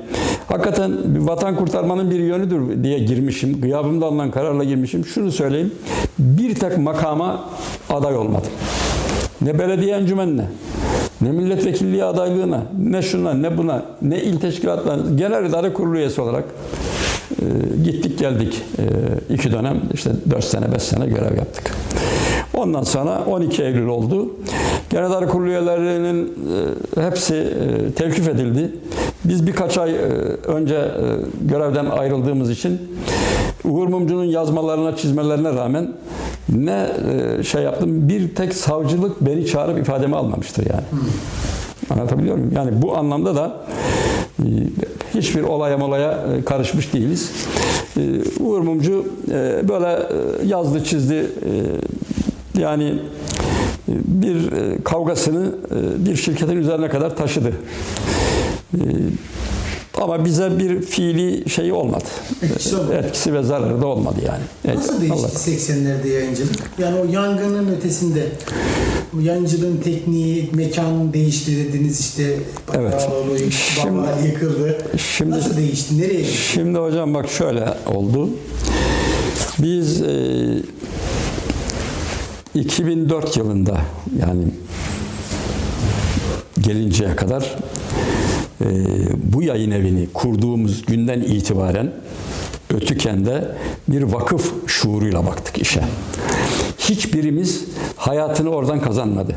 hakikaten 0.49 0.92
vatan 1.26 1.57
kurtarmanın 1.57 2.10
bir 2.10 2.18
yönüdür 2.18 2.84
diye 2.84 2.99
girmişim. 2.99 3.60
Gıyabımda 3.60 4.07
alınan 4.07 4.31
kararla 4.31 4.65
girmişim. 4.65 5.05
Şunu 5.05 5.33
söyleyeyim. 5.33 5.73
Bir 6.18 6.55
tek 6.55 6.78
makama 6.78 7.44
aday 7.91 8.16
olmadım. 8.16 8.50
Ne 9.41 9.58
belediye 9.58 9.97
encümenine, 9.97 10.44
ne 11.20 11.33
milletvekilliği 11.33 12.05
adaylığına, 12.05 12.62
ne 12.78 13.02
şuna, 13.02 13.34
ne 13.34 13.58
buna, 13.58 13.83
ne 14.02 14.23
il 14.23 14.41
teşkilatlarına, 14.41 15.15
genel 15.15 15.44
idare 15.44 15.73
kurulu 15.73 15.99
üyesi 15.99 16.20
olarak 16.20 16.44
e, 17.31 17.44
gittik 17.84 18.18
geldik 18.18 18.62
e, 18.78 18.84
iki 19.34 19.52
dönem 19.52 19.81
işte 19.94 20.10
4 20.31 20.44
sene 20.44 20.73
5 20.73 20.83
sene 20.83 21.07
görev 21.07 21.36
yaptık. 21.36 21.73
Ondan 22.55 22.83
sonra 22.83 23.25
12 23.26 23.62
Eylül 23.62 23.86
oldu. 23.86 24.31
Genel 24.91 25.10
İdare 25.10 25.26
Kurulu 25.26 25.49
üyelerinin 25.49 26.33
e, 26.97 27.02
hepsi 27.02 27.34
e, 27.34 27.91
tevkif 27.92 28.28
edildi. 28.28 28.70
Biz 29.28 29.46
birkaç 29.46 29.78
ay 29.78 29.90
e, 29.90 29.98
önce 30.46 30.74
e, 30.74 31.02
görevden 31.40 31.86
ayrıldığımız 31.86 32.50
için 32.50 32.80
Uğur 33.64 33.88
Mumcu'nun 33.88 34.24
yazmalarına, 34.24 34.96
çizmelerine 34.96 35.55
rağmen 35.55 35.92
ne 36.48 36.88
e, 37.38 37.42
şey 37.42 37.62
yaptım, 37.62 38.08
bir 38.08 38.34
tek 38.34 38.55
savcılık 38.55 39.20
beni 39.20 39.46
çağırıp 39.46 39.78
ifademi 39.78 40.16
almamıştır 40.16 40.66
yani. 40.66 40.84
Anlatabiliyor 41.90 42.36
muyum? 42.36 42.52
Yani 42.56 42.82
bu 42.82 42.96
anlamda 42.96 43.36
da 43.36 43.56
hiçbir 45.14 45.42
olaya 45.42 45.78
molaya 45.78 46.24
karışmış 46.46 46.92
değiliz. 46.92 47.32
Uğur 48.40 48.60
Mumcu 48.60 49.06
böyle 49.68 50.02
yazdı 50.46 50.84
çizdi 50.84 51.26
yani 52.58 52.98
bir 53.88 54.50
kavgasını 54.84 55.46
bir 55.98 56.16
şirketin 56.16 56.56
üzerine 56.56 56.88
kadar 56.88 57.16
taşıdı. 57.16 57.52
E, 58.74 58.78
Ama 60.02 60.24
bize 60.24 60.58
bir 60.58 60.82
fiili 60.82 61.50
şey 61.50 61.72
olmadı. 61.72 62.04
Etkisi 62.42 62.76
olmadı. 62.76 62.94
Etkisi 63.06 63.34
ve 63.34 63.42
zararı 63.42 63.82
da 63.82 63.86
olmadı 63.86 64.16
yani. 64.26 64.76
Nasıl 64.78 64.94
Allah- 64.94 65.00
değişti 65.00 65.50
80'lerde 65.72 66.08
yayıncılık? 66.08 66.56
Yani 66.78 66.98
o 67.00 67.12
yangının 67.12 67.76
ötesinde 67.76 68.26
o 69.16 69.20
yayıncılığın 69.20 69.76
tekniği, 69.76 70.50
mekan 70.54 71.12
değişti 71.12 71.56
dediniz 71.56 72.00
işte 72.00 72.22
Evet. 72.74 72.92
Bakıraloğlu, 72.92 73.38
Şimdi- 73.50 74.26
yıkıldı. 74.28 74.78
Şimdi- 74.98 75.30
Nasıl 75.30 75.56
değişti? 75.56 75.98
Nereye 76.00 76.20
gitti? 76.20 76.32
Şimdi 76.36 76.78
hocam 76.78 77.14
bak 77.14 77.28
şöyle 77.28 77.64
oldu. 77.94 78.30
Biz 79.58 80.02
e, 80.02 80.12
2004 82.54 83.36
yılında 83.36 83.80
yani 84.20 84.44
gelinceye 86.60 87.16
kadar 87.16 87.56
e, 88.60 88.66
bu 89.34 89.42
yayın 89.42 89.70
evini 89.70 90.08
kurduğumuz 90.14 90.86
günden 90.86 91.20
itibaren 91.20 91.92
Ötüken'de 92.74 93.56
bir 93.88 94.02
vakıf 94.02 94.52
şuuruyla 94.66 95.26
baktık 95.26 95.58
işe. 95.58 95.84
Hiçbirimiz 96.78 97.64
hayatını 97.96 98.50
oradan 98.50 98.80
kazanmadı. 98.80 99.36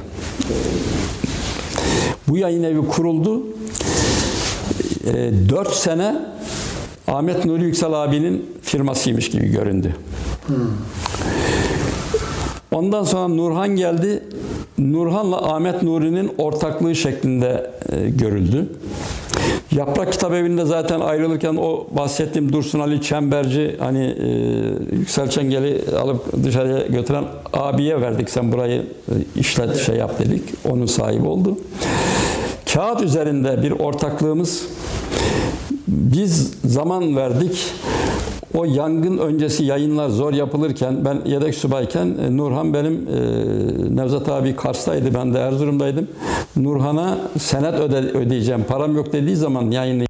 Bu 2.27 2.37
yayın 2.37 2.63
evi 2.63 2.87
kuruldu. 2.87 3.43
4 5.49 5.73
sene 5.73 6.15
Ahmet 7.07 7.45
Nuri 7.45 7.63
Yüksel 7.63 7.93
abinin 7.93 8.45
firmasıymış 8.61 9.29
gibi 9.29 9.47
göründü. 9.47 9.95
Ondan 12.71 13.03
sonra 13.03 13.27
Nurhan 13.27 13.75
geldi. 13.75 14.23
Nurhan'la 14.79 15.55
Ahmet 15.55 15.83
Nuri'nin 15.83 16.31
ortaklığı 16.37 16.95
şeklinde 16.95 17.71
e, 17.91 18.09
görüldü. 18.09 18.69
Yaprak 19.71 20.11
Kitap 20.13 20.33
Evi'nde 20.33 20.65
zaten 20.65 20.99
ayrılırken 20.99 21.55
o 21.55 21.87
bahsettiğim 21.91 22.53
Dursun 22.53 22.79
Ali 22.79 23.01
Çemberci 23.01 23.75
hani 23.79 24.05
e, 24.05 24.95
Yüksel 24.95 25.29
Çengel'i 25.29 25.95
alıp 25.95 26.43
dışarıya 26.43 26.87
götüren 26.87 27.23
abiye 27.53 28.01
verdik. 28.01 28.29
Sen 28.29 28.51
burayı 28.51 28.81
e, 28.81 29.13
işlet 29.39 29.77
şey 29.77 29.95
yap 29.95 30.19
dedik. 30.19 30.43
Onun 30.69 30.85
sahibi 30.85 31.27
oldu. 31.27 31.57
Kağıt 32.73 33.01
üzerinde 33.01 33.63
bir 33.63 33.71
ortaklığımız 33.71 34.67
biz 35.87 36.53
zaman 36.65 37.15
verdik. 37.15 37.73
O 38.53 38.65
yangın 38.65 39.17
öncesi 39.17 39.63
yayınlar 39.63 40.09
zor 40.09 40.33
yapılırken 40.33 41.05
ben 41.05 41.17
yedek 41.25 41.55
subayken 41.55 42.15
e, 42.21 42.37
Nurhan 42.37 42.73
benim 42.73 42.93
e, 42.93 43.95
Nevzat 43.95 44.29
abi 44.29 44.55
Kars'taydı 44.55 45.13
ben 45.13 45.33
de 45.33 45.39
Erzurum'daydım. 45.39 46.07
Nurhan'a 46.55 47.17
senet 47.39 47.73
öde, 47.73 47.97
ödeyeceğim 47.97 48.63
param 48.63 48.95
yok 48.95 49.13
dediği 49.13 49.35
zaman 49.35 49.71
yayını 49.71 50.03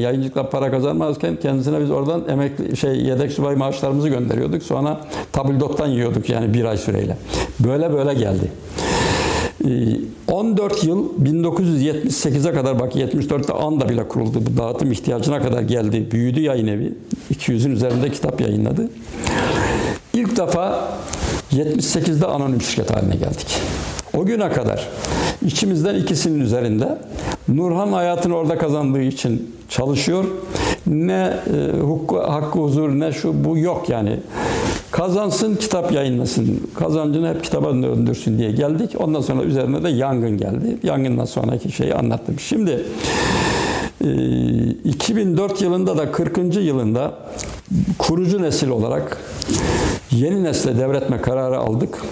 yayıncılıkla 0.00 0.50
para 0.50 0.70
kazanmazken 0.70 1.36
kendisine 1.36 1.80
biz 1.80 1.90
oradan 1.90 2.22
emekli 2.28 2.76
şey 2.76 2.96
yedek 2.96 3.32
subay 3.32 3.56
maaşlarımızı 3.56 4.08
gönderiyorduk. 4.08 4.62
Sonra 4.62 5.00
tabldottan 5.32 5.88
yiyorduk 5.88 6.30
yani 6.30 6.54
bir 6.54 6.64
ay 6.64 6.76
süreyle. 6.76 7.16
Böyle 7.60 7.92
böyle 7.92 8.14
geldi. 8.14 8.52
Ee, 9.64 9.68
14 10.28 10.84
yıl 10.84 11.24
1978'e 11.24 12.52
kadar 12.52 12.80
bak 12.80 12.96
74'te 12.96 13.52
ANDA 13.52 13.88
bile 13.88 14.08
kuruldu. 14.08 14.42
Bu 14.46 14.56
dağıtım 14.56 14.92
ihtiyacına 14.92 15.42
kadar 15.42 15.62
geldi. 15.62 16.08
Büyüdü 16.10 16.40
yayın 16.40 16.66
evi. 16.66 16.94
200'ün 17.34 17.70
üzerinde 17.70 18.10
kitap 18.10 18.40
yayınladı. 18.40 18.90
İlk 20.14 20.36
defa 20.36 20.88
78'de 21.52 22.26
anonim 22.26 22.62
şirket 22.62 22.90
haline 22.90 23.16
geldik. 23.16 23.60
O 24.16 24.24
güne 24.24 24.52
kadar 24.52 24.88
içimizden 25.46 25.94
ikisinin 25.94 26.40
üzerinde 26.40 26.98
Nurhan 27.48 27.92
hayatını 27.92 28.36
orada 28.36 28.58
kazandığı 28.58 29.02
için 29.02 29.56
çalışıyor. 29.74 30.24
Ne 30.86 31.32
e, 31.56 31.80
hukuku, 31.80 32.16
hakkı 32.18 32.58
huzur 32.58 32.90
ne 32.90 33.12
şu 33.12 33.44
bu 33.44 33.58
yok 33.58 33.88
yani. 33.88 34.20
Kazansın 34.90 35.54
kitap 35.54 35.92
yayınlasın. 35.92 36.70
Kazancını 36.74 37.28
hep 37.28 37.44
kitaba 37.44 37.74
döndürsün 37.74 38.38
diye 38.38 38.50
geldik. 38.50 38.94
Ondan 38.98 39.20
sonra 39.20 39.42
üzerine 39.42 39.82
de 39.82 39.88
yangın 39.88 40.38
geldi. 40.38 40.78
Yangından 40.82 41.24
sonraki 41.24 41.72
şeyi 41.72 41.94
anlattım. 41.94 42.38
Şimdi 42.38 42.84
2004 44.00 45.62
yılında 45.62 45.98
da 45.98 46.12
40. 46.12 46.56
yılında 46.56 47.14
kurucu 47.98 48.42
nesil 48.42 48.68
olarak 48.68 49.18
yeni 50.10 50.44
nesle 50.44 50.78
devretme 50.78 51.20
kararı 51.20 51.58
aldık. 51.58 52.02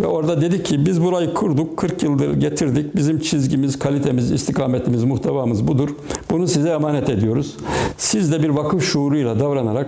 Ve 0.00 0.06
orada 0.06 0.40
dedik 0.40 0.66
ki 0.66 0.86
biz 0.86 1.02
burayı 1.02 1.34
kurduk, 1.34 1.76
40 1.76 2.02
yıldır 2.02 2.34
getirdik. 2.34 2.96
Bizim 2.96 3.20
çizgimiz, 3.20 3.78
kalitemiz, 3.78 4.30
istikametimiz, 4.30 5.04
muhtevamız 5.04 5.68
budur. 5.68 5.88
Bunu 6.30 6.48
size 6.48 6.68
emanet 6.68 7.10
ediyoruz. 7.10 7.56
Siz 7.96 8.32
de 8.32 8.42
bir 8.42 8.48
vakıf 8.48 8.84
şuuruyla 8.84 9.40
davranarak 9.40 9.86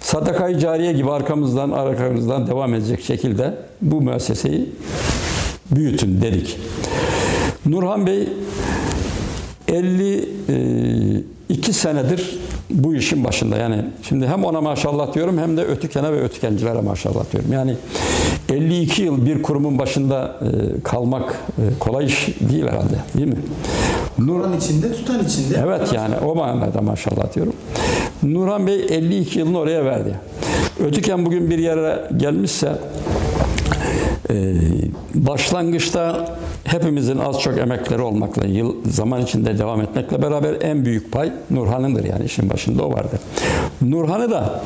sadakayı 0.00 0.58
cariye 0.58 0.92
gibi 0.92 1.10
arkamızdan, 1.10 1.70
arkamızdan 1.70 2.46
devam 2.46 2.74
edecek 2.74 3.04
şekilde 3.04 3.54
bu 3.82 4.00
müesseseyi 4.00 4.68
büyütün 5.70 6.20
dedik. 6.20 6.58
Nurhan 7.66 8.06
Bey 8.06 8.28
52 9.72 11.72
senedir 11.72 12.38
bu 12.70 12.94
işin 12.94 13.24
başında 13.24 13.56
yani 13.56 13.84
şimdi 14.02 14.26
hem 14.26 14.44
ona 14.44 14.60
maşallah 14.60 15.14
diyorum 15.14 15.38
hem 15.38 15.56
de 15.56 15.64
ötükene 15.64 16.12
ve 16.12 16.22
ötükencilere 16.22 16.80
maşallah 16.80 17.32
diyorum. 17.32 17.52
Yani 17.52 17.76
52 18.52 19.02
yıl 19.02 19.26
bir 19.26 19.42
kurumun 19.42 19.78
başında 19.78 20.36
e, 20.40 20.82
kalmak 20.82 21.32
e, 21.32 21.62
kolay 21.78 22.06
iş 22.06 22.28
değil 22.40 22.66
herhalde 22.66 22.94
değil 23.16 23.28
mi? 23.28 23.36
Nur, 24.18 24.42
Kur'an 24.42 24.56
içinde, 24.56 24.92
tutan 24.92 25.24
içinde. 25.24 25.54
Evet 25.66 25.92
yani 25.92 26.16
o 26.16 26.34
manada 26.34 26.80
maşallah 26.80 27.34
diyorum. 27.34 27.54
Nurhan 28.22 28.66
Bey 28.66 28.86
52 28.90 29.38
yılını 29.38 29.58
oraya 29.58 29.84
verdi. 29.84 30.14
Ötüken 30.80 31.26
bugün 31.26 31.50
bir 31.50 31.58
yere 31.58 32.10
gelmişse 32.16 32.72
e, 34.30 34.54
başlangıçta 35.14 36.26
hepimizin 36.64 37.18
az 37.18 37.40
çok 37.40 37.58
emekleri 37.58 38.02
olmakla, 38.02 38.46
yıl 38.46 38.74
zaman 38.90 39.22
içinde 39.22 39.58
devam 39.58 39.80
etmekle 39.80 40.22
beraber 40.22 40.56
en 40.60 40.84
büyük 40.84 41.12
pay 41.12 41.32
Nurhan'ındır 41.50 42.04
yani 42.04 42.24
işin 42.24 42.50
başında 42.50 42.84
o 42.84 42.92
vardı. 42.92 43.18
Nurhan'ı 43.82 44.30
da 44.30 44.60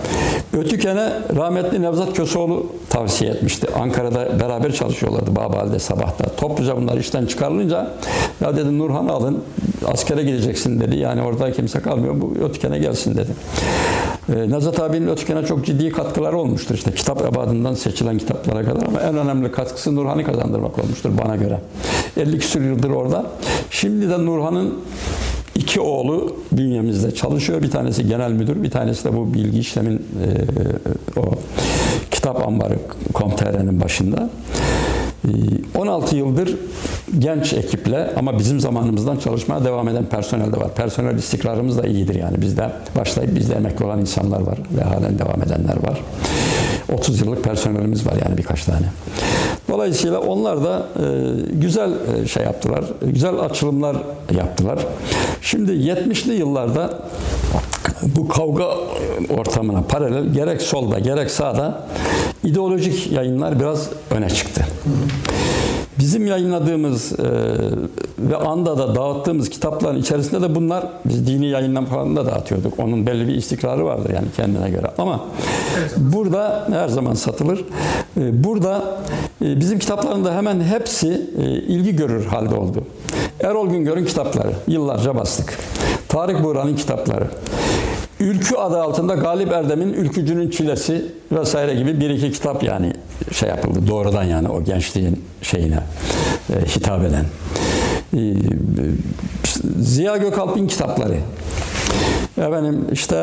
Ötüken'e 0.52 1.12
rahmetli 1.36 1.82
Nevzat 1.82 2.16
Köseoğlu 2.16 2.66
tavsiye 2.90 3.30
etmişti. 3.30 3.66
Ankara'da 3.80 4.40
beraber 4.40 4.72
çalışıyorlardı 4.72 5.36
Babali'de 5.36 5.78
sabahta. 5.78 6.24
Topluca 6.36 6.76
bunlar 6.76 6.96
işten 6.96 7.26
çıkarılınca 7.26 7.90
ya 8.40 8.56
dedi 8.56 8.78
Nurhan'ı 8.78 9.12
alın 9.12 9.44
askere 9.86 10.22
gideceksin 10.22 10.80
dedi. 10.80 10.96
Yani 10.96 11.22
orada 11.22 11.52
kimse 11.52 11.80
kalmıyor 11.80 12.20
bu 12.20 12.34
Ötüken'e 12.44 12.78
gelsin 12.78 13.14
dedi. 13.16 13.30
Ee, 14.28 14.50
Nevzat 14.50 14.80
abinin 14.80 15.08
Ötüken'e 15.08 15.46
çok 15.46 15.66
ciddi 15.66 15.90
katkıları 15.90 16.38
olmuştur. 16.38 16.74
İşte 16.74 16.94
kitap 16.94 17.24
ebadından 17.24 17.74
seçilen 17.74 18.18
kitaplara 18.18 18.64
kadar 18.64 18.86
ama 18.86 19.00
en 19.00 19.16
önemli 19.16 19.52
katkısı 19.52 19.96
Nurhan'ı 19.96 20.24
kazandırmak 20.24 20.78
olmuştur 20.78 21.10
bana 21.24 21.36
göre. 21.36 21.60
50 22.16 22.38
küsur 22.38 22.60
yıldır 22.60 22.90
orada. 22.90 23.26
Şimdi 23.70 24.10
de 24.10 24.26
Nurhan'ın 24.26 24.74
iki 25.54 25.80
oğlu 25.80 26.36
bünyemizde 26.52 27.14
çalışıyor. 27.14 27.62
Bir 27.62 27.70
tanesi 27.70 28.06
genel 28.08 28.32
müdür, 28.32 28.62
bir 28.62 28.70
tanesi 28.70 29.04
de 29.04 29.16
bu 29.16 29.34
bilgi 29.34 29.58
işlemin 29.58 29.96
e, 29.96 31.20
o 31.20 31.30
kitap 32.10 32.46
ambarı 32.46 32.78
Com.tr'nin 33.14 33.80
başında. 33.80 34.30
E, 35.26 35.78
16 35.78 36.16
yıldır 36.16 36.56
genç 37.18 37.52
ekiple 37.52 38.14
ama 38.16 38.38
bizim 38.38 38.60
zamanımızdan 38.60 39.16
çalışmaya 39.16 39.64
devam 39.64 39.88
eden 39.88 40.04
personel 40.04 40.52
de 40.52 40.56
var. 40.56 40.74
Personel 40.74 41.18
istikrarımız 41.18 41.78
da 41.78 41.86
iyidir 41.86 42.14
yani. 42.14 42.40
Bizde 42.40 42.70
başlayıp 42.96 43.34
bizde 43.36 43.54
emekli 43.54 43.84
olan 43.84 44.00
insanlar 44.00 44.40
var 44.40 44.58
ve 44.78 44.82
halen 44.82 45.18
devam 45.18 45.42
edenler 45.42 45.76
var. 45.88 46.00
30 46.92 47.20
yıllık 47.20 47.44
personelimiz 47.44 48.06
var 48.06 48.14
yani 48.24 48.38
birkaç 48.38 48.64
tane. 48.64 48.86
Dolayısıyla 49.68 50.20
onlar 50.20 50.64
da 50.64 50.86
e, 50.96 51.04
güzel 51.52 51.90
e, 51.90 52.26
şey 52.26 52.44
yaptılar, 52.44 52.84
güzel 53.02 53.40
açılımlar 53.40 53.96
yaptılar. 54.36 54.78
Şimdi 55.40 55.72
70'li 55.72 56.34
yıllarda 56.34 56.98
bu 58.16 58.28
kavga 58.28 58.66
ortamına 59.38 59.82
paralel 59.82 60.26
gerek 60.32 60.62
solda 60.62 60.98
gerek 60.98 61.30
sağda 61.30 61.86
ideolojik 62.44 63.12
yayınlar 63.12 63.60
biraz 63.60 63.88
öne 64.10 64.30
çıktı. 64.30 64.66
Bizim 65.98 66.26
yayınladığımız 66.26 67.12
e, 67.12 67.24
ve 68.18 68.36
anda 68.36 68.78
da 68.78 68.94
dağıttığımız 68.94 69.50
kitapların 69.50 70.00
içerisinde 70.00 70.42
de 70.42 70.54
bunlar 70.54 70.86
biz 71.04 71.26
dini 71.26 71.46
yayınlar 71.46 71.86
falan 71.86 72.16
da 72.16 72.26
dağıtıyorduk. 72.26 72.78
Onun 72.78 73.06
belli 73.06 73.28
bir 73.28 73.34
istikrarı 73.34 73.84
vardır 73.84 74.10
yani 74.14 74.26
kendine 74.36 74.70
göre. 74.70 74.86
Ama 74.98 75.24
burada 75.96 76.68
her 76.72 76.88
zaman 76.88 77.14
satılır. 77.14 77.64
E, 78.16 78.44
burada 78.44 78.84
e, 79.44 79.60
bizim 79.60 79.78
kitaplarında 79.78 80.34
hemen 80.34 80.60
hepsi 80.60 81.30
e, 81.38 81.42
ilgi 81.50 81.96
görür 81.96 82.26
halde 82.26 82.54
oldu. 82.54 82.84
Erol 83.40 83.68
Güngör'ün 83.68 84.04
kitapları 84.04 84.52
yıllarca 84.68 85.14
bastık. 85.16 85.58
Tarık 86.08 86.44
Buğra'nın 86.44 86.76
kitapları. 86.76 87.24
Ülkü 88.20 88.56
adı 88.56 88.82
altında 88.82 89.14
Galip 89.14 89.52
Erdem'in 89.52 89.92
Ülkücünün 89.92 90.50
Çilesi 90.50 91.04
vesaire 91.32 91.74
gibi 91.74 92.00
bir 92.00 92.10
iki 92.10 92.32
kitap 92.32 92.62
yani 92.62 92.92
şey 93.32 93.48
yapıldı 93.48 93.78
doğrudan 93.88 94.22
yani 94.22 94.48
o 94.48 94.64
gençliğin 94.64 95.24
şeyine 95.42 95.78
e, 96.50 96.66
hitap 96.66 97.02
eden. 97.04 97.24
E, 98.16 98.34
Ziya 99.78 100.16
Gökalp'in 100.16 100.66
kitapları. 100.66 101.16
Efendim 102.38 102.86
işte 102.92 103.16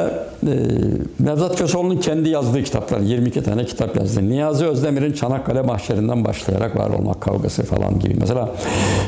e, 0.48 0.56
Nevzat 1.20 1.56
Köseoğlu'nun 1.58 1.98
kendi 1.98 2.30
yazdığı 2.30 2.64
kitaplar, 2.64 3.00
22 3.00 3.44
tane 3.44 3.66
kitap 3.66 3.96
yazdı. 3.96 4.30
Niyazi 4.30 4.66
Özdemir'in 4.66 5.14
Çanakkale 5.14 5.62
Mahşerinden 5.62 6.26
başlayarak 6.26 6.76
var 6.80 6.90
olmak 6.90 7.22
kavgası 7.22 7.64
falan 7.64 8.00
gibi. 8.00 8.16
Mesela 8.20 8.50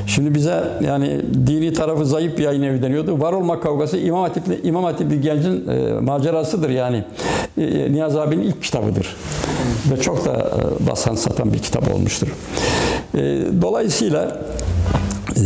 şimdi 0.07 0.35
bize 0.35 0.63
yani 0.81 1.21
dini 1.47 1.73
tarafı 1.73 2.05
zayıf 2.05 2.37
bir 2.37 2.43
yayın 2.43 2.61
evi 2.61 2.81
deniyordu. 2.81 3.21
Var 3.21 3.33
olmak 3.33 3.63
kavgası 3.63 3.97
İmam 3.97 4.21
Hatipli, 4.21 4.61
İmam 4.63 4.83
Hatipli 4.83 5.21
gencin 5.21 5.67
e, 5.67 5.99
macerasıdır 5.99 6.69
yani. 6.69 7.03
E, 7.57 7.91
Niyazi 7.91 8.19
abinin 8.19 8.43
ilk 8.43 8.63
kitabıdır. 8.63 9.15
Ve 9.91 10.01
çok 10.01 10.25
da 10.25 10.33
e, 10.33 10.87
basan 10.87 11.15
satan 11.15 11.53
bir 11.53 11.59
kitap 11.59 11.95
olmuştur. 11.95 12.27
E, 13.13 13.19
dolayısıyla 13.61 14.41
e, 15.35 15.41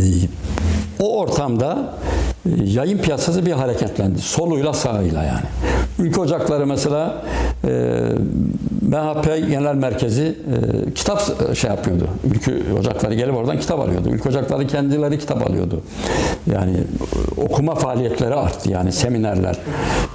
o 1.00 1.18
ortamda 1.18 1.94
e, 2.16 2.19
yayın 2.64 2.98
piyasası 2.98 3.46
bir 3.46 3.52
hareketlendi. 3.52 4.18
Soluyla 4.18 4.72
sağıyla 4.72 5.22
yani. 5.22 5.44
Ülke 5.98 6.20
Ocakları 6.20 6.66
mesela 6.66 7.22
e, 7.64 8.02
MHP 8.90 9.24
Genel 9.48 9.74
Merkezi 9.74 10.22
e, 10.88 10.94
kitap 10.94 11.22
e, 11.50 11.54
şey 11.54 11.70
yapıyordu. 11.70 12.08
Ülke 12.34 12.52
Ocakları 12.80 13.14
gelip 13.14 13.34
oradan 13.36 13.60
kitap 13.60 13.80
alıyordu. 13.80 14.08
Ülke 14.08 14.28
Ocakları 14.28 14.66
kendileri 14.66 15.18
kitap 15.18 15.50
alıyordu. 15.50 15.82
Yani 16.52 16.76
e, 16.76 17.40
okuma 17.40 17.74
faaliyetleri 17.74 18.34
arttı 18.34 18.70
yani 18.70 18.92
seminerler. 18.92 19.56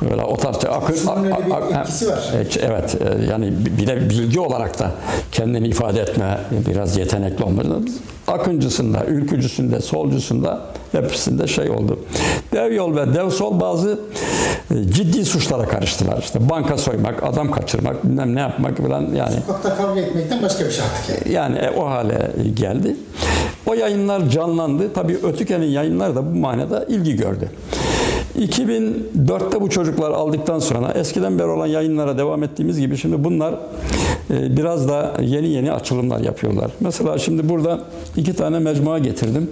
Böyle 0.10 0.24
o 0.24 0.38
tarz 0.38 0.56
akıl 0.66 0.96
Şunun 0.96 1.24
öyle 1.24 1.36
bir 1.46 1.52
a- 1.52 1.78
a- 1.78 1.82
etkisi 1.82 2.08
var. 2.10 2.34
e, 2.34 2.66
Evet 2.66 2.98
yani 3.30 3.54
bir 3.80 3.88
de 3.88 4.10
bilgi 4.10 4.40
olarak 4.40 4.80
da 4.80 4.92
kendini 5.32 5.68
ifade 5.68 6.02
etme 6.02 6.38
biraz 6.68 6.98
yetenekli 6.98 7.44
olmalı. 7.44 7.80
Akıncısında, 8.28 9.06
ülkücüsünde, 9.06 9.82
solcusunda 9.82 10.62
hepsinde 10.92 11.48
şey 11.48 11.70
oldu. 11.70 12.00
Dev 12.54 12.74
yol 12.74 12.96
ve 12.96 13.14
dev 13.14 13.30
sol 13.30 13.60
bazı 13.60 14.00
ciddi 14.90 15.26
suçlara 15.26 15.66
karıştılar. 15.68 16.18
İşte 16.20 16.50
banka 16.50 16.78
soymak, 16.78 17.24
adam 17.24 17.52
kaçırmak, 17.52 18.04
bilmem 18.04 18.36
ne 18.36 18.40
yapmak 18.40 18.65
falan 18.74 19.02
yani. 19.02 19.36
Sokakta 19.48 19.76
kavga 19.76 20.02
etmekten 20.02 20.44
başka 20.44 20.66
bir 20.66 20.72
şey 20.72 20.86
artık 20.86 21.26
yani. 21.26 21.36
Yani 21.36 21.58
e, 21.58 21.80
o 21.80 21.86
hale 21.86 22.32
geldi. 22.54 22.96
O 23.66 23.74
yayınlar 23.74 24.30
canlandı. 24.30 24.94
Tabii 24.94 25.18
Ötüken'in 25.24 25.66
yayınları 25.66 26.16
da 26.16 26.26
bu 26.26 26.40
manada 26.40 26.86
ilgi 26.86 27.16
gördü. 27.16 27.50
2004'te 28.40 29.62
bu 29.62 29.70
çocuklar 29.70 30.12
aldıktan 30.12 30.60
sonra 30.60 30.92
eskiden 30.92 31.40
beri 31.40 31.48
olan 31.48 31.68
yayınlara 31.68 32.18
devam 32.18 32.44
ettiğimiz 32.44 32.80
gibi 32.80 32.98
şimdi 32.98 33.24
bunlar 33.24 33.54
e, 34.30 34.58
biraz 34.58 34.90
da 34.90 35.14
yeni 35.22 35.48
yeni 35.48 35.72
açılımlar 35.72 36.20
yapıyorlar. 36.20 36.72
Mesela 36.80 37.18
şimdi 37.18 37.50
burada 37.50 37.80
iki 38.18 38.34
tane 38.34 38.60
mecmua 38.60 39.00
getirdim. 39.00 39.52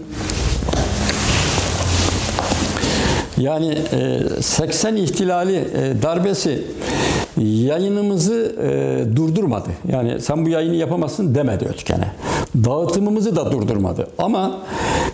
Yani 3.37 3.77
e, 3.91 4.19
80 4.41 4.95
ihtilali 4.95 5.55
e, 5.55 6.01
darbesi 6.01 6.63
yayınımızı 7.37 8.55
e, 8.63 9.15
durdurmadı. 9.15 9.69
Yani 9.91 10.21
sen 10.21 10.45
bu 10.45 10.49
yayını 10.49 10.75
yapamazsın 10.75 11.35
demedi 11.35 11.65
Ötken'e. 11.65 12.11
Dağıtımımızı 12.65 13.35
da 13.35 13.51
durdurmadı. 13.51 14.07
Ama 14.17 14.59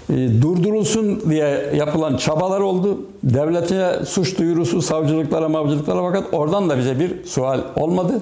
e, 0.10 0.14
durdurulsun 0.42 1.30
diye 1.30 1.72
yapılan 1.76 2.18
çabalar 2.18 2.60
oldu. 2.60 3.00
Devlete 3.24 4.06
suç 4.06 4.38
duyurusu 4.38 4.82
savcılıklara, 4.82 5.50
mavcılıklara 5.50 6.02
fakat 6.02 6.34
oradan 6.34 6.70
da 6.70 6.78
bize 6.78 7.00
bir 7.00 7.26
sual 7.26 7.60
olmadı. 7.76 8.22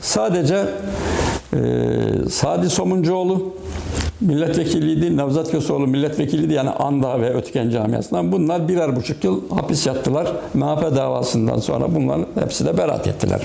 Sadece 0.00 0.64
e, 1.52 1.60
Sadi 2.30 2.70
Somuncuoğlu 2.70 3.42
milletvekiliydi. 4.20 5.16
Nevzat 5.16 5.50
Köseoğlu 5.50 5.86
milletvekiliydi. 5.86 6.52
Yani 6.52 6.70
Anda 6.70 7.20
ve 7.20 7.34
Ötken 7.34 7.70
camiasından. 7.70 8.32
Bunlar 8.32 8.68
birer 8.68 8.96
buçuk 8.96 9.24
yıl 9.24 9.50
hapis 9.50 9.86
yattılar. 9.86 10.32
MHP 10.54 10.96
davasından 10.96 11.58
sonra 11.58 11.94
bunların 11.94 12.26
hepsi 12.40 12.66
de 12.66 12.78
beraat 12.78 13.06
ettiler. 13.06 13.40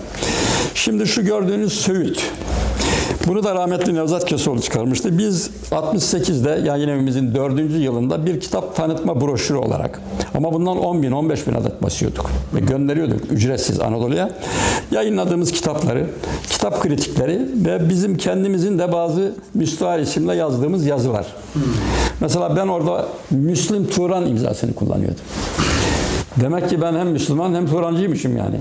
Şimdi 0.73 1.07
şu 1.07 1.25
gördüğünüz 1.25 1.73
Söğüt. 1.73 2.31
Bunu 3.27 3.43
da 3.43 3.55
rahmetli 3.55 3.95
Nevzat 3.95 4.29
Köseoğlu 4.29 4.61
çıkarmıştı. 4.61 5.17
Biz 5.17 5.49
68'de 5.71 6.67
yayın 6.67 6.89
evimizin 6.89 7.35
4. 7.35 7.59
yılında 7.71 8.25
bir 8.25 8.39
kitap 8.39 8.75
tanıtma 8.75 9.21
broşürü 9.21 9.57
olarak 9.57 10.01
ama 10.33 10.53
bundan 10.53 10.77
10 10.77 11.03
bin 11.03 11.11
15 11.11 11.47
bin 11.47 11.53
adet 11.53 11.83
basıyorduk 11.83 12.29
ve 12.55 12.59
gönderiyorduk 12.59 13.31
ücretsiz 13.31 13.79
Anadolu'ya. 13.79 14.29
Yayınladığımız 14.91 15.51
kitapları, 15.51 16.09
kitap 16.49 16.81
kritikleri 16.81 17.47
ve 17.55 17.89
bizim 17.89 18.17
kendimizin 18.17 18.79
de 18.79 18.91
bazı 18.91 19.33
müstahar 19.53 19.99
isimle 19.99 20.35
yazdığımız 20.35 20.85
yazılar. 20.85 21.25
Mesela 22.19 22.55
ben 22.55 22.67
orada 22.67 23.07
Müslim 23.31 23.87
Turan 23.87 24.27
imzasını 24.27 24.73
kullanıyordum. 24.73 25.23
Demek 26.41 26.69
ki 26.69 26.81
ben 26.81 26.95
hem 26.95 27.07
Müslüman 27.07 27.53
hem 27.53 27.67
Turancıymışım 27.67 28.37
yani. 28.37 28.57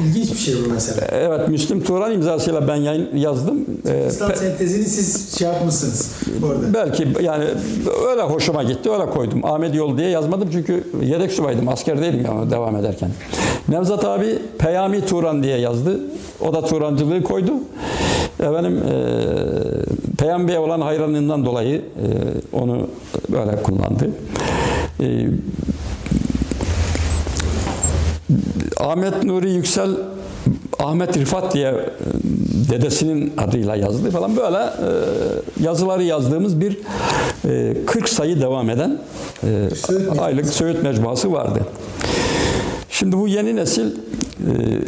İlginç 0.00 0.32
bir 0.32 0.38
şey 0.38 0.54
bu 0.54 0.72
mesela. 0.74 1.06
Evet 1.12 1.48
Müslim 1.48 1.84
Turan 1.84 2.12
imzasıyla 2.12 2.68
ben 2.68 2.76
yayın 2.76 3.16
yazdım. 3.16 3.64
Ee, 3.88 4.06
İslam 4.08 4.30
pe- 4.30 4.36
sentezini 4.36 4.84
siz 4.84 5.38
şey 5.38 5.48
yapmışsınız 5.48 6.12
orada. 6.46 6.74
Belki 6.74 7.08
yani 7.22 7.44
öyle 8.10 8.22
hoşuma 8.22 8.62
gitti 8.62 8.90
öyle 8.90 9.10
koydum. 9.10 9.44
Ahmet 9.44 9.74
Yol 9.74 9.98
diye 9.98 10.08
yazmadım 10.08 10.48
çünkü 10.52 10.84
yedek 11.02 11.32
subaydım 11.32 11.68
asker 11.68 12.00
değilim 12.02 12.24
ya 12.24 12.50
devam 12.50 12.76
ederken. 12.76 13.10
Nevzat 13.68 14.04
abi 14.04 14.38
Peyami 14.58 15.06
Turan 15.06 15.42
diye 15.42 15.58
yazdı. 15.58 16.00
O 16.40 16.52
da 16.52 16.64
Turancılığı 16.64 17.22
koydu. 17.22 17.52
Efendim 18.40 18.78
e, 18.92 18.96
Peyami 20.18 20.48
Bey'e 20.48 20.58
olan 20.58 20.80
hayranlığından 20.80 21.44
dolayı 21.46 21.76
e, 21.76 22.06
onu 22.56 22.86
böyle 23.28 23.62
kullandı. 23.62 24.10
E, 25.00 25.26
Ahmet 28.82 29.24
Nuri 29.24 29.50
Yüksel 29.50 29.90
Ahmet 30.78 31.16
Rifat 31.16 31.54
diye 31.54 31.68
e, 31.68 31.82
dedesinin 32.70 33.32
adıyla 33.38 33.76
yazdı 33.76 34.10
falan 34.10 34.36
böyle 34.36 34.56
e, 34.56 34.88
yazıları 35.64 36.02
yazdığımız 36.02 36.60
bir 36.60 36.78
e, 37.44 37.74
40 37.86 38.08
sayı 38.08 38.40
devam 38.40 38.70
eden 38.70 38.98
e, 39.44 39.68
aylık 40.20 40.46
Söğüt 40.46 40.82
Mecmuası 40.82 41.32
vardı. 41.32 41.60
Şimdi 42.90 43.16
bu 43.16 43.28
yeni 43.28 43.56
nesil 43.56 43.86
e, 43.86 43.92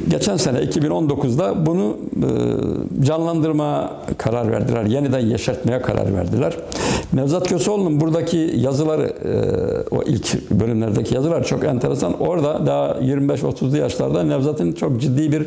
geçen 0.08 0.36
sene 0.36 0.58
2019'da 0.58 1.66
bunu 1.66 1.96
e, 2.16 3.04
canlandırma 3.04 3.92
karar 4.18 4.52
verdiler. 4.52 4.84
Yeniden 4.84 5.18
yeşertmeye 5.18 5.82
karar 5.82 6.14
verdiler. 6.14 6.56
Nevzat 7.12 7.48
Köseoğlu'nun 7.48 8.00
buradaki 8.00 8.52
yazıları, 8.56 9.06
e, 9.06 9.94
o 9.94 10.02
ilk 10.02 10.50
bölümlerdeki 10.50 11.14
yazılar 11.14 11.44
çok 11.44 11.64
enteresan. 11.64 12.20
Orada 12.20 12.66
daha 12.66 12.92
25-30'lu 12.92 13.76
yaşlarda 13.76 14.22
Nevzat'ın 14.22 14.72
çok 14.72 15.00
ciddi 15.00 15.32
bir 15.32 15.46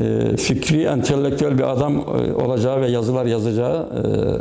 e, 0.00 0.36
fikri, 0.36 0.82
entelektüel 0.82 1.58
bir 1.58 1.72
adam 1.72 2.04
olacağı 2.44 2.80
ve 2.80 2.90
yazılar 2.90 3.26
yazacağı 3.26 3.88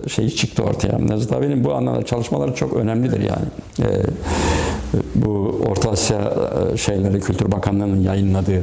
şeyi 0.08 0.36
çıktı 0.36 0.64
ortaya. 0.64 1.00
Nevzat 1.00 1.32
abinin 1.32 1.64
bu 1.64 1.74
anlamda 1.74 2.06
çalışmaları 2.06 2.56
çok 2.56 2.74
önemlidir 2.74 3.20
yani. 3.20 3.46
Bu 5.16 5.62
Orta 5.70 5.90
Asya 5.90 6.34
şeyleri 6.78 7.20
Kültür 7.20 7.52
Bakanlığı'nın 7.52 8.02
yayınladığı 8.02 8.63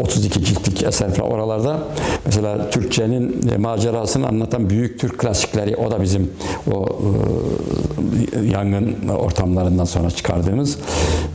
32 0.00 0.44
ciltlik 0.44 0.82
eser 0.82 1.14
falan 1.14 1.30
oralarda. 1.30 1.78
Mesela 2.26 2.70
Türkçenin 2.70 3.48
e, 3.54 3.56
macerasını 3.56 4.28
anlatan 4.28 4.70
büyük 4.70 5.00
Türk 5.00 5.18
klasikleri 5.18 5.76
o 5.76 5.90
da 5.90 6.02
bizim 6.02 6.30
o 6.72 6.86
e, 8.32 8.46
yangın 8.46 9.08
ortamlarından 9.08 9.84
sonra 9.84 10.10
çıkardığımız. 10.10 10.78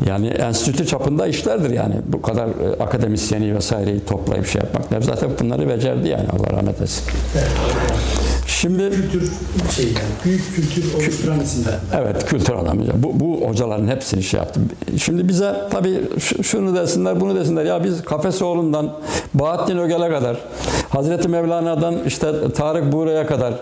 Yani 0.07 0.27
enstitü 0.27 0.85
çapında 0.85 1.27
işlerdir 1.27 1.69
yani. 1.69 1.95
Bu 2.07 2.21
kadar 2.21 2.47
e, 2.47 2.83
akademisyeni 2.83 3.55
vesaireyi 3.55 4.05
toplayıp 4.05 4.47
şey 4.47 4.61
yapmak. 4.61 5.21
Hep 5.21 5.39
bunları 5.39 5.69
becerdi 5.69 6.07
yani 6.07 6.25
Allah 6.29 6.57
rahmet 6.57 6.75
eylesin. 6.75 7.03
Şimdi 8.61 8.89
Kültür 8.89 9.31
şey 9.75 9.85
yani 9.85 9.97
büyük 10.25 10.55
kültür 10.55 10.93
oluşturan 10.93 11.39
isimler. 11.39 11.73
Evet 12.01 12.25
kültür 12.25 12.53
adamı. 12.53 12.83
Bu, 12.95 13.19
bu 13.19 13.47
hocaların 13.47 13.87
hepsini 13.87 14.23
şey 14.23 14.37
yaptı. 14.37 14.59
Şimdi 15.03 15.27
bize 15.27 15.55
tabii 15.71 16.01
şu- 16.19 16.43
şunu 16.43 16.75
desinler 16.75 17.19
bunu 17.21 17.35
desinler. 17.35 17.65
Ya 17.65 17.83
biz 17.83 18.03
Kafesoğlu'ndan 18.03 18.93
Bahattin 19.33 19.77
Ögel'e 19.77 20.09
kadar 20.09 20.37
Hazreti 20.89 21.27
Mevlana'dan 21.27 21.95
işte 22.07 22.51
Tarık 22.57 22.91
Buğra'ya 22.91 23.27
kadar 23.27 23.53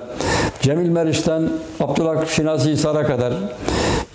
Cemil 0.61 0.89
Meriç'ten 0.89 1.49
Abdülhak 1.79 2.29
Şinasi 2.29 2.71
İsar'a 2.71 3.03
kadar 3.07 3.33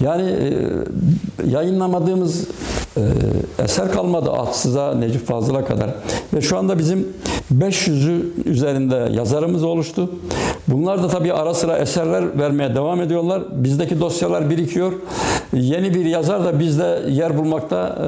yani 0.01 0.31
e, 0.31 1.51
yayınlamadığımız 1.51 2.47
e, 2.97 3.03
eser 3.65 3.93
kalmadı 3.93 4.31
Atsız'a, 4.31 4.95
Necip 4.95 5.27
Fazıl'a 5.27 5.65
kadar. 5.65 5.91
Ve 6.35 6.41
şu 6.41 6.59
anda 6.59 6.79
bizim 6.79 7.09
500'ü 7.55 8.23
üzerinde 8.45 9.09
yazarımız 9.13 9.65
oluştu. 9.65 10.11
Bunlar 10.69 11.03
da 11.03 11.09
tabii 11.09 11.33
ara 11.33 11.55
sıra 11.55 11.79
eserler 11.79 12.39
vermeye 12.39 12.75
devam 12.75 13.01
ediyorlar. 13.01 13.43
Bizdeki 13.53 14.01
dosyalar 14.01 14.51
birikiyor. 14.51 14.93
Yeni 15.53 15.95
bir 15.95 16.05
yazar 16.05 16.45
da 16.45 16.61
bizde 16.61 17.03
yer 17.09 17.39
bulmakta 17.39 17.99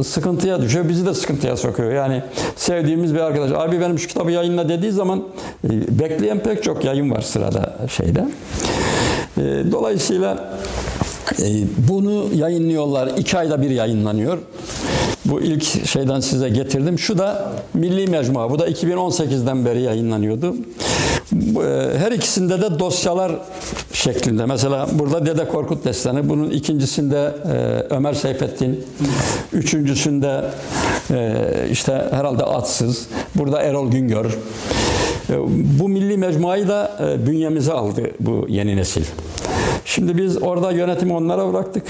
e, 0.00 0.02
sıkıntıya 0.02 0.62
düşüyor. 0.62 0.88
Bizi 0.88 1.06
de 1.06 1.14
sıkıntıya 1.14 1.56
sokuyor. 1.56 1.92
Yani 1.92 2.22
sevdiğimiz 2.56 3.14
bir 3.14 3.20
arkadaş, 3.20 3.50
abi 3.52 3.80
benim 3.80 3.98
şu 3.98 4.08
kitabı 4.08 4.30
yayınla 4.30 4.68
dediği 4.68 4.92
zaman 4.92 5.22
e, 5.64 5.98
bekleyen 5.98 6.38
pek 6.38 6.62
çok 6.62 6.84
yayın 6.84 7.10
var 7.10 7.20
sırada 7.20 7.76
şeyde. 7.88 8.24
E, 9.38 9.72
Dolayısıyla 9.72 10.50
e, 11.42 11.46
bunu 11.88 12.26
yayınlıyorlar. 12.34 13.10
iki 13.18 13.38
ayda 13.38 13.62
bir 13.62 13.70
yayınlanıyor. 13.70 14.38
Bu 15.28 15.40
ilk 15.40 15.86
şeyden 15.86 16.20
size 16.20 16.48
getirdim. 16.48 16.98
Şu 16.98 17.18
da 17.18 17.52
Milli 17.74 18.06
Mecmua. 18.10 18.50
Bu 18.50 18.58
da 18.58 18.68
2018'den 18.68 19.64
beri 19.64 19.82
yayınlanıyordu. 19.82 20.54
E, 21.34 21.98
Her 21.98 22.12
ikisinde 22.12 22.60
de 22.60 22.78
dosyalar 22.78 23.32
şeklinde. 23.92 24.44
Mesela 24.46 24.88
burada 24.92 25.26
Dede 25.26 25.48
Korkut 25.48 25.84
Destanı. 25.84 26.28
Bunun 26.28 26.50
ikincisinde 26.50 27.34
e, 27.52 27.94
Ömer 27.94 28.12
Seyfettin. 28.14 28.84
Üçüncüsünde 29.52 30.44
e, 31.10 31.34
işte 31.70 32.04
herhalde 32.10 32.44
Atsız. 32.44 33.06
Burada 33.34 33.62
Erol 33.62 33.90
Güngör. 33.90 34.38
Bu 35.80 35.88
milli 35.88 36.16
mecmuayı 36.16 36.68
da 36.68 36.98
bünyemize 37.26 37.72
aldı 37.72 38.02
bu 38.20 38.46
yeni 38.48 38.76
nesil. 38.76 39.04
Şimdi 39.84 40.16
biz 40.16 40.42
orada 40.42 40.72
yönetimi 40.72 41.12
onlara 41.12 41.52
bıraktık. 41.52 41.82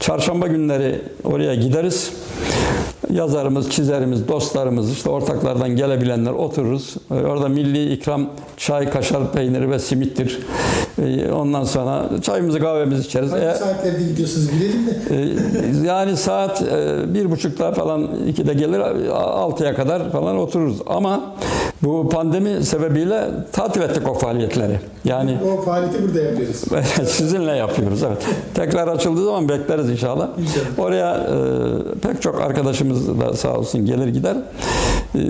Çarşamba 0.00 0.46
günleri 0.46 1.00
oraya 1.24 1.54
gideriz. 1.54 2.10
Yazarımız, 3.12 3.70
çizerimiz, 3.70 4.28
dostlarımız, 4.28 4.92
işte 4.92 5.10
ortaklardan 5.10 5.76
gelebilenler 5.76 6.30
otururuz. 6.30 6.94
E, 7.10 7.14
Orada 7.14 7.48
milli 7.48 7.92
ikram 7.92 8.26
çay, 8.56 8.90
kaşar 8.90 9.32
peyniri 9.32 9.70
ve 9.70 9.78
simittir. 9.78 10.38
E, 11.02 11.32
Ondan 11.32 11.64
sonra 11.64 12.08
çayımızı 12.22 12.60
kahvemizi 12.60 13.06
içeriz. 13.06 13.32
Hangi 13.32 13.44
E, 13.46 13.54
saatlerde 13.54 14.02
gidiyorsunuz 14.02 14.48
bilelim 14.52 14.86
de. 14.86 15.00
ee, 15.10 15.86
yani 15.86 16.16
saat 16.16 16.62
e, 16.62 17.14
bir 17.14 17.30
buçukta 17.30 17.72
falan 17.72 18.08
ikide 18.28 18.54
gelir 18.54 18.80
altıya 19.12 19.74
kadar 19.74 20.12
falan 20.12 20.36
otururuz. 20.38 20.78
Ama 20.86 21.34
bu 21.82 22.08
pandemi 22.08 22.64
sebebiyle 22.64 23.28
tatil 23.52 23.80
ettik 23.80 24.08
o 24.08 24.14
faaliyetleri. 24.14 24.78
Yani 25.04 25.38
O 25.58 25.62
faaliyeti 25.62 26.02
burada 26.02 26.20
yapıyoruz. 26.20 26.56
sizinle 27.10 27.52
yapıyoruz 27.56 28.02
evet. 28.02 28.18
Tekrar 28.54 28.88
açıldığı 28.88 29.24
zaman 29.24 29.48
bekleriz 29.48 29.90
inşallah. 29.90 30.28
İnşallah. 30.38 30.78
Oraya 30.78 31.14
e, 31.16 32.00
pek 32.02 32.22
çok 32.22 32.40
arkadaşımız 32.40 33.20
da 33.20 33.34
sağ 33.34 33.54
olsun 33.58 33.86
gelir 33.86 34.08
gider. 34.08 34.36
E, 35.14 35.20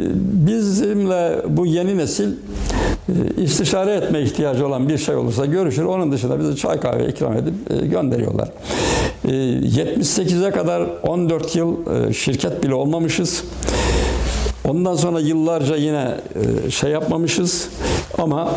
bizimle 0.47 1.43
bu 1.49 1.67
yeni 1.67 1.99
nesil 1.99 2.33
e, 3.09 3.43
istişare 3.43 3.95
etme 3.95 4.21
ihtiyacı 4.21 4.67
olan 4.67 4.89
bir 4.89 4.99
şey 4.99 5.15
olursa 5.15 5.47
görüşür. 5.47 5.85
Onun 5.85 6.13
dışında 6.13 6.41
bize 6.41 6.57
çay 6.57 6.81
kahve 6.81 7.09
ikram 7.09 7.37
edip 7.37 7.55
e, 7.71 7.87
gönderiyorlar. 7.87 8.49
E, 8.49 9.31
E, 9.31 9.33
78'e 9.33 10.51
kadar 10.51 10.87
14 11.03 11.57
yıl 11.57 11.77
e, 12.09 12.13
şirket 12.13 12.63
bile 12.63 12.75
olmamışız. 12.75 13.45
Ondan 14.69 14.95
sonra 14.95 15.21
yıllarca 15.21 15.77
yine 15.77 16.15
e, 16.67 16.71
şey 16.71 16.91
yapmamışız 16.91 17.69
ama 18.19 18.53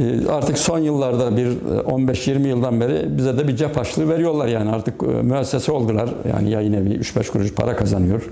e, 0.00 0.28
artık 0.30 0.58
son 0.58 0.78
yıllarda 0.78 1.36
bir 1.36 1.46
e, 1.46 1.80
15-20 1.80 2.46
yıldan 2.48 2.80
beri 2.80 3.18
bize 3.18 3.38
de 3.38 3.48
bir 3.48 3.56
cep 3.56 3.76
harçlığı 3.76 4.08
veriyorlar 4.08 4.46
yani 4.46 4.70
artık 4.70 5.02
e, 5.02 5.06
müessese 5.06 5.72
oldular. 5.72 6.08
Yani 6.34 6.50
yayın 6.50 6.72
evi 6.72 6.88
3-5 6.88 7.30
kuruş 7.30 7.54
para 7.54 7.76
kazanıyor. 7.76 8.30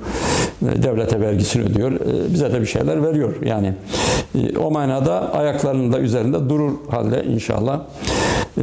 E, 0.62 0.82
Devlete 0.82 1.20
vergisini 1.20 1.62
ödüyor. 1.62 1.92
E, 1.92 2.32
Bize 2.34 2.52
de 2.52 2.60
bir 2.60 2.66
şeyler 2.66 3.02
veriyor. 3.02 3.34
Yani 3.44 3.74
e, 4.34 4.58
o 4.58 4.70
manada 4.70 5.32
ayaklarının 5.34 5.92
da 5.92 5.99
üzerinde 5.99 6.49
durur 6.49 6.73
halde 6.91 7.24
inşallah. 7.24 7.81
E, 8.58 8.62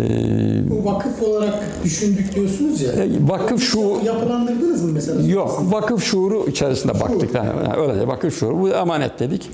Bu 0.69 0.85
vakıf 0.85 1.23
olarak 1.23 1.53
düşündük 1.83 2.35
diyorsunuz 2.35 2.81
ya. 2.81 2.91
E, 2.91 3.09
vakıf 3.27 3.61
şu- 3.63 3.97
Yapılandırdınız 4.05 4.83
mı 4.83 4.91
mesela? 4.93 5.27
Yok, 5.27 5.61
vakıf 5.69 6.03
şuuru 6.03 6.45
içerisinde 6.47 6.93
baktık. 6.93 7.35
Yani 7.35 7.49
öyle 7.77 7.99
de 8.01 8.07
vakıf 8.07 8.39
şuuru. 8.39 8.61
Bu 8.61 8.69
emanet 8.69 9.19
dedik. 9.19 9.49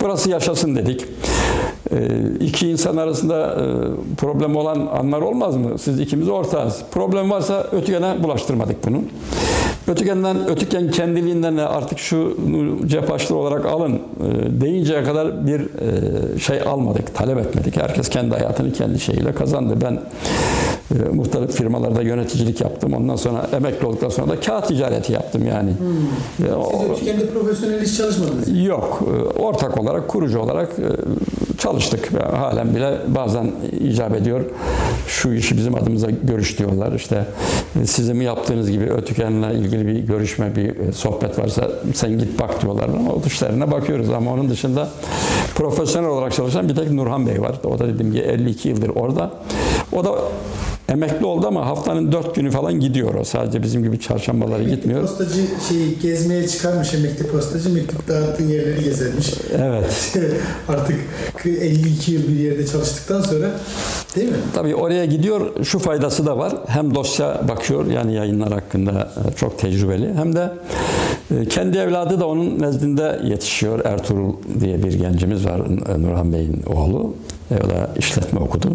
Burası 0.00 0.30
yaşasın 0.30 0.76
dedik. 0.76 1.04
Ee, 1.92 2.08
iki 2.40 2.68
insan 2.68 2.96
arasında 2.96 3.46
e, 3.54 3.64
problem 4.16 4.56
olan 4.56 4.86
anlar 4.86 5.20
olmaz 5.20 5.56
mı? 5.56 5.78
Siz 5.78 6.00
ikimiz 6.00 6.28
ortağız. 6.28 6.76
Problem 6.90 7.30
varsa 7.30 7.66
ötükene 7.72 8.22
bulaştırmadık 8.22 8.86
bunu. 8.86 8.98
Ötükenden, 9.88 10.48
ötüken 10.48 10.90
kendiliğinden 10.90 11.56
de 11.56 11.62
artık 11.66 11.98
şu 11.98 12.36
cep 12.86 13.10
harçlığı 13.10 13.36
olarak 13.36 13.66
alın 13.66 13.92
e, 13.94 14.00
deyinceye 14.60 15.04
kadar 15.04 15.46
bir 15.46 15.60
e, 15.60 16.38
şey 16.38 16.60
almadık, 16.60 17.14
talep 17.14 17.38
etmedik. 17.38 17.76
Herkes 17.76 18.08
kendi 18.08 18.34
hayatını 18.34 18.72
kendi 18.72 19.00
şeyiyle 19.00 19.32
kazandı. 19.32 19.74
Ben 19.84 20.00
e, 20.98 21.08
muhtelif 21.08 21.50
firmalarda 21.52 22.02
yöneticilik 22.02 22.60
yaptım. 22.60 22.94
Ondan 22.94 23.16
sonra 23.16 23.46
emekli 23.56 23.86
olduktan 23.86 24.08
sonra 24.08 24.28
da 24.28 24.40
kağıt 24.40 24.68
ticareti 24.68 25.12
yaptım 25.12 25.46
yani. 25.46 25.70
E, 26.48 26.52
o- 26.52 26.70
Siz 26.80 26.90
Ötüken'de 26.90 27.26
profesyonel 27.30 27.82
iş 27.82 27.96
çalışmadınız. 27.96 28.64
Yok. 28.64 29.02
e, 29.36 29.38
Ortak 29.38 29.80
olarak, 29.80 30.08
kurucu 30.08 30.38
olarak 30.38 30.68
e, 30.78 30.82
çalıştık. 31.58 32.14
Ve 32.14 32.18
Halen 32.18 32.74
bile 32.74 32.98
bazen 33.06 33.52
icap 33.80 34.14
ediyor. 34.14 34.40
Şu 35.08 35.32
işi 35.32 35.56
bizim 35.56 35.74
adımıza 35.74 36.10
görüş 36.10 36.58
diyorlar. 36.58 36.92
İşte 36.92 37.26
e, 37.82 37.86
sizin 37.86 38.20
yaptığınız 38.20 38.70
gibi 38.70 38.84
Ötüken'le 38.84 39.50
ilgili 39.50 39.86
bir 39.86 39.98
görüşme, 39.98 40.56
bir 40.56 40.78
e, 40.78 40.92
sohbet 40.92 41.38
varsa 41.38 41.70
sen 41.94 42.18
git 42.18 42.40
bak 42.40 42.62
diyorlar. 42.62 42.88
Ama 42.88 43.12
o 43.12 43.22
işlerine 43.26 43.70
bakıyoruz. 43.70 44.10
Ama 44.10 44.32
onun 44.32 44.50
dışında 44.50 44.88
profesyonel 45.54 46.10
olarak 46.10 46.32
çalışan 46.32 46.68
bir 46.68 46.74
tek 46.74 46.90
Nurhan 46.90 47.26
Bey 47.26 47.40
var. 47.40 47.56
O 47.64 47.78
da 47.78 47.88
dediğim 47.88 48.12
gibi 48.12 48.24
52 48.24 48.68
yıldır 48.68 48.88
orada. 48.88 49.30
O 49.92 50.04
da 50.04 50.14
emekli 50.88 51.26
oldu 51.26 51.46
ama 51.46 51.66
haftanın 51.66 52.12
dört 52.12 52.34
günü 52.34 52.50
falan 52.50 52.80
gidiyor 52.80 53.14
o. 53.14 53.24
Sadece 53.24 53.62
bizim 53.62 53.82
gibi 53.82 54.00
çarşambaları 54.00 54.64
gitmiyor. 54.64 55.00
Postacı 55.00 55.42
şey 55.68 55.94
gezmeye 56.02 56.48
çıkarmış 56.48 56.94
emekli 56.94 57.26
postacı 57.26 57.70
mektup 57.74 58.08
dağıttığı 58.08 58.42
yerleri 58.42 58.84
gezermiş. 58.84 59.30
Evet. 59.58 60.18
Artık 60.68 60.96
52 61.46 62.12
yıl 62.12 62.28
bir 62.28 62.34
yerde 62.40 62.66
çalıştıktan 62.66 63.20
sonra 63.22 63.50
değil 64.16 64.28
mi? 64.28 64.36
Tabii 64.54 64.74
oraya 64.74 65.04
gidiyor. 65.04 65.64
Şu 65.64 65.78
faydası 65.78 66.26
da 66.26 66.38
var. 66.38 66.52
Hem 66.66 66.94
dosya 66.94 67.40
bakıyor 67.48 67.86
yani 67.86 68.14
yayınlar 68.14 68.52
hakkında 68.52 68.90
e, 69.32 69.36
çok 69.36 69.58
tecrübeli. 69.58 70.14
Hem 70.14 70.36
de 70.36 70.50
e, 71.30 71.44
kendi 71.48 71.78
evladı 71.78 72.20
da 72.20 72.26
onun 72.28 72.60
nezdinde 72.60 73.20
yetişiyor. 73.24 73.84
Ertuğrul 73.84 74.32
diye 74.60 74.82
bir 74.84 74.92
gencimiz 74.94 75.46
var. 75.46 75.60
Nurhan 75.98 76.32
Bey'in 76.32 76.62
oğlu. 76.62 77.14
E, 77.50 77.54
O 77.64 77.70
da 77.70 77.90
işletme 77.98 78.40
okudu. 78.40 78.68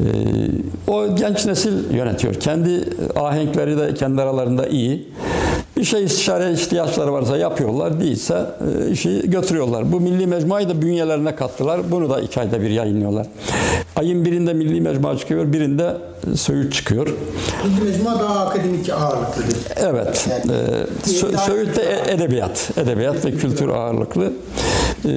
E, 0.00 0.04
O 0.90 1.16
genç 1.16 1.46
nesil 1.46 1.94
yönetiyor. 1.94 2.34
Kendi 2.34 2.84
ahenkleri 3.16 3.78
de 3.78 3.94
kendi 3.94 4.22
aralarında 4.22 4.66
iyi. 4.66 5.08
Bir 5.76 5.84
şey 5.84 6.04
istişare 6.04 6.52
ihtiyaçları 6.52 7.12
varsa 7.12 7.36
yapıyorlar, 7.36 8.00
değilse 8.00 8.46
e, 8.86 8.90
işi 8.90 9.30
götürüyorlar. 9.30 9.92
Bu 9.92 10.00
milli 10.00 10.26
mecmuayı 10.26 10.68
da 10.68 10.82
bünyelerine 10.82 11.34
kattılar. 11.34 11.90
Bunu 11.90 12.10
da 12.10 12.20
iki 12.20 12.40
ayda 12.40 12.60
bir 12.60 12.70
yayınlıyorlar. 12.70 13.26
Ayın 13.96 14.24
birinde 14.24 14.52
milli 14.52 14.80
mecmua 14.80 15.16
çıkıyor, 15.16 15.52
birinde 15.52 15.96
Söğüt 16.36 16.72
çıkıyor. 16.72 17.08
Milli 17.64 17.90
Mecmua 17.90 18.18
daha 18.20 18.46
akademik 18.46 18.90
ağırlıklıdır. 18.90 19.56
Evet, 19.76 20.28
Yani- 20.30 20.52
e, 21.06 21.10
Sö- 21.10 21.46
Söğüt'te 21.46 21.82
e- 21.82 22.12
edebiyat, 22.14 22.70
edebiyat 22.76 23.24
ve 23.24 23.30
kültür 23.32 23.68
ağırlıklı. 23.68 24.24
E, 25.04 25.10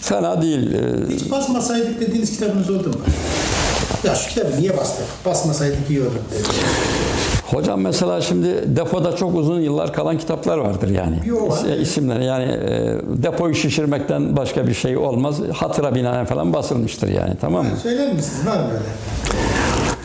Fena 0.00 0.42
değil. 0.42 0.72
E, 0.74 1.14
Hiç 1.14 1.30
basmasaydık 1.30 2.00
dediğiniz 2.00 2.30
kitabınız 2.30 2.70
oldu 2.70 2.88
mu? 2.88 2.94
Ya 4.04 4.14
şu 4.14 4.28
kitabı 4.34 4.56
niye 4.60 4.76
bastık? 4.76 5.06
Basmasaydık 5.26 5.90
iyi 5.90 6.00
olurdu 6.00 6.12
dedi. 6.32 6.42
Hocam 7.46 7.80
mesela 7.80 8.20
şimdi 8.20 8.76
depoda 8.76 9.16
çok 9.16 9.34
uzun 9.36 9.60
yıllar 9.60 9.92
kalan 9.92 10.18
kitaplar 10.18 10.58
vardır 10.58 10.88
yani. 10.88 11.16
İs- 11.26 11.80
isimleri 11.80 12.24
yani 12.24 12.44
e, 12.44 12.96
depoyu 13.22 13.54
şişirmekten 13.54 14.36
başka 14.36 14.66
bir 14.66 14.74
şey 14.74 14.96
olmaz. 14.96 15.36
Hatıra 15.52 15.94
binaen 15.94 16.26
falan 16.26 16.52
basılmıştır 16.52 17.08
yani 17.08 17.34
tamam 17.40 17.64
mı? 17.66 17.72
Söyler 17.82 18.12
misiniz? 18.12 18.46
Var 18.46 18.56
mı 18.56 18.66
böyle? 18.72 18.84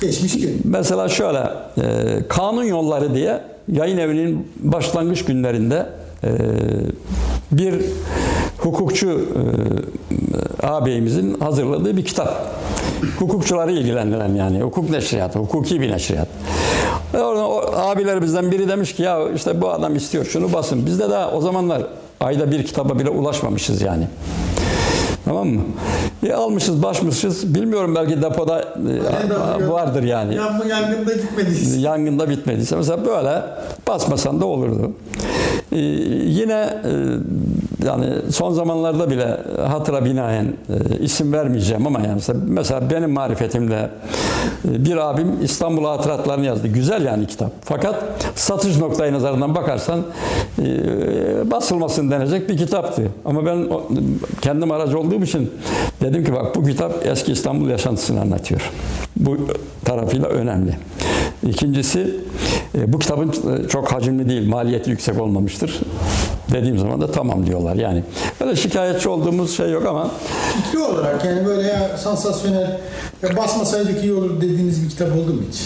Geçmiş 0.02 0.40
gün. 0.42 0.62
Mesela 0.64 1.10
şöyle, 1.10 1.40
e, 1.40 1.84
kanun 2.30 2.64
yolları 2.64 3.14
diye 3.16 3.42
yayın 3.72 3.98
evinin 3.98 4.52
başlangıç 4.60 5.26
günlerinde 5.26 5.86
e, 6.24 6.30
bir 7.52 7.76
hukukçu 8.58 9.10
e, 9.10 10.66
ağabeyimizin 10.68 11.40
hazırladığı 11.40 11.98
bir 11.98 12.06
kitap. 12.06 12.48
Hukukçuları 13.20 13.72
ilgilendiren 13.72 14.36
yani 14.36 14.62
hukuk 14.62 14.90
neşriyatı, 14.90 15.40
hukuki 15.40 15.82
bir 15.82 15.92
neşriyat. 15.92 16.28
Ve 17.14 17.22
orada 17.22 17.48
o 17.48 17.74
abilerimizden 17.76 18.52
biri 18.52 18.68
demiş 18.68 18.96
ki 18.96 19.04
ya 19.04 19.30
işte 19.36 19.62
bu 19.62 19.70
adam 19.70 19.96
istiyor 19.96 20.26
şunu 20.26 20.54
basın. 20.54 20.86
Biz 20.86 21.00
de 21.00 21.10
daha 21.10 21.32
o 21.32 21.42
zamanlar 21.42 21.82
ayda 22.20 22.52
bir 22.52 22.64
kitaba 22.64 23.00
bile 23.00 23.10
ulaşmamışız 23.10 23.82
yani. 23.82 24.08
Tamam 25.26 25.48
mı? 25.48 25.62
E, 26.28 26.34
almışız, 26.34 26.84
başmışız. 26.84 27.56
Bilmiyorum 27.56 27.96
belki 27.96 28.22
depoda 28.22 28.62
e, 29.60 29.70
vardır 29.70 30.04
yani. 30.04 30.36
Yangın 30.36 30.68
yangında 30.68 31.14
gitmediniz. 31.14 31.84
Yangında 31.84 32.30
bitmediyse 32.30 32.76
mesela 32.76 33.06
böyle 33.06 33.44
basmasan 33.88 34.42
da 34.42 34.46
olurdu. 34.46 34.92
Ee, 35.72 35.78
yine 35.78 36.82
e, 36.86 36.92
yani 37.86 38.06
son 38.32 38.54
zamanlarda 38.54 39.10
bile 39.10 39.38
hatıra 39.68 40.06
binaen 40.06 40.46
e, 40.46 40.98
isim 41.00 41.34
vermeyeceğim 41.34 41.88
ama 41.88 42.00
yani 42.00 42.22
mesela, 42.48 42.90
benim 42.90 43.12
marifetimle 43.12 43.90
e, 44.70 44.86
bir 44.86 44.98
abim 44.98 45.44
İstanbul 45.44 45.86
Hatıratlarını 45.86 46.46
yazdı. 46.46 46.68
Güzel 46.68 47.06
yani 47.06 47.28
kitap. 47.28 47.52
Fakat 47.62 48.04
satış 48.36 48.78
noktayı 48.78 49.14
nazarından 49.14 49.56
bakarsan 49.56 50.00
e, 50.60 51.52
basılmasın 51.52 52.12
denecek 52.12 52.50
bir 52.50 52.58
kitaptı. 52.58 53.08
Ama 53.26 53.46
ben 53.46 53.68
kendim 54.42 54.72
aracı 54.72 55.00
olduğum 55.00 55.24
için 55.24 55.52
dedim 56.02 56.26
ki 56.26 56.34
bak 56.34 56.56
bu 56.56 56.64
kitap 56.64 57.06
eski 57.06 57.32
İstanbul 57.32 57.70
yaşantısını 57.70 58.22
anlatıyor. 58.22 58.72
Bu 59.16 59.38
tarafıyla 59.86 60.28
önemli. 60.28 60.78
İkincisi 61.48 62.16
e, 62.76 62.94
bu 62.94 63.00
kitabın 63.00 63.30
e, 63.30 63.68
çok 63.68 63.92
hacimli 63.92 64.30
değil, 64.30 64.48
maliyeti 64.48 64.90
yüksek 64.90 65.22
olmamıştır. 65.22 65.80
Dediğim 66.54 66.78
zaman 66.78 67.02
da 67.02 67.12
tamam 67.12 67.46
diyorlar. 67.46 67.76
Yani 67.76 68.04
böyle 68.42 68.56
şikayetçi 68.56 69.10
olduğumuz 69.10 69.58
şey 69.58 69.72
yok 69.72 69.86
ama 69.86 70.12
Fikri 70.54 70.80
olarak 70.80 71.26
yani 71.26 71.46
böyle 71.46 71.68
ya 71.68 71.98
sansasyonel 71.98 72.80
ya 73.24 73.38
basmasaydık 73.38 74.04
iyi 74.04 74.14
olur 74.14 74.42
dediğiniz 74.42 74.84
bir 74.84 74.90
kitap 74.90 75.18
oldu 75.18 75.34
mu 75.34 75.42
hiç? 75.50 75.62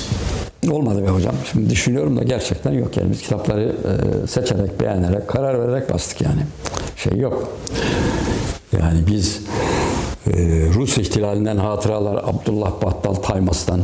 olmadı 0.71 1.03
be 1.03 1.07
hocam. 1.07 1.35
Şimdi 1.51 1.69
düşünüyorum 1.69 2.17
da 2.17 2.23
gerçekten 2.23 2.71
yok 2.71 2.97
yani 2.97 3.11
biz 3.11 3.21
kitapları 3.21 3.63
e, 3.63 4.27
seçerek, 4.27 4.81
beğenerek, 4.81 5.27
karar 5.27 5.59
vererek 5.59 5.93
bastık 5.93 6.21
yani. 6.21 6.41
Şey 6.95 7.17
yok. 7.17 7.47
Yani 8.79 8.99
biz 9.07 9.39
Rus 10.75 10.97
ihtilalinden 10.97 11.57
hatıralar 11.57 12.15
Abdullah 12.15 12.81
Battal 12.81 13.13
Taymas'tan 13.13 13.79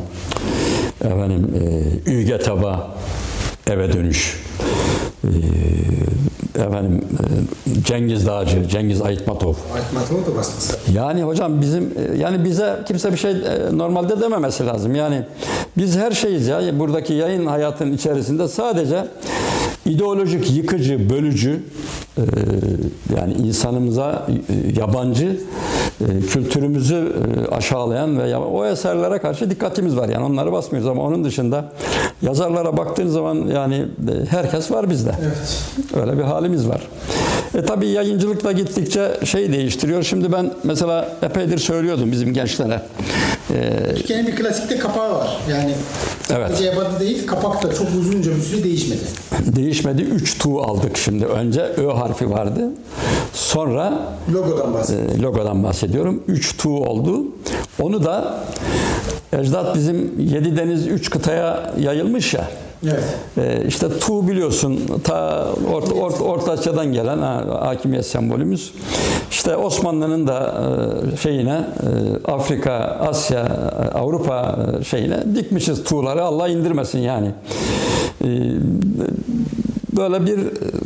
efendim 1.05 1.47
e, 2.07 2.11
Ügetaba 2.11 2.87
eve 3.67 3.93
dönüş 3.93 4.43
e, 5.23 5.29
efendim 6.61 7.01
e, 7.19 7.83
Cengiz 7.83 8.27
Dağcı, 8.27 8.67
Cengiz 8.67 9.01
Aytmatov 9.01 9.53
Aytmatov 9.75 10.33
da 10.33 10.37
basmasa. 10.37 10.77
yani 10.93 11.23
hocam 11.23 11.61
bizim 11.61 11.83
e, 11.83 12.17
yani 12.17 12.43
bize 12.45 12.79
kimse 12.87 13.11
bir 13.11 13.17
şey 13.17 13.31
e, 13.31 13.37
normalde 13.77 14.21
dememesi 14.21 14.65
lazım. 14.65 14.95
Yani 14.95 15.23
biz 15.77 15.97
her 15.97 16.11
şeyiz 16.11 16.47
ya 16.47 16.79
buradaki 16.79 17.13
yayın 17.13 17.45
hayatının 17.45 17.93
içerisinde 17.93 18.47
sadece 18.47 19.05
ideolojik, 19.89 20.51
yıkıcı, 20.55 21.09
bölücü 21.09 21.59
e, 22.17 22.21
yani 23.17 23.33
insanımıza 23.33 24.27
e, 24.49 24.79
yabancı 24.79 25.39
e, 26.01 26.19
kültürümüzü 26.19 27.13
aşağılayan 27.51 28.19
ve 28.19 28.37
o 28.37 28.65
eserlere 28.65 29.17
karşı 29.17 29.49
dikkatimiz 29.49 29.97
var. 29.97 30.09
Yani 30.09 30.25
onları 30.25 30.51
basmıyoruz 30.51 30.89
ama 30.89 31.01
onun 31.03 31.23
dışında 31.23 31.71
yazarlara 32.21 32.77
baktığın 32.77 33.07
zaman 33.07 33.35
yani 33.35 33.85
herkes 34.29 34.71
var 34.71 34.89
bizde. 34.89 35.11
Evet. 35.21 35.63
Öyle 36.01 36.17
bir 36.17 36.23
halimiz 36.23 36.69
var. 36.69 36.87
E 37.59 37.65
tabii 37.65 37.87
yayıncılıkla 37.87 38.51
gittikçe 38.51 39.11
şey 39.25 39.51
değiştiriyor. 39.53 40.03
Şimdi 40.03 40.31
ben 40.31 40.53
mesela 40.63 41.09
epeydir 41.21 41.57
söylüyordum 41.57 42.11
bizim 42.11 42.33
gençlere. 42.33 42.81
E, 43.53 43.95
Türkiye'nin 43.95 44.27
bir 44.27 44.35
klasikte 44.35 44.77
kapağı 44.77 45.13
var. 45.15 45.37
Yani 45.51 45.71
Evet. 46.35 46.47
sadece 46.49 46.69
ebadı 46.69 46.99
değil, 46.99 47.27
kapak 47.27 47.63
da 47.63 47.73
çok 47.73 47.87
uzunca 47.99 48.35
bir 48.35 48.41
süre 48.41 48.63
değişmedi. 48.63 48.99
değişmedi. 49.55 50.01
3 50.01 50.37
tu 50.37 50.61
aldık 50.61 50.97
şimdi. 50.97 51.25
Önce 51.25 51.61
Ö 51.61 51.87
harfi 51.91 52.29
vardı. 52.31 52.61
Sonra 53.33 53.93
Logodan 54.33 54.73
bahsediyorum. 54.73 55.11
e, 55.19 55.21
logodan 55.21 55.63
bahsediyorum. 55.63 56.23
3 56.27 56.57
tu 56.57 56.69
oldu. 56.85 57.23
Onu 57.81 58.05
da 58.05 58.37
Ecdat 59.33 59.75
bizim 59.75 60.13
7 60.19 60.57
deniz 60.57 60.87
3 60.87 61.09
kıtaya 61.09 61.73
yayılmış 61.79 62.33
ya. 62.33 62.47
Evet. 62.83 63.03
E, 63.37 63.67
işte 63.67 63.99
tu 63.99 64.27
biliyorsun 64.27 64.79
ta 65.03 65.47
Orta, 65.73 65.93
Orta, 65.93 66.23
Orta 66.23 66.51
Asya'dan 66.51 66.93
gelen 66.93 67.17
ha, 67.17 67.45
hakimiyet 67.61 68.05
sembolümüz. 68.05 68.73
İşte 69.31 69.55
Osmanlı'nın 69.55 70.27
da 70.27 70.61
e, 71.13 71.17
şeyine 71.17 71.63
e, 72.27 72.31
Afrika, 72.31 72.73
Asya, 73.09 73.39
e, 73.39 73.97
Avrupa 73.97 74.59
şeyine 74.89 75.35
dikmişiz 75.35 75.83
tuğları 75.83 76.23
Allah 76.23 76.47
indirmesin 76.47 76.99
yani. 76.99 77.31
E, 78.23 78.27
böyle 79.99 80.25
bir 80.25 80.39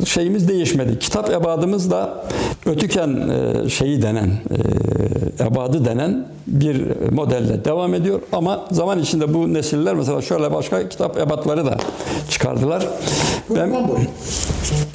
şeyimiz 0.06 0.48
değişmedi. 0.48 0.98
Kitap 0.98 1.30
ebadımız 1.30 1.90
da 1.90 2.24
ötüken 2.66 3.08
e, 3.08 3.68
şeyi 3.68 4.02
denen, 4.02 4.30
e, 5.40 5.44
ebadı 5.44 5.84
denen 5.84 6.26
bir 6.46 7.10
modelle 7.10 7.64
devam 7.64 7.94
ediyor. 7.94 8.20
Ama 8.32 8.66
zaman 8.70 8.98
içinde 8.98 9.34
bu 9.34 9.54
nesiller 9.54 9.94
mesela 9.94 10.22
şöyle 10.22 10.52
başka 10.52 10.88
kitap 10.88 11.18
ebatları 11.18 11.66
da 11.66 11.76
çıkardılar. 12.30 12.86
Ben, 13.50 13.70
roman 13.70 13.88
boyu. 13.88 13.98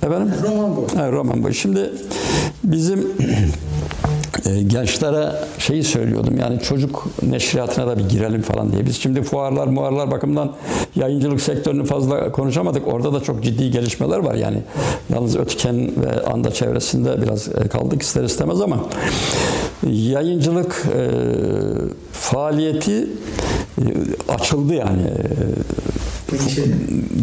efendim? 0.04 0.34
Roman 0.44 0.78
boyu. 0.78 0.88
Ha, 0.96 1.12
roman 1.12 1.44
boyu. 1.44 1.54
Şimdi 1.54 1.92
bizim 2.64 3.08
e, 4.46 4.62
gençlere 4.64 5.32
şeyi 5.60 5.84
söylüyordum 5.84 6.38
yani 6.38 6.60
çocuk 6.60 7.08
neşriyatına 7.22 7.88
da 7.88 7.98
bir 7.98 8.10
girelim 8.10 8.42
falan 8.42 8.72
diye. 8.72 8.86
Biz 8.86 9.02
şimdi 9.02 9.22
fuarlar 9.22 9.68
muarlar 9.68 10.12
bakımından 10.12 10.56
yayıncılık 10.96 11.42
sektörünü 11.42 11.86
fazla 11.86 12.32
konuşamadık. 12.32 12.88
Orada 12.88 13.14
da 13.14 13.20
çok 13.20 13.44
ciddi 13.44 13.72
gelişmeler 13.72 14.18
var 14.18 14.36
yani. 14.36 14.58
Yalnız 15.14 15.36
Ötken 15.38 15.92
ve 16.06 16.26
Anda 16.26 16.52
çevresinde 16.52 17.22
biraz 17.22 17.48
e, 17.48 17.68
kaldık 17.68 18.02
ister 18.02 18.24
istemez 18.24 18.62
ama 18.62 18.86
yayıncılık 19.88 20.86
e, 20.96 21.10
faaliyeti 22.12 23.08
e, 23.78 23.84
açıldı 24.32 24.74
yani. 24.74 25.04
Genişledi. 26.32 26.74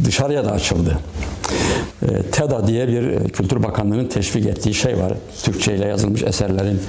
dışarıya 0.04 0.44
da 0.44 0.52
açıldı. 0.52 0.98
E, 2.02 2.22
TEDA 2.22 2.66
diye 2.66 2.88
bir 2.88 3.02
e, 3.02 3.24
Kültür 3.24 3.62
Bakanlığı'nın 3.62 4.06
teşvik 4.06 4.46
ettiği 4.46 4.74
şey 4.74 4.98
var. 4.98 5.12
Türkçe 5.42 5.74
ile 5.76 5.86
yazılmış 5.86 6.22
eserlerin 6.22 6.80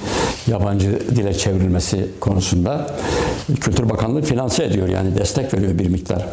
yabancı 0.47 0.99
dile 1.15 1.33
çevrilmesi 1.33 2.07
konusunda. 2.19 2.87
Kültür 3.61 3.89
Bakanlığı 3.89 4.21
finanse 4.21 4.63
ediyor 4.63 4.87
yani 4.87 5.17
destek 5.17 5.53
veriyor 5.53 5.79
bir 5.79 5.89
miktar. 5.89 6.25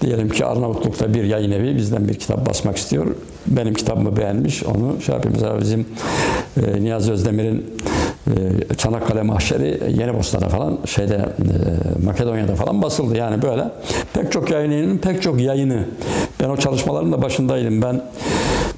Diyelim 0.00 0.28
ki 0.28 0.44
Arnavutluk'ta 0.44 1.14
bir 1.14 1.24
yayın 1.24 1.50
evi 1.50 1.76
bizden 1.76 2.08
bir 2.08 2.14
kitap 2.14 2.48
basmak 2.48 2.76
istiyor. 2.76 3.06
Benim 3.48 3.74
kitabımı 3.74 4.16
beğenmiş. 4.16 4.64
Onu 4.64 5.02
şey 5.02 5.14
yapıyor. 5.14 5.34
Mesela 5.34 5.60
bizim 5.60 5.86
e, 6.56 6.82
Niyazi 6.82 7.12
Özdemir'in 7.12 7.66
e, 8.26 8.74
Çanakkale 8.74 9.22
Mahşeri 9.22 9.80
Yeni 10.00 10.14
Bosna'da 10.14 10.48
falan 10.48 10.78
şeyde 10.86 11.14
e, 11.14 12.04
Makedonya'da 12.04 12.54
falan 12.54 12.82
basıldı 12.82 13.16
yani 13.16 13.42
böyle. 13.42 13.64
Pek 14.14 14.32
çok 14.32 14.50
yayın 14.50 14.70
evinin 14.70 14.98
pek 14.98 15.22
çok 15.22 15.40
yayını. 15.40 15.84
Ben 16.42 16.48
o 16.48 16.56
çalışmaların 16.56 17.12
da 17.12 17.22
başındaydım. 17.22 17.82
Ben 17.82 18.02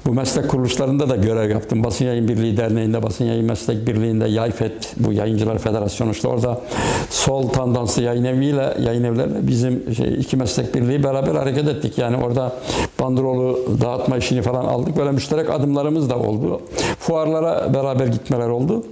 bu 0.09 0.13
meslek 0.13 0.49
kuruluşlarında 0.49 1.09
da 1.09 1.15
görev 1.15 1.49
yaptım. 1.49 1.83
Basın 1.83 2.05
Yayın 2.05 2.27
Birliği 2.27 2.57
Derneği'nde, 2.57 3.03
Basın 3.03 3.25
Yayın 3.25 3.45
Meslek 3.45 3.87
Birliği'nde, 3.87 4.27
YAYFET, 4.27 4.93
bu 4.97 5.13
Yayıncılar 5.13 5.57
Federasyonu 5.57 6.11
işte 6.11 6.27
orada 6.27 6.61
sol 7.09 7.49
tandanslı 7.49 8.03
yayın 8.03 8.23
eviyle, 8.23 8.77
yayın 8.79 9.03
evlerle 9.03 9.47
bizim 9.47 9.95
şey, 9.95 10.13
iki 10.19 10.37
meslek 10.37 10.75
birliği 10.75 11.03
beraber 11.03 11.35
hareket 11.35 11.67
ettik. 11.67 11.97
Yani 11.97 12.17
orada 12.17 12.53
bandrolu 12.99 13.59
dağıtma 13.81 14.17
işini 14.17 14.41
falan 14.41 14.65
aldık. 14.65 14.97
Böyle 14.97 15.11
müşterek 15.11 15.49
adımlarımız 15.49 16.09
da 16.09 16.19
oldu. 16.19 16.61
Fuarlara 16.99 17.73
beraber 17.73 18.07
gitmeler 18.07 18.49
oldu. 18.49 18.83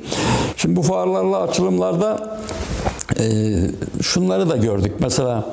Şimdi 0.58 0.76
bu 0.76 0.82
fuarlarla 0.82 1.42
açılımlarda 1.42 2.38
e, 3.20 3.24
şunları 4.02 4.50
da 4.50 4.58
gördük. 4.58 4.94
Mesela 5.00 5.44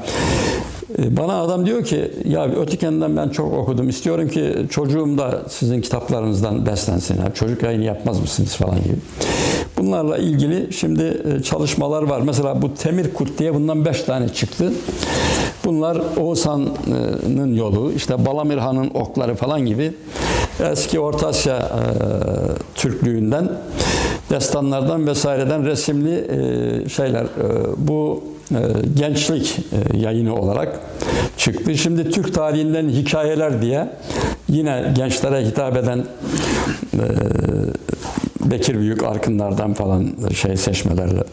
bana 0.98 1.42
adam 1.42 1.66
diyor 1.66 1.84
ki 1.84 2.10
ya 2.24 2.44
Ötiken'den 2.44 3.16
ben 3.16 3.28
çok 3.28 3.52
okudum. 3.52 3.89
İstiyorum 3.89 4.28
ki 4.28 4.55
çocuğum 4.70 5.18
da 5.18 5.42
sizin 5.48 5.81
kitaplarınızdan 5.81 6.66
beslensin. 6.66 7.18
Ya, 7.23 7.34
çocuk 7.34 7.62
yayını 7.62 7.84
yapmaz 7.84 8.20
mısınız 8.20 8.55
falan 8.55 8.76
gibi. 8.76 8.97
Bunlarla 9.78 10.16
ilgili 10.18 10.73
şimdi 10.73 11.23
e, 11.24 11.42
çalışmalar 11.42 12.02
var. 12.02 12.20
Mesela 12.20 12.62
bu 12.62 12.74
Temir 12.74 13.14
Kurt 13.14 13.39
diye 13.39 13.55
bundan 13.55 13.84
5 13.84 14.02
tane 14.02 14.28
çıktı. 14.28 14.73
Bunlar 15.64 16.02
Oğuzhan'ın 16.20 17.55
yolu, 17.55 17.92
işte 17.92 18.26
Balamir 18.26 18.58
Han'ın 18.58 18.90
okları 18.94 19.34
falan 19.34 19.66
gibi 19.66 19.92
eski 20.73 21.00
Orta 21.00 21.28
Asya 21.28 21.56
e, 21.56 21.68
Türklüğünden, 22.74 23.52
destanlardan 24.31 25.06
vesaireden 25.06 25.64
resimli 25.64 26.14
e, 26.14 26.89
şeyler. 26.89 27.24
E, 27.24 27.28
bu 27.76 28.24
e, 28.24 28.33
gençlik 28.94 29.58
e, 29.58 29.98
yayını 29.98 30.34
olarak 30.34 30.81
çıktı. 31.36 31.78
Şimdi 31.78 32.10
Türk 32.10 32.34
tarihinden 32.34 32.89
hikayeler 32.89 33.62
diye 33.62 33.89
yine 34.48 34.92
gençlere 34.97 35.47
hitap 35.47 35.76
eden 35.76 35.98
e, 36.94 37.05
Bekir 38.44 38.78
Büyük 38.78 39.02
Arkınlardan 39.02 39.74
falan 39.74 40.10
şey 40.34 40.56
seçmelerle 40.56 41.24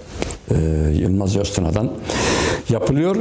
e, 0.52 0.56
Yılmaz 0.94 1.38
Öztuna'dan 1.38 1.92
yapılıyor. 2.70 3.16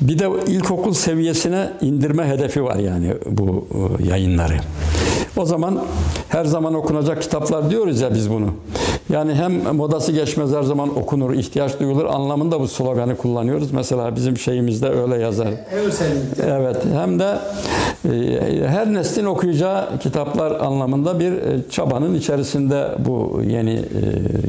Bir 0.00 0.18
de 0.18 0.28
ilkokul 0.46 0.92
seviyesine 0.92 1.72
indirme 1.80 2.28
hedefi 2.28 2.64
var 2.64 2.76
yani 2.76 3.14
bu 3.26 3.68
e, 4.00 4.08
yayınları. 4.08 4.56
O 5.36 5.44
zaman 5.44 5.80
her 6.28 6.44
zaman 6.44 6.74
okunacak 6.74 7.22
kitaplar 7.22 7.70
diyoruz 7.70 8.00
ya 8.00 8.14
biz 8.14 8.30
bunu. 8.30 8.46
Yani 9.10 9.34
hem 9.34 9.74
modası 9.76 10.12
geçmez 10.12 10.52
her 10.52 10.62
zaman 10.62 10.98
okunur, 10.98 11.34
ihtiyaç 11.34 11.80
duyulur 11.80 12.04
anlamında 12.04 12.60
bu 12.60 12.68
sloganı 12.68 13.16
kullanıyoruz. 13.16 13.72
Mesela 13.72 14.16
bizim 14.16 14.38
şeyimizde 14.38 14.88
öyle 14.88 15.16
yazar. 15.16 15.48
Evet, 16.46 16.76
hem 16.94 17.18
de 17.18 17.38
e, 18.04 18.68
her 18.68 18.92
neslin 18.92 19.24
okuyacağı 19.24 19.98
kitaplar 19.98 20.60
anlamında 20.60 21.20
bir 21.20 21.32
e, 21.32 21.70
çabanın 21.70 22.14
içerisinde 22.14 22.88
bu 22.98 23.40
yeni 23.46 23.72
e, 23.72 23.82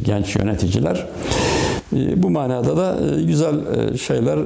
genç 0.04 0.36
yöneticiler. 0.36 1.06
Bu 2.16 2.30
manada 2.30 2.76
da 2.76 2.96
güzel 3.26 3.54
şeyler 3.96 4.38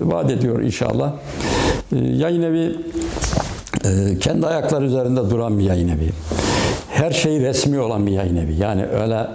vaat 0.00 0.30
ediyor 0.30 0.62
inşallah. 0.62 1.12
Yayın 1.92 2.42
evi 2.42 2.76
kendi 4.20 4.46
ayakları 4.46 4.84
üzerinde 4.84 5.30
duran 5.30 5.58
bir 5.58 5.64
yayın 5.64 5.88
evi. 5.88 6.10
Her 6.90 7.10
şey 7.10 7.40
resmi 7.40 7.80
olan 7.80 8.06
bir 8.06 8.12
yayın 8.12 8.36
evi. 8.36 8.54
Yani 8.54 8.86
öyle 8.86 9.26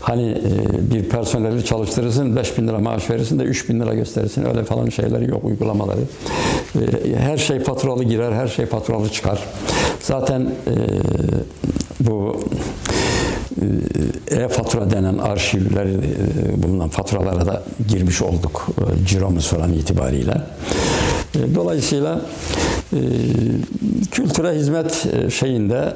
hani 0.00 0.30
e, 0.30 0.90
bir 0.94 1.04
personeli 1.08 1.64
çalıştırırsın 1.64 2.36
5 2.36 2.58
bin 2.58 2.68
lira 2.68 2.78
maaş 2.78 3.10
verirsin 3.10 3.38
de 3.38 3.42
3 3.42 3.68
bin 3.68 3.80
lira 3.80 3.94
gösterirsin 3.94 4.44
öyle 4.44 4.64
falan 4.64 4.88
şeyleri 4.88 5.30
yok 5.30 5.44
uygulamaları. 5.44 6.00
E, 6.76 7.16
Her 7.16 7.36
şey 7.36 7.60
faturalı 7.60 8.04
girer, 8.04 8.32
her 8.32 8.48
şey 8.48 8.66
faturalı 8.66 9.08
çıkar. 9.08 9.38
Zaten 10.00 10.40
e, 10.40 10.74
bu 12.00 12.40
e, 14.30 14.34
e-fatura 14.36 14.90
denen 14.90 15.18
arşivleri 15.18 16.00
bulunan 16.56 16.88
faturalara 16.88 17.46
da 17.46 17.62
girmiş 17.88 18.22
olduk 18.22 18.66
ciromuz 19.06 19.46
falan 19.46 19.72
itibariyle. 19.72 20.34
Dolayısıyla 21.54 22.20
e, 22.92 22.98
kültüre 24.10 24.52
hizmet 24.52 25.06
e, 25.12 25.30
şeyinde 25.30 25.94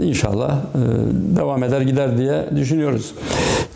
e, 0.00 0.04
inşallah 0.04 0.52
e, 0.52 0.78
devam 1.36 1.62
eder 1.64 1.80
gider 1.80 2.18
diye 2.18 2.44
düşünüyoruz. 2.56 3.14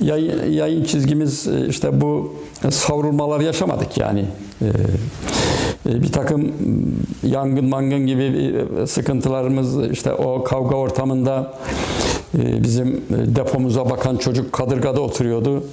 Yayın, 0.00 0.52
yayın 0.52 0.84
çizgimiz 0.84 1.46
işte 1.68 2.00
bu 2.00 2.34
savrulmalar 2.70 3.40
yaşamadık 3.40 3.98
yani. 3.98 4.24
Bir 5.86 6.12
takım 6.12 6.52
yangın 7.22 7.64
mangın 7.64 8.06
gibi 8.06 8.54
sıkıntılarımız 8.86 9.90
işte 9.90 10.12
o 10.12 10.44
kavga 10.44 10.76
ortamında 10.76 11.54
bizim 12.38 13.04
depomuza 13.10 13.90
bakan 13.90 14.16
çocuk 14.16 14.52
kadırgada 14.52 15.00
oturuyordu. 15.00 15.64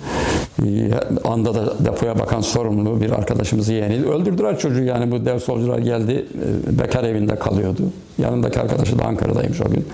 E, 0.65 0.91
Anda 1.23 1.53
da 1.55 1.85
depoya 1.85 2.19
bakan 2.19 2.41
sorumlu 2.41 3.01
bir 3.01 3.11
arkadaşımızı 3.11 3.73
yeğeni. 3.73 4.05
Öldürdüler 4.05 4.59
çocuğu 4.59 4.83
yani 4.83 5.11
bu 5.11 5.25
dev 5.25 5.39
solcular 5.39 5.79
geldi. 5.79 6.25
e, 6.69 6.79
Bekar 6.79 7.03
evinde 7.03 7.35
kalıyordu. 7.35 7.81
Yanındaki 8.17 8.59
arkadaşı 8.59 8.99
da 8.99 9.05
Ankara'daymış 9.05 9.61
o 9.61 9.69
gün. 9.69 9.87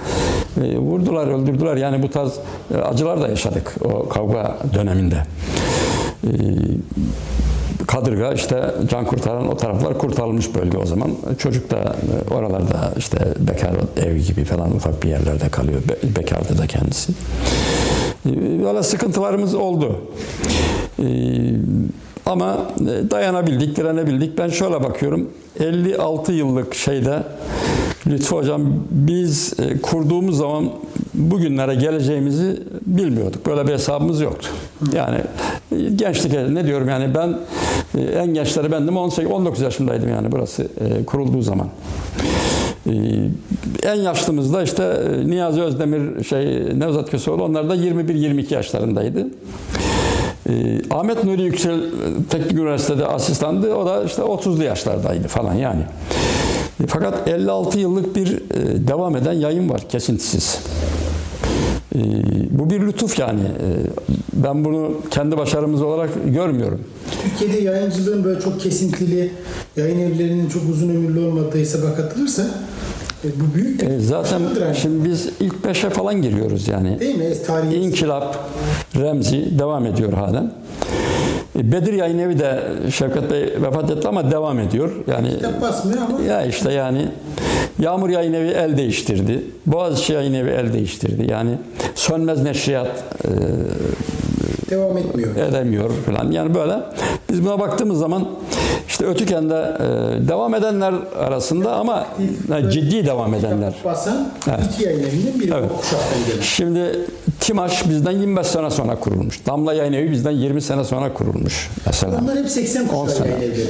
E, 0.63 0.77
Vurdular, 0.77 1.27
öldürdüler. 1.27 1.75
Yani 1.77 2.03
bu 2.03 2.09
tarz 2.09 2.33
e, 2.73 2.77
acılar 2.77 3.21
da 3.21 3.27
yaşadık 3.27 3.75
o 3.85 4.09
kavga 4.09 4.57
döneminde. 4.73 5.23
E, 6.23 6.29
Kadırga 7.87 8.33
işte 8.33 8.71
can 8.89 9.05
kurtaran 9.05 9.47
o 9.47 9.57
taraflar 9.57 9.97
kurtarılmış 9.97 10.55
bölge 10.55 10.77
o 10.77 10.85
zaman. 10.85 11.11
Çocuk 11.37 11.71
da 11.71 11.77
e, 11.77 12.33
oralarda 12.33 12.93
işte 12.97 13.17
bekar 13.39 13.71
ev 14.05 14.17
gibi 14.17 14.43
falan 14.43 14.75
ufak 14.75 15.03
bir 15.03 15.09
yerlerde 15.09 15.49
kalıyor. 15.49 15.81
Be- 15.89 16.15
bekardı 16.15 16.57
da 16.57 16.67
kendisi. 16.67 17.13
Böyle 18.63 18.83
sıkıntılarımız 18.83 19.55
oldu. 19.55 20.01
E, 20.99 21.05
Ama 22.25 22.57
e, 22.81 23.11
dayanabildik, 23.11 23.75
direnebildik. 23.75 24.37
Ben 24.37 24.49
şöyle 24.49 24.83
bakıyorum. 24.83 25.29
56 25.59 26.31
yıllık 26.31 26.75
şeyde 26.75 27.23
Lütfü 28.07 28.35
Hocam 28.35 28.61
biz 28.91 29.53
e, 29.59 29.81
kurduğumuz 29.81 30.37
zaman 30.37 30.69
bugünlere 31.17 31.75
geleceğimizi 31.75 32.63
bilmiyorduk. 32.85 33.45
Böyle 33.45 33.67
bir 33.67 33.73
hesabımız 33.73 34.21
yoktu. 34.21 34.49
Yani 34.93 35.17
gençlik 35.95 36.33
ne 36.33 36.65
diyorum 36.65 36.89
yani 36.89 37.15
ben 37.15 37.37
e, 37.97 38.01
en 38.01 38.33
gençleri 38.33 38.71
bendim 38.71 38.97
18 38.97 39.31
19 39.31 39.61
yaşındaydım 39.61 40.09
yani 40.09 40.31
burası 40.31 40.63
e, 40.63 41.05
kurulduğu 41.05 41.41
zaman. 41.41 41.67
E, 42.87 42.91
En 43.83 43.95
yaşlımız 43.95 44.53
da 44.53 44.63
işte 44.63 45.03
Niyazi 45.25 45.61
Özdemir, 45.61 46.23
şey 46.23 46.45
Nevzat 46.79 47.11
Köseoğlu 47.11 47.43
onlar 47.43 47.69
da 47.69 47.75
21-22 47.75 48.53
yaşlarındaydı. 48.53 49.27
E, 50.49 50.81
Ahmet 50.91 51.23
Nuri 51.23 51.41
Yüksel 51.41 51.79
Teknik 52.29 52.51
Üniversitede 52.51 53.05
asistandı. 53.05 53.75
O 53.75 53.85
da 53.85 54.03
işte 54.03 54.21
30'lu 54.21 54.63
yaşlardaydı 54.63 55.27
falan 55.27 55.53
yani. 55.53 55.81
Fakat 56.87 57.27
56 57.27 57.79
yıllık 57.79 58.15
bir 58.15 58.27
devam 58.87 59.15
eden 59.15 59.33
yayın 59.33 59.69
var 59.69 59.81
kesintisiz. 59.89 60.59
E, 61.97 62.01
Bu 62.59 62.69
bir 62.69 62.81
lütuf 62.81 63.19
yani. 63.19 63.39
E, 63.41 63.67
Ben 64.33 64.65
bunu 64.65 64.91
kendi 65.11 65.37
başarımız 65.37 65.81
olarak 65.81 66.09
görmüyorum. 66.25 66.79
Türkiye'de 67.23 67.63
yayıncılığın 67.63 68.23
böyle 68.23 68.39
çok 68.39 68.59
kesintili, 68.61 69.31
yayın 69.77 69.99
evlerinin 69.99 70.49
çok 70.49 70.61
uzun 70.69 70.89
ömürlü 70.89 71.19
olmadığı 71.19 71.57
hesaba 71.59 71.95
katılırsa 71.95 72.43
e, 73.23 73.27
bu 73.39 73.55
büyük 73.55 73.83
E, 73.83 73.99
Zaten 73.99 74.39
yani. 74.39 74.75
şimdi 74.75 75.09
biz 75.09 75.29
ilk 75.39 75.65
beşe 75.65 75.89
falan 75.89 76.21
giriyoruz 76.21 76.67
yani. 76.67 76.99
Değil 76.99 77.15
mi? 77.17 77.25
Tarihi 77.47 77.75
İnkılap, 77.75 78.49
Remzi 78.95 79.59
devam 79.59 79.85
ediyor 79.85 80.13
halen. 80.13 80.51
E, 81.59 81.71
Bedir 81.71 81.93
Yayın 81.93 82.19
Evi 82.19 82.39
de 82.39 82.63
Şevket 82.91 83.31
Bey 83.31 83.41
vefat 83.61 83.91
etti 83.91 84.07
ama 84.07 84.31
devam 84.31 84.59
ediyor. 84.59 84.91
Yani 85.07 85.29
kitap 85.29 85.61
basmıyor 85.61 86.01
ama 86.01 86.21
ya 86.21 86.45
işte 86.45 86.71
yani 86.73 87.05
Yağmur 87.79 88.09
Yayın 88.09 88.33
Evi 88.33 88.47
el 88.49 88.77
değiştirdi. 88.77 89.43
Boğaziçi 89.65 90.13
Yayın 90.13 90.33
Evi 90.33 90.49
el 90.49 90.73
değiştirdi. 90.73 91.31
Yani 91.31 91.51
Sönmez 91.95 92.41
Neşriyat 92.43 93.03
devam 94.69 94.97
etmiyor. 94.97 95.35
edemiyor 95.35 95.89
falan. 96.05 96.31
Yani 96.31 96.55
böyle 96.55 96.73
biz 97.31 97.45
buna 97.45 97.59
baktığımız 97.59 97.99
zaman 97.99 98.27
işte 98.87 99.05
Ötüken'de 99.05 99.55
e, 99.55 100.27
devam 100.27 100.55
edenler 100.55 100.93
arasında 101.19 101.75
ama 101.75 102.07
e, 102.67 102.71
ciddi 102.71 103.05
devam 103.05 103.33
edenler. 103.33 103.73
Basan 103.85 104.31
Evet. 104.49 104.59
iki 104.73 104.83
yayın 104.83 104.99
evinden 104.99 105.39
biri 105.39 105.51
Evet. 105.59 105.71
Şimdi 106.41 106.99
Timaş 107.39 107.89
bizden 107.89 108.11
25 108.11 108.47
sene 108.47 108.69
sonra 108.69 108.95
kurulmuş. 108.99 109.45
Damla 109.45 109.73
Yayın 109.73 109.93
Evi 109.93 110.11
bizden 110.11 110.31
20 110.31 110.61
sene 110.61 110.83
sonra 110.83 111.13
kurulmuş 111.13 111.69
mesela. 111.85 112.19
Onlar 112.23 112.37
hep 112.37 112.49
80 112.49 112.87
On 112.89 113.05
kuşağı 113.05 113.27
yayın 113.27 113.41
evleri. 113.41 113.67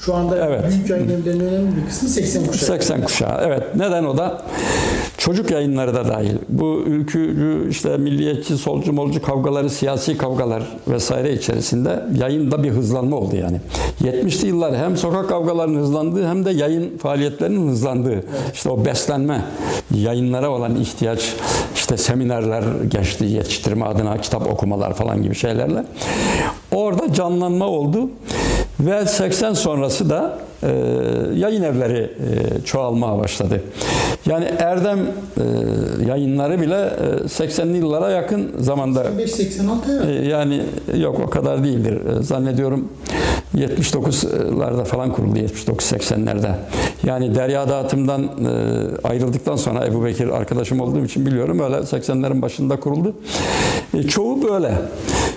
Şu 0.00 0.14
anda 0.14 0.46
Evet. 0.46 0.64
büyük 0.70 0.90
yayın 0.90 1.08
evlerinin 1.08 1.44
önemli 1.46 1.76
bir 1.76 1.86
kısmı 1.88 2.08
80 2.08 2.46
kuşağı. 2.46 2.66
80 2.66 3.02
kuşağı. 3.04 3.40
Evet. 3.46 3.62
Neden 3.76 4.04
o 4.04 4.18
da? 4.18 4.42
Çocuk 5.18 5.50
yayınları 5.50 5.94
da 5.94 6.08
dahil. 6.08 6.36
Bu 6.48 6.82
ülkücü, 6.86 7.66
işte 7.70 7.96
milliyetçi, 7.96 8.56
solcu, 8.58 8.92
molcu 8.92 9.22
kavgaları, 9.22 9.70
siyasi 9.70 10.18
kavgalar 10.18 10.62
vesaire 10.88 11.32
içerisinde 11.32 12.02
yayında 12.18 12.62
bir 12.64 12.70
hızlanma 12.70 13.16
oldu 13.16 13.36
yani. 13.36 13.60
70'li 14.04 14.46
yıllar 14.48 14.76
hem 14.76 14.96
sokak 14.96 15.28
kavgalarının 15.28 15.80
hızlandığı 15.80 16.28
hem 16.28 16.44
de 16.44 16.50
yayın 16.50 16.98
faaliyetlerinin 16.98 17.68
hızlandığı. 17.68 18.24
İşte 18.54 18.68
o 18.70 18.84
beslenme, 18.84 19.44
yayınlara 19.94 20.50
olan 20.50 20.76
ihtiyaç, 20.76 21.34
işte 21.84 21.96
seminerler, 21.96 22.62
gençliği 22.88 23.32
yetiştirme 23.32 23.84
adına 23.84 24.20
kitap 24.20 24.52
okumalar 24.52 24.94
falan 24.94 25.22
gibi 25.22 25.34
şeylerle. 25.34 25.84
Orada 26.72 27.12
canlanma 27.12 27.66
oldu. 27.66 28.10
Ve 28.80 29.06
80 29.06 29.52
sonrası 29.52 30.10
da 30.10 30.38
e, 30.62 30.68
yayın 31.34 31.62
evleri 31.62 32.00
e, 32.00 32.64
çoğalmaya 32.64 33.18
başladı. 33.18 33.62
Yani 34.26 34.44
Erdem 34.58 34.98
e, 34.98 35.42
yayınları 36.08 36.60
bile 36.60 36.74
e, 36.74 37.24
80'li 37.24 37.76
yıllara 37.76 38.10
yakın 38.10 38.52
zamanda 38.58 39.02
85-86 39.02 40.04
evet. 40.04 40.24
e, 40.24 40.28
yani 40.28 40.62
yok 40.96 41.20
o 41.26 41.30
kadar 41.30 41.64
değildir. 41.64 42.00
E, 42.06 42.22
zannediyorum 42.22 42.88
79'larda 43.54 44.84
falan 44.84 45.12
kuruldu 45.12 45.38
79-80'lerde. 45.38 46.54
Yani 47.04 47.34
Derya 47.34 47.68
Dağıtım'dan 47.68 48.22
e, 48.22 48.28
ayrıldıktan 49.08 49.56
sonra 49.56 49.86
Ebu 49.86 50.04
Bekir 50.04 50.28
arkadaşım 50.28 50.80
olduğum 50.80 51.04
için 51.04 51.26
biliyorum 51.26 51.60
öyle 51.60 51.76
80'lerin 51.76 52.42
başında 52.42 52.80
kuruldu. 52.80 53.14
E, 53.94 54.02
çoğu 54.02 54.42
böyle. 54.42 54.74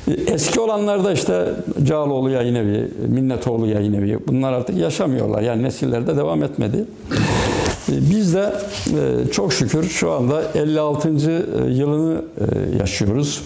E, 0.08 0.12
Eski 0.34 0.60
olanlarda 0.60 1.12
işte 1.12 1.48
Cağaloğlu 1.84 2.30
Yayın 2.30 2.56
Evi, 2.56 2.92
Minnetoğlu 3.08 3.68
Yayın 3.68 3.94
Evi 3.94 4.20
bunlar 4.28 4.54
artık 4.54 4.78
yaşamıyorlar. 4.78 5.42
Yani 5.42 5.64
nesillerde 5.64 6.18
devam 6.18 6.44
etmedi. 6.44 6.86
E, 7.90 8.10
Biz 8.10 8.34
de 8.34 8.54
e, 8.88 9.32
çok 9.32 9.54
şükür 9.54 9.84
şu 9.84 10.12
anda 10.12 10.44
56. 10.56 11.10
yılını 11.70 12.22
e, 12.40 12.78
yaşıyoruz. 12.80 13.42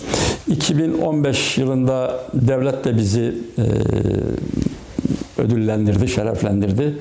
2015 0.47 1.57
yılında 1.57 2.19
devlet 2.33 2.85
de 2.85 2.97
bizi 2.97 3.35
e, 3.57 3.63
ödüllendirdi, 5.41 6.07
şereflendirdi. 6.07 6.97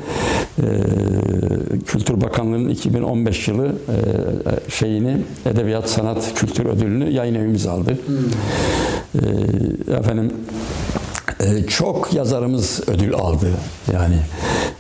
E, 0.59 0.65
Kültür 1.87 2.21
Bakanlığı'nın 2.21 2.69
2015 2.69 3.49
yılı 3.49 3.67
e, 3.67 4.71
şeyini 4.71 5.17
Edebiyat 5.47 5.91
Sanat 5.91 6.35
Kültür 6.35 6.67
Ödülünü 6.67 7.11
yayın 7.11 7.35
evimiz 7.35 7.67
aldı. 7.67 7.99
E, 9.15 9.19
Efendim 9.95 10.27
e, 10.27 11.10
çok 11.67 12.13
yazarımız 12.13 12.81
ödül 12.89 13.15
aldı. 13.15 13.51
Yani 13.93 14.17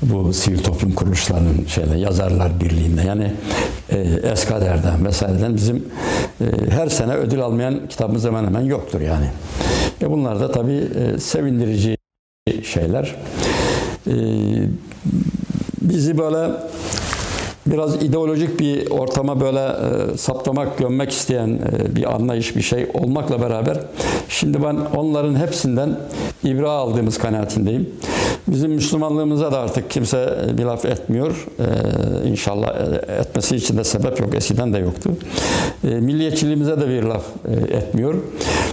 bu 0.02 0.32
sivil 0.32 0.58
toplum 0.58 0.92
kuruluşlarının 0.92 1.66
şeyle 1.66 1.98
yazarlar 1.98 2.60
birliğinde 2.60 3.02
yani 3.02 3.32
e, 3.88 3.98
Eskader'den 4.32 5.04
vesaireden 5.04 5.56
bizim 5.56 5.84
e, 6.40 6.70
her 6.70 6.88
sene 6.88 7.14
ödül 7.14 7.40
almayan 7.40 7.88
kitabımız 7.88 8.24
hemen 8.24 8.44
hemen 8.44 8.60
yoktur 8.60 9.00
yani. 9.00 9.26
E 10.02 10.10
bunlar 10.10 10.40
da 10.40 10.52
tabii 10.52 10.88
e, 10.94 11.18
sevindirici 11.18 11.96
şeyler. 12.62 13.16
E, 14.06 14.14
bizi 15.82 16.18
böyle 16.18 16.50
biraz 17.66 18.02
ideolojik 18.02 18.60
bir 18.60 18.90
ortama 18.90 19.40
böyle 19.40 19.60
e, 19.60 20.16
saptamak, 20.16 20.78
gömmek 20.78 21.10
isteyen 21.10 21.48
e, 21.48 21.96
bir 21.96 22.14
anlayış, 22.14 22.56
bir 22.56 22.62
şey 22.62 22.86
olmakla 22.94 23.40
beraber 23.40 23.78
şimdi 24.28 24.62
ben 24.62 24.76
onların 24.96 25.34
hepsinden 25.34 25.96
ibra 26.44 26.70
aldığımız 26.70 27.18
kanaatindeyim. 27.18 27.90
Bizim 28.50 28.70
Müslümanlığımıza 28.72 29.52
da 29.52 29.58
artık 29.58 29.90
kimse 29.90 30.38
bir 30.58 30.64
laf 30.64 30.84
etmiyor. 30.84 31.46
E, 31.58 32.28
inşallah 32.28 32.68
e, 33.08 33.12
etmesi 33.12 33.56
için 33.56 33.76
de 33.78 33.84
sebep 33.84 34.20
yok. 34.20 34.34
Eskiden 34.34 34.72
de 34.72 34.78
yoktu. 34.78 35.10
E, 35.84 35.88
milliyetçiliğimize 35.88 36.80
de 36.80 36.88
bir 36.88 37.02
laf 37.02 37.22
e, 37.48 37.76
etmiyor. 37.76 38.14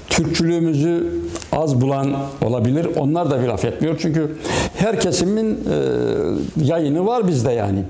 Türkçülüğümüzü 0.09 1.07
az 1.51 1.81
bulan 1.81 2.15
olabilir. 2.45 2.87
Onlar 2.95 3.31
da 3.31 3.41
bir 3.41 3.47
laf 3.47 3.65
etmiyor. 3.65 3.95
Çünkü 3.99 4.35
her 4.75 4.99
kesimin 4.99 5.51
e, 5.51 6.65
yayını 6.65 7.05
var 7.05 7.27
bizde 7.27 7.51
yani. 7.51 7.83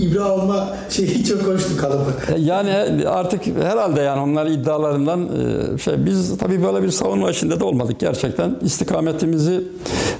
İbra 0.00 0.24
alma 0.24 0.68
şeyi 0.90 1.24
çok 1.24 1.42
hoştu 1.42 1.76
kalıbı. 1.76 2.10
E, 2.36 2.40
Yani 2.40 2.72
artık 3.08 3.46
herhalde 3.46 4.00
yani 4.00 4.20
onlar 4.20 4.46
iddialarından 4.46 5.28
şey 5.84 6.06
biz 6.06 6.38
tabii 6.38 6.62
böyle 6.62 6.82
bir 6.82 6.90
savunma 6.90 7.30
içinde 7.30 7.60
de 7.60 7.64
olmadık 7.64 8.00
gerçekten. 8.00 8.56
istikametimizi 8.62 9.64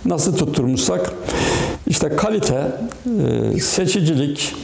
nasıl 0.05 0.36
tutturmuşsak 0.36 1.12
işte 1.86 2.08
kalite, 2.08 2.73
e, 3.55 3.60
seçicilik, 3.60 4.55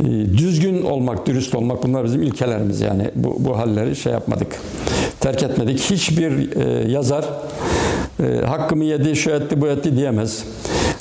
e, 0.00 0.04
düzgün 0.38 0.82
olmak, 0.82 1.26
dürüst 1.26 1.54
olmak 1.54 1.82
bunlar 1.82 2.04
bizim 2.04 2.22
ilkelerimiz 2.22 2.80
yani. 2.80 3.10
Bu, 3.14 3.36
bu 3.38 3.58
halleri 3.58 3.96
şey 3.96 4.12
yapmadık, 4.12 4.60
terk 5.20 5.42
etmedik. 5.42 5.80
Hiçbir 5.80 6.56
e, 6.56 6.90
yazar 6.92 7.24
hakkımı 8.46 8.84
yedi, 8.84 9.16
şu 9.16 9.30
etti, 9.30 9.60
bu 9.60 9.66
etti 9.66 9.96
diyemez. 9.96 10.44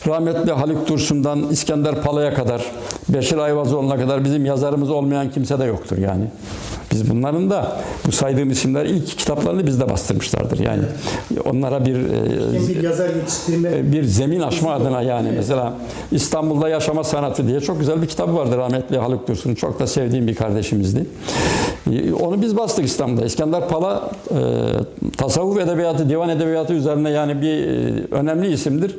Rahmetli 0.07 0.51
Haluk 0.51 0.88
Dursun'dan 0.88 1.49
İskender 1.49 2.01
Pala'ya 2.01 2.33
kadar, 2.33 2.65
Beşir 3.09 3.38
Ayvazoğlu'na 3.38 3.98
kadar 3.98 4.25
bizim 4.25 4.45
yazarımız 4.45 4.90
olmayan 4.90 5.31
kimse 5.31 5.59
de 5.59 5.64
yoktur 5.64 5.98
yani. 5.98 6.23
Biz 6.91 7.09
bunların 7.09 7.49
da 7.49 7.77
bu 8.07 8.11
saydığım 8.11 8.51
isimler 8.51 8.85
ilk 8.85 9.17
kitaplarını 9.17 9.67
bizde 9.67 9.89
bastırmışlardır. 9.89 10.59
Yani 10.59 10.83
onlara 11.45 11.85
bir 11.85 11.95
e, 11.95 12.67
bir 12.67 12.83
yazar 12.83 13.09
yetiştirme 13.09 13.91
bir 13.91 14.03
zemin 14.03 14.39
aşma 14.39 14.73
adına 14.73 15.01
yani 15.01 15.31
mesela 15.35 15.73
İstanbul'da 16.11 16.69
Yaşama 16.69 17.03
Sanatı 17.03 17.47
diye 17.47 17.59
çok 17.59 17.79
güzel 17.79 18.01
bir 18.01 18.07
kitabı 18.07 18.35
vardı 18.35 18.57
rahmetli 18.57 18.97
Haluk 18.97 19.27
Dursun. 19.27 19.55
Çok 19.55 19.79
da 19.79 19.87
sevdiğim 19.87 20.27
bir 20.27 20.35
kardeşimizdi. 20.35 21.05
Ee, 21.91 22.13
Onu 22.13 22.41
biz 22.41 22.57
bastık 22.57 22.85
İstanbul'da. 22.85 23.25
İskender 23.25 23.67
Pala 23.67 24.11
e, 24.31 24.37
tasavvuf 25.17 25.59
edebiyatı, 25.59 26.09
divan 26.09 26.29
edebiyatı 26.29 26.73
üzerine 26.73 27.09
yani 27.09 27.41
bir 27.41 27.67
e, 27.67 28.03
önemli 28.11 28.53
isimdir. 28.53 28.95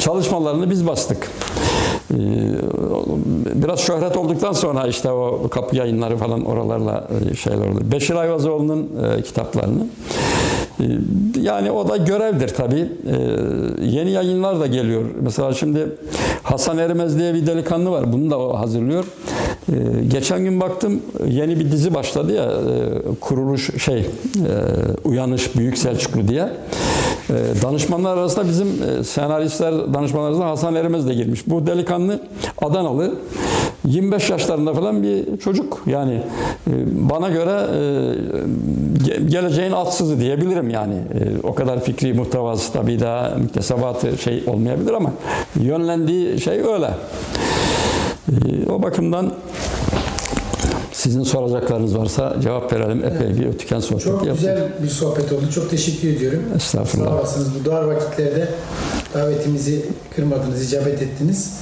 Çalışmalarını 0.00 0.70
biz 0.70 0.86
bastık. 0.86 1.30
Ee, 2.12 2.16
Biraz 3.54 3.80
şöhret 3.80 4.16
olduktan 4.16 4.52
sonra 4.52 4.86
işte 4.86 5.10
o 5.10 5.48
kapı 5.50 5.76
yayınları 5.76 6.16
falan 6.16 6.44
oralarla 6.44 7.08
e, 7.30 7.34
şeyler 7.34 7.68
oldu. 7.68 7.80
Beşir 7.92 8.14
Ayvazoğlu'nun 8.14 8.88
e, 9.18 9.22
kitaplarını. 9.22 9.86
Ee, 10.80 10.84
Yani 11.40 11.70
o 11.70 11.88
da 11.88 11.96
görevdir 11.96 12.48
tabii. 12.48 12.88
Ee, 13.06 13.86
Yeni 13.86 14.10
yayınlar 14.10 14.60
da 14.60 14.66
geliyor. 14.66 15.02
Mesela 15.20 15.52
şimdi 15.52 15.88
Hasan 16.42 16.78
Ermez 16.78 17.18
diye 17.18 17.34
bir 17.34 17.46
delikanlı 17.46 17.90
var. 17.90 18.12
Bunu 18.12 18.30
da 18.30 18.38
o 18.38 18.58
hazırlıyor. 18.58 19.04
Geçen 20.08 20.40
gün 20.44 20.60
baktım 20.60 21.02
yeni 21.28 21.60
bir 21.60 21.72
dizi 21.72 21.94
başladı 21.94 22.32
ya 22.34 22.44
e, 22.44 23.14
kuruluş 23.20 23.82
şey 23.82 24.06
Uyanış 25.04 25.56
Büyük 25.56 25.78
Selçuklu 25.78 26.28
diye. 26.28 26.48
E, 27.30 27.62
Danışmanlar 27.62 28.16
arasında 28.16 28.48
bizim 28.48 28.68
e, 28.68 29.04
senaristler 29.04 29.94
danışmanlar 29.94 30.28
arasında 30.28 30.46
Hasan 30.46 30.74
Ermez 30.74 31.08
de 31.08 31.14
girmiş. 31.14 31.40
Bu 31.46 31.66
delikanlı 31.66 32.20
Adanalı 32.62 33.14
25 33.84 34.30
yaşlarında 34.30 34.74
falan 34.74 35.02
bir 35.02 35.38
çocuk. 35.38 35.82
Yani 35.86 36.14
e, 36.66 36.72
bana 37.10 37.28
göre 37.28 37.50
e, 37.50 37.78
ge- 39.04 39.28
geleceğin 39.28 39.72
atsızı 39.72 40.20
diyebilirim 40.20 40.70
yani. 40.70 40.94
O 41.42 41.54
kadar 41.54 41.80
fikri 41.84 42.14
muhtevası 42.14 42.72
tabii 42.72 43.00
daha 43.00 43.34
müktesebatı 43.38 44.18
şey 44.18 44.44
olmayabilir 44.46 44.92
ama 44.92 45.12
yönlendiği 45.60 46.40
şey 46.40 46.60
öyle. 46.60 46.90
O 48.70 48.82
bakımdan 48.82 49.32
sizin 51.04 51.22
soracaklarınız 51.22 51.98
varsa 51.98 52.36
cevap 52.42 52.72
verelim. 52.72 53.04
Epey 53.04 53.36
bir 53.36 53.46
ötüken 53.46 53.80
sohbet 53.80 54.04
Çok 54.04 54.26
yaptık. 54.26 54.36
güzel 54.36 54.68
bir 54.82 54.88
sohbet 54.88 55.32
oldu. 55.32 55.50
Çok 55.54 55.70
teşekkür 55.70 56.08
ediyorum. 56.08 56.42
Estağfurullah. 56.56 57.10
Sağ 57.10 57.16
olasınız. 57.16 57.48
Bu 57.60 57.70
dar 57.70 57.82
vakitlerde 57.82 58.48
davetimizi 59.14 59.84
kırmadınız, 60.16 60.72
icabet 60.72 61.02
ettiniz. 61.02 61.52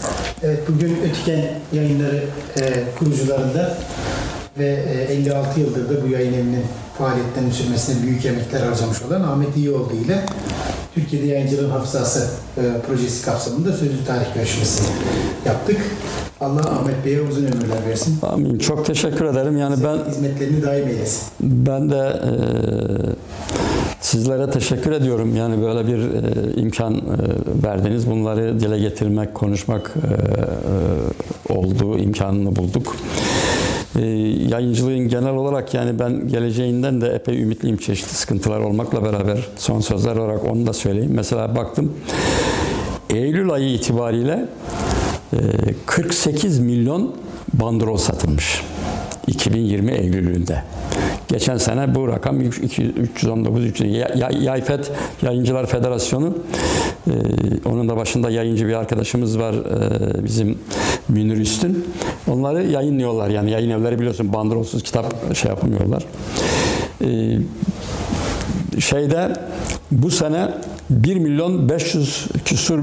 Evet, 0.42 0.58
bugün 0.68 0.96
Ötüken 1.10 1.44
yayınları 1.72 2.24
e, 2.60 2.84
kurucularında 2.98 3.76
ve 4.58 4.84
e, 5.08 5.12
56 5.12 5.60
yıldır 5.60 5.88
da 5.88 6.02
bu 6.06 6.12
yayın 6.12 6.32
evinin 6.32 6.64
faaliyetlerinin 6.98 7.50
sürmesine 7.50 8.02
büyük 8.02 8.26
emekler 8.26 8.60
harcamış 8.60 9.02
olan 9.02 9.22
Ahmet 9.22 9.56
İyioğlu 9.56 9.92
ile 10.06 10.24
Türkiye'de 10.94 11.26
Yayıncılığın 11.26 11.70
Hafızası 11.70 12.28
e, 12.56 12.62
projesi 12.86 13.24
kapsamında 13.24 13.72
sözlü 13.72 14.04
tarih 14.06 14.34
görüşmesi 14.34 14.82
yaptık. 15.46 15.78
Allah 16.42 16.60
Ahmet 16.60 17.04
Bey'e 17.04 17.20
uzun 17.20 17.44
ömürler 17.44 17.86
versin. 17.88 18.18
Amin. 18.22 18.58
Çok 18.58 18.86
teşekkür 18.86 19.24
ederim. 19.24 19.58
Yani 19.58 19.76
ben 19.84 20.10
Hizmetlerini 20.10 20.62
daim 20.62 20.88
eylesin. 20.88 21.22
Ben 21.40 21.90
de 21.90 21.96
e, 21.96 22.32
sizlere 24.00 24.50
teşekkür 24.50 24.92
ediyorum. 24.92 25.36
Yani 25.36 25.62
böyle 25.62 25.86
bir 25.86 25.98
e, 25.98 26.60
imkan 26.60 26.94
e, 26.94 27.00
verdiniz. 27.64 28.10
Bunları 28.10 28.60
dile 28.60 28.78
getirmek, 28.78 29.34
konuşmak 29.34 29.94
e, 29.96 31.52
e, 31.52 31.58
oldu, 31.58 31.98
imkanını 31.98 32.56
bulduk. 32.56 32.96
E, 33.98 34.06
yayıncılığın 34.48 35.08
genel 35.08 35.34
olarak 35.34 35.74
yani 35.74 35.98
ben 35.98 36.28
geleceğinden 36.28 37.00
de 37.00 37.06
epey 37.06 37.42
ümitliyim 37.42 37.76
çeşitli 37.76 38.14
sıkıntılar 38.14 38.60
olmakla 38.60 39.04
beraber 39.04 39.46
son 39.56 39.80
sözler 39.80 40.16
olarak 40.16 40.44
onu 40.44 40.66
da 40.66 40.72
söyleyeyim. 40.72 41.12
Mesela 41.14 41.56
baktım 41.56 41.92
Eylül 43.10 43.50
ayı 43.50 43.68
itibariyle 43.74 44.48
48 45.86 46.58
milyon 46.58 47.14
bandrol 47.52 47.96
satılmış. 47.96 48.62
2020 49.26 49.92
Eylül'ünde. 49.92 50.62
Geçen 51.28 51.56
sene 51.56 51.94
bu 51.94 52.08
rakam 52.08 52.40
319 52.40 53.64
300 53.64 53.94
Ya- 53.94 54.10
Ya- 54.16 54.30
Yayfet 54.40 54.90
Yayıncılar 55.22 55.66
Federasyonu 55.66 56.38
e, 57.06 57.12
onun 57.68 57.88
da 57.88 57.96
başında 57.96 58.30
yayıncı 58.30 58.68
bir 58.68 58.74
arkadaşımız 58.74 59.38
var 59.38 59.54
e, 59.54 60.24
bizim 60.24 60.58
Münir 61.08 61.36
Üstün. 61.36 61.84
Onları 62.30 62.62
yayınlıyorlar 62.66 63.28
yani 63.28 63.50
yayın 63.50 63.70
evleri 63.70 63.98
biliyorsun 63.98 64.32
bandrolsuz 64.32 64.82
kitap 64.82 65.36
şey 65.36 65.48
yapmıyorlar. 65.50 66.04
Şeyde 68.80 69.32
bu 69.90 70.10
sene 70.10 70.48
1 70.90 71.16
milyon 71.16 71.68
500 71.68 72.26
küsur 72.44 72.78
e, 72.78 72.82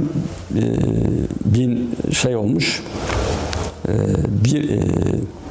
bin 1.45 1.95
şey 2.13 2.35
olmuş. 2.35 2.83
E, 3.87 3.91
bir 4.45 4.69
e, 4.69 4.79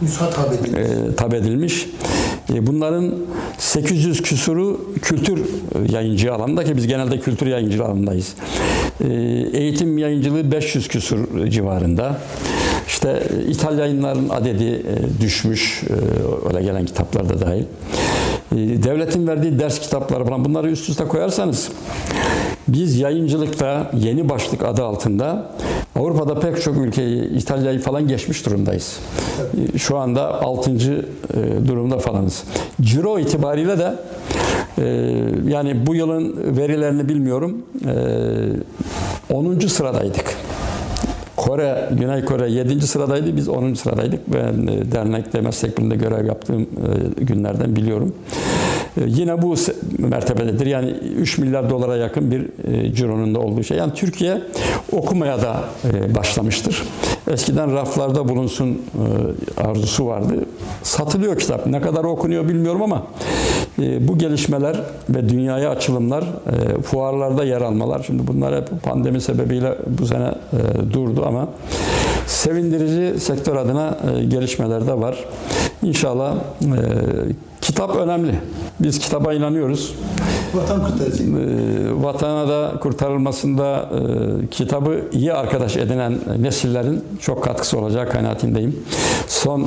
Nüshat 0.03 0.39
Habedi. 0.39 0.77
e, 0.79 1.15
tab 1.17 1.33
edilmiş. 1.33 1.87
E, 2.55 2.67
bunların 2.67 3.15
800 3.59 4.23
küsuru 4.23 4.95
kültür 5.03 5.41
yayıncı 5.93 6.35
alanında 6.35 6.65
ki 6.65 6.77
biz 6.77 6.87
genelde 6.87 7.21
kültür 7.21 7.47
yayıncı 7.47 7.85
alanındayız. 7.85 8.35
E, 9.01 9.13
eğitim 9.53 9.99
yayıncılığı 9.99 10.53
500 10.53 10.89
küsur 10.89 11.47
civarında. 11.47 12.19
İşte 12.89 13.23
e, 13.39 13.51
İtalya 13.51 13.85
yayınların 13.87 14.29
adedi 14.29 14.65
e, 14.65 15.21
düşmüş, 15.23 15.83
e, 15.91 16.49
öyle 16.49 16.63
gelen 16.63 16.87
kitaplar 16.87 17.29
da 17.29 17.41
dahil. 17.41 17.65
E, 18.53 18.57
devletin 18.57 19.27
verdiği 19.27 19.59
ders 19.59 19.79
kitapları 19.81 20.25
falan 20.25 20.45
bunları 20.45 20.71
üst 20.71 20.89
üste 20.89 21.05
koyarsanız 21.05 21.69
biz 22.69 22.99
yayıncılıkta 22.99 23.91
yeni 23.95 24.29
başlık 24.29 24.63
adı 24.65 24.85
altında 24.85 25.51
Avrupa'da 25.97 26.41
pek 26.41 26.63
çok 26.63 26.77
ülkeyi, 26.77 27.25
İtalya'yı 27.31 27.81
falan 27.81 28.09
geçmiş 28.09 28.47
durumdayız. 28.47 28.99
E, 29.75 29.79
Şu 29.79 29.97
anda 29.99 30.43
6. 30.43 30.71
durumda 31.69 31.99
falanız. 31.99 32.45
Ciro 32.81 33.19
itibariyle 33.19 33.79
de 33.79 33.95
e, 34.79 34.85
yani 35.49 35.87
bu 35.87 35.95
yılın 35.95 36.57
verilerini 36.57 37.09
bilmiyorum. 37.09 37.63
e, 39.31 39.35
10. 39.35 39.59
sıradaydık. 39.59 40.37
Kore, 41.39 41.89
Güney 41.93 42.25
Kore 42.25 42.51
7. 42.51 42.87
sıradaydı, 42.87 43.37
biz 43.37 43.49
10. 43.49 43.75
sıradaydık. 43.75 44.21
Ben 44.33 44.67
e, 44.67 44.93
dernekte, 44.93 45.41
meslek 45.41 45.79
birliğinde 45.79 45.97
görev 45.97 46.27
yaptığım 46.27 46.63
e, 46.63 47.25
günlerden 47.25 47.77
biliyorum. 47.77 48.15
E, 48.99 49.05
Yine 49.07 49.43
bu 49.43 49.55
mertebededir. 49.99 50.67
Yani 50.67 50.91
3 50.91 51.39
milyar 51.39 51.71
dolara 51.71 51.97
yakın 51.97 52.31
bir 52.31 52.73
e, 52.73 52.95
cironun 52.95 53.35
da 53.35 53.41
olduğu 53.41 53.63
şey. 53.63 53.79
Yani 53.79 53.95
Türkiye 53.95 54.43
okumaya 54.93 55.43
da 55.43 55.65
e, 55.85 56.15
başlamıştır. 56.15 56.83
Eskiden 57.31 57.75
raflarda 57.75 58.29
bulunsun 58.29 58.83
e, 59.59 59.61
arzusu 59.61 60.07
vardı. 60.07 60.35
Satılıyor 60.83 61.39
kitap. 61.39 61.67
Ne 61.67 61.81
kadar 61.81 62.05
okunuyor 62.05 62.49
bilmiyorum 62.49 62.83
ama 62.83 63.07
bu 64.01 64.19
gelişmeler 64.19 64.77
ve 65.11 65.29
dünyaya 65.29 65.71
açılımlar, 65.71 66.25
fuarlarda 66.85 67.45
yer 67.45 67.61
almalar, 67.61 68.03
şimdi 68.07 68.27
bunlar 68.27 68.57
hep 68.57 68.83
pandemi 68.83 69.21
sebebiyle 69.21 69.75
bu 69.87 70.07
sene 70.07 70.35
durdu 70.93 71.25
ama 71.27 71.49
sevindirici 72.27 73.21
sektör 73.21 73.57
adına 73.57 73.99
gelişmeler 74.29 74.87
de 74.87 75.01
var. 75.01 75.25
İnşallah 75.83 76.35
kitap 77.69 77.97
önemli. 77.97 78.35
Biz 78.81 78.99
kitaba 78.99 79.35
inanıyoruz. 79.35 79.95
Vatan 80.55 80.87
kurtarıcı. 80.87 81.23
E, 81.23 82.03
vatana 82.03 82.49
da 82.49 82.81
kurtarılmasında 82.81 83.91
e, 84.43 84.47
kitabı 84.47 85.01
iyi 85.13 85.33
arkadaş 85.33 85.77
edinen 85.77 86.19
nesillerin 86.39 87.05
çok 87.21 87.45
katkısı 87.45 87.79
olacağı 87.79 88.09
kanaatindeyim. 88.09 88.77
Son 89.27 89.61
e, 89.63 89.67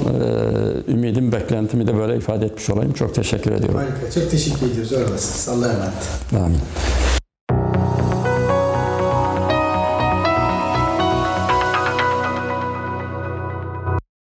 ümidim, 0.91 1.31
beklentimi 1.31 1.87
de 1.87 1.97
böyle 1.97 2.17
ifade 2.17 2.45
etmiş 2.45 2.69
olayım. 2.69 2.93
Çok 2.93 3.15
teşekkür 3.15 3.51
ediyorum. 3.51 3.75
Harika. 3.75 4.21
Çok 4.21 4.31
teşekkür 4.31 4.71
ediyoruz. 4.71 4.93
Oradasınız. 4.93 5.49
Allah'a 5.49 5.73
emanet. 5.73 6.45
Amin. 6.45 6.59